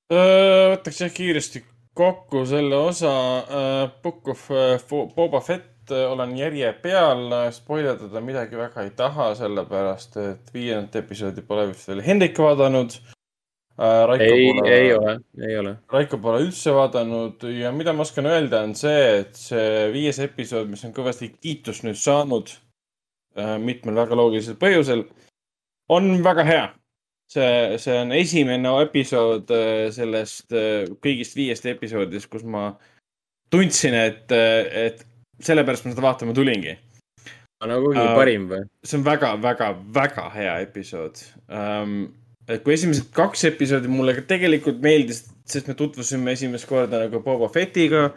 võtaks 0.10 1.04
jah 1.04 1.12
kiiresti 1.14 1.62
kokku 1.96 2.42
selle 2.50 2.78
osa 2.82 3.12
Book 4.04 4.28
of 4.34 4.48
Boba 5.16 5.42
Fett 5.46 5.92
olen 5.94 6.34
järje 6.38 6.72
peal, 6.82 7.30
spoilerdada 7.54 8.22
midagi 8.22 8.58
väga 8.58 8.86
ei 8.86 8.92
taha, 8.98 9.32
sellepärast 9.38 10.18
et 10.22 10.52
viiendat 10.54 11.00
episoodi 11.04 11.46
pole 11.46 11.68
vist 11.72 11.90
veel 11.90 12.02
Hendrik 12.06 12.42
vaadanud. 12.42 12.98
Raiko 13.80 14.24
ei, 14.26 14.48
pole, 14.52 14.72
ei 14.76 14.90
ole, 14.94 15.14
ei 15.48 15.58
ole. 15.60 15.74
Raiko 15.94 16.18
pole 16.20 16.42
üldse 16.44 16.74
vaadanud 16.76 17.46
ja 17.56 17.72
mida 17.72 17.94
ma 17.96 18.04
oskan 18.04 18.28
öelda, 18.28 18.64
on 18.68 18.74
see, 18.76 19.22
et 19.22 19.40
see 19.40 19.86
viies 19.94 20.20
episood, 20.26 20.68
mis 20.72 20.84
on 20.88 20.92
kõvasti 20.96 21.32
kiitust 21.38 21.86
nüüd 21.88 22.00
saanud 22.00 22.52
äh, 23.40 23.56
mitmel 23.64 24.02
väga 24.02 24.20
loogilisel 24.20 24.60
põhjusel, 24.60 25.06
on 25.96 26.12
väga 26.26 26.46
hea. 26.50 26.68
see, 27.30 27.78
see 27.78 27.96
on 28.02 28.12
esimene 28.18 28.76
episood 28.84 29.52
äh, 29.54 29.88
sellest 29.96 30.52
äh, 30.52 30.90
kõigist 31.00 31.40
viiest 31.40 31.70
episoodist, 31.72 32.28
kus 32.34 32.44
ma 32.44 32.74
tundsin, 33.54 33.96
et, 33.96 34.32
et 34.32 35.06
sellepärast 35.40 35.86
ma 35.88 35.96
seda 35.96 36.08
vaatama 36.10 36.36
tulingi 36.36 36.76
nagunii 37.68 38.08
Äh, 38.08 38.16
parim 38.16 38.48
või? 38.52 38.62
see 38.86 39.00
on 39.00 39.06
väga, 39.06 39.34
väga, 39.44 39.74
väga 39.96 40.30
hea 40.36 40.56
episood 40.66 41.22
um,. 41.48 42.16
Et 42.50 42.64
kui 42.66 42.74
esimesed 42.74 43.12
kaks 43.14 43.46
episoodi 43.52 43.92
mulle 43.92 44.16
ka 44.18 44.24
tegelikult 44.32 44.80
meeldis, 44.82 45.24
sest 45.50 45.70
me 45.70 45.76
tutvusime 45.78 46.34
esimest 46.34 46.68
korda 46.70 47.04
nagu 47.04 47.22
Boba 47.26 47.50
Fettiga, 47.54 48.10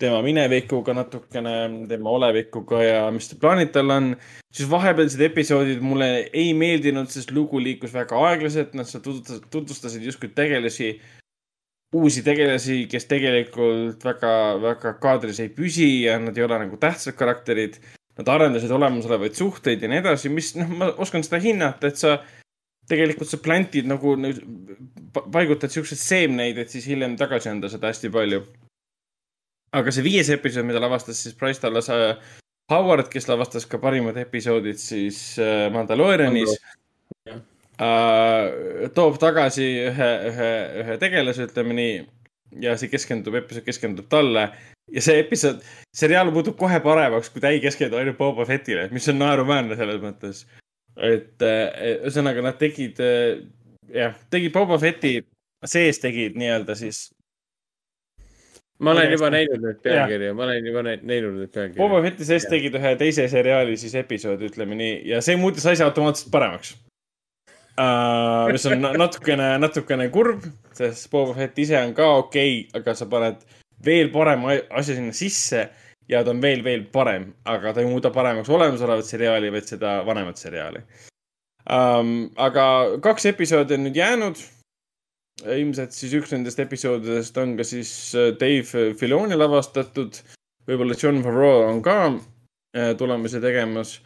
tema 0.00 0.20
minevikuga 0.24 0.94
natukene, 0.96 1.56
tema 1.88 2.14
olevikuga 2.16 2.80
ja 2.82 3.02
mis 3.14 3.28
plaanid 3.40 3.72
tal 3.74 3.92
on, 3.94 4.12
siis 4.54 4.70
vahepealsed 4.70 5.20
episoodid 5.28 5.82
mulle 5.84 6.08
ei 6.32 6.52
meeldinud, 6.56 7.10
sest 7.12 7.32
lugu 7.34 7.60
liikus 7.62 7.92
väga 7.94 8.20
aeglaselt, 8.30 8.72
nad 8.78 8.88
seal 8.88 9.04
tutvustasid, 9.04 9.50
tutvustasid 9.52 10.06
justkui 10.08 10.32
tegelasi, 10.34 10.94
uusi 11.94 12.24
tegelasi, 12.26 12.84
kes 12.90 13.06
tegelikult 13.10 14.02
väga, 14.04 14.32
väga 14.62 14.94
kaadris 15.02 15.42
ei 15.44 15.52
püsi 15.54 15.90
ja 16.06 16.16
nad 16.22 16.36
ei 16.38 16.46
ole 16.46 16.58
nagu 16.64 16.80
tähtsad 16.80 17.16
karakterid. 17.18 17.78
Nad 18.14 18.28
arendasid 18.30 18.70
olemasolevaid 18.70 19.34
suhteid 19.34 19.82
ja 19.82 19.88
nii 19.90 19.98
edasi, 19.98 20.30
mis 20.30 20.52
noh, 20.54 20.68
ma 20.70 20.92
oskan 21.02 21.24
seda 21.26 21.40
hinnata, 21.42 21.90
et 21.90 21.98
sa 21.98 22.12
tegelikult 22.90 23.30
sa 23.30 23.40
plantid 23.42 23.88
nagu 23.88 24.14
paigutad 25.32 25.72
siukseid 25.72 26.00
seemneid, 26.00 26.58
et 26.58 26.72
siis 26.72 26.86
hiljem 26.90 27.16
tagasi 27.20 27.50
anda 27.52 27.70
seda 27.72 27.90
hästi 27.92 28.10
palju. 28.14 28.44
aga 29.74 29.90
see 29.90 30.04
viies 30.06 30.30
episood, 30.30 30.66
mida 30.68 30.80
lavastas 30.82 31.18
siis 31.24 31.34
Bryce 31.34 31.62
Dallas 31.62 31.88
äh, 31.90 32.14
Howard, 32.70 33.08
kes 33.10 33.26
lavastas 33.28 33.66
ka 33.66 33.80
parimad 33.82 34.16
episoodid 34.20 34.78
siis 34.78 35.38
äh, 35.42 35.66
Mandalorianis 35.74 36.54
äh,, 37.28 38.90
toob 38.94 39.18
tagasi 39.22 39.66
ühe, 39.88 40.10
ühe, 40.30 40.52
ühe 40.84 40.98
tegelase, 41.02 41.48
ütleme 41.50 41.74
nii. 41.80 41.96
ja 42.62 42.76
see 42.78 42.92
keskendub, 42.92 43.34
episood 43.34 43.66
keskendub 43.66 44.06
talle 44.06 44.52
ja 44.92 45.02
see 45.02 45.18
episood, 45.22 45.62
seriaal 45.96 46.30
muutub 46.34 46.56
kohe 46.58 46.78
paremaks, 46.84 47.32
kui 47.32 47.42
ta 47.42 47.50
ei 47.54 47.62
keskendu 47.62 47.98
ainult 47.98 48.18
Boba 48.18 48.46
Fettile, 48.48 48.88
mis 48.94 49.08
on 49.10 49.18
naeruväärne 49.22 49.78
selles 49.78 50.00
mõttes. 50.02 50.44
Et 50.96 51.42
äh, 51.42 51.98
ühesõnaga 52.04 52.44
nad 52.44 52.58
tegid, 52.60 53.00
jah, 53.94 54.14
tegid 54.30 54.54
Boba 54.54 54.78
Fetti 54.82 55.18
sees 55.66 56.00
tegid 56.02 56.38
nii-öelda 56.38 56.76
siis. 56.78 57.08
ma 58.78 58.92
olen 58.92 59.12
juba 59.14 59.30
näinud 59.32 59.62
neid 59.62 59.82
pealkirju, 59.82 60.32
ma 60.36 60.44
olen 60.44 60.66
juba 60.66 60.82
näi- 60.84 61.02
näinud 61.02 61.38
neid 61.40 61.52
pealkirju. 61.54 61.80
Boba 61.82 62.02
Fetti 62.04 62.26
sees 62.28 62.46
tegid 62.50 62.74
ühe 62.78 62.96
teise 63.00 63.28
seriaali 63.32 63.76
siis 63.80 63.94
episoodi, 63.98 64.50
ütleme 64.50 64.78
nii, 64.78 64.96
ja 65.08 65.22
see 65.24 65.38
muutis 65.40 65.66
asja 65.66 65.86
automaatselt 65.88 66.32
paremaks 66.34 66.74
uh,. 67.78 68.52
mis 68.52 68.66
on 68.66 68.80
na- 68.82 68.92
natukene, 68.98 69.54
natukene 69.62 70.08
kurb, 70.14 70.44
sest 70.76 71.10
Boba 71.12 71.34
Fett 71.38 71.58
ise 71.58 71.78
on 71.80 71.94
ka 71.96 72.10
okei 72.22 72.58
okay,, 72.66 72.80
aga 72.80 72.94
sa 72.98 73.08
paned 73.10 73.42
veel 73.84 74.10
parema 74.14 74.58
asja 74.70 74.98
sinna 74.98 75.14
sisse 75.16 75.68
ja 76.08 76.24
ta 76.24 76.30
on 76.30 76.42
veel, 76.42 76.62
veel 76.64 76.84
parem, 76.92 77.30
aga 77.44 77.72
ta 77.72 77.80
ei 77.80 77.88
muuda 77.88 78.10
paremaks 78.12 78.50
olemasolevat 78.52 79.08
seriaali, 79.08 79.52
vaid 79.52 79.68
seda 79.68 79.96
vanemat 80.06 80.40
seriaali 80.40 80.84
um,. 81.70 82.30
aga 82.36 82.64
kaks 83.02 83.26
episoodi 83.32 83.78
on 83.78 83.86
nüüd 83.88 83.96
jäänud. 83.96 84.40
ilmselt 85.56 85.92
siis 85.92 86.12
üks 86.14 86.30
nendest 86.30 86.60
episoodidest 86.62 87.36
on 87.42 87.56
ka 87.58 87.64
siis 87.66 87.90
äh, 88.14 88.32
Dave 88.40 88.94
Filoni 88.94 89.36
lavastatud. 89.36 90.20
võib-olla 90.68 90.96
John 91.00 91.22
Favreau 91.24 91.68
on 91.68 91.82
ka 91.82 91.98
äh, 92.06 92.92
tulemusi 92.98 93.40
tegemas. 93.40 94.00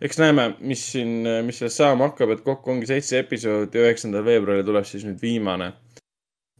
eks 0.00 0.18
näeme, 0.18 0.54
mis 0.60 0.86
siin, 0.92 1.22
mis 1.46 1.58
sellest 1.58 1.82
saama 1.82 2.08
hakkab, 2.10 2.30
et 2.34 2.44
kokku 2.46 2.70
ongi 2.70 2.86
seitse 2.86 3.18
episoodi, 3.18 3.78
üheksandal 3.78 4.24
veebruaril 4.26 4.66
tuleb 4.66 4.86
siis 4.86 5.04
nüüd 5.06 5.20
viimane. 5.22 5.72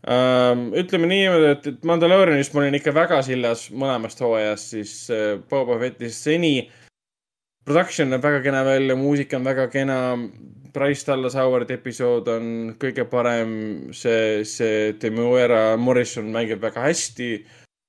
Ütleme 0.04 1.08
niimoodi, 1.08 1.50
et, 1.54 1.66
et 1.70 1.84
Mandalorianist 1.88 2.52
ma 2.52 2.60
olin 2.60 2.76
ikka 2.76 2.92
väga 2.92 3.22
sillas 3.24 3.70
mõlemast 3.72 4.20
hooajast, 4.20 4.74
siis 4.74 4.94
äh, 5.12 5.38
Boba 5.50 5.78
Fettist 5.80 6.26
seni. 6.26 6.68
Production 7.64 8.10
näeb 8.12 8.24
väga 8.24 8.42
kena 8.44 8.60
välja, 8.66 8.96
muusika 8.96 9.38
on 9.38 9.46
väga 9.48 9.68
kena. 9.72 9.98
Bryce 10.74 11.06
Dallas 11.06 11.36
Howardi 11.38 11.76
episood 11.76 12.28
on 12.28 12.46
kõige 12.82 13.06
parem, 13.08 13.52
see, 13.94 14.42
see 14.44 14.92
Temuera 15.00 15.76
Morrison 15.78 16.32
mängib 16.34 16.60
väga 16.64 16.88
hästi. 16.88 17.44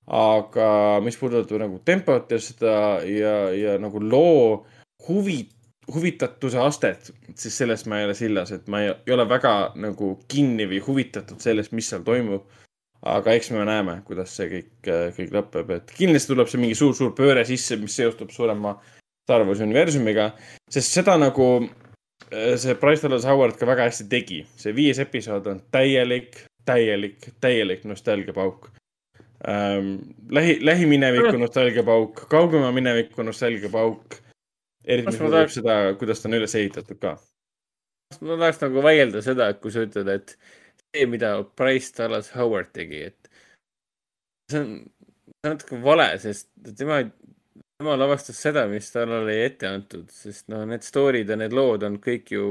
aga 0.06 1.02
mis 1.02 1.16
puudutab 1.18 1.58
nagu 1.58 1.80
tempot 1.82 2.30
ja 2.30 2.38
seda 2.38 3.02
ja, 3.10 3.50
ja 3.58 3.72
nagu 3.82 3.98
loo 3.98 4.68
huvi, 5.08 5.48
huvitatuse 5.94 6.60
astet, 6.62 7.12
siis 7.38 7.58
sellest 7.58 7.90
ma 7.90 8.00
ei 8.00 8.08
ole 8.08 8.16
sillas, 8.18 8.52
et 8.56 8.68
ma 8.72 8.82
ei, 8.82 8.94
ei 9.08 9.14
ole 9.14 9.28
väga 9.30 9.54
nagu 9.78 10.16
kinni 10.32 10.68
või 10.70 10.82
huvitatud 10.86 11.42
sellest, 11.44 11.76
mis 11.78 11.90
seal 11.92 12.06
toimub. 12.06 12.46
aga 13.06 13.36
eks 13.38 13.52
me 13.54 13.62
näeme, 13.68 14.00
kuidas 14.06 14.32
see 14.34 14.48
kõik, 14.50 14.70
kõik 15.18 15.34
lõpeb, 15.36 15.72
et 15.76 15.92
kindlasti 15.94 16.32
tuleb 16.32 16.48
see 16.50 16.62
mingi 16.62 16.78
suur-suur 16.80 17.12
pööre 17.14 17.44
sisse, 17.46 17.78
mis 17.78 17.94
seostub 17.94 18.32
suurema 18.34 18.80
Star 19.26 19.46
Warsi 19.46 19.64
universumiga, 19.66 20.32
sest 20.70 20.96
seda 20.98 21.14
nagu 21.22 21.46
äh, 22.32 22.56
see 22.58 22.74
Bryce 22.82 23.06
Dallas 23.06 23.28
Howard 23.30 23.60
ka 23.60 23.70
väga 23.70 23.86
hästi 23.90 24.08
tegi. 24.10 24.40
see 24.58 24.74
viies 24.74 25.00
episood 25.00 25.48
on 25.52 25.62
täielik, 25.72 26.48
täielik, 26.66 27.30
täielik 27.42 27.86
nostalgiapauk 27.86 28.72
ähm,. 29.48 29.96
lähi, 30.30 30.58
lähimineviku 30.66 31.38
nostalgiapauk, 31.38 32.26
kaugema 32.30 32.72
mineviku 32.72 33.24
nostalgiapauk. 33.24 34.25
Eriti 34.86 35.08
mis 35.12 35.18
puudutab 35.20 35.40
tahaks- 35.48 35.58
seda, 35.60 35.76
kuidas 36.00 36.22
ta 36.22 36.30
on 36.30 36.38
üles 36.40 36.56
ehitatud 36.56 37.00
ka. 37.02 37.16
ma 38.22 38.38
tahaks 38.42 38.62
nagu 38.62 38.82
vaielda 38.86 39.22
seda, 39.26 39.50
et 39.54 39.60
kui 39.62 39.72
sa 39.74 39.84
ütled, 39.86 40.08
et 40.14 40.36
see, 40.96 41.06
mida 41.10 41.36
Bryce 41.58 41.92
Dallas 41.98 42.30
Howard 42.36 42.72
tegi, 42.74 43.02
et 43.10 43.30
see 44.52 44.60
on, 44.62 44.76
see 44.86 45.50
on 45.50 45.56
natuke 45.56 45.80
vale, 45.84 46.08
sest 46.22 46.50
tema, 46.78 47.00
tema 47.80 47.96
lavastas 48.00 48.38
seda, 48.46 48.68
mis 48.72 48.92
talle 48.94 49.18
oli 49.24 49.36
ette 49.44 49.68
antud, 49.68 50.06
sest 50.14 50.48
noh, 50.54 50.64
need 50.70 50.86
story'd 50.86 51.30
ja 51.34 51.36
need 51.42 51.54
lood 51.58 51.84
on 51.84 51.98
kõik 52.04 52.32
ju 52.38 52.46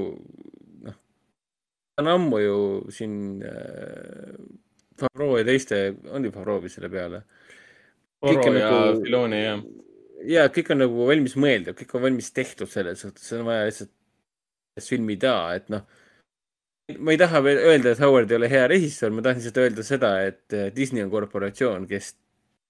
noh, 0.89 0.99
on 2.03 2.11
ammu 2.17 2.43
ju 2.43 2.59
siin 2.93 3.17
äh, 3.47 4.35
Favreau 4.99 5.39
ja 5.41 5.47
teiste, 5.47 5.79
on 6.15 6.23
ju 6.27 6.31
Favreau 6.35 6.61
vist 6.63 6.77
selle 6.79 6.91
peale. 6.93 7.23
On 8.23 8.35
ja 8.37 8.53
nagu- 8.53 9.01
Filoni 9.03 9.41
ja. 9.45 9.57
Ja 10.29 10.47
kõik 10.53 10.73
on 10.75 10.83
nagu 10.85 11.09
valmis 11.09 11.37
mõeldud, 11.41 11.77
kõik 11.79 11.95
on 11.99 12.07
valmis 12.09 12.33
tehtud 12.35 12.71
selles 12.71 13.05
suhtes, 13.05 13.29
on 13.37 13.47
vaja 13.49 13.69
lihtsalt 13.69 13.93
sellest 14.75 14.95
filmi 14.95 15.17
teha, 15.21 15.55
et 15.59 15.71
noh. 15.73 15.85
ma 16.99 17.15
ei 17.15 17.21
taha 17.21 17.41
veel 17.45 17.63
öelda, 17.63 17.95
et 17.95 18.03
Howard 18.03 18.33
ei 18.33 18.41
ole 18.41 18.51
hea 18.53 18.67
režissöör, 18.71 19.15
ma 19.15 19.25
tahan 19.25 19.41
lihtsalt 19.41 19.63
öelda 19.63 19.87
seda, 19.87 20.13
et 20.31 20.59
Disney 20.77 21.05
on 21.05 21.13
korporatsioon, 21.13 21.87
kes, 21.91 22.15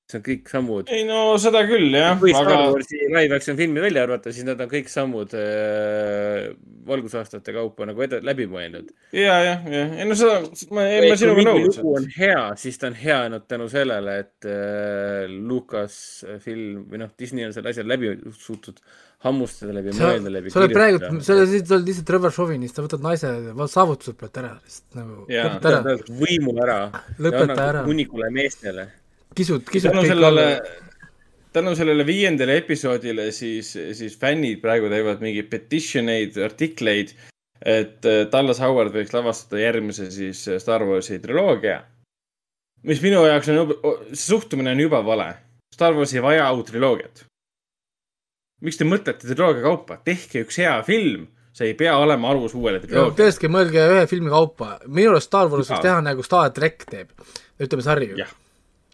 see 0.05 0.19
on 0.21 0.25
kõik 0.25 0.51
sammud. 0.53 0.91
ei 0.93 1.05
no 1.09 1.21
seda 1.41 1.63
küll 1.69 1.95
jah, 1.97 2.17
kui 2.21 2.33
Star 2.35 2.51
aga 2.51 2.73
Warsi 2.75 2.99
live 3.09 3.39
action 3.39 3.57
filmi 3.57 3.81
välja 3.81 4.03
arvata, 4.05 4.33
siis 4.37 4.45
nad 4.45 4.61
on 4.61 4.69
kõik 4.69 4.91
sammud 4.93 5.33
äh, 5.39 6.51
valgusaastate 6.89 7.55
kaupa 7.57 7.89
nagu 7.89 8.05
eda-, 8.05 8.21
läbi 8.25 8.45
mõelnud. 8.51 8.91
ja, 9.17 9.39
jah, 9.47 9.65
jah, 9.65 9.95
ei 9.97 10.09
no 10.09 10.19
seda, 10.19 10.43
ma, 10.77 10.85
ei 10.91 11.09
ma 11.09 11.17
sinuga 11.21 11.47
nõus. 11.49 11.79
lugu 11.81 11.95
on 12.03 12.09
hea, 12.19 12.43
siis 12.61 12.77
ta 12.81 12.91
on 12.91 12.99
hea 13.01 13.17
ainult 13.29 13.47
tänu 13.49 13.69
sellele, 13.73 14.19
et 14.27 14.49
äh, 14.51 15.25
Lucas 15.33 15.97
film 16.45 16.85
või 16.91 17.01
noh, 17.01 17.15
Disney 17.19 17.49
on 17.49 17.57
selle 17.57 17.73
asja 17.73 17.87
läbi 17.87 18.13
suutnud 18.37 18.83
hammustada 19.25 19.73
läbi, 19.73 19.95
sa, 19.97 20.11
mõelda 20.11 20.33
läbi. 20.35 20.53
sa 20.53 20.61
oled 20.61 20.75
praegu, 20.77 21.01
sa 21.25 21.33
oled 21.39 21.55
lihtsalt, 21.55 22.05
Trevor 22.11 22.35
Chauvinist, 22.35 22.77
sa 22.77 22.85
võtad 22.85 23.01
naise 23.05 23.33
saavutused 23.73 24.19
pealt 24.21 24.37
ära, 24.43 24.53
lihtsalt 24.61 25.01
nagu 25.01 25.25
Jaa. 25.33 25.97
võimu 26.21 26.53
ära. 26.61 26.79
lõpeta 27.17 27.57
ära, 27.71 27.87
hunnikule 27.89 28.29
meestele. 28.35 28.87
kisud, 29.35 29.67
kisud 29.71 29.91
tänu 29.91 30.07
sellele 30.09 30.49
tänu 31.55 31.75
sellele 31.79 32.07
viiendale 32.07 32.57
episoodile 32.59 33.29
siis, 33.33 33.71
siis 33.93 34.19
fännid 34.19 34.61
praegu 34.63 34.91
teevad 34.91 35.23
mingeid 35.23 35.49
petition 35.53 36.11
eid, 36.11 36.39
artikleid, 36.43 37.15
et 37.63 38.09
äh, 38.11 38.25
Dallas 38.33 38.61
Howard 38.63 38.95
võiks 38.95 39.15
lavastada 39.15 39.63
järgmise 39.63 40.11
siis 40.15 40.43
äh, 40.51 40.59
Star 40.63 40.85
Warsi 40.89 41.21
triloogia. 41.23 41.83
mis 42.85 43.01
minu 43.01 43.23
jaoks 43.25 43.49
on 43.49 43.71
see 44.11 44.27
suhtumine 44.27 44.75
on 44.75 44.83
juba 44.83 45.01
vale. 45.07 45.31
Star 45.75 45.95
Wars 45.95 46.13
ei 46.15 46.23
vaja 46.23 46.51
uut 46.53 46.67
triloogiat. 46.67 47.25
miks 48.61 48.77
te 48.81 48.85
mõtlete 48.85 49.31
triloogia 49.31 49.63
kaupa, 49.63 50.01
tehke 50.05 50.45
üks 50.45 50.59
hea 50.59 50.75
film, 50.83 51.29
see 51.55 51.71
ei 51.71 51.79
pea 51.79 51.97
olema 51.99 52.35
alus 52.35 52.55
uuele 52.59 52.83
triloogiale. 52.83 53.19
tõesti, 53.23 53.49
mõelge 53.49 53.91
ühe 53.95 54.07
filmi 54.11 54.35
kaupa, 54.35 54.79
minu 54.87 55.15
arust 55.15 55.31
Star 55.31 55.47
Wars 55.47 55.71
võiks 55.71 55.87
teha 55.87 56.01
nagu 56.03 56.27
Star 56.27 56.51
track 56.51 56.91
teeb, 56.91 57.15
ütleme 57.63 57.87
sarju 57.87 58.19
Jah.. 58.19 58.41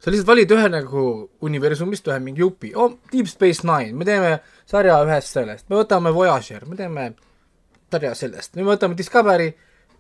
Sa 0.00 0.10
lihtsalt 0.12 0.30
valid 0.30 0.52
ühe 0.56 0.68
nagu 0.72 1.02
universumist 1.44 2.08
ühe 2.08 2.18
mingi 2.24 2.40
jupi 2.40 2.72
oh,, 2.74 2.94
Deep 3.12 3.28
Space 3.28 3.66
Nine, 3.68 3.92
me 3.98 4.06
teeme 4.08 4.38
sarja 4.70 5.00
ühest 5.04 5.36
sellest, 5.36 5.66
me 5.68 5.76
võtame 5.82 6.12
Voyager, 6.16 6.64
me 6.68 6.78
teeme 6.78 7.10
sarja 7.92 8.14
sellest, 8.16 8.54
me 8.56 8.64
võtame 8.68 8.96
Discovery, 8.98 9.50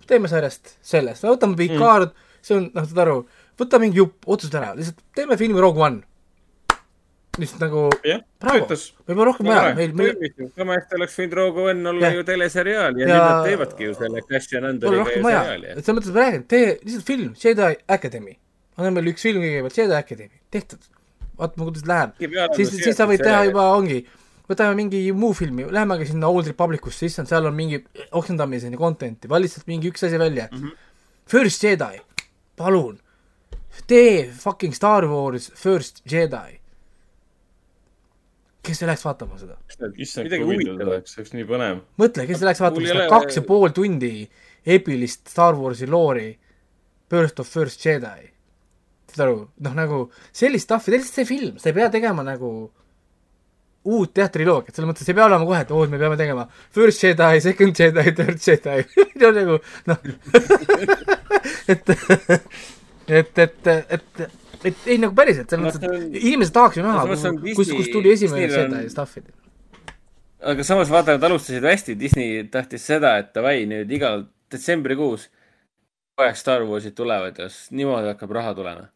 teeme 0.08 0.30
sarjast 0.32 0.76
sellest, 0.80 1.24
me 1.26 1.34
võtame 1.34 1.58
Picard 1.58 2.14
mm., 2.14 2.28
see 2.40 2.56
on, 2.56 2.70
noh, 2.74 2.86
saad 2.88 3.02
aru, 3.04 3.18
võta 3.60 3.80
mingi 3.82 4.00
jupp, 4.00 4.24
otsusta 4.30 4.62
ära, 4.62 4.72
lihtsalt 4.78 5.02
teeme 5.16 5.36
filmi 5.40 5.60
Rogue 5.60 5.84
One. 5.84 6.06
lihtsalt 7.40 7.62
nagu 7.62 7.86
jah, 8.04 8.20
bravo, 8.42 8.66
meil 8.72 9.16
pole 9.16 9.26
rohkem 9.28 9.48
vaja, 9.48 9.74
meil, 9.76 9.92
meil 9.96 10.16
sama 10.56 10.74
hästi 10.78 10.96
oleks 10.98 11.16
võinud 11.20 11.36
Rogue 11.38 11.70
One 11.70 11.92
olla 11.92 12.08
Jah. 12.08 12.16
ju 12.18 12.24
teleseriaal 12.32 12.98
ja, 12.98 13.06
Ja- 13.06 13.10
nüüd 13.12 13.22
nad 13.22 13.46
teevadki 13.46 13.86
ju 13.86 13.94
selle 14.00 14.24
pole 14.24 14.64
Andoriga 14.72 15.04
rohkem 15.04 15.20
ju 15.20 15.28
seriaali. 15.28 15.74
selles 15.76 15.98
mõttes 16.00 16.14
ma 16.16 16.24
räägin, 16.24 16.46
tee 16.48 16.66
lihtsalt 16.80 17.06
film, 17.12 17.34
Jedi 17.44 17.76
Academy. 17.88 18.34
Anname 18.78 19.00
meile 19.00 19.14
üks 19.14 19.26
film 19.26 19.42
kõigepealt, 19.44 19.76
Jedi 19.80 19.96
Academy, 19.96 20.40
tehtud. 20.54 20.88
vaatame, 21.40 21.66
kuidas 21.68 21.86
läheb. 21.88 22.16
siis, 22.56 22.72
siis 22.84 22.96
sa 22.96 23.08
võid 23.08 23.22
teha 23.24 23.44
juba, 23.48 23.66
ongi, 23.76 24.02
võtame 24.50 24.76
mingi 24.78 25.02
muu 25.16 25.32
filmi, 25.36 25.66
lähemegi 25.72 26.10
sinna 26.10 26.30
Old 26.30 26.50
Republicusse, 26.50 27.06
issand, 27.06 27.30
seal 27.30 27.46
on 27.48 27.56
mingi 27.56 27.82
oksendamiseni 28.18 28.80
content'i, 28.80 29.30
vali 29.30 29.48
lihtsalt 29.48 29.68
mingi 29.70 29.92
üks 29.92 30.06
asi 30.06 30.18
välja 30.20 30.48
mm. 30.50 30.58
-hmm. 30.58 30.88
First 31.30 31.64
Jedi, 31.64 32.00
palun, 32.58 32.98
tee 33.86 34.30
fucking 34.32 34.74
Star 34.74 35.06
Wars 35.06 35.52
First 35.54 36.02
Jedi. 36.04 36.58
kes 38.62 38.82
ei 38.82 38.86
läheks 38.86 39.04
vaatama 39.04 39.38
seda? 39.38 39.56
issand, 39.96 40.26
Midagi 40.26 40.44
kui 40.44 40.54
huvitav 40.54 40.74
huvitavat. 40.74 40.92
oleks, 40.92 41.16
oleks 41.18 41.32
nii 41.32 41.46
põnev. 41.48 41.80
mõtle, 41.98 42.26
kes 42.26 42.42
ei 42.42 42.48
läheks 42.48 42.60
vaatama 42.60 42.86
seda 42.92 43.06
kaks 43.08 43.36
ja 43.40 43.42
pool 43.42 43.72
tundi 43.74 44.28
epilist 44.66 45.28
Star 45.28 45.56
Warsi 45.56 45.88
loori 45.88 46.38
Birth 47.10 47.40
of 47.40 47.48
First 47.48 47.84
Jedi. 47.84 48.30
Saad 49.16 49.24
aru, 49.28 49.38
noh 49.66 49.74
nagu 49.78 49.98
sellist 50.32 50.68
stuff'i, 50.68 50.92
lihtsalt 50.94 51.14
see 51.20 51.28
film, 51.28 51.58
sa 51.58 51.70
ei 51.70 51.76
pea 51.78 51.88
tegema 51.92 52.22
nagu 52.26 52.50
uut 53.90 54.18
jah, 54.20 54.28
triloogiat, 54.28 54.74
selles 54.76 54.90
mõttes 54.90 55.08
ei 55.08 55.16
pea 55.16 55.24
olema 55.24 55.46
kohe, 55.48 55.60
et 55.64 55.70
oo, 55.72 55.84
et 55.86 55.92
me 55.92 55.98
peame 56.02 56.16
tegema 56.20 56.44
First 56.76 57.00
Jedi, 57.06 57.40
Second 57.40 57.78
Jedi, 57.80 58.04
Third 58.18 58.42
Jedi, 58.44 58.82
no 59.22 59.30
nagu 59.38 59.56
noh, 59.88 60.02
et, 61.72 61.88
et, 63.08 63.38
et, 63.38 63.66
et, 63.66 64.22
et 64.68 64.86
ei 64.86 64.98
nagu 65.00 65.16
päriselt, 65.16 65.48
selles 65.50 65.64
mõttes, 65.64 65.80
et 65.80 66.18
inimesed 66.20 66.54
tahaks 66.56 66.76
ju 66.80 66.84
näha 66.84 67.06
kus, 67.08 67.24
Disney- 67.40 67.78
kus 67.80 67.88
tuli 67.94 68.12
esimene 68.16 68.46
Disneyl 68.46 68.66
on- 68.68 68.76
Jedi 68.82 68.92
stuff'i. 68.92 69.24
aga 70.52 70.64
samas 70.66 70.92
vaata, 70.92 71.16
nad 71.16 71.24
alustasid 71.30 71.64
hästi, 71.72 71.96
Disney 72.00 72.44
tahtis 72.52 72.84
seda, 72.92 73.16
et 73.24 73.32
davai 73.36 73.62
nüüd 73.70 73.90
igal 73.96 74.26
detsembrikuus 74.52 75.28
kogu 75.30 76.26
aeg 76.28 76.36
Star 76.36 76.64
Warsid 76.68 76.92
tulevad 76.98 77.38
ja 77.40 77.48
niimoodi 77.72 78.12
hakkab 78.12 78.32
raha 78.36 78.52
tulema. 78.56 78.88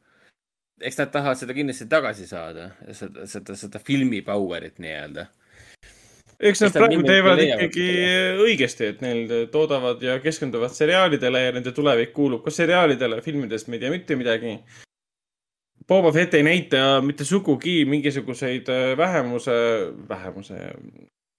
Eks 0.80 0.98
nad 0.98 1.12
tahavad 1.12 1.38
seda 1.38 1.54
kindlasti 1.56 1.86
tagasi 1.90 2.26
saada, 2.26 2.70
seda, 2.92 3.26
seda, 3.30 3.56
seda 3.58 3.80
filmi 3.82 4.22
power'it 4.26 4.80
nii-öelda. 4.82 5.26
eks 6.40 6.64
nad 6.64 6.74
praegu 6.74 7.04
teevad 7.06 7.42
ikkagi 7.44 7.86
õigesti, 8.44 8.88
et 8.90 9.04
neil 9.04 9.34
toodavad 9.52 10.02
ja 10.02 10.18
keskenduvad 10.22 10.74
seriaalidele 10.74 11.44
ja 11.46 11.52
nende 11.54 11.72
tulevik 11.72 12.12
kuulub 12.16 12.42
ka 12.44 12.50
seriaalidele, 12.54 13.20
filmidest 13.22 13.68
me 13.68 13.78
ei 13.78 13.84
tea 13.84 13.94
mitte 13.94 14.18
midagi. 14.18 14.56
Boba 15.88 16.10
Fett 16.12 16.34
ei 16.34 16.42
näita 16.42 17.00
mitte 17.04 17.26
sugugi 17.28 17.82
mingisuguseid 17.84 18.68
äh, 18.72 18.96
vähemuse, 18.96 19.52
vähemuse, 20.08 20.70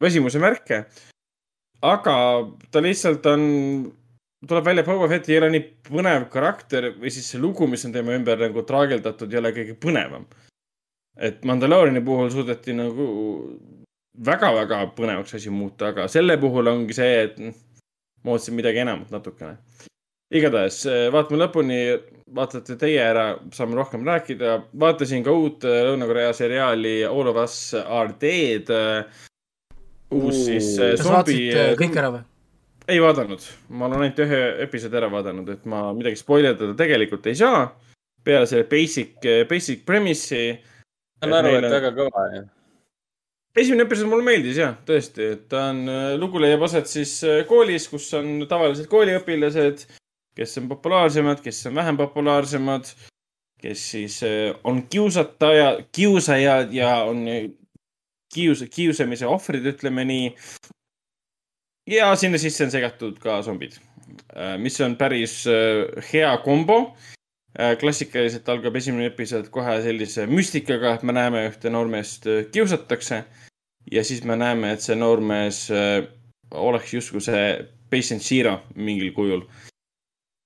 väsimuse 0.01 0.39
märke. 0.39 0.85
aga 1.81 2.15
ta 2.72 2.81
lihtsalt 2.81 3.25
on, 3.25 3.41
tuleb 4.48 4.65
välja, 4.65 4.83
Boba 4.83 5.07
Fett 5.11 5.30
ei 5.30 5.40
ole 5.40 5.51
nii 5.53 5.64
põnev 5.90 6.27
karakter 6.33 6.91
või 6.99 7.11
siis 7.14 7.30
see 7.32 7.41
lugu, 7.41 7.67
mis 7.69 7.85
on 7.88 7.93
tema 7.95 8.15
ümber 8.15 8.40
nagu 8.41 8.64
traageldatud, 8.67 9.32
ei 9.33 9.41
ole 9.41 9.53
kõige 9.56 9.77
põnevam. 9.82 10.25
et 11.15 11.45
Mandalooriani 11.48 12.01
puhul 12.03 12.30
suudeti 12.30 12.74
nagu 12.75 13.06
väga-väga 14.25 14.82
põnevaks 14.95 15.35
asi 15.38 15.49
muuta, 15.49 15.93
aga 15.93 16.07
selle 16.11 16.38
puhul 16.40 16.67
ongi 16.67 16.95
see, 16.95 17.24
et 17.24 17.38
ma 18.24 18.35
ootasin 18.35 18.56
midagi 18.57 18.83
enamat 18.83 19.11
natukene. 19.11 19.57
igatahes 20.35 20.82
eh, 20.90 21.07
vaatame 21.14 21.40
lõpuni, 21.43 21.80
vaatate 22.35 22.75
teie 22.82 23.01
ära, 23.01 23.25
saame 23.53 23.77
rohkem 23.77 24.06
rääkida. 24.07 24.57
vaatasin 24.80 25.24
ka 25.24 25.32
uut 25.32 25.64
eh, 25.64 25.83
Lõuna-Korea 25.88 26.33
seriaali 26.33 27.03
All 27.06 27.32
of 27.32 27.41
Us 27.43 27.74
Are 27.74 28.14
Dead. 28.22 28.72
uus 30.11 30.45
siis 30.45 30.77
eh, 30.80 30.95
kas 30.95 31.03
zombi 31.03 31.15
vaatasid 31.15 31.59
äh,. 31.59 31.75
kõik 31.80 32.01
ära 32.01 32.14
või? 32.17 32.34
Ei 32.88 33.01
vaadanud, 33.01 33.41
ma 33.69 33.88
olen 33.88 34.05
ainult 34.05 34.22
ühe 34.25 34.41
episoodi 34.65 34.99
ära 34.99 35.09
vaadanud, 35.11 35.49
et 35.49 35.65
ma 35.69 35.88
midagi 35.97 36.19
spoilerdada 36.19 36.75
tegelikult 36.77 37.27
ei 37.31 37.38
saa. 37.39 37.67
peale 38.25 38.47
selle 38.49 38.65
basic, 38.65 39.22
basic 39.49 39.83
premise'i 39.85 40.55
saan 41.22 41.33
aru, 41.38 41.51
et 41.59 41.67
väga 41.69 41.91
kõva 41.93 42.23
ja. 42.33 42.39
esimene 43.61 43.85
episood 43.85 44.09
mulle 44.09 44.25
meeldis 44.25 44.57
jah, 44.57 44.73
tõesti, 44.88 45.27
et 45.35 45.43
ta 45.51 45.67
on, 45.72 45.83
lugu 46.17 46.41
leiab 46.41 46.65
aset 46.65 46.89
siis 46.89 47.19
äh, 47.27 47.43
koolis, 47.49 47.85
kus 47.91 48.07
on 48.17 48.47
tavalised 48.49 48.89
kooliõpilased, 48.91 49.85
kes 50.35 50.57
on 50.61 50.72
populaarsemad, 50.72 51.43
kes 51.45 51.61
on 51.69 51.77
vähem 51.77 51.99
populaarsemad, 52.01 52.89
kes 53.61 53.85
siis 53.93 54.17
äh, 54.25 54.55
on 54.64 54.83
kiusataja, 54.89 55.69
kiusajad 55.95 56.73
ja 56.73 56.95
on 57.05 57.23
äh, 57.30 57.45
kius-, 58.35 58.65
kiusamise 58.73 59.30
ohvrid, 59.30 59.65
ütleme 59.75 60.05
nii. 60.07 60.33
Ja 61.88 62.15
sinna 62.15 62.39
sisse 62.41 62.65
on 62.65 62.72
segatud 62.73 63.19
ka 63.22 63.41
zombid, 63.45 63.77
mis 64.59 64.80
on 64.81 64.97
päris 64.99 65.43
äh, 65.47 66.03
hea 66.14 66.31
kombo. 66.43 66.95
Klassikaliselt 67.80 68.49
algab 68.51 68.75
esimene 68.75 69.05
episood 69.07 69.45
kohe 69.47 69.77
sellise 69.80 70.25
müstikaga, 70.27 70.89
et 70.97 71.05
me 71.07 71.14
näeme 71.15 71.45
ühte 71.47 71.72
noormeest 71.72 72.27
äh, 72.27 72.41
kiusatakse. 72.51 73.22
Ja 73.91 74.03
siis 74.03 74.23
me 74.27 74.35
näeme, 74.35 74.73
et 74.73 74.83
see 74.83 74.97
noormees 74.97 75.69
äh, 75.72 76.03
oleks 76.51 76.93
justkui 76.93 77.22
see 77.23 77.45
patient 77.89 78.23
zero 78.23 78.57
mingil 78.75 79.14
kujul. 79.14 79.45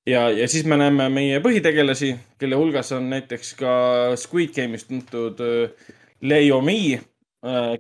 ja, 0.07 0.29
ja 0.29 0.47
siis 0.47 0.65
me 0.65 0.77
näeme 0.77 1.09
meie 1.09 1.39
põhitegelasi, 1.39 2.13
kelle 2.39 2.57
hulgas 2.59 2.91
on 2.91 3.09
näiteks 3.09 3.53
ka 3.59 3.71
Squid 4.17 4.53
Game'ist 4.55 4.89
tuntud 4.89 5.39
äh, 5.41 5.93
Leo 6.21 6.61
Mi, 6.61 6.99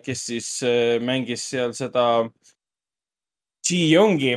kes 0.03 0.25
siis 0.25 0.49
äh, 0.63 0.97
mängis 1.03 1.49
seal 1.49 1.73
seda 1.75 2.29
Ji 3.69 3.93
Yongi, 3.93 4.33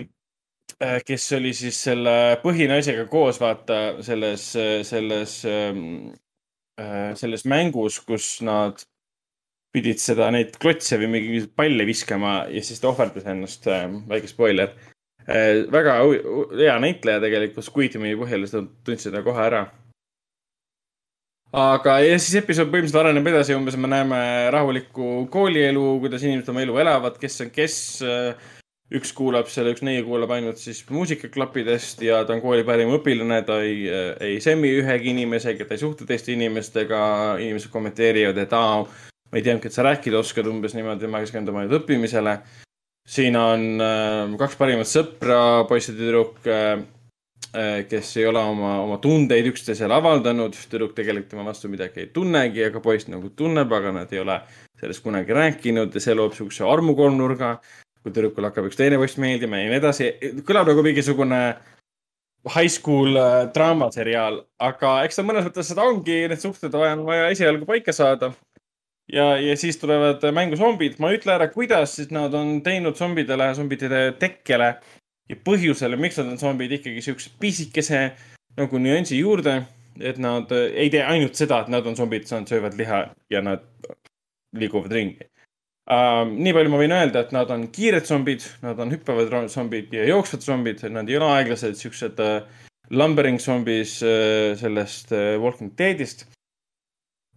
kes 1.07 1.27
oli 1.39 1.52
siis 1.57 1.78
selle 1.86 2.36
põhinaisega 2.43 3.07
koos, 3.09 3.39
vaata 3.41 4.02
selles, 4.05 4.44
selles, 4.85 5.36
selles 7.20 7.44
mängus, 7.49 8.01
kus 8.05 8.27
nad 8.44 8.83
pidid 9.73 10.01
seda, 10.02 10.28
neid 10.35 10.57
klotse 10.61 10.99
või 11.01 11.09
mingeid 11.15 11.52
palle 11.57 11.85
viskama 11.89 12.43
ja 12.52 12.62
siis 12.65 12.81
ta 12.83 12.91
ohverdas 12.91 13.28
ennast, 13.28 13.69
väike 14.09 14.28
spoiler. 14.28 14.75
väga 15.73 15.94
hea 16.59 16.78
näitleja 16.83 17.23
tegelikult, 17.23 17.65
Squid 17.65 17.97
Game'i 17.97 18.19
põhjal, 18.19 18.44
seda 18.51 18.67
tundsid 18.85 19.15
ta 19.15 19.23
kohe 19.25 19.47
ära. 19.47 19.62
aga, 21.52 22.01
ja 22.05 22.19
siis 22.19 22.43
episood 22.43 22.69
põhimõtteliselt 22.73 23.01
areneb 23.01 23.27
edasi, 23.33 23.55
umbes 23.57 23.77
me 23.77 23.89
näeme 23.89 24.51
rahulikku 24.52 25.28
koolielu, 25.33 25.86
kuidas 26.01 26.23
inimesed 26.23 26.49
oma 26.52 26.67
elu 26.67 26.78
elavad, 26.85 27.17
kes 27.20 27.41
on 27.47 27.55
kes. 27.55 27.78
Üks 28.99 29.12
kuulab 29.17 29.49
selle, 29.49 29.73
üks 29.75 29.85
neiu 29.87 30.05
kuulab 30.07 30.35
ainult 30.37 30.61
siis 30.61 30.83
muusikaklappidest 30.93 32.03
ja 32.05 32.23
ta 32.29 32.35
on 32.37 32.43
kooli 32.45 32.65
parim 32.69 32.93
õpilane, 32.97 33.41
ta 33.47 33.61
ei, 33.65 33.87
ei 34.21 34.41
semmi 34.45 34.73
ühegi 34.81 35.12
inimesega, 35.15 35.67
ta 35.67 35.77
ei 35.77 35.83
suhtle 35.83 36.09
teiste 36.09 36.35
inimestega, 36.35 37.03
inimesed 37.43 37.73
kommenteerivad, 37.73 38.41
et 38.43 38.53
aa, 38.57 38.83
ma 38.85 39.41
ei 39.41 39.45
teadnudki, 39.45 39.71
et 39.71 39.77
sa 39.77 39.87
rääkida 39.87 40.21
oskad 40.21 40.49
umbes 40.51 40.77
niimoodi, 40.77 41.09
ma 41.11 41.23
keskendun 41.25 41.62
ainult 41.62 41.81
õppimisele. 41.81 42.39
siin 43.09 43.37
on 43.37 43.81
äh, 43.83 44.35
kaks 44.39 44.59
parimat 44.61 44.89
sõpra, 44.89 45.39
poiss 45.69 45.91
ja 45.91 45.95
tüdruk 45.97 46.45
äh,, 46.47 46.83
kes 47.89 48.17
ei 48.17 48.27
ole 48.27 48.41
oma, 48.41 48.79
oma 48.81 48.99
tundeid 49.03 49.47
üksteisele 49.51 49.95
avaldanud. 49.95 50.55
tüdruk 50.71 50.95
tegelikult 50.97 51.31
tema 51.31 51.45
vastu 51.45 51.69
midagi 51.69 52.01
ei 52.01 52.12
tunnegi, 52.12 52.65
aga 52.65 52.81
poiss 52.81 53.09
nagu 53.09 53.33
tunneb, 53.37 53.73
aga 53.73 53.93
nad 53.93 54.12
ei 54.12 54.21
ole 54.21 54.39
sellest 54.81 55.03
kunagi 55.03 55.33
rääkinud 55.33 55.95
ja 55.95 56.01
see 56.01 56.15
loob 56.15 56.37
siukse 56.37 56.65
armukolmnurga. 56.65 57.59
Kui 58.03 58.15
tüdrukul 58.15 58.49
hakkab 58.49 58.67
üks 58.69 58.79
teine 58.79 58.99
poiss 59.01 59.19
meeldima 59.23 59.61
ja 59.61 59.71
nii 59.71 59.79
edasi, 59.79 60.09
kõlab 60.47 60.71
nagu 60.73 60.83
mingisugune 60.85 61.43
high 62.51 62.71
school 62.71 63.15
äh, 63.19 63.45
draamaseriaal, 63.55 64.41
aga 64.63 64.97
eks 65.07 65.21
ta 65.21 65.25
mõnes 65.27 65.47
mõttes 65.47 65.69
seda 65.71 65.85
ongi, 65.87 66.25
need 66.31 66.43
suhted 66.43 66.75
on 66.75 67.05
vaja 67.07 67.29
esialgu 67.31 67.69
paika 67.69 67.95
saada. 67.95 68.33
Ja, 69.13 69.35
ja 69.39 69.55
siis 69.59 69.77
tulevad 69.79 70.23
mängu 70.35 70.57
zombid, 70.57 70.97
ma 71.03 71.11
ei 71.11 71.19
ütle 71.19 71.35
ära, 71.35 71.49
kuidas 71.53 71.97
siis 71.99 72.11
nad 72.15 72.35
on 72.39 72.61
teinud 72.65 72.97
zombidele, 72.99 73.51
zombide 73.59 74.03
tekkele 74.19 74.69
ja 75.31 75.39
põhjusele, 75.47 75.99
miks 76.01 76.19
nad 76.19 76.33
on 76.33 76.41
zombid, 76.41 76.73
ikkagi 76.79 77.03
siukse 77.05 77.35
pisikese 77.43 78.05
nagu 78.59 78.81
nüansi 78.81 79.19
juurde, 79.19 79.59
et 80.01 80.19
nad 80.23 80.51
ei 80.55 80.89
tee 80.91 81.03
ainult 81.05 81.39
seda, 81.39 81.61
et 81.63 81.71
nad 81.73 81.87
on 81.87 81.99
zombid, 81.99 82.27
nad 82.31 82.49
söövad 82.49 82.79
liha 82.79 83.05
ja 83.31 83.43
nad 83.45 83.67
liiguvad 84.57 84.95
ringi 84.95 85.32
uh,. 85.91 86.25
nii 86.28 86.55
palju 86.57 86.73
ma 86.73 86.81
võin 86.81 86.94
öelda, 86.97 87.25
et 87.25 87.33
nad 87.35 87.51
on 87.55 87.67
kiired 87.75 88.07
zombid, 88.09 88.44
nad 88.62 88.78
on 88.83 88.93
hüppavad 88.94 89.33
zombid 89.52 89.94
ja 89.94 90.07
jooksvad 90.09 90.44
zombid, 90.44 90.85
nad 90.93 91.11
ei 91.11 91.19
ole 91.19 91.31
aeglased, 91.39 91.78
siuksed 91.81 92.20
uh, 92.23 92.43
lumbering 92.93 93.41
zombis 93.41 93.99
uh, 94.05 94.52
sellest 94.59 95.15
uh, 95.15 95.35
Walking 95.43 95.73
Deadist. 95.78 96.27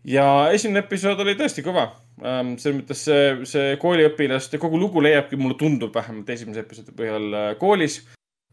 ja 0.05 0.51
esimene 0.53 0.83
episood 0.83 1.21
oli 1.23 1.37
tõesti 1.39 1.63
kõva 1.65 1.87
um,. 2.21 2.55
selles 2.59 2.81
mõttes 2.81 3.05
see, 3.07 3.31
see 3.49 3.79
kooliõpilaste, 3.81 4.59
kogu 4.61 4.79
lugu 4.81 5.01
leiabki, 5.01 5.39
mulle 5.39 5.57
tundub 5.59 5.95
vähemalt 5.95 6.29
esimese 6.29 6.61
episoodi 6.65 6.93
põhjal 6.97 7.31
uh, 7.31 7.49
koolis. 7.61 8.03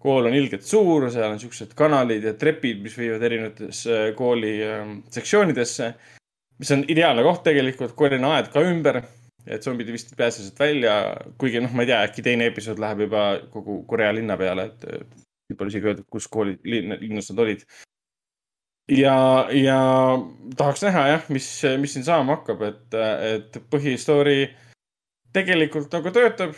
kool 0.03 0.27
on 0.27 0.35
ilgelt 0.35 0.65
suur, 0.67 1.11
seal 1.15 1.31
on 1.31 1.39
siuksed 1.39 1.77
kanalid 1.79 2.25
ja 2.27 2.33
trepid, 2.35 2.81
mis 2.83 2.97
viivad 2.99 3.23
erinevatesse 3.23 3.99
uh, 4.09 4.15
kooli 4.19 4.57
um, 4.67 4.97
sektsioonidesse. 5.11 5.93
mis 6.59 6.71
on 6.71 6.85
ideaalne 6.89 7.23
koht 7.27 7.43
tegelikult, 7.45 7.95
koolil 7.99 8.23
on 8.23 8.33
aed 8.33 8.49
ka 8.55 8.63
ümber, 8.63 9.03
et 9.47 9.65
zombid 9.65 9.91
vist 9.91 10.13
ei 10.13 10.19
pääse 10.19 10.43
sealt 10.43 10.61
välja, 10.61 10.95
kuigi 11.39 11.61
noh, 11.63 11.73
ma 11.75 11.85
ei 11.85 11.91
tea, 11.91 12.01
äkki 12.07 12.25
teine 12.25 12.47
episood 12.51 12.81
läheb 12.83 13.07
juba 13.07 13.25
kogu 13.53 13.83
Korea 13.91 14.13
linna 14.15 14.37
peale, 14.39 14.71
et 14.71 15.57
pole 15.59 15.73
isegi 15.73 15.91
öeldud, 15.91 16.09
kus 16.11 16.29
koolid, 16.33 16.61
linnas 16.65 17.31
nad 17.33 17.43
olid. 17.45 17.65
ja, 18.91 19.17
ja 19.55 19.79
tahaks 20.57 20.83
näha 20.87 21.07
jah, 21.09 21.31
mis, 21.33 21.49
mis 21.81 21.97
siin 21.97 22.07
saama 22.07 22.39
hakkab, 22.39 22.63
et, 22.69 22.99
et 23.29 23.59
põhistoori 23.71 24.51
tegelikult 25.33 25.93
nagu 25.93 26.13
töötab. 26.15 26.55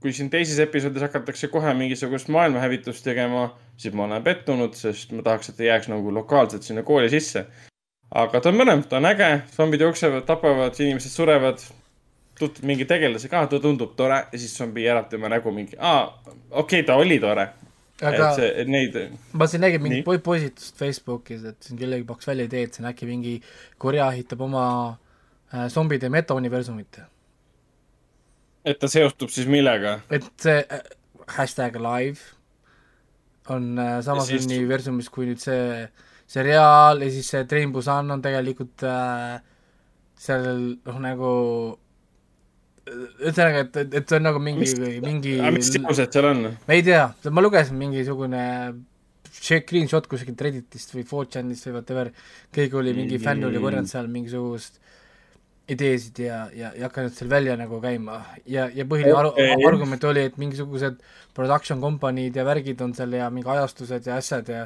kui 0.00 0.14
siin 0.16 0.30
teises 0.32 0.56
episoodis 0.64 1.02
hakatakse 1.04 1.50
kohe 1.52 1.74
mingisugust 1.76 2.30
maailmahävitust 2.32 3.04
tegema, 3.04 3.50
siis 3.76 3.92
ma 3.94 4.06
olen 4.06 4.22
pettunud, 4.24 4.72
sest 4.72 5.12
ma 5.12 5.22
tahaks, 5.22 5.50
et 5.50 5.58
ta 5.58 5.66
jääks 5.66 5.90
nagu 5.92 6.14
lokaalselt 6.14 6.64
sinna 6.64 6.82
kooli 6.82 7.10
sisse. 7.12 7.44
Aga 8.10 8.40
ta 8.42 8.50
on 8.50 8.58
mõlev, 8.58 8.82
ta 8.90 8.98
on 8.98 9.08
äge, 9.10 9.28
zombid 9.54 9.84
jooksevad, 9.84 10.26
tapavad, 10.28 10.78
inimesed 10.80 11.12
surevad. 11.14 11.62
tutvud 12.40 12.64
mingi 12.64 12.86
tegelase 12.88 13.28
ka, 13.28 13.42
ta 13.46 13.58
tundub 13.60 13.90
tore 13.98 14.22
ja 14.32 14.38
siis 14.40 14.54
zombi 14.56 14.86
järab 14.86 15.10
tema 15.10 15.28
nägu 15.28 15.52
mingi, 15.52 15.76
aa, 15.76 16.06
okei 16.24 16.80
okay,, 16.80 16.82
ta 16.88 16.96
oli 16.96 17.18
tore. 17.20 17.50
aga 18.00 18.30
et 18.30 18.38
see, 18.38 18.48
et 18.62 18.68
neid, 18.72 18.96
ma 19.36 19.46
siin 19.46 19.60
nägin 19.60 19.82
mingit 19.84 20.06
po- 20.06 20.16
postitust 20.24 20.78
Facebookis, 20.80 21.44
et 21.44 21.60
siin 21.62 21.76
kellegi 21.78 22.06
pakkus 22.08 22.30
välja 22.30 22.48
idee, 22.48 22.62
et 22.64 22.74
siin 22.78 22.88
äkki 22.88 23.04
mingi 23.06 23.34
Korea 23.78 24.08
ehitab 24.14 24.40
oma 24.48 24.64
äh, 25.52 25.68
zombide 25.68 26.08
metauniversumit. 26.08 27.02
et 28.64 28.78
ta 28.80 28.88
seostub 28.88 29.28
siis 29.28 29.46
millega? 29.46 29.98
et 30.10 30.24
see 30.40 30.64
äh, 30.64 30.80
hashtag 31.36 31.76
live 31.76 32.24
on 33.52 33.78
äh, 33.78 34.00
samas 34.02 34.32
siis- 34.32 34.48
universumis 34.48 35.12
kui 35.12 35.28
nüüd 35.28 35.44
see 35.44 35.90
seriaal 36.30 37.02
ja 37.04 37.12
siis 37.12 37.30
see 37.34 37.46
Train 37.50 37.72
Busan 37.74 38.10
on 38.14 38.22
tegelikult 38.22 38.84
äh, 38.86 39.38
seal 40.20 40.46
noh, 40.76 41.00
nagu 41.02 41.32
ühesõnaga, 42.90 43.64
et, 43.64 43.80
et, 43.84 43.96
et 44.00 44.08
see 44.08 44.18
on 44.18 44.26
nagu 44.26 44.40
mingi, 44.42 44.68
mingi 45.04 45.34
mis 45.54 45.72
seosed 45.72 46.14
seal 46.16 46.30
on? 46.30 46.46
ma 46.54 46.76
ei 46.76 46.84
tea, 46.86 47.04
ma 47.30 47.44
lugesin 47.44 47.78
mingisugune 47.80 48.44
screenshot 49.30 50.06
kusagilt 50.10 50.42
Redditist 50.42 50.94
või 50.94 51.04
4chanist 51.06 51.68
või 51.68 51.76
whatever, 51.78 52.10
keegi 52.54 52.78
oli, 52.80 52.94
mingi 52.96 53.20
fänn 53.22 53.46
oli 53.46 53.62
korjanud 53.62 53.90
seal 53.90 54.10
mingisugust 54.10 54.80
ideesid 55.70 56.18
ja, 56.24 56.40
ja, 56.56 56.72
ja 56.76 56.88
hakanud 56.88 57.14
seal 57.14 57.30
välja 57.30 57.54
nagu 57.58 57.78
käima 57.82 58.20
ja, 58.44 58.66
ja 58.74 58.86
põhiline 58.88 59.14
okay. 59.14 59.50
Okei. 59.54 59.66
argument 59.68 60.06
oli, 60.10 60.24
et 60.30 60.40
mingisugused 60.40 60.98
production 61.36 61.80
company'd 61.82 62.36
ja 62.36 62.44
värgid 62.46 62.82
on 62.84 62.94
seal 62.96 63.14
ja 63.14 63.28
mingi 63.30 63.50
ajastused 63.50 64.08
ja 64.10 64.18
asjad 64.20 64.50
ja 64.50 64.64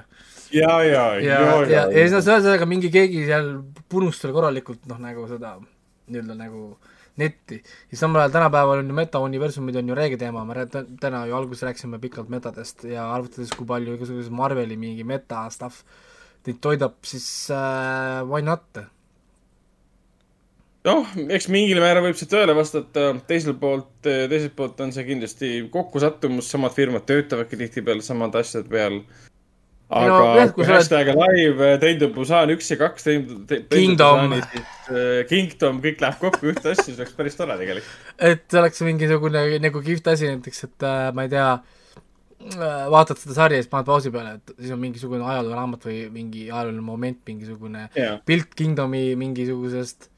ja, 0.54 0.72
ja, 0.86 1.04
ja, 1.20 1.38
ja, 1.68 1.84
ja 1.90 2.08
siis 2.08 2.28
ühesõnaga 2.30 2.68
mingi 2.70 2.90
keegi 2.94 3.26
seal 3.28 3.52
punus 3.90 4.20
seal 4.22 4.34
korralikult 4.36 4.88
noh, 4.90 5.00
nagu 5.02 5.28
seda 5.30 5.56
nii-öelda 6.08 6.38
nagu 6.38 6.64
netti 7.20 7.60
ja 7.92 7.98
samal 7.98 8.24
ajal 8.24 8.34
tänapäeval 8.38 8.82
on 8.82 8.90
ju 8.90 8.96
metauniversumid 8.96 9.76
on 9.78 9.92
ju 9.92 9.98
reege 9.98 10.18
teema, 10.20 10.44
me 10.48 10.66
täna 11.00 11.26
ju 11.28 11.36
alguses 11.36 11.62
rääkisime 11.68 12.00
pikalt 12.02 12.32
metadest 12.32 12.88
ja 12.90 13.06
arvutades, 13.12 13.52
kui 13.54 13.68
palju 13.68 13.94
igasuguse 13.98 14.32
Marveli 14.34 14.76
mingi 14.80 15.06
meta 15.06 15.44
stuff 15.54 15.84
neid 16.44 16.58
toidab, 16.60 16.98
siis 17.06 17.28
äh, 17.54 18.20
why 18.28 18.42
not? 18.44 18.82
noh, 20.84 21.06
eks 21.32 21.46
mingil 21.52 21.80
määral 21.82 22.04
võib 22.04 22.16
see 22.20 22.28
tõele 22.30 22.54
vastata, 22.56 23.10
teiselt 23.28 23.60
poolt, 23.60 23.86
teiselt 24.04 24.54
poolt 24.58 24.80
on 24.84 24.92
see 24.92 25.04
kindlasti 25.08 25.52
kokkusattumus, 25.72 26.48
samad 26.52 26.74
firmad 26.76 27.06
töötavadki 27.08 27.56
tihtipeale 27.62 28.04
samade 28.04 28.42
asjade 28.42 28.68
peal. 28.72 28.98
aga 29.94 30.08
No 30.10 30.18
jah, 30.38 30.50
kui 30.56 30.64
sa 30.64 30.72
oled- 30.74 30.80
hashtag 30.82 31.10
live, 31.20 31.70
Train 31.80 31.98
to 32.00 32.08
Busan 32.14 32.50
üks 32.54 32.70
ja 32.72 32.76
kaks, 32.80 33.04
Kingdom. 33.70 34.32
Kingdom, 35.28 35.80
kõik 35.84 36.00
läheb 36.02 36.18
kokku 36.20 36.50
ühte 36.52 36.72
asja, 36.72 36.86
see 36.88 36.96
oleks 36.98 37.14
päris 37.16 37.36
tore 37.38 37.56
tegelikult. 37.60 37.92
et 38.18 38.44
see 38.50 38.60
oleks 38.60 38.80
mingisugune 38.84 39.44
nagu 39.64 39.82
kihvt 39.84 40.08
asi 40.12 40.28
näiteks, 40.32 40.64
et 40.68 40.86
äh, 40.88 41.12
ma 41.16 41.24
ei 41.24 41.30
tea 41.32 41.46
äh,, 41.54 42.88
vaatad 42.92 43.20
seda 43.20 43.36
sarja 43.38 43.60
ja 43.60 43.64
siis 43.64 43.70
paned 43.72 43.86
pausi 43.88 44.10
peale, 44.14 44.34
et 44.40 44.54
siis 44.58 44.72
on 44.74 44.80
mingisugune 44.82 45.24
ajalooraamat 45.24 45.86
või 45.88 46.00
mingi 46.12 46.48
ajalooline 46.50 46.84
moment, 46.84 47.20
mingisugune 47.28 47.86
jaa, 47.96 48.18
pilt 48.28 48.52
Kingdomi 48.58 49.14
mingisugusest 49.20 50.10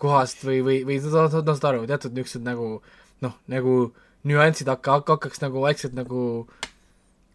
kohast 0.00 0.44
või, 0.46 0.60
või, 0.66 0.80
või 0.88 0.98
sa 1.02 1.12
saad, 1.28 1.36
saad 1.46 1.68
aru, 1.70 1.86
teatud 1.90 2.14
niisugused 2.16 2.44
nagu 2.46 2.68
noh, 3.24 3.36
nagu 3.50 3.76
nüansid 4.28 4.68
hakka, 4.70 5.00
hakkaks 5.04 5.42
nagu 5.44 5.62
vaikselt 5.64 5.96
nagu 5.96 6.46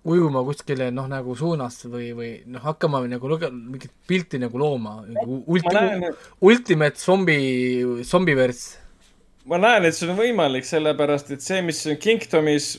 ujuma 0.09 0.43
kuskile 0.47 0.89
noh, 0.95 1.07
nagu 1.11 1.35
suunas 1.37 1.77
või, 1.85 2.11
või 2.15 2.29
noh, 2.49 2.63
hakkama 2.63 3.01
nagu 3.09 3.29
luge-, 3.29 3.51
mingit 3.51 3.91
pilti 4.07 4.39
nagu 4.41 4.59
looma, 4.59 4.99
nagu 5.07 5.41
ulti- 5.47 6.13
ultimate 6.45 6.99
zombi, 6.99 7.39
zombivers. 8.07 8.77
ma 9.49 9.59
näen, 9.59 9.87
et 9.89 9.97
see 9.97 10.07
on 10.09 10.17
võimalik, 10.19 10.67
sellepärast 10.67 11.33
et 11.35 11.43
see, 11.43 11.61
mis 11.65 11.81
on 11.89 11.97
Kingdomis, 12.01 12.77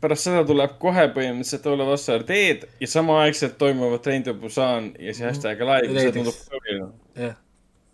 pärast 0.00 0.26
seda 0.26 0.42
tuleb 0.48 0.78
kohe 0.80 1.06
põhimõtteliselt 1.14 1.66
olla 1.68 1.86
vastu 1.90 2.16
RD-d 2.16 2.68
ja 2.80 2.88
samaaegselt 2.88 3.58
toimuvad 3.60 4.02
Train 4.04 4.24
to 4.24 4.34
Busan 4.34 4.94
ja 4.98 5.14
see 5.16 5.28
hashtag 5.28 5.60
live, 5.60 5.92
see 5.92 6.14
tundub 6.16 6.38
jah, 7.20 7.36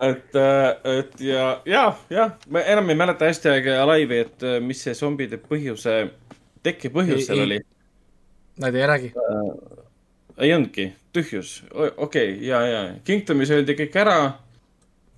et, 0.03 0.37
et 0.37 1.21
ja, 1.25 1.47
ja, 1.69 1.85
jah, 2.13 2.35
ma 2.53 2.63
enam 2.69 2.91
ei 2.93 2.99
mäleta 2.99 3.29
hashtag 3.31 3.69
live'i, 3.91 4.23
et 4.27 4.47
äh, 4.47 4.59
mis 4.65 4.83
see 4.85 4.95
zombide 4.99 5.39
põhjuse, 5.43 5.97
tekkepõhjus 6.67 7.23
Ei- 7.23 7.29
seal 7.29 7.45
oli. 7.47 7.61
nad 8.63 8.75
ei 8.77 8.89
räägi. 8.93 9.13
ei 10.39 10.53
olnudki, 10.55 10.91
tühjus, 11.17 11.63
okei 11.73 11.97
okay,, 12.07 12.33
ja, 12.45 12.61
ja 12.69 12.83
Kingdomis 13.05 13.53
öeldi 13.57 13.77
kõik 13.79 14.03
ära. 14.03 14.19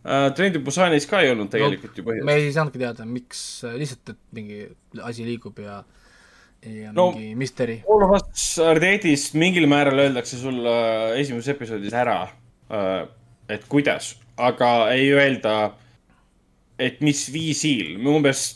Train 0.09 0.55
to 0.55 0.61
Busanis 0.65 1.05
ka 1.11 1.19
ei 1.21 1.33
olnud 1.35 1.51
tegelikult 1.53 1.91
no, 1.91 1.99
ju 1.99 2.05
põhjust 2.07 2.25
me 2.25 2.35
ei 2.39 2.53
saanudki 2.55 2.81
teada, 2.81 3.05
miks, 3.05 3.41
lihtsalt, 3.75 4.15
et 4.15 4.21
mingi 4.33 4.61
asi 5.05 5.27
liigub 5.27 5.59
ja 5.61 5.83
ja 6.63 6.93
No- 6.95 7.11
mingi 7.13 7.35
misteri. 7.39 7.81
All 7.91 8.07
of 8.07 8.15
Us 8.17 8.47
Ardeedist 8.63 9.35
mingil 9.39 9.67
määral 9.71 9.99
öeldakse 10.07 10.39
sulle 10.41 10.73
esimeses 11.19 11.53
episoodis 11.55 11.95
ära, 11.95 12.23
et 13.49 13.67
kuidas, 13.69 14.15
aga 14.39 14.71
ei 14.95 15.11
öelda, 15.13 15.59
et 16.79 17.03
mis 17.05 17.27
viisil. 17.33 17.99
me 17.99 18.15
umbes 18.17 18.47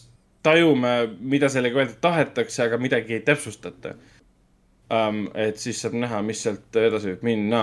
tajume, 0.42 0.94
mida 1.20 1.50
sellega 1.52 1.82
öelda 1.82 1.98
tahetakse, 2.02 2.64
aga 2.66 2.78
midagi 2.82 3.18
ei 3.18 3.26
täpsustata. 3.26 3.96
et 5.34 5.56
siis 5.56 5.78
saab 5.80 5.94
näha, 5.96 6.18
mis 6.22 6.42
sealt 6.44 6.76
edasi 6.76 7.14
võib 7.14 7.22
minna. 7.30 7.62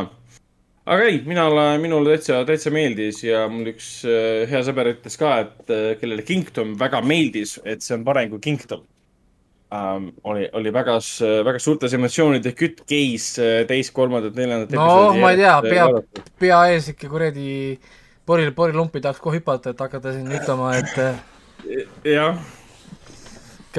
aga 0.86 1.10
ei, 1.10 1.20
mina 1.26 1.46
olen, 1.48 1.82
minule 1.82 2.16
täitsa, 2.16 2.40
täitsa 2.48 2.72
meeldis 2.74 3.24
ja 3.24 3.44
mul 3.52 3.70
üks 3.76 3.90
äh, 4.10 4.48
hea 4.50 4.64
sõber 4.66 4.90
ütles 4.96 5.20
ka, 5.20 5.36
et 5.44 5.74
äh, 5.76 5.92
kellele 6.00 6.26
Kingdom 6.26 6.74
väga 6.80 7.04
meeldis, 7.06 7.60
et 7.64 7.86
see 7.86 8.00
on 8.00 8.08
parem 8.08 8.32
kui 8.32 8.42
Kingdom 8.48 8.82
um,. 9.70 10.10
oli, 10.24 10.50
oli 10.58 10.74
väga, 10.74 10.98
väga 11.46 11.62
suurtes 11.62 11.94
emotsioonide 11.94 12.56
kütt 12.58 12.82
käis 12.90 13.36
äh, 13.38 13.62
teist, 13.70 13.94
kolmandat, 13.94 14.34
neljandat 14.40 14.74
no 14.74 15.14
ma 15.20 15.34
ei 15.36 15.44
tea, 15.44 15.56
pea 15.68 15.88
pea 16.42 16.64
ees 16.74 16.90
ikka 16.96 17.12
kuradi 17.12 17.52
poril, 18.30 18.54
porilumpi 18.54 19.02
tahaks 19.02 19.22
kohe 19.24 19.40
hüpata, 19.40 19.74
et 19.74 19.82
hakata 19.82 20.14
siin 20.14 20.30
ütlema, 20.30 20.74
et 20.78 20.96
jah, 22.16 22.38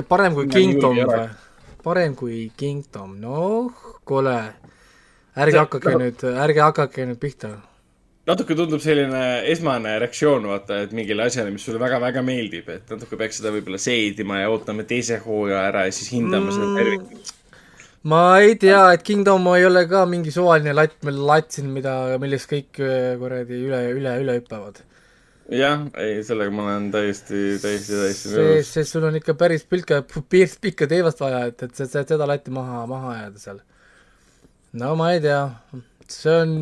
parem 0.08 0.36
kui 0.38 0.50
Kingdom 0.50 0.98
või? 0.98 1.24
parem 1.84 2.14
kui 2.18 2.42
Kingdom, 2.58 3.16
noh, 3.22 3.88
kuule, 4.08 4.36
ärge 5.38 5.62
hakake 5.62 5.94
no- 5.94 6.04
nüüd, 6.04 6.24
ärge 6.46 6.64
hakake 6.66 7.06
nüüd 7.08 7.20
pihta. 7.22 7.54
natuke 8.28 8.54
tundub 8.58 8.82
selline 8.82 9.22
esmane 9.50 9.96
reaktsioon, 10.02 10.44
vaata, 10.50 10.84
et 10.84 10.94
mingile 10.94 11.24
asjale, 11.26 11.50
mis 11.54 11.64
sulle 11.66 11.80
väga-väga 11.82 12.22
meeldib, 12.26 12.68
et 12.74 12.90
natuke 12.92 13.18
peaks 13.18 13.40
seda 13.40 13.54
võib-olla 13.54 13.80
seedima 13.80 14.42
ja 14.42 14.50
ootama 14.52 14.86
teise 14.86 15.18
hooaja 15.24 15.66
ära 15.70 15.86
ja 15.88 15.94
siis 15.94 16.12
hindama 16.14 16.54
seda 16.54 16.74
tervikut. 16.76 17.36
Ma 18.08 18.20
ei 18.40 18.54
tea, 18.56 18.92
et 18.94 19.02
Kingdom 19.04 19.44
ei 19.54 19.64
ole 19.68 19.82
ka 19.90 20.04
mingi 20.08 20.32
suvaline 20.32 20.72
latt, 20.76 20.94
latt 21.04 21.50
siin, 21.56 21.68
mida, 21.74 21.96
millest 22.22 22.48
kõik 22.50 22.80
eh, 22.80 23.16
kuradi 23.20 23.58
üle, 23.66 23.80
üle, 23.96 24.14
üle 24.22 24.38
hüppavad. 24.40 24.80
jah, 25.50 25.82
ei, 25.98 26.20
sellega 26.24 26.52
ma 26.54 26.62
olen 26.68 26.88
täiesti, 26.94 27.58
täiesti, 27.60 27.92
täiesti 27.98 28.28
see, 28.32 28.46
nõus. 28.46 28.70
see 28.76 28.84
sul 28.88 29.04
on 29.08 29.18
ikka 29.18 29.34
päris 29.34 29.64
pilka, 29.68 30.00
piirs 30.30 30.56
pikka 30.62 30.86
teevast 30.90 31.20
vaja, 31.20 31.44
et, 31.50 31.62
et 31.66 31.74
see- 31.76 31.90
see- 31.90 32.06
seda 32.14 32.28
latti 32.30 32.54
maha, 32.54 32.84
maha 32.88 33.12
ajada 33.18 33.38
seal. 33.42 33.60
no 34.80 34.94
ma 34.96 35.12
ei 35.16 35.20
tea, 35.26 35.42
see 36.08 36.36
on, 36.44 36.56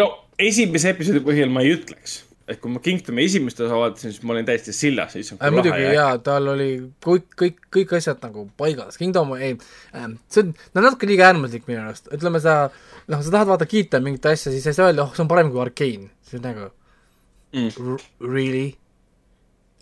no 0.00 0.08
esimese 0.42 0.90
episoodi 0.90 1.22
põhjal 1.24 1.52
ma 1.54 1.62
ei 1.62 1.76
ütleks, 1.78 2.20
et 2.48 2.60
kui 2.60 2.72
ma 2.72 2.80
Kingdomi 2.84 3.24
esimest 3.24 3.60
osa 3.64 3.78
vaatasin, 3.80 4.12
siis 4.12 4.24
ma 4.26 4.34
olin 4.34 4.46
täiesti 4.48 4.74
sillas, 4.76 5.14
issand 5.16 5.40
äh, 5.40 5.52
muidugi 5.54 5.86
jaa, 5.94 6.10
tal 6.24 6.50
oli 6.52 6.70
kõik, 7.04 7.26
kõik, 7.40 7.62
kõik 7.72 7.94
asjad 7.96 8.20
nagu 8.26 8.46
paigas, 8.60 8.98
Kingdom 9.00 9.32
ei 9.38 9.54
äh,, 9.54 10.08
see 10.28 10.44
on, 10.44 10.54
no 10.76 10.84
natuke 10.84 11.08
liiga 11.08 11.30
äärmuslik 11.30 11.64
minu 11.70 11.80
arust, 11.86 12.10
ütleme 12.12 12.42
sa, 12.44 12.68
noh, 13.08 13.24
sa 13.24 13.32
tahad 13.32 13.52
vaata 13.54 13.68
kiita 13.70 14.02
mingit 14.04 14.28
asja, 14.28 14.52
siis 14.52 14.66
ei 14.68 14.76
saa 14.76 14.90
öelda, 14.90 15.06
oh, 15.06 15.14
see 15.16 15.24
on 15.24 15.30
parem 15.32 15.52
kui 15.54 15.62
Arkane, 15.64 16.10
see 16.26 16.40
on 16.40 16.48
nagu 16.50 16.72
Mm. 17.54 17.98
really? 18.18 18.74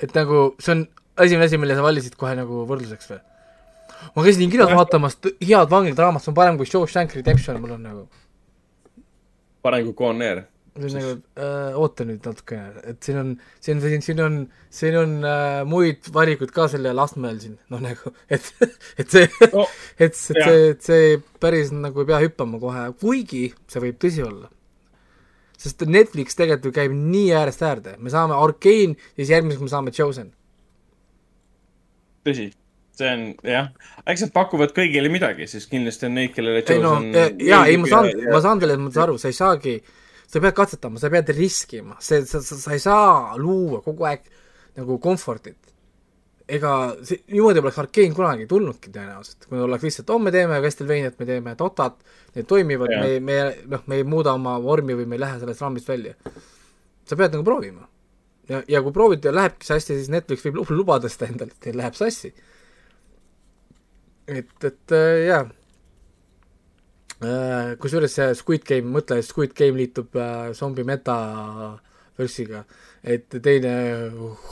et 0.02 0.12
nagu 0.12 0.54
see 0.60 0.74
on 0.74 0.82
esimene 1.24 1.46
asi, 1.46 1.58
mille 1.60 1.76
sa 1.76 1.84
valisid 1.84 2.16
kohe 2.20 2.34
nagu 2.36 2.66
võrdluseks 2.68 3.08
või? 3.08 3.20
ma 4.12 4.24
käisin 4.26 4.50
kinos 4.52 4.72
vaatamas 4.76 5.16
head 5.24 5.70
vangidraamat, 5.72 6.20
see 6.20 6.32
on 6.32 6.36
parem 6.36 6.58
kui 6.60 6.68
Shawshank 6.68 7.14
Redemption, 7.16 7.60
mul 7.62 7.76
on 7.78 7.86
nagu 7.86 8.02
parem 9.64 9.86
kui 9.88 9.96
Conair. 9.96 10.42
See 10.72 10.88
on 10.88 10.94
nagu 10.96 11.10
äh,, 11.36 11.74
oota 11.76 12.04
nüüd 12.08 12.24
natukene, 12.24 12.80
et 12.88 13.04
siin 13.04 13.18
on, 13.20 13.32
siin, 13.60 13.80
siin, 13.84 14.02
siin 14.04 14.22
on, 14.24 14.38
siin 14.72 14.96
on 14.96 15.10
äh, 15.28 15.58
muid 15.68 16.08
valikuid 16.14 16.52
ka 16.54 16.64
sellel 16.72 17.02
astmel 17.02 17.36
siin, 17.42 17.58
noh 17.72 17.82
nagu, 17.84 18.12
et, 18.32 18.48
et 18.96 19.12
see 19.12 19.26
No, 19.52 19.66
et 20.06 20.16
jah. 20.16 20.16
see, 20.16 20.70
et 20.72 20.86
see 20.88 21.12
päris 21.42 21.74
nagu 21.76 22.00
ei 22.00 22.08
pea 22.08 22.22
hüppama 22.24 22.60
kohe, 22.62 22.86
kuigi 23.02 23.44
see 23.68 23.84
võib 23.84 24.00
tõsi 24.00 24.24
olla. 24.24 24.48
sest 25.62 25.84
Netflix 25.86 26.34
tegelikult 26.38 26.72
ju 26.72 26.74
käib 26.80 26.96
nii 26.96 27.28
äärest 27.38 27.62
äärde, 27.62 27.96
me 28.00 28.10
saame 28.10 28.34
Arkane, 28.34 28.96
siis 29.14 29.30
järgmiseks 29.30 29.62
me 29.62 29.70
saame 29.70 29.92
Chosen. 29.94 30.32
tõsi, 32.26 32.48
see 32.96 33.10
on 33.12 33.26
jah, 33.46 33.68
eks 34.08 34.24
nad 34.24 34.32
pakuvad 34.34 34.72
kõigile 34.76 35.12
midagi, 35.12 35.46
siis 35.50 35.68
kindlasti 35.70 36.08
on 36.08 36.16
neid, 36.16 36.32
kellele 36.32 36.64
ei 36.64 36.80
no 36.80 36.96
Chosen 36.96 37.42
jaa, 37.44 37.66
ei 37.68 37.76
ma 37.76 37.92
saan, 37.92 38.08
ma 38.32 38.40
saan 38.40 38.62
selles 38.64 38.80
mõttes 38.80 39.04
aru, 39.04 39.18
sa 39.20 39.28
ei 39.28 39.36
saagi, 39.36 39.76
sa 40.32 40.40
pead 40.40 40.54
katsetama, 40.56 41.00
sa 41.00 41.10
pead 41.12 41.28
riskima, 41.36 41.98
see, 42.00 42.22
sa, 42.28 42.40
sa, 42.44 42.56
sa 42.56 42.72
ei 42.72 42.80
saa 42.82 43.36
luua 43.40 43.82
kogu 43.84 44.06
aeg 44.08 44.24
nagu 44.78 44.96
comfort'it. 45.02 45.58
ega 46.52 46.72
see, 47.06 47.20
niimoodi 47.32 47.62
poleks 47.62 47.78
Arkane 47.80 48.16
kunagi 48.16 48.48
tulnudki 48.50 48.90
tõenäoliselt, 48.92 49.46
kui 49.48 49.60
oleks 49.62 49.86
lihtsalt, 49.86 50.10
oh, 50.12 50.20
me 50.20 50.32
teeme 50.34 50.58
Castlevaniat, 50.64 51.14
me 51.20 51.28
teeme 51.28 51.54
Dotat, 51.56 52.00
need 52.34 52.48
toimivad, 52.50 52.92
me, 53.00 53.12
me 53.24 53.38
noh, 53.70 53.84
me 53.88 54.00
ei 54.00 54.08
muuda 54.08 54.34
oma 54.36 54.56
vormi 54.60 54.96
või 54.98 55.06
me 55.08 55.16
ei 55.16 55.22
lähe 55.22 55.38
sellest 55.40 55.62
raamist 55.64 55.88
välja. 55.92 56.16
sa 57.08 57.16
pead 57.16 57.36
nagu 57.36 57.44
proovima. 57.46 57.86
ja, 58.48 58.62
ja 58.68 58.82
kui 58.82 58.92
proovid 58.92 59.24
ja 59.24 59.32
lähebki 59.32 59.68
sassi, 59.68 59.94
siis 59.94 60.10
Netflix 60.12 60.44
võib 60.48 60.60
lu- 60.60 60.66
lubada 60.80 61.08
seda 61.12 61.28
endale, 61.30 61.54
et 61.54 61.60
teil 61.68 61.76
läheb 61.78 61.94
sassi. 61.96 62.32
et, 64.26 64.64
et 64.64 64.96
äh, 64.96 65.26
jaa 65.28 65.44
kusjuures 67.82 68.14
see 68.16 68.34
Squid 68.38 68.64
Game, 68.66 68.90
mõtle, 68.94 69.20
Squid 69.22 69.54
Game 69.58 69.78
liitub 69.78 70.16
äh, 70.18 70.50
zombi 70.58 70.84
metaversiga, 70.86 72.64
et 73.02 73.28
teine 73.42 73.74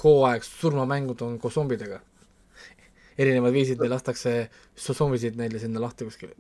hooaeg 0.03 0.47
surmamängud 0.47 1.23
on 1.27 1.39
koos 1.43 1.59
zombidega. 1.59 2.01
erinevad 3.21 3.53
viisid 3.53 3.81
neil 3.83 3.91
lastakse 3.93 4.33
so- 4.77 4.95
zombisid 4.97 5.35
neile 5.37 5.59
sinna 5.59 5.81
lahti 5.81 6.07
kuskile. 6.09 6.33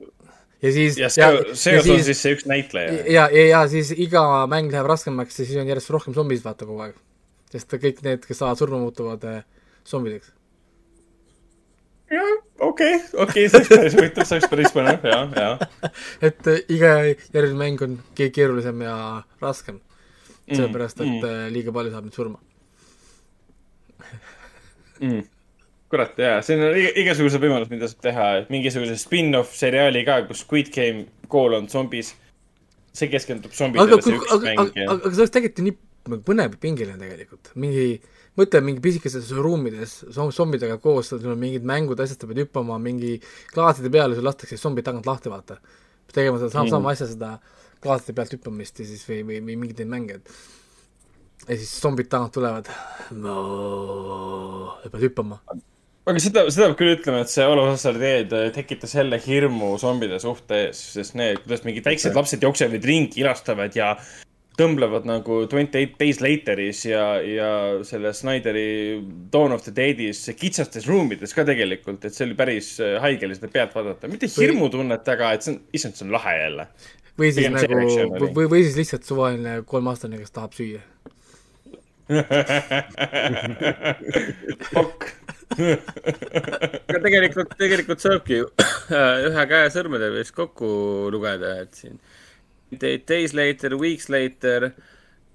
ja 0.63 0.73
siis 0.73 0.99
ja 0.99 1.09
see, 1.11 1.55
see 1.55 1.79
on 1.79 2.03
siis 2.05 2.23
see 2.23 2.35
üks 2.37 2.47
näitleja. 2.47 2.93
ja, 3.07 3.29
ja, 3.33 3.47
ja 3.49 3.69
siis 3.69 3.91
iga 3.91 4.47
mäng 4.47 4.71
läheb 4.73 4.87
raskemaks 4.87 5.39
ja 5.39 5.45
siis 5.47 5.59
on 5.61 5.69
järjest 5.69 5.91
rohkem 5.91 6.15
zombisid 6.15 6.45
vaata 6.45 6.67
kogu 6.67 6.87
aeg. 6.87 6.95
sest 7.51 7.75
kõik 7.75 8.05
need, 8.07 8.27
kes 8.27 8.39
saavad 8.39 8.59
surma, 8.59 8.79
muutuvad 8.79 9.25
äh, 9.25 9.43
zombideks. 9.87 10.33
jah, 12.11 12.39
okei, 12.61 13.01
okei, 13.25 13.47
see 13.51 13.59
oleks 13.59 13.73
päris 13.73 13.97
huvitav, 13.97 14.29
see 14.29 14.39
oleks 14.39 14.53
päris 14.53 14.75
põnev, 14.75 15.07
ja, 15.09 15.21
ja. 15.37 15.91
et 16.29 16.51
äh, 16.51 16.63
iga 16.73 16.93
järgmine 17.09 17.59
mäng 17.59 17.83
on 17.87 17.99
ke- 18.19 18.31
keerulisem 18.35 18.85
ja 18.85 18.97
raskem. 19.43 19.81
Mm, 20.51 20.57
sellepärast, 20.57 21.03
et 21.03 21.07
mm. 21.07 21.27
äh, 21.27 21.43
liiga 21.55 21.75
palju 21.75 21.93
saab 21.95 22.09
nüüd 22.09 22.17
surma. 22.17 22.41
mm.. 25.01 25.21
kurat, 25.91 26.19
jaa, 26.19 26.41
siin 26.47 26.63
on 26.67 26.79
iga- 26.79 26.95
igasugused 27.05 27.43
võimalused, 27.43 27.73
mida 27.73 27.91
saab 27.91 28.03
teha, 28.09 28.31
et 28.43 28.51
mingisuguse 28.53 28.97
spin-off 29.01 29.55
seriaali 29.59 30.03
ka, 30.09 30.23
kus 30.29 30.43
Squid 30.45 30.73
Game 30.75 31.07
kool 31.31 31.57
on 31.59 31.71
zombis. 31.71 32.15
see 32.91 33.07
keskendub 33.07 33.53
zombidele, 33.55 33.95
aga, 33.95 34.03
see 34.03 34.17
üks 34.19 34.33
aga, 34.35 34.47
mäng 34.49 34.61
aga, 34.65 34.73
ja 34.75 34.89
aga 34.91 35.13
see 35.13 35.23
oleks 35.23 35.37
tegelikult 35.37 35.61
ju 35.63 35.67
nii 35.69 36.23
põnev 36.27 36.57
ja 36.57 36.59
pingeline 36.59 36.99
tegelikult, 36.99 37.53
mingi, 37.63 38.01
mõtle 38.41 38.63
mingi 38.65 38.83
pisikeses 38.85 39.31
ruumides 39.37 39.99
zombidega 40.17 40.79
koos, 40.83 41.13
sul 41.13 41.33
on 41.33 41.41
mingid 41.41 41.67
mängud, 41.69 42.01
asjad, 42.01 42.21
sa 42.23 42.31
pead 42.31 42.45
hüppama 42.45 42.79
mingi 42.83 43.19
klaaside 43.53 43.93
peale, 43.93 44.17
sul 44.17 44.27
lastakse 44.27 44.59
zombid 44.61 44.87
tagant 44.89 45.09
lahti, 45.09 45.33
vaata. 45.33 45.61
tegema 46.11 46.41
seda 46.41 46.51
sama, 46.51 46.65
Mm. 46.65 46.71
sama 46.75 46.91
asja, 46.91 47.07
seda 47.07 47.29
klaaside 47.81 48.17
pealt 48.17 48.33
hüppamist 48.35 48.81
ja 48.81 48.87
siis 48.89 49.05
või, 49.07 49.21
või, 49.29 49.37
või 49.47 49.57
mingeid 49.61 49.85
neid 49.85 49.93
mänge, 49.93 50.17
et 50.19 50.33
ja 51.49 51.57
siis 51.57 51.71
zombid 51.81 52.09
tagant 52.11 52.33
tulevad 52.35 52.67
no,. 53.17 53.37
ja 54.85 54.91
pead 54.91 55.05
hüppama. 55.07 55.39
aga 56.11 56.23
seda, 56.23 56.45
seda 56.51 56.69
peab 56.71 56.79
küll 56.81 56.95
ütlema, 56.97 57.23
et 57.25 57.33
see 57.33 57.47
Olosassar 57.47 57.99
teed 58.01 58.35
tekitas 58.57 58.95
jälle 58.97 59.21
hirmu 59.25 59.77
zombide 59.81 60.19
suhte 60.23 60.65
ees, 60.67 60.83
sest 60.97 61.17
need, 61.19 61.41
kuidas 61.45 61.65
mingid 61.69 61.87
väiksed 61.87 62.17
lapsed 62.17 62.43
jooksevad 62.45 62.85
ringi, 62.91 63.23
ilastavad 63.23 63.77
ja 63.79 63.95
tõmblevad 64.61 65.07
nagu 65.09 65.41
Twenty 65.51 65.81
Eight 65.81 65.97
Days 66.01 66.21
Lateris 66.23 66.85
ja, 66.89 67.05
ja 67.25 67.51
selle 67.87 68.13
Snyderi 68.17 69.01
Dawn 69.33 69.55
of 69.57 69.65
the 69.65 69.73
Deadis 69.75 70.23
kitsastes 70.39 70.89
ruumides 70.91 71.35
ka 71.37 71.47
tegelikult, 71.49 72.05
et 72.05 72.17
see 72.17 72.27
oli 72.29 72.37
päris 72.39 72.75
äh, 72.85 72.99
haige 73.03 73.29
oli 73.29 73.39
seda 73.39 73.51
pealt 73.53 73.75
vaadata, 73.77 74.11
mitte 74.13 74.31
hirmutunnet, 74.35 75.09
aga 75.15 75.35
et 75.37 75.47
see 75.47 75.55
on, 75.55 75.61
issand, 75.77 75.97
see 75.99 76.07
on 76.09 76.15
lahe 76.17 76.35
jälle. 76.43 76.69
või 77.21 77.33
siis 77.37 77.47
see 77.47 77.73
nagu 77.73 78.31
või, 78.37 78.47
või 78.53 78.63
siis 78.67 78.77
lihtsalt 78.81 79.05
suvaline 79.09 79.61
kolmeaastane, 79.69 80.21
kes 80.21 80.37
tahab 80.37 80.53
süüa. 80.57 80.83
Fokk. 84.71 85.01
aga 85.61 86.99
tegelikult, 87.05 87.53
tegelikult 87.59 88.03
saabki 88.03 88.41
ju 88.41 88.49
ühe 89.31 89.45
käe 89.51 89.69
sõrmedel 89.75 90.17
vist 90.17 90.35
kokku 90.35 90.69
lugeda, 91.15 91.49
et 91.65 91.73
siin 91.79 91.97
Days 92.71 93.33
later, 93.35 93.75
weeks 93.81 94.09
later, 94.09 94.71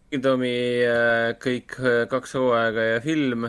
Kingdomi 0.10 0.56
äh, 0.88 1.34
kõik 1.42 1.76
äh, 1.82 2.04
kaks 2.08 2.36
hooaega 2.38 2.84
ja 2.94 3.00
film 3.04 3.48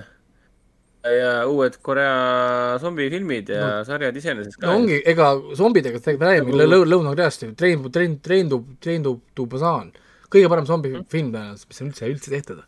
ja 1.06 1.32
uued 1.46 1.76
Korea 1.86 2.78
zombifilmid 2.82 3.52
ja 3.54 3.60
no. 3.62 3.84
sarjad 3.86 4.16
iseenesest 4.18 4.58
ka 4.58 4.66
no. 4.66 4.80
ongi, 4.80 4.96
ega 5.06 5.28
zombidega 5.54 6.00
tegelikult 6.02 6.24
me 6.24 6.30
räägime 6.32 6.56
Lõ- 6.58 6.66
Lõ- 6.72 6.88
Lõuna-Koreast 6.90 7.44
ju, 7.46 7.52
Train, 7.54 7.84
Train, 7.94 8.16
Train 8.24 8.50
to, 8.50 8.58
Train 8.82 9.04
to, 9.06 9.12
to 9.38 9.46
Busan. 9.46 9.92
kõige 10.32 10.48
parem 10.50 10.66
zombifilm 10.66 11.06
tõenäoliselt, 11.30 11.68
mis 11.70 11.80
on 11.84 11.92
üldse, 11.92 12.08
üldse 12.10 12.32
tehtud. 12.32 12.64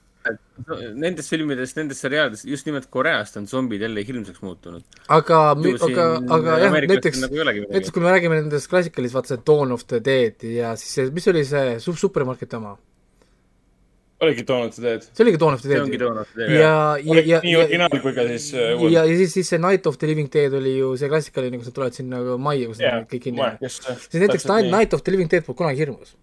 Nendes 0.99 1.31
filmides, 1.31 1.75
nendes 1.77 2.01
seriaalides, 2.03 2.43
just 2.49 2.67
nimelt 2.67 2.89
Koreast 2.91 3.39
on 3.39 3.47
zombid 3.47 3.85
jälle 3.85 4.03
hirmsaks 4.07 4.43
muutunud. 4.43 4.83
aga, 5.09 5.39
aga, 5.55 6.09
aga 6.37 6.59
jah, 6.65 6.77
näiteks, 6.91 7.23
nagu 7.23 7.47
näiteks 7.47 7.95
kui 7.95 8.03
me 8.03 8.13
räägime 8.13 8.43
nendest 8.43 8.71
klassikalist, 8.71 9.15
vaata 9.15 9.35
see 9.35 9.47
Dawn 9.47 9.73
of 9.73 9.87
the 9.87 10.03
Dead 10.05 10.45
ja 10.51 10.75
siis 10.77 10.99
see, 10.99 11.11
mis 11.15 11.31
oli 11.31 11.47
see 11.49 11.79
su-, 11.85 11.97
supermarketi 11.99 12.59
oma? 12.59 12.77
oligi 14.25 14.45
toonud 14.47 14.75
seda 14.75 14.95
teed. 14.97 15.09
see 15.15 15.25
oligi 15.25 15.41
Dawn 15.41 15.55
of 15.55 15.63
the 15.63 15.69
see 15.69 15.77
Dead 15.77 15.87
ongi. 15.87 15.99
toonud 16.03 16.41
ja, 16.43 16.49
ja, 16.59 17.23
ja, 17.23 17.41
nii 17.45 17.53
ja, 17.53 17.61
originaal 17.63 18.01
kui 18.03 18.15
ka 18.17 18.25
siis 18.33 18.49
äh, 18.55 18.73
uued. 18.75 18.95
ja, 18.95 19.05
ja 19.07 19.19
siis, 19.21 19.35
siis 19.37 19.53
see 19.55 19.63
Night 19.63 19.87
of 19.91 19.99
the 20.01 20.11
Living 20.11 20.31
Dead 20.35 20.55
oli 20.59 20.75
ju 20.79 20.95
see 20.99 21.11
klassikaline, 21.13 21.61
kus 21.61 21.71
nad 21.71 21.77
tulevad 21.77 21.99
sinna 21.99 22.19
nagu 22.19 22.39
majja, 22.43 22.71
kus 22.73 22.83
nad 22.83 23.07
kõik 23.13 23.29
kinni 23.29 23.45
jäävad. 23.45 23.69
siis 23.69 24.25
näiteks 24.25 24.49
Night, 24.51 24.73
Night 24.75 24.97
of 24.99 25.05
the 25.07 25.15
Living 25.15 25.31
Dead 25.31 25.47
polnud 25.47 25.63
kunagi 25.63 25.85
hirmus. 25.85 26.17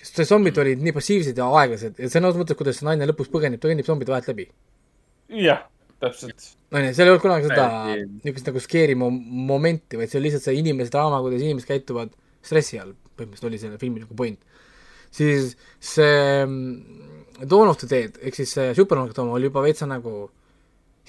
Sest 0.00 0.20
see 0.20 0.28
zombid 0.28 0.58
olid 0.62 0.80
nii 0.84 0.94
passiivsed 0.96 1.38
ja 1.40 1.48
aeglased 1.60 2.00
ja 2.00 2.08
sõna 2.12 2.30
otseses 2.30 2.42
mõttes, 2.42 2.58
kuidas 2.58 2.80
see 2.80 2.88
naine 2.88 3.08
lõpus 3.10 3.30
põgeneb, 3.32 3.60
ta 3.60 3.70
kõnnib 3.70 3.88
zombide 3.88 4.14
vahelt 4.14 4.30
läbi. 4.32 4.46
jah, 5.46 5.62
täpselt. 6.02 6.48
onju, 6.72 6.94
seal 6.96 7.06
ei 7.06 7.12
olnud 7.12 7.24
kunagi 7.24 7.50
seda 7.50 7.66
niisugust 7.98 8.50
nagu 8.50 8.64
scary 8.64 8.96
mo- 8.98 9.12
momenti, 9.50 10.00
vaid 10.00 10.12
see 10.12 10.20
oli 10.20 10.28
lihtsalt 10.28 10.48
see 10.48 10.58
inimese 10.60 10.94
draama, 10.94 11.20
kuidas 11.24 11.44
inimesed 11.44 11.68
käituvad 11.68 12.14
stressi 12.46 12.80
all, 12.80 12.94
põhimõtteliselt 13.18 13.50
oli 13.50 13.60
selle 13.62 13.80
filmi 13.82 14.04
nagu 14.04 14.16
point. 14.16 14.40
siis 15.14 15.54
see 15.82 16.44
mm, 16.46 17.46
Dawn 17.48 17.72
of 17.72 17.80
the 17.80 17.88
Dead 17.90 18.20
ehk 18.20 18.36
siis 18.36 18.52
see 18.56 18.72
supermarket 18.76 19.18
oma 19.22 19.36
oli 19.36 19.48
juba 19.48 19.64
veitsa 19.64 19.88
nagu 19.90 20.30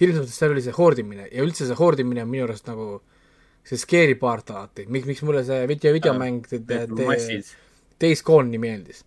hirmsam, 0.01 0.25
sest 0.27 0.41
seal 0.41 0.55
oli 0.55 0.63
see 0.65 0.75
hoordimine 0.75 1.27
ja 1.29 1.45
üldse 1.45 1.67
see 1.67 1.77
hoordimine 1.77 2.23
on 2.25 2.31
minu 2.31 2.47
arust 2.47 2.67
nagu 2.69 3.01
see 3.67 3.77
scary 3.77 4.15
part 4.17 4.49
alati, 4.49 4.87
miks, 4.89 5.05
miks 5.09 5.21
mulle 5.27 5.43
see 5.45 5.65
video, 5.69 5.93
videomäng 5.93 6.41
te, 6.49 6.59
te, 6.65 6.85
te. 6.89 7.41
Days 8.01 8.23
Gone 8.25 8.49
nii 8.51 8.61
meeldis. 8.61 9.03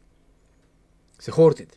see 1.25 1.33
hoordid. 1.35 1.73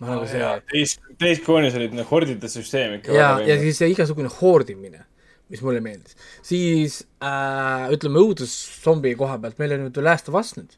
noh, 0.00 0.12
nagu 0.12 0.28
see 0.30 0.46
teis, 0.70 0.96
teiskoonis 1.20 1.76
olid 1.78 1.94
need 1.96 2.08
hordide 2.10 2.50
süsteem 2.52 2.98
ikka. 2.98 3.14
ja, 3.16 3.30
ja 3.40 3.58
siis 3.60 3.80
see 3.80 3.90
igasugune 3.92 4.30
hoordimine, 4.40 5.04
mis 5.52 5.62
mulle 5.64 5.82
meeldis. 5.84 6.16
siis 6.46 7.02
äh, 7.24 7.88
ütleme 7.96 8.22
õuduszombi 8.22 9.16
koha 9.18 9.40
pealt, 9.42 9.58
meil 9.62 9.76
on 9.76 9.86
nüüd 9.86 9.96
The 9.96 10.04
Last 10.04 10.30
of 10.30 10.38
Us 10.38 10.54
nüüd, 10.58 10.76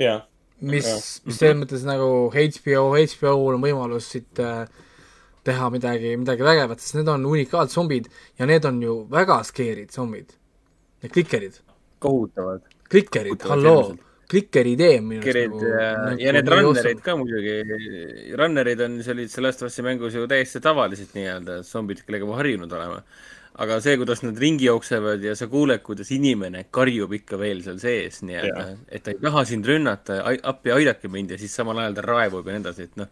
jaa, 0.00 0.20
mis, 0.60 0.88
mis 1.26 1.40
selles 1.40 1.58
mõttes 1.60 1.86
nagu 1.88 2.30
HBO, 2.32 2.86
HBO-l 2.96 3.56
on 3.58 3.64
võimalus 3.64 4.10
siit 4.14 4.40
äh, 4.42 4.64
teha 5.46 5.70
midagi, 5.72 6.16
midagi 6.20 6.44
vägevat, 6.44 6.82
sest 6.82 6.98
need 6.98 7.08
on 7.08 7.24
unikaalzombid 7.28 8.10
ja 8.40 8.48
need 8.48 8.66
on 8.68 8.82
ju 8.84 9.00
väga 9.12 9.40
scare'id 9.48 9.92
zombid. 9.94 10.34
Need 11.00 11.14
klikerid, 11.14 11.54
kohutavad. 12.04 12.66
klikerid, 12.92 13.40
halloo 13.48 13.94
klikeri 14.30 14.74
idee 14.76 14.98
on 15.00 15.08
minu 15.10 15.24
Kerid 15.24 15.56
ja, 15.64 15.88
nagu 16.04 16.22
ja 16.22 16.34
need 16.36 16.52
runnerid 16.52 17.02
ka 17.04 17.16
muidugi, 17.18 17.56
runnerid 18.38 18.84
on, 18.86 19.00
see 19.04 19.14
olid 19.16 19.32
selles 19.32 19.58
vastas 19.58 19.82
mängus 19.86 20.16
ju 20.16 20.28
täiesti 20.30 20.62
tavalised 20.64 21.16
nii-öelda 21.16 21.60
zombid, 21.66 22.04
kellega 22.06 22.28
me 22.28 22.38
harjunud 22.38 22.78
oleme. 22.78 23.02
aga 23.60 23.76
see, 23.84 23.96
kuidas 24.00 24.22
nad 24.22 24.38
ringi 24.40 24.68
jooksevad 24.68 25.24
ja 25.26 25.34
sa 25.36 25.50
kuuled, 25.50 25.82
kuidas 25.84 26.12
inimene 26.14 26.64
karjub 26.72 27.12
ikka 27.18 27.40
veel 27.40 27.64
seal 27.66 27.80
sees 27.82 28.22
nii-öelda, 28.24 28.68
et 28.88 29.04
ta 29.04 29.12
ei 29.12 29.20
taha 29.20 29.44
sind 29.48 29.66
rünnata, 29.68 30.22
appi 30.52 30.72
aidake 30.76 31.10
mind 31.12 31.34
ja 31.34 31.40
siis 31.40 31.58
samal 31.58 31.82
ajal 31.82 31.98
ta 31.98 32.06
raevub 32.06 32.46
ja 32.46 32.56
nii 32.56 32.64
edasi, 32.64 32.88
et 32.88 33.02
noh. 33.02 33.10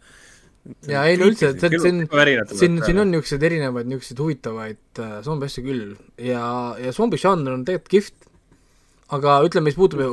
ja 0.88 1.04
ei 1.10 1.18
no 1.18 1.28
üldse, 1.28 1.52
see, 1.58 1.74
see 1.74 1.92
on, 1.92 2.02
siin, 2.54 2.80
siin 2.80 2.94
on. 2.94 3.04
on 3.04 3.14
niisuguseid 3.16 3.48
erinevaid 3.50 3.90
niisuguseid 3.90 4.24
huvitavaid 4.24 5.02
äh, 5.02 5.14
zombi 5.26 5.50
asju 5.50 5.66
küll. 5.66 5.86
Ja, 6.22 6.42
ja 6.80 6.94
zombi 6.96 7.20
žanr 7.20 7.58
on 7.58 7.66
tegelikult 7.68 7.94
kihvt, 7.98 8.28
aga 9.18 9.40
ütleme, 9.48 9.68
mis 9.68 9.78
puutub 9.78 10.06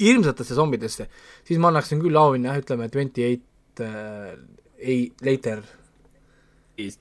hirmsatesse 0.00 0.56
zombidesse, 0.58 1.08
siis 1.46 1.60
ma 1.62 1.70
annaksin 1.70 2.02
küll 2.02 2.16
auhinna 2.18 2.52
jah, 2.52 2.62
ütleme 2.64 2.90
Twenty 2.92 3.24
Eight 3.26 3.82
äh, 3.84 4.34
ei, 4.78 5.12
Later, 5.24 5.62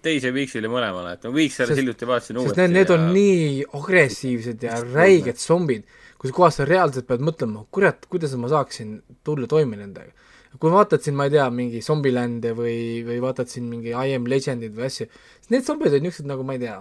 teise 0.05 0.29
Weeksile 0.33 0.69
mõlemale, 0.69 1.15
et 1.15 1.23
ma 1.25 1.31
Weeks 1.33 1.59
alles 1.59 1.73
Sest- 1.73 1.81
hiljuti 1.81 2.07
vaatasin 2.07 2.37
uuesti 2.37 2.61
need, 2.61 2.75
need 2.75 2.91
on 2.93 3.07
ja 3.07 3.13
nii 3.15 3.63
agressiivsed 3.79 4.65
ja 4.67 4.77
räiged 4.85 5.41
zombid, 5.41 5.87
kus 6.21 6.33
kohas 6.35 6.59
sa 6.59 6.67
reaalselt 6.69 7.07
pead 7.09 7.23
mõtlema, 7.25 7.65
kurat, 7.73 8.05
kuidas 8.11 8.35
ma 8.39 8.51
saaksin 8.51 8.99
tulla 9.25 9.49
toime 9.49 9.79
nendega. 9.79 10.13
kui 10.61 10.69
vaatad 10.69 11.01
siin, 11.01 11.15
ma 11.17 11.25
ei 11.25 11.31
tea, 11.33 11.47
mingi 11.49 11.79
Zombieland'e 11.81 12.51
või, 12.53 13.01
või 13.07 13.15
vaatad 13.23 13.49
siin 13.49 13.65
mingi 13.65 13.89
I 13.89 14.13
am 14.13 14.27
legend'id 14.29 14.75
või 14.77 14.85
asju, 14.85 15.07
siis 15.41 15.49
need 15.49 15.65
zombid 15.65 15.95
on 15.97 16.03
niisugused 16.05 16.29
nagu 16.29 16.45
ma 16.45 16.53
ei 16.53 16.61
tea, 16.61 16.75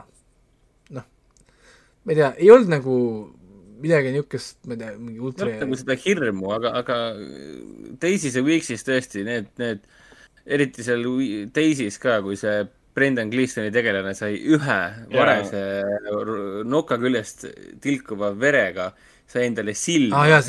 noh, 0.93 1.07
ma 2.05 2.13
ei 2.13 2.19
tea, 2.19 2.29
ei 2.37 2.51
olnud 2.53 2.69
nagu 2.69 2.97
midagi 3.83 4.13
niisugust, 4.15 4.61
ma 4.67 4.77
ei 4.77 4.83
tea, 4.83 4.93
mingi 4.99 5.23
ultra 5.23 5.49
nagu 5.61 5.79
seda 5.79 5.97
hirmu, 5.99 6.53
aga, 6.57 6.75
aga 6.83 6.99
Daisy's 8.03 8.39
ja 8.39 8.45
Weeks'is 8.47 8.87
tõesti 8.87 9.25
need, 9.27 9.51
need, 9.63 9.83
eriti 10.47 10.87
seal 10.87 11.05
Daisy's 11.55 11.99
ka, 12.03 12.21
kui 12.25 12.39
see 12.41 12.63
Brendan 12.93 13.31
Gleesoni 13.33 13.73
tegelane 13.73 14.13
sai 14.15 14.37
ühe 14.53 14.81
varese 15.15 15.63
noka 16.69 16.99
küljest 17.01 17.47
tilkuva 17.83 18.33
verega, 18.37 18.91
sai 19.33 19.47
endale 19.49 19.73
silma 19.79 20.27
Jaa, 20.29 20.43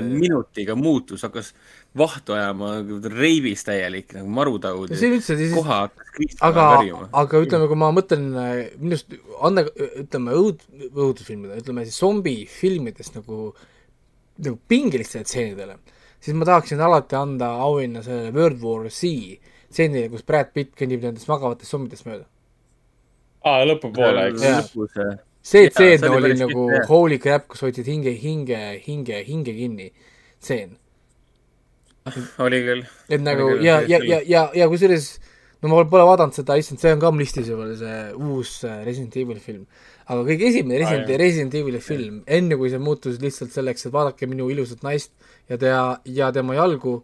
jaa. 0.00 0.04
minutiga 0.24 0.76
muutus, 0.78 1.26
hakkas 1.26 1.52
vahtu 1.98 2.32
ajama 2.32 2.70
reivis 3.12 3.64
täielik 3.66 4.14
nagu 4.16 4.30
marutaud 4.32 4.92
see 4.96 5.12
üldse 5.12 5.36
siis 5.36 5.52
koha 5.52 5.78
hakkas 5.84 6.12
Gleesoni 6.16 6.46
aga 6.48 6.66
karjuma,. 6.76 7.08
aga 7.22 7.40
ütleme, 7.44 7.68
kui 7.68 7.80
ma 7.82 7.90
mõtlen 7.92 8.28
äh, 8.32 8.52
minu 8.80 8.96
arust 8.96 9.16
anda, 9.48 9.64
ütleme 10.00 10.36
õud-, 10.38 10.64
õudusfilmide, 10.88 11.58
ütleme 11.60 11.84
siis 11.88 11.98
zombifilmidest 12.00 13.18
nagu, 13.20 13.50
nagu 14.40 14.60
pingilistele 14.72 15.28
tseenidele, 15.28 15.78
siis 16.22 16.36
ma 16.38 16.48
tahaksin 16.48 16.80
alati 16.84 17.18
anda 17.18 17.52
auhinna 17.66 18.04
sellele 18.06 18.32
World 18.36 18.64
War 18.64 18.88
Z 18.88 19.12
tseenile, 19.72 20.08
kus 20.12 20.24
Brad 20.28 20.52
Pitt 20.56 20.72
kõnnib 20.78 21.04
nendest 21.04 21.28
magavatest 21.28 21.76
zombidest 21.76 22.08
mööda. 22.08 22.24
aa, 23.44 23.66
lõpupoole, 23.68 24.30
eks. 24.32 25.20
See 25.42 25.66
tseen 25.74 25.98
see 25.98 26.10
oli 26.14 26.36
nagu 26.38 26.68
holy 26.86 27.18
crap, 27.18 27.48
kus 27.50 27.64
hoidsid 27.64 27.88
hinge, 27.90 28.12
hinge, 28.14 28.60
hinge, 28.84 29.16
hinge 29.26 29.54
kinni 29.56 29.88
tseen. 30.38 30.76
oli 32.44 32.62
küll. 32.66 32.86
et 33.08 33.22
nagu 33.22 33.52
ja, 33.62 33.80
ja, 33.86 34.00
ja, 34.02 34.22
ja, 34.26 34.46
ja 34.56 34.68
kusjuures 34.70 35.12
no 35.62 35.70
ma 35.70 35.82
pole 35.86 36.06
vaadanud 36.06 36.34
seda, 36.34 36.56
issand, 36.58 36.80
see 36.82 36.92
on 36.94 37.02
ka 37.02 37.10
mul 37.12 37.22
listis 37.22 37.50
juba, 37.50 37.68
see 37.78 37.98
uus 38.18 38.54
äh, 38.66 38.80
Resident 38.86 39.16
Evil 39.20 39.38
film. 39.42 39.66
aga 40.10 40.24
kõige 40.26 40.48
esimene 40.48 40.80
Resident 40.82 41.12
ah,, 41.12 41.20
Resident 41.22 41.54
Evili 41.60 41.82
film, 41.82 42.16
enne 42.38 42.58
kui 42.58 42.72
see 42.72 42.82
muutus 42.82 43.20
lihtsalt 43.22 43.54
selleks, 43.54 43.86
et 43.86 43.94
vaadake 43.94 44.26
minu 44.30 44.48
ilusat 44.50 44.82
naist 44.86 45.14
ja 45.50 45.58
tea, 45.62 45.84
ja 46.18 46.32
tema 46.34 46.58
jalgu 46.58 46.96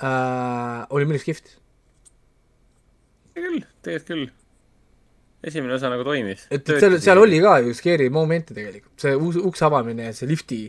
äh,, 0.00 0.80
oli 0.88 1.10
arust 1.10 1.28
kihvt. 1.28 1.52
küll, 3.36 3.60
tegelikult 3.84 4.08
küll. 4.08 4.26
esimene 5.44 5.76
osa 5.76 5.92
nagu 5.92 6.08
toimis. 6.08 6.48
et 6.48 6.64
et 6.64 6.80
seal, 6.80 6.96
seal 7.04 7.20
oli 7.20 7.42
ka 7.44 7.58
ju 7.66 7.76
scary 7.76 8.08
momente 8.08 8.56
tegelikult, 8.56 8.96
see 9.04 9.12
uus 9.12 9.36
ukse 9.36 9.68
avamine 9.68 10.08
ja 10.08 10.16
see 10.16 10.30
lifti 10.30 10.62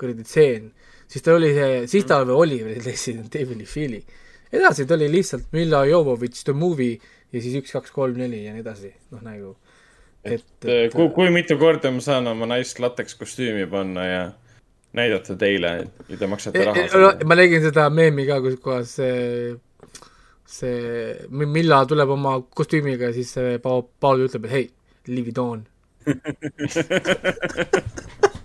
kuradi 0.00 0.24
tseen, 0.24 0.72
siis 1.12 1.22
tal 1.24 1.36
oli 1.40 1.50
see, 1.56 1.72
siis 1.92 2.04
tal 2.08 2.30
oli 2.32 2.60
veel 2.64 2.80
Resident 2.88 3.34
Evil'i 3.36 3.66
feel'i. 3.68 4.00
edasi 4.52 4.86
ta 4.88 4.94
oli 4.98 5.08
lihtsalt 5.12 5.46
Milla 5.56 5.84
Jovovitš 5.88 6.44
The 6.48 6.52
Movie 6.56 6.96
ja 7.32 7.40
siis 7.40 7.54
üks, 7.60 7.72
kaks, 7.72 7.90
kolm, 7.94 8.16
neli 8.20 8.44
ja 8.46 8.52
nii 8.54 8.64
edasi, 8.64 8.90
noh 9.12 9.22
nagu 9.24 9.54
et, 10.24 10.44
et 10.64 10.92
kui, 10.94 11.08
kui 11.14 11.30
mitu 11.34 11.56
korda 11.60 11.90
ma 11.90 12.00
saan 12.04 12.26
oma 12.30 12.46
naist 12.50 12.78
lateks 12.82 13.14
kostüümi 13.20 13.66
panna 13.70 14.04
ja 14.06 14.22
näidata 14.96 15.36
teile 15.40 15.70
ja 16.08 16.16
te 16.20 16.26
maksate 16.28 16.64
raha 16.68 16.84
E- 16.84 16.88
e- 17.08 17.24
ma 17.28 17.34
nägin 17.38 17.62
seda 17.64 17.88
meemi 17.90 18.26
ka, 18.28 18.40
kus 18.44 18.56
kohas 18.62 18.88
see, 19.00 19.54
see 20.46 21.16
Mi- 21.32 21.46
Milla 21.48 21.82
tuleb 21.88 22.10
oma 22.12 22.32
kostüümiga 22.54 23.04
ja 23.10 23.16
siis 23.16 23.32
see 23.38 23.58
Paul, 23.64 23.82
Paul 24.00 24.18
ütleb, 24.28 24.44
et 24.48 24.52
hei, 24.58 24.66
leave 25.08 25.28
it 25.32 25.38
on. 25.42 25.64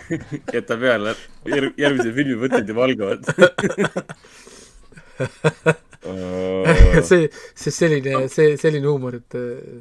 jäta 0.56 0.76
peale, 0.80 1.14
järgmise 1.46 2.12
filmi 2.16 2.36
mõtted 2.42 2.68
ju 2.68 2.74
valgavad. 2.76 3.22
see, 7.08 7.28
see 7.54 7.72
selline, 7.72 8.28
see 8.32 8.56
selline 8.60 8.86
huumor, 8.88 9.14
et 9.20 9.32
äh, 9.38 9.80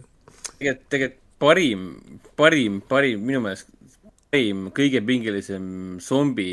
tegelikult, 0.61 0.89
tegelikult 0.93 1.19
parim, 1.41 1.85
parim, 2.37 2.81
parim 2.85 3.23
minu 3.25 3.39
meelest 3.41 3.67
parim, 4.31 4.67
kõige 4.75 5.01
pingelisem 5.03 5.65
zombi 6.03 6.51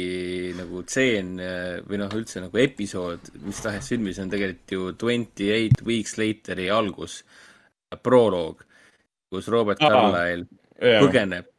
nagu 0.56 0.80
tseen 0.88 1.36
eh, 1.38 1.76
või 1.86 2.00
noh, 2.00 2.10
üldse 2.18 2.40
nagu 2.42 2.58
episood 2.58 3.28
mis 3.44 3.60
tahes 3.62 3.86
filmis 3.92 4.18
on 4.18 4.32
tegelikult 4.32 4.74
ju 4.74 4.88
Twenty 4.98 5.46
Eight 5.54 5.84
Weeks 5.86 6.16
Later'i 6.18 6.66
algus, 6.74 7.20
proloog, 8.02 8.64
kus 9.30 9.46
Robert 9.52 9.78
Carlyle 9.78 10.48
põgeneb. 10.78 11.46
äh, 11.46 11.57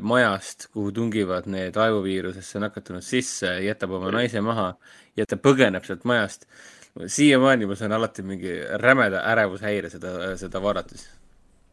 majast, 0.00 0.68
kuhu 0.72 0.92
tungivad 0.92 1.46
need 1.50 1.76
raivoviirusesse 1.76 2.60
nakatunud 2.62 3.02
sisse, 3.02 3.56
jätab 3.64 3.90
oma 3.98 4.10
naise 4.14 4.40
maha 4.40 4.74
ja 5.18 5.26
ta 5.26 5.36
põgeneb 5.36 5.84
sealt 5.86 6.04
majast. 6.04 6.46
siiamaani 7.06 7.66
ma 7.70 7.76
saan 7.78 7.92
alati 7.92 8.22
mingi 8.26 8.52
rämeda 8.82 9.22
ärevushäire 9.30 9.90
seda, 9.90 10.36
seda 10.36 10.62
vaadates. 10.62 11.08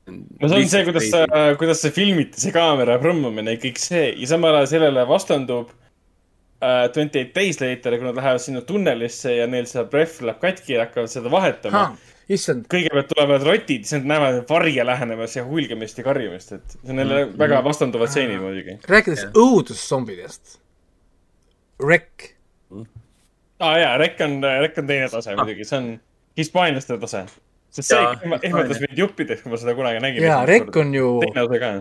no 0.07 0.47
see 0.47 0.57
on 0.57 0.69
see, 0.69 0.83
kuidas, 0.85 1.09
kuidas 1.57 1.81
see 1.81 1.91
filmiti, 1.91 2.41
see 2.41 2.51
kaamera 2.51 2.99
prõmmumine 3.01 3.55
ja 3.55 3.61
kõik 3.61 3.81
see 3.81 4.11
ja 4.13 4.27
samal 4.27 4.55
ajal 4.55 4.69
sellele 4.73 5.07
vastandub 5.07 5.71
äh, 6.61 6.89
Twenty 6.93 7.19
Eight 7.19 7.33
Days 7.35 7.61
Later, 7.61 7.97
kui 7.97 8.07
nad 8.07 8.15
lähevad 8.15 8.41
sinna 8.41 8.61
tunnelisse 8.61 9.35
ja 9.35 9.47
neil 9.47 9.65
see 9.69 9.85
ref 9.93 10.21
läheb 10.21 10.41
katki 10.41 10.77
ja 10.77 10.85
hakkavad 10.85 11.11
seda 11.11 11.33
vahetama. 11.33 11.89
issand, 12.29 12.65
kõigepealt 12.71 13.07
tulevad 13.13 13.43
rotid, 13.47 13.85
siis 13.87 14.01
nad 14.01 14.09
näevad 14.11 14.39
varje 14.49 14.83
lähenemas 14.85 15.35
ja 15.37 15.43
hulgimist 15.47 15.97
ja 15.97 16.03
karjumist, 16.03 16.51
et 16.57 16.73
see 16.75 16.91
on 16.91 16.99
jälle 17.03 17.19
väga 17.39 17.61
vastanduvad 17.63 18.11
stseenid 18.11 18.41
muidugi. 18.43 18.77
rääkides 18.89 19.27
õuduszombidest, 19.31 20.57
Rek, 21.87 22.31
aa 22.73 23.71
ah, 23.71 23.75
jaa, 23.79 23.97
Rek 24.01 24.19
on, 24.25 24.39
Rek 24.61 24.77
on 24.81 24.87
teine 24.89 25.09
tase 25.13 25.35
muidugi, 25.37 25.65
see 25.67 25.77
on 25.77 25.91
hispaanlaste 26.37 26.97
tase. 27.03 27.23
sest 27.69 27.89
see 27.91 27.99
Jaa, 28.01 28.13
ehma- 28.23 28.39
ehmatas 28.43 28.79
mind 28.83 28.97
juppideks, 28.97 29.41
kui 29.43 29.51
ma 29.53 29.57
seda 29.61 29.75
kunagi 29.77 30.01
nägin. 30.03 30.23
jaa, 30.25 30.41
Rek 30.49 30.75
on 30.75 30.93
ju, 30.95 31.11
teine 31.23 31.43
osa 31.45 31.59
ka. 31.63 31.71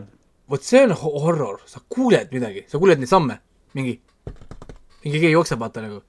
vot 0.51 0.63
see 0.63 0.83
on 0.85 0.91
ho- 1.03 1.17
horror, 1.25 1.59
sa 1.67 1.81
kuuled 1.89 2.29
midagi, 2.33 2.65
sa 2.71 2.79
kuuled 2.79 2.99
neid 3.03 3.09
samme, 3.11 3.39
mingi, 3.75 3.99
mingi 5.05 5.19
keegi 5.19 5.33
jookseb, 5.35 5.59
vaata 5.59 5.83
nagu. 5.83 6.03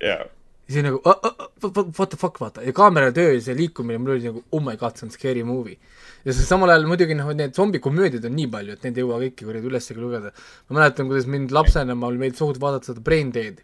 jaa. 0.00 0.24
Siis 0.68 0.84
nagu 0.86 1.00
what 1.04 2.10
the 2.10 2.16
fuck 2.20 2.38
vaata. 2.40 2.62
Ja 2.64 2.72
kaamera 2.76 3.12
töö 3.12 3.34
ja 3.34 3.40
see 3.44 3.54
liikumine 3.58 3.98
mul 4.00 4.14
oli 4.16 4.24
nagu 4.30 4.42
oh 4.52 4.62
my 4.64 4.76
god 4.80 4.96
see 4.96 5.06
on 5.06 5.12
scary 5.14 5.42
movie. 5.44 5.76
Ja 6.24 6.32
siis 6.32 6.48
samal 6.48 6.70
ajal 6.72 6.86
muidugi 6.88 7.14
noh 7.18 7.28
need 7.36 7.52
zombikomöödiad 7.56 8.24
on 8.24 8.36
nii 8.38 8.48
palju 8.52 8.72
et 8.78 8.84
neid 8.86 8.96
ei 8.98 9.04
jõua 9.04 9.18
kõiki 9.26 9.44
kuradi 9.48 9.68
ülesse 9.70 9.96
lugeda. 9.98 10.32
Ma 10.70 10.78
mäletan 10.80 11.10
kuidas 11.10 11.26
mind 11.28 11.52
lapsena 11.52 11.94
mul 11.98 12.16
meeldis 12.20 12.40
suht 12.40 12.60
vaadata 12.62 12.92
seda 12.92 13.04
Brain 13.04 13.32
Dead. 13.34 13.60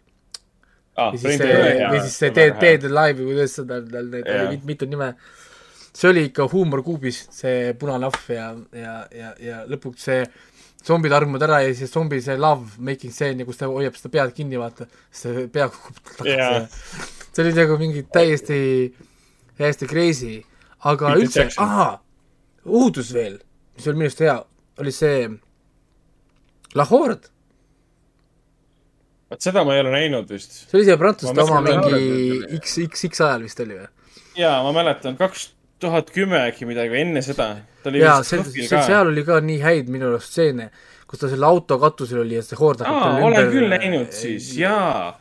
Aa, 0.99 1.09
või 1.13 1.21
siis 1.23 1.37
see 1.39 1.87
või 1.89 2.01
siis 2.03 2.17
see 2.19 2.29
Dead 2.35 2.59
Dead 2.61 2.85
Alive 2.91 3.23
või 3.23 3.31
kuidas 3.33 3.55
seda 3.57 3.79
tal 3.81 4.11
neid 4.11 4.27
Jaa. 4.27 4.41
oli 4.43 4.57
mit- 4.57 4.65
mitu 4.73 4.85
nime. 4.91 5.13
See 5.91 6.07
oli 6.07 6.25
ikka 6.29 6.45
huumorkuubis 6.51 7.25
see 7.35 7.73
punanahv 7.79 8.29
ja 8.31 8.45
ja 8.71 8.93
ja 9.11 9.33
ja 9.39 9.63
lõpuks 9.67 10.05
see 10.07 10.21
zombid 10.87 11.13
armuvad 11.13 11.45
ära 11.45 11.61
ja 11.65 11.73
siis 11.77 11.93
zombi 11.93 12.21
see 12.21 12.37
love 12.37 12.79
making 12.79 13.13
ja 13.13 13.45
kus 13.45 13.59
ta 13.59 13.69
hoiab 13.69 13.95
seda 13.99 14.13
pead 14.13 14.33
kinni 14.37 14.59
vaata. 14.59 14.87
See 15.11 15.47
pea 15.47 15.69
kukub 15.69 16.01
tagasi. 16.17 16.37
Ja 16.37 16.67
see 17.31 17.45
oli 17.45 17.53
nagu 17.57 17.77
mingi 17.77 18.03
täiesti 18.03 18.59
täiesti 19.57 19.87
crazy. 19.87 20.41
Aga 20.81 21.13
Peter 21.13 21.45
üldse 21.45 21.61
ahaa 21.61 22.01
uudus 22.65 23.13
veel 23.13 23.37
mis 23.75 23.87
oli 23.87 23.97
minu 23.97 24.09
arust 24.09 24.19
hea 24.25 24.35
oli 24.81 24.91
see 24.95 25.29
La 26.75 26.85
Horde. 26.87 27.27
Vot 29.31 29.43
seda 29.43 29.63
ma 29.67 29.75
ei 29.75 29.81
ole 29.83 29.91
näinud 29.91 30.29
vist. 30.31 30.53
see 30.69 30.77
oli 30.79 30.87
see 30.87 30.97
prantslaste 30.99 31.39
Ma 31.39 31.47
oma 31.47 31.61
mingi 31.65 32.59
X, 32.59 32.77
X, 32.87 33.05
X 33.09 33.23
ajal 33.25 33.47
vist 33.47 33.59
oli 33.63 33.79
või? 33.79 33.89
jaa, 34.39 34.61
ma 34.63 34.71
mäletan, 34.75 35.17
kaks 35.19 35.49
tuhat 35.81 36.11
kümme 36.13 36.39
äkki 36.47 36.67
midagi 36.69 36.93
või 36.93 37.01
enne 37.05 37.23
seda. 37.25 37.49
jaa, 37.85 38.21
see, 38.27 38.43
see, 38.45 38.69
seal 38.69 39.09
oli 39.09 39.23
ka 39.27 39.39
nii 39.43 39.59
häid 39.63 39.89
minu 39.91 40.11
arust 40.11 40.31
stseene, 40.31 40.69
kus 41.09 41.23
ta 41.23 41.31
selle 41.31 41.47
auto 41.47 41.79
katusel 41.81 42.21
oli 42.23 42.37
ja 42.37 42.45
see 42.45 42.59
hoord 42.59 42.85
aa, 42.85 42.91
talle 42.91 43.25
olen 43.25 43.41
ümber- 43.41 43.51
küll 43.55 43.73
näinud 43.73 44.15
siis, 44.15 44.51
jaa. 44.59 45.17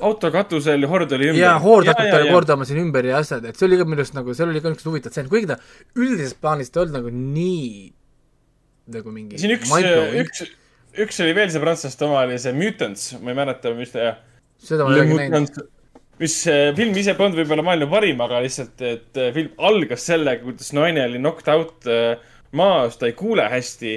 auto 0.00 0.30
katusel 0.32 0.86
hord 0.90 1.12
oli 1.16 1.32
ümber. 1.32 1.42
jaa, 1.42 1.58
hoord 1.62 1.90
hakkab 1.92 2.10
talle. 2.14 2.32
kordama 2.32 2.68
siin 2.68 2.80
ümber 2.84 3.10
ja 3.10 3.20
asjad, 3.22 3.44
et 3.50 3.58
see 3.58 3.68
oli 3.68 3.80
ka 3.80 3.88
minu 3.88 4.02
arust 4.02 4.16
nagu, 4.16 4.34
seal 4.38 4.52
oli 4.52 4.62
ka 4.64 4.72
niisugused 4.72 4.92
huvitavad 4.92 5.16
stseenid, 5.16 5.32
kuigi 5.32 5.50
ta 5.50 5.58
üldises 5.98 6.36
plaanis 6.40 6.70
ta 6.72 6.80
ei 6.80 6.86
olnud 6.86 7.00
nagu 7.00 7.14
nii 7.16 7.70
nagu 8.96 9.12
mingi 9.14 9.40
siin 9.42 9.56
üks, 9.56 9.72
üks, 10.22 10.44
üks 11.06 11.22
oli 11.24 11.34
veel 11.36 11.50
see 11.52 11.62
prantslaste 11.62 12.06
oma, 12.06 12.22
oli 12.26 12.38
see 12.40 12.54
Mutants, 12.56 13.08
ma 13.20 13.32
ei 13.32 13.38
mäleta, 13.38 13.72
mis 13.76 13.94
ta 13.94 14.04
jah. 14.04 14.20
seda 14.62 14.86
ma 14.86 14.94
ei 14.94 15.02
olegi 15.02 15.18
näinud. 15.24 15.64
Mis 16.20 16.36
äh, 16.48 16.70
film 16.76 16.96
ise 16.96 17.14
polnud 17.16 17.38
võib-olla 17.42 17.64
maailma 17.66 17.88
parim, 17.92 18.20
aga 18.24 18.40
lihtsalt, 18.44 18.80
et 18.84 19.20
äh, 19.20 19.32
film 19.36 19.52
algas 19.68 20.06
sellega, 20.08 20.44
kuidas 20.44 20.72
naine 20.76 21.04
oli 21.04 21.20
knocked 21.20 21.50
out 21.52 21.88
äh, 21.90 22.14
maas, 22.56 22.96
ta 23.00 23.10
ei 23.10 23.16
kuule 23.18 23.48
hästi. 23.52 23.96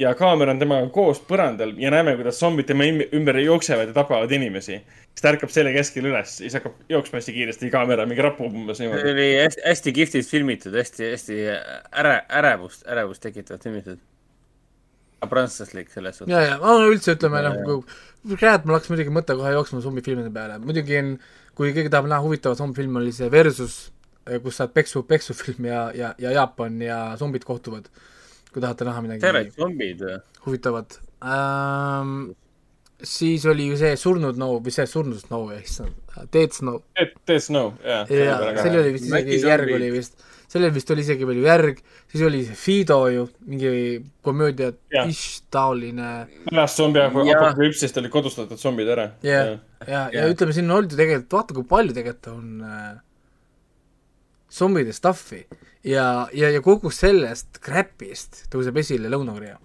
ja 0.00 0.12
kaamera 0.14 0.52
on 0.54 0.60
temaga 0.60 0.86
koos 0.94 1.18
põrandal 1.26 1.72
ja 1.82 1.90
näeme, 1.90 2.12
kuidas 2.14 2.36
zombid 2.38 2.68
tema 2.68 2.84
ümber 2.86 3.40
jooksevad 3.42 3.88
ja 3.90 3.94
tapavad 3.94 4.30
inimesi. 4.30 4.76
siis 5.10 5.22
ta 5.22 5.32
ärkab 5.32 5.50
selle 5.50 5.72
keskel 5.74 6.06
üles, 6.06 6.36
siis 6.38 6.54
hakkab 6.54 6.76
jooksma 6.88 7.18
hästi 7.18 7.34
kiiresti, 7.34 7.70
kaamera 7.70 8.06
mingi 8.06 8.22
rapub 8.22 8.54
umbes 8.54 8.78
see 8.78 8.86
niimoodi. 8.86 9.10
oli 9.10 9.26
hästi, 9.40 9.64
hästi 9.66 9.92
kihvtilt 9.98 10.30
filmitud, 10.30 10.78
hästi, 10.78 11.10
hästi 11.10 11.40
äre-, 12.04 12.22
ärevust, 12.42 12.86
ärevust 12.86 13.22
tekitavalt 13.26 13.66
filmitud. 13.66 13.98
prantslaslik 15.28 15.90
selles 15.90 16.22
suhtes. 16.22 16.32
ja, 16.32 16.46
ja 16.52 16.56
ma 16.62 16.78
üldse 16.86 17.18
ütleme 17.18 17.42
nagu, 17.44 17.82
kurat, 18.30 18.64
mul 18.64 18.78
hakkas 18.78 18.94
muidugi 18.94 19.18
mõte 19.18 19.34
kohe 19.36 19.52
jooksma 19.58 19.82
zombifilmide 19.82 20.30
peale, 20.30 20.62
muidugi 20.62 21.02
on, 21.02 21.16
kui 21.60 21.74
keegi 21.76 21.92
tahab 21.92 22.08
näha 22.08 22.24
huvitavat 22.24 22.56
zombifilmi, 22.56 23.02
oli 23.02 23.12
see 23.12 23.28
Versus, 23.32 23.74
kus 24.40 24.60
saad 24.60 24.72
peksu, 24.72 25.02
peksufilm 25.08 25.66
ja, 25.68 25.82
ja, 25.92 26.14
ja 26.22 26.32
Jaapan 26.38 26.80
ja 26.80 27.00
zombid 27.20 27.44
kohtuvad. 27.44 27.90
kui 28.50 28.62
tahate 28.64 28.86
näha 28.88 29.02
midagi 29.04 29.28
oled 29.28 29.50
zombid 29.54 30.00
huvitavat 30.46 30.96
ähm,. 31.22 32.32
siis 33.02 33.44
oli 33.46 33.68
ju 33.68 33.76
see 33.78 33.92
Surnud 33.96 34.34
Snow 34.34 34.56
või 34.64 34.72
see 34.74 34.88
Surnud 34.90 35.20
Snow, 35.20 35.52
issand, 35.54 35.94
Dead 36.32 36.50
Snow. 36.56 36.80
Dead 36.98 37.44
Snow, 37.44 37.74
jah. 37.84 38.10
jaa, 38.10 38.56
sellel 38.58 38.80
oli 38.80 38.96
vist 38.96 39.06
isegi 39.06 39.38
järg 39.44 39.70
oli 39.76 39.92
vist, 39.94 40.18
sellel 40.50 40.72
vist 40.74 40.90
oli 40.90 41.04
isegi 41.04 41.26
veel 41.28 41.40
ju 41.40 41.46
järg, 41.46 41.82
siis 42.10 42.24
oli 42.26 42.40
see 42.46 42.58
Fido 42.58 42.98
ju, 43.12 43.26
mingi 43.46 44.00
komöödia 44.24 44.72
ish 45.04 45.44
taoline. 45.52 46.10
Pärast 46.48 46.80
zombi 46.80 47.02
apokalüpsist 47.02 48.00
olid 48.00 48.12
kodustatud 48.14 48.58
zombid 48.60 48.90
ära. 48.90 49.10
ja, 49.26 49.44
ja, 49.46 49.54
ja, 49.86 50.02
ja 50.16 50.26
ütleme, 50.32 50.56
siin 50.56 50.66
on 50.70 50.80
olnud 50.80 50.96
ju 50.96 51.00
tegelikult, 51.00 51.32
vaata 51.38 51.58
kui 51.58 51.68
palju 51.70 51.96
tegelikult 51.96 52.32
on 52.34 52.66
äh, 52.66 52.92
zombide 54.50 54.94
stuff'i. 54.96 55.44
Ja, 55.86 56.28
ja, 56.36 56.50
ja 56.52 56.60
kogu 56.60 56.90
sellest 56.92 57.62
crap'ist 57.64 58.44
tõuseb 58.52 58.76
esile 58.82 59.08
Lõuna-Korea. 59.12 59.56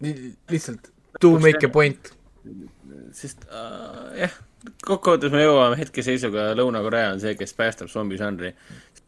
lihtsalt 0.00 0.90
to 1.20 1.38
make 1.40 1.64
a 1.64 1.68
point. 1.68 2.12
sest 3.12 3.44
äh, 3.50 4.18
jah, 4.20 4.34
kokkuvõttes 4.86 5.32
me 5.34 5.44
jõuame 5.44 5.78
hetkeseisuga, 5.80 6.50
Lõuna-Korea 6.58 7.12
on 7.14 7.22
see, 7.22 7.36
kes 7.38 7.54
päästab 7.56 7.90
zombi 7.92 8.18
žanri. 8.20 8.54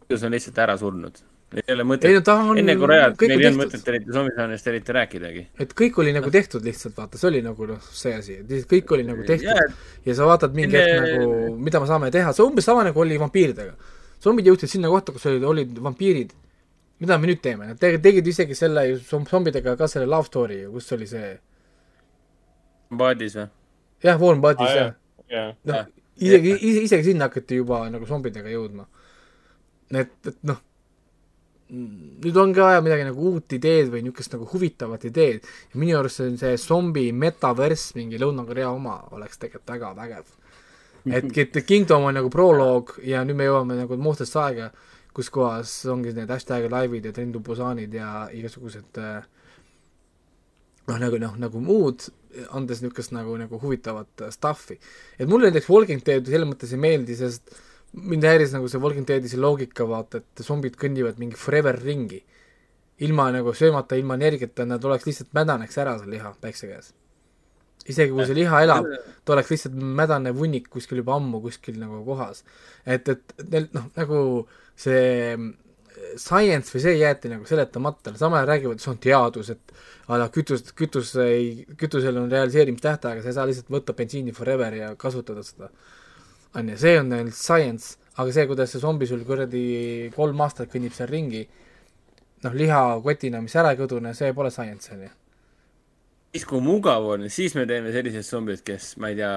see 0.09 0.27
on 0.27 0.33
lihtsalt 0.33 0.59
ära 0.59 0.77
surnud. 0.79 1.21
ei 1.55 1.73
ole 1.73 1.83
ei 1.83 1.89
mõtet 1.89 2.29
on 2.33 2.59
enne 2.61 2.75
Koreat 2.77 3.21
meil 3.21 3.41
ei 3.41 3.47
olnud 3.49 3.63
mõtet, 3.63 3.87
eriti 3.89 4.13
zombi 4.13 4.35
žanrist 4.37 4.67
eriti 4.67 4.93
rääkidagi. 4.93 5.47
et 5.61 5.73
kõik 5.75 6.01
oli 6.03 6.13
nagu 6.13 6.31
tehtud 6.31 6.65
lihtsalt, 6.65 6.97
vaata, 6.97 7.19
see 7.19 7.29
oli 7.29 7.43
nagu 7.43 7.67
noh, 7.67 7.81
see 7.93 8.15
asi, 8.15 8.41
et 8.43 8.51
lihtsalt 8.51 8.73
kõik 8.73 8.93
oli 8.97 9.07
nagu 9.09 9.25
tehtud 9.25 9.49
Jaa, 9.49 9.69
ja 10.05 10.15
sa 10.15 10.27
vaatad 10.29 10.55
mingi 10.55 10.77
enne- 10.77 11.01
hetk 11.01 11.23
nagu, 11.23 11.57
mida 11.57 11.81
me 11.81 11.87
saame 11.87 12.11
teha, 12.11 12.33
see 12.33 12.45
umbes 12.45 12.65
sama 12.69 12.85
nagu 12.85 13.01
oli 13.01 13.19
vampiiridega. 13.21 13.75
zombid 14.23 14.47
jõudsid 14.47 14.77
sinna 14.77 14.89
kohta, 14.89 15.13
kus 15.13 15.27
olid, 15.27 15.45
olid 15.45 15.79
vampiirid. 15.89 16.33
mida 17.01 17.19
me 17.19 17.27
nüüd 17.29 17.41
teeme, 17.41 17.67
nad 17.67 17.79
tegid, 17.79 18.27
isegi 18.27 18.55
selle 18.55 18.97
zombidega 18.99 19.77
ka 19.77 19.87
selle 19.87 20.07
love 20.07 20.27
story 20.27 20.65
kus 20.73 20.93
oli 20.93 21.07
see, 21.07 21.39
Paadis 22.97 23.37
või? 23.37 23.49
jah, 24.05 24.21
Warm 24.21 24.41
Bodies 24.41 24.69
Aa, 24.69 24.75
jah 24.77 24.89
jah. 24.89 24.97
noh, 25.69 25.85
isegi, 26.19 26.55
ise, 26.61 26.87
isegi 26.89 27.11
sinna 27.11 27.29
hakati 27.29 27.61
juba 27.61 27.85
nagu 27.93 28.07
zombidega 28.09 28.51
jõudma. 28.53 28.87
et, 29.95 30.17
et 30.27 30.41
noh, 30.49 30.59
nüüd 31.69 32.37
on 32.41 32.53
ka 32.57 32.71
vaja 32.71 32.83
midagi 32.85 33.05
nagu 33.05 33.31
uut 33.31 33.53
ideed 33.53 33.91
või 33.93 34.03
niisugust 34.07 34.33
nagu 34.33 34.49
huvitavat 34.49 35.05
ideed 35.11 35.45
ja 35.45 35.81
minu 35.81 35.99
arust 35.99 36.21
see 36.21 36.31
on 36.31 36.37
see 36.41 36.57
zombi 36.61 37.09
metaverss, 37.13 37.93
mingi 37.99 38.21
Lõuna-Korea 38.21 38.71
oma, 38.73 38.99
oleks 39.13 39.41
tegelikult 39.41 39.75
väga 39.75 39.93
vägev. 39.99 40.31
et, 41.13 41.29
et 41.45 41.59
Kingdom 41.67 42.09
on 42.09 42.17
nagu 42.17 42.31
proloog 42.33 42.97
ja 43.05 43.25
nüüd 43.25 43.37
me 43.37 43.49
jõuame 43.49 43.77
nagu 43.83 43.99
muustesse 44.01 44.41
aega, 44.41 44.71
kus 45.15 45.29
kohas 45.35 45.75
ongi 45.93 46.15
need 46.17 46.31
hashtag 46.31 46.71
live'id 46.73 47.11
ja 47.11 47.13
to 47.13 47.41
Busanid 47.45 47.95
ja 47.95 48.29
igasugused 48.33 49.01
äh, 49.03 49.25
noh, 50.89 50.99
nagu 51.01 51.21
noh, 51.21 51.37
nagu 51.41 51.63
muud, 51.63 52.09
andes 52.57 52.83
niisugust 52.83 53.13
nagu, 53.17 53.37
nagu 53.41 53.61
huvitavat 53.61 54.25
äh, 54.25 54.33
stuff'i. 54.35 54.79
et 55.19 55.29
mulle 55.29 55.49
näiteks 55.49 55.69
Walking 55.71 56.05
Dead 56.05 56.29
selles 56.29 56.49
mõttes 56.49 56.73
ei 56.75 56.81
meeldi, 56.81 57.17
sest 57.19 57.57
mind 57.93 58.27
häiris 58.29 58.53
nagu 58.55 58.69
see 58.69 58.81
Walking 58.83 59.07
Deadi 59.09 59.31
see 59.31 59.41
loogika, 59.41 59.87
vaata, 59.89 60.21
et 60.21 60.45
zombid 60.45 60.77
kõnnivad 60.81 61.21
mingi 61.21 61.39
forever 61.41 61.79
ringi. 61.83 62.23
ilma 62.99 63.29
nagu 63.31 63.53
söömata, 63.55 63.95
ilma 63.95 64.17
energiata, 64.19 64.65
nad 64.67 64.83
oleks 64.85 65.05
lihtsalt 65.07 65.29
mädaneks 65.37 65.77
ära, 65.79 65.93
see 66.01 66.11
liha 66.11 66.33
päikse 66.43 66.67
käes. 66.67 66.93
isegi 67.89 68.13
kui 68.13 68.27
see 68.27 68.37
liha 68.37 68.63
elab, 68.67 68.89
ta 69.25 69.33
oleks 69.33 69.53
lihtsalt 69.55 69.77
mädane 70.01 70.35
vunnik 70.35 70.67
kuskil 70.69 70.99
juba 71.01 71.15
ammu 71.17 71.41
kuskil 71.41 71.79
nagu 71.81 72.03
kohas. 72.05 72.45
et, 72.85 73.09
et 73.09 73.35
neil 73.51 73.69
noh, 73.73 73.89
nagu 73.97 74.21
see 74.77 75.37
science 76.17 76.73
või 76.75 76.83
see 76.83 76.97
jäeti 76.99 77.31
nagu 77.33 77.47
seletamata, 77.49 78.15
samal 78.19 78.41
ajal 78.41 78.51
räägivad, 78.53 78.83
see 78.83 78.93
on 78.93 78.99
teadus, 79.03 79.53
et 79.55 79.77
a 80.09 80.19
la 80.21 80.29
kütus, 80.33 80.65
kütus 80.77 81.13
ei, 81.23 81.67
kütusel 81.79 82.17
on 82.21 82.31
realiseerimistähtaeg, 82.33 83.23
sa 83.23 83.31
ei 83.31 83.37
saa 83.37 83.47
lihtsalt 83.49 83.71
võtta 83.73 83.95
bensiini 83.99 84.35
forever 84.37 84.77
ja 84.79 84.91
kasutada 84.97 85.45
seda. 85.47 85.71
on 86.57 86.69
ju, 86.73 86.77
see 86.81 86.99
on 86.99 87.13
ainult 87.13 87.37
science, 87.37 87.99
aga 88.17 88.33
see, 88.35 88.47
kuidas 88.51 88.73
see 88.73 88.83
zombi 88.83 89.07
sul 89.07 89.25
kuradi 89.29 90.11
kolm 90.17 90.41
aastat 90.41 90.71
kõnnib 90.73 90.95
seal 90.97 91.11
ringi, 91.11 91.45
noh, 92.45 92.55
lihakotina, 92.55 93.43
mis 93.45 93.57
ära 93.59 93.75
ei 93.75 93.81
kõdune, 93.81 94.15
see 94.17 94.33
pole 94.35 94.51
science, 94.55 94.91
on 94.95 95.05
ju. 95.07 95.11
siis 96.33 96.47
kui 96.49 96.63
mugav 96.65 97.05
on, 97.15 97.29
siis 97.33 97.55
me 97.59 97.67
teeme 97.69 97.93
sellised 97.93 98.27
zombid, 98.27 98.63
kes, 98.65 98.95
ma 99.03 99.13
ei 99.13 99.19
tea, 99.21 99.35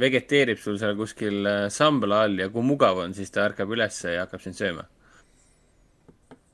vegeteerib 0.00 0.58
sul 0.62 0.78
seal 0.80 0.96
kuskil 0.98 1.46
äh, 1.46 1.68
sambla 1.70 2.24
all 2.26 2.42
ja 2.42 2.50
kui 2.50 2.64
mugav 2.66 3.04
on, 3.04 3.14
siis 3.14 3.30
ta 3.30 3.46
ärkab 3.48 3.70
üles 3.74 4.02
ja 4.06 4.26
hakkab 4.26 4.42
sind 4.44 4.58
sööma. 4.58 4.88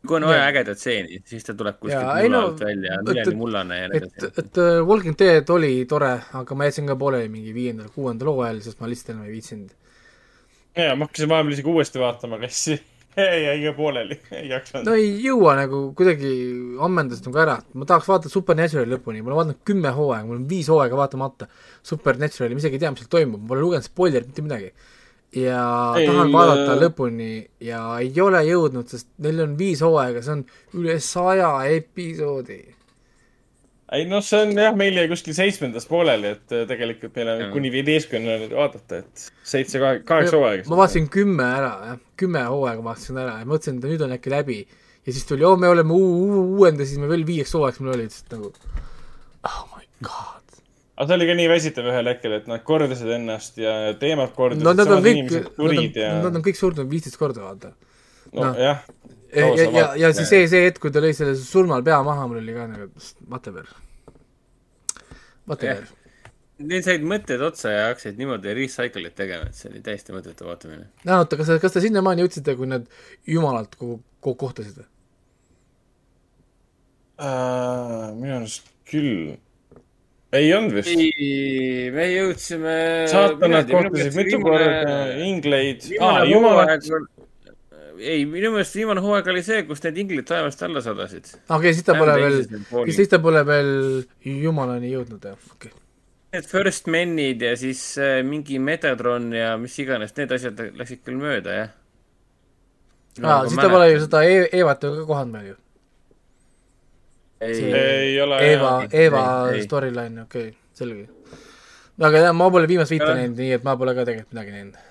Kui 0.07 0.17
on 0.20 0.27
vaja 0.28 0.44
ägedat 0.47 0.78
stseeni, 0.78 1.18
siis 1.27 1.47
ta 1.47 1.55
tuleb 1.59 1.78
kuskilt 1.81 2.05
mulla 2.05 2.28
no, 2.31 2.43
alt 2.47 2.60
välja, 2.62 2.99
et- 3.01 3.09
üleni 3.15 3.35
mullane 3.39 3.78
ja 3.81 3.89
nii 3.91 4.02
et, 4.02 4.12
edasi. 4.20 4.44
et 4.44 4.60
äh, 4.62 4.77
Walking 4.86 5.17
Dead 5.18 5.51
oli 5.55 5.73
tore, 5.91 6.12
aga 6.39 6.59
ma 6.59 6.68
jätsin 6.68 6.86
ka 6.91 6.97
pooleli 7.01 7.31
mingi 7.33 7.55
viiendal, 7.57 7.91
kuuendal 7.94 8.31
hooajal, 8.31 8.60
sest 8.65 8.78
ma 8.83 8.91
lihtsalt 8.91 9.17
enam 9.17 9.27
ei 9.27 9.35
viitsinud. 9.35 9.75
ja 10.78 10.94
ma 10.94 11.09
hakkasin 11.09 11.33
vahepeal 11.33 11.57
isegi 11.57 11.75
uuesti 11.75 12.02
vaatama, 12.05 12.39
siis 12.47 12.85
jäi 13.47 13.57
ka 13.65 13.73
pooleli, 13.75 14.20
ei 14.39 14.52
jaksanud 14.52 14.86
no 14.86 14.94
ei 14.94 15.09
jõua 15.25 15.57
nagu 15.59 15.81
kuidagi 15.99 16.31
ammendas 16.86 17.25
nagu 17.27 17.43
ära, 17.43 17.59
ma 17.75 17.89
tahaks 17.91 18.07
vaadata 18.12 18.31
Supernaturali 18.33 18.94
lõpuni, 18.94 19.25
ma 19.25 19.33
olen 19.33 19.41
vaadanud 19.41 19.65
kümme 19.67 19.93
hooaega, 19.99 20.28
mul 20.28 20.39
on 20.39 20.47
viis 20.51 20.70
hooaega 20.70 21.01
vaatamata. 21.01 21.51
Supernaturali, 21.83 22.55
ma 22.55 22.62
isegi 22.62 22.78
ei 22.78 22.85
tea, 22.85 22.94
mis 22.94 23.02
seal 23.02 23.10
toimub, 23.17 23.43
ma 23.43 23.51
pole 23.51 23.67
lugenud 23.67 23.86
spoilerit, 23.89 24.31
mitte 24.31 24.47
midagi. 24.47 24.70
Ja 25.37 25.93
Ei, 25.99 26.07
tahan 26.09 26.33
vaadata 26.33 26.73
äh, 26.73 26.81
lõpuni 26.81 27.33
ja 27.61 27.83
ei 28.01 28.13
ole 28.25 28.41
jõudnud, 28.47 28.89
sest 28.89 29.11
neil 29.25 29.43
on 29.45 29.55
viis 29.59 29.83
hooaega, 29.85 30.23
see 30.25 30.39
on 30.39 30.43
üle 30.81 30.97
saja 31.05 31.51
episoodi. 31.75 32.59
ei 33.93 34.07
noh, 34.09 34.25
see 34.25 34.41
on 34.47 34.55
jah, 34.57 34.77
meil 34.77 34.97
jäi 34.97 35.09
kuskil 35.11 35.37
seitsmendas 35.37 35.89
pooleli, 35.91 36.33
et 36.39 36.57
äh, 36.57 36.65
tegelikult 36.71 37.17
meil 37.21 37.33
on 37.35 37.45
Jah. 37.45 37.53
kuni 37.53 37.73
viieteistkümneni 37.73 38.51
vaadata, 38.55 39.03
et 39.05 39.29
seitse, 39.45 39.81
kaheksa 39.81 40.37
hooaega. 40.37 40.69
ma 40.73 40.81
vaatasin 40.81 41.09
kümme 41.13 41.45
ära, 41.61 41.73
jah, 41.93 42.03
kümme 42.21 42.45
hooaega 42.49 42.85
vaatasin 42.85 43.21
ära 43.21 43.39
ja 43.43 43.49
mõtlesin, 43.49 43.83
et 43.83 43.93
nüüd 43.93 44.07
on 44.09 44.17
äkki 44.17 44.33
läbi. 44.33 44.63
ja 45.05 45.13
siis 45.13 45.29
tuli, 45.29 45.45
oo, 45.45 45.57
me 45.61 45.69
oleme 45.69 45.93
uu-, 45.93 46.45
uuendasime 46.57 47.09
veel 47.09 47.27
viieks 47.29 47.53
hooajaks, 47.57 47.85
mul 47.85 47.97
oli 47.97 48.09
lihtsalt 48.09 48.37
nagu 48.39 48.53
oh 49.45 49.65
my 49.77 49.85
god. 50.03 50.48
Aga 50.99 51.07
see 51.07 51.17
oli 51.18 51.27
ka 51.28 51.35
nii 51.39 51.49
väsitav 51.51 51.91
ühel 51.93 52.10
hetkel, 52.10 52.33
et 52.41 52.49
nad 52.51 52.62
kordasid 52.67 53.10
ennast 53.15 53.60
ja 53.62 53.75
teemad 54.01 54.33
kordasid 54.36 54.67
no 54.67 54.75
nad 54.75 54.94
on 54.94 55.05
kõik, 55.05 55.20
inimesed 55.23 55.60
nad 55.62 56.01
ja 56.02 56.15
nad 56.18 56.39
on 56.41 56.47
kõik 56.47 56.59
surnud 56.59 56.91
viisteist 56.91 57.20
korda, 57.20 57.44
vaata. 57.47 57.75
nojah. 58.35 58.83
ja, 59.31 59.47
ja, 59.47 59.68
ja, 59.78 59.86
ja 60.05 60.10
siis 60.17 60.33
see, 60.33 60.49
see 60.51 60.65
hetk, 60.67 60.83
kui 60.83 60.94
ta 60.94 61.02
lõi 61.05 61.15
selle 61.17 61.36
surmal 61.39 61.86
pea 61.86 62.01
maha, 62.07 62.27
mul 62.27 62.43
oli 62.43 62.57
ka 62.57 62.67
nagu 62.73 62.91
whatever. 63.28 63.70
Whatever. 65.49 65.86
Neil 66.59 66.83
said 66.83 67.05
mõtted 67.07 67.43
otsa 67.47 67.70
ja 67.70 67.83
hakkasid 67.93 68.17
niimoodi 68.18 68.51
recycle'it 68.59 69.15
tegema, 69.15 69.47
et 69.47 69.55
see 69.55 69.70
oli 69.70 69.81
täiesti 69.86 70.10
mõttetu 70.10 70.49
vaatamine. 70.49 70.89
no 71.07 71.18
oota, 71.23 71.39
kas, 71.39 71.52
kas 71.62 71.77
te 71.77 71.83
sinnamaani 71.85 72.25
jõudsite, 72.25 72.57
kui 72.59 72.67
nad 72.67 72.89
jumalalt 73.31 73.78
ko- 73.78 74.01
ko- 74.25 74.35
kohtasid 74.41 74.81
või? 74.83 74.89
minu 77.18 78.35
arust 78.41 78.67
küll. 78.91 79.36
Ei 80.33 80.51
olnud 80.55 80.75
vist. 80.77 80.91
ei, 80.93 81.89
me 81.95 82.09
jõudsime. 82.11 82.75
saatanad 83.13 83.71
kohtusid 83.71 84.19
mitu 84.19 84.41
korda, 84.43 84.99
ingleid. 85.25 85.89
aa, 86.05 86.25
jumalat. 86.29 86.85
ei, 87.99 88.27
minu 88.29 88.53
meelest 88.55 88.77
viimane 88.77 89.03
hooaeg 89.05 89.31
oli 89.33 89.43
see, 89.47 89.65
kus 89.69 89.83
need 89.87 90.01
inglid 90.05 90.29
taevast 90.29 90.63
alla 90.67 90.83
sadasid. 90.85 91.33
okei, 91.49 91.73
siis 91.73 91.87
ta 91.87 91.97
pole 91.99 92.17
veel, 92.21 92.41
siis 92.93 93.13
ta 93.13 93.21
pole 93.25 93.45
veel 93.49 93.75
jumalani 94.25 94.93
jõudnud, 94.95 95.29
jah, 95.31 95.39
okei 95.53 95.73
okay.. 95.73 95.85
Need 96.29 96.45
First 96.45 96.91
Menid 96.93 97.41
ja 97.41 97.55
siis 97.57 97.81
äh, 97.97 98.19
mingi 98.21 98.59
Metatron 98.61 99.31
ja 99.33 99.55
mis 99.57 99.79
iganes, 99.81 100.13
need 100.19 100.35
asjad 100.37 100.61
läksid 100.77 101.01
küll 101.07 101.17
mööda, 101.23 101.55
jah. 101.63 101.71
aa, 103.25 103.47
siis 103.49 103.57
ta 103.57 103.71
pole 103.73 103.89
ju 103.95 104.05
seda 104.05 104.21
E- 104.29 104.51
Evat 104.61 104.85
ju 104.85 104.93
ka 104.99 105.09
kohanud 105.09 105.39
meil 105.39 105.49
ju. 105.55 105.57
ei, 107.41 107.62
ei 107.73 108.20
ole. 108.20 108.41
Eva, 108.52 108.73
Eva 108.91 109.25
storyline, 109.62 110.26
okei 110.26 110.49
okay,, 110.49 110.57
selge. 110.75 111.08
aga 111.99 112.28
jah, 112.28 112.36
ma 112.36 112.50
pole 112.50 112.70
viimast 112.70 112.94
viite 112.94 113.08
näinud, 113.08 113.39
nii 113.39 113.57
et 113.58 113.67
ma 113.67 113.76
pole 113.78 113.94
ka 113.97 114.07
tegelikult 114.08 114.36
midagi 114.36 114.57
näinud. 114.57 114.84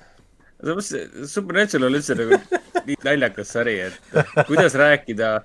Supernatural 1.30 1.92
on 1.92 2.00
üldse 2.00 2.16
nagu 2.18 2.40
nii 2.88 2.98
naljakas 3.06 3.52
sari, 3.54 3.76
et 3.90 4.46
kuidas 4.48 4.76
rääkida 4.80 5.36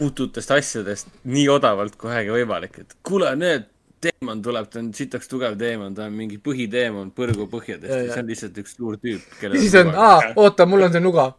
uututest 0.00 0.50
asjadest 0.56 1.12
nii 1.28 1.46
odavalt 1.52 1.94
kui 2.00 2.10
vähegi 2.10 2.32
võimalik, 2.34 2.80
et 2.82 2.96
kuule, 3.06 3.30
need 3.38 3.68
teemant 4.00 4.42
tuleb, 4.44 4.68
ta 4.72 4.80
on 4.80 4.90
sitaks 4.96 5.28
tugev 5.28 5.56
teemant, 5.60 5.94
ta 5.96 6.08
on 6.08 6.16
mingi 6.16 6.40
põhiteemant 6.42 7.12
põrgu 7.16 7.46
põhjadest 7.52 7.92
Ja, 7.92 8.02
ja 8.06 8.14
see 8.14 8.24
on 8.24 8.30
lihtsalt 8.32 8.60
üks 8.62 8.76
suur 8.78 8.96
tüüp, 9.00 9.26
ja 9.42 9.52
siis 9.54 9.76
on, 9.82 9.92
aa, 9.92 10.32
oota, 10.40 10.66
mul 10.68 10.88
on 10.88 10.94
see 10.94 11.04
nuga. 11.04 11.30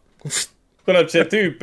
Tuleb 0.88 1.10
see 1.12 1.22
tüüp, 1.30 1.62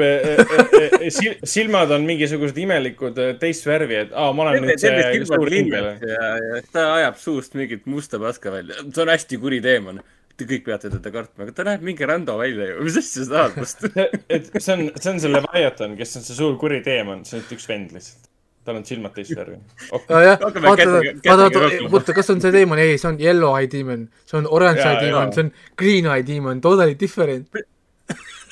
silmad 1.48 1.91
on 1.95 2.06
mingisugused 2.07 2.59
imelikud 2.61 3.17
eh, 3.19 3.33
teist 3.41 3.67
värvi, 3.67 3.98
et 4.06 4.14
aa, 4.15 4.31
ma 4.35 4.45
olen 4.48 4.64
nüüd 4.64 4.80
see 4.81 5.25
suur 5.27 5.51
ingel. 5.56 5.91
ja, 6.06 6.30
ja 6.43 6.61
ta 6.73 6.85
ajab 6.99 7.19
suust 7.19 7.57
mingit 7.59 7.89
musta 7.89 8.22
paska 8.22 8.53
välja, 8.53 8.80
see 8.88 9.03
on 9.03 9.14
hästi 9.14 9.41
kuri 9.41 9.61
teemann. 9.65 10.01
Te 10.39 10.45
kõik 10.48 10.61
peate 10.69 10.88
teda 10.88 11.11
kartma, 11.11 11.43
aga 11.43 11.51
ta 11.51 11.65
näeb 11.67 11.81
mingi 11.83 12.07
rando 12.07 12.38
välja 12.39 12.69
ju, 12.69 12.83
mis 12.85 12.95
asja 12.95 13.25
sa 13.25 13.33
tahad 13.33 13.57
must? 13.59 13.81
et 14.38 14.45
see 14.56 14.72
on, 14.72 14.85
see 14.95 15.09
on 15.11 15.17
see 15.19 15.31
Leviathan, 15.33 15.98
kes 15.99 16.15
on 16.15 16.23
see 16.23 16.38
suur 16.38 16.53
kuri 16.61 16.77
teemann, 16.85 17.25
see 17.27 17.41
on 17.41 17.49
üks 17.57 17.67
vend 17.67 17.91
lihtsalt. 17.91 18.30
tal 18.64 18.80
on 18.80 18.85
silmad 18.88 19.11
teist 19.15 19.35
värvi 19.35 19.57
okay.. 19.95 20.14
aa 20.15 20.22
jah, 20.23 20.39
Hakkame 20.39 20.72
vaata, 20.72 20.85
vaata, 20.93 21.41
vaata, 21.59 21.81
oota, 21.89 22.15
kas 22.15 22.31
on 22.31 22.39
see 22.43 22.53
teemon, 22.56 22.80
ei, 22.80 22.95
see 23.01 23.09
on 23.11 23.19
yellow 23.19 23.51
eye 23.57 23.67
demon, 23.72 24.07
see 24.30 24.39
on 24.39 24.48
orange 24.48 24.80
Jaa, 24.80 24.93
eye 24.93 25.09
demon 25.09 25.35
see 25.35 25.43
on 25.43 25.51
green 25.83 26.07
eye 26.07 26.23
demon, 26.27 26.64
totally 26.64 26.95
different. 26.95 27.51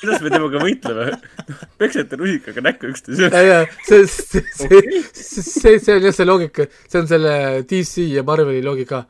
Kuidas 0.00 0.24
me 0.24 0.32
temaga 0.32 0.62
võitleme? 0.62 1.18
peksete 1.80 2.18
rusikaga 2.20 2.64
näkku 2.68 2.90
üksteisele. 2.92 3.30
ja, 3.32 3.60
ja 3.60 3.60
see, 3.86 4.06
see, 4.06 4.44
see, 4.54 5.04
see, 5.12 5.76
see 5.78 5.96
on 5.96 6.08
jah 6.08 6.16
see 6.16 6.28
loogika, 6.28 6.68
see 6.86 7.02
on 7.02 7.10
selle 7.10 7.34
DC 7.68 8.08
ja 8.14 8.24
Marveli 8.26 8.64
loogika 8.64 9.04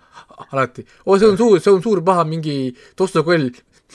alati. 0.50 0.86
oo, 1.06 1.18
see 1.18 1.28
on 1.30 1.40
suur, 1.40 1.58
see 1.62 1.74
on 1.74 1.82
suur 1.84 2.02
paha 2.04 2.26
mingi 2.28 2.58
tossukoll. 2.96 3.50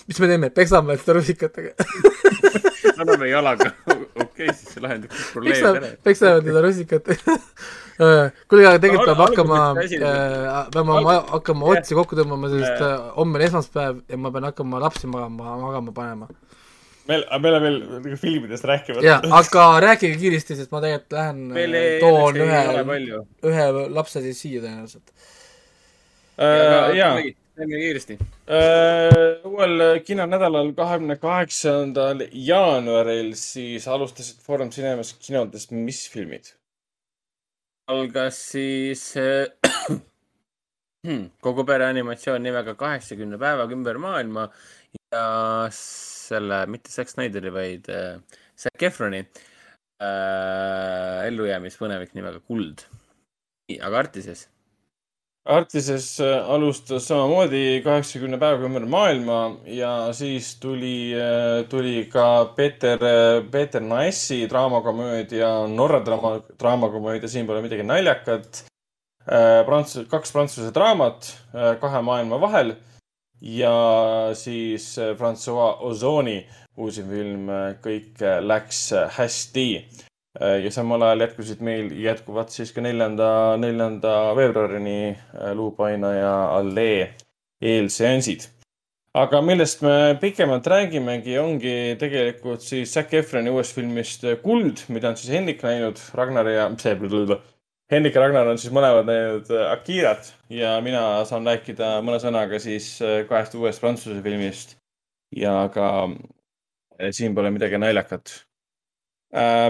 mis 0.08 0.20
me 0.20 0.28
teeme, 0.28 0.50
peksame 0.50 0.98
seda 0.98 1.20
rusikatega. 1.20 1.76
anname 3.00 3.30
jalaga. 3.30 3.72
okei, 4.16 4.50
siis 4.54 4.76
see 4.76 4.84
lahendab 4.84 5.14
peksame 5.14 5.80
ära., 5.80 5.92
peksame 6.06 6.44
teda 6.46 6.64
rusikatega. 6.66 7.38
kuule, 8.50 8.66
aga 8.68 8.82
tegelikult 8.82 9.12
peab 9.12 9.24
hakkama 9.28 9.60
see 9.82 10.00
asi-, 10.02 10.72
peame 10.74 11.00
ma 11.08 11.16
hakkama 11.36 11.70
otsi 11.76 11.98
kokku 11.98 12.18
tõmbama, 12.20 12.52
sest 12.54 12.82
äh, 12.82 12.96
homme 13.18 13.40
on 13.40 13.48
esmaspäev 13.48 14.02
ja 14.10 14.20
ma 14.20 14.34
pean 14.34 14.50
hakkama 14.50 14.82
lapsi 14.84 15.10
magama, 15.10 15.58
magama 15.62 15.96
panema. 15.96 16.30
meil, 17.10 17.26
meil 17.44 17.58
on 17.58 17.66
veel 17.68 17.78
nagu 17.84 18.18
filmidest 18.20 18.68
rääkimata 18.70 19.06
jaa, 19.06 19.22
aga 19.40 19.68
rääkige 19.84 20.18
kiiresti, 20.22 20.58
sest 20.60 20.74
ma 20.74 20.82
tegelikult 20.84 21.16
lähen 21.18 21.46
meil 21.58 21.78
äh, 21.80 21.88
toon 22.04 22.42
ühe, 22.46 22.66
palju. 22.90 23.22
ühe 23.52 23.70
lapse 24.00 24.24
siis 24.26 24.42
siia 24.46 24.64
tõenäoliselt. 24.64 25.14
uh,. 26.38 26.96
jaa, 26.98 27.14
teeme 27.60 27.84
kiiresti. 27.84 28.18
uuel 29.52 29.86
kinonädalal, 30.08 30.74
kahekümne 30.78 31.20
kaheksandal 31.22 32.26
jaanuaril 32.32 33.32
siis 33.40 33.88
alustasid 33.88 34.44
Foorum 34.44 34.74
Cinemas 34.74 35.16
kinodest 35.20 35.72
mis 35.76 36.06
filmid? 36.12 36.54
algas 37.88 38.38
siis 38.54 39.02
äh, 39.18 40.00
kogu 41.46 41.66
pere 41.68 41.90
animatsioon 41.92 42.44
nimega 42.44 42.76
Kaheksakümne 42.80 43.40
päevaga 43.40 43.76
ümber 43.76 44.00
maailma 44.00 44.48
ja 45.12 45.26
selle, 46.30 46.64
mitte 46.72 46.92
Zack 46.94 47.12
Snyderi, 47.12 47.52
vaid 47.54 47.90
äh, 47.92 48.18
Zac 48.60 48.88
Efroni 48.88 49.24
äh, 49.24 51.28
ellujäämispõnevik 51.28 52.16
nimega 52.18 52.42
Kuld. 52.44 52.86
aga 53.80 54.04
Artises? 54.04 54.48
Artises 55.44 56.08
äh, 56.24 56.38
alustas 56.56 57.08
samamoodi 57.10 57.82
kaheksakümne 57.84 58.40
päevaga 58.40 58.70
ümber 58.70 58.86
maailma 58.88 59.40
ja 59.68 59.94
siis 60.16 60.54
tuli, 60.64 61.12
tuli 61.70 62.06
ka 62.12 62.28
Peeter, 62.56 63.00
Peeter 63.52 63.84
Naessi 63.84 64.46
draamakomöödia, 64.50 65.50
Norra 65.68 66.00
draama, 66.06 66.38
draamakomöödia, 66.60 67.32
siin 67.32 67.50
pole 67.50 67.64
midagi 67.66 67.84
naljakat. 67.84 68.64
Prantsuse, 69.24 70.04
kaks 70.12 70.34
prantsuse 70.36 70.72
draamat 70.76 71.30
äh, 71.56 71.70
kahe 71.80 72.02
maailma 72.04 72.42
vahel 72.42 72.74
ja 73.44 73.76
siis 74.40 74.94
äh, 74.98 75.14
Francois 75.20 75.78
Ozoni 75.84 76.40
uusim 76.78 77.10
film 77.12 77.52
Kõik 77.84 78.24
läks 78.42 78.88
hästi 79.18 79.68
ja 80.40 80.72
samal 80.74 81.04
ajal 81.06 81.28
jätkusid 81.28 81.62
meil, 81.62 81.92
jätkuvad 82.02 82.50
siis 82.50 82.72
ka 82.74 82.82
neljanda, 82.82 83.58
neljanda 83.62 84.34
veebruarini 84.38 85.14
äh, 85.14 85.52
Luupaina 85.54 86.14
ja 86.16 86.34
Allee 86.58 87.14
eelseansid. 87.62 88.50
aga 89.14 89.42
millest 89.46 89.84
me 89.86 90.18
pikemalt 90.22 90.68
räägimegi, 90.68 91.38
ongi 91.38 91.74
tegelikult 92.02 92.64
siis 92.66 92.94
Zac 92.94 93.14
Efroni 93.14 93.52
uuest 93.54 93.76
filmist 93.76 94.26
Kuld, 94.42 94.88
mida 94.90 95.12
on 95.12 95.18
siis 95.18 95.36
Hendrik 95.36 95.62
näinud, 95.62 96.02
Ragnar 96.18 96.50
ja, 96.50 96.66
see, 96.82 96.96
Hendrik 97.94 98.16
ja 98.16 98.24
Ragnar 98.24 98.50
on 98.50 98.60
siis 98.60 98.74
mõlemad 98.74 99.08
näinud 99.08 99.50
äh, 99.54 99.68
Akirat 99.72 100.32
ja 100.52 100.76
mina 100.86 101.02
saan 101.30 101.46
rääkida 101.48 101.96
mõne 102.06 102.20
sõnaga 102.22 102.60
siis 102.62 102.96
äh, 103.04 103.22
kahest 103.30 103.56
uuest 103.60 103.82
prantsuse 103.84 104.22
filmist 104.26 104.76
ja 105.36 105.56
ka 105.74 105.90
äh, 106.08 107.12
siin 107.16 107.36
pole 107.38 107.54
midagi 107.54 107.80
naljakat 107.82 108.40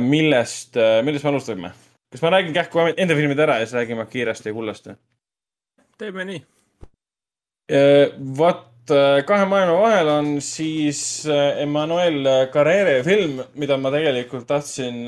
millest, 0.03 0.75
millest 1.07 1.23
me 1.23 1.29
alustame? 1.31 1.69
kas 2.11 2.23
ma 2.25 2.33
räägin 2.33 2.55
kähku 2.55 2.81
enda 2.91 3.15
filmid 3.15 3.39
ära 3.39 3.61
ja 3.61 3.67
siis 3.67 3.77
räägime 3.77 4.03
Akirast 4.03 4.45
ja 4.45 4.53
Kullast? 4.53 4.89
teeme 5.97 6.25
nii. 6.27 6.41
vot, 8.37 8.65
kahe 8.89 9.45
maailma 9.47 9.77
vahel 9.79 10.11
on 10.11 10.29
siis 10.43 11.25
äh, 11.29 11.61
Emmanuel 11.63 12.49
Carrere 12.53 12.99
film, 13.05 13.41
mida 13.55 13.77
ma 13.77 13.91
tegelikult 13.93 14.47
tahtsin, 14.49 15.01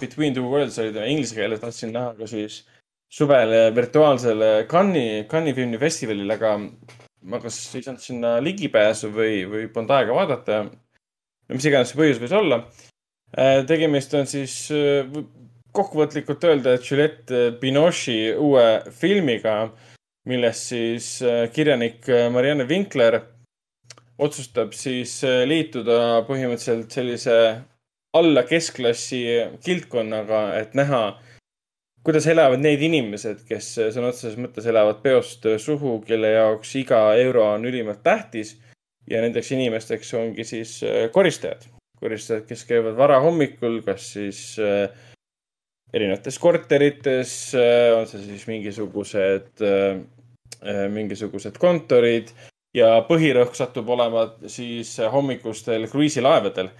Between 0.00 0.36
Two 0.36 0.50
Worlds 0.50 0.78
oli 0.82 0.92
ta 0.92 1.06
inglise 1.08 1.36
keeles, 1.36 1.62
tahtsin 1.62 1.94
näha 1.94 2.14
ka 2.18 2.28
siis 2.30 2.62
suvel 3.12 3.54
virtuaalsel 3.74 4.66
Cannes'i, 4.70 5.26
Cannes'i 5.30 5.56
filmifestivalil, 5.56 6.34
aga 6.36 6.56
ma 7.24 7.40
kas 7.40 7.60
ei 7.76 7.84
saanud 7.86 8.02
sinna 8.02 8.34
ligipääsu 8.44 9.12
või, 9.14 9.44
või 9.48 9.70
polnud 9.72 9.94
aega 9.96 10.18
vaadata. 10.18 10.64
mis 11.48 11.64
iganes 11.64 11.92
see 11.92 12.00
põhjus 12.00 12.20
võis 12.20 12.32
olla 12.36 12.64
Äh, 13.34 13.64
tegemist 13.66 14.12
on 14.14 14.28
siis 14.30 14.68
äh, 14.70 15.08
kokkuvõtlikult 15.74 16.44
öelda, 16.46 16.76
et 16.76 16.86
Juliette 16.86 17.48
Binoche'i 17.58 18.30
uue 18.38 18.66
filmiga, 18.94 19.72
milles 20.28 20.60
siis 20.70 21.18
äh, 21.22 21.46
kirjanik 21.52 22.06
Marianne 22.32 22.68
Winkler 22.68 23.20
otsustab 24.18 24.72
siis 24.76 25.18
äh, 25.26 25.42
liituda 25.48 26.24
põhimõtteliselt 26.28 26.92
sellise 26.94 27.38
alla 28.14 28.44
keskklassi 28.46 29.24
kildkonnaga, 29.64 30.44
et 30.60 30.76
näha, 30.78 31.02
kuidas 32.06 32.28
elavad 32.30 32.62
need 32.62 32.82
inimesed, 32.86 33.42
kes 33.48 33.72
sõna 33.94 34.12
otseses 34.12 34.36
mõttes 34.38 34.68
elavad 34.70 35.00
peost 35.02 35.48
suhu, 35.58 35.96
kelle 36.06 36.30
jaoks 36.36 36.76
iga 36.78 37.00
euro 37.18 37.48
on 37.56 37.66
ülimalt 37.66 38.04
tähtis. 38.06 38.54
Ja 39.10 39.20
nendeks 39.20 39.50
inimesteks 39.52 40.14
ongi 40.16 40.46
siis 40.48 40.78
äh, 40.86 41.10
koristajad. 41.12 41.66
Koristajad, 42.00 42.46
kes 42.48 42.64
käivad 42.68 42.96
varahommikul, 42.96 43.82
kas 43.84 44.06
siis 44.14 44.40
äh, 44.62 44.86
erinevates 45.92 46.38
korterites 46.40 47.34
äh,, 47.58 47.92
on 47.98 48.08
see 48.08 48.22
siis 48.24 48.46
mingisugused 48.48 49.60
äh,, 49.60 50.00
mingisugused 50.64 51.58
kontorid 51.60 52.30
ja 52.74 52.98
põhirõhk 53.08 53.56
satub 53.58 53.88
olema 53.94 54.26
siis 54.50 54.96
hommikustel 55.12 55.88
kruiisilaevadel. 55.92 56.70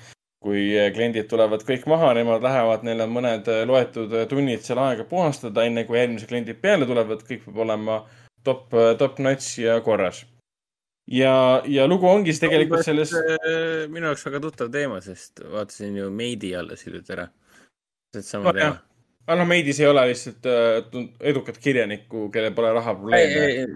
kui 0.45 0.75
kliendid 0.93 1.25
tulevad 1.25 1.63
kõik 1.65 1.87
maha, 1.89 2.11
nemad 2.13 2.43
lähevad, 2.45 2.83
neil 2.85 3.01
on 3.01 3.13
mõned 3.15 3.47
loetud 3.65 4.13
tunnid 4.29 4.61
seal 4.61 4.77
aega 4.83 5.07
puhastada, 5.09 5.65
enne 5.65 5.87
kui 5.89 5.97
järgmised 5.97 6.29
kliendid 6.29 6.59
peale 6.61 6.85
tulevad, 6.85 7.23
kõik 7.25 7.47
peab 7.47 7.63
olema 7.65 8.03
top, 8.45 8.69
top 9.01 9.23
notch 9.25 9.59
ja 9.63 9.79
korras. 9.81 10.27
ja, 11.09 11.63
ja 11.65 11.87
lugu 11.89 12.09
ongi 12.09 12.33
siis 12.33 12.43
tegelikult 12.45 12.85
selles. 12.85 13.15
äh, 13.17 13.89
minu 13.89 14.11
jaoks 14.11 14.27
väga 14.27 14.41
tuttav 14.45 14.69
teema, 14.73 15.01
sest 15.01 15.41
vaatasin 15.53 15.97
ju 15.97 16.11
Meidi 16.11 16.53
alles 16.57 16.85
hiljuti 16.85 17.17
ära. 17.17 17.29
sama 18.21 18.53
Oh, 18.53 18.77
jah. 19.25 19.27
teema. 19.27 19.33
Arnomeidis 19.33 19.81
ei 19.81 19.87
ole 19.91 20.07
lihtsalt 20.11 20.47
äh, 20.47 21.05
edukat 21.21 21.59
kirjanikku, 21.59 22.29
kellel 22.31 22.55
pole 22.55 22.73
rahaprobleeme. 22.77 23.67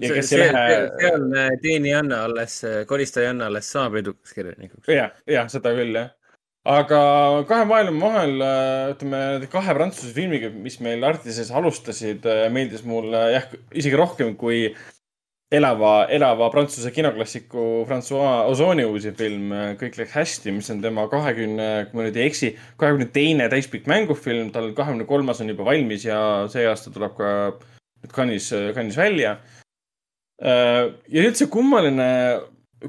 Ja 0.00 0.14
kes 0.14 0.32
ei 0.32 0.38
lähe- 0.40 0.90
sealne 1.00 1.48
teenijanna 1.62 2.24
alles, 2.24 2.62
koristajanna 2.88 3.46
alles 3.46 3.66
saab 3.72 3.94
edukaks 4.00 4.32
kirjanikuks. 4.32 4.88
jah, 4.88 5.10
jah, 5.28 5.48
seda 5.52 5.74
küll 5.76 5.92
jah. 5.94 6.10
aga 6.64 7.00
kahe 7.48 7.64
maailma 7.68 8.06
vahel, 8.06 8.34
ütleme 8.94 9.20
nende 9.34 9.46
kahe 9.52 9.74
prantsuse 9.74 10.12
filmiga, 10.16 10.50
mis 10.50 10.80
meil 10.80 11.04
Artises 11.04 11.50
alustasid, 11.50 12.24
meeldis 12.52 12.82
mulle 12.84 13.20
jah, 13.32 13.46
isegi 13.72 13.96
rohkem 13.96 14.34
kui 14.36 14.74
elava, 15.50 16.06
elava 16.14 16.48
prantsuse 16.52 16.92
kinoklassiku 16.94 17.84
Francois 17.88 18.50
Ozoni 18.52 18.84
uusim 18.86 19.16
film 19.18 19.50
Kõik 19.80 19.98
läks 19.98 20.14
hästi, 20.14 20.54
mis 20.54 20.70
on 20.70 20.82
tema 20.84 21.06
kahekümne, 21.10 21.70
kui 21.90 21.98
ma 21.98 22.06
nüüd 22.06 22.18
ei 22.20 22.28
eksi, 22.30 22.52
kahekümne 22.80 23.10
teine 23.14 23.48
täispikk 23.52 23.90
mängufilm, 23.90 24.52
tal 24.54 24.70
kahekümne 24.76 25.08
kolmas 25.10 25.42
on 25.42 25.50
juba 25.50 25.66
valmis 25.66 26.06
ja 26.06 26.20
see 26.52 26.68
aasta 26.70 26.94
tuleb 26.94 27.16
ka 27.18 27.32
nüüd 28.04 28.14
Cannes'is, 28.14 28.52
Cannes'is 28.76 29.00
välja. 29.00 29.36
ja 30.40 31.24
üldse 31.26 31.50
kummaline, 31.52 32.08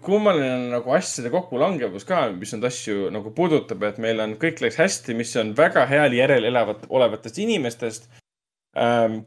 kummaline 0.05 0.53
on 0.53 0.69
nagu 0.77 0.93
asjade 0.95 1.33
kokkulangevus 1.33 2.05
ka, 2.07 2.27
mis 2.31 2.53
neid 2.55 2.69
asju 2.69 3.09
nagu 3.11 3.33
puudutab, 3.35 3.83
et 3.89 3.97
meil 3.99 4.21
on 4.23 4.37
Kõik 4.39 4.61
läks 4.63 4.79
hästi, 4.79 5.17
mis 5.17 5.33
on 5.41 5.55
väga 5.57 5.87
heal 5.89 6.13
järel 6.15 6.47
elavat, 6.51 6.85
olevatest 6.89 7.41
inimestest. 7.41 8.07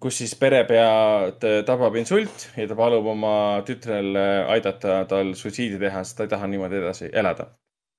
Kus 0.01 0.19
siis 0.23 0.31
perepea 0.41 1.33
tabab 1.69 1.97
insult 2.01 2.47
ja 2.57 2.65
ta 2.65 2.77
palub 2.79 3.11
oma 3.13 3.35
tütrel 3.67 4.17
aidata 4.49 5.03
tal 5.09 5.35
suitsiidi 5.37 5.77
teha, 5.83 6.01
sest 6.01 6.17
ta 6.17 6.25
ei 6.25 6.31
taha 6.33 6.49
niimoodi 6.49 6.79
edasi 6.81 7.11
elada. 7.13 7.51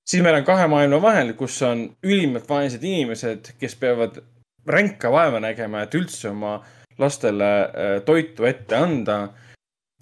siis 0.09 0.23
meil 0.25 0.39
on 0.39 0.47
kahe 0.47 0.65
maailma 0.67 1.01
vahel, 1.01 1.33
kus 1.37 1.61
on 1.61 1.85
ülimalt 2.03 2.49
vaesed 2.49 2.83
inimesed, 2.83 3.53
kes 3.61 3.77
peavad 3.77 4.17
ränka 4.65 5.11
vaeva 5.13 5.39
nägema, 5.39 5.85
et 5.85 5.93
üldse 5.93 6.31
oma 6.31 6.57
lastele 6.97 7.51
äh, 7.61 8.01
toitu 8.05 8.49
ette 8.49 8.75
anda 8.75 9.19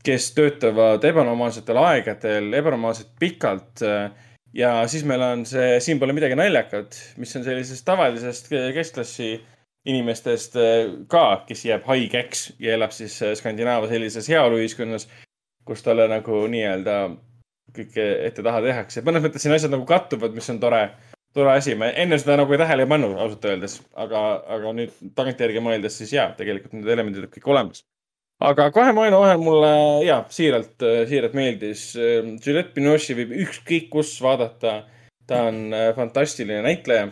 kes 0.04 0.32
töötavad 0.36 1.04
ebanormaalsetel 1.08 1.80
aegadel, 1.80 2.52
ebanormaalselt 2.60 3.14
pikalt. 3.20 3.84
ja 4.54 4.74
siis 4.88 5.06
meil 5.08 5.22
on 5.26 5.46
see 5.50 5.80
Siin 5.82 6.00
pole 6.00 6.14
midagi 6.14 6.36
naljakat, 6.38 6.98
mis 7.18 7.36
on 7.40 7.46
sellisest 7.46 7.86
tavalisest 7.88 8.52
keskklassi 8.52 9.32
inimestest 9.90 10.58
ka, 11.12 11.24
kes 11.48 11.66
jääb 11.68 11.88
haigeks 11.90 12.54
ja 12.64 12.78
elab 12.78 12.94
siis 12.96 13.18
Skandinaavia 13.40 13.92
sellises 13.92 14.30
heaoluühiskonnas, 14.32 15.08
kus 15.68 15.84
talle 15.84 16.08
nagu 16.12 16.46
nii-öelda 16.52 16.98
kõike 17.74 18.06
ette-taha 18.28 18.62
tehakse. 18.64 19.02
mõnes 19.02 19.26
mõttes 19.26 19.44
siin 19.44 19.56
asjad 19.56 19.74
nagu 19.74 19.86
kattuvad, 19.90 20.36
mis 20.36 20.50
on 20.54 20.60
tore, 20.64 20.84
tore 21.34 21.56
asi. 21.58 21.76
ma 21.76 21.90
enne 21.92 22.20
seda 22.22 22.38
nagu 22.40 22.58
tähele 22.58 22.86
ei 22.86 22.90
pannud 22.90 23.18
ausalt 23.18 23.46
öeldes, 23.50 23.82
aga, 23.96 24.22
aga 24.58 24.76
nüüd 24.78 24.94
tagantjärgi 25.16 25.64
mõeldes 25.64 25.98
siis 25.98 26.14
jaa, 26.14 26.30
tegelikult 26.38 26.78
need 26.78 26.94
elemendid 26.96 27.28
on 27.28 27.34
kõik 27.34 27.52
olemas 27.56 27.84
aga 28.44 28.70
kahe 28.76 28.94
maailma 28.96 29.20
vahel 29.22 29.42
mulle 29.42 29.74
ja 30.06 30.22
siiralt, 30.34 30.76
siiralt 31.10 31.36
meeldis. 31.38 31.92
Juliette 31.96 32.74
Binoche'i 32.76 33.18
võib 33.18 33.36
ükskõik 33.46 33.90
kus 33.94 34.16
vaadata. 34.24 34.84
ta 35.28 35.46
on 35.48 35.72
äh, 35.72 35.94
fantastiline 35.96 36.62
näitleja. 36.66 37.08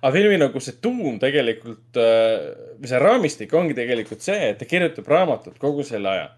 Aga 0.00 0.12
filmi 0.14 0.38
nagu 0.40 0.62
see 0.64 0.78
tuum 0.82 1.18
tegelikult, 1.22 1.96
või 1.96 2.90
see 2.90 3.02
raamistik 3.02 3.54
ongi 3.54 3.76
tegelikult 3.76 4.24
see, 4.24 4.50
et 4.52 4.58
ta 4.60 4.68
kirjutab 4.68 5.08
raamatut 5.10 5.58
kogu 5.60 5.84
selle 5.86 6.16
aja. 6.16 6.30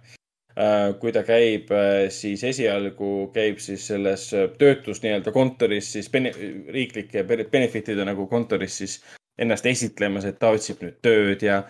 kui 1.00 1.12
ta 1.16 1.22
käib 1.24 1.70
siis 2.12 2.42
esialgu 2.44 3.30
käib 3.32 3.56
siis 3.56 3.86
selles 3.88 4.26
töötus 4.58 4.98
nii-öelda 5.00 5.32
kontoris 5.32 5.94
siis 5.94 6.10
bene- 6.12 6.34
riiklike 6.68 7.22
benefit'ide 7.24 8.04
nagu 8.04 8.26
kontoris 8.28 8.76
siis 8.82 8.98
ennast 9.38 9.66
esitlemas, 9.66 10.26
et 10.28 10.38
ta 10.38 10.50
otsib 10.52 10.82
nüüd 10.84 10.98
tööd 11.04 11.42
ja 11.46 11.62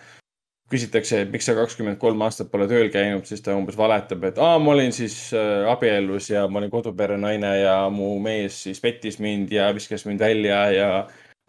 küsitakse, 0.73 1.21
et 1.23 1.31
miks 1.33 1.45
sa 1.47 1.55
kakskümmend 1.57 1.99
kolm 2.01 2.21
aastat 2.25 2.49
pole 2.51 2.65
tööl 2.69 2.89
käinud, 2.93 3.27
siis 3.29 3.43
ta 3.45 3.55
umbes 3.57 3.77
valetab, 3.77 4.23
et 4.29 4.39
aa, 4.41 4.57
ma 4.61 4.73
olin 4.73 4.93
siis 4.95 5.15
äh, 5.37 5.67
abielus 5.69 6.31
ja 6.31 6.47
ma 6.49 6.61
olin 6.61 6.71
kodupere 6.73 7.17
naine 7.19 7.51
ja 7.59 7.75
mu 7.93 8.15
mees 8.23 8.63
siis 8.65 8.81
pettis 8.83 9.19
mind 9.23 9.53
ja 9.53 9.69
viskas 9.75 10.07
mind 10.09 10.23
välja 10.23 10.63
ja 10.73 10.89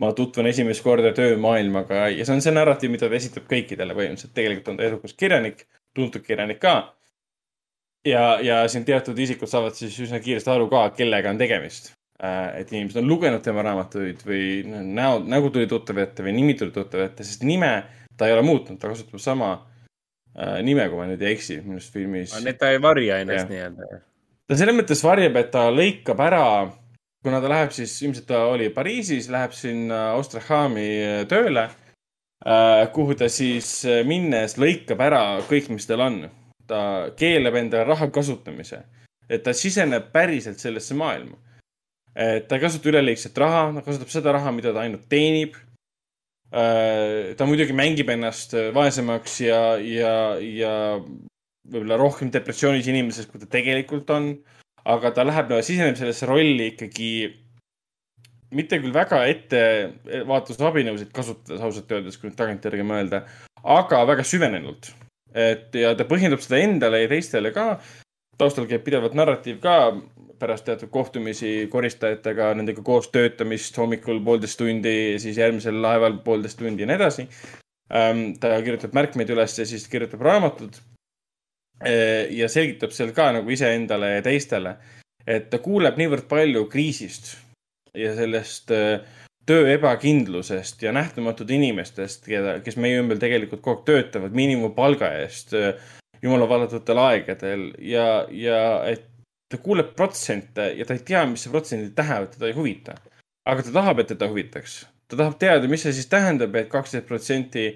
ma 0.03 0.11
tutvun 0.13 0.49
esimest 0.51 0.83
korda 0.83 1.13
töömaailmaga 1.15 2.09
ja 2.11 2.27
see 2.27 2.35
on 2.35 2.43
see 2.43 2.55
narratiiv, 2.55 2.95
mida 2.95 3.09
ta 3.09 3.19
esitab 3.19 3.49
kõikidele 3.51 3.95
põhimõtteliselt. 3.95 4.35
tegelikult 4.35 4.73
on 4.73 4.79
ta 4.79 4.87
edukas 4.89 5.15
kirjanik, 5.19 5.67
tuntud 5.95 6.25
kirjanik 6.27 6.61
ka. 6.63 6.75
ja, 8.07 8.25
ja 8.43 8.63
siin 8.69 8.85
teatud 8.85 9.19
isikud 9.19 9.51
saavad 9.51 9.77
siis 9.79 9.99
üsna 10.07 10.21
kiiresti 10.25 10.51
aru 10.51 10.67
ka, 10.73 10.89
kellega 10.99 11.31
on 11.31 11.39
tegemist. 11.39 11.93
et 12.25 12.73
inimesed 12.73 13.03
on 13.03 13.09
lugenud 13.09 13.43
tema 13.43 13.63
raamatuid 13.67 14.23
või 14.27 14.47
näo, 14.67 15.19
nägu 15.19 15.51
tuli 15.55 15.67
tuttav 15.71 15.99
ette 16.03 16.23
või 16.27 16.35
nimi 16.37 16.55
tuli 16.59 16.75
tuttav 16.75 17.03
ette, 17.07 17.27
sest 17.27 17.43
nime 17.47 17.75
ta 18.17 18.27
ei 18.27 18.35
ole 18.35 18.43
muutnud, 18.47 18.79
ta 18.79 18.91
kasutab 18.91 19.21
sama 19.23 19.51
äh, 20.39 20.61
nime, 20.63 20.87
kui 20.89 20.99
ma 20.99 21.09
nüüd 21.11 21.23
ei 21.23 21.35
eksi, 21.35 21.61
minu 21.65 21.79
arust 21.79 21.95
filmis. 21.95 22.35
nii 22.41 22.55
et 22.55 22.61
ta 22.61 22.71
ei 22.71 22.81
varja 22.83 23.19
ennast 23.23 23.51
nii-öelda. 23.51 24.01
ta 24.49 24.59
selles 24.59 24.79
mõttes 24.79 25.03
varjab, 25.07 25.39
et 25.43 25.51
ta 25.55 25.67
lõikab 25.75 26.23
ära, 26.27 26.47
kuna 27.25 27.41
ta 27.41 27.49
läheb 27.49 27.73
siis, 27.73 27.97
ilmselt 28.05 28.27
ta 28.29 28.45
oli 28.53 28.69
Pariisis, 28.75 29.31
läheb 29.33 29.55
sinna 29.57 30.13
Ostrahami 30.19 30.89
tööle, 31.31 31.69
kuhu 32.93 33.17
ta 33.17 33.31
siis 33.33 33.79
äh, 33.89 34.03
minnes 34.05 34.59
lõikab 34.61 35.01
ära 35.01 35.23
kõik, 35.49 35.71
mis 35.73 35.89
tal 35.89 36.05
on. 36.05 36.25
ta 36.65 37.11
keelab 37.17 37.59
endale 37.61 37.85
raha 37.85 38.07
kasutamise, 38.09 38.79
et 39.29 39.43
ta 39.45 39.53
siseneb 39.53 40.07
päriselt 40.13 40.61
sellesse 40.61 40.95
maailma. 40.97 41.37
et 42.15 42.49
ta 42.49 42.57
ei 42.57 42.61
kasuta 42.61 42.89
üleliigset 42.89 43.39
raha, 43.39 43.73
ta 43.75 43.83
kasutab 43.83 44.09
seda 44.13 44.33
raha, 44.33 44.53
mida 44.53 44.73
ta 44.73 44.81
ainult 44.81 45.09
teenib. 45.09 45.57
ta 46.51 47.47
muidugi 47.47 47.73
mängib 47.73 48.09
ennast 48.09 48.53
vaesemaks 48.75 49.41
ja, 49.41 49.77
ja, 49.81 50.37
ja 50.39 50.75
võib-olla 51.65 51.97
rohkem 51.97 52.31
depressioonis 52.31 52.87
inimesest, 52.87 53.31
kui 53.31 53.41
ta 53.41 53.49
tegelikult 53.51 54.11
on. 54.11 54.35
Aga 54.85 55.11
ta 55.17 55.25
läheb, 55.25 55.53
siseneb 55.65 55.97
sellesse 55.97 56.29
rolli 56.29 56.73
ikkagi 56.73 57.11
mitte 58.55 58.79
küll 58.83 58.95
väga 58.95 59.25
ettevaatusabinõusid 59.33 61.11
kasutades 61.15 61.63
ausalt 61.65 61.91
öeldes, 61.95 62.19
kui 62.19 62.31
nüüd 62.31 62.39
tagantjärgi 62.39 62.87
mõelda, 62.87 63.25
aga 63.65 64.05
väga 64.09 64.27
süvenenult. 64.27 64.93
et 65.35 65.75
ja 65.75 65.97
ta 65.99 66.05
põhjendab 66.07 66.39
seda 66.45 66.61
endale 66.63 67.01
ja 67.03 67.09
teistele 67.11 67.51
ka. 67.53 67.81
taustal 68.39 68.67
käib 68.67 68.85
pidevalt 68.85 69.15
narratiiv 69.15 69.61
ka 69.63 69.95
pärast 70.39 70.65
teatud 70.67 70.91
kohtumisi 70.91 71.69
koristajatega, 71.71 72.55
nendega 72.59 72.83
koos 72.83 73.09
töötamist 73.15 73.77
hommikul 73.79 74.21
poolteist 74.25 74.59
tundi, 74.59 75.19
siis 75.19 75.39
järgmisel 75.39 75.81
laeval 75.83 76.19
poolteist 76.25 76.59
tundi 76.59 76.83
ja 76.83 76.91
nii 76.91 76.97
edasi. 76.97 77.29
ta 78.41 78.57
kirjutab 78.65 78.95
märkmeid 78.95 79.31
üles 79.31 79.59
ja 79.59 79.67
siis 79.67 79.89
kirjutab 79.89 80.23
raamatut. 80.23 80.81
Ja 81.83 82.49
selgitab 82.49 82.93
seal 82.95 83.11
ka 83.17 83.33
nagu 83.35 83.51
iseendale 83.51 84.15
ja 84.17 84.23
teistele, 84.25 84.77
et 85.27 85.51
ta 85.51 85.59
kuuleb 85.59 85.99
niivõrd 85.99 86.29
palju 86.31 86.67
kriisist 86.73 87.35
ja 87.95 88.15
sellest 88.17 88.71
äh, 88.75 89.01
töö 89.47 89.67
ebakindlusest 89.75 90.83
ja 90.83 90.93
nähtamatud 90.93 91.51
inimestest, 91.51 92.27
keda, 92.29 92.59
kes 92.65 92.79
meie 92.81 93.01
ümber 93.03 93.21
tegelikult 93.21 93.63
kogu 93.63 93.81
aeg 93.81 93.89
töötavad 93.89 94.37
miinimumpalga 94.37 95.11
eest 95.21 95.55
äh, 95.59 95.75
jumala 96.23 96.49
vallatavatel 96.49 97.03
aegadel 97.03 97.67
ja, 97.85 98.07
ja 98.31 98.61
et 98.89 99.11
ta 99.53 99.61
kuuleb 99.63 99.93
protsente 99.97 100.71
ja 100.79 100.87
ta 100.89 100.97
ei 100.97 101.05
tea, 101.07 101.25
mis 101.29 101.45
see 101.45 101.53
protsendid 101.53 101.93
tähendavad, 101.97 102.33
teda 102.35 102.49
ei 102.49 102.57
huvita. 102.57 102.97
aga 103.45 103.63
ta 103.63 103.73
tahab, 103.73 104.01
et 104.01 104.09
teda 104.15 104.29
huvitaks. 104.29 104.87
ta 105.09 105.17
tahab 105.21 105.39
teada, 105.39 105.69
mis 105.69 105.85
see 105.85 105.93
siis 105.93 106.09
tähendab 106.11 106.55
et, 106.55 106.67
et 106.67 106.73
kaksteist 106.73 107.07
protsenti 107.07 107.75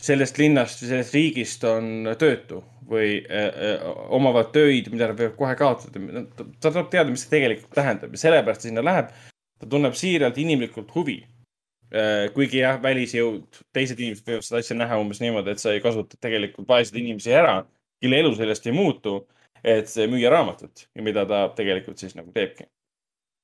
sellest 0.00 0.38
linnast 0.40 0.82
või 0.82 0.92
sellest 0.92 1.16
riigist 1.16 1.64
on 1.68 2.12
töötu 2.18 2.62
või 2.92 3.20
äh, 3.24 3.82
omavad 4.12 4.50
töid, 4.54 4.90
mida 4.92 5.10
nad 5.10 5.18
võivad 5.18 5.36
kohe 5.38 5.54
kaotada. 5.58 6.24
ta 6.36 6.70
tahab 6.70 6.90
teada, 6.92 7.10
mis 7.10 7.24
see 7.24 7.36
tegelikult 7.36 7.76
tähendab 7.76 8.12
ja 8.12 8.22
sellepärast 8.24 8.64
ta 8.64 8.68
sinna 8.68 8.84
läheb. 8.84 9.12
ta 9.60 9.68
tunneb 9.70 9.94
siiralt 9.94 10.38
inimlikult 10.38 10.90
huvi 10.94 11.20
äh,. 11.94 12.28
kuigi 12.34 12.62
jah, 12.62 12.80
välisjõud, 12.82 13.62
teised 13.72 14.00
inimesed 14.00 14.26
võivad 14.26 14.48
seda 14.48 14.60
asja 14.64 14.76
näha 14.76 14.98
umbes 14.98 15.22
niimoodi, 15.22 15.54
et 15.54 15.62
sa 15.62 15.72
ei 15.72 15.80
kasuta 15.84 16.18
tegelikult 16.20 16.68
vaeseid 16.68 16.98
inimesi 17.00 17.32
ära, 17.32 17.62
kelle 18.02 18.22
elu 18.24 18.34
sellest 18.36 18.66
ei 18.66 18.76
muutu, 18.76 19.20
et 19.62 19.90
müüa 20.10 20.30
raamatut 20.32 20.88
ja 20.94 21.02
mida 21.06 21.24
ta 21.28 21.46
tegelikult 21.56 22.02
siis 22.02 22.16
nagu 22.18 22.32
teebki 22.34 22.66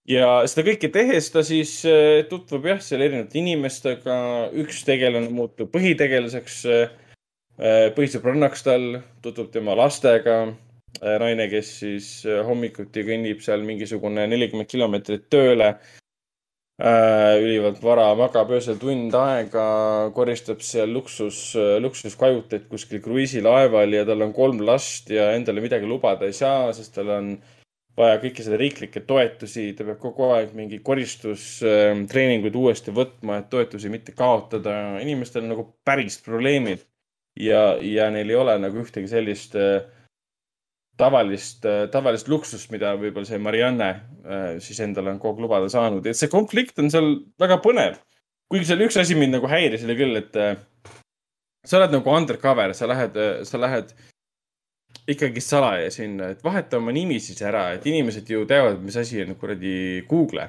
ja 0.08 0.30
seda 0.48 0.64
kõike 0.70 0.90
tehes 0.92 1.28
ta 1.32 1.42
siis 1.46 1.74
äh, 1.88 2.24
tutvub 2.30 2.66
jah, 2.70 2.80
seal 2.84 3.04
erinevate 3.04 3.40
inimestega, 3.40 4.16
üks 4.62 4.82
tegelane 4.88 5.30
muutub 5.34 5.70
põhitegelaseks, 5.74 6.62
põhisõbrannaks 7.96 8.60
tal, 8.62 8.88
tutvub 9.24 9.48
tema 9.50 9.74
lastega. 9.74 10.54
naine, 10.98 11.48
kes 11.50 11.70
siis 11.82 12.08
äh, 12.26 12.40
hommikuti 12.46 13.04
kõnnib 13.06 13.42
seal 13.44 13.62
mingisugune 13.66 14.26
nelikümmend 14.26 14.70
kilomeetrit 14.70 15.28
tööle. 15.30 15.76
ülivalt 16.78 17.80
vara 17.82 18.14
magab 18.14 18.52
öösel 18.54 18.76
tund 18.78 19.14
aega, 19.18 20.10
koristab 20.14 20.60
seal 20.62 20.92
luksus, 20.94 21.56
luksuskajuteid 21.82 22.68
kuskil 22.70 23.00
kruiisilaeval 23.02 23.92
ja 23.92 24.04
tal 24.06 24.22
on 24.22 24.32
kolm 24.32 24.60
last 24.62 25.10
ja 25.10 25.32
endale 25.34 25.60
midagi 25.60 25.90
lubada 25.90 26.26
ei 26.26 26.32
saa, 26.32 26.72
sest 26.72 26.94
tal 26.94 27.10
on 27.10 27.32
vaja 27.98 28.18
kõiki 28.22 28.44
seda 28.46 28.58
riiklikke 28.60 29.02
toetusi, 29.06 29.72
ta 29.76 29.86
peab 29.86 29.98
kogu 30.02 30.28
aeg 30.36 30.54
mingi 30.56 30.78
koristustreeninguid 30.84 32.56
uuesti 32.58 32.94
võtma, 32.94 33.40
et 33.40 33.48
toetusi 33.50 33.90
mitte 33.92 34.14
kaotada. 34.16 34.98
inimestel 35.02 35.44
on 35.44 35.54
nagu 35.54 35.66
päris 35.86 36.20
probleemid 36.24 36.84
ja, 37.40 37.76
ja 37.82 38.08
neil 38.14 38.30
ei 38.30 38.38
ole 38.38 38.58
nagu 38.62 38.82
ühtegi 38.82 39.10
sellist 39.10 39.56
äh, 39.58 39.80
tavalist, 40.98 41.66
tavalist 41.92 42.30
luksust, 42.30 42.70
mida 42.74 42.94
võib-olla 42.98 43.26
see 43.28 43.42
Marianne 43.42 43.88
äh, 43.90 44.52
siis 44.62 44.80
endale 44.84 45.14
on 45.14 45.22
kogu 45.22 45.38
aeg 45.38 45.46
lubada 45.46 45.70
saanud, 45.72 46.06
et 46.06 46.18
see 46.18 46.30
konflikt 46.30 46.78
on 46.82 46.92
seal 46.94 47.16
väga 47.40 47.58
põnev. 47.64 47.98
kuigi 48.48 48.70
seal 48.70 48.86
üks 48.86 48.96
asi 49.00 49.18
mind 49.18 49.36
nagu 49.36 49.50
häiris, 49.50 49.84
oli 49.86 49.98
küll, 49.98 50.22
et 50.22 50.38
äh, 50.38 50.54
sa 51.66 51.80
oled 51.80 51.98
nagu 51.98 52.14
undercover, 52.14 52.74
sa 52.74 52.86
lähed, 52.90 53.18
sa 53.44 53.60
lähed 53.60 53.90
ikkagi 55.08 55.40
salaja 55.40 55.90
sinna, 55.90 56.32
et 56.34 56.44
vaheta 56.44 56.78
oma 56.78 56.92
nimi 56.92 57.18
siis 57.20 57.40
ära, 57.42 57.70
et 57.74 57.86
inimesed 57.88 58.28
ju 58.28 58.44
teavad, 58.48 58.80
mis 58.84 58.96
asi 58.96 59.22
on 59.24 59.34
kuradi 59.40 60.04
Google. 60.08 60.48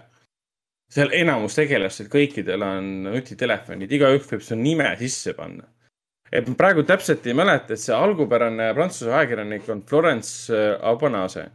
seal 0.89 1.11
enamus 1.13 1.55
tegelastel 1.55 2.07
kõikidel 2.09 2.63
on 2.65 2.87
nutitelefonid, 3.03 3.91
igaüks 3.91 4.31
võib 4.31 4.41
su 4.41 4.55
nime 4.57 4.89
sisse 4.97 5.35
panna 5.37 5.67
et 6.31 6.47
ma 6.47 6.55
praegu 6.57 6.83
täpselt 6.85 7.25
ei 7.27 7.35
mäleta, 7.37 7.73
et 7.73 7.81
see 7.81 7.95
algupärane 7.95 8.69
prantsuse 8.77 9.11
ajakirjanik 9.13 9.69
on 9.73 9.81
Florence 9.89 10.53
äh, 10.53 10.75
Aubanase, 10.91 11.47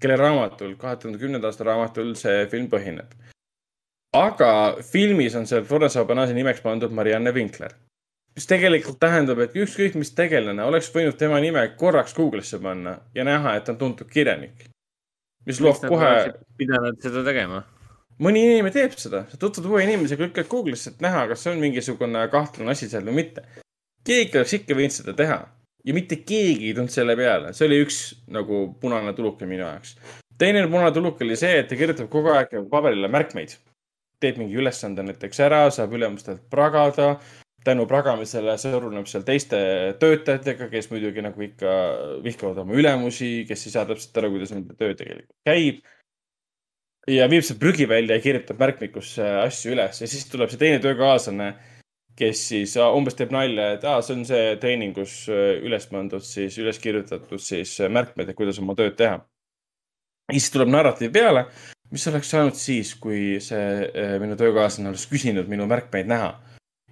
kelle 0.00 0.18
raamatul, 0.20 0.74
kahe 0.80 0.98
tuhande 1.00 1.20
kümnenda 1.20 1.50
aasta 1.50 1.64
raamatul 1.68 2.14
see 2.20 2.44
film 2.52 2.68
põhineb. 2.72 3.16
aga 4.16 4.50
filmis 4.92 5.34
on 5.36 5.46
seal 5.48 5.64
Florence 5.64 5.98
Aubanase 6.00 6.36
nimeks 6.36 6.62
pandud 6.64 6.92
Marianne 6.92 7.32
Winkler, 7.36 7.72
mis 8.36 8.48
tegelikult 8.48 8.98
tähendab, 9.00 9.40
et 9.40 9.56
ükskõik 9.56 9.96
mis 9.96 10.12
tegelane 10.16 10.64
oleks 10.64 10.90
võinud 10.92 11.16
tema 11.18 11.40
nime 11.40 11.62
korraks 11.80 12.14
Google'isse 12.16 12.60
panna 12.62 12.98
ja 13.16 13.24
näha, 13.24 13.56
et 13.56 13.64
ta 13.64 13.72
on 13.72 13.80
tuntud 13.80 14.10
kirjanik. 14.12 14.68
mis 15.46 15.60
loob 15.62 15.80
kohe, 15.88 16.12
pidanud 16.58 17.00
seda 17.00 17.24
tegema. 17.24 17.62
mõni 18.18 18.44
inimene 18.44 18.72
teeb 18.72 18.96
seda, 18.98 19.24
sa 19.30 19.36
tutvud 19.36 19.70
uue 19.72 19.84
inimesega, 19.84 20.28
lükkad 20.28 20.48
Google'isse, 20.52 20.94
et 20.94 21.00
näha, 21.00 21.26
kas 21.28 21.42
see 21.44 21.52
on 21.52 21.60
mingisugune 21.60 22.28
kahtlane 22.32 22.70
asi 22.70 22.88
seal 22.88 23.04
või 23.08 23.22
mitte. 23.22 23.46
keegi 24.04 24.38
oleks 24.38 24.58
ikka 24.60 24.74
võinud 24.74 24.98
seda 25.00 25.16
teha 25.16 25.40
ja 25.86 25.94
mitte 25.94 26.16
keegi 26.16 26.70
ei 26.70 26.74
tulnud 26.74 26.92
selle 26.92 27.16
peale, 27.16 27.52
see 27.54 27.66
oli 27.68 27.80
üks 27.84 28.00
nagu 28.32 28.66
punane 28.80 29.14
tuluke 29.16 29.46
minu 29.46 29.64
jaoks. 29.64 29.96
teine 30.38 30.66
punane 30.66 30.92
tuluke 30.92 31.24
oli 31.24 31.38
see, 31.38 31.60
et 31.60 31.68
ta 31.70 31.78
kirjutab 31.78 32.10
kogu 32.12 32.34
aeg 32.34 32.52
paberile 32.70 33.08
märkmeid. 33.08 33.56
teeb 34.20 34.38
mingi 34.40 34.56
ülesande 34.56 35.04
näiteks 35.04 35.40
ära, 35.44 35.66
saab 35.70 35.92
ülemustelt 35.92 36.48
pragada. 36.50 37.16
Tänu 37.66 37.88
pragamisele 37.90 38.54
sõruneb 38.62 39.08
seal 39.10 39.26
teiste 39.26 39.58
töötajatega, 40.00 40.70
kes 40.72 40.88
muidugi 40.92 41.24
nagu 41.24 41.42
ikka 41.42 41.74
vihkavad 42.24 42.62
oma 42.62 42.78
ülemusi, 42.78 43.44
kes 43.48 43.66
ei 43.66 43.74
saa 43.74 43.84
täpselt 43.88 44.22
aru, 44.22 44.32
kuidas 44.36 44.54
nende 44.54 44.78
töö 44.78 44.94
tegelikult 44.94 45.34
käib 45.46 45.82
ja 47.10 47.28
viib 47.30 47.44
see 47.46 47.58
prügi 47.60 47.86
välja 47.88 48.18
ja 48.18 48.22
kirjutab 48.22 48.60
märkmikusse 48.60 49.24
asju 49.44 49.74
üles 49.76 50.00
ja 50.02 50.08
siis 50.10 50.26
tuleb 50.30 50.50
see 50.50 50.60
teine 50.60 50.80
töökaaslane, 50.82 51.52
kes 52.18 52.42
siis 52.50 52.74
aa, 52.80 52.90
umbes 52.96 53.16
teeb 53.18 53.32
nalja, 53.34 53.72
et 53.76 53.86
aa, 53.86 54.00
see 54.04 54.16
on 54.16 54.26
see 54.28 54.56
treeningus 54.62 55.18
äh, 55.30 55.60
üles 55.66 55.86
pandud 55.90 56.24
siis, 56.26 56.58
üles 56.62 56.80
kirjutatud 56.82 57.42
siis 57.42 57.76
äh, 57.80 57.92
märkmed, 57.92 58.28
et 58.28 58.38
kuidas 58.38 58.60
oma 58.62 58.76
tööd 58.78 58.96
teha. 58.98 59.20
ja 60.32 60.38
siis 60.38 60.50
tuleb 60.54 60.72
narratiiv 60.72 61.12
peale, 61.14 61.46
mis 61.94 62.06
oleks 62.10 62.32
saanud 62.34 62.58
siis, 62.58 62.94
kui 62.98 63.38
see 63.44 63.66
äh, 63.86 64.16
minu 64.22 64.38
töökaaslane 64.40 64.90
oleks 64.90 65.06
küsinud 65.12 65.50
minu 65.52 65.68
märkmeid 65.70 66.10
näha. 66.10 66.34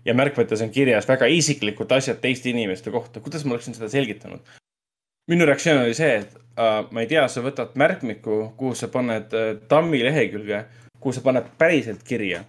Ja 0.04 0.14
märkmetes 0.14 0.62
on 0.62 0.70
kirjas 0.70 1.08
väga 1.08 1.26
isiklikud 1.26 1.92
asjad 1.92 2.20
teiste 2.20 2.50
inimeste 2.50 2.90
kohta, 2.90 3.20
kuidas 3.20 3.44
ma 3.44 3.56
oleksin 3.56 3.74
seda 3.74 3.88
selgitanud 3.88 4.44
minu 5.30 5.46
reaktsioon 5.48 5.84
oli 5.84 5.94
see, 5.96 6.16
et 6.20 6.34
äh, 6.60 6.80
ma 6.92 7.04
ei 7.04 7.10
tea, 7.10 7.24
sa 7.32 7.42
võtad 7.44 7.76
märkmiku, 7.80 8.40
kuhu 8.58 8.74
sa 8.78 8.90
paned 8.92 9.32
äh, 9.36 9.54
tammi 9.70 10.02
lehekülge, 10.04 10.64
kuhu 11.00 11.14
sa 11.16 11.24
paned 11.24 11.48
päriselt 11.60 12.04
kirja 12.06 12.44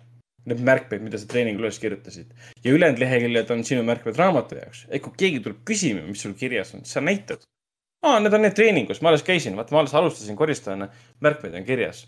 need 0.45 0.61
märkmed, 0.61 1.01
mida 1.01 1.17
sa 1.17 1.25
treeningul 1.29 1.65
üles 1.65 1.79
kirjutasid 1.81 2.33
ja 2.61 2.73
ülejäänud 2.75 3.01
leheküljed 3.01 3.49
on 3.55 3.63
sinu 3.65 3.85
märkmed 3.87 4.17
raamatu 4.19 4.59
jaoks. 4.59 4.83
et 4.89 5.01
kui 5.01 5.15
keegi 5.17 5.41
tuleb 5.41 5.63
küsima, 5.65 6.03
mis 6.05 6.21
sul 6.21 6.35
kirjas 6.37 6.75
on, 6.77 6.83
sa 6.85 7.01
näitad. 7.01 7.41
aa, 8.05 8.19
need 8.19 8.33
on 8.33 8.45
need 8.45 8.53
treeningus, 8.57 9.01
ma 9.01 9.09
alles 9.09 9.25
käisin, 9.25 9.55
vaata, 9.57 9.73
ma 9.73 9.81
alles 9.81 9.95
alustasin 9.97 10.37
koristajana, 10.37 10.91
märkmed 11.25 11.55
on 11.57 11.65
kirjas. 11.65 12.05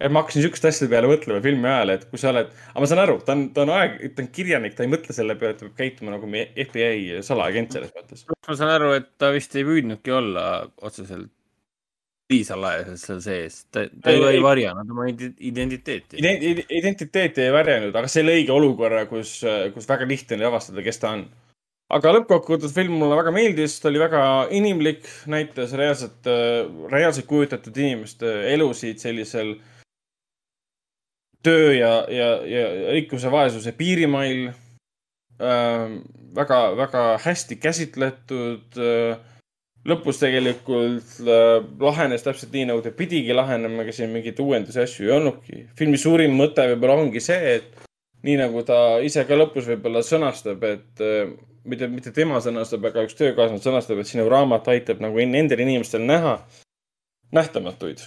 Et 0.00 0.10
ma 0.10 0.22
hakkasin 0.22 0.42
siukeste 0.44 0.70
asjade 0.70 0.90
peale 0.90 1.08
mõtlema 1.10 1.42
filmi 1.44 1.68
ajal, 1.70 1.94
et 1.94 2.08
kui 2.10 2.18
sa 2.20 2.32
oled, 2.32 2.50
aga 2.72 2.82
ma 2.82 2.88
saan 2.90 3.02
aru, 3.04 3.20
ta 3.26 3.36
on, 3.36 3.46
ta 3.54 3.62
on 3.62 3.72
aeg, 3.76 4.00
ta 4.16 4.24
on 4.24 4.32
kirjanik, 4.34 4.74
ta 4.74 4.84
ei 4.86 4.90
mõtle 4.90 5.14
selle 5.16 5.36
peale, 5.38 5.54
et 5.54 5.62
ta 5.62 5.68
peab 5.68 5.78
käituma 5.78 6.16
nagu 6.16 6.28
FBI 6.66 7.22
salaagent 7.26 7.76
selles 7.76 7.94
mõttes. 7.94 8.26
ma 8.48 8.58
saan 8.58 8.74
aru, 8.74 8.92
et 8.98 9.12
ta 9.22 9.30
vist 9.34 9.54
ei 9.54 9.66
püüdnudki 9.68 10.14
olla 10.14 10.44
otseselt 10.82 11.30
nii 12.32 12.44
salajaselt 12.48 13.00
seal 13.02 13.20
sees. 13.22 13.56
ta, 13.70 13.84
ta 14.02 14.12
Ei, 14.12 14.22
ei 14.34 14.42
varjanud 14.42 14.90
oma 14.94 15.06
ide- 15.10 15.34
identiteeti. 15.44 16.18
Ident-, 16.22 16.64
identiteeti 16.72 17.44
ei 17.44 17.52
varjanud, 17.54 17.94
aga 17.94 18.08
see 18.10 18.24
lõigi 18.24 18.52
olukorra, 18.54 19.04
kus, 19.10 19.36
kus 19.74 19.88
väga 19.90 20.08
lihtne 20.08 20.38
oli 20.38 20.48
avastada, 20.48 20.84
kes 20.86 21.02
ta 21.02 21.12
on. 21.18 21.26
aga 21.94 22.14
lõppkokkuvõttes 22.16 22.72
film 22.74 22.96
mulle 22.98 23.18
väga 23.20 23.30
meeldis, 23.36 23.76
ta 23.78 23.90
oli 23.90 24.00
väga 24.00 24.22
inimlik, 24.56 25.04
näitas 25.30 25.76
reaalselt, 25.78 26.24
reaalselt 26.90 27.28
kujutatud 27.28 27.76
inimeste 27.76 28.32
elusid 28.54 28.98
sellisel 29.04 29.52
töö 31.44 31.70
ja, 31.76 31.92
ja, 32.08 32.28
ja 32.48 32.64
rikkuse 32.96 33.30
vaesuse 33.32 33.74
piirimail 33.76 34.48
äh,. 34.48 35.94
väga, 36.34 36.58
väga 36.76 37.04
hästi 37.24 37.60
käsitletud 37.62 38.80
äh,. 38.80 39.16
lõpus 39.84 40.20
tegelikult 40.22 41.18
äh, 41.22 41.58
lahenes 41.80 42.24
täpselt 42.24 42.54
nii, 42.56 42.68
nagu 42.72 42.84
ta 42.84 42.92
pidigi 42.96 43.36
lahenema, 43.36 43.84
ega 43.84 43.92
siin 43.92 44.14
mingeid 44.14 44.40
uuendusi 44.40 44.80
asju 44.80 45.08
ei 45.08 45.16
olnudki. 45.18 45.64
filmi 45.78 46.00
suurim 46.00 46.36
mõte 46.38 46.64
võib-olla 46.72 47.02
ongi 47.04 47.20
see, 47.20 47.58
et 47.58 47.84
nii 48.24 48.38
nagu 48.40 48.62
ta 48.64 49.00
ise 49.04 49.26
ka 49.28 49.36
lõpus 49.36 49.68
võib-olla 49.68 50.00
sõnastab, 50.04 50.64
et 50.64 51.04
äh, 51.04 51.34
mitte, 51.68 51.88
mitte 51.88 52.12
tema 52.14 52.40
sõnastab, 52.44 52.84
aga 52.88 53.04
üks 53.06 53.16
töökaaslane 53.18 53.62
sõnastab, 53.62 54.00
et 54.00 54.10
sinu 54.10 54.26
raamat 54.30 54.68
aitab 54.72 55.00
nagu 55.04 55.20
nendel 55.28 55.64
inimestel 55.64 56.04
näha 56.04 56.38
nähtamatuid. 57.34 58.04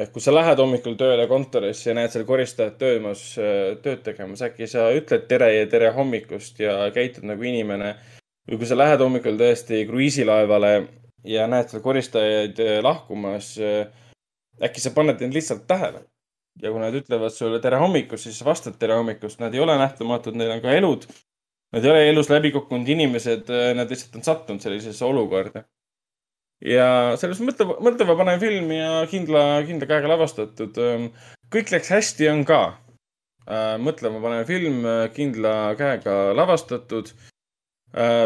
Et 0.00 0.12
kui 0.12 0.22
sa 0.24 0.32
lähed 0.32 0.60
hommikul 0.60 0.96
tööle 0.98 1.26
kontorisse 1.28 1.90
ja 1.90 1.96
näed 1.98 2.12
seal 2.12 2.24
koristajat 2.28 2.78
töömas, 2.80 3.24
tööd 3.84 4.02
tegemas, 4.06 4.42
äkki 4.46 4.68
sa 4.70 4.88
ütled 4.96 5.26
tere 5.28 5.50
ja 5.52 5.66
tere 5.70 5.90
hommikust 5.96 6.60
ja 6.62 6.76
käitud 6.94 7.26
nagu 7.28 7.44
inimene. 7.44 7.94
või 8.48 8.58
kui 8.58 8.66
sa 8.66 8.78
lähed 8.78 9.02
hommikul 9.04 9.36
tõesti 9.38 9.84
kruiisilaevale 9.86 10.70
ja 11.28 11.46
näed 11.46 11.68
seal 11.70 11.82
koristajaid 11.84 12.58
eh, 12.64 12.78
lahkumas, 12.82 13.52
äkki 14.60 14.80
sa 14.80 14.94
paned 14.96 15.20
neid 15.20 15.36
lihtsalt 15.36 15.66
tähele. 15.68 16.06
ja 16.62 16.70
kui 16.70 16.80
nad 16.80 16.94
ütlevad 16.94 17.32
sulle 17.32 17.60
tere 17.60 17.76
hommikust, 17.80 18.24
siis 18.24 18.38
sa 18.38 18.44
vastad 18.44 18.78
tere 18.78 18.96
hommikust, 18.96 19.40
nad 19.40 19.54
ei 19.54 19.60
ole 19.60 19.76
nähtamatud, 19.78 20.36
neil 20.36 20.56
on 20.56 20.60
ka 20.64 20.72
elud. 20.76 21.06
Nad 21.72 21.84
ei 21.84 21.90
ole 21.90 22.08
elus 22.08 22.28
läbi 22.28 22.50
kukkunud 22.50 22.88
inimesed, 22.88 23.52
nad 23.76 23.90
lihtsalt 23.90 24.16
on 24.18 24.24
sattunud 24.26 24.64
sellisesse 24.64 25.04
olukorda 25.04 25.62
ja 26.64 27.16
selles 27.20 27.40
mõtleva, 27.44 27.78
mõtlemapanev 27.84 28.42
film 28.42 28.70
ja 28.74 28.92
kindla, 29.10 29.44
kindla 29.66 29.88
käega 29.88 30.12
lavastatud. 30.12 30.78
kõik 31.50 31.72
läks 31.72 31.90
hästi, 31.90 32.28
on 32.28 32.44
ka. 32.44 32.60
mõtlemapanev 33.80 34.46
film, 34.46 34.84
kindla 35.14 35.74
käega 35.78 36.34
lavastatud. 36.36 37.12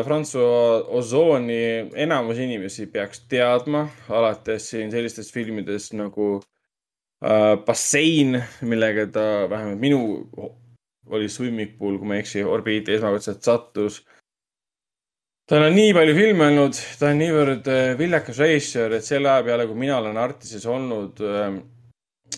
Francois 0.05 0.85
Ozoni 0.93 1.89
enamus 1.97 2.39
inimesi 2.39 2.85
peaks 2.87 3.23
teadma, 3.29 3.87
alates 4.13 4.67
siin 4.69 4.91
sellistest 4.93 5.33
filmidest 5.33 5.95
nagu 5.97 6.43
äh, 7.25 7.57
Bassein, 7.65 8.43
millega 8.61 9.07
ta 9.07 9.49
vähemalt 9.49 9.81
minu 9.81 10.03
oli 11.07 11.29
Swimming 11.29 11.79
Pool, 11.79 11.97
kui 11.97 12.09
ma 12.09 12.19
ei 12.19 12.21
eksi, 12.27 12.45
orbiiti 12.45 12.93
esmakordselt 12.93 13.41
sattus 13.43 14.03
tal 15.51 15.67
on 15.67 15.75
nii 15.77 15.93
palju 15.97 16.17
filme 16.17 16.49
olnud, 16.49 16.79
ta 16.99 17.11
on 17.13 17.21
niivõrd 17.21 17.69
äh, 17.69 17.93
viljakas 18.01 18.41
režissöör, 18.41 18.97
et 18.97 19.07
selle 19.07 19.31
aja 19.33 19.45
peale, 19.47 19.67
kui 19.69 19.77
mina 19.77 19.99
olen 20.01 20.17
Artises 20.21 20.65
olnud 20.71 21.21
äh,, 21.21 21.59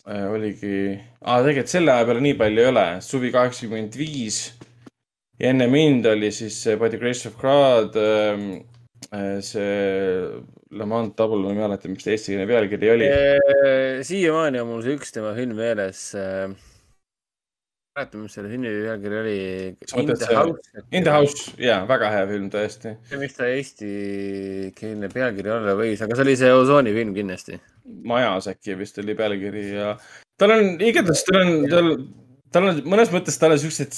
äh, 0.03 0.25
oligi 0.33 0.77
ah,, 1.23 1.39
tegelikult 1.45 1.75
selle 1.75 1.95
aja 1.95 2.09
peale 2.09 2.25
nii 2.25 2.39
palju 2.41 2.65
ei 2.65 2.71
ole, 2.73 2.87
suvi 3.07 3.31
kaheksakümmend 3.35 3.99
viis 4.01 4.41
ja 5.39 5.53
enne 5.53 5.71
mind 5.71 6.09
oli 6.11 6.33
siis 6.35 6.59
By 6.81 6.91
the 6.91 6.99
Grace 6.99 7.31
of 7.31 7.39
God 7.39 7.95
äh,, 8.01 8.47
äh, 9.13 9.41
see 9.45 10.43
Le 10.77 10.85
Mans 10.85 11.15
Double, 11.15 11.45
ma 11.47 11.55
ei 11.55 11.61
mäleta, 11.61 11.89
mis 11.89 12.03
ta 12.03 12.11
eestikeelne 12.11 12.49
pealkiri 12.51 12.89
oli. 12.91 13.11
siiamaani 14.05 14.59
on 14.61 14.73
mul 14.73 14.83
see 14.83 14.97
üks 14.99 15.15
tema 15.15 15.31
film 15.37 15.55
meeles. 15.63 16.09
mäletan, 17.97 18.21
mis 18.23 18.35
selle 18.37 18.51
filmi 18.53 18.69
pealkiri 18.85 19.19
oli. 19.21 19.37
Sa 19.89 19.97
mõtled 19.97 20.21
see- 20.21 20.83
In 20.93 21.05
the 21.07 21.11
House, 21.13 21.53
jaa, 21.59 21.87
väga 21.89 22.11
hea 22.13 22.27
film 22.29 22.51
tõesti. 22.51 22.97
mis 23.19 23.35
ta 23.35 23.47
eestikeelne 23.49 25.09
pealkiri 25.13 25.51
olla 25.51 25.75
võis, 25.79 26.03
aga 26.03 26.15
see 26.17 26.27
oli 26.27 26.37
see 26.37 26.53
Osooni 26.53 26.93
film 26.93 27.15
kindlasti. 27.15 27.61
majas 28.05 28.49
äkki 28.51 28.77
vist 28.79 28.99
oli 28.99 29.15
pealkiri 29.15 29.65
ja 29.77 29.97
tal 30.39 30.51
on, 30.51 30.81
igatahes 30.81 31.25
tal 31.25 31.41
on, 31.41 31.69
tal, 31.71 31.91
tal 32.53 32.69
on 32.69 32.81
mõnes 32.83 33.13
mõttes 33.15 33.39
tal 33.39 33.53
on 33.55 33.59
siuksed, 33.63 33.95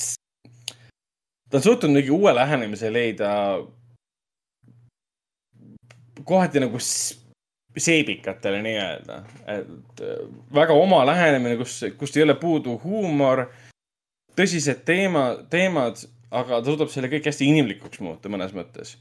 ta 1.50 1.56
on 1.56 1.62
suutnud 1.62 1.90
mingi 1.90 2.10
uue 2.10 2.34
lähenemise 2.34 2.92
leida. 2.92 3.64
kohati 6.24 6.60
nagu 6.60 6.76
seebikatele 7.78 8.58
nii-öelda, 8.62 9.16
et 9.46 10.00
äh, 10.02 10.18
väga 10.54 10.74
oma 10.74 11.04
lähenemine, 11.06 11.56
kus, 11.56 11.80
kust 11.96 12.16
ei 12.16 12.22
ole 12.26 12.34
puudu 12.34 12.74
huumor, 12.82 13.46
tõsised 14.38 14.84
teema, 14.88 15.28
teemad, 15.52 16.00
aga 16.30 16.60
ta 16.60 16.70
suudab 16.70 16.92
selle 16.92 17.10
kõik 17.12 17.28
hästi 17.30 17.48
inimlikuks 17.50 18.02
muuta 18.04 18.32
mõnes 18.32 18.54
mõttes. 18.56 18.96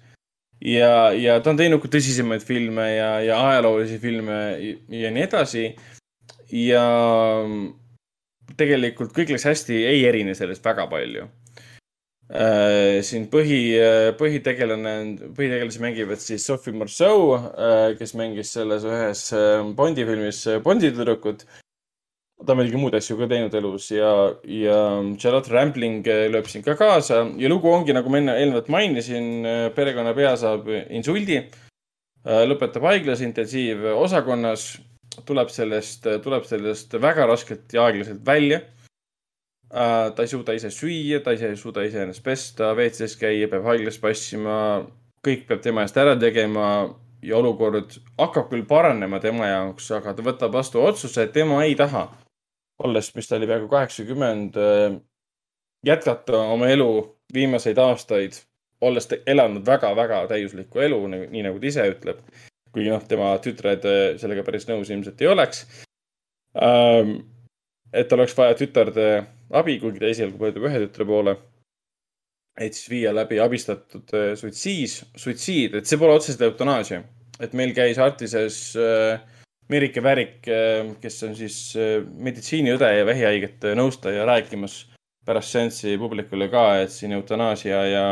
ja, 0.61 1.13
ja 1.13 1.39
ta 1.41 1.53
on 1.53 1.61
teinud 1.61 1.81
ka 1.83 1.91
tõsisemaid 1.93 2.45
filme 2.45 2.87
ja, 2.95 3.11
ja 3.21 3.41
ajaloolisi 3.51 3.99
filme 4.01 4.37
ja, 4.57 4.77
ja 5.05 5.11
nii 5.13 5.25
edasi. 5.29 5.65
ja 6.51 6.85
tegelikult 8.57 9.13
kõik 9.13 9.35
läks 9.35 9.45
hästi, 9.45 9.83
ei 9.85 10.05
erine 10.09 10.33
sellest 10.35 10.65
väga 10.65 10.87
palju 10.89 11.27
Äh, 12.27 12.99
siin 13.07 13.29
põhi, 13.31 13.77
põhitegelane, 14.19 14.93
põhitegelasi 15.35 15.79
mängivad 15.79 16.19
siis 16.19 16.43
Sophie 16.43 16.75
Marceau, 16.75 17.37
kes 17.95 18.11
mängis 18.19 18.51
selles 18.51 18.83
ühes 18.83 19.21
äh, 19.31 19.63
Bondi 19.77 20.03
filmis 20.03 20.41
äh, 20.51 20.59
Bondi 20.63 20.91
tüdrukut. 20.91 21.45
Ta 22.45 22.53
on 22.53 22.59
muidugi 22.59 22.79
muid 22.81 22.95
asju 22.97 23.17
ka 23.17 23.27
teinud 23.31 23.55
elus 23.57 23.87
ja, 23.91 24.11
ja 24.45 24.77
Charlotte 25.17 25.53
Rampling 25.53 26.05
äh, 26.07 26.27
lööb 26.31 26.49
siin 26.51 26.65
ka 26.65 26.77
kaasa. 26.79 27.23
Ja 27.41 27.49
lugu 27.49 27.71
ongi, 27.73 27.95
nagu 27.97 28.11
ma 28.13 28.21
enne 28.21 28.37
eelnevalt 28.41 28.69
mainisin, 28.73 29.47
perekonnapea 29.75 30.35
saab 30.39 30.69
insuldi, 30.93 31.41
lõpetab 32.27 32.85
haiglas 32.89 33.23
intensiivosakonnas, 33.25 34.67
tuleb 35.25 35.49
sellest, 35.49 36.07
tuleb 36.23 36.45
sellest 36.45 36.93
väga 37.01 37.25
raskelt 37.29 37.73
ja 37.73 37.87
aeglaselt 37.87 38.25
välja. 38.25 38.61
Ta 39.67 40.23
ei 40.23 40.29
suuda 40.31 40.55
ise 40.55 40.69
süüa, 40.71 41.19
ta 41.23 41.33
ise 41.35 41.49
ei 41.51 41.57
suuda 41.59 41.83
iseennast 41.83 42.23
pesta, 42.23 42.71
WC-s 42.77 43.17
käia, 43.19 43.49
peab 43.51 43.65
haiglas 43.67 43.97
passima, 43.99 44.85
kõik 45.25 45.47
peab 45.49 45.63
tema 45.63 45.83
eest 45.83 45.97
ära 45.99 46.15
tegema 46.19 46.67
ja 47.25 47.39
olukord 47.39 47.97
hakkab 48.19 48.47
küll 48.51 48.63
paranema 48.69 49.19
tema 49.19 49.49
jaoks, 49.49 49.89
aga 49.97 50.13
ta 50.15 50.23
võtab 50.23 50.53
vastu 50.55 50.79
otsuse, 50.83 51.25
et 51.25 51.33
tema 51.35 51.63
ei 51.65 51.75
taha, 51.75 52.05
olles, 52.83 53.11
mis 53.15 53.27
ta 53.27 53.35
oli 53.35 53.47
peaaegu 53.49 53.67
kaheksakümmend, 53.71 54.57
jätkata 55.85 56.39
oma 56.53 56.67
elu 56.67 56.89
viimaseid 57.33 57.77
aastaid, 57.81 58.37
olles 58.81 59.09
elanud 59.25 59.65
väga-väga 59.65 60.21
täiuslikku 60.31 60.81
elu, 60.85 60.99
nii 61.09 61.43
nagu 61.45 61.59
ta 61.59 61.69
ise 61.71 61.87
ütleb. 61.93 62.21
kuigi 62.71 62.91
noh, 62.91 63.01
tema 63.09 63.31
tütred 63.41 63.85
äh, 63.89 64.17
sellega 64.21 64.43
päris 64.45 64.67
nõus 64.67 64.89
ilmselt 64.91 65.21
ei 65.23 65.29
oleks 65.31 65.63
ähm,. 66.61 67.13
et 67.93 68.09
tal 68.09 68.19
oleks 68.19 68.35
vaja 68.37 68.57
tütarde 68.59 69.05
abi, 69.49 69.79
kuigi 69.81 70.03
ta 70.03 70.11
esialgu 70.11 70.37
pöördub 70.37 70.67
ühe 70.67 70.81
tütre 70.83 71.07
poole. 71.07 71.37
et 72.59 72.75
siis 72.75 72.89
viia 72.91 73.13
läbi 73.15 73.39
abistatud 73.39 74.13
äh, 74.13 74.35
suitsiis, 74.35 74.99
suitsiid, 75.15 75.79
et 75.79 75.89
see 75.89 75.97
pole 75.97 76.19
otseselt 76.19 76.43
eutanaasia. 76.51 77.01
et 77.39 77.53
meil 77.53 77.73
käis 77.73 77.97
Artises 77.97 78.59
äh, 78.75 79.17
Merike 79.69 80.03
Värik 80.03 80.47
äh,, 80.47 80.93
kes 81.01 81.23
on 81.27 81.35
siis 81.35 81.57
äh, 81.75 81.99
meditsiiniõde 82.03 82.91
ja 82.99 83.05
vähihaigete 83.05 83.73
nõustaja, 83.75 84.25
rääkimas 84.27 84.85
pärast 85.27 85.51
seanssi 85.51 85.97
publikule 85.99 86.47
ka, 86.49 86.63
et 86.83 86.93
siin 86.93 87.11
eutanaasia 87.17 87.81
ja 87.91 88.05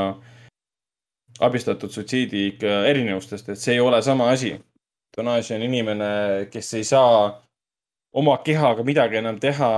abistatud 1.39 1.91
suitsiidi 1.91 2.47
ikka 2.51 2.81
erinevustest, 2.89 3.49
et 3.49 3.59
see 3.59 3.77
ei 3.77 3.83
ole 3.83 4.01
sama 4.03 4.29
asi. 4.33 4.55
eutanaasia 5.15 5.55
on 5.55 5.63
inimene, 5.63 6.09
kes 6.51 6.73
ei 6.73 6.83
saa 6.83 7.45
oma 8.13 8.37
kehaga 8.43 8.83
midagi 8.83 9.19
enam 9.21 9.39
teha, 9.39 9.71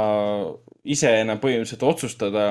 ise 0.85 1.13
enam 1.21 1.39
põhimõtteliselt 1.41 1.85
otsustada, 1.85 2.49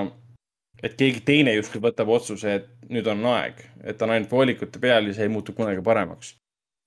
et 0.82 0.94
keegi 0.98 1.22
teine 1.26 1.54
justkui 1.56 1.82
võtab 1.82 2.10
otsuse, 2.14 2.54
et 2.60 2.90
nüüd 2.90 3.06
on 3.10 3.24
aeg, 3.32 3.62
et 3.82 4.02
on 4.02 4.14
ainult 4.14 4.30
voolikute 4.30 4.82
peal 4.82 5.10
ja 5.10 5.16
see 5.16 5.26
ei 5.26 5.32
muutu 5.32 5.54
kunagi 5.56 5.82
paremaks. 5.82 6.34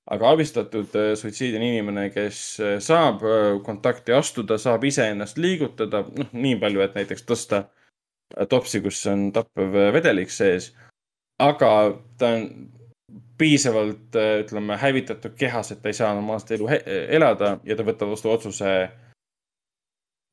Aga 0.10 0.32
abistatud 0.34 0.96
äh, 0.98 1.12
suitsiid 1.18 1.56
on 1.58 1.66
inimene, 1.66 2.08
kes 2.14 2.40
äh, 2.64 2.78
saab 2.84 3.24
äh, 3.28 3.60
kontakti 3.66 4.14
astuda, 4.16 4.58
saab 4.62 4.88
iseennast 4.90 5.38
liigutada, 5.42 6.04
noh, 6.18 6.32
nii 6.34 6.58
palju, 6.62 6.84
et 6.86 6.98
näiteks 6.98 7.26
tõsta 7.30 7.64
topsi, 8.50 8.82
kus 8.86 9.02
on 9.10 9.30
tappev 9.34 9.78
vedelik 9.94 10.34
sees. 10.34 10.72
aga 11.40 11.70
ta 12.20 12.34
on 12.36 12.50
piisavalt, 13.40 14.16
ütleme, 14.44 14.76
hävitatud 14.78 15.38
kehas, 15.40 15.72
et 15.72 15.82
ta 15.82 15.90
ei 15.90 15.96
saa 15.96 16.12
normaalset 16.14 16.58
elu 16.58 16.68
elada 17.16 17.54
ja 17.64 17.78
ta 17.80 17.86
võtab 17.88 18.12
vastu 18.12 18.30
otsuse, 18.30 18.74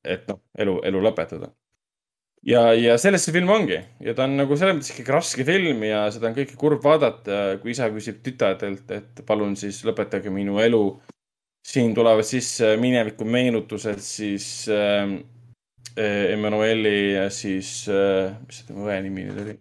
et 0.05 0.27
noh, 0.29 0.41
elu, 0.59 0.81
elu 0.91 1.03
lõpetada. 1.07 1.53
ja, 2.47 2.63
ja 2.75 2.97
sellest 3.01 3.29
see 3.29 3.35
film 3.37 3.51
ongi 3.53 3.79
ja 4.05 4.15
ta 4.17 4.27
on 4.27 4.37
nagu 4.39 4.57
selles 4.59 4.79
mõttes 4.79 4.93
ikkagi 4.95 5.15
raske 5.15 5.47
film 5.49 5.85
ja 5.87 6.07
seda 6.15 6.31
on 6.31 6.39
kõike 6.39 6.59
kurb 6.61 6.85
vaadata, 6.85 7.59
kui 7.63 7.75
isa 7.75 7.91
küsib 7.95 8.23
tütardelt, 8.25 8.91
et 8.95 9.23
palun 9.29 9.57
siis 9.59 9.83
lõpetage 9.87 10.33
minu 10.33 10.61
elu. 10.63 10.85
siin 11.67 11.95
tulevad 11.95 12.25
sisse 12.25 12.77
mineviku 12.79 13.25
meenutused 13.27 13.99
siis 13.99 14.69
äh, 14.71 15.17
Emmanueli 15.97 17.15
ja 17.15 17.31
siis 17.31 17.89
äh,, 17.89 18.37
mis 18.47 18.61
see 18.61 18.69
tema 18.69 18.85
õe 18.87 19.01
nimi 19.03 19.25
nüüd 19.27 19.41
oli 19.43 19.57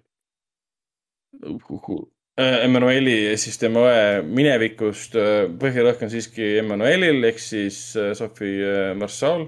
uh,? 1.44 2.04
Emmanueli 2.36 3.14
ja 3.30 3.36
siis 3.40 3.56
tema 3.56 3.86
õe 3.88 4.24
minevikust, 4.28 5.14
põhirõhk 5.60 6.02
on 6.04 6.10
siiski 6.12 6.58
Emmanuelil 6.60 7.24
ehk 7.30 7.40
siis 7.40 7.78
äh, 7.96 8.12
Sophie 8.18 8.60
äh, 8.60 8.90
Marceau. 9.00 9.48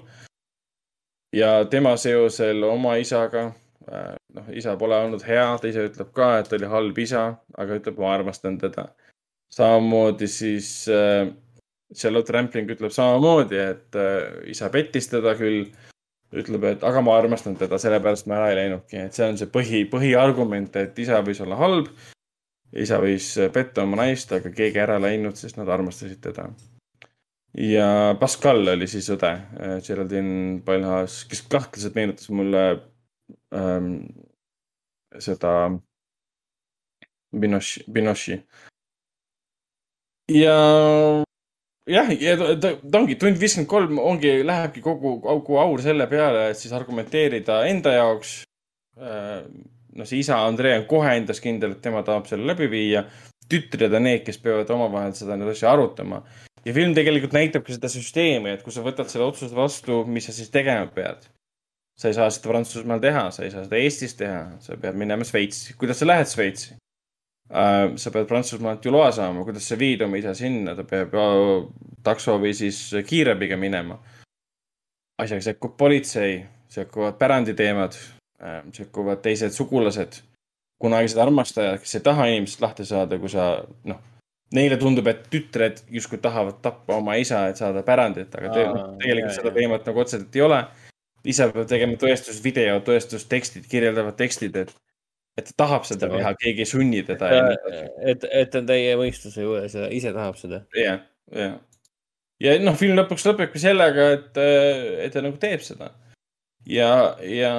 Ja 1.37 1.51
tema 1.69 1.95
seosel 2.01 2.63
oma 2.67 2.95
isaga, 3.01 3.47
noh, 4.35 4.47
isa 4.53 4.75
pole 4.79 4.97
olnud 5.05 5.23
hea, 5.27 5.47
ta 5.61 5.69
ise 5.69 5.87
ütleb 5.89 6.13
ka, 6.15 6.31
et 6.41 6.53
oli 6.57 6.69
halb 6.71 7.01
isa, 7.01 7.27
aga 7.57 7.77
ütleb, 7.79 7.99
ma 8.01 8.15
armastan 8.15 8.57
teda. 8.61 8.89
samamoodi 9.53 10.27
siis 10.27 10.69
äh, 10.91 11.29
Charlotte 11.95 12.33
Rampling 12.35 12.71
ütleb 12.73 12.91
samamoodi, 12.91 13.57
et 13.57 13.95
äh, 13.95 14.49
isa 14.51 14.69
pettis 14.69 15.07
teda 15.07 15.37
küll, 15.39 15.69
ütleb, 16.35 16.65
et 16.73 16.83
aga 16.83 17.01
ma 17.01 17.15
armastan 17.17 17.55
teda, 17.55 17.79
sellepärast 17.79 18.27
ma 18.27 18.41
ära 18.41 18.51
ei 18.51 18.59
läinudki, 18.63 18.99
et 19.05 19.15
see 19.15 19.29
on 19.29 19.39
see 19.39 19.47
põhi, 19.51 19.85
põhiargument, 19.89 20.75
et 20.75 20.99
isa 20.99 21.21
võis 21.23 21.41
olla 21.45 21.59
halb 21.61 21.91
isa 22.75 22.99
võis 22.99 23.29
petta 23.53 23.83
oma 23.83 24.01
naist, 24.01 24.31
aga 24.35 24.51
keegi 24.51 24.81
ära 24.83 24.97
läinud, 24.99 25.37
sest 25.39 25.59
nad 25.59 25.69
armastasid 25.71 26.19
teda. 26.23 26.49
Ja 27.57 28.15
Pascal 28.19 28.67
oli 28.73 28.87
siis 28.89 29.09
õde, 29.13 29.33
Geraldine 29.85 30.61
Palhas, 30.65 31.23
kes 31.29 31.43
kahtlaselt 31.49 31.97
meenutas 31.97 32.29
mulle 32.29 32.63
ähm, 33.55 33.93
seda 35.19 35.53
Binoche, 37.33 37.83
Binoche'i. 37.91 38.41
ja 40.31 40.57
jah, 41.87 42.11
ja 42.21 42.35
ta, 42.39 42.51
ta, 42.61 42.75
ongi 42.99 43.17
tund 43.19 43.39
viiskümmend 43.41 43.71
kolm 43.71 43.99
ongi, 44.03 44.37
lähebki 44.45 44.83
kogu, 44.85 45.17
kogu 45.23 45.57
aur 45.61 45.81
selle 45.83 46.07
peale, 46.11 46.49
et 46.51 46.59
siis 46.59 46.75
argumenteerida 46.75 47.63
enda 47.71 47.95
jaoks 47.97 48.37
äh, 48.99 49.41
noh, 49.97 50.05
see 50.05 50.21
isa 50.21 50.39
Andrei 50.45 50.77
on 50.77 50.85
kohe 50.89 51.15
endas 51.17 51.41
kindel, 51.43 51.75
et 51.75 51.81
tema 51.83 52.03
tahab 52.05 52.29
selle 52.29 52.47
läbi 52.51 52.69
viia. 52.71 53.07
tütred 53.47 53.93
on 53.95 54.03
need, 54.03 54.25
kes 54.27 54.41
peavad 54.43 54.69
omavahel 54.75 55.13
seda 55.15 55.37
nüüd 55.39 55.53
asja 55.53 55.69
arutama. 55.71 56.17
Ja 56.65 56.73
film 56.73 56.95
tegelikult 56.97 57.35
näitab 57.35 57.65
ka 57.65 57.75
seda 57.75 57.91
süsteemi, 57.91 58.55
et 58.55 58.63
kui 58.65 58.73
sa 58.73 58.83
võtad 58.85 59.09
selle 59.11 59.27
otsuse 59.27 59.55
vastu, 59.55 60.03
mis 60.09 60.29
sa 60.29 60.35
siis 60.35 60.51
tegema 60.53 60.87
pead. 60.93 61.27
sa 61.97 62.11
ei 62.11 62.13
saa 62.13 62.29
seda 62.29 62.51
Prantsusmaal 62.51 62.99
teha, 63.01 63.23
sa 63.33 63.43
ei 63.43 63.49
saa 63.49 63.63
seda 63.65 63.77
Eestis 63.81 64.13
teha, 64.17 64.41
sa 64.61 64.75
pead 64.77 64.95
minema 64.95 65.25
Šveitsi. 65.25 65.73
kuidas 65.77 65.99
sa 65.99 66.05
lähed 66.05 66.27
Šveitsi 66.29 66.73
uh,? 66.73 67.95
sa 67.97 68.11
pead 68.11 68.27
Prantsusmaalt 68.27 68.85
ju 68.85 68.91
loa 68.91 69.11
saama, 69.11 69.43
kuidas 69.43 69.65
sa 69.67 69.79
viid 69.79 70.01
oma 70.05 70.17
isa 70.17 70.35
sinna, 70.37 70.75
ta 70.75 70.83
peab 70.83 71.15
uh, 71.17 71.71
takso 72.03 72.37
või 72.37 72.53
siis 72.53 72.93
kiirabiga 73.07 73.57
minema. 73.57 73.97
asjaga 75.17 75.41
sekkub 75.41 75.77
politsei, 75.77 76.45
sekkuvad 76.69 77.17
päranditeemad 77.17 77.97
sekkuvad 78.73 79.21
teised 79.21 79.55
sugulased, 79.55 80.21
kunagised 80.81 81.17
armastajad, 81.17 81.79
kes 81.81 81.97
ei 81.97 82.05
taha 82.05 82.27
inimesest 82.31 82.61
lahti 82.61 82.85
saada, 82.85 83.17
kui 83.19 83.29
sa 83.29 83.47
noh, 83.89 84.01
neile 84.55 84.77
tundub, 84.79 85.07
et 85.11 85.25
tütred 85.31 85.81
justkui 85.91 86.19
tahavad 86.23 86.61
tappa 86.63 86.97
oma 87.01 87.17
isa, 87.19 87.45
et 87.51 87.59
saada 87.59 87.83
pärandit, 87.87 88.33
aga 88.39 88.51
te, 88.53 88.65
Aa, 88.67 88.89
tegelikult 89.01 89.33
jaa, 89.33 89.37
seda 89.41 89.53
teemat 89.55 89.87
nagu 89.89 90.03
otseselt 90.03 90.35
ei 90.37 90.43
ole. 90.45 90.61
isa 91.27 91.49
peab 91.51 91.67
tegema 91.67 91.97
tõestusvideo, 91.99 92.77
tõestustekstid, 92.87 93.65
kirjeldavad 93.67 94.15
tekstid, 94.19 94.55
et, 94.61 94.69
et 95.35 95.49
ta 95.49 95.55
tahab 95.65 95.87
seda 95.89 96.07
teha, 96.13 96.31
keegi 96.39 96.63
ei 96.63 96.69
sunni 96.69 97.01
teda 97.03 97.31
ja 97.33 97.41
edasi. 97.49 97.81
et, 98.13 98.27
et 98.31 98.51
ta 98.53 98.61
on 98.61 98.69
täie 98.69 98.93
mõistuse 98.99 99.43
juures 99.43 99.75
ja 99.75 99.89
ise 99.91 100.13
tahab 100.15 100.39
seda. 100.39 100.61
jah, 100.77 101.01
jah. 101.35 101.57
ja 102.39 102.55
noh, 102.63 102.77
film 102.79 102.95
lõpuks 103.01 103.27
lõpebki 103.27 103.59
sellega, 103.59 104.11
et, 104.15 104.39
et 105.03 105.11
ta 105.17 105.25
nagu 105.25 105.35
teeb 105.41 105.65
seda. 105.65 105.91
ja, 106.63 106.93
ja 107.27 107.51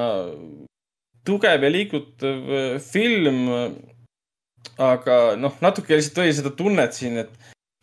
tugev 1.28 1.64
ja 1.66 1.70
liigutav 1.72 2.50
äh, 2.56 2.74
film. 2.82 3.46
Aga 4.82 5.18
noh, 5.40 5.54
natuke 5.64 5.96
lihtsalt 5.96 6.22
oli 6.24 6.34
seda 6.36 6.52
tunnet 6.56 6.96
siin, 6.96 7.18
et 7.24 7.32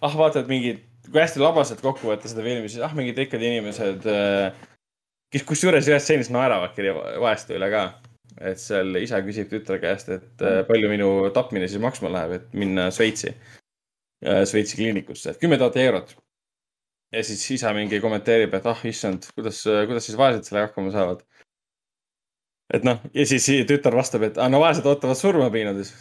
ah, 0.01 0.15
vaatad 0.15 0.49
mingid, 0.51 0.83
kui 1.09 1.21
hästi 1.21 1.43
labaselt 1.43 1.83
kokku 1.83 2.09
võtta 2.09 2.31
seda 2.31 2.45
filmi, 2.45 2.71
siis 2.71 2.85
ah, 2.85 2.95
mingid 2.97 3.19
rikkad 3.21 3.43
inimesed, 3.43 4.09
kes 5.33 5.47
kusjuures 5.47 5.87
ühes 5.91 6.05
stseenis 6.05 6.31
naeravadki 6.33 6.91
vaeste 7.23 7.57
üle 7.57 7.71
ka. 7.73 7.85
et 8.35 8.59
seal 8.59 8.97
isa 8.99 9.21
küsib 9.23 9.47
tütre 9.47 9.77
käest, 9.79 10.09
et 10.11 10.41
äh, 10.43 10.57
palju 10.67 10.89
minu 10.91 11.09
tapmine 11.31 11.69
siis 11.71 11.79
maksma 11.79 12.09
läheb, 12.11 12.33
et 12.35 12.57
minna 12.57 12.89
Šveitsi, 12.91 13.31
Šveitsi 14.25 14.75
kliinikusse, 14.75 15.31
et 15.31 15.39
kümme 15.39 15.55
tuhat 15.61 15.77
eurot 15.79 16.11
ja 17.15 17.23
siis 17.23 17.43
isa 17.55 17.71
mingi 17.75 17.99
kommenteerib, 18.03 18.53
et 18.57 18.67
ah 18.67 18.81
issand, 18.87 19.27
kuidas, 19.35 19.61
kuidas 19.87 20.07
siis 20.07 20.17
vaesed 20.19 20.43
sellega 20.47 20.69
hakkama 20.69 20.91
saavad. 20.91 21.23
et 22.73 22.83
noh, 22.83 22.99
ja 23.13 23.25
siis 23.29 23.45
tütar 23.69 23.95
vastab, 23.95 24.25
et 24.27 24.37
ah, 24.41 24.49
no 24.51 24.59
vaesed 24.63 24.85
ootavad 24.89 25.17
surma 25.19 25.49
piinades. 25.53 25.93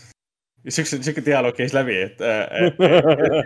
siukse, 0.69 1.01
siuke 1.05 1.25
dialoog 1.25 1.57
käis 1.59 1.75
läbi, 1.77 1.97
et 2.07 2.23
äh, 2.25 2.71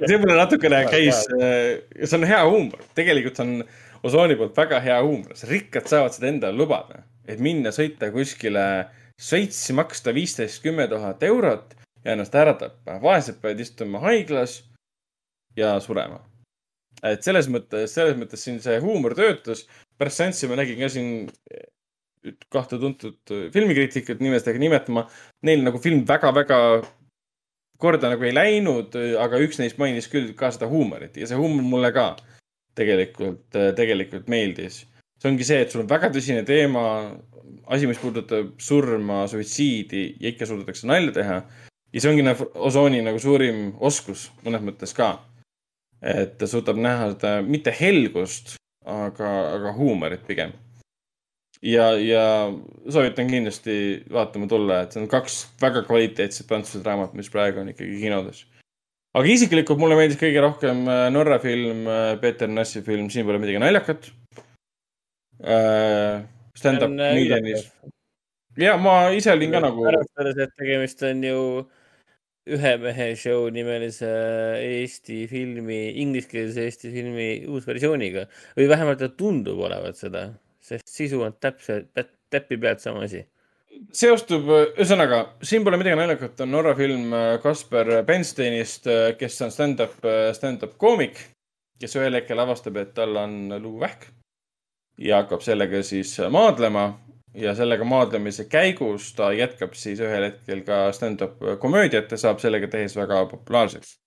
see 0.07 0.19
mulle 0.21 0.39
natukene 0.39 0.85
käis, 0.91 1.25
see 1.27 2.19
on 2.19 2.27
hea 2.29 2.41
huumor, 2.47 2.85
tegelikult 2.99 3.43
on 3.45 3.59
Osooni 4.07 4.37
poolt 4.39 4.55
väga 4.55 4.79
hea 4.85 5.01
huumor, 5.03 5.35
rikkad 5.51 5.89
saavad 5.91 6.15
seda 6.15 6.29
endale 6.31 6.55
lubada, 6.55 7.03
et 7.27 7.41
minna 7.43 7.73
sõita 7.75 8.13
kuskile 8.15 8.65
Šveitsi, 9.19 9.75
maksta 9.75 10.13
viisteist, 10.15 10.61
kümme 10.63 10.85
tuhat 10.87 11.25
eurot 11.27 11.75
ja 12.05 12.15
ennast 12.15 12.37
ära 12.39 12.55
tappa. 12.55 13.01
vaesed 13.03 13.41
peavad 13.43 13.61
istuma 13.61 13.99
haiglas 14.05 14.61
ja 15.59 15.73
surema. 15.83 16.21
et 17.03 17.23
selles 17.23 17.49
mõttes, 17.51 17.91
selles 17.95 18.15
mõttes 18.19 18.43
siin 18.43 18.61
see 18.63 18.79
huumor 18.83 19.15
töötas. 19.19 19.67
pärast 19.99 20.23
seanssi 20.23 20.47
ma 20.47 20.57
nägin 20.57 20.79
ka 20.79 20.89
siin 20.89 21.29
kahte 22.51 22.79
tuntud 22.79 23.35
filmikriitikut 23.53 24.21
nimestega 24.21 24.59
nimetama. 24.59 25.09
Neil 25.43 25.63
nagu 25.65 25.79
film 25.79 26.05
väga-väga 26.07 26.59
korda 27.79 28.11
nagu 28.11 28.27
ei 28.27 28.35
läinud, 28.35 28.97
aga 29.23 29.41
üks 29.45 29.61
neist 29.61 29.79
mainis 29.79 30.11
küll 30.11 30.33
ka 30.39 30.51
seda 30.55 30.69
huumorit 30.71 31.17
ja 31.19 31.29
see 31.31 31.39
huumor 31.39 31.67
mulle 31.67 31.93
ka 31.95 32.11
tegelikult, 32.79 33.47
tegelikult 33.79 34.29
meeldis. 34.31 34.85
see 35.19 35.31
ongi 35.31 35.47
see, 35.47 35.63
et 35.63 35.73
sul 35.73 35.83
on 35.83 35.91
väga 35.91 36.11
tõsine 36.15 36.45
teema, 36.47 36.83
asi, 37.67 37.89
mis 37.91 37.99
puudutab 38.03 38.53
surma, 38.63 39.25
suitsiidi 39.31 40.05
ja 40.21 40.33
ikka 40.33 40.47
suudetakse 40.47 40.87
nalja 40.91 41.15
teha. 41.21 41.41
ja 41.93 42.03
see 42.03 42.13
ongi 42.13 42.27
nagu 42.27 42.51
Osooni 42.69 43.03
nagu 43.03 43.19
suurim 43.23 43.73
oskus 43.81 44.29
mõnes 44.45 44.65
mõttes 44.67 44.95
ka. 44.95 45.17
et 46.03 46.39
ta 46.39 46.47
suudab 46.47 46.79
näha 46.79 47.13
seda 47.15 47.39
mitte 47.43 47.75
helgust, 47.75 48.57
aga, 48.87 49.31
aga 49.57 49.75
huumorit 49.79 50.27
pigem. 50.27 50.53
ja, 51.63 51.89
ja 51.99 52.23
soovitan 52.91 53.31
kindlasti 53.31 54.05
vaatama 54.13 54.49
tulla, 54.51 54.83
et 54.85 54.95
see 54.95 55.03
on 55.03 55.11
kaks 55.11 55.41
väga 55.63 55.83
kvaliteetset 55.89 56.49
prantsuse 56.49 56.85
raamatut, 56.87 57.19
mis 57.19 57.31
praegu 57.33 57.63
on 57.63 57.73
ikkagi 57.73 58.01
kinodes. 58.03 58.45
aga 59.19 59.33
isiklikult 59.33 59.81
mulle 59.81 59.99
meeldis 59.99 60.21
kõige 60.21 60.43
rohkem 60.45 60.85
äh, 60.87 61.07
Norra 61.15 61.41
film, 61.43 61.87
Peeter 62.23 62.51
Nassi 62.51 62.85
film 62.87 63.09
Siin 63.11 63.27
pole 63.27 63.41
midagi 63.43 63.63
naljakat. 63.63 64.11
Stand-up 66.59 66.91
äh, 66.91 67.15
comedianis. 67.15 67.67
ja 68.59 68.77
ma 68.77 69.01
ise 69.15 69.33
olin 69.33 69.55
ka 69.55 69.63
nagu, 69.63 69.85
arvestades, 69.87 70.39
et 70.43 70.55
tegemist 70.59 71.03
on 71.07 71.23
ju 71.27 71.43
ühe 72.49 72.73
mehe 72.81 73.09
show 73.21 73.47
nimelise 73.53 74.09
Eesti 74.65 75.27
filmi, 75.31 75.81
ingliskeelse 76.03 76.65
Eesti 76.65 76.91
filmi 76.95 77.29
uusversiooniga 77.51 78.25
või 78.57 78.69
vähemalt 78.71 79.03
ta 79.03 79.11
tundub 79.13 79.61
olevat 79.69 80.01
seda, 80.01 80.31
sest 80.69 80.93
sisu 80.93 81.23
on 81.27 81.35
täpselt, 81.41 81.91
täppi 82.31 82.59
pealt 82.61 82.85
sama 82.85 83.07
asi. 83.07 83.25
seostub, 83.93 84.49
ühesõnaga, 84.75 85.23
siin 85.43 85.65
pole 85.65 85.81
midagi 85.81 85.99
naljakat, 86.01 86.45
on 86.45 86.53
Norra 86.53 86.75
film 86.79 87.13
äh, 87.15 87.33
Kasper 87.43 88.03
Bensteinist, 88.07 88.89
kes 89.19 89.43
on 89.47 89.55
stand-up, 89.55 89.99
stand-up 90.37 90.79
koomik, 90.81 91.21
kes 91.81 91.99
ühel 91.99 92.19
hetkel 92.19 92.41
avastab, 92.43 92.81
et 92.81 92.95
tal 92.97 93.17
on 93.17 93.41
luuvähk 93.63 94.09
ja 94.99 95.23
hakkab 95.23 95.45
sellega 95.47 95.83
siis 95.87 96.17
maadlema 96.31 96.89
ja 97.35 97.55
sellega 97.55 97.85
maadlemise 97.85 98.45
käigus 98.51 99.13
ta 99.17 99.31
jätkab 99.33 99.77
siis 99.79 100.01
ühel 100.03 100.29
hetkel 100.31 100.65
ka 100.67 100.89
stand-up 100.93 101.39
komöödiat 101.61 102.11
ja 102.11 102.19
saab 102.19 102.43
sellega 102.43 102.69
tehes 102.69 102.97
väga 102.97 103.25
populaarseks. 103.31 103.99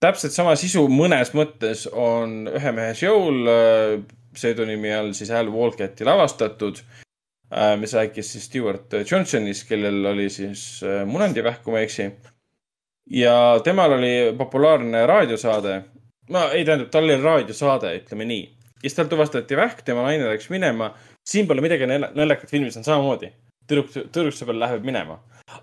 täpselt 0.00 0.32
sama 0.32 0.54
sisu 0.56 0.86
mõnes 0.88 1.32
mõttes 1.34 1.86
on 1.92 2.46
ühe 2.52 2.72
mehe 2.72 2.94
show'l 2.94 3.50
äh, 3.50 4.04
pseudonüümi 4.36 4.92
all 4.94 5.12
siis 5.16 5.30
Al 5.34 5.48
Walcatti 5.52 6.06
lavastatud, 6.06 6.80
mis 7.80 7.94
rääkis 7.94 8.32
siis 8.32 8.46
Stewart 8.48 8.94
Johnsonist, 9.10 9.68
kellel 9.68 10.04
oli 10.12 10.28
siis 10.30 10.82
äh, 10.82 11.04
munandivähk, 11.06 11.62
kui 11.64 11.74
ma 11.74 11.82
ei 11.82 11.86
eksi. 11.86 12.08
ja 13.10 13.60
temal 13.64 13.92
oli 13.98 14.34
populaarne 14.38 15.04
raadiosaade, 15.06 15.76
no 16.30 16.48
ei 16.50 16.64
tähendab, 16.64 16.90
tal 16.90 17.06
oli 17.06 17.20
raadiosaade, 17.22 17.94
ütleme 18.00 18.26
nii. 18.26 18.44
ja 18.74 18.88
siis 18.88 18.98
tal 18.98 19.10
tuvastati 19.12 19.56
vähk, 19.56 19.82
tema 19.86 20.02
naine 20.02 20.26
läks 20.28 20.50
minema. 20.50 20.94
siin 21.26 21.46
pole 21.46 21.60
midagi 21.60 21.86
nalja- 21.86 22.12
naljakat, 22.14 22.50
filmis 22.50 22.76
on 22.76 22.84
samamoodi. 22.84 23.32
tüdruk, 23.66 23.94
tüdruksõber 23.94 24.58
läheb 24.58 24.84
minema, 24.84 25.20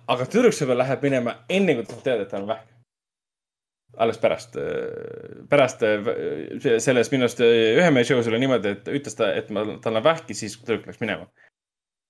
aga 0.07 0.25
tüdruksõber 0.25 0.77
läheb 0.77 1.03
minema 1.03 1.35
enne, 1.49 1.75
kui 1.75 1.83
ta 1.83 1.93
saab 1.93 2.03
teada, 2.03 2.23
et 2.23 2.29
tal 2.29 2.41
on 2.41 2.47
vähk. 2.55 2.72
Alles 3.97 4.19
pärast, 4.21 4.57
pärast 5.49 5.83
äh, 5.85 6.79
selles 6.81 7.11
minu 7.13 7.27
arust 7.27 7.41
ühe 7.45 7.89
mehe 7.93 8.05
show's 8.07 8.29
oli 8.29 8.41
niimoodi, 8.41 8.77
et 8.77 8.93
ütles 8.99 9.17
ta, 9.17 9.31
et 9.37 9.51
ma, 9.53 9.65
tal 9.83 9.99
on 9.99 10.05
vähk 10.05 10.31
ja 10.33 10.37
siis 10.37 10.57
tüdruk 10.61 10.87
läks 10.89 11.01
minema. 11.03 11.27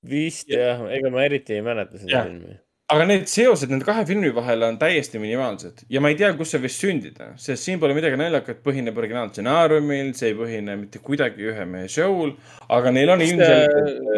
vist 0.07 0.51
jah, 0.51 0.83
ega 0.91 1.11
ma 1.11 1.23
eriti 1.27 1.57
ei 1.57 1.63
mäleta 1.65 1.99
seda 1.99 2.25
filmi. 2.27 2.57
aga 2.93 3.07
need 3.09 3.29
seosed 3.31 3.71
nende 3.71 3.87
kahe 3.87 4.05
filmi 4.07 4.31
vahel 4.35 4.67
on 4.67 4.79
täiesti 4.79 5.19
minimaalsed 5.19 5.85
ja 5.91 6.03
ma 6.03 6.11
ei 6.11 6.19
tea, 6.19 6.33
kus 6.39 6.55
see 6.55 6.63
võis 6.63 6.79
sündida, 6.79 7.31
sest 7.39 7.67
siin 7.67 7.79
pole 7.83 7.95
midagi 7.97 8.19
naljakat, 8.19 8.63
põhineb 8.65 8.99
originaalstsenaariumil, 9.03 10.13
see 10.19 10.31
ei 10.31 10.37
põhine 10.39 10.77
mitte 10.85 11.03
kuidagi 11.03 11.51
ühe 11.51 11.67
mehe 11.67 11.91
show'l, 11.91 12.35
aga 12.71 12.95
neil 12.95 13.15
on 13.15 13.25
ta, 13.39 13.55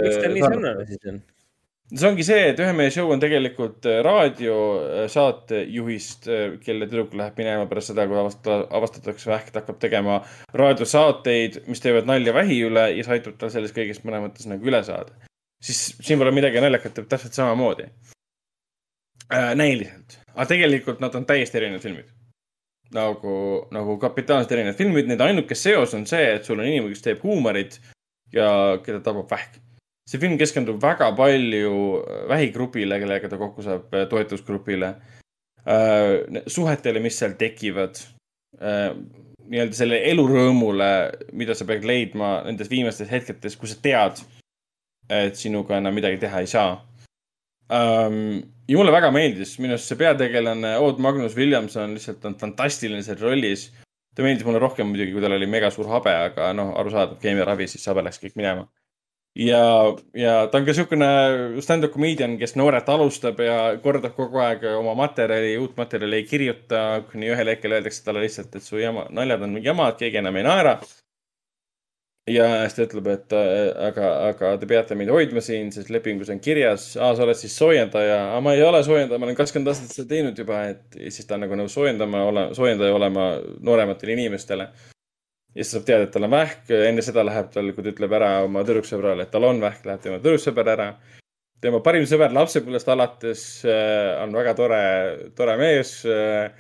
miks 0.02 0.22
ta 0.22 0.34
nii 0.34 0.46
sarnane 0.46 0.90
siis 0.92 1.14
on? 1.14 1.24
See 1.94 2.08
ongi 2.10 2.24
see, 2.26 2.48
et 2.50 2.58
ühe 2.62 2.72
mehe 2.74 2.90
show 2.94 3.12
on 3.14 3.20
tegelikult 3.22 3.86
äh, 3.90 4.00
raadiosaatejuhist, 4.06 6.28
kelle 6.66 6.88
tüdruk 6.90 7.12
läheb 7.20 7.36
minema 7.38 7.66
pärast 7.70 7.90
seda, 7.92 8.08
kui 8.10 8.18
avasta-, 8.18 8.66
avastatakse 8.80 9.30
vähk, 9.30 9.48
ta 9.54 9.60
hakkab 9.62 9.78
tegema 9.84 10.16
raadiosaateid, 10.58 11.54
mis 11.70 11.82
teevad 11.84 12.06
nalja 12.10 12.32
vähi 12.36 12.58
üle 12.66 12.86
ja 12.96 13.04
see 13.06 13.16
aitab 13.20 13.36
tal 13.42 13.52
sellest 13.54 13.78
kõigest 13.78 14.04
mõnes 14.08 14.22
mõttes 14.26 14.46
nagu 14.50 14.62
üle 14.66 14.82
saada. 14.88 15.12
siis 15.66 15.80
siin 16.02 16.20
pole 16.22 16.32
midagi 16.34 16.58
naljakat, 16.64 16.94
teeb 16.98 17.08
täpselt 17.12 17.34
samamoodi 17.38 17.86
äh,. 19.30 19.54
näiliselt, 19.56 20.10
aga 20.34 20.46
tegelikult 20.56 21.00
nad 21.06 21.14
on 21.16 21.26
täiesti 21.30 21.58
erinevad 21.62 21.84
filmid. 21.86 22.08
nagu, 22.98 23.34
nagu 23.76 23.92
kapitaalselt 24.02 24.52
erinevad 24.58 24.78
filmid, 24.82 25.06
nende 25.12 25.24
ainuke 25.24 25.56
seos 25.56 25.94
on 25.94 26.06
see, 26.10 26.26
et 26.40 26.44
sul 26.50 26.60
on 26.60 26.66
inimene, 26.66 26.94
kes 26.98 27.06
teeb 27.06 27.20
huumorit 27.22 27.74
ja 28.34 28.50
keda 28.82 29.00
tabab 29.06 29.30
vähk 29.30 29.65
see 30.06 30.22
film 30.22 30.38
keskendub 30.38 30.82
väga 30.82 31.10
palju 31.18 31.76
vähigrupile, 32.30 33.00
kellega 33.02 33.30
ta 33.30 33.40
kokku 33.42 33.66
saab, 33.66 33.94
toetusgrupile, 34.12 34.94
suhetele, 36.48 37.02
mis 37.02 37.18
seal 37.18 37.34
tekivad, 37.40 37.98
nii-öelda 39.50 39.78
selle 39.78 40.02
elurõõmule, 40.12 40.90
mida 41.38 41.56
sa 41.58 41.66
pead 41.70 41.86
leidma 41.86 42.38
nendes 42.46 42.70
viimastes 42.70 43.10
hetkedes, 43.10 43.58
kui 43.58 43.70
sa 43.70 43.80
tead, 43.82 44.22
et 45.10 45.38
sinuga 45.38 45.80
enam 45.80 45.98
midagi 45.98 46.22
teha 46.22 46.44
ei 46.44 46.50
saa. 46.50 46.78
ja 47.70 48.78
mulle 48.78 48.94
väga 48.94 49.10
meeldis, 49.14 49.58
minu 49.58 49.74
arust 49.74 49.90
see 49.90 49.98
peategelane 49.98 50.76
Oud 50.78 51.02
Magnus 51.02 51.36
Williamson 51.36 51.98
lihtsalt 51.98 52.26
on 52.30 52.38
fantastiline 52.38 53.02
seal 53.04 53.18
rollis. 53.18 53.72
ta 54.16 54.24
meeldis 54.24 54.46
mulle 54.46 54.62
rohkem 54.62 54.88
muidugi, 54.88 55.12
kui 55.12 55.22
tal 55.22 55.34
oli 55.34 55.50
mega 55.50 55.70
suur 55.74 55.90
habe, 55.90 56.14
aga 56.30 56.54
noh, 56.54 56.76
arusaadav, 56.78 57.18
keemiaravi, 57.20 57.68
siis 57.68 57.86
habe 57.90 58.06
läks 58.06 58.22
kõik 58.22 58.38
minema 58.38 58.68
ja, 59.36 59.96
ja 60.16 60.34
ta 60.48 60.60
on 60.60 60.66
ka 60.66 60.72
niisugune 60.72 61.08
stand-up 61.64 61.94
comedian, 61.94 62.38
kes 62.40 62.56
noorelt 62.60 62.90
alustab 62.90 63.40
ja 63.44 63.58
kordab 63.84 64.16
kogu 64.18 64.40
aeg 64.44 64.64
oma 64.76 64.96
materjali, 64.98 65.56
uut 65.62 65.76
materjali 65.80 66.22
ei 66.22 66.28
kirjuta, 66.30 66.84
kuni 67.12 67.32
ühel 67.34 67.52
hetkel 67.52 67.76
öeldakse 67.76 68.06
talle 68.06 68.24
lihtsalt, 68.24 68.56
et 68.56 68.64
su 68.64 68.80
jama, 68.80 69.10
naljad 69.16 69.44
on 69.48 69.58
jama, 69.64 69.90
et 69.92 70.06
keegi 70.06 70.22
enam 70.24 70.40
ei 70.40 70.48
naera. 70.48 70.78
ja 72.32 72.46
siis 72.64 72.74
ta 72.74 72.86
ütleb, 72.88 73.08
et 73.12 73.34
aga, 73.36 74.08
aga 74.32 74.56
te 74.58 74.66
peate 74.66 74.96
mind 74.98 75.12
hoidma 75.14 75.44
siin, 75.46 75.70
sest 75.72 75.92
lepingus 75.94 76.32
on 76.34 76.40
kirjas, 76.42 76.96
aa, 76.98 77.12
sa 77.14 77.28
oled 77.28 77.38
siis 77.38 77.54
soojendaja, 77.60 78.18
aa, 78.32 78.42
ma 78.42 78.56
ei 78.56 78.64
ole 78.66 78.82
soojendaja, 78.84 79.20
ma 79.22 79.28
olen 79.30 79.38
kakskümmend 79.38 79.70
aastat 79.70 79.94
seda 79.94 80.10
teinud 80.16 80.40
juba, 80.42 80.64
et 80.72 80.98
ja 80.98 81.12
siis 81.12 81.28
ta 81.28 81.38
on 81.38 81.46
nagu 81.46 81.60
nõus 81.60 81.76
soojendama, 81.78 82.24
ole, 82.32 82.48
soojendaja 82.58 82.96
olema 82.98 83.30
noorematele 83.62 84.18
inimestele 84.18 84.72
ja 85.56 85.64
siis 85.64 85.72
saab 85.76 85.88
teada, 85.88 86.06
et 86.06 86.12
tal 86.12 86.28
on 86.28 86.34
vähk, 86.36 86.72
enne 86.90 87.04
seda 87.06 87.24
läheb 87.26 87.52
tal, 87.54 87.72
kui 87.76 87.84
ta 87.84 87.92
ütleb 87.94 88.16
ära 88.18 88.32
oma 88.46 88.64
tüdruksõbrale, 88.68 89.26
et 89.26 89.32
tal 89.32 89.48
on 89.48 89.62
vähk, 89.64 89.86
läheb 89.88 90.04
tema 90.04 90.20
tüdruksõber 90.24 90.72
ära. 90.76 90.90
tema 91.64 91.80
parim 91.82 92.04
sõber 92.06 92.34
lapsepõlvest 92.36 92.90
alates 92.92 93.44
äh, 93.66 94.24
on 94.24 94.36
väga 94.36 94.54
tore, 94.54 94.82
tore 95.36 95.56
mees 95.58 96.02
äh,. 96.06 96.52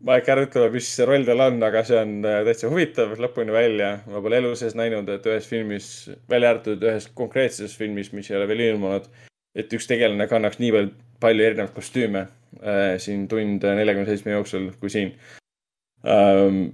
ma 0.00 0.16
ei 0.16 0.22
hakka 0.22 0.32
ära 0.32 0.46
ütlema, 0.46 0.70
mis 0.72 0.88
roll 1.06 1.26
tal 1.28 1.44
on, 1.44 1.60
aga 1.62 1.84
see 1.84 1.98
on 2.00 2.16
äh, 2.24 2.40
täitsa 2.48 2.72
huvitav 2.72 3.12
lõpuni 3.20 3.52
välja. 3.52 3.92
ma 4.06 4.24
pole 4.24 4.40
elu 4.40 4.54
sees 4.56 4.74
näinud, 4.74 5.08
et 5.12 5.28
ühes 5.28 5.48
filmis, 5.48 5.92
välja 6.28 6.54
arvatud 6.54 6.88
ühes 6.88 7.10
konkreetses 7.14 7.76
filmis, 7.76 8.12
mis 8.16 8.30
ei 8.30 8.40
ole 8.40 8.48
veel 8.48 8.64
ilmunud, 8.70 9.10
et 9.54 9.72
üks 9.76 9.86
tegelane 9.86 10.26
kannaks 10.28 10.58
nii 10.58 10.72
palju, 10.72 10.94
palju 11.20 11.50
erinevaid 11.50 11.76
kostüüme 11.76 12.28
siin 13.00 13.28
tund 13.28 13.64
neljakümne 13.64 14.08
seitsme 14.08 14.32
jooksul 14.32 14.72
kui 14.80 14.90
siin 14.92 15.12
ähm,. 16.04 16.72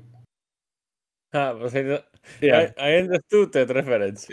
Ma 1.32 1.68
sain, 1.68 1.90
jah, 2.40 2.68
I 2.78 3.00
understood 3.02 3.52
that 3.52 3.72
reference. 3.76 4.28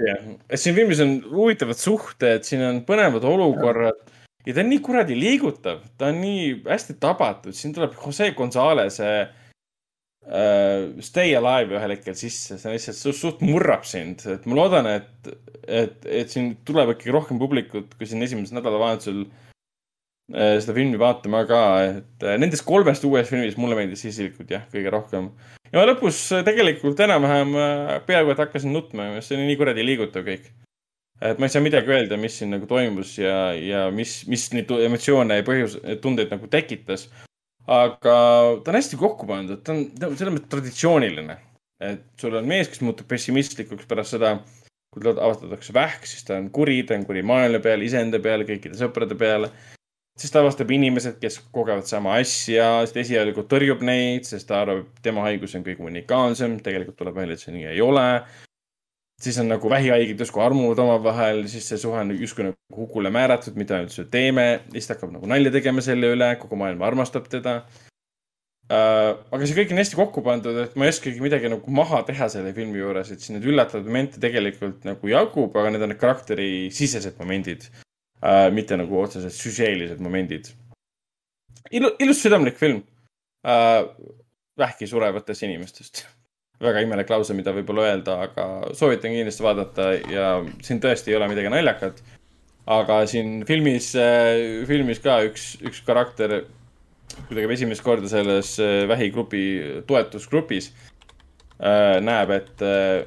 et 0.50 0.60
siin 0.62 0.76
filmis 0.78 1.02
on 1.04 1.18
huvitavad 1.32 1.80
suhted, 1.80 2.46
siin 2.48 2.64
on 2.64 2.84
põnevad 2.88 3.26
olukorrad. 3.28 4.14
Ja 4.46 4.54
ta 4.54 4.62
on 4.62 4.70
nii 4.70 4.84
kuradi 4.86 5.18
liigutav, 5.18 5.82
ta 5.98 6.12
on 6.12 6.22
nii 6.22 6.62
hästi 6.68 7.00
tabatud, 7.02 7.56
siin 7.58 7.74
tuleb 7.74 7.96
Jose 7.98 8.30
Gonzalez'e 8.38 9.10
äh, 9.26 10.92
Stay 11.02 11.34
Alive 11.36 11.80
ühel 11.80 11.96
hetkel 11.96 12.18
sisse, 12.20 12.60
see 12.62 12.76
lihtsalt 12.76 13.00
suht, 13.00 13.18
suht 13.18 13.42
murrab 13.46 13.88
sind, 13.90 14.22
et 14.30 14.46
ma 14.46 14.60
loodan, 14.60 14.92
et, 14.92 15.32
et, 15.66 16.06
et 16.06 16.30
siin 16.30 16.54
tuleb 16.68 16.94
ikkagi 16.94 17.16
rohkem 17.16 17.42
publikut, 17.42 17.98
kui 17.98 18.10
siin 18.10 18.22
esimesel 18.26 18.60
nädalavahetusel 18.60 19.26
seda 20.32 20.74
filmi 20.74 20.98
vaatama 20.98 21.44
ka, 21.46 21.62
et 21.86 22.26
äh, 22.26 22.38
nendest 22.42 22.66
kolmest 22.66 23.04
uuest 23.06 23.30
filmist 23.30 23.60
mulle 23.62 23.78
meeldis 23.78 24.08
isiklikult 24.10 24.50
jah, 24.56 24.64
kõige 24.72 24.94
rohkem. 24.94 25.30
ja 25.70 25.86
lõpus 25.86 26.22
äh, 26.34 26.42
tegelikult 26.48 27.00
enam-vähem 27.06 27.54
äh, 27.62 27.92
peaaegu 28.08 28.34
et 28.34 28.42
hakkasin 28.42 28.74
nutma, 28.74 29.12
see 29.22 29.38
oli 29.38 29.52
nii 29.52 29.60
kuradi 29.60 29.86
liigutav 29.86 30.26
kõik. 30.26 30.50
et 31.22 31.38
ma 31.38 31.46
ei 31.46 31.54
saa 31.54 31.62
midagi 31.62 31.94
öelda, 31.94 32.18
mis 32.18 32.40
siin 32.40 32.56
nagu 32.56 32.66
toimus 32.70 33.20
ja, 33.22 33.54
ja 33.54 33.86
mis, 33.94 34.24
mis 34.32 34.48
neid 34.56 34.74
emotsioone 34.88 35.38
ja 35.40 35.46
põhjus, 35.46 35.78
tundeid 36.02 36.34
nagu 36.34 36.50
tekitas. 36.50 37.06
aga 37.70 38.18
ta 38.66 38.74
on 38.74 38.80
hästi 38.82 38.98
kokku 38.98 39.30
pandud, 39.30 39.62
ta 39.62 39.78
on, 39.78 39.86
ta 39.94 40.10
on 40.10 40.18
selles 40.18 40.40
mõttes 40.40 40.50
traditsiooniline. 40.58 41.38
et 41.86 42.06
sul 42.18 42.34
on 42.34 42.50
mees, 42.50 42.72
kes 42.72 42.82
muutub 42.82 43.06
pessimistlikuks 43.14 43.86
pärast 43.86 44.18
seda, 44.18 44.40
kui 44.90 45.06
tal 45.06 45.22
avastatakse 45.22 45.74
vähk, 45.76 46.10
siis 46.10 46.26
ta 46.26 46.40
on 46.40 46.50
kuri, 46.50 46.82
ta 46.88 46.98
on 46.98 47.06
kuri 47.06 47.22
maailma 47.22 47.62
peale, 47.62 47.86
iseenda 47.86 48.18
peale, 48.24 48.48
kõikide 48.50 48.80
sõprade 48.80 49.14
peale. 49.20 49.54
Siis 50.20 50.32
ta 50.32 50.42
avastab 50.42 50.72
inimesed, 50.72 51.20
kes 51.22 51.40
kogevad 51.56 51.88
sama 51.90 52.16
asja, 52.22 52.70
siis 52.84 52.96
ta 52.96 53.02
esialgu 53.04 53.46
tõrjub 53.52 53.84
neid, 53.86 54.28
sest 54.28 54.48
ta 54.50 54.62
arvab, 54.64 54.86
et 54.88 55.06
tema 55.06 55.26
haigus 55.28 55.56
on 55.58 55.66
kõige 55.66 55.86
unikaalsem, 55.86 56.60
tegelikult 56.66 57.00
tuleb 57.02 57.18
välja, 57.20 57.38
et 57.38 57.44
see 57.44 57.56
nii 57.56 57.72
ei 57.74 57.82
ole. 57.84 58.06
Siis 59.22 59.38
on 59.40 59.48
nagu 59.48 59.70
vähihaiged 59.72 60.20
justkui 60.20 60.44
armuvad 60.44 60.80
omavahel, 60.84 61.46
siis 61.48 61.68
see 61.72 61.80
suhe 61.80 62.02
on 62.02 62.12
justkui 62.20 62.50
nagu 62.50 62.80
hukule 62.82 63.12
määratud, 63.16 63.56
mida 63.60 63.80
üldse 63.84 64.04
teeme, 64.12 64.66
siis 64.74 64.88
ta 64.90 64.98
hakkab 64.98 65.14
nagu 65.14 65.30
nalja 65.32 65.54
tegema 65.56 65.84
selle 65.84 66.12
üle, 66.16 66.34
kogu 66.42 66.60
maailm 66.60 66.84
armastab 66.84 67.30
teda. 67.32 67.62
Uh,. 68.66 69.14
aga 69.30 69.46
see 69.46 69.56
kõik 69.60 69.72
on 69.76 69.80
hästi 69.80 69.98
kokku 70.00 70.24
pandud, 70.26 70.56
et 70.58 70.74
ma 70.76 70.88
ei 70.88 70.92
oskagi 70.92 71.22
midagi 71.22 71.52
nagu 71.54 71.72
maha 71.80 72.00
teha 72.08 72.28
selle 72.34 72.50
filmi 72.56 72.80
juures, 72.82 73.12
et 73.14 73.22
siin 73.22 73.38
neid 73.38 73.46
üllatavaid 73.52 73.86
momente 73.86 74.22
tegelikult 74.24 74.88
nagu 74.90 75.12
jagub, 75.12 75.54
aga 75.54 75.76
need 75.76 75.86
on 75.86 75.94
need 75.94 76.02
karakterisisesed 76.02 77.20
momendid 77.22 77.68
uh,, 78.24 78.50
mitte 78.54 78.78
nagu 78.80 79.02
otseselt 79.02 79.34
süžeelised 79.34 80.04
momendid. 80.04 80.52
ilu-, 81.72 81.96
ilus 82.00 82.22
südamlik 82.24 82.60
film 82.62 82.84
uh,. 83.48 83.90
vähki 84.58 84.88
surevatest 84.88 85.44
inimestest 85.44 86.06
väga 86.62 86.84
imelik 86.86 87.10
lause, 87.12 87.36
mida 87.36 87.54
võib-olla 87.56 87.90
öelda, 87.90 88.20
aga 88.30 88.76
soovitan 88.78 89.14
kindlasti 89.14 89.44
vaadata 89.44 89.88
ja 90.12 90.28
siin 90.64 90.80
tõesti 90.84 91.12
ei 91.12 91.18
ole 91.20 91.30
midagi 91.32 91.52
naljakat. 91.52 92.04
aga 92.66 93.04
siin 93.06 93.44
filmis, 93.46 93.92
filmis 94.66 95.00
ka 95.04 95.20
üks, 95.28 95.52
üks 95.62 95.84
karakter, 95.86 96.46
kui 97.28 97.36
ta 97.36 97.42
käib 97.44 97.52
esimest 97.54 97.84
korda 97.86 98.10
selles 98.10 98.56
äh, 98.58 98.88
vähigrupi 98.90 99.44
toetusgrupis, 99.88 100.72
näeb, 102.02 102.32
et 102.34 102.64
äh, 102.66 103.06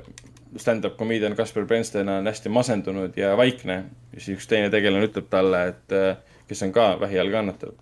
stand-up 0.57 0.97
comedian 0.97 1.37
Kasper 1.37 1.67
Bernstein 1.67 2.09
on 2.09 2.27
hästi 2.27 2.49
masendunud 2.49 3.17
ja 3.17 3.37
vaikne. 3.37 3.85
ja 4.13 4.21
siis 4.21 4.39
üks 4.39 4.49
teine 4.49 4.71
tegelane 4.71 5.07
ütleb 5.07 5.29
talle, 5.31 5.67
et 5.75 5.93
äh, 5.93 6.17
kes 6.49 6.63
on 6.63 6.73
ka 6.73 6.97
vähi 7.01 7.19
all 7.21 7.31
kannatav. 7.31 7.75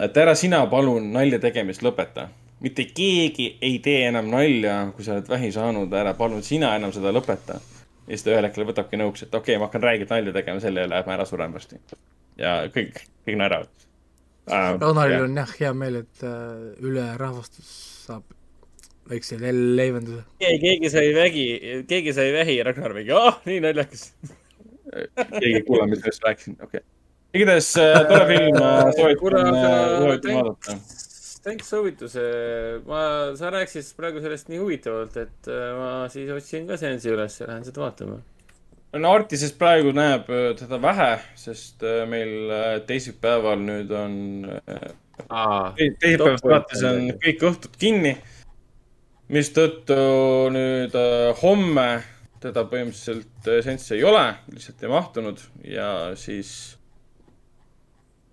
et 0.00 0.16
ära 0.16 0.34
sina 0.34 0.66
palun 0.66 1.12
nalja 1.12 1.38
tegemist 1.38 1.82
lõpeta 1.82 2.28
mitte 2.62 2.86
keegi 2.94 3.48
ei 3.62 3.78
tee 3.82 4.06
enam 4.08 4.30
nalja, 4.30 4.76
kui 4.96 5.04
sa 5.04 5.16
oled 5.16 5.28
vähi 5.28 5.50
saanud, 5.54 5.92
ära 5.98 6.14
palun 6.18 6.42
sina 6.46 6.74
enam 6.78 6.92
seda 6.94 7.12
lõpeta. 7.14 7.58
ja 8.06 8.10
siis 8.10 8.26
ta 8.26 8.34
ühel 8.34 8.46
hetkel 8.46 8.66
võtabki 8.68 8.98
nõuks, 9.00 9.24
et 9.26 9.34
okei 9.34 9.54
okay,, 9.54 9.60
ma 9.60 9.68
hakkan 9.68 9.86
räigelt 9.86 10.12
nalja 10.14 10.34
tegema 10.36 10.62
selle 10.62 10.86
üle, 10.86 10.98
et 10.98 11.08
ma 11.08 11.16
ära 11.16 11.26
suren 11.28 11.54
varsti. 11.54 11.80
ja 12.38 12.60
kõik, 12.74 13.02
kõik 13.26 13.40
naeravad. 13.40 13.88
Ragnaril 14.50 15.28
on 15.28 15.36
jah 15.38 15.56
hea 15.58 15.72
meel, 15.78 16.00
et 16.02 16.24
äh, 16.26 16.62
ülerahvastus 16.82 17.72
saab 18.06 18.24
väikse 19.10 19.38
le- 19.40 19.52
leevenduse. 19.76 20.22
keegi 20.38 20.90
sai 20.90 21.12
vägi, 21.16 21.44
keegi 21.88 22.14
sai 22.16 22.32
vähi 22.32 22.56
ja 22.58 22.64
Ragnar 22.68 22.94
mingi, 22.96 23.12
ah, 23.16 23.38
nii 23.48 23.60
naljakas. 23.64 24.12
keegi 24.92 25.54
ei 25.58 25.62
kuule, 25.66 25.86
mis 25.90 26.02
ma 26.02 26.12
just 26.12 26.26
rääkisin, 26.26 26.56
okei 26.62 26.80
okay.. 26.80 26.88
igatahes 27.34 27.70
äh, 27.82 28.00
tore 28.08 28.26
film, 28.30 28.58
kuule, 28.58 28.92
soovitan, 28.96 29.54
aga 29.54 29.98
soovitan 29.98 30.36
vaadata. 30.38 30.76
tänks 31.42 31.70
soovituse, 31.74 32.26
ma, 32.86 33.04
sa 33.38 33.50
rääkisid 33.50 33.96
praegu 33.98 34.22
sellest 34.22 34.50
nii 34.52 34.60
huvitavalt, 34.62 35.16
et 35.24 35.50
äh, 35.50 35.64
ma 35.78 35.92
siis 36.12 36.30
otsin 36.30 36.68
ka 36.70 36.78
seansi 36.80 37.10
üles 37.14 37.40
ja 37.40 37.50
lähen 37.50 37.64
seda 37.66 37.82
vaatama. 37.86 38.20
no 39.02 39.12
Artises 39.16 39.54
praegu 39.58 39.94
näeb 39.96 40.28
äh, 40.30 40.50
teda 40.58 40.78
vähe, 40.82 41.12
sest 41.40 41.82
äh, 41.82 42.02
meil 42.08 42.50
äh, 42.50 42.74
teisipäeval 42.86 43.62
nüüd 43.64 43.90
on 43.96 44.18
äh, 44.52 44.90
Te- 45.22 45.90
teisipäevast 46.00 46.46
alates 46.48 46.82
on 46.88 47.10
kõik 47.22 47.42
õhtud 47.46 47.74
kinni, 47.78 48.16
mistõttu 49.32 49.96
nüüd 50.52 50.94
äh, 50.98 51.30
homme 51.40 51.88
teda 52.42 52.64
põhimõtteliselt 52.68 53.48
äh, 53.48 53.60
seanssi 53.64 53.96
ei 53.96 54.04
ole, 54.06 54.24
lihtsalt 54.52 54.82
ei 54.84 54.92
mahtunud 54.92 55.42
ja 55.68 55.88
siis 56.18 56.52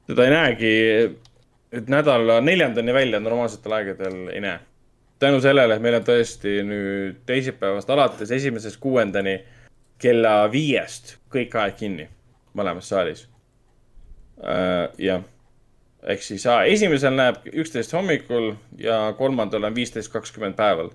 teda 0.10 0.26
ei 0.26 0.34
näegi, 0.34 0.74
et 1.72 1.92
nädala 1.92 2.40
neljandani 2.42 2.94
välja 2.96 3.22
normaalsetel 3.22 3.78
aegadel 3.78 4.20
ei 4.34 4.42
näe. 4.44 4.60
tänu 5.20 5.42
sellele, 5.42 5.76
et 5.76 5.82
meil 5.84 6.00
on 6.00 6.06
tõesti 6.08 6.60
nüüd 6.66 7.24
teisipäevast 7.28 7.90
alates 7.90 8.32
esimesest 8.32 8.80
kuuendani 8.80 9.40
kella 10.00 10.48
viiest 10.52 11.18
kõik 11.32 11.56
aeg 11.60 11.76
kinni 11.80 12.08
mõlemas 12.56 12.90
saalis 12.90 13.28
uh,. 14.40 14.88
jah 14.98 15.24
ehk 16.08 16.24
siis 16.24 16.46
esimesel 16.48 17.16
näeb 17.16 17.48
üksteist 17.52 17.94
hommikul 17.96 18.54
ja 18.80 19.14
kolmandal 19.18 19.68
on 19.68 19.76
viisteist 19.76 20.12
kakskümmend 20.14 20.56
päeval. 20.56 20.92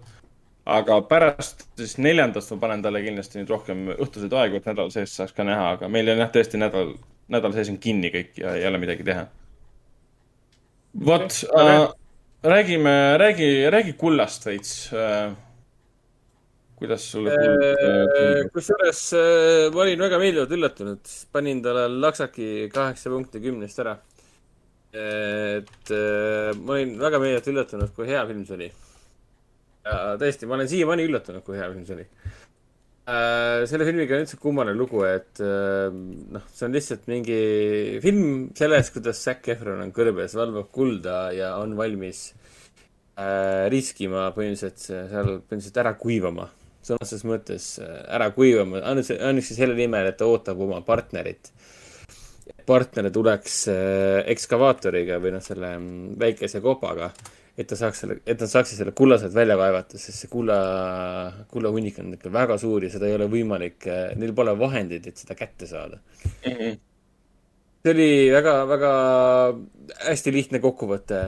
aga 0.64 0.96
pärast 1.04 1.66
siis 1.76 1.98
neljandast 2.00 2.54
ma 2.54 2.56
panen 2.62 2.82
talle 2.82 3.02
kindlasti 3.04 3.36
nüüd 3.36 3.50
rohkem 3.52 3.88
õhtuseid 3.98 4.32
aegu, 4.32 4.56
et 4.56 4.68
nädala 4.70 4.90
sees 4.90 5.12
saaks 5.12 5.34
ka 5.36 5.44
näha, 5.44 5.74
aga 5.76 5.90
meil 5.92 6.08
on 6.08 6.22
jah 6.22 6.30
tõesti 6.32 6.56
nädal, 6.56 6.94
nädala 7.28 7.52
sees 7.58 7.68
on 7.68 7.76
kinni 7.78 8.08
kõik 8.14 8.38
ja 8.40 8.54
ei 8.56 8.64
ole 8.66 8.80
midagi 8.80 9.04
teha. 9.04 9.26
vot 11.04 11.42
äh,, 11.58 11.88
räägime, 12.44 13.18
räägi, 13.20 13.50
räägi 13.70 13.92
kullast 13.92 14.46
veits 14.46 14.92
äh,. 14.92 15.36
kuidas 16.80 17.10
sulle 17.12 17.36
kuld 17.36 17.66
äh, 17.66 17.76
tundub? 17.84 18.50
kusjuures 18.56 19.04
äh, 19.20 19.68
ma 19.74 19.84
olin 19.84 20.08
väga 20.08 20.18
meeldivalt 20.18 20.56
üllatunud, 20.56 21.14
panin 21.32 21.62
talle 21.62 21.90
Laksaki 21.92 22.70
kaheksa 22.72 23.12
punkti 23.12 23.44
kümnest 23.44 23.84
ära. 23.84 23.98
Et 24.94 25.92
äh, 25.94 26.54
ma 26.60 26.76
olin 26.76 26.96
väga 27.00 27.20
meeldivalt 27.22 27.50
üllatunud, 27.52 27.92
kui 27.96 28.08
hea 28.08 28.22
film 28.28 28.44
see 28.46 28.56
oli. 28.58 28.70
ja 29.84 29.98
tõesti, 30.20 30.48
ma 30.48 30.58
olen 30.58 30.70
siiamaani 30.70 31.06
üllatunud, 31.08 31.44
kui 31.46 31.58
hea 31.58 31.68
film 31.72 31.84
see 31.88 31.98
oli. 31.98 32.06
selle 33.68 33.84
filmiga 33.84 34.16
on 34.16 34.24
üldse 34.24 34.38
kummaline 34.40 34.78
lugu, 34.78 35.02
et 35.08 35.42
äh, 35.44 35.90
noh, 36.36 36.48
see 36.54 36.68
on 36.68 36.78
lihtsalt 36.78 37.06
mingi 37.10 37.40
film 38.04 38.50
sellest, 38.56 38.94
kuidas 38.96 39.20
Zac 39.26 39.50
Efron 39.52 39.84
on 39.84 39.92
kõrbes, 39.96 40.38
valvab 40.38 40.70
kulda 40.72 41.28
ja 41.36 41.54
on 41.60 41.76
valmis 41.76 42.26
äh, 43.18 43.66
riskima 43.74 44.30
põhimõtteliselt 44.36 44.86
seal 44.86 45.34
põhimõtteliselt 45.36 45.82
ära 45.84 45.96
kuivama 46.00 46.48
sõna 46.84 47.00
otseses 47.00 47.24
mõttes 47.26 47.68
äh, 47.82 48.02
ära 48.14 48.30
kuivama, 48.36 48.82
ainuüksi, 48.84 49.16
ainuüksi 49.28 49.56
selle 49.56 49.76
nimel, 49.78 50.10
et 50.10 50.18
ta 50.20 50.28
ootab 50.28 50.60
oma 50.66 50.80
partnerit. 50.84 51.50
Partner 52.66 53.10
tuleks 53.12 53.56
äh, 53.72 54.20
ekskavaatoriga 54.32 55.18
või 55.22 55.34
noh, 55.36 55.42
selle 55.44 55.74
mm, 55.78 56.14
väikese 56.20 56.62
kopaga, 56.64 57.10
et 57.56 57.68
ta 57.70 57.78
saaks 57.78 58.02
selle, 58.02 58.16
et 58.26 58.40
nad 58.40 58.50
saaksid 58.50 58.80
selle 58.80 58.94
kulla 58.96 59.18
sealt 59.20 59.36
välja 59.36 59.56
kaevata, 59.60 60.00
sest 60.00 60.24
see 60.24 60.32
kulla, 60.32 60.56
kullahunnik 61.52 62.00
on 62.02 62.16
ikka 62.16 62.32
väga 62.34 62.58
suur 62.60 62.86
ja 62.86 62.90
seda 62.92 63.08
ei 63.08 63.18
ole 63.18 63.28
võimalik, 63.32 63.86
neil 64.18 64.34
pole 64.36 64.56
vahendeid, 64.58 65.06
et 65.06 65.22
seda 65.22 65.36
kätte 65.38 65.68
saada. 65.70 66.00
see 67.84 67.92
oli 67.92 68.08
väga, 68.32 68.56
väga 68.66 68.90
hästi 70.08 70.32
lihtne 70.34 70.60
kokkuvõte, 70.64 71.20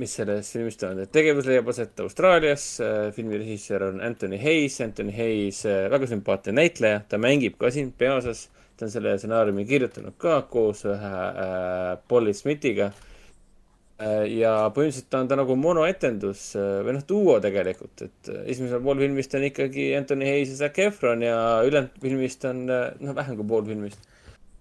mis 0.00 0.14
sellest 0.14 0.56
filmist 0.56 0.86
on, 0.86 1.02
et 1.04 1.12
tegevus 1.12 1.50
leiab 1.50 1.68
aset 1.74 2.00
Austraalias, 2.06 2.68
filmi 3.16 3.42
režissöör 3.42 3.90
on 3.90 4.00
Anthony 4.08 4.38
Hayes, 4.40 4.78
Anthony 4.80 5.12
Hayes, 5.16 5.64
väga 5.66 6.08
sümpaatne 6.14 6.54
näitleja, 6.62 7.02
ta 7.10 7.18
mängib 7.20 7.58
ka 7.60 7.74
siin 7.74 7.90
peaosas, 7.98 8.46
ta 8.76 8.86
on 8.86 8.92
selle 8.92 9.16
stsenaariumi 9.18 9.66
kirjutanud 9.68 10.16
ka 10.18 10.42
koos 10.50 10.84
ühe 10.88 11.10
äh, 11.16 11.90
Polly 12.08 12.34
Smithiga 12.34 12.90
äh,. 12.90 14.24
ja 14.34 14.54
põhimõtteliselt 14.74 15.18
on 15.18 15.30
ta 15.30 15.38
nagu 15.38 15.56
monoetendus 15.58 16.46
äh, 16.58 16.80
või 16.86 16.96
noh, 16.96 17.04
duo 17.08 17.36
tegelikult, 17.44 18.06
et 18.08 18.32
äh, 18.32 18.42
esimesel 18.54 18.82
pool 18.84 18.98
filmist 19.04 19.36
on 19.38 19.46
ikkagi 19.50 19.92
Anthony 19.98 20.26
Hayes 20.30 20.54
ja 20.54 20.64
Zac 20.64 20.80
Efron 20.86 21.22
ja 21.22 21.38
ülejäänud 21.66 22.02
filmist 22.02 22.44
on 22.50 22.66
äh, 22.66 22.90
noh, 23.00 23.16
vähem 23.16 23.38
kui 23.38 23.48
pool 23.54 23.64
filmist 23.68 24.10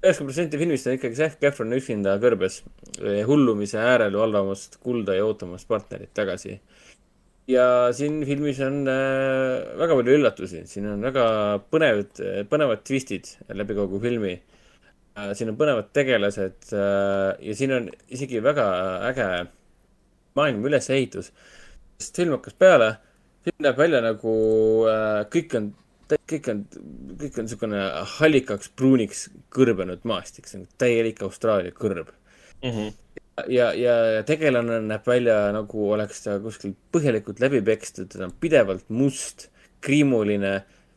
üheksakümmend 0.03 0.33
protsenti 0.33 0.59
filmist 0.59 0.87
on 0.87 0.97
ikkagi 0.99 1.15
Zac 1.15 1.49
Efron 1.49 1.73
üksinda 1.77 2.17
kõrbes 2.21 2.61
hullumise 3.27 3.79
äärel 3.79 4.17
valvamas 4.19 4.67
kulda 4.83 5.15
ja 5.15 5.23
ootamas 5.25 5.63
partnerit 5.65 6.11
tagasi. 6.13 6.57
Ja 7.49 7.65
siin 7.95 8.21
filmis 8.27 8.59
on 8.63 8.83
äh, 8.87 9.75
väga 9.79 9.97
palju 9.99 10.15
üllatusi, 10.17 10.63
siin 10.69 10.87
on 10.93 11.03
väga 11.03 11.25
põnevad, 11.73 12.23
põnevad 12.51 12.83
twistid 12.87 13.33
läbi 13.51 13.75
kogu 13.77 13.99
filmi 14.03 14.33
äh,. 14.37 15.33
siin 15.35 15.51
on 15.51 15.59
põnevad 15.59 15.91
tegelased 15.95 16.71
äh, 16.71 17.33
ja 17.43 17.57
siin 17.57 17.75
on 17.75 17.91
isegi 18.07 18.43
väga 18.43 18.67
äge 19.11 19.27
maailma 20.39 20.71
ülesehitus. 20.71 21.31
sest 21.99 22.17
film 22.17 22.37
hakkas 22.37 22.55
peale, 22.59 22.89
film 23.45 23.67
näeb 23.67 23.77
välja 23.77 24.01
nagu 24.03 24.33
kõik 25.35 25.59
on, 25.59 25.69
kõik 26.09 26.49
on, 26.51 26.65
kõik 27.19 27.37
on 27.37 27.47
niisugune 27.47 27.85
hallikaks 28.17 28.71
pruuniks 28.75 29.27
kõrbenud 29.53 30.07
maastik, 30.09 30.47
see 30.49 30.63
on 30.63 30.67
täielik 30.81 31.21
Austraalia 31.27 31.75
kõrb. 31.75 32.15
ja, 33.47 33.71
ja, 33.73 33.95
ja 34.17 34.21
tegelane 34.27 34.79
näeb 34.85 35.07
välja 35.07 35.37
nagu 35.55 35.89
oleks 35.95 36.23
ta 36.25 36.37
kuskil 36.43 36.75
põhjalikult 36.93 37.41
läbi 37.43 37.63
pekstud, 37.65 38.11
ta 38.13 38.27
on 38.27 38.35
pidevalt 38.43 38.89
must, 38.93 39.49
kriimuline, 39.83 40.53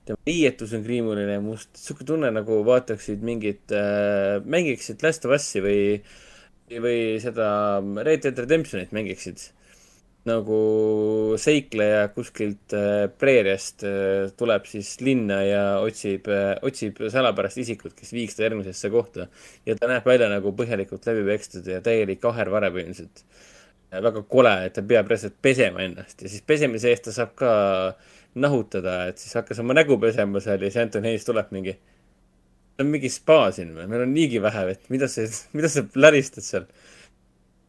tema 0.06 0.20
riietus 0.28 0.74
on 0.76 0.84
kriimuline 0.86 1.38
ja 1.38 1.42
must, 1.42 1.72
sihuke 1.80 2.06
tunne 2.06 2.30
nagu 2.34 2.60
vaataksid 2.66 3.24
mingit 3.26 3.74
äh,, 3.74 4.38
mängiksid 4.44 5.04
Last 5.06 5.26
of 5.26 5.34
Us'i 5.38 5.64
või, 5.64 5.80
või 6.70 6.98
seda 7.22 7.48
Red 8.06 8.26
Dead 8.26 8.44
Redemptionit 8.44 8.94
mängiksid. 8.96 9.50
Nagu 10.26 10.58
seikleja 11.38 12.08
kuskilt 12.14 12.74
äh, 12.74 13.06
preeriast 13.20 13.84
äh, 13.86 14.32
tuleb 14.38 14.66
siis 14.66 14.96
linna 15.04 15.38
ja 15.46 15.64
otsib 15.82 16.26
äh,, 16.32 16.56
otsib 16.66 16.98
salapärast 17.12 17.60
isikut, 17.62 17.94
kes 17.98 18.10
viiks 18.14 18.34
ta 18.38 18.46
järgmisesse 18.46 18.90
kohta. 18.90 19.28
ja 19.66 19.76
ta 19.78 19.90
näeb 19.90 20.06
välja 20.06 20.28
nagu 20.32 20.52
põhjalikult 20.58 21.06
läbi 21.06 21.22
pekstud 21.30 21.70
ja 21.70 21.80
täielik 21.84 22.24
ahervare 22.26 22.72
põhimõtteliselt. 22.74 23.24
väga 24.02 24.22
kole, 24.28 24.54
et 24.66 24.74
ta 24.74 24.82
peab 24.82 25.10
reaalselt 25.10 25.36
pesema 25.42 25.84
ennast 25.86 26.22
ja 26.22 26.30
siis 26.32 26.42
pesemise 26.42 26.90
eest 26.90 27.06
ta 27.06 27.14
saab 27.14 27.36
ka 27.38 27.52
nahutada, 28.36 29.06
et 29.10 29.22
siis 29.22 29.38
hakkas 29.38 29.62
oma 29.62 29.76
nägu 29.78 29.96
pesema 30.00 30.42
seal 30.42 30.60
ja 30.60 30.72
siis 30.72 30.82
Anton 30.82 31.06
Hayes 31.06 31.24
tuleb 31.24 31.54
mingi. 31.54 31.78
on 32.80 32.90
mingi 32.92 33.08
spa 33.08 33.46
siin 33.56 33.70
või, 33.72 33.86
meil 33.88 34.02
on 34.04 34.12
niigi 34.12 34.42
vähe 34.42 34.66
vett, 34.72 34.90
mida 34.90 35.08
sa, 35.08 35.22
mida 35.56 35.70
sa 35.70 35.86
pläristad 35.86 36.44
seal? 36.44 36.66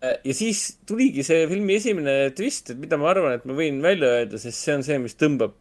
Ja 0.01 0.34
siis 0.35 0.77
tuligi 0.88 1.24
see 1.26 1.45
filmi 1.50 1.77
esimene 1.80 2.17
twist, 2.38 2.74
et 2.74 2.82
mida 2.82 3.00
ma 3.01 3.09
arvan, 3.11 3.38
et 3.38 3.48
ma 3.50 3.56
võin 3.58 3.80
välja 3.82 4.11
öelda, 4.19 4.42
sest 4.42 4.61
see 4.61 4.76
on 4.77 4.85
see, 4.85 5.00
mis 5.01 5.17
tõmbab 5.17 5.56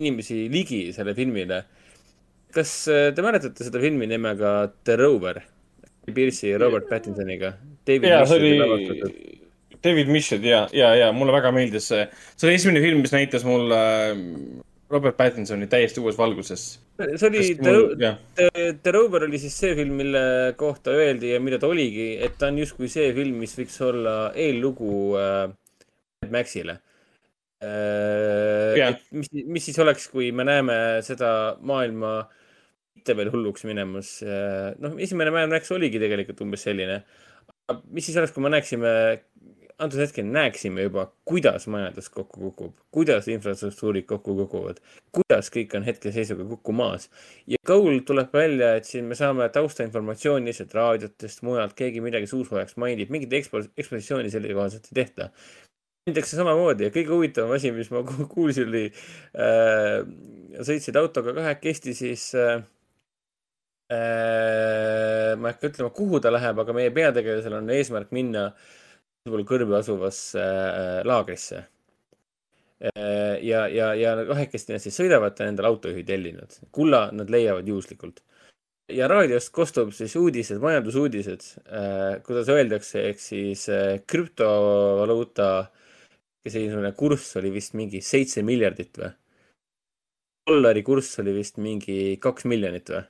inimesi 0.00 0.46
ligi 0.52 0.80
selle 0.96 1.14
filmile. 1.16 1.64
kas 2.56 2.72
äh, 2.88 3.10
te 3.12 3.24
mäletate 3.24 3.66
seda 3.66 3.80
filmi 3.82 4.08
nimega 4.08 4.72
The 4.84 4.96
Rover? 5.00 5.42
Pierce'i 6.06 6.52
ja 6.52 6.60
Robert 6.62 6.88
Pattinsoniga. 6.88 7.56
ja 7.86 8.20
see 8.26 8.38
oli 8.38 9.36
David 9.82 10.08
Michel 10.08 10.44
ja, 10.44 10.66
ja, 10.72 10.94
ja 10.94 11.10
mulle 11.12 11.34
väga 11.34 11.52
meeldis 11.52 11.90
see. 11.90 12.06
see 12.36 12.48
oli 12.48 12.56
esimene 12.56 12.82
film, 12.84 13.02
mis 13.04 13.12
näitas 13.14 13.44
mulle 13.46 13.82
äh, 14.12 14.16
Robert 14.90 15.16
Pattinsoni 15.18 15.66
täiesti 15.66 16.00
uues 16.02 16.18
valguses. 16.18 16.64
see 16.96 17.28
oli 17.28 17.42
The, 17.58 17.72
The, 18.38 18.66
The 18.82 18.92
Rover 18.94 19.26
oli 19.26 19.40
siis 19.42 19.56
see 19.58 19.74
film, 19.76 19.96
mille 19.98 20.22
kohta 20.56 20.94
öeldi 20.94 21.32
ja 21.34 21.40
mida 21.42 21.58
ta 21.60 21.68
oligi, 21.68 22.14
et 22.22 22.38
ta 22.38 22.50
on 22.52 22.60
justkui 22.62 22.88
see 22.92 23.10
film, 23.16 23.40
mis 23.42 23.56
võiks 23.58 23.76
olla 23.84 24.16
eellugu 24.32 24.92
äh, 25.20 25.42
Mad 26.22 26.32
Maxile 26.38 26.78
äh,. 27.64 28.96
Mis, 29.16 29.32
mis 29.32 29.68
siis 29.68 29.78
oleks, 29.82 30.08
kui 30.12 30.30
me 30.32 30.46
näeme 30.46 30.78
seda 31.06 31.30
maailma 31.60 32.18
mitte 32.96 33.16
veel 33.18 33.32
hulluks 33.34 33.66
minemas 33.68 34.16
äh,. 34.22 34.72
noh, 34.82 34.96
esimene 35.02 35.34
Mad 35.34 35.50
Max 35.52 35.74
oligi 35.74 36.00
tegelikult 36.02 36.40
umbes 36.46 36.64
selline. 36.68 37.02
mis 37.90 38.06
siis 38.06 38.16
oleks, 38.22 38.32
kui 38.32 38.46
me 38.46 38.54
näeksime, 38.54 38.90
antud 39.78 40.00
hetkel 40.00 40.24
näeksime 40.32 40.86
juba, 40.86 41.06
kuidas 41.28 41.66
majandus 41.68 42.08
kokku 42.12 42.40
kukub, 42.46 42.76
kuidas 42.94 43.26
infrastruktuurid 43.28 44.06
kokku 44.08 44.34
kukuvad, 44.38 44.78
kuidas 45.14 45.50
kõik 45.52 45.74
on 45.76 45.84
hetkeseisuga 45.84 46.46
kukkumas. 46.48 47.10
ja 47.46 47.60
Goal 47.66 48.00
tuleb 48.08 48.32
välja, 48.32 48.74
et 48.76 48.88
siin 48.88 49.04
me 49.04 49.18
saame 49.18 49.48
taustainformatsiooni 49.52 50.48
lihtsalt 50.48 50.72
raadiotest, 50.74 51.42
mujalt, 51.44 51.74
keegi 51.76 52.00
midagi 52.00 52.30
suusoojaks 52.30 52.78
mainib, 52.80 53.12
mingit 53.12 53.32
ekspo-, 53.36 53.66
ekspositsiooni 53.76 54.32
selle 54.32 54.54
kohaselt 54.54 54.88
ei 54.90 55.02
tehta. 55.02 55.28
mindakse 56.06 56.36
samamoodi 56.38 56.86
ja 56.86 56.94
kõige 56.94 57.10
huvitavam 57.10 57.52
asi, 57.56 57.72
mis 57.74 57.90
ma 57.90 58.04
ku- 58.06 58.28
kuulsin, 58.34 58.70
oli 58.70 58.86
äh,, 58.88 60.00
sõitsid 60.64 60.96
autoga 60.96 61.34
kahekesti, 61.36 61.94
siis 61.98 62.30
äh, 62.38 62.62
äh, 63.92 65.36
ma 65.36 65.50
ei 65.50 65.52
hakka 65.52 65.68
ütlema, 65.68 65.92
kuhu 65.92 66.22
ta 66.22 66.32
läheb, 66.32 66.64
aga 66.64 66.72
meie 66.72 66.94
peategelasel 66.94 67.60
on 67.60 67.70
eesmärk 67.76 68.14
minna 68.16 68.48
pool 69.30 69.44
kõrbe 69.48 69.76
asuvasse 69.78 70.42
äh, 70.42 71.00
laagrisse 71.08 71.62
äh,. 72.82 73.36
ja, 73.42 73.66
ja, 73.72 73.92
ja 73.98 74.14
kahekesti 74.28 74.76
nad 74.76 74.84
siis 74.84 74.96
sõidavad, 74.98 75.36
ta 75.36 75.44
on 75.44 75.54
endale 75.54 75.70
autojuhi 75.72 76.04
tellinud. 76.06 76.58
kulla 76.72 77.08
nad 77.12 77.30
leiavad 77.32 77.68
juhuslikult. 77.68 78.22
ja 78.92 79.08
raadiost 79.10 79.52
kostub 79.52 79.92
siis 79.96 80.16
uudised, 80.16 80.60
majandusuudised 80.62 81.48
äh,, 81.66 82.22
kuidas 82.26 82.48
öeldakse, 82.52 83.08
ehk 83.10 83.20
siis 83.22 83.66
krüptovaluuta, 84.06 85.50
selline 86.46 86.92
kurss 86.94 87.36
oli 87.40 87.50
vist 87.50 87.74
mingi 87.74 88.00
seitse 88.04 88.42
miljardit 88.46 89.02
või? 89.02 89.12
dollari 90.46 90.82
kurss 90.86 91.18
oli 91.18 91.32
vist 91.34 91.56
mingi 91.58 92.16
kaks 92.22 92.46
miljonit 92.46 92.90
või? 92.92 93.02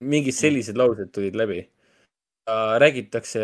mingid 0.00 0.34
sellised 0.34 0.78
laused 0.80 1.12
tulid 1.12 1.36
läbi. 1.36 1.60
Räägitakse 2.48 3.42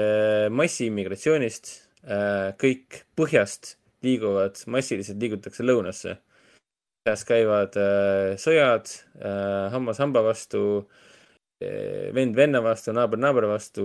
massiimmigratsioonist, 0.51 1.73
kõik 2.61 3.03
põhjast 3.19 3.77
liiguvad, 4.07 4.61
massiliselt 4.71 5.21
liigutakse 5.23 5.65
lõunasse. 5.67 6.17
põhjas 7.07 7.23
käivad 7.23 7.77
äh, 7.79 8.35
sõjad 8.43 8.89
äh, 9.23 9.71
hammas 9.71 10.01
hamba 10.03 10.25
vastu, 10.27 10.89
vend 11.59 12.37
venna 12.37 12.61
vastu, 12.61 12.93
naaber 12.93 13.17
naabri 13.17 13.49
vastu, 13.49 13.85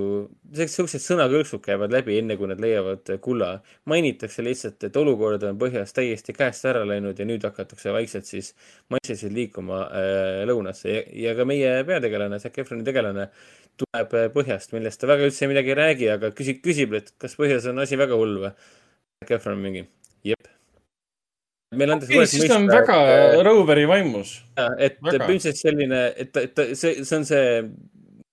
siuksed 0.51 0.99
sõnakõlksud 0.99 1.61
käivad 1.63 1.93
läbi, 1.95 2.17
enne 2.19 2.35
kui 2.35 2.49
nad 2.51 2.59
leiavad 2.59 3.13
äh, 3.13 3.19
kulla. 3.23 3.61
mainitakse 3.87 4.43
lihtsalt, 4.43 4.83
et 4.83 4.97
olukord 4.99 5.43
on 5.47 5.59
põhjas 5.59 5.95
täiesti 5.95 6.35
käest 6.35 6.67
ära 6.67 6.83
läinud 6.85 7.19
ja 7.19 7.25
nüüd 7.25 7.45
hakatakse 7.47 7.93
vaikselt 7.95 8.27
siis 8.27 8.51
massiliselt 8.91 9.31
liikuma 9.37 9.85
äh, 9.87 10.41
lõunasse 10.49 10.91
ja, 10.91 11.05
ja 11.29 11.35
ka 11.37 11.47
meie 11.47 11.71
peategelane, 11.87 12.41
Zac 12.43 12.59
Efroni 12.59 12.83
tegelane 12.83 13.29
tuleb 13.79 14.35
põhjast, 14.35 14.75
millest 14.75 14.99
ta 14.99 15.07
väga 15.07 15.31
üldse 15.31 15.47
midagi 15.47 15.71
ei 15.71 15.79
räägi, 15.79 16.11
aga 16.11 16.35
küsib, 16.35 16.59
küsib, 16.65 16.99
et 16.99 17.13
kas 17.23 17.39
põhjas 17.39 17.71
on 17.71 17.79
asi 17.79 17.99
väga 17.99 18.19
hull 18.19 18.35
või? 18.43 18.51
Zac 19.23 19.37
Efron 19.37 19.63
mingi, 19.63 19.85
meile 21.75 21.95
antakse 21.95 22.17
ei, 22.17 22.27
siis 22.27 22.49
ta 22.49 22.57
on 22.59 22.67
väga 22.69 22.97
Roveri 23.47 23.87
vaimus. 23.89 24.35
Et 24.77 24.99
põhimõtteliselt 24.99 25.59
selline, 25.59 26.03
et 26.19 26.31
ta, 26.35 26.45
ta, 26.51 26.67
see, 26.75 27.03
see 27.07 27.17
on 27.19 27.27
see 27.27 27.45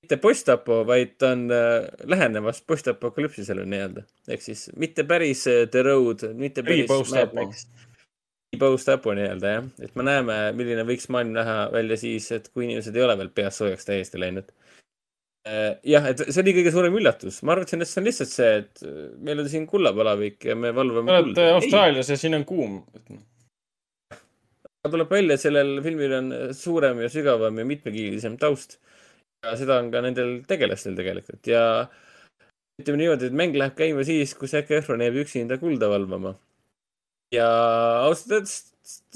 mitte 0.08 0.17
postapo, 0.23 0.84
vaid 0.89 1.18
ta 1.20 1.34
on 1.36 1.50
äh, 1.52 1.84
lähenemas 2.08 2.62
postapokalüpsisele 2.67 3.67
nii-öelda. 3.68 4.02
ehk 4.28 4.42
siis 4.42 4.70
mitte 4.76 5.05
päris 5.05 5.47
äh, 5.47 5.67
The 5.70 5.83
Road, 5.83 6.25
mitte 6.34 6.62
päris. 6.62 6.89
Mad 7.12 7.34
Max. 7.34 7.67
post-apo 8.58 9.12
nii-öelda 9.12 9.50
jah, 9.52 9.67
et 9.84 9.94
me 9.94 10.07
näeme, 10.08 10.36
milline 10.57 10.86
võiks 10.89 11.10
maailm 11.12 11.34
näha 11.36 11.68
välja 11.73 11.99
siis, 12.00 12.31
et 12.33 12.49
kui 12.49 12.65
inimesed 12.65 12.97
ei 12.97 13.05
ole 13.05 13.18
veel 13.20 13.28
peast 13.28 13.60
soojaks 13.60 13.84
täiesti 13.84 14.20
läinud. 14.20 14.49
jah, 15.86 16.07
et 16.10 16.20
see 16.27 16.43
oli 16.43 16.55
kõige 16.59 16.73
suurem 16.75 16.97
üllatus, 16.99 17.41
ma 17.47 17.55
arvasin, 17.55 17.83
et 17.85 17.91
see 17.91 18.01
on 18.01 18.09
lihtsalt 18.09 18.33
see, 18.33 18.51
et 18.62 18.83
äh, 18.85 18.99
meil 19.25 19.43
on 19.43 19.51
siin 19.51 19.67
kullapalavik 19.70 20.49
ja 20.51 20.57
me 20.59 20.73
valvame 20.77 21.12
Te 21.12 21.23
olete 21.23 21.47
Austraalias 21.55 22.10
ja 22.12 22.18
siin 22.20 22.36
on 22.39 22.44
kuum. 22.49 22.81
aga 24.83 24.93
tuleb 24.94 25.15
välja, 25.15 25.36
et 25.36 25.44
sellel 25.44 25.78
filmil 25.85 26.17
on 26.18 26.35
suurem 26.57 27.02
ja 27.05 27.12
sügavam 27.12 27.59
ja 27.60 27.67
mitmekihilisem 27.68 28.36
taust. 28.41 28.78
ja 29.47 29.55
seda 29.59 29.78
on 29.83 29.93
ka 29.94 30.02
nendel 30.02 30.41
tegelastel 30.49 30.99
tegelikult 30.99 31.47
ja 31.47 31.62
ütleme 32.78 33.01
niimoodi, 33.02 33.31
et 33.31 33.39
mäng 33.39 33.57
läheb 33.59 33.77
käima 33.78 34.05
siis, 34.07 34.35
kui 34.39 34.51
Zac 34.51 34.70
Efron 34.75 35.02
jääb 35.02 35.23
üksinda 35.23 35.59
kulda 35.62 35.91
valvama. 35.91 36.35
ja 37.35 37.49
ausalt 38.07 38.39
öeldes 38.39 38.59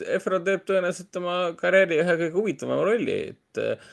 Efron 0.05 0.44
teeb 0.44 0.65
tõenäoliselt 0.69 1.17
oma 1.20 1.36
karjääri 1.57 1.99
ühe 2.02 2.17
kõige 2.20 2.36
huvitavama 2.36 2.85
rolli, 2.86 3.19
et 3.33 3.61
äh, 3.62 3.93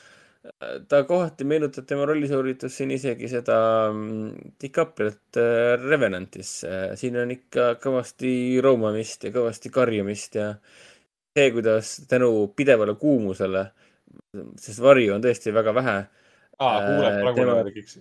ta 0.88 1.02
kohati 1.04 1.44
meenutab 1.44 1.84
tema 1.88 2.06
rollisooritus 2.08 2.78
siin 2.78 2.94
isegi 2.94 3.28
seda 3.28 3.56
mm, 3.92 4.54
DiCapriot 4.62 5.40
äh, 5.40 5.74
Revenantis. 5.82 6.52
siin 6.94 7.18
on 7.20 7.34
ikka 7.34 7.74
kõvasti 7.82 8.32
roomamist 8.64 9.28
ja 9.28 9.34
kõvasti 9.34 9.72
karjumist 9.74 10.40
ja 10.40 10.54
see, 11.36 11.50
kuidas 11.52 11.98
tänu 12.08 12.48
pidevale 12.56 12.96
kuumusele, 13.00 13.66
sest 14.58 14.80
varju 14.82 15.14
on 15.14 15.22
tõesti 15.24 15.52
väga 15.54 15.74
vähe, 15.76 15.98
Äh, 16.60 17.36
järgiks. 17.36 17.98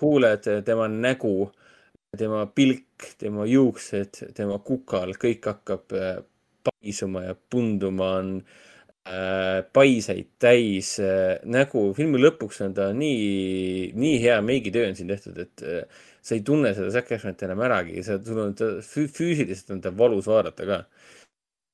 huuled, 0.00 0.44
tema 0.64 0.88
nägu, 0.88 1.50
tema 2.18 2.46
pilk, 2.46 3.06
tema 3.18 3.46
juuksed, 3.50 4.20
tema 4.34 4.60
kukal, 4.62 5.10
kõik 5.18 5.48
hakkab 5.50 5.94
äh, 5.98 6.20
paisuma 6.62 7.24
ja 7.24 7.34
punduma, 7.50 8.12
on 8.20 8.30
äh, 8.36 8.75
paiseid 9.76 10.32
täis 10.42 10.96
äh, 11.02 11.36
nägu. 11.46 11.88
filmi 11.96 12.18
lõpuks 12.22 12.62
on 12.66 12.74
ta 12.74 12.90
nii, 12.96 13.92
nii 13.94 14.16
hea 14.22 14.40
meigitöö 14.42 14.88
on 14.90 14.98
siin 14.98 15.12
tehtud, 15.12 15.38
et 15.44 15.62
äh, 15.62 16.06
sa 16.22 16.34
ei 16.34 16.42
tunne 16.46 16.74
seda 16.74 16.90
Zac 16.94 17.12
Efronit 17.14 17.44
enam 17.46 17.62
äragi, 17.68 18.02
sa, 18.06 18.18
sul 18.24 18.42
on 18.42 18.56
ta 18.58 18.72
fü- 18.82 19.10
füüsiliselt 19.12 19.70
on 19.76 19.84
ta 19.84 19.94
valus 19.94 20.26
vaadata 20.30 20.66
ka 20.66 20.80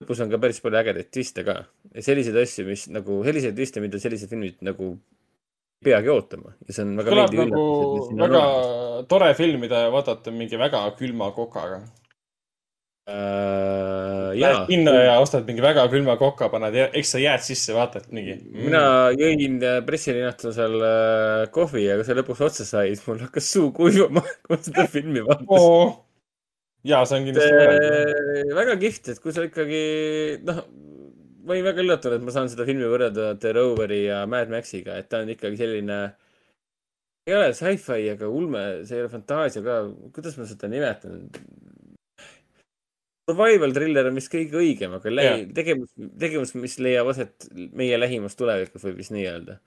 lõpus 0.03 0.21
on 0.25 0.31
ka 0.33 0.41
päris 0.43 0.61
palju 0.63 0.81
ägedaid 0.83 1.11
twiste 1.15 1.45
ka. 1.47 1.63
selliseid 1.95 2.37
asju, 2.43 2.67
mis 2.69 2.87
nagu, 2.93 3.23
selliseid 3.27 3.57
twiste, 3.57 3.83
mida 3.85 4.01
sellised 4.03 4.31
filmid 4.33 4.61
nagu 4.67 4.97
peagi 5.83 6.13
ootama 6.13 6.53
ja 6.67 6.77
see 6.77 6.85
on 6.87 6.95
väga 7.01 7.11
kõlab 7.11 7.35
nagu 7.35 7.65
üllatus, 7.65 8.13
väga 8.23 8.45
tore 9.11 9.33
film, 9.39 9.65
mida 9.65 9.83
vaadata 9.95 10.35
mingi 10.35 10.61
väga 10.61 10.85
külma 10.99 11.33
kokaga. 11.37 11.83
Jaa 13.09 14.53
Lähed, 14.53 14.69
kinno 14.69 14.93
ja 14.95 15.17
ostad 15.21 15.49
mingi 15.49 15.63
väga 15.65 15.85
külma 15.91 16.15
koka, 16.21 16.49
paned 16.53 16.77
jä- 16.77 16.91
ekstra 17.01 17.21
jääd 17.23 17.43
sisse, 17.43 17.75
vaatad 17.75 18.07
mingi. 18.15 18.37
mina 18.55 19.11
jõin 19.19 19.59
pressilinastusel 19.87 20.77
äh, 20.87 21.43
kohvi 21.55 21.87
ja 21.89 21.97
kui 21.99 22.07
see 22.07 22.17
lõpuks 22.21 22.45
otsa 22.47 22.67
sai, 22.69 22.93
siis 22.95 23.03
mul 23.09 23.21
hakkas 23.25 23.51
suu 23.51 23.73
kuivama, 23.75 24.23
kui 24.47 24.55
ma 24.55 24.61
seda 24.63 24.87
filmi 24.93 25.25
vaatasin. 25.27 25.99
ja 26.93 27.03
see 27.09 27.19
on 27.19 27.27
kindlasti. 27.27 27.67
Äh, 27.67 28.55
väga 28.61 28.79
kihvt, 28.85 29.13
et 29.15 29.23
kui 29.25 29.35
sa 29.35 29.49
ikkagi, 29.49 29.85
noh, 30.47 30.63
ma 31.43 31.57
olin 31.57 31.67
väga 31.67 31.83
üllatunud, 31.83 32.21
et 32.21 32.27
ma 32.29 32.35
saan 32.39 32.53
seda 32.53 32.69
filmi 32.69 32.87
võrrelda 32.87 33.33
The 33.43 33.57
Roveri 33.59 34.05
ja 34.07 34.23
Mad 34.31 34.53
Maxiga, 34.55 35.01
et 35.03 35.11
ta 35.11 35.25
on 35.27 35.35
ikkagi 35.35 35.59
selline, 35.59 35.99
ei 37.27 37.35
ole 37.35 37.51
sci-fi 37.55 38.07
ega 38.15 38.31
ulme, 38.31 38.65
see 38.87 39.01
ei 39.01 39.05
ole 39.05 39.11
fantaasia 39.11 39.63
ka, 39.67 39.83
kuidas 40.15 40.39
ma 40.39 40.47
seda 40.47 40.71
nimetan? 40.71 41.27
Survival 43.31 43.73
thriller 43.77 44.09
on 44.11 44.19
vist 44.19 44.33
kõige 44.33 44.59
õigem, 44.59 44.97
aga 44.99 45.11
lähi- 45.13 45.49
tegevus, 45.55 45.93
tegevus, 46.19 46.55
mis 46.59 46.79
leiab 46.83 47.13
aset 47.13 47.49
meie 47.55 47.99
lähimas 48.01 48.35
tulevikus, 48.39 48.83
võib 48.83 48.99
vist 48.99 49.15
nii 49.15 49.27
öelda. 49.31 49.59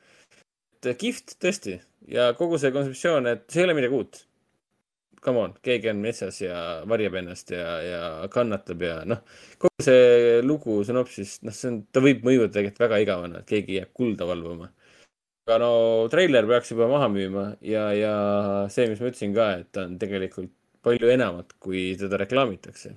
et 0.85 0.97
kihvt 1.01 1.37
tõesti 1.41 1.79
ja 2.11 2.33
kogu 2.37 2.59
see 2.61 2.69
kontseptsioon, 2.71 3.27
et 3.31 3.45
see 3.49 3.63
ei 3.63 3.65
ole 3.65 3.73
midagi 3.73 3.95
uut 3.95 4.25
come 5.25 5.41
on, 5.41 5.53
keegi 5.65 5.89
on 5.89 6.01
metsas 6.03 6.37
ja 6.41 6.57
varjab 6.89 7.17
ennast 7.21 7.51
ja, 7.55 7.69
ja 7.81 8.01
kannatab 8.33 8.83
ja 8.85 8.97
noh, 9.09 9.23
kogu 9.61 9.85
see 9.85 10.41
lugu 10.45 10.81
sünopsis, 10.87 11.39
noh, 11.45 11.55
see 11.55 11.71
on, 11.71 11.79
ta 11.89 12.03
võib 12.05 12.25
mõjuda 12.27 12.51
tegelikult 12.53 12.83
väga 12.85 12.99
igavana, 13.05 13.41
et 13.41 13.49
keegi 13.49 13.79
jääb 13.79 13.93
kulda 13.97 14.27
valvama. 14.29 14.69
aga 15.47 15.57
no 15.61 15.71
treiler 16.13 16.47
peaks 16.49 16.71
juba 16.73 16.89
maha 16.89 17.09
müüma 17.13 17.47
ja, 17.65 17.87
ja 17.97 18.13
see, 18.73 18.87
mis 18.91 19.01
ma 19.01 19.09
ütlesin 19.11 19.33
ka, 19.35 19.49
et 19.61 19.71
ta 19.73 19.87
on 19.89 19.97
tegelikult 20.01 20.53
palju 20.85 21.09
enamat, 21.09 21.57
kui 21.61 21.87
teda 21.97 22.19
reklaamitakse. 22.21 22.93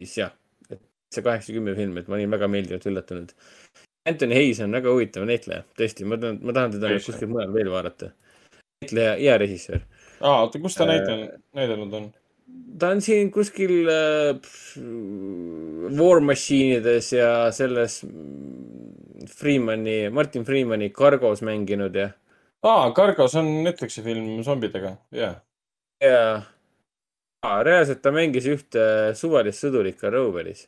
Siis 0.00 0.16
jah, 0.22 0.34
et 0.70 0.80
see 1.14 1.24
kaheksakümne 1.26 1.76
film, 1.78 1.98
et 2.00 2.08
ma 2.08 2.18
olin 2.18 2.32
väga 2.32 2.48
meeldivalt 2.50 2.88
üllatunud. 2.90 3.36
Anthony 4.08 4.34
Hayes 4.34 4.62
on 4.64 4.72
väga 4.74 4.92
huvitav 4.94 5.26
näitleja, 5.28 5.62
tõesti, 5.78 6.08
ma 6.08 6.16
tahan, 6.20 6.40
ma 6.42 6.56
tahan 6.56 6.76
teda 6.76 6.94
kuskil 7.04 7.30
mujal 7.30 7.52
veel 7.54 7.68
vaadata. 7.72 8.14
näitleja 8.80 9.16
ja 9.20 9.36
režissöör 9.38 9.82
aa, 10.20 10.40
oota, 10.44 10.60
kus 10.60 10.76
ta 10.76 10.86
Äh, 10.86 10.92
näidanud, 10.94 11.40
näidanud 11.56 11.92
on? 11.96 12.08
ta 12.80 12.92
on 12.94 13.02
siin 13.04 13.30
kuskil 13.32 13.88
äh, 13.88 14.36
pff, 14.40 14.78
War 15.98 16.20
Machine'ides 16.24 17.12
ja 17.14 17.50
selles 17.54 18.00
mm, 18.04 19.26
Freemani, 19.30 20.10
Martin 20.10 20.44
Freemani 20.44 20.90
Cargos 20.90 21.42
mänginud 21.46 21.96
ja, 21.96 22.10
aa, 22.62 22.90
Cargos 22.96 23.36
on 23.38 23.50
Netflixi 23.64 24.02
film 24.02 24.42
zombidega, 24.46 24.96
jaa. 25.14 25.34
ja 26.04 26.20
ah, 26.34 26.48
reaalselt 27.42 28.02
ta 28.04 28.12
mängis 28.14 28.46
ühte 28.50 28.86
suvalist 29.18 29.64
sõdurit 29.64 29.98
ka 30.00 30.12
Roveris. 30.12 30.66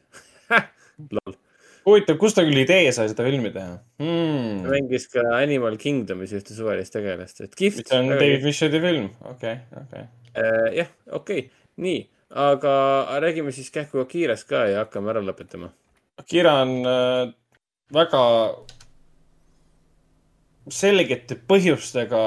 huvitav, 1.87 2.17
kust 2.21 2.39
ta 2.39 2.45
küll 2.47 2.63
idee 2.63 2.93
sai 2.95 3.09
seda 3.11 3.27
filmi 3.27 3.51
teha 3.53 3.75
ta 3.77 4.05
hmm.? 4.05 4.63
mängis 4.71 5.09
ka 5.13 5.25
Animal 5.41 5.77
Kingdomis 5.81 6.33
ühte 6.39 6.57
suvalist 6.57 6.95
tegelast, 6.95 7.43
et 7.45 7.57
kihvt. 7.59 7.87
see 7.89 7.99
on 7.99 8.13
David 8.15 8.45
Fisheri 8.47 8.81
film, 8.85 9.11
okei, 9.35 9.57
okei. 9.83 10.07
jah, 10.79 10.93
okei 11.19 11.47
nii, 11.83 12.03
aga 12.47 12.75
räägime 13.21 13.53
siis 13.53 13.71
kähku 13.71 14.03
Akirast 14.05 14.49
ka 14.49 14.67
ja 14.71 14.85
hakkame 14.85 15.13
ära 15.13 15.23
lõpetama. 15.25 15.73
Akira 16.21 16.55
on 16.63 16.75
äh, 16.87 17.33
väga 17.93 18.23
selgete 20.73 21.37
põhjustega 21.49 22.23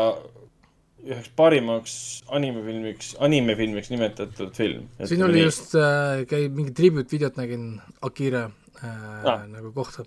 üheks 1.06 1.30
parimaks 1.38 1.96
animefilmiks, 2.34 3.16
animefilmiks 3.24 3.92
nimetatud 3.94 4.54
film. 4.58 4.88
siin 5.06 5.24
oli 5.26 5.44
just 5.44 5.76
äh,, 5.78 6.24
käib 6.30 6.56
mingi 6.58 6.74
tribute-videot 6.76 7.38
nägin 7.38 7.76
Akira 8.02 8.48
äh, 8.48 8.54
Ah. 8.84 9.24
ah. 9.24 9.46
nagu 9.48 9.72
kohta 9.74 10.04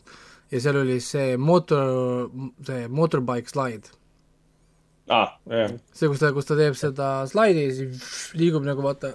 ja 0.53 0.61
seal 0.61 0.81
oli 0.83 0.99
see 1.05 1.37
mootor, 1.37 2.29
see 2.67 2.89
motorbike 2.89 3.51
slide. 3.51 3.93
aa, 5.09 5.29
jah, 5.49 5.73
see, 5.97 6.09
kus 6.11 6.21
ta, 6.21 6.33
kus 6.37 6.49
ta 6.49 6.57
teeb 6.59 6.77
seda 6.77 7.09
slaidi 7.31 7.65
ja 7.65 7.75
siis 7.79 8.09
liigub 8.37 8.67
nagu 8.67 8.85
vaata, 8.85 9.15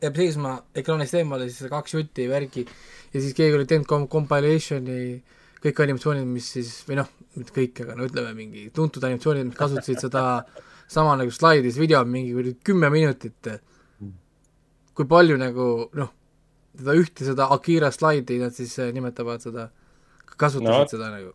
jääb 0.00 0.20
seisma 0.20 0.56
ekraanist 0.76 1.16
eemale, 1.20 1.50
siis 1.52 1.68
kaks 1.72 1.96
jutti 1.98 2.28
värgi 2.30 2.64
ja 2.64 3.20
siis 3.20 3.36
keegi 3.36 3.58
oli 3.58 3.68
teinud 3.68 3.88
kom-, 3.88 4.08
compilation'i 4.12 5.20
kõik 5.64 5.80
animatsioonid, 5.80 6.28
mis 6.28 6.48
siis, 6.56 6.70
või 6.88 6.98
noh, 7.00 7.08
mitte 7.38 7.52
kõik, 7.56 7.84
aga 7.84 7.96
no 7.96 8.08
ütleme, 8.08 8.34
mingi 8.36 8.66
tuntud 8.76 9.04
animatsioonid, 9.04 9.48
mis 9.48 9.60
kasutasid 9.60 10.02
seda 10.04 10.24
sama 10.90 11.14
nagu 11.20 11.32
slaidi, 11.34 11.72
see 11.72 11.84
video 11.84 12.02
on 12.04 12.10
mingi 12.12 12.56
kümme 12.64 12.90
minutit. 12.92 13.48
kui 14.94 15.06
palju 15.10 15.36
nagu 15.40 15.88
noh, 15.98 16.10
seda 16.78 16.94
ühte, 16.94 17.24
seda 17.26 17.48
Akira 17.54 17.90
slaidi 17.90 18.38
nad 18.38 18.54
siis 18.54 18.76
äh, 18.78 18.92
nimetavad 18.94 19.42
seda, 19.42 19.70
kasutasid 20.36 20.70
No. 20.70 20.86
seda 20.90 21.10
nagu 21.10 21.32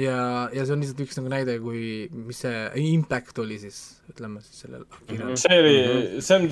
ja, 0.00 0.16
ja 0.52 0.64
see 0.66 0.74
on 0.74 0.82
lihtsalt 0.82 1.02
üks 1.06 1.18
nagu 1.18 1.30
näide, 1.32 1.56
kui, 1.62 1.80
mis 2.12 2.40
see 2.44 2.62
impact 2.92 3.38
oli 3.42 3.58
siis, 3.60 3.78
ütleme 4.10 4.42
siis 4.44 4.64
sellel 4.64 4.84
Akiral 4.84 5.30
mm. 5.32 5.40
see 5.40 5.60
oli, 5.62 5.76
see 6.24 6.38
on, 6.38 6.48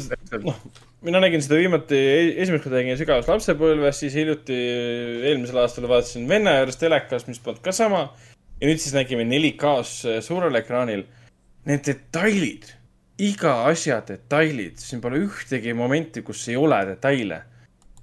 noh, 0.47 0.61
mina 1.05 1.21
nägin 1.25 1.45
seda 1.45 1.59
viimati, 1.61 2.01
esimest 2.45 2.65
korda 2.65 2.81
nägin 2.81 3.01
sügavas 3.01 3.29
lapsepõlves, 3.31 4.01
siis 4.01 4.17
hiljuti 4.17 4.57
eelmisel 5.31 5.61
aastal 5.65 5.89
vaatasin 5.91 6.29
venna 6.31 6.57
juures 6.61 6.81
telekas, 6.81 7.29
mis 7.29 7.43
polnud 7.45 7.61
ka 7.65 7.75
sama. 7.77 8.07
ja 8.61 8.71
nüüd 8.71 8.81
siis 8.81 8.97
nägime 8.97 9.27
4K-s 9.29 10.25
suurel 10.25 10.63
ekraanil. 10.63 11.05
Need 11.65 11.87
detailid, 11.87 12.69
iga 13.25 13.55
asja 13.71 14.01
detailid, 14.05 14.77
siin 14.83 15.01
pole 15.01 15.23
ühtegi 15.25 15.73
momenti, 15.77 16.21
kus 16.27 16.43
ei 16.53 16.57
ole 16.61 16.81
detaile. 16.91 17.43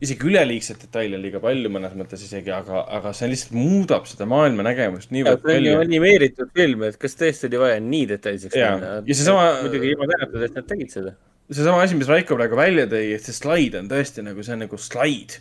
isegi 0.02 0.26
üleliigseid 0.26 0.80
detaile 0.82 1.14
on 1.20 1.22
liiga 1.22 1.38
palju 1.44 1.70
mõnes 1.70 1.92
mõttes 1.94 2.24
isegi, 2.26 2.50
aga, 2.50 2.80
aga 2.90 3.12
see 3.14 3.28
lihtsalt 3.30 3.52
muudab 3.54 4.08
seda 4.10 4.26
maailma 4.26 4.64
nägemust 4.66 5.12
niivõrd 5.14 5.44
see 5.46 5.60
on 5.60 5.68
ju 5.68 5.76
palju. 5.76 5.84
animeeritud 5.86 6.50
film, 6.58 6.82
et 6.88 6.98
kas 6.98 7.14
tõesti 7.20 7.46
oli 7.52 7.60
vaja 7.62 7.84
nii 7.86 8.08
detailseks 8.10 8.56
minna? 8.58 8.96
Ja 9.06 9.18
seesama- 9.20 9.60
muidugi 9.62 9.92
ilma 9.94 10.08
tänatud, 10.10 10.42
et 10.48 10.58
nad 10.58 10.68
tegid 10.72 10.90
seda. 10.96 11.14
seesama 11.52 11.84
asi, 11.84 12.00
mis 12.00 12.10
Raiko 12.10 12.36
praegu 12.36 12.58
välja 12.58 12.88
tõi, 12.90 13.14
et 13.14 13.22
see 13.30 13.38
slaid 13.38 13.76
on 13.78 13.90
tõesti 13.94 14.26
nagu, 14.26 14.42
see 14.44 14.54
on 14.58 14.60
nagu 14.66 14.78
slaid. 14.78 15.38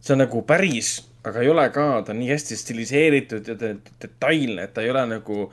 see 0.00 0.14
on 0.16 0.18
nagu 0.18 0.42
päris, 0.42 0.90
aga 1.24 1.40
ei 1.40 1.48
ole 1.54 1.68
ka, 1.70 2.02
ta 2.02 2.10
on 2.10 2.18
nii 2.18 2.32
hästi 2.34 2.56
stiliseeritud 2.58 3.46
ja 3.46 3.54
de- 3.54 3.76
detailne, 4.02 4.64
et 4.64 4.74
ta 4.74 4.82
ei 4.82 4.90
ole 4.90 5.06
nagu 5.06 5.52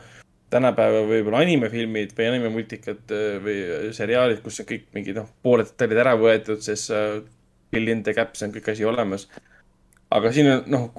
tänapäeva 0.54 1.04
võib-olla 1.08 1.44
animefilmid 1.46 2.16
või 2.18 2.30
animemultikad 2.32 3.14
äh, 3.16 3.38
või 3.44 3.58
seriaalid, 3.96 4.42
kus 4.46 4.62
on 4.64 4.70
kõik 4.70 4.90
mingid 4.96 5.20
noh, 5.22 5.30
pooled 5.46 5.70
detailid 5.72 6.04
ära 6.06 6.16
võetud, 6.20 6.64
sest 6.66 6.94
äh, 6.96 7.20
Killian 7.74 8.04
the 8.04 8.16
Caps 8.18 8.44
on 8.46 8.54
kõik 8.56 8.72
asi 8.74 8.86
olemas. 8.88 9.28
aga 10.10 10.32
siin 10.34 10.50
on 10.50 10.64
noh, 10.74 10.90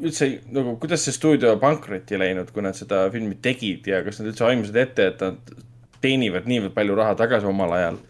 üldse 0.00 0.28
nagu, 0.52 0.76
kuidas 0.80 1.04
see 1.04 1.16
stuudio 1.16 1.54
pankrotti 1.60 2.18
läinud, 2.20 2.52
kui 2.52 2.64
nad 2.64 2.76
seda 2.76 3.06
filmi 3.12 3.38
tegid 3.42 3.88
ja 3.88 4.02
kas 4.04 4.20
nad 4.20 4.30
üldse 4.32 4.46
aimasid 4.48 4.76
ette, 4.80 5.08
et 5.12 5.24
nad 5.24 5.52
teenivad 6.04 6.48
niivõrd 6.48 6.76
palju 6.76 6.96
raha 6.96 7.16
tagasi 7.18 7.48
omal 7.48 7.74
ajal. 7.76 8.00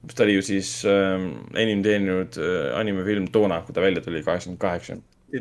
mis 0.00 0.16
ta 0.16 0.24
oli 0.24 0.34
ju 0.38 0.42
siis 0.42 0.68
ähm, 0.88 1.26
enim 1.60 1.82
teeninud 1.84 2.38
äh, 2.40 2.70
animefilm 2.78 3.26
toona, 3.32 3.60
kui 3.66 3.74
ta 3.76 3.82
välja 3.84 4.00
tuli, 4.00 4.22
kaheksakümmend 4.24 4.60
kaheksa. 4.60 4.96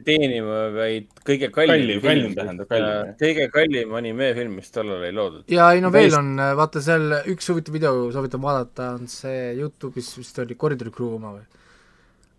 teenima, 0.05 0.59
vaid 0.75 1.09
kõige 1.27 1.49
kallim. 1.53 1.75
Kallim, 1.75 2.01
kallim 2.03 2.35
tähendab, 2.37 2.69
kallim, 2.71 3.13
kõige 3.19 3.47
kallim 3.53 3.95
animeefilm, 3.99 4.57
mis 4.61 4.73
tollal 4.75 5.05
ei 5.07 5.15
loodud. 5.15 5.45
ja 5.51 5.71
ei 5.75 5.83
no 5.83 5.91
veel 5.93 6.15
on, 6.19 6.33
vaata 6.59 6.83
seal 6.85 7.19
üks 7.33 7.49
huvitav 7.51 7.75
video, 7.75 8.05
soovitan 8.15 8.43
vaadata, 8.43 8.93
on 8.99 9.09
see 9.11 9.53
Youtube'is 9.59 10.11
vist 10.19 10.39
oli 10.43 10.57
Corridor 10.59 10.93
Crew 10.95 11.17
oma 11.17 11.35
või 11.37 11.45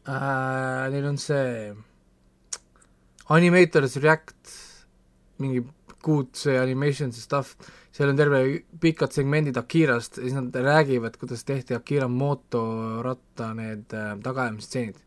äh,? 0.08 0.88
Neil 0.94 1.10
on 1.10 1.20
see 1.20 1.74
Animators 3.30 3.98
React, 4.02 4.56
mingi 5.42 5.62
good 6.02 6.34
see 6.36 6.56
animations 6.58 7.18
ja 7.18 7.22
stuff, 7.22 7.70
seal 7.94 8.10
on 8.10 8.18
terve 8.18 8.40
pikad 8.80 9.12
segmendid 9.14 9.58
Akirast 9.60 10.18
ja 10.18 10.24
siis 10.24 10.34
nad 10.36 10.54
räägivad, 10.54 11.18
kuidas 11.20 11.44
tehti 11.44 11.76
Akira 11.76 12.08
motoratta 12.08 13.52
need 13.54 13.94
äh, 13.94 14.16
tagaajamistseenid. 14.24 14.98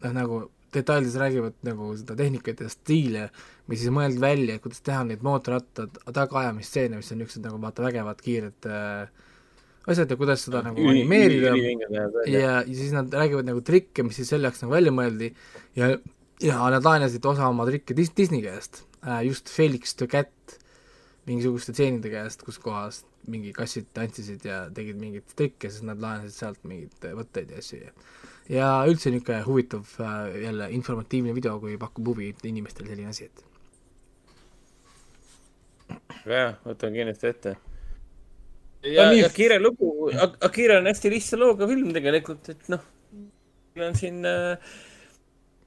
Nad 0.00 0.16
nagu 0.16 0.44
detailides 0.74 1.16
räägivad 1.18 1.56
nagu 1.66 1.90
seda 1.98 2.14
tehnikat 2.16 2.60
ja 2.62 2.68
stiile 2.70 3.30
mis 3.70 3.82
siis 3.84 3.94
mõeldi 3.94 4.20
välja, 4.22 4.56
et 4.56 4.64
kuidas 4.64 4.82
teha 4.86 5.02
neid 5.06 5.24
mootorrattad 5.24 6.00
tagaajamistseene, 6.14 6.98
mis 6.98 7.10
on 7.14 7.20
niisugused 7.20 7.44
nagu 7.46 7.58
vaata 7.62 7.84
vägevad 7.84 8.22
kiired 8.24 8.68
äh, 8.70 9.26
asjad 9.90 10.10
ja 10.10 10.18
kuidas 10.20 10.44
seda 10.46 10.62
nagu 10.66 10.86
animeerida. 10.90 11.52
ja, 12.26 12.40
ja 12.50 12.54
siis 12.66 12.94
nad 12.96 13.12
räägivad 13.14 13.48
nagu 13.50 13.62
trikke, 13.66 14.04
mis 14.06 14.18
siis 14.20 14.32
selle 14.32 14.50
jaoks 14.50 14.64
nagu 14.64 14.74
välja 14.74 14.94
mõeldi. 14.94 15.30
Ja, 15.78 15.92
ja 16.42 16.58
nad 16.74 16.86
laenasid 16.86 17.26
osa 17.30 17.50
oma 17.50 17.68
trikke 17.68 17.94
Dis-, 17.96 18.14
Disney 18.16 18.42
käest 18.44 18.84
äh,, 19.04 19.22
just 19.28 19.52
Felix 19.52 19.94
the 19.94 20.10
Cat 20.10 20.58
mingisuguste 21.28 21.74
tseenide 21.76 22.10
käest, 22.10 22.42
kus 22.42 22.58
kohas 22.58 23.04
mingi 23.30 23.52
kassid 23.54 23.90
tantsisid 23.94 24.42
ja 24.48 24.64
tegid 24.74 24.98
mingeid 24.98 25.36
trikke, 25.36 25.70
siis 25.70 25.84
nad 25.86 26.00
laenasid 26.02 26.34
sealt 26.34 26.64
mingeid 26.66 27.12
võtteid 27.14 27.52
ja 27.54 27.62
asju 27.62 27.84
ja 27.84 27.94
ja 28.50 28.70
üldse 28.90 29.12
niisugune 29.14 29.42
huvitav 29.46 29.94
äh, 30.02 30.42
jälle 30.46 30.70
informatiivne 30.74 31.34
video, 31.36 31.58
kui 31.62 31.76
pakub 31.78 32.12
huvi 32.12 32.32
inimestele 32.50 32.90
selline 32.92 33.12
asi, 33.14 33.30
et 33.30 33.44
väga 36.24 36.36
hea, 36.36 36.52
võtan 36.66 36.94
kindlasti 36.96 37.30
ette. 37.30 37.56
Ja 38.86 39.06
on, 39.06 39.14
nii- 39.14 39.22
ja 39.22 39.28
Akira 39.28 39.58
lugu, 39.60 39.90
Akira 40.40 40.78
on 40.80 40.88
hästi 40.88 41.12
lihtsa 41.12 41.38
looga 41.40 41.68
film 41.68 41.90
tegelikult, 41.96 42.48
et 42.52 42.70
noh, 42.72 42.84
meil 43.76 43.90
on 43.90 43.98
siin 43.98 44.24
äh, 44.28 44.70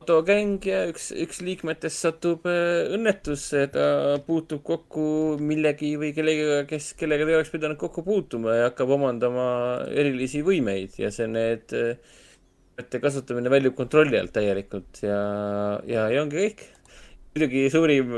autogäng 0.03 0.57
ja 0.67 0.83
üks, 0.91 1.11
üks 1.23 1.39
liikmetest 1.45 2.03
satub 2.03 2.47
äh, 2.49 2.89
õnnetusse, 2.95 3.67
ta 3.73 3.85
puutub 4.25 4.63
kokku 4.67 5.05
millegi 5.39 5.93
või 6.01 6.11
kellegagi, 6.15 6.67
kes, 6.73 6.91
kellega 6.99 7.27
ta 7.27 7.33
ei 7.33 7.39
oleks 7.39 7.53
pidanud 7.53 7.79
kokku 7.81 8.03
puutuma 8.07 8.57
ja 8.57 8.67
hakkab 8.71 8.91
omandama 8.97 9.45
erilisi 9.93 10.43
võimeid 10.45 10.97
ja 10.99 11.11
see, 11.13 11.29
need 11.31 11.75
äh, 11.77 12.19
võtte 12.77 13.01
kasutamine 13.03 13.51
väljub 13.53 13.75
kontrolli 13.77 14.17
alt 14.19 14.33
täielikult 14.35 15.03
ja, 15.05 15.19
ja, 15.89 16.07
ja 16.13 16.23
ongi 16.23 16.39
kõik. 16.39 16.63
muidugi 17.33 17.67
suurim 17.73 18.15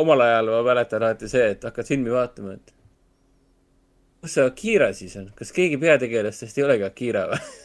omal 0.00 0.24
ajal 0.24 0.52
ma 0.52 0.62
mäletan 0.70 1.02
alati 1.02 1.28
see, 1.30 1.50
et 1.54 1.64
hakkad 1.64 1.88
filmi 1.88 2.12
vaatama, 2.12 2.56
et 2.56 2.72
kus 4.24 4.38
see 4.38 4.46
Akira 4.48 4.92
siis 4.96 5.16
on, 5.20 5.28
kas 5.36 5.52
keegi 5.52 5.80
peategelastest 5.80 6.58
ei 6.58 6.66
olegi 6.68 6.88
Akira 6.88 7.28
või? 7.32 7.42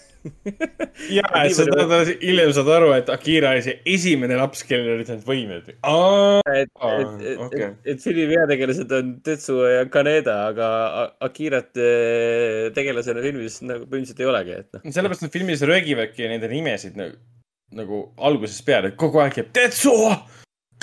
ja, 1.17 1.23
et 1.43 1.55
sa 1.55 1.65
saad, 1.65 2.11
hiljem 2.21 2.51
saad 2.55 2.69
aru, 2.75 2.91
et 2.97 3.09
Akira 3.13 3.53
oli 3.55 3.63
see 3.65 3.77
esimene 3.87 4.37
laps, 4.39 4.63
kellel 4.67 4.97
olid 4.97 5.11
need 5.13 5.25
võimed. 5.27 5.69
et, 5.71 6.71
et, 6.71 7.13
et 7.31 7.43
okei. 7.45 7.67
et, 7.67 7.77
et 7.93 8.03
filmi 8.03 8.27
peategelased 8.31 8.95
on 8.99 9.13
Tetsuo 9.25 9.67
ja 9.69 9.85
Kaneda, 9.91 10.37
aga 10.51 10.69
Akirat 11.29 11.79
eh, 11.79 12.69
tegelasena 12.75 13.23
filmis 13.25 13.59
nagu 13.63 13.85
põhimõtteliselt 13.85 14.23
ei 14.23 14.31
olegi, 14.31 14.57
et 14.63 14.79
noh. 14.79 14.87
sellepärast 14.89 15.25
nad 15.25 15.35
filmis 15.35 15.63
röögivadki 15.69 16.31
nende 16.31 16.51
nimesid 16.51 16.99
nagu, 16.99 17.19
nagu 17.79 18.03
algusest 18.29 18.65
peale, 18.67 18.93
kogu 18.99 19.23
aeg 19.23 19.39
jääb 19.39 19.53
Tetsuo, 19.55 20.11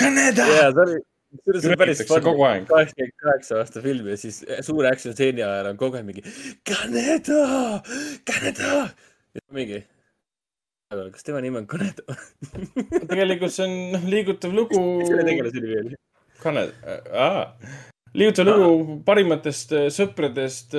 Kaneda. 0.01 0.49
jaa, 0.49 0.73
see 0.73 1.53
oli, 1.53 1.61
see 1.61 1.71
oli 1.71 1.81
päris 1.81 2.01
aeg. 2.05 2.69
kaheksakümmend 2.71 3.17
kaheksa 3.23 3.61
aasta 3.61 3.83
film 3.85 4.09
ja 4.13 4.17
siis 4.21 4.41
suure 4.65 4.89
action 4.91 5.15
stseeni 5.15 5.45
ajal 5.45 5.73
on 5.73 5.81
kogu 5.81 5.99
aeg 5.99 6.09
mingi 6.09 6.25
Kaneda, 6.69 7.83
Kaneda. 8.29 8.87
mingi, 9.57 9.83
kas 10.93 11.27
tema 11.27 11.43
nimi 11.45 11.61
on 11.63 11.67
Kaneda? 11.71 12.17
tegelikult 13.11 13.55
see 13.55 13.67
on 13.67 13.77
noh, 13.97 14.07
liigutav 14.13 14.55
lugu. 14.57 14.81
selle 15.09 15.27
tegelase 15.27 15.63
nimi 15.63 15.79
oli? 15.83 16.01
Kaned, 16.43 16.73
liigutav 18.17 18.49
lugu 18.49 18.99
parimatest 19.07 19.75
sõpradest, 19.95 20.77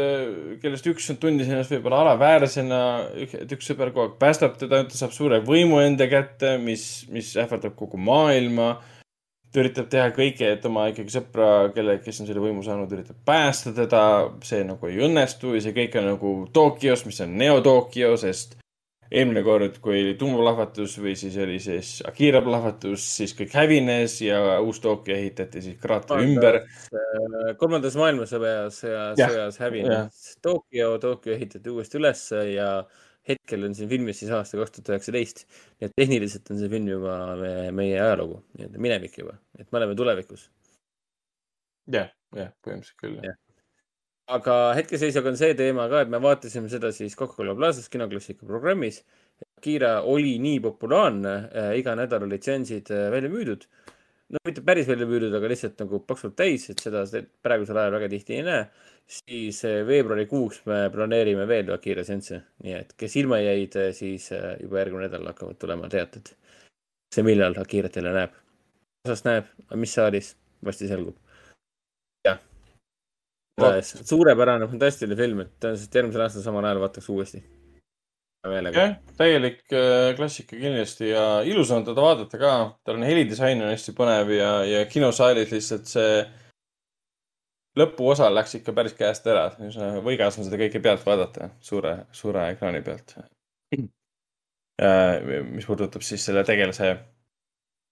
kellest 0.61 0.91
üks 0.91 1.09
on 1.13 1.21
tundis 1.21 1.49
ennast 1.51 1.73
võib-olla 1.75 2.03
alaväärsena, 2.05 2.81
et 3.17 3.57
üks 3.57 3.71
sõber 3.71 3.93
kogu 3.93 4.07
aeg 4.07 4.19
päästab 4.21 4.59
teda, 4.61 4.83
ta 4.87 4.99
saab 4.99 5.15
suure 5.15 5.41
võimu 5.45 5.81
enda 5.83 6.09
kätte, 6.11 6.55
mis, 6.61 7.07
mis 7.13 7.33
ähvardab 7.39 7.75
kogu 7.79 7.99
maailma. 8.01 8.77
Ta 9.53 9.63
üritab 9.63 9.89
teha 9.91 10.11
kõike, 10.15 10.51
et 10.57 10.65
oma 10.67 10.87
ikkagi 10.91 11.13
sõpra, 11.17 11.49
kelle, 11.75 11.97
kes 12.03 12.21
on 12.21 12.29
selle 12.29 12.43
võimu 12.43 12.63
saanud, 12.65 12.91
üritab 12.93 13.19
päästa 13.27 13.73
teda, 13.77 14.03
see 14.45 14.63
nagu 14.67 14.89
ei 14.89 15.01
õnnestu 15.07 15.55
ja 15.55 15.63
see 15.63 15.75
kõik 15.75 15.97
on 15.99 16.09
nagu 16.11 16.37
Tokyos, 16.53 17.05
mis 17.07 17.21
on 17.25 17.37
Neo-Tokyo, 17.39 18.15
sest 18.21 18.57
eelmine 19.11 19.43
kord, 19.45 19.77
kui 19.83 20.01
oli 20.01 20.15
tuumaplahvatus 20.19 20.97
või 20.99 21.13
siis 21.19 21.37
oli 21.39 21.57
siis 21.63 21.91
Akira 22.07 22.41
plahvatus, 22.43 23.05
siis 23.19 23.33
kõik 23.37 23.55
hävines 23.55 24.17
ja 24.25 24.59
uus 24.59 24.81
Tokyo 24.83 25.15
ehitati 25.15 25.63
siis 25.63 25.77
kraatri 25.81 26.25
ümber. 26.27 26.61
Äh, 26.91 27.53
kolmandas 27.59 27.95
maailmasõjas 27.99 28.81
ja 28.83 29.09
sõjas 29.15 29.59
hävinud 29.63 30.23
Tokyo, 30.43 30.97
Tokyo 31.03 31.35
ehitati 31.37 31.71
uuesti 31.71 32.01
ülesse 32.01 32.43
ja 32.51 32.71
hetkel 33.27 33.65
on 33.67 33.73
siin 33.75 33.89
filmis 33.91 34.19
siis 34.21 34.31
aasta 34.31 34.57
kaks 34.61 34.75
tuhat 34.77 34.93
üheksateist. 34.95 35.43
nii 35.79 35.89
et 35.89 35.95
tehniliselt 35.99 36.51
on 36.51 36.59
see 36.61 36.69
film 36.71 36.87
juba 36.91 37.17
me- 37.41 37.71
meie 37.75 37.97
ajalugu, 38.01 38.41
nii-öelda 38.57 38.79
minevik 38.87 39.17
juba, 39.19 39.37
et 39.59 39.67
me 39.71 39.79
oleme 39.81 39.95
tulevikus. 39.99 40.47
jah, 41.91 42.09
jah, 42.35 42.51
põhimõtteliselt 42.63 43.01
küll. 43.01 43.19
Jah. 43.23 43.35
aga 44.37 44.55
hetkeseisuga 44.75 45.29
on 45.31 45.37
see 45.39 45.53
teema 45.59 45.85
ka, 45.91 46.01
et 46.03 46.09
me 46.11 46.19
vaatasime 46.23 46.69
seda 46.71 46.91
siis 46.95 47.15
Coca-Cola 47.15 47.55
Plazas 47.55 47.87
kinoklassika 47.89 48.45
programmis. 48.47 49.03
Akira 49.57 50.01
oli 50.01 50.37
nii 50.41 50.59
populaarne 50.65 51.33
äh,, 51.53 51.71
iga 51.79 51.93
nädal 51.95 52.23
olid 52.25 52.43
seansid 52.43 52.89
äh, 52.91 53.07
välja 53.13 53.29
müüdud. 53.29 53.67
no 54.33 54.39
mitte 54.45 54.61
päris 54.65 54.87
välja 54.89 55.05
müüdud, 55.07 55.31
aga 55.37 55.47
lihtsalt 55.47 55.79
nagu 55.79 55.99
paksult 56.03 56.35
täis, 56.35 56.65
et 56.69 56.79
seda 56.83 57.05
se- 57.07 57.23
praegusel 57.45 57.77
ajal 57.79 57.93
väga 57.95 58.09
tihti 58.11 58.35
ei 58.39 58.43
näe. 58.43 58.65
Siis 59.07 59.65
äh, 59.65 59.81
veebruarikuuks 59.87 60.61
me 60.67 60.79
planeerime 60.91 61.47
veel 61.47 61.71
Akira 61.73 62.03
seansse, 62.07 62.41
nii 62.63 62.75
et 62.81 62.93
kes 62.99 63.15
ilma 63.21 63.39
jäid, 63.39 63.77
siis 63.95 64.29
äh, 64.35 64.55
juba 64.61 64.81
järgmine 64.83 65.07
nädal 65.07 65.29
hakkavad 65.31 65.59
tulema 65.61 65.89
teated. 65.91 66.33
see, 67.15 67.23
millal 67.23 67.55
Akirat 67.61 67.95
jälle 67.95 68.13
näeb. 68.13 68.33
osas 69.07 69.23
näeb, 69.23 69.45
mis 69.75 69.93
saalis, 69.95 70.35
varsti 70.65 70.87
selgub. 70.87 71.15
jah. 72.27 72.39
suurepärane, 73.81 74.67
fantastiline 74.67 75.15
film, 75.15 75.45
et 75.45 75.53
tõenäoliselt 75.59 75.95
järgmisel 76.01 76.25
aastal 76.25 76.43
samal 76.43 76.65
ajal 76.65 76.81
vaataks 76.83 77.09
uuesti. 77.09 77.43
jah, 78.75 78.97
täielik 79.17 79.63
äh, 79.71 80.09
klassika 80.19 80.59
kindlasti 80.59 81.13
ja 81.13 81.23
ilus 81.47 81.71
on 81.71 81.87
teda 81.87 82.03
vaadata 82.03 82.37
ka. 82.43 82.57
tal 82.83 82.99
on 82.99 83.07
helidisain 83.07 83.63
on 83.63 83.71
hästi 83.71 83.95
põnev 83.95 84.35
ja, 84.35 84.51
ja 84.67 84.83
kinosaalis 84.85 85.55
lihtsalt 85.55 85.87
see 85.95 86.11
lõpuosa 87.77 88.29
läks 88.33 88.57
ikka 88.59 88.73
päris 88.73 88.95
käest 88.97 89.27
ära. 89.27 89.49
võigas 90.03 90.37
on 90.39 90.47
seda 90.47 90.59
kõike 90.59 90.81
pealt 90.83 91.05
vaadata 91.05 91.51
suure, 91.59 91.97
suure 92.11 92.49
ekraani 92.53 92.81
pealt. 92.81 93.15
mis 95.51 95.65
puudutab 95.65 96.01
siis 96.05 96.25
selle 96.25 96.43
tegelase 96.45 96.95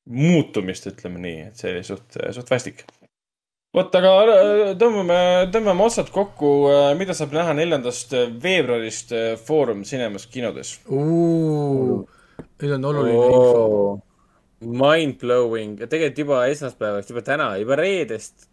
muutumist, 0.06 0.88
ütleme 0.92 1.22
nii, 1.22 1.42
et 1.50 1.60
see 1.60 1.74
oli 1.74 1.84
suht, 1.86 2.18
suht 2.38 2.52
vastik. 2.52 2.86
vot, 3.76 3.96
aga 3.98 4.12
äh, 4.22 4.74
tõmbame, 4.80 5.20
tõmbame 5.52 5.86
otsad 5.88 6.12
kokku, 6.14 6.52
mida 7.00 7.16
saab 7.18 7.34
näha 7.36 7.56
neljandast 7.58 8.14
veebruarist 8.42 9.16
äh, 9.16 9.32
Foorum 9.42 9.84
Cinemas 9.84 10.28
kinodes. 10.32 10.78
nüüd 10.90 12.76
on 12.78 12.92
oluline 12.92 13.16
info. 13.16 14.02
Mind 14.66 15.20
blowing, 15.20 15.82
tegelikult 15.82 16.20
juba 16.22 16.38
esmaspäevast, 16.50 17.10
juba 17.12 17.22
täna, 17.26 17.50
juba 17.60 17.76
reedest, 17.78 18.48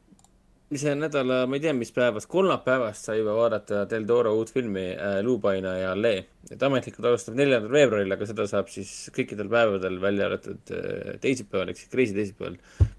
mis 0.73 0.83
see 0.86 0.92
nädala, 0.97 1.42
ma 1.51 1.59
ei 1.59 1.62
tea, 1.67 1.73
mis 1.76 1.92
päevast, 1.92 2.28
kolmapäevast 2.33 3.09
sai 3.09 3.18
juba 3.18 3.34
vaadata 3.36 3.83
Del 3.91 4.07
Toro 4.09 4.33
uut 4.39 4.52
filmi 4.55 4.86
äh, 4.94 5.18
Luupaina 5.25 5.75
ja 5.76 5.91
Allee. 5.92 6.23
et 6.52 6.62
ametlikult 6.65 7.07
alustab 7.09 7.36
neljandal 7.39 7.73
veebruaril, 7.73 8.12
aga 8.12 8.26
seda 8.28 8.44
saab 8.49 8.70
siis 8.73 8.91
kõikidel 9.15 9.51
päevadel 9.52 9.99
välja 10.01 10.26
arvatud 10.28 10.73
äh, 10.73 11.18
teisipäeval 11.20 11.73
ehk 11.73 11.81
siis 11.81 11.91
Kreisi 11.92 12.17
teisipäeval 12.17 12.57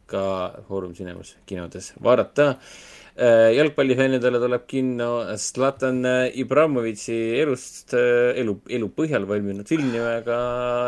ka 0.10 0.24
Foorum 0.68 0.94
Cinemas 0.98 1.34
kinodes 1.50 1.92
vaadata 2.04 2.48
äh,. 2.54 3.50
jalgpallifännidele 3.58 4.42
tuleb 4.42 4.68
kinno 4.70 5.10
Zlatan 5.38 6.06
Ibramovitši 6.44 7.18
elust, 7.42 7.94
elu, 7.94 8.58
elu 8.70 8.90
põhjal 8.98 9.26
valminud 9.30 9.70
film 9.70 9.90
nimega 9.94 10.38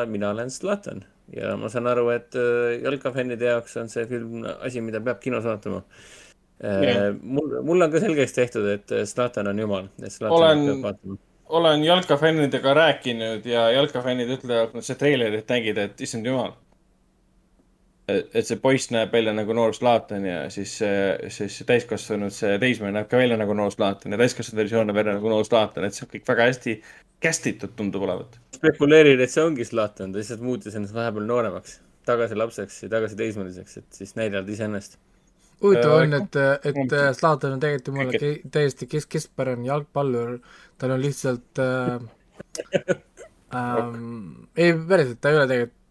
Mina 0.10 0.30
olen 0.36 0.54
Zlatan 0.54 1.02
ja 1.34 1.56
ma 1.58 1.70
saan 1.74 1.90
aru, 1.90 2.12
et 2.14 2.38
äh, 2.38 2.78
jalkafännide 2.86 3.50
jaoks 3.56 3.74
on 3.82 3.90
see 3.90 4.06
film 4.10 4.46
asi, 4.60 4.86
mida 4.86 5.02
peab 5.02 5.24
kinos 5.24 5.50
vaatama 5.50 5.82
Jah. 5.82 6.25
äh,. 6.64 7.14
mul, 7.22 7.62
mul 7.66 7.88
on 7.88 7.94
ka 7.94 8.02
selgeks 8.04 8.36
tehtud, 8.38 8.68
et 8.72 8.92
äh, 8.92 9.06
Zlatan 9.10 9.48
on 9.52 9.60
jumal, 9.60 9.88
Olen- 10.30 11.18
olen 11.46 11.84
jalkafännidega 11.84 12.74
rääkinud 12.74 13.46
ja 13.46 13.72
jalkafännid 13.72 14.30
ütlevad, 14.38 14.72
kui 14.72 14.82
nad 14.82 14.88
seda 14.88 15.00
treilerit 15.00 15.50
nägid, 15.50 15.78
et 15.78 16.02
issand 16.02 16.26
jumal. 16.26 16.56
et 18.08 18.46
see 18.46 18.60
poiss 18.62 18.92
näeb 18.94 19.14
välja 19.14 19.32
nagu 19.34 19.54
noor 19.58 19.74
Zlatan 19.74 20.26
ja 20.26 20.44
siis, 20.54 20.76
siis 21.34 21.56
see 21.58 21.66
täiskasvanud, 21.66 22.30
see 22.34 22.60
teismeline 22.62 23.00
näeb 23.00 23.08
ka 23.10 23.18
välja 23.18 23.38
nagu 23.42 23.56
noor 23.58 23.74
Zlatan 23.74 24.14
ja 24.14 24.20
täiskasvanud 24.22 24.62
versioon 24.62 24.86
näeb 24.92 25.00
välja 25.00 25.16
nagu 25.18 25.32
noor 25.32 25.48
Zlatan, 25.48 25.88
et 25.88 25.98
see 25.98 26.06
on 26.06 26.12
kõik 26.12 26.28
väga 26.30 26.46
hästi 26.52 26.76
kästitud 27.26 27.74
tundub 27.76 28.04
olevat. 28.06 28.38
spekuleerin, 28.56 29.22
et 29.22 29.34
see 29.34 29.44
ongi 29.44 29.66
Zlatan, 29.66 30.14
ta 30.14 30.22
lihtsalt 30.22 30.44
muutis 30.46 30.76
ennast 30.78 30.94
vahepeal 30.94 31.26
nooremaks, 31.30 31.80
tagasi 32.06 32.38
lapseks 32.38 32.84
ja 32.84 32.90
tagasi 32.94 33.18
teismeliseks, 33.20 33.78
et 33.82 34.00
siis 34.02 34.16
näidata 34.20 34.52
iseennast. 34.52 35.00
Huvitav 35.64 35.96
Äh, 35.96 36.04
on, 36.04 36.18
et, 36.20 36.36
et 36.72 36.94
äh, 37.00 37.14
Zlatan 37.16 37.56
on 37.56 37.64
tegelikult 37.64 37.98
Kõik- 37.98 38.20
ke- 38.20 38.52
täiesti 38.52 38.88
kes-, 38.92 39.08
keskpärane 39.12 39.68
jalgpallur, 39.68 40.38
tal 40.82 40.96
on 40.96 41.02
lihtsalt 41.04 41.64
äh, 41.64 42.00
ähm,, 43.56 44.48
ei 44.58 44.76
päriselt, 44.76 45.22
ta 45.22 45.32
ei 45.32 45.42
ole 45.42 45.50
tegelikult 45.52 45.82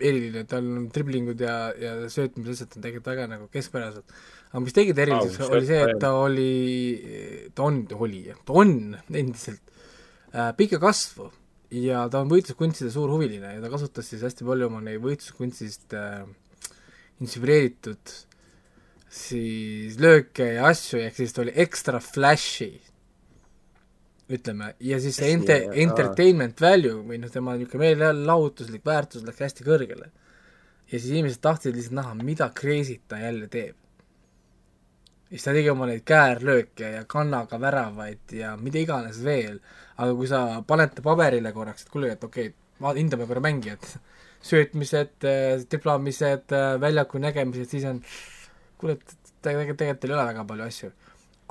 eriline, 0.00 0.44
tal 0.48 0.64
on 0.64 0.88
driblingud 0.92 1.40
ja, 1.44 1.56
ja 1.76 1.94
söötmised 2.08 2.48
lihtsalt 2.48 2.76
on 2.78 2.84
tegelikult 2.86 3.10
väga 3.12 3.26
nagu 3.34 3.48
keskpärased. 3.52 4.14
aga 4.50 4.62
mis 4.64 4.76
tegi 4.76 4.94
ta 4.96 5.04
eriliseks 5.04 5.50
oli 5.50 5.68
see, 5.68 5.80
et 5.84 6.00
ta 6.00 6.12
oli, 6.16 6.50
ta 7.56 7.66
on, 7.68 7.80
oli, 8.06 8.22
ta 8.46 8.56
on 8.62 8.76
endiselt 9.12 9.74
äh, 10.32 10.52
pikka 10.56 10.80
kasvu. 10.82 11.30
Ja 11.74 12.04
ta 12.12 12.20
on 12.22 12.30
võitluskunstide 12.30 12.92
suur 12.94 13.10
huviline 13.10 13.56
ja 13.56 13.60
ta 13.62 13.70
kasutas 13.72 14.06
siis 14.06 14.22
hästi 14.22 14.46
palju 14.46 14.68
oma 14.68 14.78
neid 14.84 15.00
võitluskunstist 15.02 15.96
äh, 15.98 16.22
inspireeritud 17.24 18.12
siis 19.14 19.98
lööke 20.02 20.48
ja 20.56 20.66
asju, 20.72 20.98
ehk 21.04 21.16
siis 21.16 21.34
ta 21.34 21.44
oli 21.44 21.54
ekstra 21.64 22.00
flashy, 22.02 22.72
ütleme, 24.34 24.72
ja 24.82 24.98
siis 25.02 25.18
see 25.20 25.30
ente- 25.36 25.60
entertainment 25.84 26.60
value 26.64 27.04
või 27.06 27.20
noh, 27.22 27.30
tema 27.30 27.54
niisugune 27.58 27.92
meelelahutuslik 27.92 28.84
väärtus 28.86 29.24
läks 29.26 29.44
hästi 29.44 29.66
kõrgele. 29.66 30.10
ja 30.90 30.98
siis 30.98 31.12
inimesed 31.12 31.42
tahtsid 31.44 31.76
lihtsalt 31.76 31.98
näha, 32.00 32.14
mida 32.14 32.50
crazy't 32.60 33.04
ta 33.08 33.20
jälle 33.20 33.48
teeb. 33.52 33.76
ja 35.28 35.36
siis 35.36 35.46
ta 35.46 35.52
tegi 35.52 35.70
oma 35.70 35.86
neid 35.86 36.04
käärlööke 36.08 36.90
ja 36.96 37.04
kannaga 37.04 37.60
väravaid 37.60 38.32
ja 38.32 38.56
mida 38.56 38.82
iganes 38.82 39.22
veel, 39.24 39.60
aga 39.96 40.14
kui 40.14 40.26
sa 40.26 40.62
paned 40.66 40.96
ta 40.96 41.02
paberile 41.02 41.52
korraks, 41.52 41.84
et 41.84 41.94
kuule, 41.94 42.12
et 42.12 42.24
okei 42.24 42.50
okay,, 42.50 42.98
hindame 42.98 43.26
korra 43.30 43.40
mängijat. 43.44 43.86
söötmised, 44.44 45.24
diplomamised, 45.72 46.52
väljaku 46.80 47.18
nägemised, 47.18 47.70
siis 47.70 47.84
on 47.88 48.02
kuule, 48.84 48.98
et 49.00 49.32
tegelikult, 49.44 49.78
tegelikult 49.80 50.08
ei 50.08 50.14
ole 50.14 50.28
väga 50.30 50.46
palju 50.48 50.68
asju. 50.68 50.92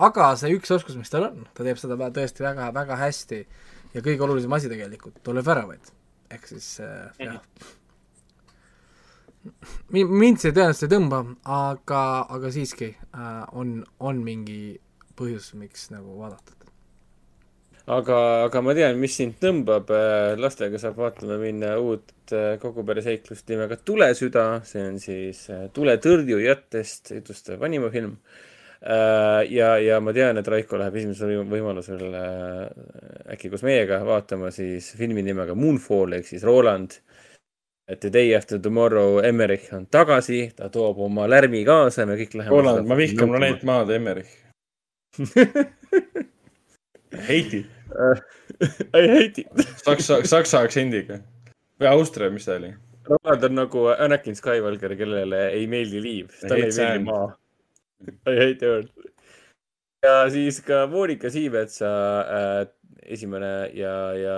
aga 0.08 0.32
see 0.40 0.56
üks 0.58 0.74
oskus, 0.74 0.98
mis 0.98 1.14
tal 1.14 1.30
on, 1.30 1.46
ta 1.54 1.66
teeb 1.66 1.80
seda 1.82 2.10
tõesti 2.14 2.46
väga, 2.46 2.72
väga 2.76 2.98
hästi 3.02 3.40
ja 3.94 4.02
kõige 4.02 4.26
olulisem 4.26 4.54
asi 4.58 4.72
tegelikult, 4.72 5.20
ta 5.24 5.36
lööb 5.36 5.50
väravaid. 5.50 5.94
ehk 6.34 6.48
siis 6.50 6.68
äh, 6.82 7.10
jah. 7.22 7.42
Mi-, 9.92 10.08
mind 10.08 10.40
see 10.40 10.54
tõenäoliselt 10.56 10.88
ei 10.88 10.96
tõmba, 10.96 11.20
aga, 11.44 12.02
aga 12.32 12.52
siiski 12.54 12.94
äh, 12.96 13.32
on, 13.52 13.82
on 14.00 14.22
mingi 14.24 14.80
põhjus, 15.20 15.52
miks 15.60 15.90
nagu 15.94 16.16
vaadata. 16.22 16.63
aga, 17.88 18.18
aga 18.46 18.62
ma 18.64 18.74
tean, 18.78 18.98
mis 19.02 19.16
sind 19.20 19.36
tõmbab. 19.42 19.90
lastega 20.40 20.80
saab 20.80 20.96
vaatama 21.02 21.38
minna 21.42 21.76
uut 21.82 22.14
äh, 22.32 22.56
kogupereseiklust 22.62 23.50
nimega 23.52 23.76
Tulesüda, 23.78 24.62
see 24.68 24.86
on 24.88 25.00
siis 25.04 25.50
äh, 25.52 25.68
tuletõrjujatest 25.74 27.12
jutustav 27.18 27.64
animafilm. 27.64 28.18
ja, 28.84 29.78
ja 29.80 30.00
ma 30.04 30.12
tean, 30.12 30.36
et 30.38 30.48
Raiko 30.52 30.76
läheb 30.76 30.96
esimesel 31.00 31.30
võim- 31.32 31.52
võimalusel 31.54 32.02
äh, 32.20 32.66
äkki 33.32 33.48
koos 33.50 33.62
meiega 33.64 34.02
vaatama 34.04 34.50
siis 34.52 34.90
filmi 35.00 35.24
nimega 35.24 35.56
Moonfall 35.56 36.12
ehk 36.18 36.28
siis 36.28 36.44
Roland. 36.44 36.98
The 37.88 38.10
Day 38.12 38.34
After 38.36 38.60
Tomorrow 38.64 39.22
Emmerich 39.24 39.72
on 39.76 39.86
tagasi, 39.92 40.54
ta 40.56 40.70
toob 40.72 41.00
oma 41.04 41.26
lärmi 41.28 41.66
kaasa, 41.68 42.06
me 42.08 42.16
kõik 42.16 42.36
läheme. 42.40 42.52
Roland, 42.56 42.88
ma 42.88 42.96
vihkan 42.96 43.28
planeet 43.32 43.64
Maad, 43.68 43.90
Emmerich. 43.92 44.32
Heiti, 47.28 47.60
I 49.00 49.08
hate 49.08 49.46
it. 49.46 49.64
saksa, 49.86 50.22
saksa 50.28 50.64
aktsendiga. 50.66 51.22
või 51.82 51.90
Austria, 51.92 52.32
mis 52.34 52.48
ta 52.48 52.58
oli? 52.60 52.74
Roland 53.10 53.48
on 53.50 53.58
nagu 53.60 53.88
Anakin 53.92 54.38
Skywalker, 54.40 54.96
kellele 55.00 55.48
ei 55.56 55.66
meeldi 55.68 56.04
liiv, 56.04 56.36
talle 56.42 56.70
ei 56.70 56.78
meeldi 56.78 57.10
maa. 57.10 57.26
I 58.30 58.38
hate 58.40 58.70
earth. 58.70 59.10
ja 60.04 60.16
siis 60.32 60.60
ka 60.64 60.86
Monika 60.92 61.32
Siimetsa 61.32 61.92
äh, 62.22 62.64
esimene 63.06 63.70
ja, 63.74 63.94
ja 64.14 64.36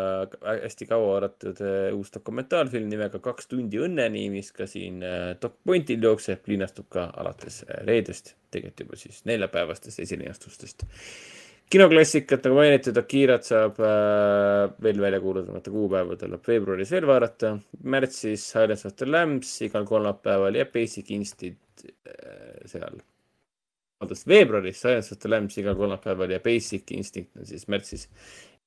hästi 0.64 0.85
kaua 0.90 1.16
oodatud 1.16 1.61
äh, 1.61 1.93
uus 1.95 2.11
dokumentaalfilm 2.14 2.90
nimega 2.90 3.19
Kaks 3.24 3.50
tundi 3.51 3.80
õnneni, 3.82 4.25
mis 4.34 4.51
ka 4.56 4.67
siin 4.69 5.01
äh, 5.06 5.34
DocPointil 5.42 6.03
jookseb, 6.03 6.45
linastub 6.50 6.90
ka 6.93 7.08
alates 7.22 7.61
äh, 7.67 7.82
reedest, 7.88 8.35
tegelikult 8.53 8.85
juba 8.85 9.01
siis 9.01 9.24
neljapäevastest 9.30 10.01
esilinastustest 10.06 10.85
kinoklassikat, 11.74 12.45
nagu 12.45 12.60
mainitud, 12.60 12.98
Akirat 13.00 13.48
saab 13.48 13.80
äh, 13.82 14.68
veel 14.85 15.00
välja 15.02 15.19
kuulutamata 15.24 15.72
kuupäevadel 15.74 16.38
veebruaris 16.48 16.92
veel 16.94 17.08
vaadata. 17.10 17.56
märtsis 17.84 18.45
Silence 18.52 18.88
of 18.88 18.95
the 18.95 19.06
Lambs 19.10 19.56
igal 19.66 19.85
kolmapäeval 19.85 20.56
ja 20.56 20.66
Basic 20.66 21.10
Instinct 21.11 21.85
äh, 22.06 22.61
seal. 22.69 23.02
vabandust, 23.95 24.27
veebruaris 24.27 24.82
Silence 24.82 25.16
of 25.16 25.19
the 25.19 25.30
Lambs 25.30 25.58
igal 25.58 25.76
kolmapäeval 25.76 26.32
ja 26.32 26.40
Basic 26.40 26.92
Instinct 26.92 27.38
on 27.38 27.45
siis 27.50 27.68
märtsis 27.68 28.08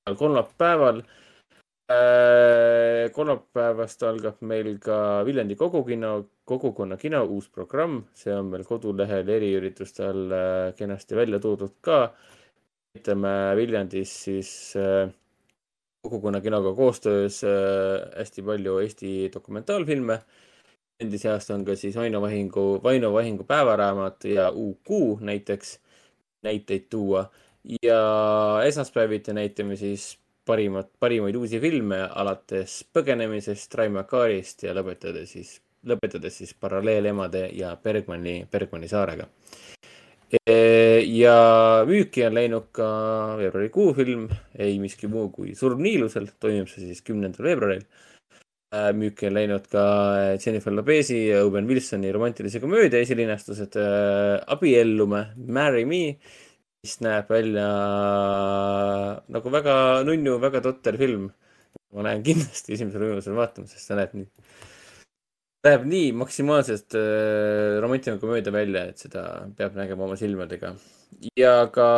igal 0.03 0.19
kolmapäeval 0.19 1.03
äh,. 1.93 3.13
kolmapäevast 3.15 4.03
algab 4.03 4.43
meil 4.43 4.75
ka 4.83 5.23
Viljandi 5.25 5.55
kogukino, 5.57 6.17
kogukonna 6.45 6.97
kino 6.97 7.23
uus 7.25 7.47
programm, 7.49 8.03
see 8.15 8.35
on 8.35 8.51
meil 8.51 8.67
kodulehel 8.67 9.31
eriürituste 9.39 10.05
all 10.11 10.35
äh, 10.35 10.75
kenasti 10.75 11.17
välja 11.17 11.39
toodud 11.39 11.79
ka 11.81 12.09
ütleme 12.99 13.33
Viljandis 13.57 14.13
siis 14.27 14.51
äh, 14.77 15.09
kogukonna 16.03 16.41
kinoga 16.41 16.75
koostöös 16.75 17.43
äh, 17.45 18.19
hästi 18.19 18.43
palju 18.43 18.79
Eesti 18.83 19.31
dokumentaalfilme. 19.35 20.19
Endi 21.01 21.19
seast 21.19 21.51
on 21.55 21.65
ka 21.65 21.77
siis 21.79 21.97
Vaino 21.97 22.21
Vahingu, 22.21 22.81
Vaino 22.83 23.13
Vahingu 23.15 23.45
päevaraamat 23.47 24.25
ja 24.25 24.51
UQ 24.51 25.21
näiteks, 25.21 25.79
näiteid 26.43 26.89
tuua. 26.91 27.31
ja 27.83 28.01
esmaspäeviti 28.65 29.33
näitame 29.33 29.77
siis 29.77 30.19
parimat, 30.47 30.91
parimaid 31.01 31.35
uusi 31.37 31.61
filme 31.61 32.01
alates 32.11 32.81
Põgenemisest, 32.95 33.75
Raimo 33.75 34.05
Kaarist 34.09 34.63
ja 34.65 34.75
lõpetades 34.75 35.35
siis, 35.37 35.59
lõpetades 35.87 36.39
siis 36.41 36.55
Paralleelemade 36.55 37.49
ja 37.53 37.75
Bergmani, 37.83 38.47
Bergmani 38.53 38.89
saarega. 38.89 39.29
Ja 40.29 41.37
müüki 41.89 42.27
on 42.27 42.35
läinud 42.37 42.69
ka 42.77 42.89
veebruarikuu 43.39 43.95
film 43.97 44.27
Ei 44.59 44.79
miski 44.83 45.09
muu 45.09 45.31
kui 45.33 45.55
Surm 45.57 45.81
Niilusel, 45.85 46.29
toimub 46.41 46.69
see 46.69 46.85
siis 46.85 47.01
kümnendal 47.07 47.47
veebruaril. 47.47 47.87
müüki 48.99 49.31
on 49.31 49.39
läinud 49.39 49.65
ka 49.73 49.85
Jennifer 50.37 50.75
Lopez'i 50.75 51.29
ja 51.31 51.45
Owen 51.47 51.69
Wilsoni 51.69 52.13
romantilise 52.13 52.61
komöödia 52.61 53.01
esilinastused 53.01 53.79
Abiellume, 54.47 55.23
Marry 55.47 55.87
me, 55.89 56.19
mis 56.85 56.99
näeb 57.01 57.31
välja 57.33 57.69
nagu 59.33 59.53
väga 59.53 59.77
nunnu, 60.05 60.37
väga 60.45 60.61
totter 60.61 60.99
film. 61.01 61.31
ma 61.97 62.03
lähen 62.05 62.21
kindlasti 62.23 62.75
esimesel 62.77 63.01
võimalusel 63.01 63.37
vaatama, 63.39 63.65
sest 63.71 63.89
see 63.89 63.97
näeb 63.97 64.13
nii, 64.13 64.27
näeb 65.67 65.85
nii 65.91 66.13
maksimaalselt 66.15 66.95
äh, 66.99 67.79
romantiline 67.83 68.21
komöödia 68.23 68.53
välja, 68.55 68.85
et 68.91 69.03
seda 69.03 69.25
peab 69.59 69.77
nägema 69.79 70.07
oma 70.07 70.17
silmadega. 70.17 70.75
ja 71.37 71.67
ka 71.73 71.89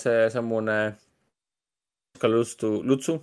seesamune 0.00 0.96
Oskar 2.16 2.30
Lutsu, 2.32 2.70
Lutsu, 2.82 3.18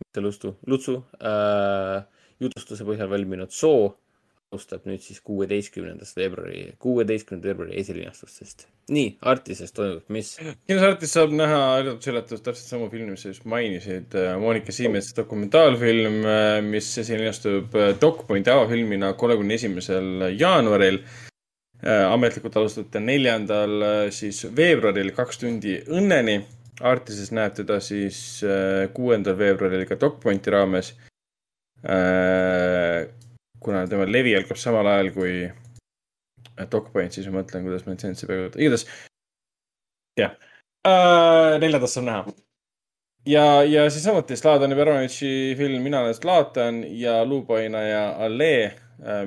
mitte 0.00 0.22
Lustu, 0.22 0.54
Lutsu 0.66 1.00
äh, 1.18 2.04
jutustuse 2.40 2.84
põhjal 2.86 3.10
valminud 3.10 3.50
Soo 3.50 3.96
alustab 4.54 4.86
nüüd 4.86 5.02
siis 5.02 5.18
kuueteistkümnendast 5.26 6.16
veebruari, 6.16 6.60
kuueteistkümnenda 6.82 7.48
veebruari 7.48 7.80
esilinastustest. 7.80 8.66
nii, 8.94 9.16
Artises 9.26 9.74
toimub, 9.74 10.04
mis? 10.14 10.36
kinosartis 10.68 11.14
saab 11.16 11.34
näha 11.34 11.60
üllatusüllatus 11.82 12.44
täpselt 12.46 12.70
samu 12.70 12.88
filmi, 12.90 13.10
mis 13.16 13.24
sa 13.26 13.32
just 13.32 13.44
mainisid. 13.44 14.14
Monika 14.40 14.72
Siimetsa 14.72 15.16
dokumentaalfilm, 15.18 16.20
mis 16.70 16.90
esilinastub 17.02 17.74
DocPointi 18.00 18.52
avafilmina 18.54 19.12
kolmekümne 19.18 19.58
esimesel 19.58 20.28
jaanuaril. 20.38 21.02
ametlikult 21.86 22.56
alustate 22.56 23.00
neljandal 23.00 23.82
siis 24.10 24.46
veebruaril 24.56 25.10
Kaks 25.16 25.42
tundi 25.42 25.80
õnneni. 25.90 26.38
Artises 26.80 27.32
näeb 27.32 27.54
teda 27.56 27.78
siis 27.80 28.42
äh, 28.44 28.86
kuuendal 28.92 29.36
veebruaril 29.38 29.86
ka 29.88 29.96
DocPointi 30.00 30.52
raames. 30.52 30.94
Kuna 33.66 33.84
tema 33.90 34.06
levi 34.08 34.32
algab 34.38 34.58
samal 34.60 34.86
ajal 34.94 35.10
kui 35.14 35.34
DocPoint, 36.72 37.12
siis 37.12 37.26
ma 37.28 37.40
mõtlen, 37.42 37.66
kuidas 37.66 37.84
ma 37.84 37.92
litsentsi 37.92 38.28
peale 38.28 38.46
võtan, 38.46 38.62
igatahes 38.64 38.86
jah 40.16 40.32
äh,, 40.88 41.58
neljandast 41.60 41.98
saab 41.98 42.06
näha. 42.08 42.34
ja, 43.28 43.44
ja 43.68 43.84
siis 43.92 44.06
samuti 44.06 44.38
Zlatan 44.38 44.72
Ibranovitši 44.72 45.30
film 45.58 45.84
Mina 45.84 46.00
olen 46.06 46.16
Zlatan 46.16 46.80
ja 46.96 47.18
Luupaina 47.28 47.82
ja 47.84 48.02
Allee, 48.24 48.70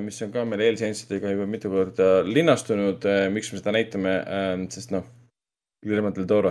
mis 0.02 0.18
on 0.26 0.32
ka 0.34 0.42
meil 0.48 0.64
eelseanssidega 0.66 1.30
juba 1.36 1.46
mitu 1.46 1.70
korda 1.70 2.08
linnastunud. 2.26 3.04
miks 3.30 3.52
me 3.52 3.60
seda 3.60 3.76
näitame, 3.76 4.16
sest 4.74 4.90
noh, 4.96 5.04
Guillermo 5.84 6.10
del 6.16 6.26
Toro, 6.28 6.50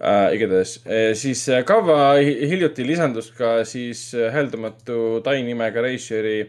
äh, 0.00 0.30
igatahes, 0.34 0.78
siis 1.20 1.44
äh, 1.52 1.60
kava 1.68 2.14
hi- 2.18 2.48
hiljuti 2.50 2.86
lisandus 2.88 3.28
ka 3.36 3.58
siis 3.68 4.08
äh, 4.14 4.32
hääldamatu 4.34 5.20
tai 5.24 5.42
nimega 5.46 5.84
reisijari 5.84 6.48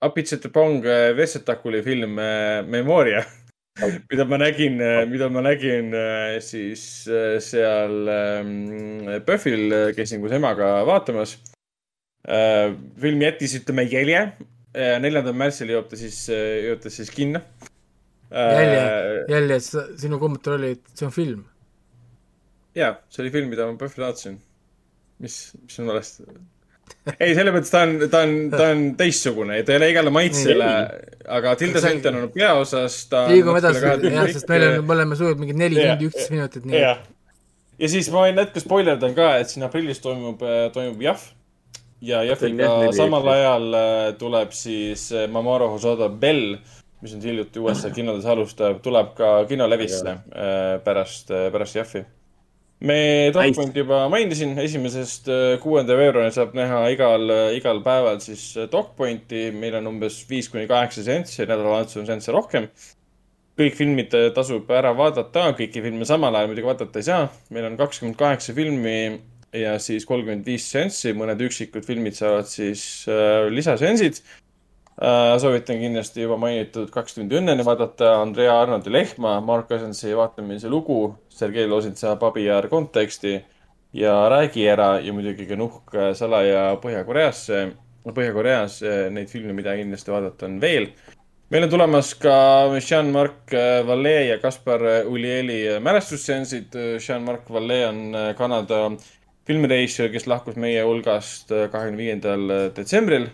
Apitsete 0.00 0.48
Pong 0.48 0.84
äh, 0.86 1.16
Vessetakuli 1.16 1.82
film 1.82 2.18
äh, 2.18 2.62
Memoria, 2.62 3.24
mida 4.10 4.24
ma 4.24 4.38
nägin, 4.38 4.78
mida 5.10 5.28
ma 5.28 5.42
nägin 5.42 5.90
äh, 5.94 6.38
siis 6.40 7.08
äh, 7.10 7.40
seal 7.42 8.06
ähm, 8.06 9.08
PÖFFil, 9.26 9.74
käisin 9.96 10.22
koos 10.22 10.34
emaga 10.38 10.84
vaatamas. 10.86 11.38
film 13.00 13.22
jättis, 13.22 13.54
ütleme, 13.56 13.86
jälje. 13.88 14.20
neljandal 15.00 15.32
märtsil 15.38 15.70
jõuab 15.72 15.86
ta 15.88 15.96
siis, 15.96 16.18
jõuab 16.28 16.82
ta 16.82 16.90
siis 16.92 17.08
kinno. 17.14 17.40
jälje, 18.30 18.82
jälje, 19.32 19.56
sinu 20.02 20.18
kommentaar 20.20 20.58
oli, 20.58 20.74
et 20.76 20.92
see 20.92 21.06
on 21.08 21.14
film. 21.14 21.46
jaa, 22.76 22.98
see 23.08 23.24
oli 23.24 23.32
film, 23.32 23.48
mida 23.54 23.66
ma 23.66 23.78
PÖFFil 23.80 24.04
vaatasin. 24.04 24.38
mis, 25.24 25.40
mis 25.64 25.80
on 25.80 25.90
valesti? 25.90 26.28
ei, 27.22 27.34
selles 27.36 27.54
mõttes 27.54 27.70
ta 27.72 27.82
on, 27.86 27.94
ta 28.12 28.22
on, 28.26 28.34
ta 28.52 28.64
on 28.72 28.82
teistsugune, 28.98 29.60
ta 29.66 29.74
ei 29.74 29.80
ole 29.80 29.90
igale 29.92 30.12
maitsele, 30.14 30.70
aga 31.38 31.54
Tilda 31.60 31.80
See- 31.82 31.92
Swinton 31.92 32.18
on 32.22 32.28
peaosas, 32.34 32.98
ta 33.12 33.24
liigume 33.30 33.60
edasi, 33.62 33.84
jah, 34.12 34.28
sest 34.34 34.48
meil 34.52 34.66
on, 34.68 34.76
me 34.88 34.96
oleme 34.96 35.18
suutnud 35.18 35.42
mingi 35.44 35.56
neli 35.58 35.80
Jah. 35.80 35.94
tundi 35.96 36.10
üksteist 36.10 36.34
minutit, 36.34 36.66
nii 36.68 36.82
jah. 36.82 37.00
ja 37.78 37.90
siis 37.94 38.10
ma 38.14 38.26
võin 38.26 38.38
natuke 38.40 38.62
spoilerdan 38.64 39.14
ka, 39.18 39.32
et 39.42 39.52
siin 39.52 39.66
aprillis 39.66 40.00
toimub, 40.04 40.42
toimub 40.74 41.02
Jahv. 41.04 41.28
ja 42.04 42.22
Jahviga 42.26 42.92
samal 42.94 43.26
ajal 43.32 43.72
äh, 43.74 44.02
tuleb 44.20 44.52
siis 44.54 45.08
äh, 45.12 45.26
Mamoru 45.30 45.70
Hosoda 45.74 46.08
Bell, 46.08 46.58
mis 47.02 47.14
nüüd 47.14 47.24
hiljuti 47.30 47.60
USA 47.62 47.90
kinodes 47.94 48.26
alustab, 48.26 48.80
tuleb 48.82 49.12
ka 49.18 49.32
kinolevisse 49.50 50.14
äh, 50.14 50.78
pärast, 50.84 51.30
pärast 51.54 51.76
Jahvi. 51.78 52.04
Me 52.80 52.98
DocPointi 53.34 53.82
juba 53.82 54.04
mainisin, 54.12 54.52
esimesest 54.62 55.30
äh, 55.32 55.46
kuuenda 55.62 55.96
veebruaril 55.98 56.34
saab 56.34 56.54
näha 56.58 56.84
igal, 56.94 57.26
igal 57.56 57.82
päeval 57.86 58.20
siis 58.22 58.52
äh, 58.56 58.68
DocPointi, 58.70 59.48
meil 59.56 59.80
on 59.80 59.90
umbes 59.94 60.20
viis 60.30 60.50
kuni 60.52 60.68
kaheksa 60.70 61.02
seanssi, 61.06 61.42
nädalavahetusel 61.46 62.04
on 62.04 62.12
seansse 62.12 62.34
rohkem. 62.34 62.70
kõik 63.58 63.74
filmid 63.74 64.14
äh, 64.14 64.28
tasub 64.34 64.70
ära 64.70 64.92
vaadata, 64.94 65.48
kõiki 65.58 65.82
filme 65.82 66.06
samal 66.06 66.36
ajal 66.38 66.52
muidugi 66.52 66.70
vaadata 66.70 67.02
ei 67.02 67.08
saa. 67.10 67.26
meil 67.50 67.66
on 67.66 67.80
kakskümmend 67.80 68.18
kaheksa 68.20 68.54
filmi 68.54 68.98
ja 69.52 69.78
siis 69.82 70.04
kolmkümmend 70.06 70.46
viis 70.46 70.66
seanssi, 70.70 71.14
mõned 71.16 71.40
üksikud 71.48 71.86
filmid 71.86 72.16
saavad 72.18 72.48
siis 72.50 72.82
äh, 73.08 73.48
lisaseansid 73.52 74.20
äh,. 75.00 75.38
soovitan 75.40 75.80
kindlasti 75.80 76.26
juba 76.26 76.36
mainitud 76.40 76.90
Kaks 76.92 77.16
tundi 77.16 77.38
õnneni 77.38 77.64
vaadata 77.64 78.18
Andrea 78.22 78.58
Arnoldi 78.60 78.92
Lehma, 78.92 79.38
Mark 79.40 79.68
Cousinsi 79.70 80.14
vaatamise 80.16 80.68
lugu, 80.68 81.16
Sergei 81.38 81.68
Losintsa 81.70 82.16
Babi 82.18 82.44
Yar 82.48 82.68
konteksti 82.68 83.38
ja 83.92 84.28
Räägi 84.30 84.66
ära 84.68 85.00
ja 85.00 85.12
muidugi 85.12 85.46
ka 85.46 85.56
Nuhk 85.56 85.94
salaja 86.18 86.74
Põhja-Koreasse, 86.82 87.60
Põhja-Koreas 88.04 88.80
äh, 88.82 89.06
neid 89.14 89.30
filme, 89.30 89.54
mida 89.56 89.76
kindlasti 89.78 90.12
vaadata 90.12 90.48
on 90.48 90.58
veel. 90.60 90.90
meil 91.50 91.64
on 91.64 91.70
tulemas 91.70 92.12
ka 92.14 92.34
Jean-Marc 92.76 93.54
Vallée 93.86 94.28
ja 94.28 94.38
Kaspar 94.38 94.82
Ulieli 95.06 95.78
mälestusseansid. 95.80 96.74
Jean-Marc 96.98 97.48
Vallée 97.50 97.86
on 97.88 98.14
äh, 98.14 98.34
Kanada 98.36 98.90
filmirežissöör, 99.46 100.12
kes 100.12 100.26
lahkus 100.26 100.56
meie 100.56 100.82
hulgast 100.84 101.52
äh, 101.52 101.70
kahekümne 101.72 102.02
viiendal 102.02 102.50
detsembril 102.76 103.30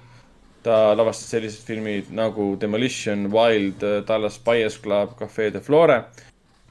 ta 0.64 0.94
lavastas 0.96 1.28
sellised 1.34 1.66
filmid 1.66 2.12
nagu 2.14 2.54
Demolition, 2.60 3.28
Wild, 3.32 3.82
Dallas 4.08 4.38
Buyers 4.44 4.78
Club, 4.80 5.18
Cafe 5.18 5.50
de 5.50 5.60
Flore. 5.60 6.04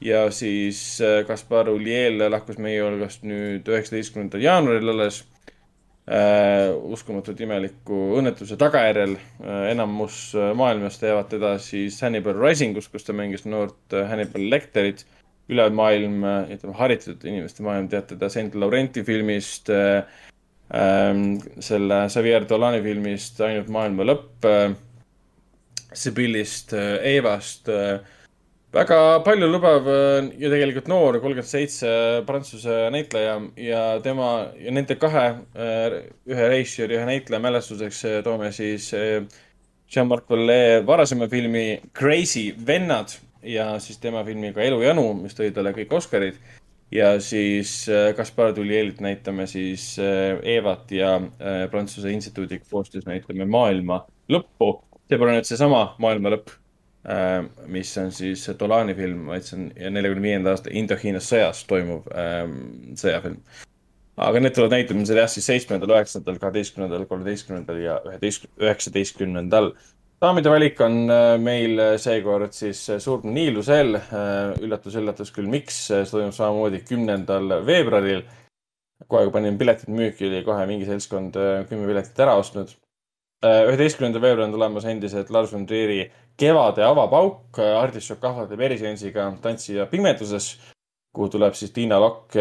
Ja 0.03 0.31
siis 0.31 1.01
äh, 1.01 1.23
Kaspar 1.27 1.69
Uliel 1.71 2.19
lahkus 2.31 2.59
meie 2.61 2.81
hulgast 2.83 3.23
nüüd 3.27 3.67
üheksateistkümnendal 3.69 4.43
jaanuaril 4.43 4.91
alles 4.93 5.23
äh,. 6.07 6.73
uskumatult 6.73 7.39
imeliku 7.39 7.99
õnnetuse 8.19 8.57
tagajärjel 8.59 9.15
äh,. 9.15 9.69
enamus 9.71 10.33
äh, 10.35 10.51
maailmas 10.57 10.99
teavad 10.99 11.31
teda 11.31 11.55
siis 11.63 12.01
Hannibal 12.03 12.35
Risingus, 12.41 12.89
kus 12.91 13.07
ta 13.07 13.15
mängis 13.15 13.47
noort 13.47 13.95
äh, 13.95 14.07
Hannibal 14.09 14.49
Lecterit. 14.51 15.05
üle 15.51 15.65
maailm, 15.75 16.21
ütleme 16.55 16.71
haritud 16.79 17.23
inimeste 17.27 17.65
maailm 17.65 17.89
teab 17.91 18.05
teda 18.07 18.29
Saint 18.31 18.53
Laurenti 18.55 19.01
filmist 19.03 19.67
äh, 19.69 20.05
ähm, 20.73 21.41
selle 21.59 22.05
Xavier 22.07 22.47
Dolani 22.47 22.79
filmist 22.81 23.41
Ainult 23.43 23.67
maailma 23.67 24.07
lõpp 24.07 24.47
äh,, 24.47 24.75
Sibillist 25.93 26.73
äh,, 26.73 27.15
Evast 27.17 27.67
äh,. 27.69 27.99
Väga 28.73 28.99
paljulubav 29.25 29.87
äh, 29.87 30.31
ja 30.41 30.51
tegelikult 30.53 30.89
noor, 30.91 31.19
kolmkümmend 31.21 31.49
seitse 31.49 31.91
prantsuse 32.27 32.87
näitleja 32.93 33.37
ja 33.61 33.83
tema 34.05 34.31
ja 34.59 34.73
nende 34.73 34.97
kahe, 35.01 35.27
ühe 35.53 36.49
režissööri, 36.55 36.97
ühe 36.97 37.09
näitleja 37.09 37.41
mälestuseks 37.43 38.03
äh, 38.09 38.21
toome 38.25 38.51
siis 38.55 38.89
äh, 38.97 39.21
Jean-Marc 39.93 40.25
Vallée 40.29 40.81
varasema 40.87 41.29
filmi 41.29 41.81
Crazy 41.93 42.49
vennad 42.67 43.13
ja 43.43 43.77
siis 43.83 43.99
tema 44.01 44.23
filmiga 44.25 44.63
Elujanu, 44.63 45.05
mis 45.21 45.35
tõi 45.37 45.51
talle 45.53 45.75
kõik 45.75 45.93
Oscarid 45.99 46.39
ja 46.93 47.19
siis 47.21 47.89
äh, 47.89 48.15
Kaspar 48.15 48.53
Tulielit 48.53 49.01
näitame 49.01 49.47
siis 49.47 49.99
äh, 49.99 50.39
Evat 50.55 50.91
ja 50.91 51.15
äh, 51.15 51.69
Prantsuse 51.71 52.11
instituudiga 52.11 52.65
koostöös 52.71 53.05
näitame 53.05 53.45
Maailma 53.45 54.03
lõppu. 54.29 54.81
see 55.09 55.19
pole 55.19 55.35
nüüd 55.35 55.47
seesama 55.47 55.83
Maailma 56.01 56.31
lõpp, 56.33 56.53
mis 57.67 57.89
on 57.99 58.13
siis 58.15 58.45
Dolani 58.59 58.93
film, 58.95 59.25
vaid 59.27 59.43
see 59.43 59.57
on 59.59 59.95
neljakümne 59.97 60.23
viienda 60.23 60.53
aasta 60.53 60.71
Indohiinas 60.71 61.25
sõjas 61.27 61.65
toimuv 61.67 62.05
ähm, 62.15 62.53
sõjafilm. 62.95 63.41
aga 64.23 64.39
need 64.39 64.55
tulevad 64.55 64.77
näitamisele 64.77 65.19
jah, 65.25 65.31
siis 65.33 65.49
seitsmendal, 65.51 65.91
üheksandal, 65.97 66.37
kaheteistkümnendal, 66.39 67.03
kolmeteistkümnendal 67.09 67.81
ja 67.83 67.97
üheteist, 68.07 68.47
üheksateistkümnendal 68.61 69.73
daamide 70.23 70.51
valik 70.51 70.79
on 70.83 71.09
äh, 71.11 71.35
meil 71.41 71.79
äh, 71.81 71.95
seekord 72.01 72.53
siis 72.55 72.85
äh, 72.89 72.99
Suur 73.03 73.23
Niilusel. 73.27 73.97
üllatus, 74.63 74.95
üllatus 74.99 75.33
küll, 75.35 75.49
miks, 75.51 75.79
see 75.89 76.05
toimub 76.07 76.35
samamoodi 76.35 76.83
kümnendal 76.87 77.59
veebruaril. 77.67 78.23
kohe, 79.07 79.25
kui 79.25 79.33
panin 79.33 79.57
piletid 79.59 79.91
müüki, 79.91 80.29
oli 80.29 80.43
kohe 80.45 80.63
mingi 80.69 80.87
seltskond 80.87 81.35
äh, 81.35 81.65
kümme 81.67 81.89
piletit 81.89 82.19
ära 82.23 82.37
ostnud. 82.39 82.71
Üheteistkümnendal 83.43 84.21
veebruaril 84.23 84.47
on 84.47 84.53
tulemas 84.55 84.85
endiselt 84.87 85.31
Lars 85.33 85.51
von 85.53 85.65
Trieri 85.67 86.05
Kevade 86.39 86.85
avapauk 86.87 87.59
artišokk 87.59 88.23
ahvatleb 88.29 88.63
eriseansiga 88.69 89.25
Tantsija 89.43 89.85
pimeduses, 89.91 90.53
kuhu 91.13 91.27
tuleb 91.35 91.57
siis 91.59 91.75
Tiina 91.75 91.99
Lokk, 91.99 92.37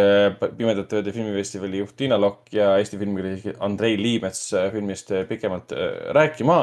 Pimedate 0.57 1.01
Ööde 1.01 1.13
filmifestivali 1.13 1.83
juht 1.83 1.97
Tiina 1.99 2.21
Lokk 2.21 2.55
ja 2.55 2.77
Eesti 2.79 3.01
filmikriitik 3.03 3.61
Andrei 3.61 3.99
Liimets 3.99 4.53
äh, 4.55 4.71
filmist 4.73 5.11
äh, 5.11 5.27
pikemalt 5.29 5.75
äh, 5.75 6.13
rääkima 6.15 6.63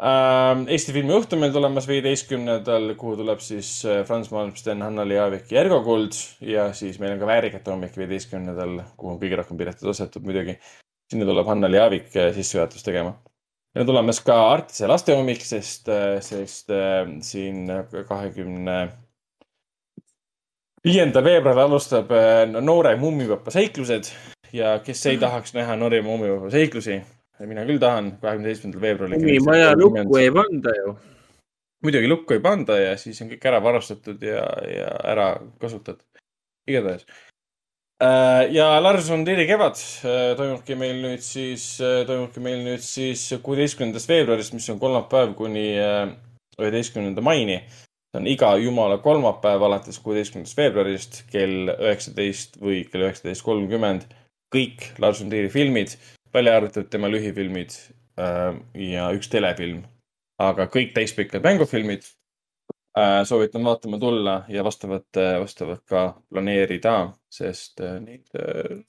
Ähm, 0.00 0.62
Eesti 0.72 0.94
filmi 0.96 1.12
õhtu 1.12 1.36
meil 1.36 1.50
tulemas 1.52 1.84
viieteistkümnendal, 1.84 2.94
kuhu 2.96 3.18
tuleb 3.18 3.42
siis 3.44 3.82
äh, 3.84 3.98
Franz 4.08 4.30
Malmsten, 4.32 4.80
Hanna-Li 4.80 5.18
Aavik 5.20 5.50
ja 5.52 5.60
Ergo 5.60 5.82
Kuld 5.84 6.16
ja 6.40 6.70
siis 6.76 6.96
meil 7.02 7.12
on 7.12 7.20
ka 7.20 7.28
Väärikate 7.28 7.74
hommik 7.74 7.98
viieteistkümnendal, 8.00 8.78
kuhu 8.96 9.12
on 9.12 9.18
kõige 9.20 9.36
rohkem 9.42 9.60
pileteid 9.60 9.90
ostetud 9.92 10.24
muidugi. 10.24 10.56
Sinna 11.10 11.26
tuleb 11.26 11.46
Hanna-Li 11.50 11.78
Aavik 11.78 12.16
äh, 12.16 12.32
sissejuhatust 12.34 12.86
tegema. 12.86 13.14
meil 13.74 13.84
on 13.84 13.86
tulemas 13.86 14.20
ka 14.26 14.36
Artise 14.50 14.88
laste 14.90 15.14
hommik, 15.14 15.42
sest, 15.46 15.88
sest 16.26 16.70
äh, 16.74 17.06
siin 17.22 17.70
kahekümne 18.08 18.80
viienda 20.84 21.22
veebruaril 21.24 21.66
alustab 21.66 22.10
äh, 22.14 22.44
noore 22.60 22.96
mummipapa 22.96 23.52
seiklused 23.54 24.10
ja 24.52 24.78
kes 24.84 25.06
ei 25.06 25.18
tahaks 25.20 25.54
näha 25.54 25.76
noore 25.78 26.02
mummipapa 26.02 26.50
seiklusi, 26.50 27.00
mina 27.46 27.64
küll 27.68 27.80
tahan, 27.82 28.14
kahekümne 28.22 28.52
seitsmendal 28.52 28.84
veebruaril. 28.86 29.40
maja 29.46 29.72
lukku 29.78 30.20
ei 30.20 30.30
panda 30.34 30.76
ju. 30.76 30.94
muidugi 31.82 32.08
lukku 32.08 32.36
ei 32.36 32.44
panda 32.44 32.78
ja 32.78 32.96
siis 33.00 33.20
on 33.22 33.30
kõik 33.32 33.46
ära 33.50 33.62
varastatud 33.62 34.22
ja, 34.22 34.46
ja 34.68 34.94
ära 35.14 35.32
kasutatud. 35.60 36.06
igatahes. 36.68 37.06
Ja 38.00 38.80
Lars 38.80 39.10
von 39.10 39.24
Trieri 39.24 39.44
kevad 39.48 39.76
äh, 40.08 40.32
toimubki 40.38 40.76
meil 40.78 41.02
nüüd 41.02 41.20
siis, 41.24 41.74
toimubki 42.08 42.40
meil 42.40 42.62
nüüd 42.64 42.80
siis 42.84 43.26
kuueteistkümnendast 43.44 44.08
veebruarist, 44.08 44.54
mis 44.56 44.68
on 44.72 44.80
kolmapäev 44.80 45.34
kuni 45.36 45.66
äh, 45.76 46.08
üheteistkümnenda 46.60 47.20
maini. 47.20 47.60
see 48.10 48.18
on 48.18 48.26
iga 48.26 48.48
jumala 48.58 48.96
kolmapäev 48.98 49.62
alates 49.62 50.00
kuueteistkümnendast 50.02 50.56
veebruarist 50.58 51.20
kell 51.30 51.70
üheksateist 51.76 52.56
või 52.58 52.82
kell 52.90 53.04
üheksateist 53.04 53.44
kolmkümmend. 53.46 54.08
kõik 54.54 54.88
Lars 54.98 55.20
von 55.20 55.30
Trieri 55.30 55.48
filmid, 55.48 55.94
välja 56.34 56.56
arvatud 56.56 56.88
tema 56.90 57.08
lühifilmid 57.08 57.76
äh, 58.18 58.56
ja 58.74 59.10
üks 59.14 59.28
telefilm, 59.30 59.84
aga 60.40 60.66
kõik 60.72 60.96
täispikad 60.96 61.44
mängufilmid 61.44 62.02
äh,. 62.02 62.19
Soovitan 63.24 63.64
vaatama 63.64 63.98
tulla 63.98 64.36
ja 64.48 64.64
vastavat, 64.64 65.18
vastavat 65.40 65.82
ka 65.88 66.04
planeerida, 66.30 66.94
sest 67.32 67.80
äh, 67.84 67.98
neid 68.02 68.26
äh, 68.36 68.80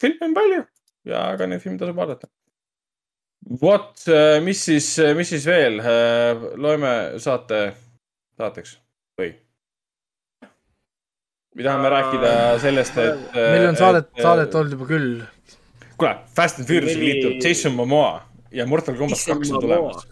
filme 0.00 0.30
on 0.30 0.36
palju 0.36 0.62
ja 1.10 1.24
ka 1.38 1.48
neid 1.48 1.62
filme 1.62 1.80
tasub 1.80 1.96
vaadata. 1.96 2.28
vot, 3.60 4.04
mis 4.44 4.64
siis, 4.64 4.88
mis 5.16 5.30
siis 5.32 5.46
veel, 5.48 5.80
loeme 6.60 6.94
saate, 7.18 7.60
saateks 8.36 8.74
või? 9.20 9.30
me 11.56 11.66
tahame 11.66 11.92
rääkida 11.96 12.32
sellest, 12.62 12.98
et. 13.00 13.22
meil 13.36 13.68
on 13.70 13.78
saadet, 13.80 14.10
saadet 14.20 14.54
olnud 14.54 14.76
juba 14.76 14.90
küll. 14.90 15.22
kuule, 15.96 16.18
Fast 16.36 16.60
and 16.60 16.68
Furious'i 16.68 17.00
liitub 17.00 17.40
Jason 17.44 17.74
Momoa 17.78 18.20
ja 18.52 18.66
Mortal 18.66 18.98
Combat 18.98 19.24
kaks 19.26 19.50
on 19.52 19.64
tulemas. 19.64 20.04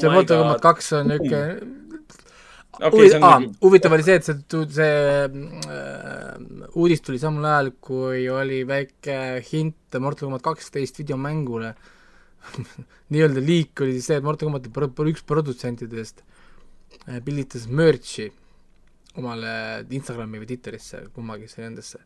see 0.00 0.08
My 0.08 0.14
Mortal. 0.14 0.42
Combat 0.42 0.64
kaks 0.64 0.92
on 0.96 1.12
niuke 1.12 1.44
see 2.80 3.18
on 3.18 3.26
ah, 3.28 3.38
huvitav 3.62 3.94
oli 3.96 4.04
see, 4.06 4.18
et 4.20 4.26
see, 4.26 4.64
see 4.76 4.90
äh, 5.76 6.34
uudis 6.74 7.04
tuli 7.04 7.20
samal 7.22 7.46
ajal, 7.50 7.72
kui 7.84 8.26
oli 8.32 8.62
väike 8.68 9.16
hint 9.50 9.98
Mortal 10.00 10.28
Combat 10.28 10.44
kaksteist 10.50 11.00
videomängule. 11.02 11.74
nii-öelda 13.12 13.42
liik 13.44 13.82
oli 13.84 13.98
siis 13.98 14.10
see, 14.10 14.20
et 14.20 14.24
Mortal 14.24 14.48
Combati 14.48 14.72
pro- 14.72 14.88
pro- 14.96 15.08
üks 15.10 15.24
produtsentidest 15.28 16.22
äh, 17.06 17.20
pilditas 17.24 17.66
merch'i 17.68 18.30
omale 19.20 19.52
Instagrami 19.90 20.40
või 20.40 20.48
Twitterisse, 20.48 21.04
kummagisse 21.14 21.60
nendesse. 21.64 22.00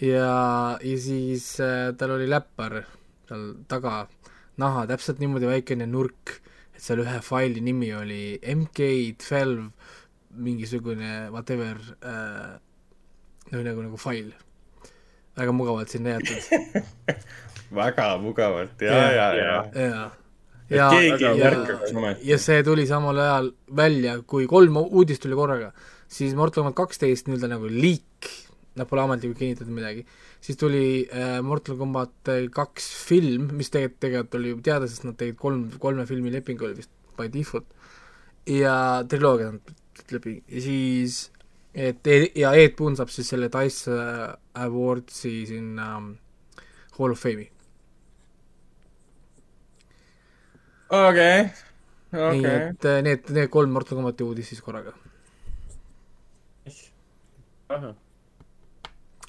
ja, 0.00 0.78
ja 0.78 0.98
siis 1.00 1.54
äh, 1.64 1.90
tal 1.98 2.14
oli 2.18 2.28
läppar 2.30 2.82
seal 3.28 3.48
taga, 3.70 4.06
naha, 4.60 4.86
täpselt 4.90 5.20
niimoodi 5.22 5.48
väikene 5.48 5.88
nurk, 5.88 6.38
et 6.74 6.82
seal 6.84 7.02
ühe 7.04 7.18
faili 7.24 7.62
nimi 7.64 7.92
oli 7.96 8.38
MK12 8.42 9.68
mingisugune 10.32 11.28
whatever 11.30 11.76
äh, 12.00 12.56
nagu, 13.52 13.62
nagu, 13.64 13.82
nagu 13.88 14.00
fail. 14.00 14.32
väga 15.36 15.52
mugavalt 15.52 15.88
sinna 15.88 16.16
jäetud. 16.16 16.42
väga 17.82 18.08
mugavalt 18.20 18.82
ja, 18.84 18.92
ja, 18.92 19.28
ja. 19.34 19.54
ja, 19.74 20.10
ja, 20.68 20.88
ja, 21.20 21.34
märkaks 21.36 21.92
ometi. 21.92 22.28
ja 22.28 22.38
see 22.38 22.62
tuli 22.64 22.86
samal 22.88 23.18
ajal 23.18 23.52
välja, 23.76 24.18
kui 24.28 24.46
kolm 24.48 24.76
uudist 24.82 25.22
tuli 25.24 25.36
korraga, 25.36 25.72
siis 26.08 26.34
Mortal 26.36 26.62
Combat 26.62 26.76
kaksteist 26.82 27.28
nii-öelda 27.28 27.54
nagu 27.54 27.68
liik 27.68 28.32
nad 28.76 28.88
pole 28.88 29.04
ametlikult 29.04 29.40
kinnitatud 29.40 29.72
midagi. 29.74 30.06
Siis 30.42 30.58
tuli 30.58 30.84
äh, 31.06 31.38
Mortal 31.46 31.78
Combat 31.78 32.32
kaks 32.54 32.88
film, 33.06 33.50
mis 33.58 33.70
tegelikult, 33.70 34.00
tegelikult 34.02 34.40
oli 34.40 34.56
teada, 34.64 34.88
sest 34.90 35.06
nad 35.06 35.18
tegid 35.20 35.38
kolm, 35.40 35.68
kolme 35.82 36.06
filmi 36.08 36.32
leping 36.34 36.62
oli 36.66 36.80
vist 36.80 36.90
by 37.18 37.28
default 37.32 37.68
ja 38.48 38.74
triloogia 39.08 39.52
leping 40.10 40.42
ja 40.48 40.64
siis 40.64 41.30
et 41.74 42.06
ja 42.36 42.52
Ed 42.58 42.76
Boon 42.76 42.96
saab 42.98 43.12
siis 43.12 43.30
selle 43.32 43.48
Dice 43.52 43.94
äh, 43.94 44.64
Awardsi 44.64 45.34
sinna 45.48 45.96
um, 45.96 46.12
Hall 46.98 47.14
of 47.14 47.22
Fame'i 47.22 47.48
okei, 50.92 51.46
nii 52.12 52.26
okei. 52.28 52.54
et 52.58 52.90
äh, 52.90 53.00
need, 53.06 53.32
need 53.32 53.50
kolm 53.52 53.72
Mortal 53.72 53.96
Combati 54.00 54.26
uudist 54.26 54.52
siis 54.52 54.60
korraga. 54.64 54.92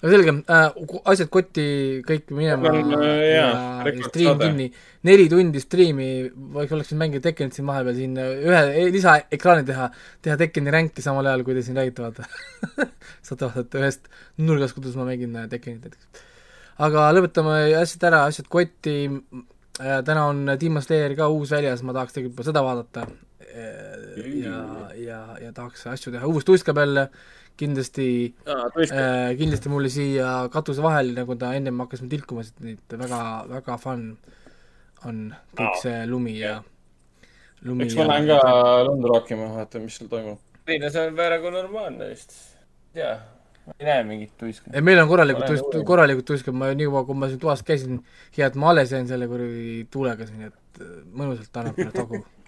Aga 0.03 0.11
selge 0.11 0.31
äh,, 0.51 0.97
asjad 1.07 1.29
kotti 1.31 1.65
kõik 2.03 2.31
minema 2.35 2.71
On, 2.73 2.95
äh, 2.97 3.11
jaa, 3.37 3.51
ja, 3.87 3.91
ja 3.93 4.09
striim 4.09 4.41
kinni. 4.41 4.65
neli 5.07 5.29
tundi 5.31 5.61
striimi, 5.63 6.07
oleks, 6.51 6.73
oleks 6.75 6.91
võinud 6.91 7.01
mängida 7.05 7.23
Tekkenit 7.29 7.55
siin 7.55 7.69
vahepeal 7.69 7.95
siin 7.95 8.17
äh, 8.19 8.33
ühe 8.43 8.89
lisaekraani 8.91 9.63
teha, 9.69 9.87
teha 10.25 10.35
Tekkeni 10.41 10.73
ränki 10.75 11.05
samal 11.05 11.29
ajal, 11.31 11.45
kui 11.47 11.55
te 11.55 11.63
siin 11.63 11.79
räägite, 11.79 12.03
vaata. 12.03 12.27
saate 13.29 13.47
vaadata 13.47 13.79
ühest 13.79 14.11
nurgast, 14.43 14.75
kuidas 14.75 14.97
ma 14.99 15.07
mängin 15.07 15.37
äh, 15.39 15.47
Tekkenit 15.53 15.87
näiteks. 15.87 16.25
aga 16.83 17.05
lõpetame 17.15 17.59
asjad 17.79 18.03
ära, 18.09 18.25
asjad 18.27 18.49
kotti. 18.51 18.97
täna 19.79 20.25
on 20.29 20.49
Demon 20.59 20.83
Slayer 20.83 21.15
ka 21.15 21.29
uus 21.31 21.55
väljas, 21.55 21.79
ma 21.81 21.95
tahaks 21.95 22.17
tegelikult 22.17 22.51
seda 22.51 22.65
vaadata. 22.65 23.07
ja, 23.53 24.59
ja, 24.99 25.21
ja 25.45 25.55
tahaks 25.55 25.87
asju 25.87 26.11
teha, 26.11 26.27
uus 26.27 26.43
tuiskab 26.43 26.83
jälle 26.83 27.07
kindlasti 27.59 28.07
äh, 28.49 29.33
kindlasti 29.39 29.71
mulle 29.71 29.91
siia 29.93 30.29
katuse 30.53 30.83
vahel, 30.83 31.13
nagu 31.17 31.35
ta 31.39 31.53
ennem 31.57 31.83
hakkas 31.83 32.01
mul 32.03 32.11
tilkuma, 32.13 32.45
sest 32.45 32.63
neid 32.65 32.97
väga, 33.03 33.19
väga 33.51 33.77
fun 33.81 34.07
on 35.07 35.19
kõik 35.57 35.81
see 35.83 35.99
lumi 36.09 36.37
ja 36.39 36.57
lumi 37.67 37.87
eks 37.87 37.97
ma 37.99 38.07
lähen 38.09 38.31
ka 38.31 38.55
lund 38.87 39.05
rookima, 39.11 39.51
vaatan, 39.57 39.85
mis 39.87 39.99
seal 39.99 40.09
toimub. 40.11 40.41
ei 40.67 40.79
no 40.81 40.91
see 40.93 41.05
on 41.09 41.15
praegu 41.19 41.51
normaalne 41.53 42.09
vist. 42.11 42.35
jaa, 42.97 43.15
ma 43.67 43.77
ei 43.79 43.89
näe 43.89 44.03
mingit 44.09 44.35
tuiska. 44.39 44.71
ei, 44.73 44.81
meil 44.81 45.01
on 45.03 45.09
korralikult 45.11 45.49
tuisk- 45.51 45.83
korralikult 45.87 46.29
tuiskab, 46.31 46.57
ma 46.57 46.71
nii 46.73 46.89
kaua, 46.89 47.05
kui 47.09 47.19
ma 47.19 47.31
siin 47.31 47.41
toas 47.43 47.63
käisin, 47.67 48.01
hea, 48.37 48.47
et 48.49 48.59
ma 48.59 48.71
alles 48.73 48.95
jäin 48.95 49.09
selle 49.09 49.29
kuradi 49.31 49.83
tuulega 49.93 50.27
siin, 50.29 50.49
et 50.49 50.81
äh, 50.81 50.95
mõnusalt 51.13 51.61
annab 51.61 51.79
mulle 51.79 51.95
tagu. 51.95 52.23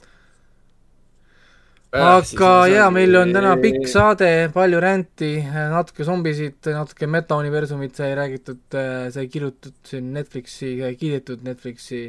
aga 1.96 2.50
jaa, 2.70 2.88
meil 2.94 3.16
on 3.20 3.32
täna 3.36 3.54
pikk 3.62 3.88
saade, 3.90 4.30
palju 4.54 4.80
ränti, 4.84 5.32
natuke 5.72 6.06
zombisid, 6.08 6.58
natuke 6.76 7.08
metauniversumit 7.12 7.96
sai 7.98 8.12
räägitud, 8.18 8.78
sai 9.16 9.28
kirjutatud 9.32 9.78
siin 9.88 10.12
Netflixi, 10.16 10.74
kiidetud 11.00 11.46
Netflixi, 11.46 12.02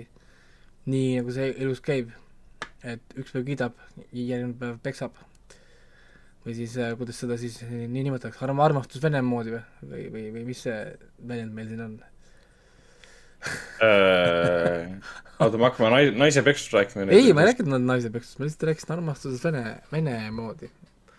nii 0.90 1.20
nagu 1.20 1.34
see 1.34 1.52
elus 1.54 1.82
käib. 1.84 2.14
et 2.86 3.16
üks 3.18 3.32
päev 3.34 3.46
kiidab, 3.46 3.78
järgmine 4.14 4.54
päev 4.60 4.76
peksab. 4.82 5.16
või 6.46 6.54
siis, 6.54 6.76
kuidas 6.98 7.18
seda 7.18 7.38
siis 7.38 7.58
nii 7.66 8.04
nimetatakse, 8.06 8.44
arm-, 8.46 8.62
armastus 8.62 9.02
Vene 9.02 9.22
moodi 9.26 9.56
või, 9.56 9.64
või, 9.82 10.04
või, 10.12 10.26
või 10.36 10.44
mis 10.52 10.60
see 10.62 10.76
väljend 11.26 11.54
meil 11.54 11.72
siin 11.72 11.82
on? 11.82 11.96
oota, 15.40 15.58
me 15.58 15.64
hakkame 15.68 15.90
nai-, 15.92 16.12
naise 16.16 16.42
peksust 16.46 16.74
rääkima. 16.76 17.06
ei, 17.12 17.32
ma 17.36 17.44
ei 17.44 17.50
rääkinud 17.52 17.72
nad 17.76 17.86
naise 17.92 18.10
peksust, 18.12 18.38
ma 18.40 18.48
lihtsalt 18.48 18.68
rääkisin 18.70 18.94
armastusest 18.96 19.44
Vene, 19.48 19.64
Vene 19.92 20.16
moodi. 20.34 20.70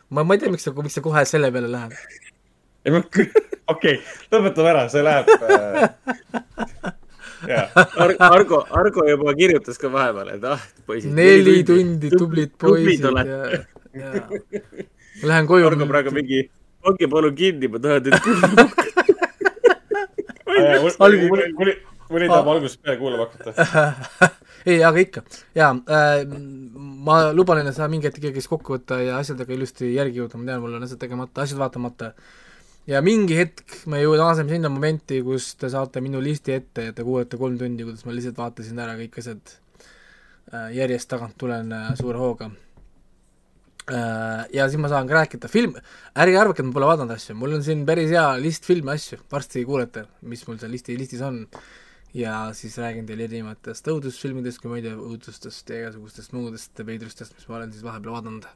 ma, 0.09 0.23
ma 0.23 0.35
ei 0.35 0.41
tea, 0.41 0.51
miks 0.53 0.67
sa, 0.67 0.73
miks 0.75 0.97
sa 0.97 1.03
kohe 1.05 1.23
selle 1.29 1.51
peale 1.53 1.71
lähed. 1.71 1.97
ei, 2.85 2.91
ma, 2.95 3.03
okei, 3.73 3.95
lõpetame 4.33 4.73
ära, 4.73 4.83
see 4.93 5.05
läheb 5.05 5.25
äh,. 5.37 5.89
jaa, 7.53 7.65
Ar-, 8.03 8.17
Argo, 8.31 8.63
Argo 8.81 9.07
juba 9.07 9.35
kirjutas 9.37 9.77
ka 9.81 9.91
vahepeal, 9.93 10.35
et 10.37 10.47
ah, 10.49 10.61
poisid. 10.89 11.13
neli 11.17 11.59
tundi, 11.67 12.11
tublid 12.13 12.55
tublid 12.57 12.85
poisid 12.95 13.09
olete. 13.11 13.65
ja, 13.97 14.13
ja. 14.19 14.23
ma 15.21 15.33
lähen 15.33 15.49
koju. 15.49 15.67
Argo 15.69 15.89
praegu 15.89 16.15
mingi, 16.15 16.39
olge 16.87 17.09
palun 17.11 17.35
kinni, 17.37 17.69
ma 17.71 17.81
tahan 17.83 18.07
teid 18.07 18.19
kuulama 18.25 18.65
hakata. 18.65 18.87
mul, 22.09 22.19
mul, 22.19 22.19
mul, 22.19 22.19
mul 22.19 22.25
ei 22.25 22.31
taha 22.31 22.53
algusest 22.55 22.81
peale 22.83 22.97
kuulama 22.99 23.27
hakata. 23.27 24.31
ei, 24.69 24.81
aga 24.83 25.03
ikka, 25.03 25.23
jaa 25.57 25.69
äh,, 25.75 26.23
ma 27.07 27.19
luban 27.35 27.61
enne 27.61 27.73
seda 27.75 27.87
mingi 27.91 28.09
hetk 28.09 28.19
ikkagi 28.21 28.43
kokku 28.51 28.77
võtta 28.77 28.99
ja 29.03 29.21
asjadega 29.21 29.55
ilusti 29.55 29.93
järgi 29.93 30.21
jõuda, 30.21 30.39
ma 30.39 30.51
tean, 30.51 30.63
mul 30.63 30.77
on 30.77 30.87
asjad 30.87 31.01
tegemata, 31.03 31.45
asjad 31.45 31.61
vaatamata. 31.61 32.11
ja 32.87 33.01
mingi 33.03 33.37
hetk 33.37 33.87
me 33.91 34.03
naaseme 34.03 34.55
sinna 34.55 34.71
momenti, 34.73 35.21
kus 35.23 35.53
te 35.59 35.71
saate 35.71 36.03
minu 36.03 36.21
listi 36.23 36.55
ette 36.55 36.89
ja 36.89 36.95
te 36.95 37.07
kuulete 37.07 37.39
kolm 37.39 37.57
tundi, 37.59 37.87
kuidas 37.87 38.05
ma 38.07 38.15
lihtsalt 38.15 38.39
vaatasin 38.43 38.83
ära 38.83 38.95
kõik 38.99 39.19
asjad 39.23 39.57
äh, 40.53 40.71
järjest 40.77 41.11
tagant 41.11 41.37
tulen 41.39 41.71
äh, 41.71 41.91
suure 41.99 42.19
hooga 42.23 42.51
äh,. 43.91 44.45
ja 44.53 44.67
siis 44.67 44.81
ma 44.83 44.91
saan 44.91 45.07
ka 45.07 45.21
rääkida, 45.21 45.51
film, 45.51 45.79
ärge 46.15 46.39
arvake, 46.39 46.63
et 46.63 46.69
ma 46.69 46.75
pole 46.75 46.91
vaadanud 46.91 47.15
asju, 47.15 47.39
mul 47.39 47.59
on 47.59 47.63
siin 47.63 47.85
päris 47.87 48.11
hea 48.11 48.29
list 48.41 48.67
filme 48.67 48.95
asju, 48.95 49.23
varsti 49.31 49.63
kuulete, 49.67 50.07
mis 50.27 50.47
mul 50.47 50.59
seal 50.59 50.75
listi, 50.75 50.97
listis 50.99 51.23
on 51.23 51.45
ja 52.13 52.49
siis 52.53 52.77
räägin 52.77 53.05
teile 53.05 53.27
erinevatest 53.27 53.87
õudusfilmidest, 53.91 54.61
komöödiaõudustest 54.63 55.69
ja 55.69 55.81
igasugustest 55.83 56.33
muudest 56.35 56.85
veidrustest, 56.85 57.35
mis 57.35 57.47
ma 57.49 57.59
olen 57.59 57.73
siis 57.73 57.83
vahepeal 57.83 58.15
vaadanud. 58.15 58.47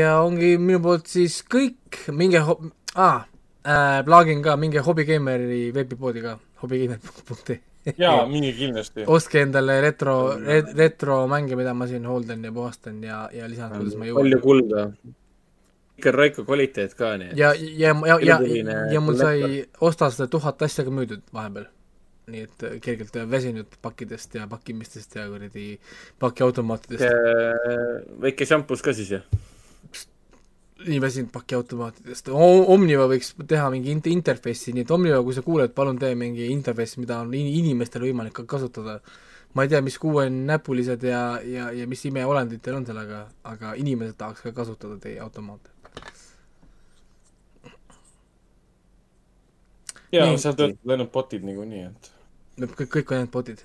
ja 0.00 0.18
ongi 0.20 0.56
minu 0.58 0.80
poolt 0.82 1.06
siis 1.10 1.40
kõik, 1.42 2.04
minge 2.12 2.42
ho-, 2.44 2.60
aa 2.94 3.24
äh,, 3.66 4.04
plaagin 4.04 4.42
ka, 4.42 4.56
minge 4.56 4.84
Hobbygameri 4.84 5.72
veebipoodi 5.74 6.22
ka, 6.22 6.38
hobbygamer.ee. 6.62 7.60
jaa, 7.98 8.26
minge 8.32 8.52
kindlasti. 8.58 9.06
ostke 9.06 9.42
endale 9.42 9.80
retro 9.80 10.16
re,, 10.38 10.62
retromänge, 10.76 11.56
mida 11.56 11.74
ma 11.74 11.88
siin 11.90 12.06
hooldan 12.06 12.44
ja 12.44 12.52
puhastan 12.52 13.02
ja, 13.04 13.28
ja 13.32 13.48
lisan, 13.48 13.72
kuidas 13.78 13.96
ma 13.96 14.10
palju 14.12 14.36
jõuan. 14.36 14.42
kulda. 14.42 14.88
ikka 15.96 16.12
Raiko 16.12 16.44
kvaliteet 16.44 16.94
ka, 16.94 17.16
nii 17.16 17.32
et. 17.32 17.38
ja, 17.40 17.54
ja, 17.56 17.96
ja, 18.06 18.20
ja, 18.20 18.82
ja 18.92 19.00
mul 19.00 19.16
sai 19.16 19.64
osta 19.80 20.10
seda 20.12 20.28
tuhat 20.28 20.62
asja 20.62 20.84
ka 20.84 20.92
müüdud 20.92 21.24
vahepeal. 21.32 21.72
Nii 22.26 22.42
et 22.42 22.62
äh, 22.66 22.78
kergelt 22.82 23.16
väsinud 23.30 23.76
pakkidest 23.82 24.34
ja 24.34 24.46
pakkimistest 24.50 25.14
ja 25.14 25.28
kuradi 25.30 25.66
pakiautomaatidest. 26.18 27.04
väike 28.22 28.46
šampus 28.50 28.82
ka 28.82 28.94
siis, 28.96 29.12
jah? 29.14 29.26
nii 30.86 30.98
väsinud 31.00 31.30
pakiautomaatidest. 31.32 32.28
Omniva 32.34 33.06
võiks 33.10 33.30
teha 33.48 33.68
mingi 33.72 33.94
int-, 33.94 34.10
interface'i, 34.10 34.74
nii 34.74 34.84
et 34.84 34.90
Omniva, 34.92 35.22
kui 35.24 35.36
sa 35.36 35.44
kuuled, 35.46 35.72
palun 35.74 36.00
tee 36.02 36.14
mingi 36.18 36.50
interface, 36.52 36.98
mida 37.00 37.20
on 37.22 37.30
in- 37.34 37.52
inimestel 37.62 38.04
võimalik 38.08 38.34
ka 38.40 38.44
kasutada. 38.56 39.00
ma 39.56 39.64
ei 39.64 39.70
tea, 39.72 39.80
mis 39.80 39.94
kuuenäpulised 39.98 41.02
ja, 41.08 41.40
ja, 41.40 41.70
ja 41.72 41.86
mis 41.88 42.02
imeolendid 42.04 42.60
teil 42.60 42.76
on 42.76 42.84
seal, 42.84 42.98
aga, 43.00 43.22
aga 43.44 43.72
inimesed 43.80 44.18
tahaks 44.18 44.42
ka 44.44 44.52
kasutada 44.52 44.98
teie 45.00 45.20
automaate. 45.20 45.70
jaa 50.12 50.36
seal 50.36 50.54
töötavad 50.58 50.92
ainult 50.92 51.12
botid 51.12 51.46
niikuinii, 51.46 51.86
et. 51.86 52.12
kõik, 52.64 52.88
kõik 52.98 53.12
on 53.12 53.20
ainult 53.20 53.32
botid. 53.34 53.62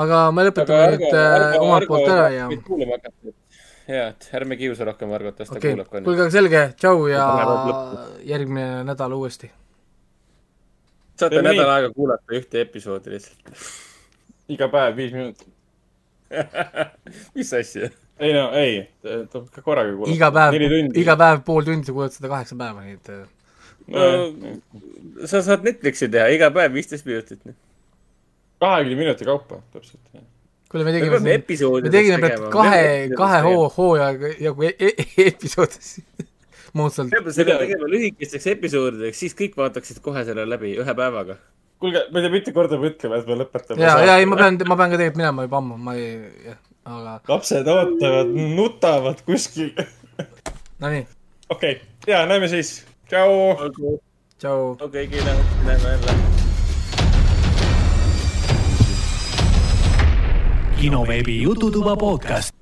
aga 0.00 0.22
me 0.34 0.46
lõpetame 0.48 0.88
nüüd 0.94 1.06
äh, 1.10 1.54
omalt 1.60 1.86
poolt 1.90 2.08
ära 2.08 2.26
ja 2.34 2.48
kuulama 2.66 2.98
hakata. 2.98 3.34
jaa, 3.90 4.08
et 4.08 4.28
ärme 4.40 4.58
kiusa 4.60 4.88
rohkem 4.88 5.12
Argot, 5.16 5.38
las 5.42 5.50
ta 5.50 5.58
okei 5.58 5.74
kuulab 5.74 5.88
ka 5.88 5.96
okay., 5.96 6.04
kuulge, 6.08 6.26
aga 6.26 6.34
selge, 6.34 6.66
tšau 6.80 7.06
ja 7.10 7.24
järgmine 8.32 8.84
nädal 8.88 9.16
uuesti. 9.18 9.50
saate 11.16 11.36
Teeme 11.36 11.48
nii. 11.48 11.58
nädal 11.58 11.74
aega 11.76 11.94
kuulata 11.96 12.38
ühte 12.40 12.62
episoodi 12.66 13.16
lihtsalt. 13.16 13.64
iga 14.54 14.70
päev 14.72 14.96
viis 14.96 15.16
minutit. 15.16 15.50
mis 17.36 17.52
asja? 17.58 17.90
ei 18.20 18.32
no, 18.36 18.50
ei, 18.52 18.80
tuleb 19.02 19.50
ka 19.52 19.62
korraga 19.64 19.92
kuulata. 19.92 20.16
iga 20.16 20.32
päev 20.38 20.96
iga 21.04 21.18
päev 21.20 21.44
pool 21.44 21.68
tundi, 21.68 21.88
sa 21.88 21.96
kuulad 21.96 22.16
seda 22.16 22.32
kaheksa 22.32 22.58
päeva, 22.60 22.86
nii 22.86 22.98
et 22.98 23.12
äh, 23.16 23.28
no 23.90 25.26
sa 25.26 25.42
saad 25.42 25.64
Netflixi 25.66 26.08
teha 26.12 26.28
iga 26.34 26.50
päev 26.54 26.74
viisteist 26.76 27.06
minutit. 27.08 27.42
Kahekümne 28.60 28.96
minuti 28.96 29.24
kaupa, 29.24 29.60
täpselt. 29.72 30.00
kuule, 30.70 30.84
me 30.84 30.92
me 30.92 30.98
tegime 30.98 31.20
siin, 31.56 31.82
me 31.82 31.90
tegime 31.90 32.18
praegu 32.22 32.50
kahe, 32.54 32.82
kahe 33.16 33.40
hoo, 33.46 33.68
hooajaga 33.76 34.34
jagu 34.40 34.68
e 34.68 34.74
e 34.78 34.92
episoodis 35.30 35.96
moodsalt. 36.72 37.10
peame 37.10 37.32
selle 37.34 37.56
tegema 37.62 37.88
lühikesteks 37.90 38.50
episoodideks, 38.54 39.22
siis 39.24 39.36
kõik 39.38 39.56
vaataksid 39.58 40.02
kohe 40.04 40.24
selle 40.28 40.46
läbi 40.48 40.74
ühe 40.78 40.96
päevaga. 40.96 41.36
kuulge, 41.80 42.04
ma 42.12 42.20
ei 42.20 42.26
tea, 42.26 42.34
mitu 42.36 42.54
korda 42.56 42.78
me 42.80 42.90
ütleme, 42.92 43.20
et 43.20 43.30
me 43.30 43.38
lõpetame. 43.42 43.84
ja, 43.84 43.96
ja 44.06 44.18
ei, 44.20 44.28
ma 44.28 44.38
pean, 44.40 44.60
ma 44.68 44.78
pean 44.80 44.92
ka 44.92 45.00
tegelikult 45.00 45.22
minema 45.22 45.46
juba 45.48 45.62
ammu, 45.62 45.78
ma 45.88 45.96
ei, 45.98 46.10
jah, 46.46 46.60
aga 46.90 47.14
lapsed 47.32 47.72
ootavad, 47.74 48.34
nutavad 48.58 49.24
kuskil. 49.28 49.72
nonii, 50.82 51.06
okei 51.48 51.78
okay., 51.78 52.12
ja 52.12 52.26
näeme 52.30 52.50
siis. 52.52 52.80
tšau. 53.08 53.72
tšau. 54.38 54.76
okei, 54.88 55.08
näeme 55.16 55.96
jälle. 55.96 56.29
Kinoveebi 60.80 61.40
Jututuba 61.44 61.96
podcast. 61.96 62.59